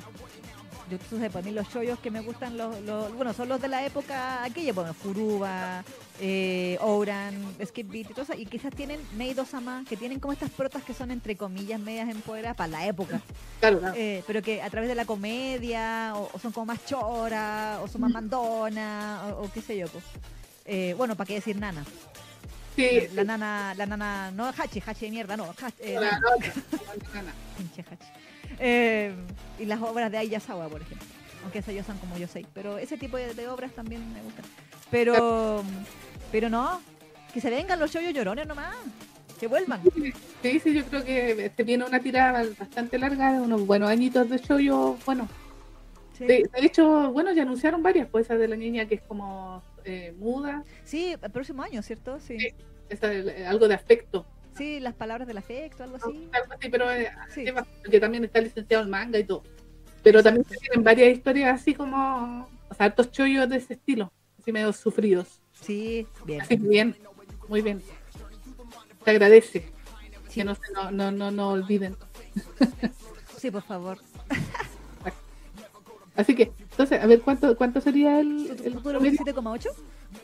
yo 0.90 0.98
sé, 1.10 1.30
para 1.30 1.46
mí 1.46 1.52
los 1.52 1.68
shoyos 1.70 2.00
que 2.00 2.12
me 2.12 2.22
gustan, 2.22 2.58
los, 2.58 2.80
los, 2.82 3.14
bueno, 3.14 3.34
son 3.34 3.50
los 3.50 3.62
de 3.62 3.68
la 3.68 3.86
época 3.86 4.44
aquella, 4.44 4.74
bueno, 4.74 4.94
Furuba, 4.94 5.84
eh, 6.20 6.78
Ouran, 6.82 7.56
Skip 7.66 7.92
Beat 7.92 8.12
y 8.12 8.14
todo 8.14 8.22
eso, 8.24 8.34
y 8.34 8.46
quizás 8.46 8.74
tienen 8.74 9.00
Maid 9.18 9.40
Osama, 9.42 9.84
que 9.88 9.98
tienen 9.98 10.20
como 10.20 10.34
estas 10.34 10.50
protas 10.50 10.84
que 10.84 10.94
son 10.94 11.12
entre 11.12 11.36
comillas 11.36 11.80
medias 11.80 12.10
empoderadas 12.10 12.56
para 12.56 12.70
la 12.70 12.88
época. 12.88 13.22
Claro, 13.60 13.80
claro. 13.80 13.96
Eh, 13.98 14.24
pero 14.26 14.42
que 14.42 14.62
a 14.62 14.70
través 14.70 14.90
de 14.90 14.96
la 14.96 15.06
comedia, 15.06 16.14
o, 16.16 16.40
son 16.40 16.52
como 16.52 16.68
más 16.68 16.86
choras, 16.86 17.80
o 17.82 17.88
son 17.88 18.02
más 18.02 18.12
mandona, 18.12 19.36
o, 19.38 19.52
qué 19.52 19.62
sé 19.62 19.78
yo, 19.78 19.88
pues. 19.88 20.04
Eh, 20.66 20.94
bueno, 20.98 21.16
¿para 21.16 21.28
qué 21.28 21.36
decir 21.36 21.58
nana? 21.58 21.86
Sí, 22.76 23.08
la, 23.14 23.24
nana, 23.24 23.74
la 23.76 23.86
nana, 23.86 24.32
no 24.32 24.48
Hachi, 24.50 24.84
Hachi 24.86 25.06
de 25.06 25.12
mierda, 25.12 25.36
no, 25.36 25.46
Hachi, 25.46 25.76
eh. 25.80 25.98
Pinche 27.58 27.82
Hachi. 27.82 28.17
Eh, 28.60 29.14
y 29.60 29.66
las 29.66 29.82
obras 29.82 30.12
de 30.12 30.18
Ayasawa, 30.18 30.68
por 30.70 30.82
ejemplo. 30.82 31.08
Aunque 31.44 31.60
esas 31.60 31.74
yo 31.74 31.84
son 31.84 31.98
como 31.98 32.18
yo 32.18 32.28
sé. 32.28 32.46
Pero 32.54 32.78
ese 32.78 32.98
tipo 32.98 33.18
de, 33.18 33.48
obras 33.48 33.72
también 33.72 34.02
me 34.14 34.22
gustan. 34.22 34.46
Pero, 34.92 35.64
pero 36.32 36.50
no, 36.50 36.82
que 37.34 37.42
se 37.42 37.50
vengan 37.50 37.80
los 37.80 37.92
shoyos 37.92 38.14
llorones 38.14 38.48
nomás. 38.48 38.76
Que 39.40 39.48
vuelvan. 39.48 39.82
Sí, 40.42 40.60
sí, 40.60 40.74
yo 40.74 40.84
creo 40.86 41.04
que 41.04 41.46
este 41.46 41.64
viene 41.64 41.86
una 41.86 42.00
tirada 42.00 42.44
bastante 42.58 42.98
larga, 42.98 43.34
unos 43.34 43.68
buenos 43.68 43.90
añitos 43.90 44.28
de 44.30 44.38
shoyo, 44.38 44.98
bueno. 45.06 45.28
De, 46.20 46.50
hecho, 46.64 47.12
bueno, 47.12 47.32
ya 47.34 47.44
anunciaron 47.44 47.84
varias, 47.84 48.08
pues 48.08 48.26
esa 48.26 48.36
de 48.36 48.48
la 48.48 48.56
niña 48.56 48.88
que 48.88 48.96
es 48.96 49.02
como 49.02 49.62
eh, 49.86 50.16
muda. 50.18 50.64
Sí, 50.84 51.16
el 51.22 51.32
próximo 51.32 51.62
año, 51.62 51.82
¿cierto? 51.84 52.20
Sí. 52.20 52.38
algo 53.46 53.68
de 53.68 53.76
aspecto. 53.76 54.26
Sí, 54.58 54.80
las 54.80 54.94
palabras 54.96 55.28
del 55.28 55.38
afecto, 55.38 55.84
algo 55.84 55.98
así. 55.98 56.30
Algo 56.32 56.54
así, 56.54 56.70
pero 56.70 56.92
eh, 56.92 57.12
que 57.90 58.00
también 58.00 58.26
está 58.26 58.42
licenciado 58.42 58.84
en 58.84 58.90
manga 58.90 59.20
y 59.20 59.24
todo. 59.24 59.44
Pero 60.04 60.24
también 60.24 60.46
tienen 60.46 60.84
varias 60.84 61.16
historias 61.16 61.62
así 61.62 61.74
como, 61.74 62.48
o 62.70 62.74
sea, 62.74 62.88
hartos 62.88 63.12
chollos 63.12 63.50
de 63.50 63.58
ese 63.58 63.74
estilo, 63.74 64.12
así 64.40 64.52
medio 64.52 64.72
sufridos. 64.74 65.42
Sí, 65.62 66.08
bien. 66.26 66.42
Así 66.42 66.56
bien, 66.56 66.96
muy 67.48 67.62
bien. 67.62 67.82
Te 69.04 69.12
agradece. 69.12 69.72
Que 70.34 70.44
no, 70.44 70.56
no, 70.74 70.92
no, 70.92 71.12
no, 71.12 71.32
no 71.32 71.50
olviden. 71.50 71.96
Sí, 73.38 73.52
por 73.52 73.62
favor. 73.62 74.00
Así 76.16 76.34
que, 76.34 76.52
entonces, 76.72 77.00
a 77.00 77.06
ver, 77.06 77.22
¿cuánto, 77.22 77.56
cuánto 77.56 77.80
sería 77.80 78.20
el, 78.20 78.50
el 78.64 78.76
7,8? 78.82 79.70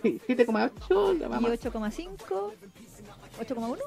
Sí, 0.02 0.20
7,8. 0.28 1.16
Y 1.16 1.68
8,5. 1.70 2.54
8,1. 3.40 3.78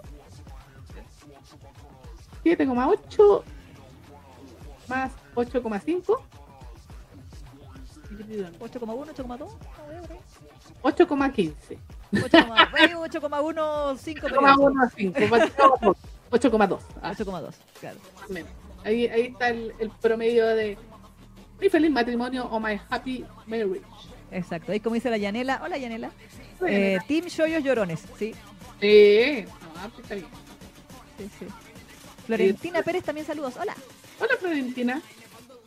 7,8 2.47 3.43
más 4.87 5.11
8,5. 5.35 6.21
8,1, 8.61 9.15
8,2. 9.15 9.49
8,15. 10.83 11.79
8,1, 12.13 13.99
5. 13.99 14.27
8,2. 16.31 16.81
8,2, 17.03 17.55
claro. 17.81 17.99
Ahí, 18.85 19.09
ahí 19.09 19.23
está 19.23 19.49
el, 19.49 19.75
el, 19.81 19.91
promedio 19.91 20.47
de 20.47 20.79
mi 21.61 21.69
feliz 21.69 21.91
matrimonio 21.91 22.47
o 22.47 22.61
my 22.61 22.81
happy 22.89 23.25
marriage. 23.47 23.83
Exacto. 24.31 24.71
Ahí 24.71 24.79
como 24.79 24.95
dice 24.95 25.11
la 25.11 25.17
Yanela. 25.17 25.61
Hola 25.65 25.77
Yanela. 25.79 26.13
Eh, 26.67 26.99
team 27.09 27.27
Shoyos 27.27 27.65
Llorones, 27.65 28.05
¿sí? 28.17 28.35
Sí. 28.81 29.45
No, 29.75 29.91
pues 29.91 30.03
está 30.03 30.15
bien. 30.15 30.27
Sí, 31.19 31.31
sí. 31.41 31.47
Florentina 32.27 32.83
Pérez 32.83 33.05
también 33.05 33.27
saludos. 33.27 33.55
Hola. 33.61 33.75
Hola 34.21 34.35
Florentina. 34.39 35.03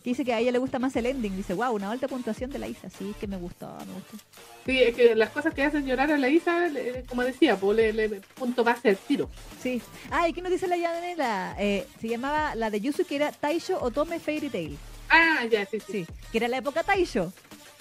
Que 0.03 0.11
dice 0.11 0.23
que 0.23 0.33
a 0.33 0.39
ella 0.39 0.51
le 0.51 0.59
gusta 0.59 0.79
más 0.79 0.95
el 0.95 1.05
ending. 1.07 1.35
Dice, 1.35 1.53
wow, 1.53 1.73
una 1.73 1.91
alta 1.91 2.07
puntuación 2.07 2.49
de 2.51 2.59
la 2.59 2.67
Isa. 2.67 2.89
Sí, 2.89 3.13
que 3.19 3.27
me 3.27 3.37
gustó, 3.37 3.67
me 3.85 3.93
gustó. 3.93 4.17
Sí, 4.65 4.81
es 4.81 4.95
que 4.95 5.15
las 5.15 5.29
cosas 5.29 5.53
que 5.53 5.63
hacen 5.63 5.85
llorar 5.85 6.11
a 6.11 6.17
la 6.17 6.29
Isa, 6.29 6.69
como 7.07 7.23
decía, 7.23 7.57
pues 7.57 7.75
le, 7.75 7.93
le 7.93 8.21
punto 8.35 8.63
base 8.63 8.89
al 8.89 8.97
tiro. 8.97 9.29
Sí. 9.61 9.81
Ah, 10.09 10.27
¿y 10.29 10.33
qué 10.33 10.41
nos 10.41 10.51
dice 10.51 10.67
la 10.67 10.77
Yanela? 10.77 11.55
Eh, 11.59 11.85
se 11.99 12.07
llamaba 12.07 12.55
la 12.55 12.69
de 12.69 12.79
Yusu, 12.79 13.05
que 13.05 13.17
era 13.17 13.31
Taisho 13.31 13.81
Otome 13.81 14.19
Fairy 14.19 14.49
Tail. 14.49 14.77
Ah, 15.09 15.43
ya, 15.49 15.65
sí, 15.65 15.79
sí. 15.79 16.05
sí 16.05 16.07
que 16.31 16.37
era 16.37 16.47
la 16.47 16.57
época 16.57 16.83
Taisho. 16.83 17.31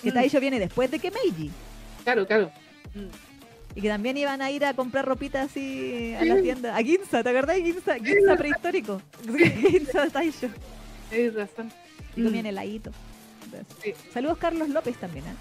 Que 0.03 0.11
mm. 0.11 0.15
Taisho 0.15 0.41
viene 0.41 0.59
después 0.59 0.91
de 0.91 0.99
que 0.99 1.11
Meiji. 1.11 1.51
Claro, 2.05 2.27
claro. 2.27 2.51
Mm. 2.95 3.28
Y 3.75 3.81
que 3.81 3.89
también 3.89 4.17
iban 4.17 4.43
a 4.43 4.51
ir 4.51 4.65
a 4.65 4.75
comprar 4.75 5.07
ropita 5.07 5.43
así 5.43 6.15
a 6.19 6.25
la 6.25 6.41
tienda. 6.43 6.77
A 6.77 6.83
Ginza, 6.83 7.23
¿te 7.23 7.29
acordás 7.29 7.57
de 7.57 7.63
Ginza? 7.63 7.95
Ginza 7.97 8.37
prehistórico. 8.37 9.03
Ginza 9.71 10.09
Taisho. 10.09 10.49
Tienes 11.11 11.35
razón. 11.35 11.73
Y 12.17 12.25
comían 12.25 12.45
mm. 12.45 12.49
heladito. 12.49 12.91
Saludos 14.13 14.39
Carlos 14.39 14.69
López 14.69 14.97
también, 14.99 15.25
¿eh? 15.25 15.35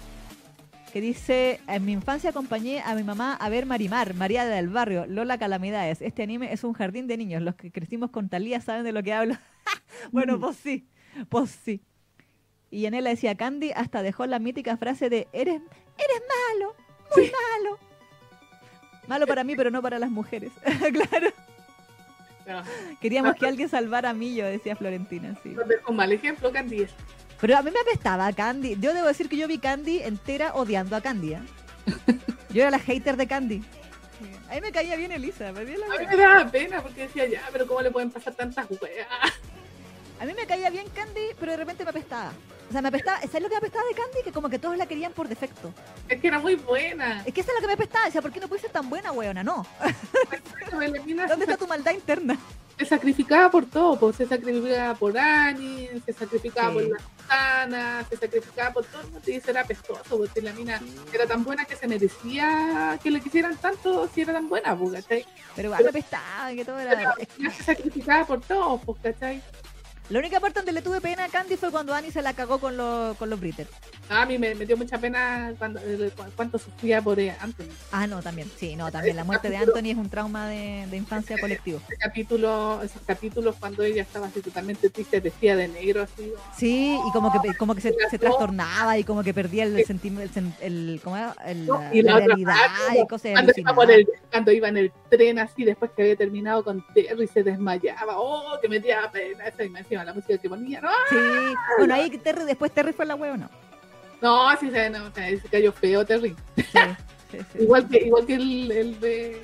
que 0.92 1.00
dice, 1.00 1.60
en 1.66 1.84
mi 1.84 1.92
infancia 1.92 2.30
acompañé 2.30 2.80
a 2.80 2.94
mi 2.94 3.02
mamá 3.02 3.34
a 3.34 3.48
ver 3.48 3.66
Marimar, 3.66 4.14
María 4.14 4.46
del 4.46 4.68
Barrio, 4.68 5.06
Lola 5.06 5.38
Calamidades. 5.38 6.00
Este 6.00 6.22
anime 6.22 6.52
es 6.52 6.64
un 6.64 6.72
jardín 6.72 7.06
de 7.06 7.16
niños. 7.16 7.42
Los 7.42 7.56
que 7.56 7.70
crecimos 7.70 8.10
con 8.10 8.28
Talía 8.28 8.60
saben 8.60 8.84
de 8.84 8.92
lo 8.92 9.02
que 9.02 9.12
hablo. 9.12 9.34
bueno, 10.12 10.38
mm. 10.38 10.40
pues 10.40 10.56
sí, 10.56 10.86
pues 11.28 11.50
sí. 11.50 11.82
Y 12.70 12.86
en 12.86 12.94
él 12.94 13.04
decía, 13.04 13.34
Candy 13.34 13.72
hasta 13.72 14.02
dejó 14.02 14.26
la 14.26 14.38
mítica 14.38 14.76
frase 14.76 15.08
de, 15.08 15.28
eres, 15.32 15.60
eres 15.96 16.22
malo, 16.50 16.74
muy 17.14 17.24
malo. 17.24 17.78
Malo 19.08 19.26
para 19.26 19.42
mí, 19.42 19.56
pero 19.56 19.70
no 19.70 19.82
para 19.82 19.98
las 19.98 20.10
mujeres. 20.10 20.52
claro. 20.92 21.32
Queríamos 23.00 23.34
que 23.34 23.46
alguien 23.46 23.68
salvara 23.68 24.10
a 24.10 24.14
Millo, 24.14 24.46
decía 24.46 24.76
Florentina. 24.76 25.34
Sí. 25.42 25.56
Un 25.86 25.96
mal 25.96 26.12
ejemplo, 26.12 26.52
Candy. 26.52 26.86
Pero 27.40 27.56
a 27.56 27.62
mí 27.62 27.70
me 27.70 27.80
apestaba 27.80 28.32
Candy. 28.32 28.76
Yo 28.78 28.94
debo 28.94 29.08
decir 29.08 29.28
que 29.28 29.36
yo 29.36 29.48
vi 29.48 29.58
Candy 29.58 30.00
entera 30.00 30.54
odiando 30.54 30.96
a 30.96 31.00
Candy. 31.00 31.34
¿eh? 31.34 31.40
Yo 32.50 32.62
era 32.62 32.70
la 32.70 32.78
hater 32.78 33.16
de 33.16 33.26
Candy. 33.26 33.62
A 34.50 34.54
mí 34.54 34.60
me 34.60 34.72
caía 34.72 34.96
bien 34.96 35.12
Elisa. 35.12 35.52
Me 35.52 35.60
a 35.60 35.64
mí 35.64 35.74
me 36.08 36.16
daba 36.16 36.50
pena 36.50 36.82
porque 36.82 37.02
decía, 37.02 37.26
ya, 37.26 37.42
pero 37.52 37.66
¿cómo 37.66 37.82
le 37.82 37.90
pueden 37.90 38.10
pasar 38.10 38.34
tantas 38.34 38.66
weas? 38.70 39.08
A 40.20 40.24
mí 40.24 40.34
me 40.34 40.46
caía 40.46 40.70
bien 40.70 40.88
Candy, 40.90 41.28
pero 41.38 41.52
de 41.52 41.58
repente 41.58 41.84
me 41.84 41.90
apestaba. 41.90 42.32
O 42.68 42.72
sea, 42.72 42.82
me 42.82 42.88
apestaba. 42.88 43.20
¿Sabes 43.20 43.42
lo 43.42 43.48
que 43.48 43.54
me 43.54 43.58
apestaba 43.58 43.84
de 43.88 43.94
Candy? 43.94 44.22
Que 44.24 44.32
como 44.32 44.50
que 44.50 44.58
todos 44.58 44.76
la 44.76 44.86
querían 44.86 45.12
por 45.12 45.28
defecto. 45.28 45.72
Es 46.08 46.20
que 46.20 46.28
era 46.28 46.38
muy 46.38 46.56
buena. 46.56 47.22
Es 47.24 47.32
que 47.32 47.40
eso 47.40 47.50
es 47.50 47.54
lo 47.56 47.60
que 47.60 47.66
me 47.68 47.72
apestaba. 47.74 48.06
Decía, 48.06 48.20
¿por 48.20 48.32
qué 48.32 48.40
no 48.40 48.48
puede 48.48 48.60
ser 48.62 48.70
tan 48.70 48.90
buena, 48.90 49.12
weona? 49.12 49.42
No. 49.44 49.66
¿Dónde 50.70 51.44
está 51.44 51.56
tu 51.56 51.66
maldad 51.66 51.92
interna? 51.92 52.36
Se 52.78 52.84
sacrificaba 52.84 53.50
por 53.50 53.66
todo, 53.66 53.98
pues 53.98 54.14
se 54.14 54.26
sacrificaba 54.26 54.94
por 54.94 55.18
Annie, 55.18 56.00
se 56.06 56.12
sacrificaba 56.12 56.72
por 56.74 56.82
la 56.84 56.96
Susana, 56.98 58.06
se 58.08 58.16
sacrificaba 58.16 58.72
por 58.72 58.84
todo, 58.84 59.02
y 59.26 59.32
eso 59.32 59.50
era 59.50 59.62
apestoso, 59.62 60.16
porque 60.16 60.40
la 60.40 60.52
mina 60.52 60.80
era 61.12 61.26
tan 61.26 61.42
buena 61.42 61.64
que 61.64 61.74
se 61.74 61.88
merecía 61.88 62.96
que 63.02 63.10
le 63.10 63.20
quisieran 63.20 63.56
tanto 63.56 64.08
si 64.14 64.20
era 64.20 64.32
tan 64.32 64.48
buena, 64.48 64.78
pues, 64.78 64.92
¿cachai? 64.92 65.26
Pero 65.56 65.70
igual 65.70 65.82
me 65.82 65.90
apestaba, 65.90 66.52
que 66.52 66.64
todo 66.64 66.78
era... 66.78 67.16
se 67.36 67.64
sacrificaba 67.64 68.24
por 68.24 68.40
todo, 68.42 68.78
pues, 68.78 68.98
¿cachai? 69.02 69.42
La 70.10 70.20
única 70.20 70.40
parte 70.40 70.60
donde 70.60 70.72
le 70.72 70.80
tuve 70.80 71.02
pena 71.02 71.24
a 71.24 71.28
Candy 71.28 71.56
fue 71.56 71.70
cuando 71.70 71.92
Annie 71.92 72.10
se 72.10 72.22
la 72.22 72.32
cagó 72.32 72.58
con, 72.58 72.78
los, 72.78 73.14
con 73.18 73.28
los 73.28 73.38
Britters. 73.38 73.68
a 74.08 74.24
mí 74.24 74.38
me, 74.38 74.54
dio 74.54 74.74
mucha 74.74 74.96
pena 74.96 75.52
cuando 75.58 75.80
eh, 75.84 76.10
cuánto 76.34 76.58
sufría 76.58 77.02
por 77.02 77.20
eh, 77.20 77.36
Anthony. 77.38 77.66
Ah, 77.92 78.06
no, 78.06 78.22
también. 78.22 78.50
Sí, 78.56 78.74
no, 78.74 78.90
también. 78.90 79.16
La 79.16 79.24
muerte 79.24 79.50
de 79.50 79.58
Anthony 79.58 79.90
es 79.90 79.96
un 79.98 80.08
trauma 80.08 80.48
de, 80.48 80.86
de 80.90 80.96
infancia 80.96 81.36
colectivo. 81.38 81.82
Ese 81.86 81.98
capítulo, 81.98 82.80
esos 82.82 83.02
capítulos 83.02 83.56
cuando 83.60 83.82
ella 83.82 84.00
estaba 84.00 84.28
así 84.28 84.40
totalmente 84.40 84.88
triste, 84.88 85.20
vestida 85.20 85.56
de 85.56 85.68
negro, 85.68 86.04
así. 86.04 86.32
Sí, 86.56 86.98
y 87.06 87.12
como 87.12 87.30
que, 87.30 87.54
como 87.56 87.74
que 87.74 87.82
se, 87.82 87.94
se 88.10 88.18
trastornaba 88.18 88.96
y 88.96 89.04
como 89.04 89.22
que 89.22 89.34
perdía 89.34 89.64
el 89.64 89.84
sentimiento, 89.84 90.40
el, 90.62 91.02
¿cómo 91.04 91.18
era? 91.18 91.34
El, 91.44 91.66
la, 91.66 92.18
realidad 92.18 92.56
y 92.94 93.06
cosas 93.06 93.32
cuando 93.32 93.52
iba, 93.54 93.94
el, 93.94 94.08
cuando 94.30 94.52
iba 94.52 94.68
en 94.68 94.76
el 94.78 94.92
tren 95.10 95.38
así, 95.38 95.64
después 95.64 95.90
que 95.94 96.02
había 96.02 96.16
terminado 96.16 96.64
con 96.64 96.82
Terry, 96.94 97.26
se 97.26 97.42
desmayaba. 97.42 98.18
Oh, 98.18 98.58
que 98.62 98.70
me 98.70 98.80
dio 98.80 98.94
pena 99.12 99.48
esa 99.48 99.64
la 100.04 100.14
música 100.14 100.38
que 100.38 100.48
ponía, 100.48 100.80
¿no? 100.80 100.90
Sí, 101.08 101.16
bueno, 101.78 101.94
ahí 101.94 102.10
Terry, 102.18 102.44
después 102.44 102.72
Terry 102.72 102.92
fue 102.92 103.06
la 103.06 103.14
huevo, 103.14 103.36
¿no? 103.36 103.50
No, 104.20 104.56
sí 104.58 104.70
se, 104.70 104.90
no, 104.90 105.12
se 105.14 105.40
cayó 105.50 105.72
feo, 105.72 106.04
terrible. 106.04 106.36
Sí, 106.56 106.64
sí, 107.30 107.38
sí. 107.52 107.62
igual, 107.62 107.88
que, 107.88 107.98
igual 107.98 108.26
que 108.26 108.34
el, 108.34 108.70
el 108.72 109.00
de. 109.00 109.42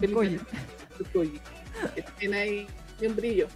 El 0.00 0.14
Goyi. 0.14 0.40
Que 1.94 2.02
tiene 2.18 2.38
ahí 2.38 2.66
un 3.02 3.16
brillo. 3.16 3.48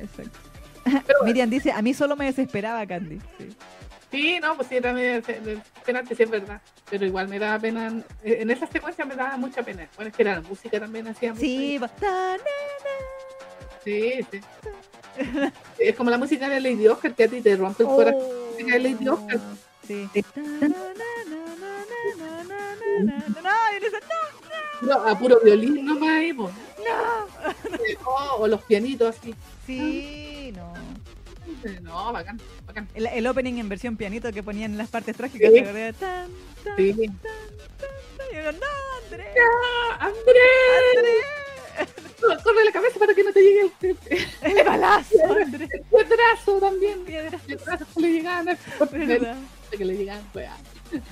Exacto. 0.00 0.38
Pero 0.84 1.18
Miriam 1.24 1.50
dice, 1.50 1.72
a 1.72 1.82
mí 1.82 1.92
solo 1.94 2.16
me 2.16 2.26
desesperaba 2.26 2.86
Candy. 2.86 3.20
Sí. 3.38 3.48
sí, 4.10 4.38
no, 4.40 4.56
pues 4.56 4.68
sí, 4.68 4.76
era 4.76 4.92
medio 4.92 5.22
penante, 5.84 6.14
sí 6.14 6.22
es 6.22 6.30
verdad. 6.30 6.60
Pero 6.90 7.06
igual 7.06 7.28
me 7.28 7.38
daba 7.38 7.58
pena. 7.58 7.92
En 8.22 8.50
esa 8.50 8.66
secuencia 8.66 9.04
me 9.04 9.14
daba 9.16 9.36
mucha 9.36 9.62
pena. 9.62 9.88
Bueno, 9.96 10.10
es 10.10 10.16
que 10.16 10.22
era 10.22 10.34
la 10.36 10.40
música 10.42 10.78
también 10.80 11.08
hacía 11.08 11.30
mucho 11.32 11.40
Sí, 11.44 11.78
na- 11.78 11.90
Sí, 13.84 14.20
sí 14.30 14.40
es 15.78 15.96
como 15.96 16.10
la 16.10 16.18
música 16.18 16.48
de 16.48 16.60
Lady 16.60 16.86
Oscar, 16.88 17.14
que 17.14 17.24
a 17.24 17.28
ti 17.28 17.40
te 17.40 17.56
rompe 17.56 17.82
el 17.82 17.88
oh. 17.88 18.02
La 18.02 18.72
de 18.74 18.78
Lady 18.78 19.08
Oscar. 19.08 19.40
Sí. 19.86 20.08
No, 24.82 24.94
a 24.94 25.18
puro 25.18 25.40
violín 25.42 25.84
No. 25.84 25.98
O, 28.04 28.42
o 28.42 28.48
los 28.48 28.62
pianitos 28.62 29.16
así. 29.16 29.34
Sí, 29.66 30.52
no. 30.56 30.72
No, 31.82 32.12
bacán, 32.12 32.40
bacán. 32.66 32.88
El, 32.94 33.26
opening 33.26 33.58
en 33.58 33.68
versión 33.68 33.96
pianito 33.96 34.32
que 34.32 34.42
ponían 34.42 34.72
en 34.72 34.78
las 34.78 34.88
partes 34.88 35.16
trágicas. 35.16 35.52
Sí. 35.52 35.62
Tan, 35.62 35.74
tan. 35.74 35.94
Tan, 35.94 36.30
tan, 36.64 36.96
tan, 36.96 37.22
y 38.32 38.34
yo, 38.34 38.52
no, 38.52 38.66
Andrés. 39.04 39.26
No, 39.36 39.92
Andrés. 39.98 40.96
Andrés. 40.96 41.51
Corre 42.44 42.64
la 42.64 42.72
cabeza 42.72 42.98
para 42.98 43.14
que 43.14 43.24
no 43.24 43.32
te 43.32 43.40
llegue 43.40 43.70
el, 43.80 43.96
el, 44.10 44.26
El 44.58 44.64
balazo, 44.64 45.16
Andrés. 45.44 45.70
el 45.72 45.82
piedrazo 45.82 46.58
también. 46.60 47.00
El 47.00 47.38
piedrazo 47.40 47.86
que 47.94 48.00
le 48.00 48.12
llegaban 48.12 48.44
¿verdad? 48.44 49.36
que 49.70 49.84
le 49.84 49.96
llegaban, 49.96 50.24
pues. 50.32 50.48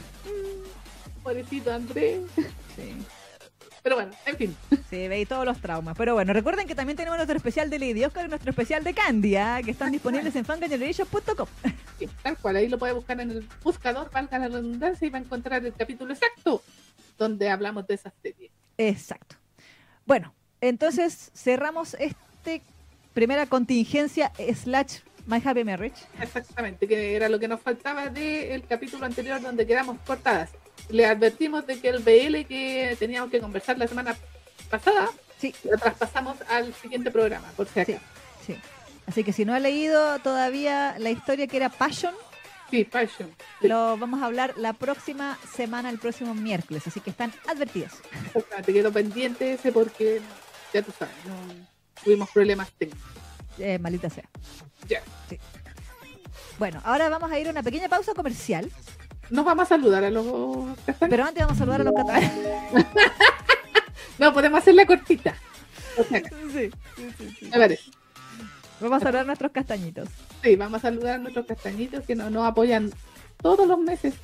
Pobrecito 1.22 1.72
Andrés. 1.72 2.20
Sí. 2.76 2.94
Pero 3.82 3.96
bueno, 3.96 4.12
en 4.26 4.36
fin. 4.36 4.56
Sí, 4.90 5.08
veis 5.08 5.26
todos 5.26 5.44
los 5.44 5.60
traumas. 5.60 5.96
Pero 5.96 6.14
bueno, 6.14 6.32
recuerden 6.32 6.66
que 6.66 6.74
también 6.74 6.96
tenemos 6.96 7.16
nuestro 7.16 7.36
especial 7.36 7.70
de 7.70 7.78
Lady 7.78 8.04
Oscar 8.04 8.26
y 8.26 8.28
nuestro 8.28 8.50
especial 8.50 8.84
de 8.84 8.92
Candy, 8.92 9.36
¿ah? 9.36 9.60
que 9.64 9.70
están 9.70 9.92
disponibles 9.92 10.34
en 10.36 10.44
fangagenerations.com. 10.44 11.48
Sí, 11.98 12.08
tal 12.22 12.38
cual, 12.38 12.56
ahí 12.56 12.66
lo 12.66 12.78
puede 12.78 12.94
buscar 12.94 13.20
en 13.20 13.30
el 13.30 13.46
buscador, 13.62 14.10
valga 14.10 14.38
la 14.38 14.48
redundancia, 14.48 15.06
y 15.06 15.10
va 15.10 15.18
a 15.18 15.20
encontrar 15.20 15.66
el 15.66 15.74
capítulo 15.74 16.14
exacto 16.14 16.62
donde 17.18 17.50
hablamos 17.50 17.86
de 17.86 17.92
esas 17.92 18.14
series. 18.22 18.50
Exacto. 18.78 19.36
Bueno, 20.06 20.32
entonces 20.60 21.30
cerramos 21.34 21.94
este 21.94 22.62
primera 23.14 23.46
contingencia 23.46 24.32
slash 24.54 24.98
My 25.26 25.40
Happy 25.44 25.64
Marriage. 25.64 25.96
Exactamente, 26.20 26.86
que 26.88 27.14
era 27.16 27.28
lo 27.28 27.38
que 27.38 27.48
nos 27.48 27.60
faltaba 27.60 28.08
del 28.08 28.64
capítulo 28.66 29.04
anterior 29.06 29.40
donde 29.40 29.66
quedamos 29.66 29.98
cortadas. 30.06 30.50
Le 30.88 31.06
advertimos 31.06 31.66
de 31.66 31.78
que 31.80 31.88
el 31.88 31.98
BL 31.98 32.46
que 32.46 32.96
teníamos 32.98 33.30
que 33.30 33.40
conversar 33.40 33.78
la 33.78 33.86
semana 33.86 34.16
pasada, 34.70 35.08
Sí. 35.38 35.54
lo 35.64 35.76
traspasamos 35.78 36.36
al 36.48 36.74
siguiente 36.74 37.10
programa, 37.10 37.48
por 37.56 37.66
si 37.68 37.80
acaso. 37.80 37.98
sí. 38.46 38.56
Así 39.06 39.24
que 39.24 39.32
si 39.32 39.44
no 39.44 39.54
ha 39.54 39.58
leído 39.58 40.18
todavía 40.20 40.94
la 40.98 41.10
historia 41.10 41.46
que 41.46 41.56
era 41.56 41.68
Passion, 41.68 42.14
Sí, 42.70 42.84
Passion. 42.84 43.28
Sí, 43.60 43.66
lo 43.66 43.96
vamos 43.96 44.22
a 44.22 44.26
hablar 44.26 44.54
la 44.56 44.72
próxima 44.74 45.36
semana, 45.56 45.90
el 45.90 45.98
próximo 45.98 46.34
miércoles. 46.36 46.86
Así 46.86 47.00
que 47.00 47.10
están 47.10 47.32
advertidos. 47.48 47.90
Te 48.64 48.72
quedó 48.72 48.92
pendiente 48.92 49.54
ese 49.54 49.72
porque, 49.72 50.20
ya 50.72 50.82
tú 50.82 50.92
sabes, 50.98 51.14
no 51.26 51.34
tuvimos 52.04 52.30
problemas 52.30 52.70
técnicos. 52.72 53.08
Eh, 53.58 53.78
maldita 53.78 54.08
sea. 54.10 54.24
Ya. 54.88 55.02
Bueno, 56.58 56.80
ahora 56.84 57.08
vamos 57.08 57.30
a 57.30 57.38
ir 57.38 57.48
a 57.48 57.50
una 57.50 57.62
pequeña 57.62 57.88
pausa 57.88 58.14
comercial. 58.14 58.70
Nos 59.30 59.44
vamos 59.44 59.64
a 59.64 59.68
saludar 59.68 60.04
a 60.04 60.10
los 60.10 60.76
castaños. 60.86 61.10
Pero 61.10 61.24
antes 61.24 61.42
vamos 61.42 61.56
a 61.56 61.58
saludar 61.58 61.80
a 61.80 61.84
los 61.84 61.94
catalanes. 61.94 62.32
No, 64.18 64.34
podemos 64.34 64.58
hacerla 64.60 64.84
cortita. 64.84 65.34
O 65.96 66.04
sea, 66.04 66.20
Sí, 66.20 66.70
sí, 66.96 67.10
sí, 67.16 67.36
sí. 67.38 67.44
me 67.46 67.56
parece. 67.58 67.90
Vamos 68.78 68.98
a 68.98 69.00
saludar 69.04 69.22
a 69.22 69.26
nuestros 69.26 69.50
castañitos. 69.50 70.08
Sí, 70.42 70.56
vamos 70.56 70.78
a 70.78 70.82
saludar 70.82 71.14
a 71.14 71.18
nuestros 71.18 71.46
castañitos 71.46 72.04
que 72.04 72.14
nos, 72.14 72.30
nos 72.30 72.46
apoyan 72.46 72.90
todos 73.40 73.66
los 73.66 73.78
meses. 73.78 74.14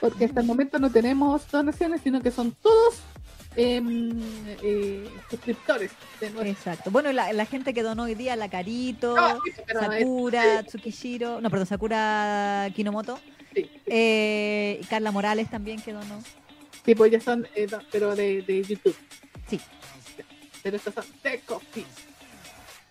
Porque 0.00 0.24
hasta 0.24 0.40
el 0.40 0.46
momento 0.46 0.78
no 0.78 0.90
tenemos 0.90 1.50
donaciones, 1.50 2.00
sino 2.00 2.22
que 2.22 2.30
son 2.30 2.52
todos 2.62 3.00
em, 3.56 4.10
eh, 4.62 5.08
suscriptores 5.28 5.90
de 6.20 6.30
nuestro. 6.30 6.50
Exacto. 6.50 6.90
Bueno, 6.90 7.12
la, 7.12 7.32
la 7.32 7.44
gente 7.46 7.74
que 7.74 7.82
donó 7.82 8.04
hoy 8.04 8.14
día, 8.14 8.36
la 8.36 8.48
Carito, 8.48 9.16
No, 9.16 9.40
sí, 9.44 9.52
pero 9.66 9.80
es- 9.92 9.98
Sakura, 10.00 10.62
Tsukishiro, 10.64 11.40
no, 11.40 11.50
perdón, 11.50 11.66
Sakura 11.66 12.68
Kinomoto, 12.74 13.18
sí, 13.54 13.70
eh, 13.86 14.78
y 14.80 14.84
Carla 14.86 15.10
Morales 15.10 15.50
también 15.50 15.80
que 15.82 15.92
donó. 15.92 16.22
sí, 16.84 16.94
pues 16.94 17.10
ya 17.12 17.20
son, 17.20 17.46
eh, 17.54 17.66
no, 17.70 17.78
pero 17.90 18.14
de, 18.14 18.42
de 18.42 18.62
YouTube. 18.62 18.96
Sí. 19.48 19.60
Pero 20.62 20.76
estos 20.76 20.94
son 20.94 21.04
de 21.22 21.40
Coffee. 21.40 21.84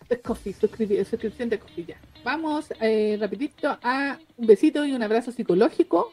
De 0.09 0.19
Coffee, 0.21 0.53
suscripción 0.53 1.49
de 1.49 1.59
Coffee 1.59 1.85
ya. 1.85 1.97
Vamos 2.23 2.65
eh, 2.81 3.15
rapidito 3.19 3.77
a 3.83 4.17
un 4.37 4.47
besito 4.47 4.83
y 4.83 4.91
un 4.93 5.03
abrazo 5.03 5.31
psicológico 5.31 6.11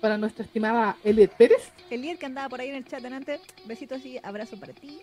para 0.00 0.18
nuestra 0.18 0.44
estimada 0.44 0.96
Eliet 1.04 1.32
Pérez, 1.36 1.70
Elier 1.90 2.18
que 2.18 2.26
andaba 2.26 2.48
por 2.48 2.60
ahí 2.60 2.68
en 2.70 2.76
el 2.76 2.84
chat 2.84 3.02
delante, 3.02 3.40
besitos 3.66 4.04
y 4.04 4.18
abrazo 4.22 4.58
para 4.58 4.72
ti. 4.72 5.00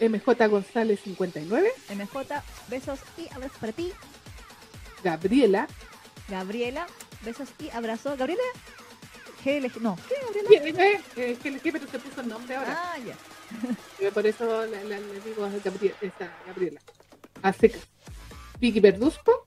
MJ 0.00 0.46
González 0.48 1.00
59, 1.04 1.72
MJ, 1.94 2.42
besos 2.68 3.00
y 3.16 3.32
abrazos 3.32 3.58
para 3.58 3.72
ti. 3.72 3.92
Gabriela, 5.02 5.66
Gabriela, 6.28 6.86
besos 7.24 7.48
y 7.58 7.70
abrazos. 7.70 8.18
Gabriela, 8.18 8.42
GLG, 9.44 9.80
no, 9.80 9.96
¿qué 10.08 10.14
Gabriela? 10.56 11.00
eh, 11.16 11.38
que, 11.42 11.72
pero 11.72 11.86
se 11.86 11.98
puso 11.98 12.20
el 12.20 12.28
nombre 12.28 12.56
ahora. 12.56 12.74
Ah, 12.76 12.98
ya. 12.98 13.16
Eh, 14.00 14.10
Por 14.12 14.26
eso 14.26 14.66
le, 14.66 14.80
digo 15.24 15.44
a 15.44 15.50
Gabriela. 16.46 16.80
A 17.42 17.52
secas. 17.52 17.88
Vicky 18.58 18.80
Verduzco, 18.80 19.45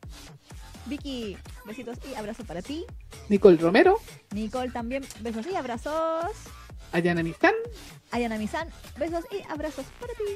Vicky, 0.85 1.37
besitos 1.65 1.97
y 2.09 2.15
abrazos 2.15 2.45
para 2.45 2.61
ti. 2.61 2.85
Nicole 3.29 3.57
Romero, 3.57 3.99
Nicole 4.31 4.71
también, 4.71 5.05
besos 5.21 5.45
y 5.51 5.55
abrazos. 5.55 6.31
Ayana 6.91 7.21
Mistán, 7.21 7.53
Ayana 8.11 8.37
Misan, 8.37 8.67
besos 8.97 9.23
y 9.31 9.43
abrazos 9.51 9.85
para 9.99 10.13
ti. 10.13 10.35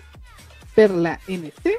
Perla 0.75 1.19
NC, 1.27 1.71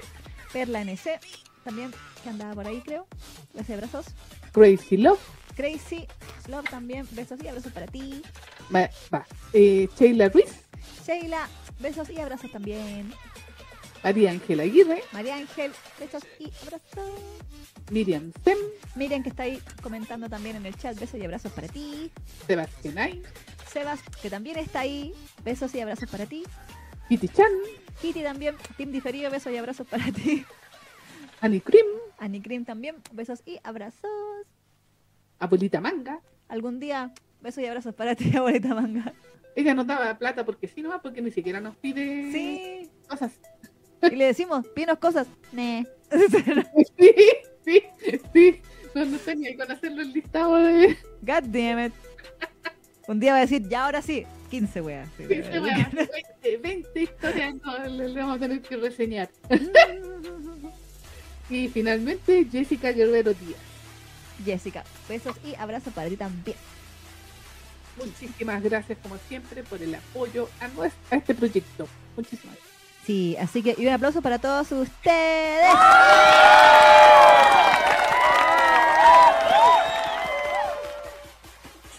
Perla 0.53 0.81
NC, 0.85 1.21
también 1.63 1.93
que 2.23 2.29
andaba 2.31 2.55
por 2.55 2.67
ahí, 2.67 2.81
creo. 2.81 3.07
Besos 3.53 3.69
y 3.69 3.73
abrazos. 3.75 4.07
Crazy 4.53 4.97
Love, 4.97 5.21
Crazy 5.57 6.07
Love 6.49 6.69
también, 6.69 7.07
besos 7.13 7.39
y 7.43 7.49
abrazos 7.49 7.73
para 7.73 7.87
ti. 7.87 8.23
va, 8.75 8.89
va, 9.13 9.27
eh, 9.53 9.89
Sheila 9.99 10.29
Ruiz, 10.29 10.53
Sheila, 11.07 11.49
besos 11.79 12.11
y 12.11 12.21
abrazos 12.21 12.51
también. 12.51 13.13
María 14.05 14.31
Ángela 14.33 14.65
Aguirre, 14.65 15.03
María 15.13 15.37
Ángel, 15.37 15.73
besos 15.99 16.23
y 16.39 16.53
abrazos. 16.63 17.11
Miriam 17.91 18.33
Sem, 18.45 18.59
Miriam 18.95 19.23
que 19.23 19.31
está 19.31 19.45
ahí 19.45 19.59
comentando 19.83 20.29
también 20.29 20.57
en 20.57 20.67
el 20.67 20.77
chat, 20.77 20.99
besos 21.01 21.19
y 21.19 21.25
abrazos 21.25 21.51
para 21.53 21.69
ti. 21.69 22.11
Sebastián 22.47 22.99
Ay, 22.99 23.23
Sebas, 23.67 24.01
que 24.21 24.29
también 24.29 24.59
está 24.59 24.81
ahí, 24.81 25.15
besos 25.43 25.75
y 25.75 25.81
abrazos 25.81 26.09
para 26.11 26.27
ti. 26.27 26.45
Kitty 27.09 27.29
Chan, 27.29 27.51
Kitty 28.03 28.23
también, 28.23 28.57
Team 28.77 28.93
Diferido, 28.93 29.31
besos 29.31 29.53
y 29.53 29.57
abrazos 29.57 29.87
para 29.87 30.05
ti. 30.13 30.45
Annie 31.41 31.61
Cream 31.63 32.65
también, 32.65 32.97
besos 33.13 33.43
y 33.47 33.59
abrazos. 33.65 34.11
Abuelita 35.39 35.81
Manga. 35.81 36.21
Algún 36.49 36.79
día, 36.79 37.13
besos 37.41 37.63
y 37.65 37.67
abrazos 37.67 37.95
para 37.95 38.15
ti, 38.15 38.31
abuelita 38.37 38.75
manga. 38.75 39.15
Ella 39.57 39.73
nos 39.75 39.87
daba 39.87 40.19
plata 40.19 40.45
porque 40.45 40.69
sí, 40.69 40.83
no 40.83 41.01
porque 41.01 41.23
ni 41.23 41.31
siquiera 41.31 41.61
nos 41.61 41.77
pide 41.77 42.31
Sí. 42.33 42.91
cosas. 43.09 43.33
Y 44.11 44.17
le 44.17 44.27
decimos, 44.27 44.67
pinos 44.75 44.99
cosas. 44.99 45.27
Ne. 45.53 45.87
Sí, 47.67 47.83
sí, 48.05 48.21
sí. 48.33 48.61
No, 48.95 49.05
no 49.07 49.17
tenía 49.19 49.51
que 49.51 49.57
conocerlo 49.57 50.03
el 50.03 50.13
listado 50.13 50.57
de. 50.57 50.97
God 51.23 51.43
damn 51.45 51.87
it. 51.87 51.93
Un 53.09 53.19
día 53.21 53.33
va 53.33 53.39
a 53.39 53.41
decir, 53.41 53.67
ya 53.69 53.87
ahora 53.87 54.03
sí, 54.03 54.25
15 54.51 54.81
weas. 54.83 55.09
Sí, 55.17 55.25
Sí, 55.27 55.35
sí, 55.43 55.59
bueno, 55.59 55.89
20, 56.43 56.57
20 56.59 57.03
historias 57.03 57.55
no, 57.65 57.79
le, 57.87 58.09
le 58.11 58.21
vamos 58.21 58.37
a 58.37 58.39
tener 58.41 58.61
que 58.61 58.77
reseñar. 58.77 59.31
Y 61.51 61.69
finalmente 61.69 62.47
Jessica 62.51 62.91
Guerrero 62.93 63.35
Díaz. 63.35 63.61
Jessica, 64.45 64.83
besos 65.09 65.37
y 65.45 65.55
abrazos 65.57 65.93
para 65.93 66.09
ti 66.09 66.17
también. 66.17 66.57
Muchísimas 67.99 68.63
gracias 68.63 68.99
como 69.03 69.17
siempre 69.29 69.63
por 69.63 69.81
el 69.83 69.95
apoyo 69.95 70.49
a, 70.61 70.69
nues- 70.69 70.93
a 71.11 71.17
este 71.17 71.35
proyecto. 71.35 71.87
Muchísimas 72.17 72.57
gracias. 72.57 72.74
Sí, 73.07 73.37
así 73.39 73.63
que 73.63 73.75
y 73.77 73.87
un 73.87 73.93
aplauso 73.93 74.23
para 74.23 74.39
todos 74.39 74.73
ustedes. 74.73 75.73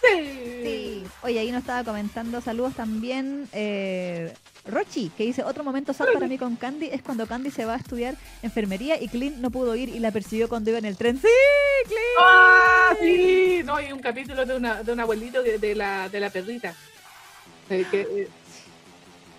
Sí. 0.01 0.61
Sí. 0.63 1.03
Oye, 1.23 1.39
ahí 1.39 1.51
nos 1.51 1.61
estaba 1.61 1.83
comentando 1.83 2.41
saludos 2.41 2.73
también. 2.75 3.47
eh, 3.53 4.33
Rochi, 4.67 5.11
que 5.15 5.25
dice, 5.25 5.43
otro 5.43 5.63
momento 5.63 5.93
sad 5.93 6.07
para 6.11 6.27
mí 6.27 6.39
con 6.39 6.55
Candy 6.55 6.87
es 6.87 7.03
cuando 7.03 7.27
Candy 7.27 7.51
se 7.51 7.65
va 7.65 7.75
a 7.75 7.77
estudiar 7.77 8.15
enfermería 8.41 8.99
y 8.99 9.07
Clint 9.09 9.37
no 9.37 9.51
pudo 9.51 9.75
ir 9.75 9.89
y 9.89 9.99
la 9.99 10.09
persiguió 10.09 10.49
cuando 10.49 10.71
iba 10.71 10.79
en 10.79 10.85
el 10.85 10.97
tren. 10.97 11.17
¡Sí, 11.21 11.27
Clint! 11.85 11.99
¡Ah, 12.19 12.95
sí! 12.99 13.61
No, 13.63 13.75
hay 13.75 13.91
un 13.91 13.99
capítulo 13.99 14.43
de, 14.43 14.55
una, 14.55 14.81
de 14.81 14.91
un 14.91 14.99
abuelito 14.99 15.43
de, 15.43 15.59
de 15.59 15.75
la, 15.75 16.09
de 16.09 16.19
la 16.19 16.31
perrita. 16.31 16.73
Eh, 17.69 17.85
que, 17.91 18.01
eh, 18.01 18.27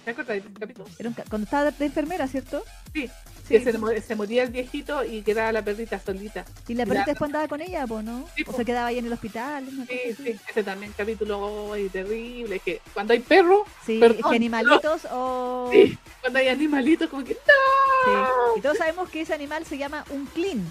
¿Te 0.06 0.12
acuerdas 0.12 0.34
de 0.36 0.38
ese 0.48 0.52
capítulo? 0.60 0.88
Era 1.00 1.08
un 1.08 1.14
ca- 1.16 1.24
cuando 1.28 1.44
estaba 1.46 1.68
de 1.72 1.84
enfermera, 1.84 2.28
¿cierto? 2.28 2.62
Sí, 2.94 3.10
Sí. 3.48 3.58
que 3.58 3.72
se, 3.72 4.00
se 4.02 4.14
moría 4.14 4.44
el 4.44 4.50
viejito 4.50 5.04
y 5.04 5.22
quedaba 5.22 5.50
la 5.50 5.62
perrita 5.62 5.98
solita. 5.98 6.44
Y 6.68 6.74
la 6.74 6.84
perrita 6.86 7.06
después 7.06 7.28
andaba 7.28 7.48
con 7.48 7.60
ella, 7.60 7.84
pues, 7.88 8.04
¿no? 8.04 8.24
Sí, 8.36 8.42
o 8.42 8.52
po. 8.52 8.56
se 8.56 8.64
quedaba 8.64 8.86
ahí 8.86 8.98
en 8.98 9.06
el 9.06 9.12
hospital. 9.12 9.68
Sí, 9.88 10.14
sí, 10.16 10.36
ese 10.48 10.62
también 10.62 10.92
capítulo 10.96 11.72
ay, 11.72 11.88
terrible. 11.88 12.60
Que 12.60 12.80
cuando 12.94 13.14
hay 13.14 13.18
perros, 13.20 13.62
Sí, 13.84 13.98
Perdón, 13.98 14.18
es 14.20 14.26
que 14.26 14.36
animalitos 14.36 15.06
o... 15.10 15.70
sí, 15.72 15.98
cuando 16.20 16.38
hay 16.38 16.48
animalitos, 16.48 17.10
como 17.10 17.24
que. 17.24 17.34
¡no! 17.34 18.56
Y 18.56 18.60
todos 18.60 18.78
sabemos 18.78 19.08
que 19.10 19.22
ese 19.22 19.34
animal 19.34 19.66
se 19.66 19.76
llama 19.76 20.04
un 20.10 20.26
clean. 20.26 20.70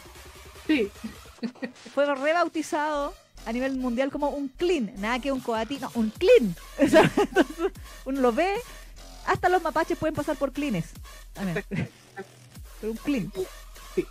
Sí, 0.65 0.89
Fue 1.93 2.05
rebautizado 2.15 3.13
a 3.45 3.51
nivel 3.51 3.75
mundial 3.77 4.11
como 4.11 4.29
un 4.29 4.47
clean. 4.47 4.91
Nada 4.97 5.19
que 5.19 5.31
un 5.31 5.39
coati, 5.41 5.77
no, 5.79 5.91
un 5.95 6.09
clean. 6.09 6.55
Entonces, 6.79 7.09
uno 8.05 8.21
lo 8.21 8.31
ve, 8.33 8.53
hasta 9.25 9.49
los 9.49 9.61
mapaches 9.61 9.97
pueden 9.97 10.15
pasar 10.15 10.35
por 10.37 10.51
cleans. 10.51 10.87
Ah. 11.35 11.61
Pero 12.81 12.91
un 12.91 12.97
clean. 12.97 13.31
sí. 13.95 14.05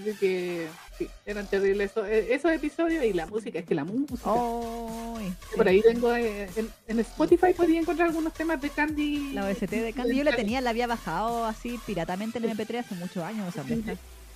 Así 0.00 0.14
que 0.14 0.68
sí, 0.96 1.08
eran 1.26 1.46
terribles 1.48 1.90
esos, 1.90 2.06
eh, 2.06 2.32
esos 2.32 2.52
episodios 2.52 3.04
y 3.04 3.12
la 3.12 3.26
música, 3.26 3.58
es 3.58 3.66
que 3.66 3.74
la 3.74 3.84
música. 3.84 4.16
Sí. 4.16 5.56
Por 5.56 5.66
ahí 5.66 5.82
tengo 5.82 6.14
eh, 6.14 6.48
en, 6.54 6.70
en 6.86 7.00
Spotify 7.00 7.52
podía 7.52 7.80
encontrar 7.80 8.08
algunos 8.08 8.32
temas 8.32 8.60
de 8.60 8.70
Candy. 8.70 9.32
La 9.32 9.46
OST 9.46 9.70
de 9.70 9.92
Candy, 9.92 10.16
yo 10.16 10.24
la 10.24 10.36
tenía, 10.36 10.60
la 10.60 10.70
había 10.70 10.86
bajado 10.86 11.44
así 11.44 11.80
piratamente 11.84 12.38
en 12.38 12.44
MP3 12.44 12.78
hace 12.78 12.94
muchos 12.94 13.24
años. 13.24 13.48
O 13.48 13.52
sea. 13.52 13.64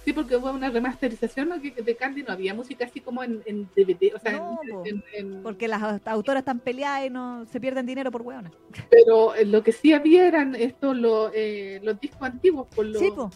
Sí, 0.05 0.13
porque 0.13 0.37
hubo 0.37 0.51
una 0.51 0.69
remasterización 0.69 1.49
¿no? 1.51 1.59
de 1.59 1.97
Candy, 1.97 2.23
no 2.25 2.33
había 2.33 2.55
música 2.55 2.85
así 2.85 3.01
como 3.01 3.23
en, 3.23 3.41
en 3.47 3.69
DVD, 3.77 4.15
o 4.15 4.19
sea, 4.19 4.33
No, 4.33 4.59
en- 4.63 4.71
po. 4.71 4.83
en- 4.85 5.05
en- 5.15 5.43
Porque 5.43 5.69
las 5.69 5.81
autoras 6.07 6.41
están 6.41 6.59
peleadas 6.59 7.07
y 7.07 7.11
no 7.11 7.47
se 7.47 7.61
pierden 7.61 7.87
dinero 7.87 8.11
por 8.11 8.23
hueonas. 8.23 8.53
pero 8.91 9.35
eh, 9.35 9.45
lo 9.45 9.63
que 9.63 9.71
sí 9.73 9.93
había 9.93 10.27
eran 10.27 10.55
estos 10.57 10.97
los, 10.97 11.31
eh, 11.35 11.81
los 11.85 12.01
discos 12.01 12.23
antiguos, 12.23 12.67
por 12.75 12.85
los, 12.87 13.01
Sí, 13.01 13.11
po. 13.15 13.31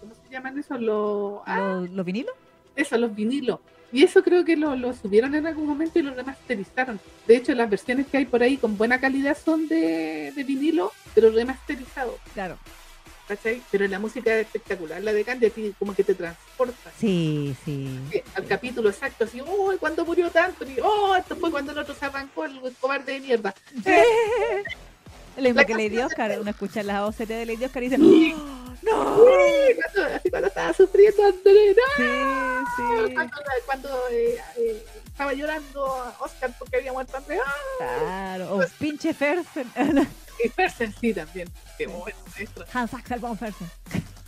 ¿cómo 0.00 0.14
se 0.14 0.30
llaman 0.30 0.58
esos? 0.58 0.80
Los, 0.80 1.40
ah, 1.44 1.80
¿Los, 1.82 1.90
los 1.90 2.06
vinilos? 2.06 2.34
eso, 2.74 2.96
los 2.96 3.14
vinilos. 3.14 3.60
Y 3.92 4.02
eso 4.02 4.22
creo 4.22 4.44
que 4.44 4.56
lo, 4.56 4.74
lo 4.74 4.92
subieron 4.94 5.34
en 5.34 5.46
algún 5.46 5.66
momento 5.66 5.98
y 5.98 6.02
lo 6.02 6.12
remasterizaron. 6.14 6.98
De 7.26 7.36
hecho, 7.36 7.54
las 7.54 7.70
versiones 7.70 8.06
que 8.08 8.16
hay 8.16 8.24
por 8.24 8.42
ahí 8.42 8.56
con 8.56 8.76
buena 8.76 8.98
calidad 9.00 9.36
son 9.36 9.68
de, 9.68 10.32
de 10.34 10.44
vinilo, 10.44 10.92
pero 11.14 11.30
remasterizado, 11.30 12.16
Claro. 12.34 12.58
¿Cachai? 13.28 13.62
Pero 13.70 13.86
la 13.88 13.98
música 13.98 14.34
es 14.34 14.46
espectacular, 14.46 15.02
la 15.02 15.12
de 15.12 15.24
Candy, 15.24 15.46
a 15.46 15.50
ti 15.50 15.74
como 15.78 15.94
que 15.94 16.04
te 16.04 16.14
transporta. 16.14 16.90
Sí, 16.98 17.54
sí. 17.64 17.98
eh, 18.12 18.24
al 18.34 18.46
capítulo 18.46 18.88
exacto, 18.90 19.24
así, 19.24 19.40
oh, 19.46 19.72
cuando 19.78 20.04
murió 20.04 20.30
tanto, 20.30 20.64
y 20.64 20.78
oh, 20.82 21.16
esto 21.16 21.36
fue 21.36 21.50
cuando 21.50 21.72
el 21.72 21.78
otro 21.78 21.94
se 21.94 22.04
arrancó 22.04 22.44
el 22.44 22.60
cobarde 22.80 23.12
de 23.12 23.20
mierda. 23.20 23.54
Lo 25.36 25.42
mismo 25.42 25.60
La 25.60 25.66
que 25.66 25.74
Lady 25.74 25.98
Oscar, 25.98 26.38
uno 26.40 26.48
escucha 26.50 26.82
las 26.82 27.02
OCT 27.02 27.28
de 27.28 27.44
Lady 27.46 27.64
Oscar 27.66 27.82
y 27.82 27.88
dice, 27.90 28.02
¡Oh, 28.02 28.74
¡No! 28.82 29.16
Cuando, 29.76 30.14
así 30.16 30.30
cuando 30.30 30.48
estaba 30.48 30.72
sufriendo 30.72 31.24
André, 31.26 31.74
Sí, 31.96 32.02
¡no! 32.02 33.06
sí. 33.08 33.14
cuando, 33.14 33.36
cuando 33.66 33.88
eh, 34.12 34.40
eh, 34.56 34.82
estaba 35.06 35.34
llorando 35.34 36.14
Oscar 36.20 36.54
porque 36.58 36.76
había 36.76 36.92
muerto 36.94 37.18
André, 37.18 37.38
¡ah! 37.44 37.52
Claro. 37.78 38.56
O 38.56 38.64
pinche 38.78 39.12
Fersen. 39.12 39.70
y 40.44 40.48
Fersen 40.48 40.92
sí 41.00 41.12
también, 41.14 41.48
qué 41.78 41.86
bueno. 41.86 42.16
Hans 42.72 42.94
Axel 42.94 43.20
von 43.20 43.36
Fersen. 43.36 43.68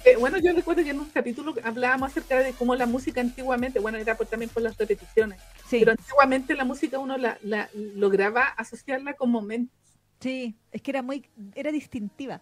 Eh, 0.05 0.17
bueno, 0.17 0.39
yo 0.39 0.53
recuerdo 0.55 0.83
que 0.85 0.91
en 0.91 1.01
un 1.01 1.11
capítulo 1.11 1.55
hablábamos 1.65 2.11
acerca 2.13 2.39
de 2.39 2.53
cómo 2.53 2.75
la 2.77 2.87
música 2.87 3.21
antiguamente, 3.21 3.79
bueno, 3.81 3.99
era 3.99 4.17
por, 4.17 4.27
también 4.27 4.49
por 4.51 4.63
las 4.63 4.77
repeticiones, 4.79 5.41
Sí, 5.67 5.81
pero 5.81 5.91
antiguamente 5.93 6.55
la 6.55 6.65
música 6.65 6.99
uno 6.99 7.17
la, 7.19 7.37
la 7.43 7.69
lograba 7.75 8.45
asociarla 8.45 9.15
con 9.15 9.31
momentos. 9.31 9.77
sí. 10.21 10.57
Es 10.73 10.83
que 10.83 10.91
era 10.93 11.03
muy, 11.03 11.29
era 11.55 11.73
distintiva. 11.73 12.41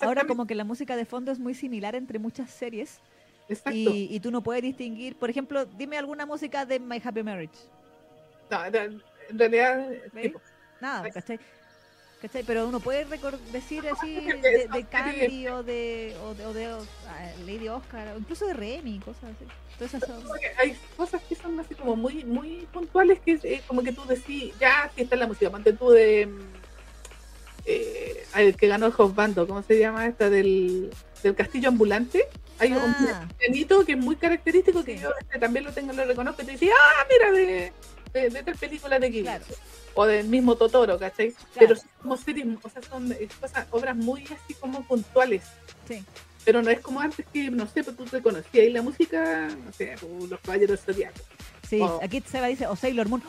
Ahora 0.00 0.24
como 0.24 0.46
que 0.46 0.54
la 0.54 0.64
música 0.64 0.94
de 0.94 1.04
fondo 1.04 1.32
es 1.32 1.38
muy 1.40 1.54
similar 1.54 1.96
entre 1.96 2.18
muchas 2.20 2.50
series 2.50 3.00
exacto. 3.48 3.70
y, 3.78 4.06
y 4.10 4.20
tú 4.20 4.30
no 4.30 4.40
puedes 4.42 4.62
distinguir, 4.62 5.16
por 5.16 5.30
ejemplo, 5.30 5.64
dime 5.64 5.98
alguna 5.98 6.26
música 6.26 6.64
de 6.64 6.78
My 6.78 7.00
Happy 7.02 7.22
Marriage. 7.24 7.54
No, 8.50 8.64
en 8.66 9.02
realidad, 9.30 9.88
tipo, 10.20 10.40
Nada, 10.80 11.10
¿cachai? 11.10 11.40
¿Cachai? 12.20 12.42
Pero 12.42 12.68
uno 12.68 12.80
puede 12.80 13.06
decir 13.52 13.88
así 13.88 14.14
de, 14.42 14.68
de 14.72 14.84
Candy 14.90 15.48
o 15.48 15.62
de, 15.62 16.14
o 16.22 16.34
de, 16.34 16.46
o 16.46 16.52
de, 16.52 16.68
Lady 17.46 17.68
Oscar, 17.68 18.08
o 18.14 18.18
incluso 18.18 18.46
de 18.46 18.54
Remy, 18.54 18.98
cosas 19.00 19.24
así. 19.24 19.44
Esas 19.82 20.02
son- 20.06 20.22
hay 20.58 20.76
cosas 20.96 21.22
que 21.26 21.34
son 21.34 21.58
así 21.58 21.74
como 21.74 21.96
muy 21.96 22.22
muy 22.24 22.68
puntuales 22.70 23.18
que 23.20 23.40
eh, 23.44 23.62
como 23.66 23.82
que 23.82 23.92
tú 23.92 24.04
decís, 24.06 24.52
ya, 24.60 24.84
aquí 24.84 25.00
está 25.02 25.16
la 25.16 25.26
música, 25.26 25.50
ponte 25.50 25.72
tú 25.72 25.88
de 25.90 26.26
mm, 26.26 26.40
eh, 27.64 28.24
el 28.36 28.56
que 28.56 28.66
ganó 28.68 28.86
el 28.86 28.92
Bando, 29.14 29.46
¿cómo 29.46 29.62
se 29.62 29.78
llama 29.78 30.06
esta? 30.06 30.28
Del, 30.28 30.90
del 31.22 31.34
castillo 31.34 31.68
ambulante. 31.70 32.26
Hay 32.58 32.72
Ah. 32.74 32.84
un 32.84 33.28
pianito 33.38 33.84
que 33.86 33.92
es 33.92 33.98
muy 33.98 34.16
característico 34.16 34.84
que 34.84 34.98
yo 34.98 35.10
este, 35.18 35.38
también 35.38 35.64
lo 35.64 35.72
tengo, 35.72 35.94
lo 35.94 36.04
reconozco 36.04 36.42
y 36.42 36.44
te 36.44 36.52
decía, 36.52 36.74
ah, 36.78 37.06
mira, 37.10 37.32
de, 37.32 37.72
de, 38.12 38.30
de 38.30 38.42
tal 38.42 38.56
película 38.56 38.98
de 38.98 39.08
Ghibli. 39.10 39.22
Claro. 39.24 39.44
O 39.94 40.06
del 40.06 40.28
mismo 40.28 40.54
Totoro, 40.56 40.98
¿cachai? 40.98 41.34
Pero 41.58 41.74
son 41.76 41.88
como 42.00 42.16
series, 42.16 42.46
o 42.62 42.68
sea, 42.70 42.82
son 42.82 43.10
eh, 43.12 43.28
cosas, 43.40 43.66
obras 43.70 43.96
muy 43.96 44.22
así 44.24 44.54
como 44.54 44.82
puntuales. 44.84 45.42
Sí. 45.88 46.04
Pero 46.44 46.62
no 46.62 46.70
es 46.70 46.80
como 46.80 47.00
antes 47.00 47.26
que, 47.32 47.50
no 47.50 47.66
sé, 47.66 47.82
pues 47.84 47.96
tú 47.96 48.04
te 48.04 48.22
conocías 48.22 48.66
y 48.66 48.70
la 48.70 48.82
música, 48.82 49.48
no 49.64 49.72
sé, 49.72 49.96
uh, 50.02 50.26
los 50.26 50.40
caballeros 50.40 50.80
zodiacos. 50.80 51.22
Sí, 51.68 51.80
Oh. 51.82 52.00
aquí 52.02 52.22
Seba 52.26 52.46
dice, 52.46 52.66
o 52.66 52.74
Sailor 52.76 53.08
Moon. 53.08 53.22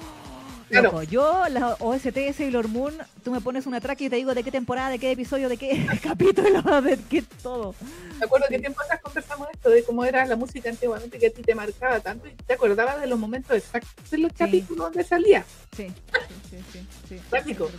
Claro. 0.72 0.85
Loco, 0.91 1.03
yo, 1.03 1.43
la 1.50 1.75
OST 1.80 2.33
Sailor 2.35 2.67
Moon, 2.69 2.93
tú 3.24 3.32
me 3.32 3.41
pones 3.41 3.66
una 3.67 3.82
track 3.82 4.01
y 4.01 4.09
te 4.09 4.16
digo 4.16 4.33
de 4.33 4.41
qué 4.43 4.51
temporada, 4.51 4.90
de 4.90 5.00
qué 5.00 5.11
episodio, 5.11 5.50
de 5.50 5.58
qué 5.58 5.85
capítulo, 6.01 6.82
de 6.82 6.98
qué 7.09 7.22
todo. 7.43 7.75
Me 8.19 8.25
acuerdo 8.25 8.48
Sí. 8.48 8.53
que 8.56 8.59
tiempo 8.59 8.82
atrás 8.82 9.01
conversamos 9.01 9.48
esto 9.53 9.69
de 9.69 9.83
cómo 9.83 10.06
era 10.06 10.25
la 10.25 10.35
música 10.35 10.69
antiguamente 10.69 11.19
que 11.19 11.27
a 11.27 11.32
ti 11.32 11.41
te 11.41 11.53
marcaba 11.56 12.00
tanto 12.00 12.27
y 12.27 12.32
te 12.32 12.53
acordabas 12.53 13.01
de 13.01 13.08
los 13.08 13.19
momentos 13.19 13.56
exactos 13.58 14.09
de 14.09 14.17
los 14.19 14.32
capítulos 14.33 14.85
donde 14.85 15.03
salía. 15.03 15.45
Sí, 15.75 15.88
sí, 15.90 16.35
sí, 16.50 16.58
sí. 16.72 16.88
sí, 17.09 17.22
Práctico. 17.30 17.69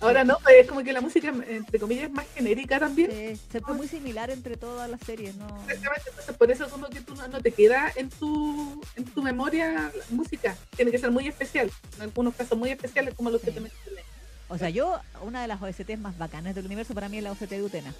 Ahora 0.00 0.22
no, 0.22 0.38
es 0.48 0.66
como 0.68 0.82
que 0.84 0.92
la 0.92 1.00
música, 1.00 1.28
entre 1.48 1.80
comillas, 1.80 2.04
es 2.04 2.12
más 2.12 2.26
genérica 2.34 2.78
también. 2.78 3.10
Sí, 3.10 3.40
se 3.50 3.60
fue 3.60 3.74
muy 3.74 3.88
similar 3.88 4.30
entre 4.30 4.56
todas 4.56 4.88
las 4.88 5.00
series, 5.00 5.34
¿no? 5.34 5.46
Exactamente, 5.68 6.10
entonces 6.10 6.36
por 6.36 6.50
eso 6.50 6.68
como 6.68 6.88
que 6.88 7.00
tú 7.00 7.16
no, 7.16 7.26
no 7.26 7.40
te 7.40 7.50
queda 7.50 7.92
en 7.96 8.08
tu, 8.08 8.80
en 8.94 9.04
tu 9.04 9.22
memoria 9.22 9.72
la 9.72 10.04
música. 10.10 10.56
Tiene 10.76 10.92
que 10.92 10.98
ser 10.98 11.10
muy 11.10 11.26
especial, 11.26 11.70
en 11.96 12.02
algunos 12.02 12.34
casos 12.34 12.56
muy 12.56 12.70
especiales 12.70 13.14
como 13.14 13.30
los 13.30 13.40
que 13.40 13.50
te 13.50 13.60
mencioné. 13.60 14.02
O 14.48 14.56
sea, 14.56 14.70
yo, 14.70 14.98
una 15.22 15.42
de 15.42 15.48
las 15.48 15.60
OSTs 15.60 15.98
más 15.98 16.16
bacanas 16.16 16.54
del 16.54 16.66
universo 16.66 16.94
para 16.94 17.08
mí 17.08 17.18
es 17.18 17.24
la 17.24 17.32
OST 17.32 17.50
de 17.50 17.62
Utena. 17.62 17.92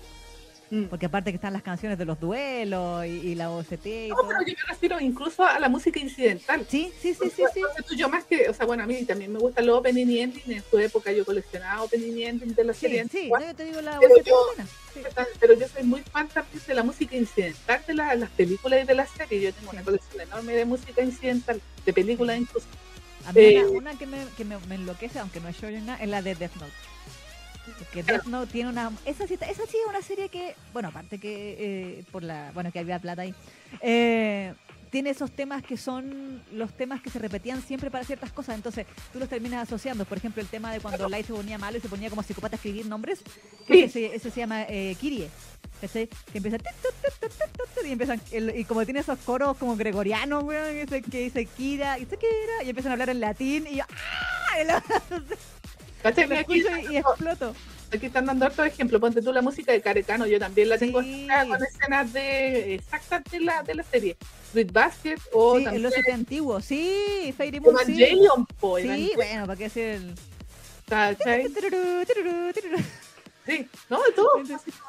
Mm. 0.71 0.85
Porque 0.85 1.07
aparte 1.07 1.31
que 1.31 1.37
están 1.37 1.55
las 1.55 1.63
canciones 1.63 1.97
de 1.99 2.05
los 2.05 2.21
duelos 2.21 3.07
y, 3.07 3.09
y 3.09 3.35
la 3.35 3.51
OST 3.51 3.87
y 3.87 4.09
No, 4.09 4.17
todo. 4.17 4.29
pero 4.29 4.41
yo 4.47 4.55
me 4.55 4.69
refiero 4.69 5.01
incluso 5.01 5.45
a 5.45 5.59
la 5.59 5.69
música 5.69 5.99
incidental. 5.99 6.67
Sí, 6.69 6.93
sí, 7.01 7.15
sí, 7.15 7.31
sí, 7.35 7.43
sí. 7.55 7.97
Yo 7.97 8.09
más 8.11 8.25
que, 8.25 8.49
o 8.51 8.53
sea, 8.55 8.67
bueno, 8.67 8.83
a 8.83 8.87
mí 8.87 9.03
también 9.05 9.33
me 9.33 9.39
gustan 9.39 9.67
los 9.67 9.79
opening 9.79 10.07
y 10.07 10.19
ending. 10.21 10.43
En 10.53 10.63
su 10.71 10.79
época 10.79 11.11
yo 11.13 11.25
coleccionaba 11.25 11.83
opening 11.85 12.13
y 12.19 12.25
ending 12.25 12.55
de 12.55 12.65
la 12.65 12.75
serie. 12.75 13.03
Sí, 13.05 13.09
sí, 13.09 13.17
antigua, 13.19 13.41
no, 13.41 13.47
yo 13.47 13.55
te 13.55 13.65
digo 13.65 13.81
la 13.81 13.99
Pero 13.99 14.15
de 14.15 14.23
yo-. 14.25 14.35
Sí. 14.93 15.01
Pero 15.41 15.55
yo 15.55 15.69
soy 15.69 15.85
muy 15.85 16.01
fan 16.03 16.29
también 16.29 16.63
de 16.67 16.75
la 16.75 16.83
música 16.83 17.17
incidental 17.17 17.83
de 17.87 17.95
la- 17.95 18.15
las 18.15 18.31
películas 18.31 18.83
y 18.83 18.87
de 18.87 18.95
las 18.95 19.09
series. 19.11 19.43
Yo 19.43 19.53
tengo 19.55 19.71
Sí. 19.71 19.77
una 19.77 19.85
colección 19.85 20.21
enorme 20.21 20.53
de 20.53 20.65
música 20.65 21.03
incidental, 21.03 21.61
de 21.87 21.93
películas 21.93 22.39
incluso. 22.39 22.67
A 23.27 23.33
mí 23.33 23.41
Eh, 23.41 23.65
una, 23.65 23.79
una 23.93 23.99
que, 23.99 24.07
me, 24.07 24.19
que 24.37 24.45
me, 24.45 24.59
me 24.69 24.75
enloquece, 24.75 25.19
aunque 25.19 25.41
no 25.41 25.49
es 25.49 25.63
nada, 25.63 25.97
es 26.03 26.09
la 26.09 26.21
de 26.23 26.35
Death 26.35 26.55
Note. 26.57 26.73
Porque 27.79 28.03
Death 28.03 28.25
Note 28.27 28.53
tiene 28.53 28.71
una... 28.71 28.91
Esa 29.05 29.27
sí, 29.27 29.35
esa 29.35 29.67
sí 29.67 29.77
es 29.83 29.89
una 29.89 30.03
serie 30.03 30.29
que, 30.29 30.55
bueno, 30.73 30.89
aparte 30.89 31.19
que 31.19 31.57
eh, 31.59 32.05
por 32.11 32.23
la... 32.23 32.51
Bueno, 32.55 32.71
que 32.73 32.79
había 32.79 32.99
plata 32.99 33.23
ahí. 33.23 33.35
eh, 33.81 34.55
tiene 34.91 35.11
esos 35.11 35.31
temas 35.31 35.63
que 35.63 35.77
son 35.77 36.43
los 36.51 36.73
temas 36.75 37.03
que 37.03 37.11
se 37.11 37.19
repetían 37.19 37.61
siempre 37.61 37.91
para 37.91 38.05
ciertas 38.05 38.33
cosas. 38.33 38.55
Entonces, 38.55 38.87
tú 39.13 39.19
los 39.19 39.29
terminas 39.29 39.63
asociando. 39.65 40.07
Por 40.07 40.17
ejemplo, 40.17 40.41
el 40.41 40.49
tema 40.49 40.73
de 40.73 40.81
cuando 40.81 41.11
Light 41.11 41.27
se 41.27 41.35
ponía 41.35 41.59
malo 41.59 41.77
y 41.77 41.81
se 41.83 41.91
ponía 41.91 42.09
como 42.09 42.23
psicópata 42.23 42.55
a 42.55 42.57
escribir 42.57 42.87
nombres. 42.87 43.21
que 43.67 43.75
Sí. 43.75 43.83
ese, 43.83 44.15
ese 44.17 44.31
se 44.31 44.41
llama 44.41 44.63
eh, 44.63 44.97
Kirie. 44.99 45.29
¿cachai? 45.83 46.09
Que 46.33 46.39
empieza... 46.39 46.57
Y 47.87 47.93
empiezan... 47.93 48.21
y 48.33 48.65
como 48.65 48.85
tiene 48.87 49.01
esos 49.01 49.19
coros 49.21 49.57
como 49.59 49.77
gregorianos, 49.77 50.43
weón, 50.43 50.87
que 50.87 51.03
que 51.03 51.21
dice 51.25 51.45
Kira, 51.45 51.99
y 51.99 52.05
dice 52.07 52.17
Kira, 52.17 52.65
y 52.65 52.71
empiezan 52.71 52.91
a 52.91 52.95
hablar 52.95 53.11
en 53.11 53.21
latín, 53.21 53.67
y 53.71 53.77
yo... 53.77 53.85
¡Ah! 53.91 54.83
Aquí, 56.05 56.23
y, 56.91 56.97
exploto. 56.97 57.55
aquí 57.93 58.07
están 58.07 58.27
dando 58.27 58.47
hartos 58.47 58.67
ejemplos. 58.67 59.01
Ponte 59.01 59.21
tú 59.23 59.33
la 59.33 59.43
música 59.43 59.73
de 59.73 59.81
Carecano, 59.81 60.27
yo 60.27 60.39
también 60.39 60.69
la 60.69 60.79
tengo 60.79 61.03
Sí. 61.03 61.27
con 61.49 61.63
escenas 61.63 62.13
de 62.13 62.75
exactas 62.75 63.23
de 63.31 63.41
la, 63.41 63.63
de 63.63 63.75
la 63.75 63.83
serie. 63.83 64.17
Fruit 64.53 64.73
Basket 64.73 65.19
o 65.33 65.59
sí, 65.59 65.65
también 65.65 65.85
el 65.87 65.93
OST 65.93 66.09
antiguo. 66.13 66.61
Sí, 66.61 67.35
Fairy 67.37 67.61
Moon, 67.61 67.77
sí. 67.85 68.21
Po, 68.59 68.71
bueno, 69.17 69.47
¿para 69.47 69.57
qué 69.59 69.69
tururú. 72.09 72.53
Sí, 73.47 73.69
no, 73.89 74.03
de 74.03 74.13
todo. 74.13 74.31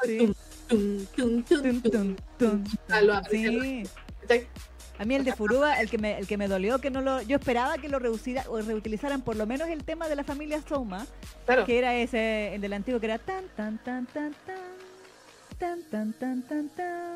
Sí. 0.06 0.34
Tum, 0.68 1.06
tum, 1.16 1.44
tum, 1.44 1.64
Tum, 1.64 1.82
tum, 1.82 1.82
tum, 1.92 2.16
tum, 2.38 2.66
lo 3.02 3.08
tum. 3.08 3.12
aprecio. 3.18 3.62
Sí. 3.64 3.84
¿cachai? 4.22 4.48
A 5.00 5.06
mí 5.06 5.16
el 5.16 5.24
de 5.24 5.34
Furuba, 5.34 5.80
el 5.80 5.90
que 5.90 5.98
me, 5.98 6.20
el 6.20 6.28
que 6.28 6.38
me 6.38 6.48
dolió, 6.48 6.80
que 6.80 6.92
no 6.92 7.00
lo, 7.02 7.22
yo 7.22 7.38
esperaba 7.38 7.78
que 7.78 7.88
lo 7.90 8.00
reducira, 8.00 8.44
o 8.50 8.60
reutilizaran 8.62 9.22
por 9.22 9.36
lo 9.38 9.46
menos 9.48 9.70
el 9.70 9.84
tema 9.86 10.08
de 10.10 10.16
la 10.18 10.24
familia 10.26 10.62
Souma, 10.68 11.08
Claro. 11.46 11.66
que 11.66 11.78
era 11.80 11.96
ese, 11.96 12.54
el 12.56 12.62
del 12.62 12.74
antiguo, 12.74 13.00
que 13.00 13.06
era 13.08 13.18
tan, 13.18 13.46
tan, 13.56 13.78
tan, 13.78 14.06
tan, 14.08 14.36
tan, 14.46 14.58
tan, 15.58 15.84
tan, 15.84 16.14
tan, 16.14 16.44
tan, 16.44 16.70
tan, 16.70 16.70
tan, 16.70 17.10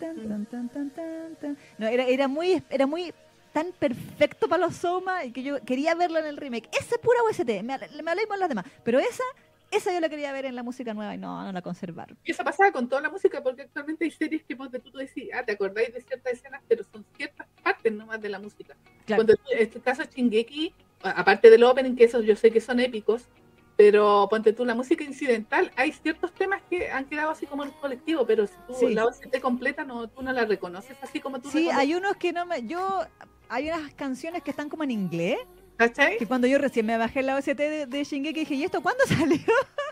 tan, 0.00 0.46
tan, 0.46 0.68
tan, 0.68 0.90
tan, 0.90 1.36
tan. 1.40 1.56
No, 1.76 1.86
era, 1.86 2.04
era 2.04 2.28
muy, 2.28 2.62
era 2.70 2.86
muy 2.86 3.12
tan 3.52 3.72
perfecto 3.78 4.48
para 4.48 4.66
los 4.66 4.76
Souma 4.76 5.24
y 5.24 5.32
que 5.32 5.42
yo 5.42 5.60
quería 5.64 5.94
verlo 5.94 6.18
en 6.18 6.26
el 6.26 6.36
remake. 6.36 6.68
Esa 6.72 6.94
es 6.94 7.00
pura 7.00 7.18
OST, 7.28 7.62
me, 7.62 7.78
me 8.02 8.10
hablé 8.10 8.26
con 8.26 8.38
las 8.38 8.48
demás, 8.48 8.64
pero 8.84 8.98
esa, 8.98 9.24
esa 9.70 9.92
yo 9.92 10.00
la 10.00 10.08
quería 10.08 10.32
ver 10.32 10.44
en 10.46 10.54
la 10.56 10.62
música 10.62 10.94
nueva 10.94 11.14
y 11.14 11.18
no, 11.18 11.42
no 11.44 11.52
la 11.52 11.62
conservaron. 11.62 12.16
Y 12.24 12.30
eso 12.30 12.42
pasaba 12.44 12.72
con 12.72 12.88
toda 12.88 13.02
la 13.02 13.10
música, 13.10 13.42
porque 13.42 13.62
actualmente 13.62 14.04
hay 14.04 14.10
series 14.10 14.42
que 14.44 14.56
ponte 14.56 14.78
tú, 14.78 14.90
tú 14.90 14.98
decís, 14.98 15.28
ah, 15.34 15.44
te 15.44 15.52
acordáis 15.52 15.92
de 15.92 16.00
ciertas 16.00 16.32
escenas, 16.32 16.62
pero 16.68 16.84
son 16.84 17.04
ciertas 17.16 17.46
partes 17.62 17.92
nomás 17.92 18.20
de 18.20 18.28
la 18.28 18.38
música. 18.38 18.76
Claro. 19.06 19.24
Cuando 19.24 19.32
en 19.52 19.58
este 19.58 19.80
caso 19.80 20.02
Shingeki, 20.04 20.74
aparte 21.02 21.50
del 21.50 21.62
opening, 21.64 21.94
que 21.96 22.04
esos 22.04 22.24
yo 22.24 22.34
sé 22.36 22.50
que 22.50 22.60
son 22.60 22.80
épicos, 22.80 23.28
pero 23.76 24.26
ponte 24.28 24.52
tú 24.52 24.64
la 24.64 24.74
música 24.74 25.04
incidental, 25.04 25.70
hay 25.76 25.92
ciertos 25.92 26.32
temas 26.32 26.60
que 26.68 26.90
han 26.90 27.04
quedado 27.04 27.30
así 27.30 27.46
como 27.46 27.62
en 27.62 27.70
colectivo, 27.70 28.26
pero 28.26 28.46
si 28.46 28.54
tú 28.66 28.74
Sí. 28.74 28.92
la 28.92 29.04
OST 29.06 29.38
completa 29.40 29.84
no, 29.84 30.08
tú 30.08 30.22
no 30.22 30.32
la 30.32 30.44
reconoces 30.44 30.96
así 31.00 31.20
como 31.20 31.40
tú 31.40 31.48
Sí, 31.48 31.58
reconoces, 31.58 31.78
hay 31.78 31.94
unos 31.94 32.16
que 32.16 32.32
no 32.32 32.44
me, 32.44 32.66
yo, 32.66 33.04
hay 33.48 33.68
unas 33.70 33.94
canciones 33.94 34.42
que 34.42 34.50
están 34.50 34.68
como 34.68 34.82
en 34.82 34.90
inglés, 34.90 35.38
¿cachai? 35.78 36.18
que 36.18 36.26
cuando 36.26 36.46
yo 36.46 36.58
recién 36.58 36.84
me 36.86 36.98
bajé 36.98 37.22
la 37.22 37.36
OST 37.36 37.56
de, 37.56 37.86
de 37.86 38.04
Shingeki 38.04 38.40
dije, 38.40 38.54
¿y 38.54 38.64
esto 38.64 38.80
cuándo 38.82 39.02
salió? 39.08 39.38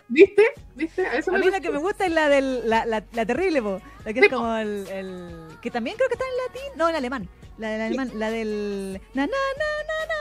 ¿Viste? 0.08 0.44
¿Viste? 0.74 1.06
A 1.06 1.14
eso 1.18 1.34
A 1.34 1.38
mí 1.38 1.50
la 1.50 1.60
que 1.60 1.70
me 1.70 1.78
gusta 1.78 2.04
es 2.06 2.12
la 2.12 2.28
del 2.28 2.68
la, 2.68 2.84
la, 2.84 3.02
la 3.12 3.26
terrible, 3.26 3.62
po, 3.62 3.80
la 4.04 4.12
que 4.12 4.20
Sí, 4.20 4.26
es 4.26 4.32
como 4.32 4.54
el, 4.56 4.86
el- 4.88 5.58
que 5.62 5.70
también 5.70 5.96
creo 5.96 6.08
que 6.08 6.14
está 6.14 6.24
en 6.26 6.36
latín, 6.46 6.78
no, 6.78 6.88
en 6.88 6.94
alemán. 6.96 7.28
La 7.58 7.70
del 7.70 7.80
alemán, 7.80 8.10
la 8.14 8.30
del 8.30 9.00
na 9.14 9.26
na 9.26 9.32
na 9.32 9.64
na, 9.88 10.06
na, 10.06 10.16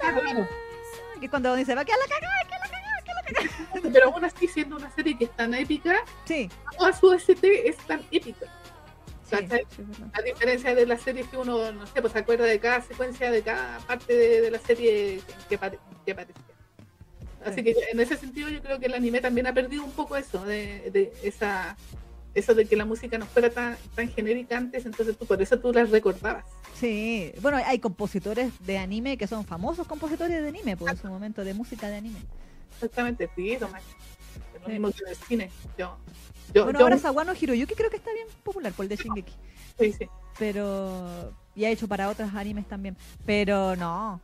Claro, 0.00 0.20
claro. 0.22 0.48
que 1.18 1.26
es 1.26 1.30
cuando 1.30 1.54
dice, 1.56 1.74
va 1.74 1.84
que 1.84 1.92
a 1.92 1.96
la 1.96 2.04
cagada, 2.06 2.48
que 2.48 2.54
a 2.54 2.58
la 2.58 2.64
cagada, 2.68 3.02
que 3.04 3.10
a 3.10 3.14
la 3.14 3.22
cagada. 3.22 3.90
Pero 3.92 4.06
aún 4.14 4.24
así, 4.24 4.46
siendo 4.46 4.76
una 4.76 4.90
serie 4.94 5.18
que 5.18 5.24
es 5.24 5.30
tan 5.36 5.52
épica, 5.54 5.96
Sí, 6.24 6.48
toda 6.78 6.92
su 6.92 7.08
OST 7.08 7.44
es 7.44 7.76
tan 7.78 8.00
épica. 8.12 8.46
A 9.32 10.22
diferencia 10.22 10.74
de 10.74 10.86
las 10.86 11.02
series 11.02 11.28
que 11.28 11.36
uno, 11.36 11.70
no 11.72 11.86
sé, 11.86 12.00
pues 12.00 12.12
se 12.12 12.18
acuerda 12.20 12.44
de 12.44 12.58
cada 12.58 12.80
secuencia, 12.82 13.30
de 13.30 13.42
cada 13.42 13.78
parte 13.80 14.14
de, 14.16 14.40
de 14.40 14.50
la 14.50 14.58
serie 14.58 15.20
que, 15.48 15.56
que 16.04 16.12
aparecía. 16.12 16.44
Así 17.44 17.56
Sí. 17.56 17.62
que 17.64 17.74
en 17.92 18.00
ese 18.00 18.16
sentido 18.16 18.48
yo 18.48 18.60
creo 18.60 18.78
que 18.80 18.86
el 18.86 18.94
anime 18.94 19.20
también 19.20 19.46
ha 19.46 19.54
perdido 19.54 19.84
un 19.84 19.92
poco 19.92 20.16
eso, 20.16 20.44
de, 20.44 20.90
de 20.90 21.12
esa 21.22 21.76
eso 22.34 22.54
de 22.54 22.66
que 22.66 22.76
la 22.76 22.84
música 22.84 23.16
no 23.18 23.26
fuera 23.26 23.50
tan, 23.50 23.76
tan 23.96 24.08
genérica 24.10 24.56
antes, 24.56 24.86
entonces 24.86 25.16
tú 25.16 25.26
por 25.26 25.40
eso 25.42 25.58
tú 25.58 25.72
las 25.72 25.90
recordabas. 25.90 26.44
Sí, 26.74 27.32
bueno, 27.40 27.58
hay 27.64 27.78
compositores 27.80 28.52
de 28.64 28.78
anime 28.78 29.16
que 29.16 29.26
son 29.26 29.44
famosos 29.44 29.86
compositores 29.88 30.40
de 30.42 30.48
anime, 30.48 30.76
por 30.76 30.96
su 30.96 31.08
momento, 31.08 31.42
de 31.42 31.54
música 31.54 31.88
de 31.88 31.96
anime. 31.96 32.20
Exactamente, 32.74 33.28
sí, 33.34 33.56
Tomás. 33.58 33.82
Lo 34.60 34.66
Sí. 34.66 34.72
mismo 34.72 34.90
que 34.92 35.02
en 35.04 35.08
el 35.08 35.16
cine. 35.16 35.50
Yo, 35.78 35.96
yo, 36.54 36.64
Bueno, 36.64 36.78
yo- 36.78 36.84
ahora 36.84 36.98
Sawano 36.98 37.32
Hiroyuki 37.40 37.74
creo 37.74 37.90
que 37.90 37.96
está 37.96 38.12
bien 38.12 38.26
popular 38.42 38.72
por 38.72 38.84
el 38.84 38.88
de 38.88 38.96
Shingeki. 38.96 39.32
sí, 39.78 39.92
sí. 39.92 40.08
pero 40.38 41.32
y 41.54 41.64
ha 41.64 41.70
hecho 41.70 41.88
para 41.88 42.08
otros 42.08 42.30
animes 42.34 42.66
también 42.66 42.96
pero 43.26 43.74
no 43.76 44.20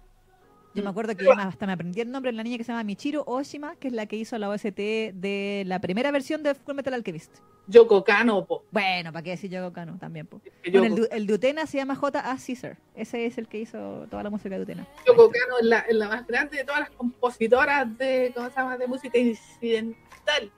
yo 0.74 0.82
me 0.82 0.88
Mm. 0.88 0.90
acuerdo 0.90 1.16
que 1.16 1.28
hasta 1.30 1.66
me 1.66 1.72
aprendí 1.72 2.00
el 2.00 2.10
nombre 2.10 2.32
de 2.32 2.36
la 2.36 2.42
niña 2.42 2.58
que 2.58 2.64
se 2.64 2.72
llama 2.72 2.82
Michiro 2.84 3.22
Oshima 3.26 3.76
que 3.76 3.88
es 3.88 3.94
la 3.94 4.06
que 4.06 4.16
hizo 4.16 4.36
la 4.38 4.48
OST 4.48 5.12
de 5.14 5.62
la 5.66 5.78
primera 5.80 6.10
versión 6.10 6.42
de 6.42 6.54
Full 6.54 6.74
Metal 6.74 6.94
Alchemist 6.94 7.32
Yoko 7.66 8.04
Kano, 8.04 8.44
po. 8.44 8.64
bueno 8.70 9.10
para 9.12 9.22
qué 9.22 9.30
decir 9.30 9.50
Yoko 9.50 9.72
Kano 9.72 9.96
también 9.98 10.26
po. 10.26 10.40
Bueno, 10.70 10.96
el, 10.96 11.08
el 11.10 11.26
de 11.26 11.34
Utena 11.34 11.66
se 11.66 11.78
llama 11.78 11.94
J.A. 11.96 12.36
Caesar 12.36 12.76
ese 12.94 13.26
es 13.26 13.38
el 13.38 13.48
que 13.48 13.58
hizo 13.60 14.06
toda 14.10 14.22
la 14.22 14.30
música 14.30 14.56
de 14.56 14.62
Utena 14.62 14.86
Yoko 15.06 15.30
Kano 15.30 15.58
es 15.60 15.66
la, 15.66 15.84
la 15.90 16.08
más 16.08 16.26
grande 16.26 16.58
de 16.58 16.64
todas 16.64 16.80
las 16.80 16.90
compositoras 16.90 17.96
de, 17.98 18.32
¿cómo 18.34 18.48
se 18.50 18.56
llama? 18.56 18.76
de 18.76 18.86
música 18.86 19.16
incidental. 19.18 20.50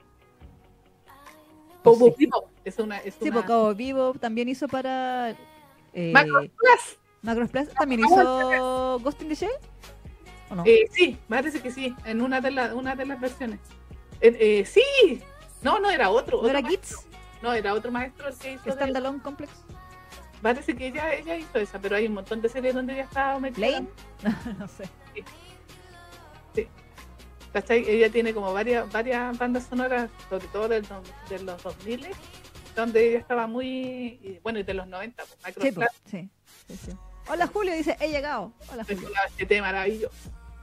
Sí. 1.95 2.13
Vivo, 2.17 2.49
es 2.65 2.79
una, 2.79 2.97
es 2.99 3.15
sí 3.21 3.29
una 3.29 3.73
Vivo 3.73 4.13
también 4.13 4.49
hizo 4.49 4.67
para 4.67 5.35
eh, 5.93 6.11
Macro 6.13 6.41
Plus. 6.41 6.97
Macross 7.21 7.49
Plus 7.49 7.69
también 7.69 8.01
hizo 8.05 8.99
Ghost 8.99 9.21
in 9.21 9.29
the 9.29 9.35
Shell 9.35 9.51
¿o 10.49 10.55
no? 10.55 10.63
Eh, 10.65 10.87
sí, 10.91 11.17
parece 11.27 11.59
que 11.61 11.71
sí, 11.71 11.95
en 12.05 12.21
una 12.21 12.39
de, 12.41 12.51
las 12.51 12.73
una 12.73 12.95
de 12.95 13.05
las 13.05 13.19
versiones. 13.19 13.59
Eh, 14.21 14.35
eh, 14.39 14.65
sí, 14.65 15.21
no, 15.61 15.79
no 15.79 15.89
era 15.89 16.09
otro. 16.09 16.37
¿No 16.37 16.43
otro 16.43 16.49
era 16.51 16.61
maestro. 16.61 16.97
Gits? 16.99 17.07
No, 17.41 17.53
era 17.53 17.73
otro 17.73 17.91
maestro 17.91 18.27
que 18.39 18.53
hizo. 18.53 18.63
de- 18.63 18.71
Standalone 18.71 19.21
Complex 19.21 19.51
Parece 20.41 20.75
que 20.75 20.87
ella, 20.87 21.13
ella 21.13 21.35
hizo 21.35 21.57
esa, 21.57 21.79
pero 21.79 21.95
hay 21.95 22.05
un 22.07 22.13
montón 22.13 22.41
de 22.41 22.49
series 22.49 22.75
donde 22.75 22.93
ella 22.93 23.03
estaba 23.03 23.39
metida. 23.39 23.69
Lane 23.71 23.87
no 24.59 24.67
sé 24.67 24.87
¿Cachai? 27.61 27.89
Ella 27.89 28.11
tiene 28.11 28.35
como 28.35 28.53
varias, 28.53 28.87
varias 28.91 29.35
bandas 29.35 29.65
sonoras, 29.67 30.11
sobre 30.29 30.45
todo 30.49 30.67
del 30.67 30.83
de 31.27 31.39
los 31.39 31.63
2000, 31.63 32.07
donde 32.75 33.09
ella 33.09 33.17
estaba 33.17 33.47
muy. 33.47 33.65
y, 34.21 34.39
Bueno, 34.43 34.59
y 34.59 34.63
de 34.63 34.75
los 34.75 34.85
90, 34.87 35.23
pues, 35.41 35.55
Sí, 35.59 35.71
po, 35.71 35.81
sí, 36.05 36.29
sí. 36.67 36.91
Hola 37.27 37.47
Julio, 37.47 37.73
dice, 37.73 37.97
he 37.99 38.09
llegado. 38.09 38.53
Hola 38.71 38.83
Julio. 38.83 39.09
HT 39.39 39.59
maravilloso. 39.59 40.15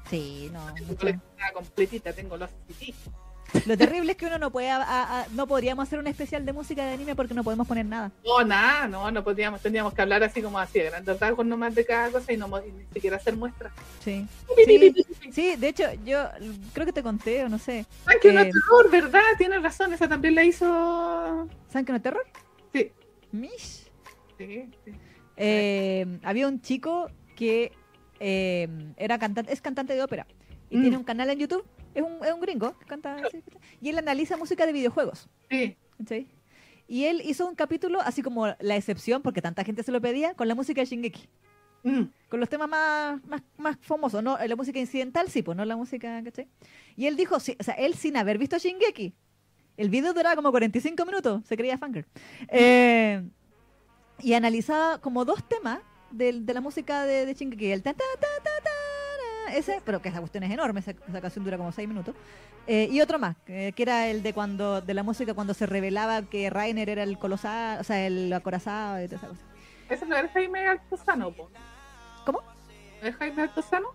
Sí, 0.08 0.48
no, 0.52 0.73
Tengo 0.73 0.89
mucho. 0.90 1.20
completita, 1.52 2.12
tengo 2.12 2.36
los 2.36 2.50
CD. 2.68 2.94
Lo 3.66 3.76
terrible 3.78 4.12
es 4.12 4.16
que 4.18 4.26
uno 4.26 4.39
no 4.39 4.50
puede, 4.50 4.68
a- 4.70 4.83
a- 4.83 5.26
no 5.33 5.47
podríamos 5.47 5.86
hacer 5.86 5.99
un 5.99 6.07
especial 6.07 6.44
de 6.44 6.52
música 6.52 6.84
de 6.84 6.94
anime 6.94 7.15
porque 7.15 7.34
no 7.34 7.44
podemos 7.44 7.66
poner 7.66 7.86
nada. 7.86 8.10
No, 8.24 8.44
nada, 8.44 8.89
no, 8.89 9.10
no 9.10 9.23
podíamos, 9.24 9.60
tendríamos 9.60 9.94
que 9.94 10.02
hablar 10.02 10.23
así 10.24 10.42
como 10.42 10.58
así, 10.58 10.81
de 10.81 10.91
grandes 10.91 11.18
rasgos 11.20 11.47
nomás 11.47 11.74
de 11.74 11.84
cada 11.86 12.10
cosa 12.10 12.33
y 12.33 12.36
no 12.36 12.49
y 12.66 12.73
ni 12.73 12.84
siquiera 12.92 13.16
hacer 13.16 13.36
muestras. 13.36 13.73
Sí. 14.00 14.26
Sí, 14.66 14.94
sí, 15.31 15.57
de 15.57 15.68
hecho, 15.68 15.84
yo 16.05 16.24
creo 16.73 16.86
que 16.86 16.92
te 16.92 17.02
conté, 17.02 17.44
o 17.44 17.49
no 17.49 17.58
sé. 17.58 17.86
Ah, 18.07 18.12
que 18.20 18.33
no 18.33 18.41
Eh, 18.41 18.49
es 18.49 18.52
terror, 18.55 18.91
¿verdad? 18.91 19.23
Tienes 19.39 19.62
razón, 19.62 19.92
esa 19.92 20.08
también 20.08 20.34
la 20.34 20.44
hizo. 20.44 21.49
¿Saben 21.70 21.84
que 21.84 21.92
no 21.92 22.02
terror? 22.02 22.24
Sí. 22.73 22.91
Mish. 23.33 23.91
Sí, 24.39 24.68
sí. 24.84 24.92
Eh, 25.36 26.18
había 26.23 26.49
un 26.49 26.60
chico 26.60 27.08
que 27.36 27.73
eh, 28.20 28.68
era 28.97 29.18
cantante, 29.18 29.52
es 29.52 29.60
cantante 29.60 29.94
de 29.94 30.02
ópera 30.02 30.26
y 30.70 30.76
Mm. 30.78 30.81
tiene 30.83 30.97
un 30.97 31.05
canal 31.05 31.31
en 31.31 31.39
YouTube. 31.39 31.65
Es 31.94 32.02
un, 32.02 32.24
es 32.24 32.32
un 32.32 32.40
gringo 32.40 32.76
que 32.78 32.84
canta 32.86 33.16
así, 33.24 33.42
y 33.81 33.89
él 33.90 33.98
analiza 33.98 34.36
música 34.36 34.66
de 34.66 34.73
videojuegos. 34.73 35.28
sí. 35.50 35.76
¿cachai? 35.98 36.26
Y 36.86 37.05
él 37.05 37.23
hizo 37.24 37.47
un 37.48 37.55
capítulo, 37.55 38.00
así 38.02 38.20
como 38.20 38.47
la 38.60 38.76
excepción, 38.76 39.23
porque 39.23 39.40
tanta 39.40 39.64
gente 39.64 39.82
se 39.82 39.90
lo 39.92 40.00
pedía, 40.02 40.34
con 40.34 40.48
la 40.48 40.55
música 40.55 40.81
de 40.82 40.86
Shingeki. 40.86 41.28
Mm. 41.84 42.02
Con 42.28 42.40
los 42.40 42.48
temas 42.48 42.68
más, 42.68 43.24
más, 43.26 43.42
más 43.56 43.78
famosos, 43.81 44.23
¿no? 44.23 44.36
La 44.44 44.55
música 44.56 44.78
incidental, 44.78 45.31
sí, 45.31 45.42
pues 45.42 45.56
no 45.56 45.64
la 45.64 45.76
música, 45.76 46.23
¿cachai? 46.23 46.47
Y 46.97 47.06
él 47.06 47.16
dijo, 47.16 47.40
sí, 47.40 47.56
o 47.58 47.62
sea, 47.62 47.74
él 47.74 47.94
sin 47.94 48.16
haber 48.18 48.36
visto 48.36 48.58
Shingeki, 48.58 49.14
el 49.78 49.89
video 49.89 50.12
duraba 50.12 50.36
como 50.36 50.50
45 50.50 51.06
minutos, 51.06 51.42
se 51.47 51.56
creía 51.56 51.78
fangirl. 51.78 52.06
Eh, 52.48 53.23
y 54.20 54.34
analizaba 54.34 54.98
como 55.00 55.24
dos 55.24 55.42
temas 55.48 55.78
del- 56.10 56.44
de, 56.44 56.55
la 56.55 56.60
música 56.60 57.05
de, 57.05 57.24
de 57.24 57.34
Shingeki, 57.34 57.70
el 57.73 57.82
ta 57.82 57.94
ta 57.94 58.05
ta 58.20 58.28
ta 58.44 58.60
ese, 59.57 59.81
pero 59.84 60.00
que 60.02 60.08
esa 60.08 60.20
cuestión 60.20 60.44
es 60.44 60.50
enorme, 60.50 60.81
esa, 60.81 60.92
esa 61.08 61.20
canción 61.20 61.44
dura 61.44 61.57
como 61.57 61.73
6 61.73 61.89
minutos. 61.89 62.15
Eh, 62.66 62.89
y 62.91 63.00
otro 63.00 63.18
más, 63.18 63.36
eh, 63.47 63.73
que 63.76 63.83
era 63.83 64.08
el 64.08 64.23
de 64.23 64.33
cuando 64.33 64.81
de 64.81 64.94
la 64.94 65.02
música 65.02 65.34
cuando 65.34 65.52
se 65.55 65.66
revelaba 65.66 66.23
que 66.23 66.49
Rainer 66.50 66.89
era 66.89 67.02
el 67.02 67.18
colosal, 67.18 67.81
o 67.81 67.84
sea, 67.84 68.07
el 68.07 68.33
acorazado 68.33 69.02
y 69.02 69.07
toda 69.07 69.18
esa 69.18 69.28
cosa. 69.28 69.42
Ese 69.91 70.07
no 70.07 70.16
es 70.16 70.31
Jaime 70.33 70.66
Altozano, 70.66 71.31
po. 71.31 71.50
¿Cómo? 72.24 72.41
¿No 73.02 73.08
¿Es 73.08 73.16
Jaime 73.16 73.42
Altozano? 73.42 73.89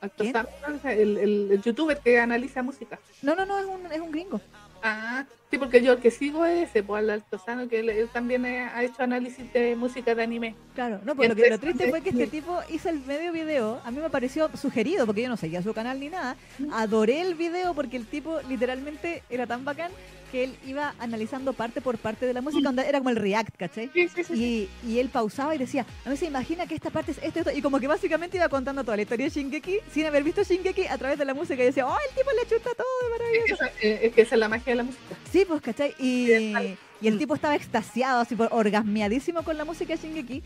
Altozano, 0.00 0.48
el, 0.84 1.18
el, 1.18 1.48
el 1.52 1.62
youtuber 1.62 1.98
que 1.98 2.20
analiza 2.20 2.62
música. 2.62 2.98
No, 3.22 3.34
no, 3.34 3.46
no, 3.46 3.58
es 3.58 3.66
un, 3.66 3.92
es 3.92 4.00
un 4.00 4.10
gringo. 4.10 4.40
Ah, 4.82 5.24
sí, 5.50 5.58
porque 5.58 5.80
yo 5.82 5.92
el 5.92 6.00
que 6.00 6.10
sigo 6.10 6.44
es 6.44 6.68
ese, 6.68 6.82
pues, 6.82 7.02
al 7.02 7.10
Altozano, 7.10 7.68
que 7.68 7.80
él, 7.80 7.88
él 7.88 8.08
también 8.12 8.44
ha 8.44 8.82
hecho 8.82 9.02
análisis 9.02 9.52
de 9.52 9.76
música 9.76 10.14
de 10.14 10.22
anime. 10.22 10.54
Claro, 10.74 11.00
no, 11.04 11.14
pues 11.14 11.28
lo, 11.28 11.36
que, 11.36 11.48
lo 11.48 11.58
triste 11.58 11.88
fue 11.88 12.00
que 12.00 12.10
este 12.10 12.26
tipo 12.26 12.58
hizo 12.68 12.88
el 12.88 13.00
medio 13.00 13.32
video, 13.32 13.80
a 13.84 13.90
mí 13.90 14.00
me 14.00 14.10
pareció 14.10 14.50
sugerido, 14.56 15.06
porque 15.06 15.22
yo 15.22 15.28
no 15.28 15.36
seguía 15.36 15.62
su 15.62 15.72
canal 15.72 16.00
ni 16.00 16.08
nada, 16.08 16.36
adoré 16.72 17.20
el 17.20 17.34
video 17.34 17.74
porque 17.74 17.96
el 17.96 18.06
tipo 18.06 18.40
literalmente 18.48 19.22
era 19.30 19.46
tan 19.46 19.64
bacán 19.64 19.92
que 20.32 20.44
él 20.44 20.56
iba 20.66 20.94
analizando 20.98 21.52
parte 21.52 21.80
por 21.80 21.98
parte 21.98 22.26
de 22.26 22.32
la 22.32 22.40
música, 22.40 22.68
onda- 22.70 22.84
era 22.84 22.98
como 22.98 23.10
el 23.10 23.16
react, 23.16 23.54
¿cachai? 23.56 23.90
Sí, 23.92 24.08
sí, 24.08 24.24
sí. 24.24 24.68
Y, 24.84 24.88
y 24.90 24.98
él 24.98 25.10
pausaba 25.10 25.54
y 25.54 25.58
decía, 25.58 25.86
a 26.04 26.10
mí 26.10 26.16
se 26.16 26.26
imagina 26.26 26.66
que 26.66 26.74
esta 26.74 26.90
parte 26.90 27.12
es 27.12 27.18
esto, 27.22 27.40
esto, 27.40 27.50
y 27.52 27.60
como 27.62 27.78
que 27.78 27.86
básicamente 27.86 28.38
iba 28.38 28.48
contando 28.48 28.82
toda 28.82 28.96
la 28.96 29.02
historia 29.02 29.26
de 29.26 29.30
Shingeki 29.30 29.78
sin 29.92 30.06
haber 30.06 30.24
visto 30.24 30.42
Shingeki 30.42 30.86
a 30.86 30.96
través 30.98 31.18
de 31.18 31.24
la 31.26 31.34
música 31.34 31.62
y 31.62 31.66
decía, 31.66 31.86
oh, 31.86 31.94
el 32.08 32.16
tipo 32.16 32.30
le 32.32 32.42
chuta 32.48 32.70
todo, 32.74 33.10
maravilloso. 33.12 33.64
Eh, 33.82 34.00
es 34.08 34.14
que 34.14 34.22
esa 34.22 34.34
es 34.34 34.38
la 34.40 34.48
magia 34.48 34.72
de 34.72 34.76
la 34.76 34.82
música. 34.84 35.02
Sí, 35.30 35.44
pues, 35.46 35.60
¿cachai? 35.60 35.94
Y, 36.00 36.30
el 36.32 37.14
Mm. 37.14 37.18
tipo 37.18 37.34
estaba 37.34 37.54
extasiado, 37.54 38.20
así 38.20 38.34
por 38.34 38.48
orgasmeadísimo 38.52 39.42
con 39.44 39.56
la 39.58 39.64
música 39.64 39.94
de 39.94 40.00
Shingeki. 40.02 40.42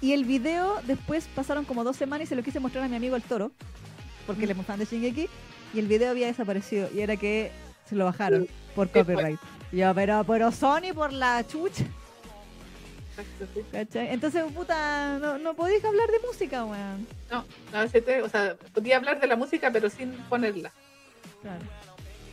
Y 0.00 0.12
el 0.12 0.24
video 0.24 0.80
después 0.86 1.28
pasaron 1.34 1.64
como 1.64 1.84
dos 1.84 1.96
semanas 1.96 2.26
y 2.26 2.28
se 2.28 2.34
lo 2.36 2.42
quise 2.42 2.58
mostrar 2.60 2.84
a 2.84 2.88
mi 2.88 2.96
amigo 2.96 3.14
el 3.16 3.22
toro, 3.22 3.52
porque 4.26 4.44
Mm. 4.44 4.48
le 4.48 4.54
fan 4.64 4.78
de 4.78 4.84
Shingeki, 4.86 5.28
y 5.74 5.78
el 5.78 5.86
video 5.86 6.10
había 6.10 6.26
desaparecido. 6.26 6.88
Y 6.94 7.00
era 7.00 7.16
que 7.16 7.50
Se 7.92 7.96
lo 7.98 8.06
bajaron 8.06 8.48
por 8.74 8.88
pues. 8.88 9.04
copyright. 9.04 9.38
Yo, 9.70 9.94
pero, 9.94 10.24
pero 10.24 10.50
Sony 10.50 10.94
por 10.94 11.12
la 11.12 11.46
chucha. 11.46 11.84
Entonces, 13.92 14.44
puta, 14.54 15.18
no, 15.18 15.36
no 15.36 15.52
podéis 15.52 15.84
hablar 15.84 16.08
de 16.10 16.18
música, 16.26 16.64
weón. 16.64 17.06
No, 17.30 17.44
no, 17.70 17.82
ese 17.82 18.00
te- 18.00 18.22
o 18.22 18.30
sea, 18.30 18.56
podía 18.72 18.96
hablar 18.96 19.20
de 19.20 19.26
la 19.26 19.36
música, 19.36 19.70
pero 19.70 19.90
sin 19.90 20.12
ponerla. 20.30 20.72
Claro. 21.42 21.60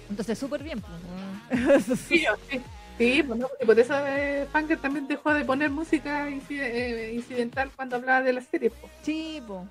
Entonces, 0.10 0.40
súper 0.40 0.64
bien, 0.64 0.80
pues. 0.82 1.84
Sí, 2.08 2.26
sí. 2.50 2.62
Sí, 2.98 3.24
pues 3.24 3.40
y 3.62 3.66
por 3.66 3.78
eso 3.80 3.94
eh, 4.08 4.48
también 4.82 5.08
dejó 5.10 5.34
de 5.34 5.44
poner 5.44 5.70
música 5.70 6.30
eh, 6.30 7.12
incidental 7.14 7.70
cuando 7.76 7.98
hablaba 7.98 8.22
de 8.22 8.32
las 8.32 8.46
series. 8.46 8.72
po. 8.72 8.90
Sí, 9.04 9.44
po. 9.46 9.68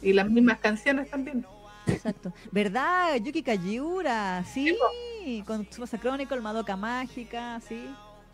Y 0.00 0.12
las 0.12 0.30
mismas 0.30 0.58
canciones 0.60 1.10
también. 1.10 1.44
Exacto. 1.86 2.32
¿Verdad? 2.50 3.16
Yuki 3.16 3.42
Kajiura, 3.42 4.44
sí. 4.44 4.76
Sí, 5.22 5.42
Con 5.46 5.66
Tsubasa 5.66 5.98
Chronicle, 5.98 6.40
Madoka 6.40 6.76
Mágica, 6.76 7.60
sí. 7.66 7.88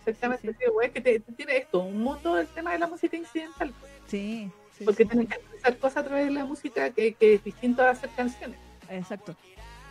Exactamente, 0.07 0.49
Sí, 0.53 0.57
sí, 0.59 0.71
güey, 0.73 0.91
que 0.91 1.01
te, 1.01 1.21
te 1.21 1.33
tiene 1.33 1.57
esto, 1.59 1.81
un 1.81 2.03
mundo 2.03 2.39
el 2.39 2.47
tema 2.49 2.73
de 2.73 2.79
la 2.79 2.87
música 2.87 3.17
incidental. 3.17 3.73
Sí. 4.07 4.51
sí, 4.77 4.85
porque 4.85 5.05
tienen 5.05 5.27
que 5.27 5.35
expresar 5.37 5.77
cosas 5.79 5.99
a 5.99 6.05
través 6.05 6.25
de 6.27 6.33
la 6.33 6.45
música 6.45 6.91
que, 6.91 7.15
que 7.15 7.35
es 7.35 7.45
distinto 7.45 7.83
a 7.83 7.91
hacer 7.91 8.11
canciones. 8.17 8.59
Exacto. 8.89 9.37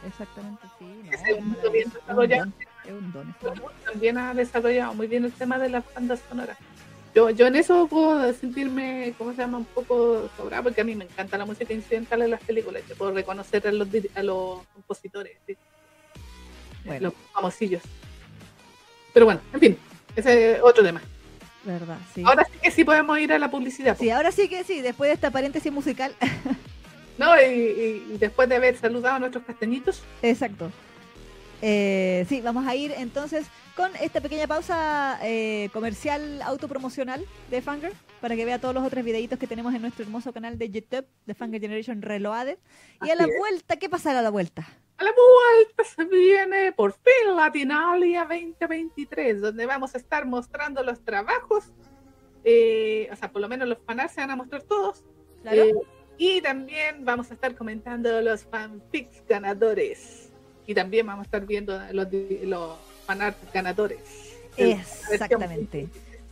Exactamente, 0.06 0.62
sí. 0.80 0.86
No, 1.06 1.12
es 1.12 1.38
un 1.66 1.72
bien 1.72 1.90
desarrollado. 1.94 2.46
don, 2.46 2.54
Es 2.86 2.92
un 2.92 3.12
don. 3.12 3.30
es 3.30 3.36
un 3.36 3.40
don. 3.42 3.52
Hollywood 3.52 3.72
también 3.86 4.18
ha 4.18 4.34
desarrollado 4.34 4.94
muy 4.94 5.08
bien 5.08 5.26
el 5.26 5.32
tema 5.34 5.60
de 5.60 5.70
las 5.70 5.84
bandas 5.94 6.22
sonoras. 6.30 6.58
Yo, 7.20 7.30
yo 7.32 7.48
en 7.48 7.58
eso 7.58 7.86
puedo 7.88 8.34
sentirme, 8.34 9.14
¿cómo 9.18 9.32
se 9.32 9.40
llama? 9.40 9.58
Un 9.58 9.66
poco 9.66 10.30
sobrado, 10.38 10.64
porque 10.64 10.80
a 10.80 10.84
mí 10.86 10.96
me 10.96 11.04
encanta 11.04 11.38
la 11.38 11.44
música 11.44 11.74
incidental 11.74 12.22
en 12.22 12.32
las 12.32 12.42
películas. 12.42 12.82
Yo 12.88 12.96
puedo 12.96 13.12
reconocer 13.12 13.68
a 13.68 13.74
los, 13.74 13.90
a 14.16 14.24
los 14.24 14.66
compositores, 14.68 15.36
¿sí? 15.46 15.58
Bueno. 16.86 17.10
los 17.10 17.14
famosillos. 17.34 17.82
Pero 19.14 19.26
bueno, 19.26 19.42
en 19.52 19.60
fin, 19.60 19.78
ese 20.16 20.54
es 20.54 20.62
otro 20.64 20.82
tema. 20.82 21.02
¿Verdad? 21.66 21.98
Sí. 22.16 22.24
Ahora 22.26 22.46
sí 22.46 22.58
que 22.64 22.72
sí 22.72 22.86
podemos 22.86 23.20
ir 23.20 23.34
a 23.34 23.38
la 23.38 23.52
publicidad. 23.52 23.98
Sí, 24.00 24.10
ahora 24.10 24.32
sí 24.32 24.48
que 24.48 24.64
sí, 24.64 24.80
después 24.80 25.10
de 25.10 25.16
esta 25.16 25.30
paréntesis 25.30 25.74
musical. 25.74 26.16
¿no? 27.18 27.36
Y 27.42 28.16
después 28.18 28.48
de 28.48 28.56
haber 28.56 28.78
saludado 28.78 29.18
a 29.18 29.20
nuestros 29.20 29.44
castañitos, 29.44 30.04
Exacto. 30.22 30.72
Eh, 31.62 32.26
sí, 32.30 32.40
vamos 32.40 32.66
a 32.66 32.74
ir 32.78 32.94
entonces 32.98 33.48
con 33.80 33.96
esta 33.96 34.20
pequeña 34.20 34.46
pausa 34.46 35.18
eh, 35.24 35.70
comercial 35.72 36.42
autopromocional 36.42 37.26
de 37.50 37.62
Fanger 37.62 37.94
para 38.20 38.36
que 38.36 38.44
vea 38.44 38.60
todos 38.60 38.76
los 38.76 38.84
otros 38.86 39.06
videitos 39.06 39.40
que 39.40 39.48
tenemos 39.48 39.74
en 39.74 39.82
nuestro 39.82 40.04
hermoso 40.04 40.34
canal 40.34 40.58
de 40.58 40.70
YouTube 40.70 41.06
de 41.26 41.34
Fanger 41.34 41.62
Generation 41.62 42.02
Reloaded. 42.02 42.58
Y 43.02 43.10
a 43.10 43.16
la 43.16 43.24
Así 43.24 43.32
es. 43.32 43.38
vuelta, 43.40 43.78
¿qué 43.78 43.88
pasará 43.88 44.20
a 44.20 44.22
la 44.22 44.32
vuelta? 44.32 44.68
a 44.98 45.04
la 45.06 45.12
vuelta 45.14 45.84
se 45.86 46.04
viene 46.04 46.74
por 46.74 46.92
fin 46.92 47.38
Latinalia 47.38 48.26
2023, 48.26 49.40
donde 49.40 49.66
vamos 49.66 49.96
a 49.96 49.98
estar 49.98 50.26
mostrando 50.26 50.84
los 50.84 51.00
trabajos, 51.06 51.72
eh, 52.44 53.08
o 53.14 53.16
sea, 53.16 53.32
por 53.32 53.42
lo 53.42 53.48
menos 53.48 53.70
los 53.70 53.78
fanarts 53.86 54.16
se 54.16 54.20
van 54.20 54.32
a 54.32 54.36
mostrar 54.36 54.64
todos, 54.64 55.06
Claro. 55.42 55.64
Eh, 55.64 55.74
y 56.18 56.42
también 56.42 57.06
vamos 57.06 57.32
a 57.32 57.34
estar 57.34 57.56
comentando 57.56 58.22
los 58.22 58.44
fanfics 58.44 59.24
ganadores. 59.26 60.34
Y 60.68 60.74
también 60.74 61.08
vamos 61.08 61.24
a 61.24 61.28
estar 61.28 61.46
viendo 61.46 61.80
los, 61.94 62.08
los 62.44 62.78
ganadores. 63.54 64.00
Exactamente. 64.58 65.88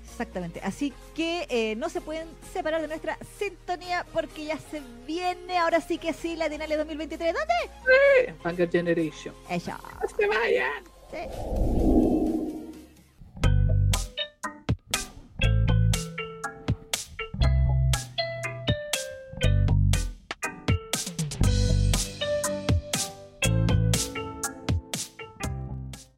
Exactamente. 0.09 0.59
Así 0.64 0.93
que 1.15 1.45
eh, 1.49 1.75
no 1.75 1.89
se 1.89 2.01
pueden 2.01 2.27
separar 2.51 2.81
de 2.81 2.88
nuestra 2.88 3.19
sintonía 3.38 4.03
porque 4.14 4.45
ya 4.45 4.57
se 4.57 4.81
viene, 5.06 5.59
ahora 5.59 5.80
sí 5.80 5.99
que 5.99 6.11
sí, 6.11 6.35
la 6.35 6.49
Dinalia 6.49 6.75
2023. 6.77 7.35
¿Dónde? 7.35 8.33
Fanga 8.41 8.67
Generation. 8.67 9.35
Ella. 9.47 9.77
¡No 10.01 10.09
se 10.17 10.27
vayan! 10.27 10.83
Sí. 11.11 12.07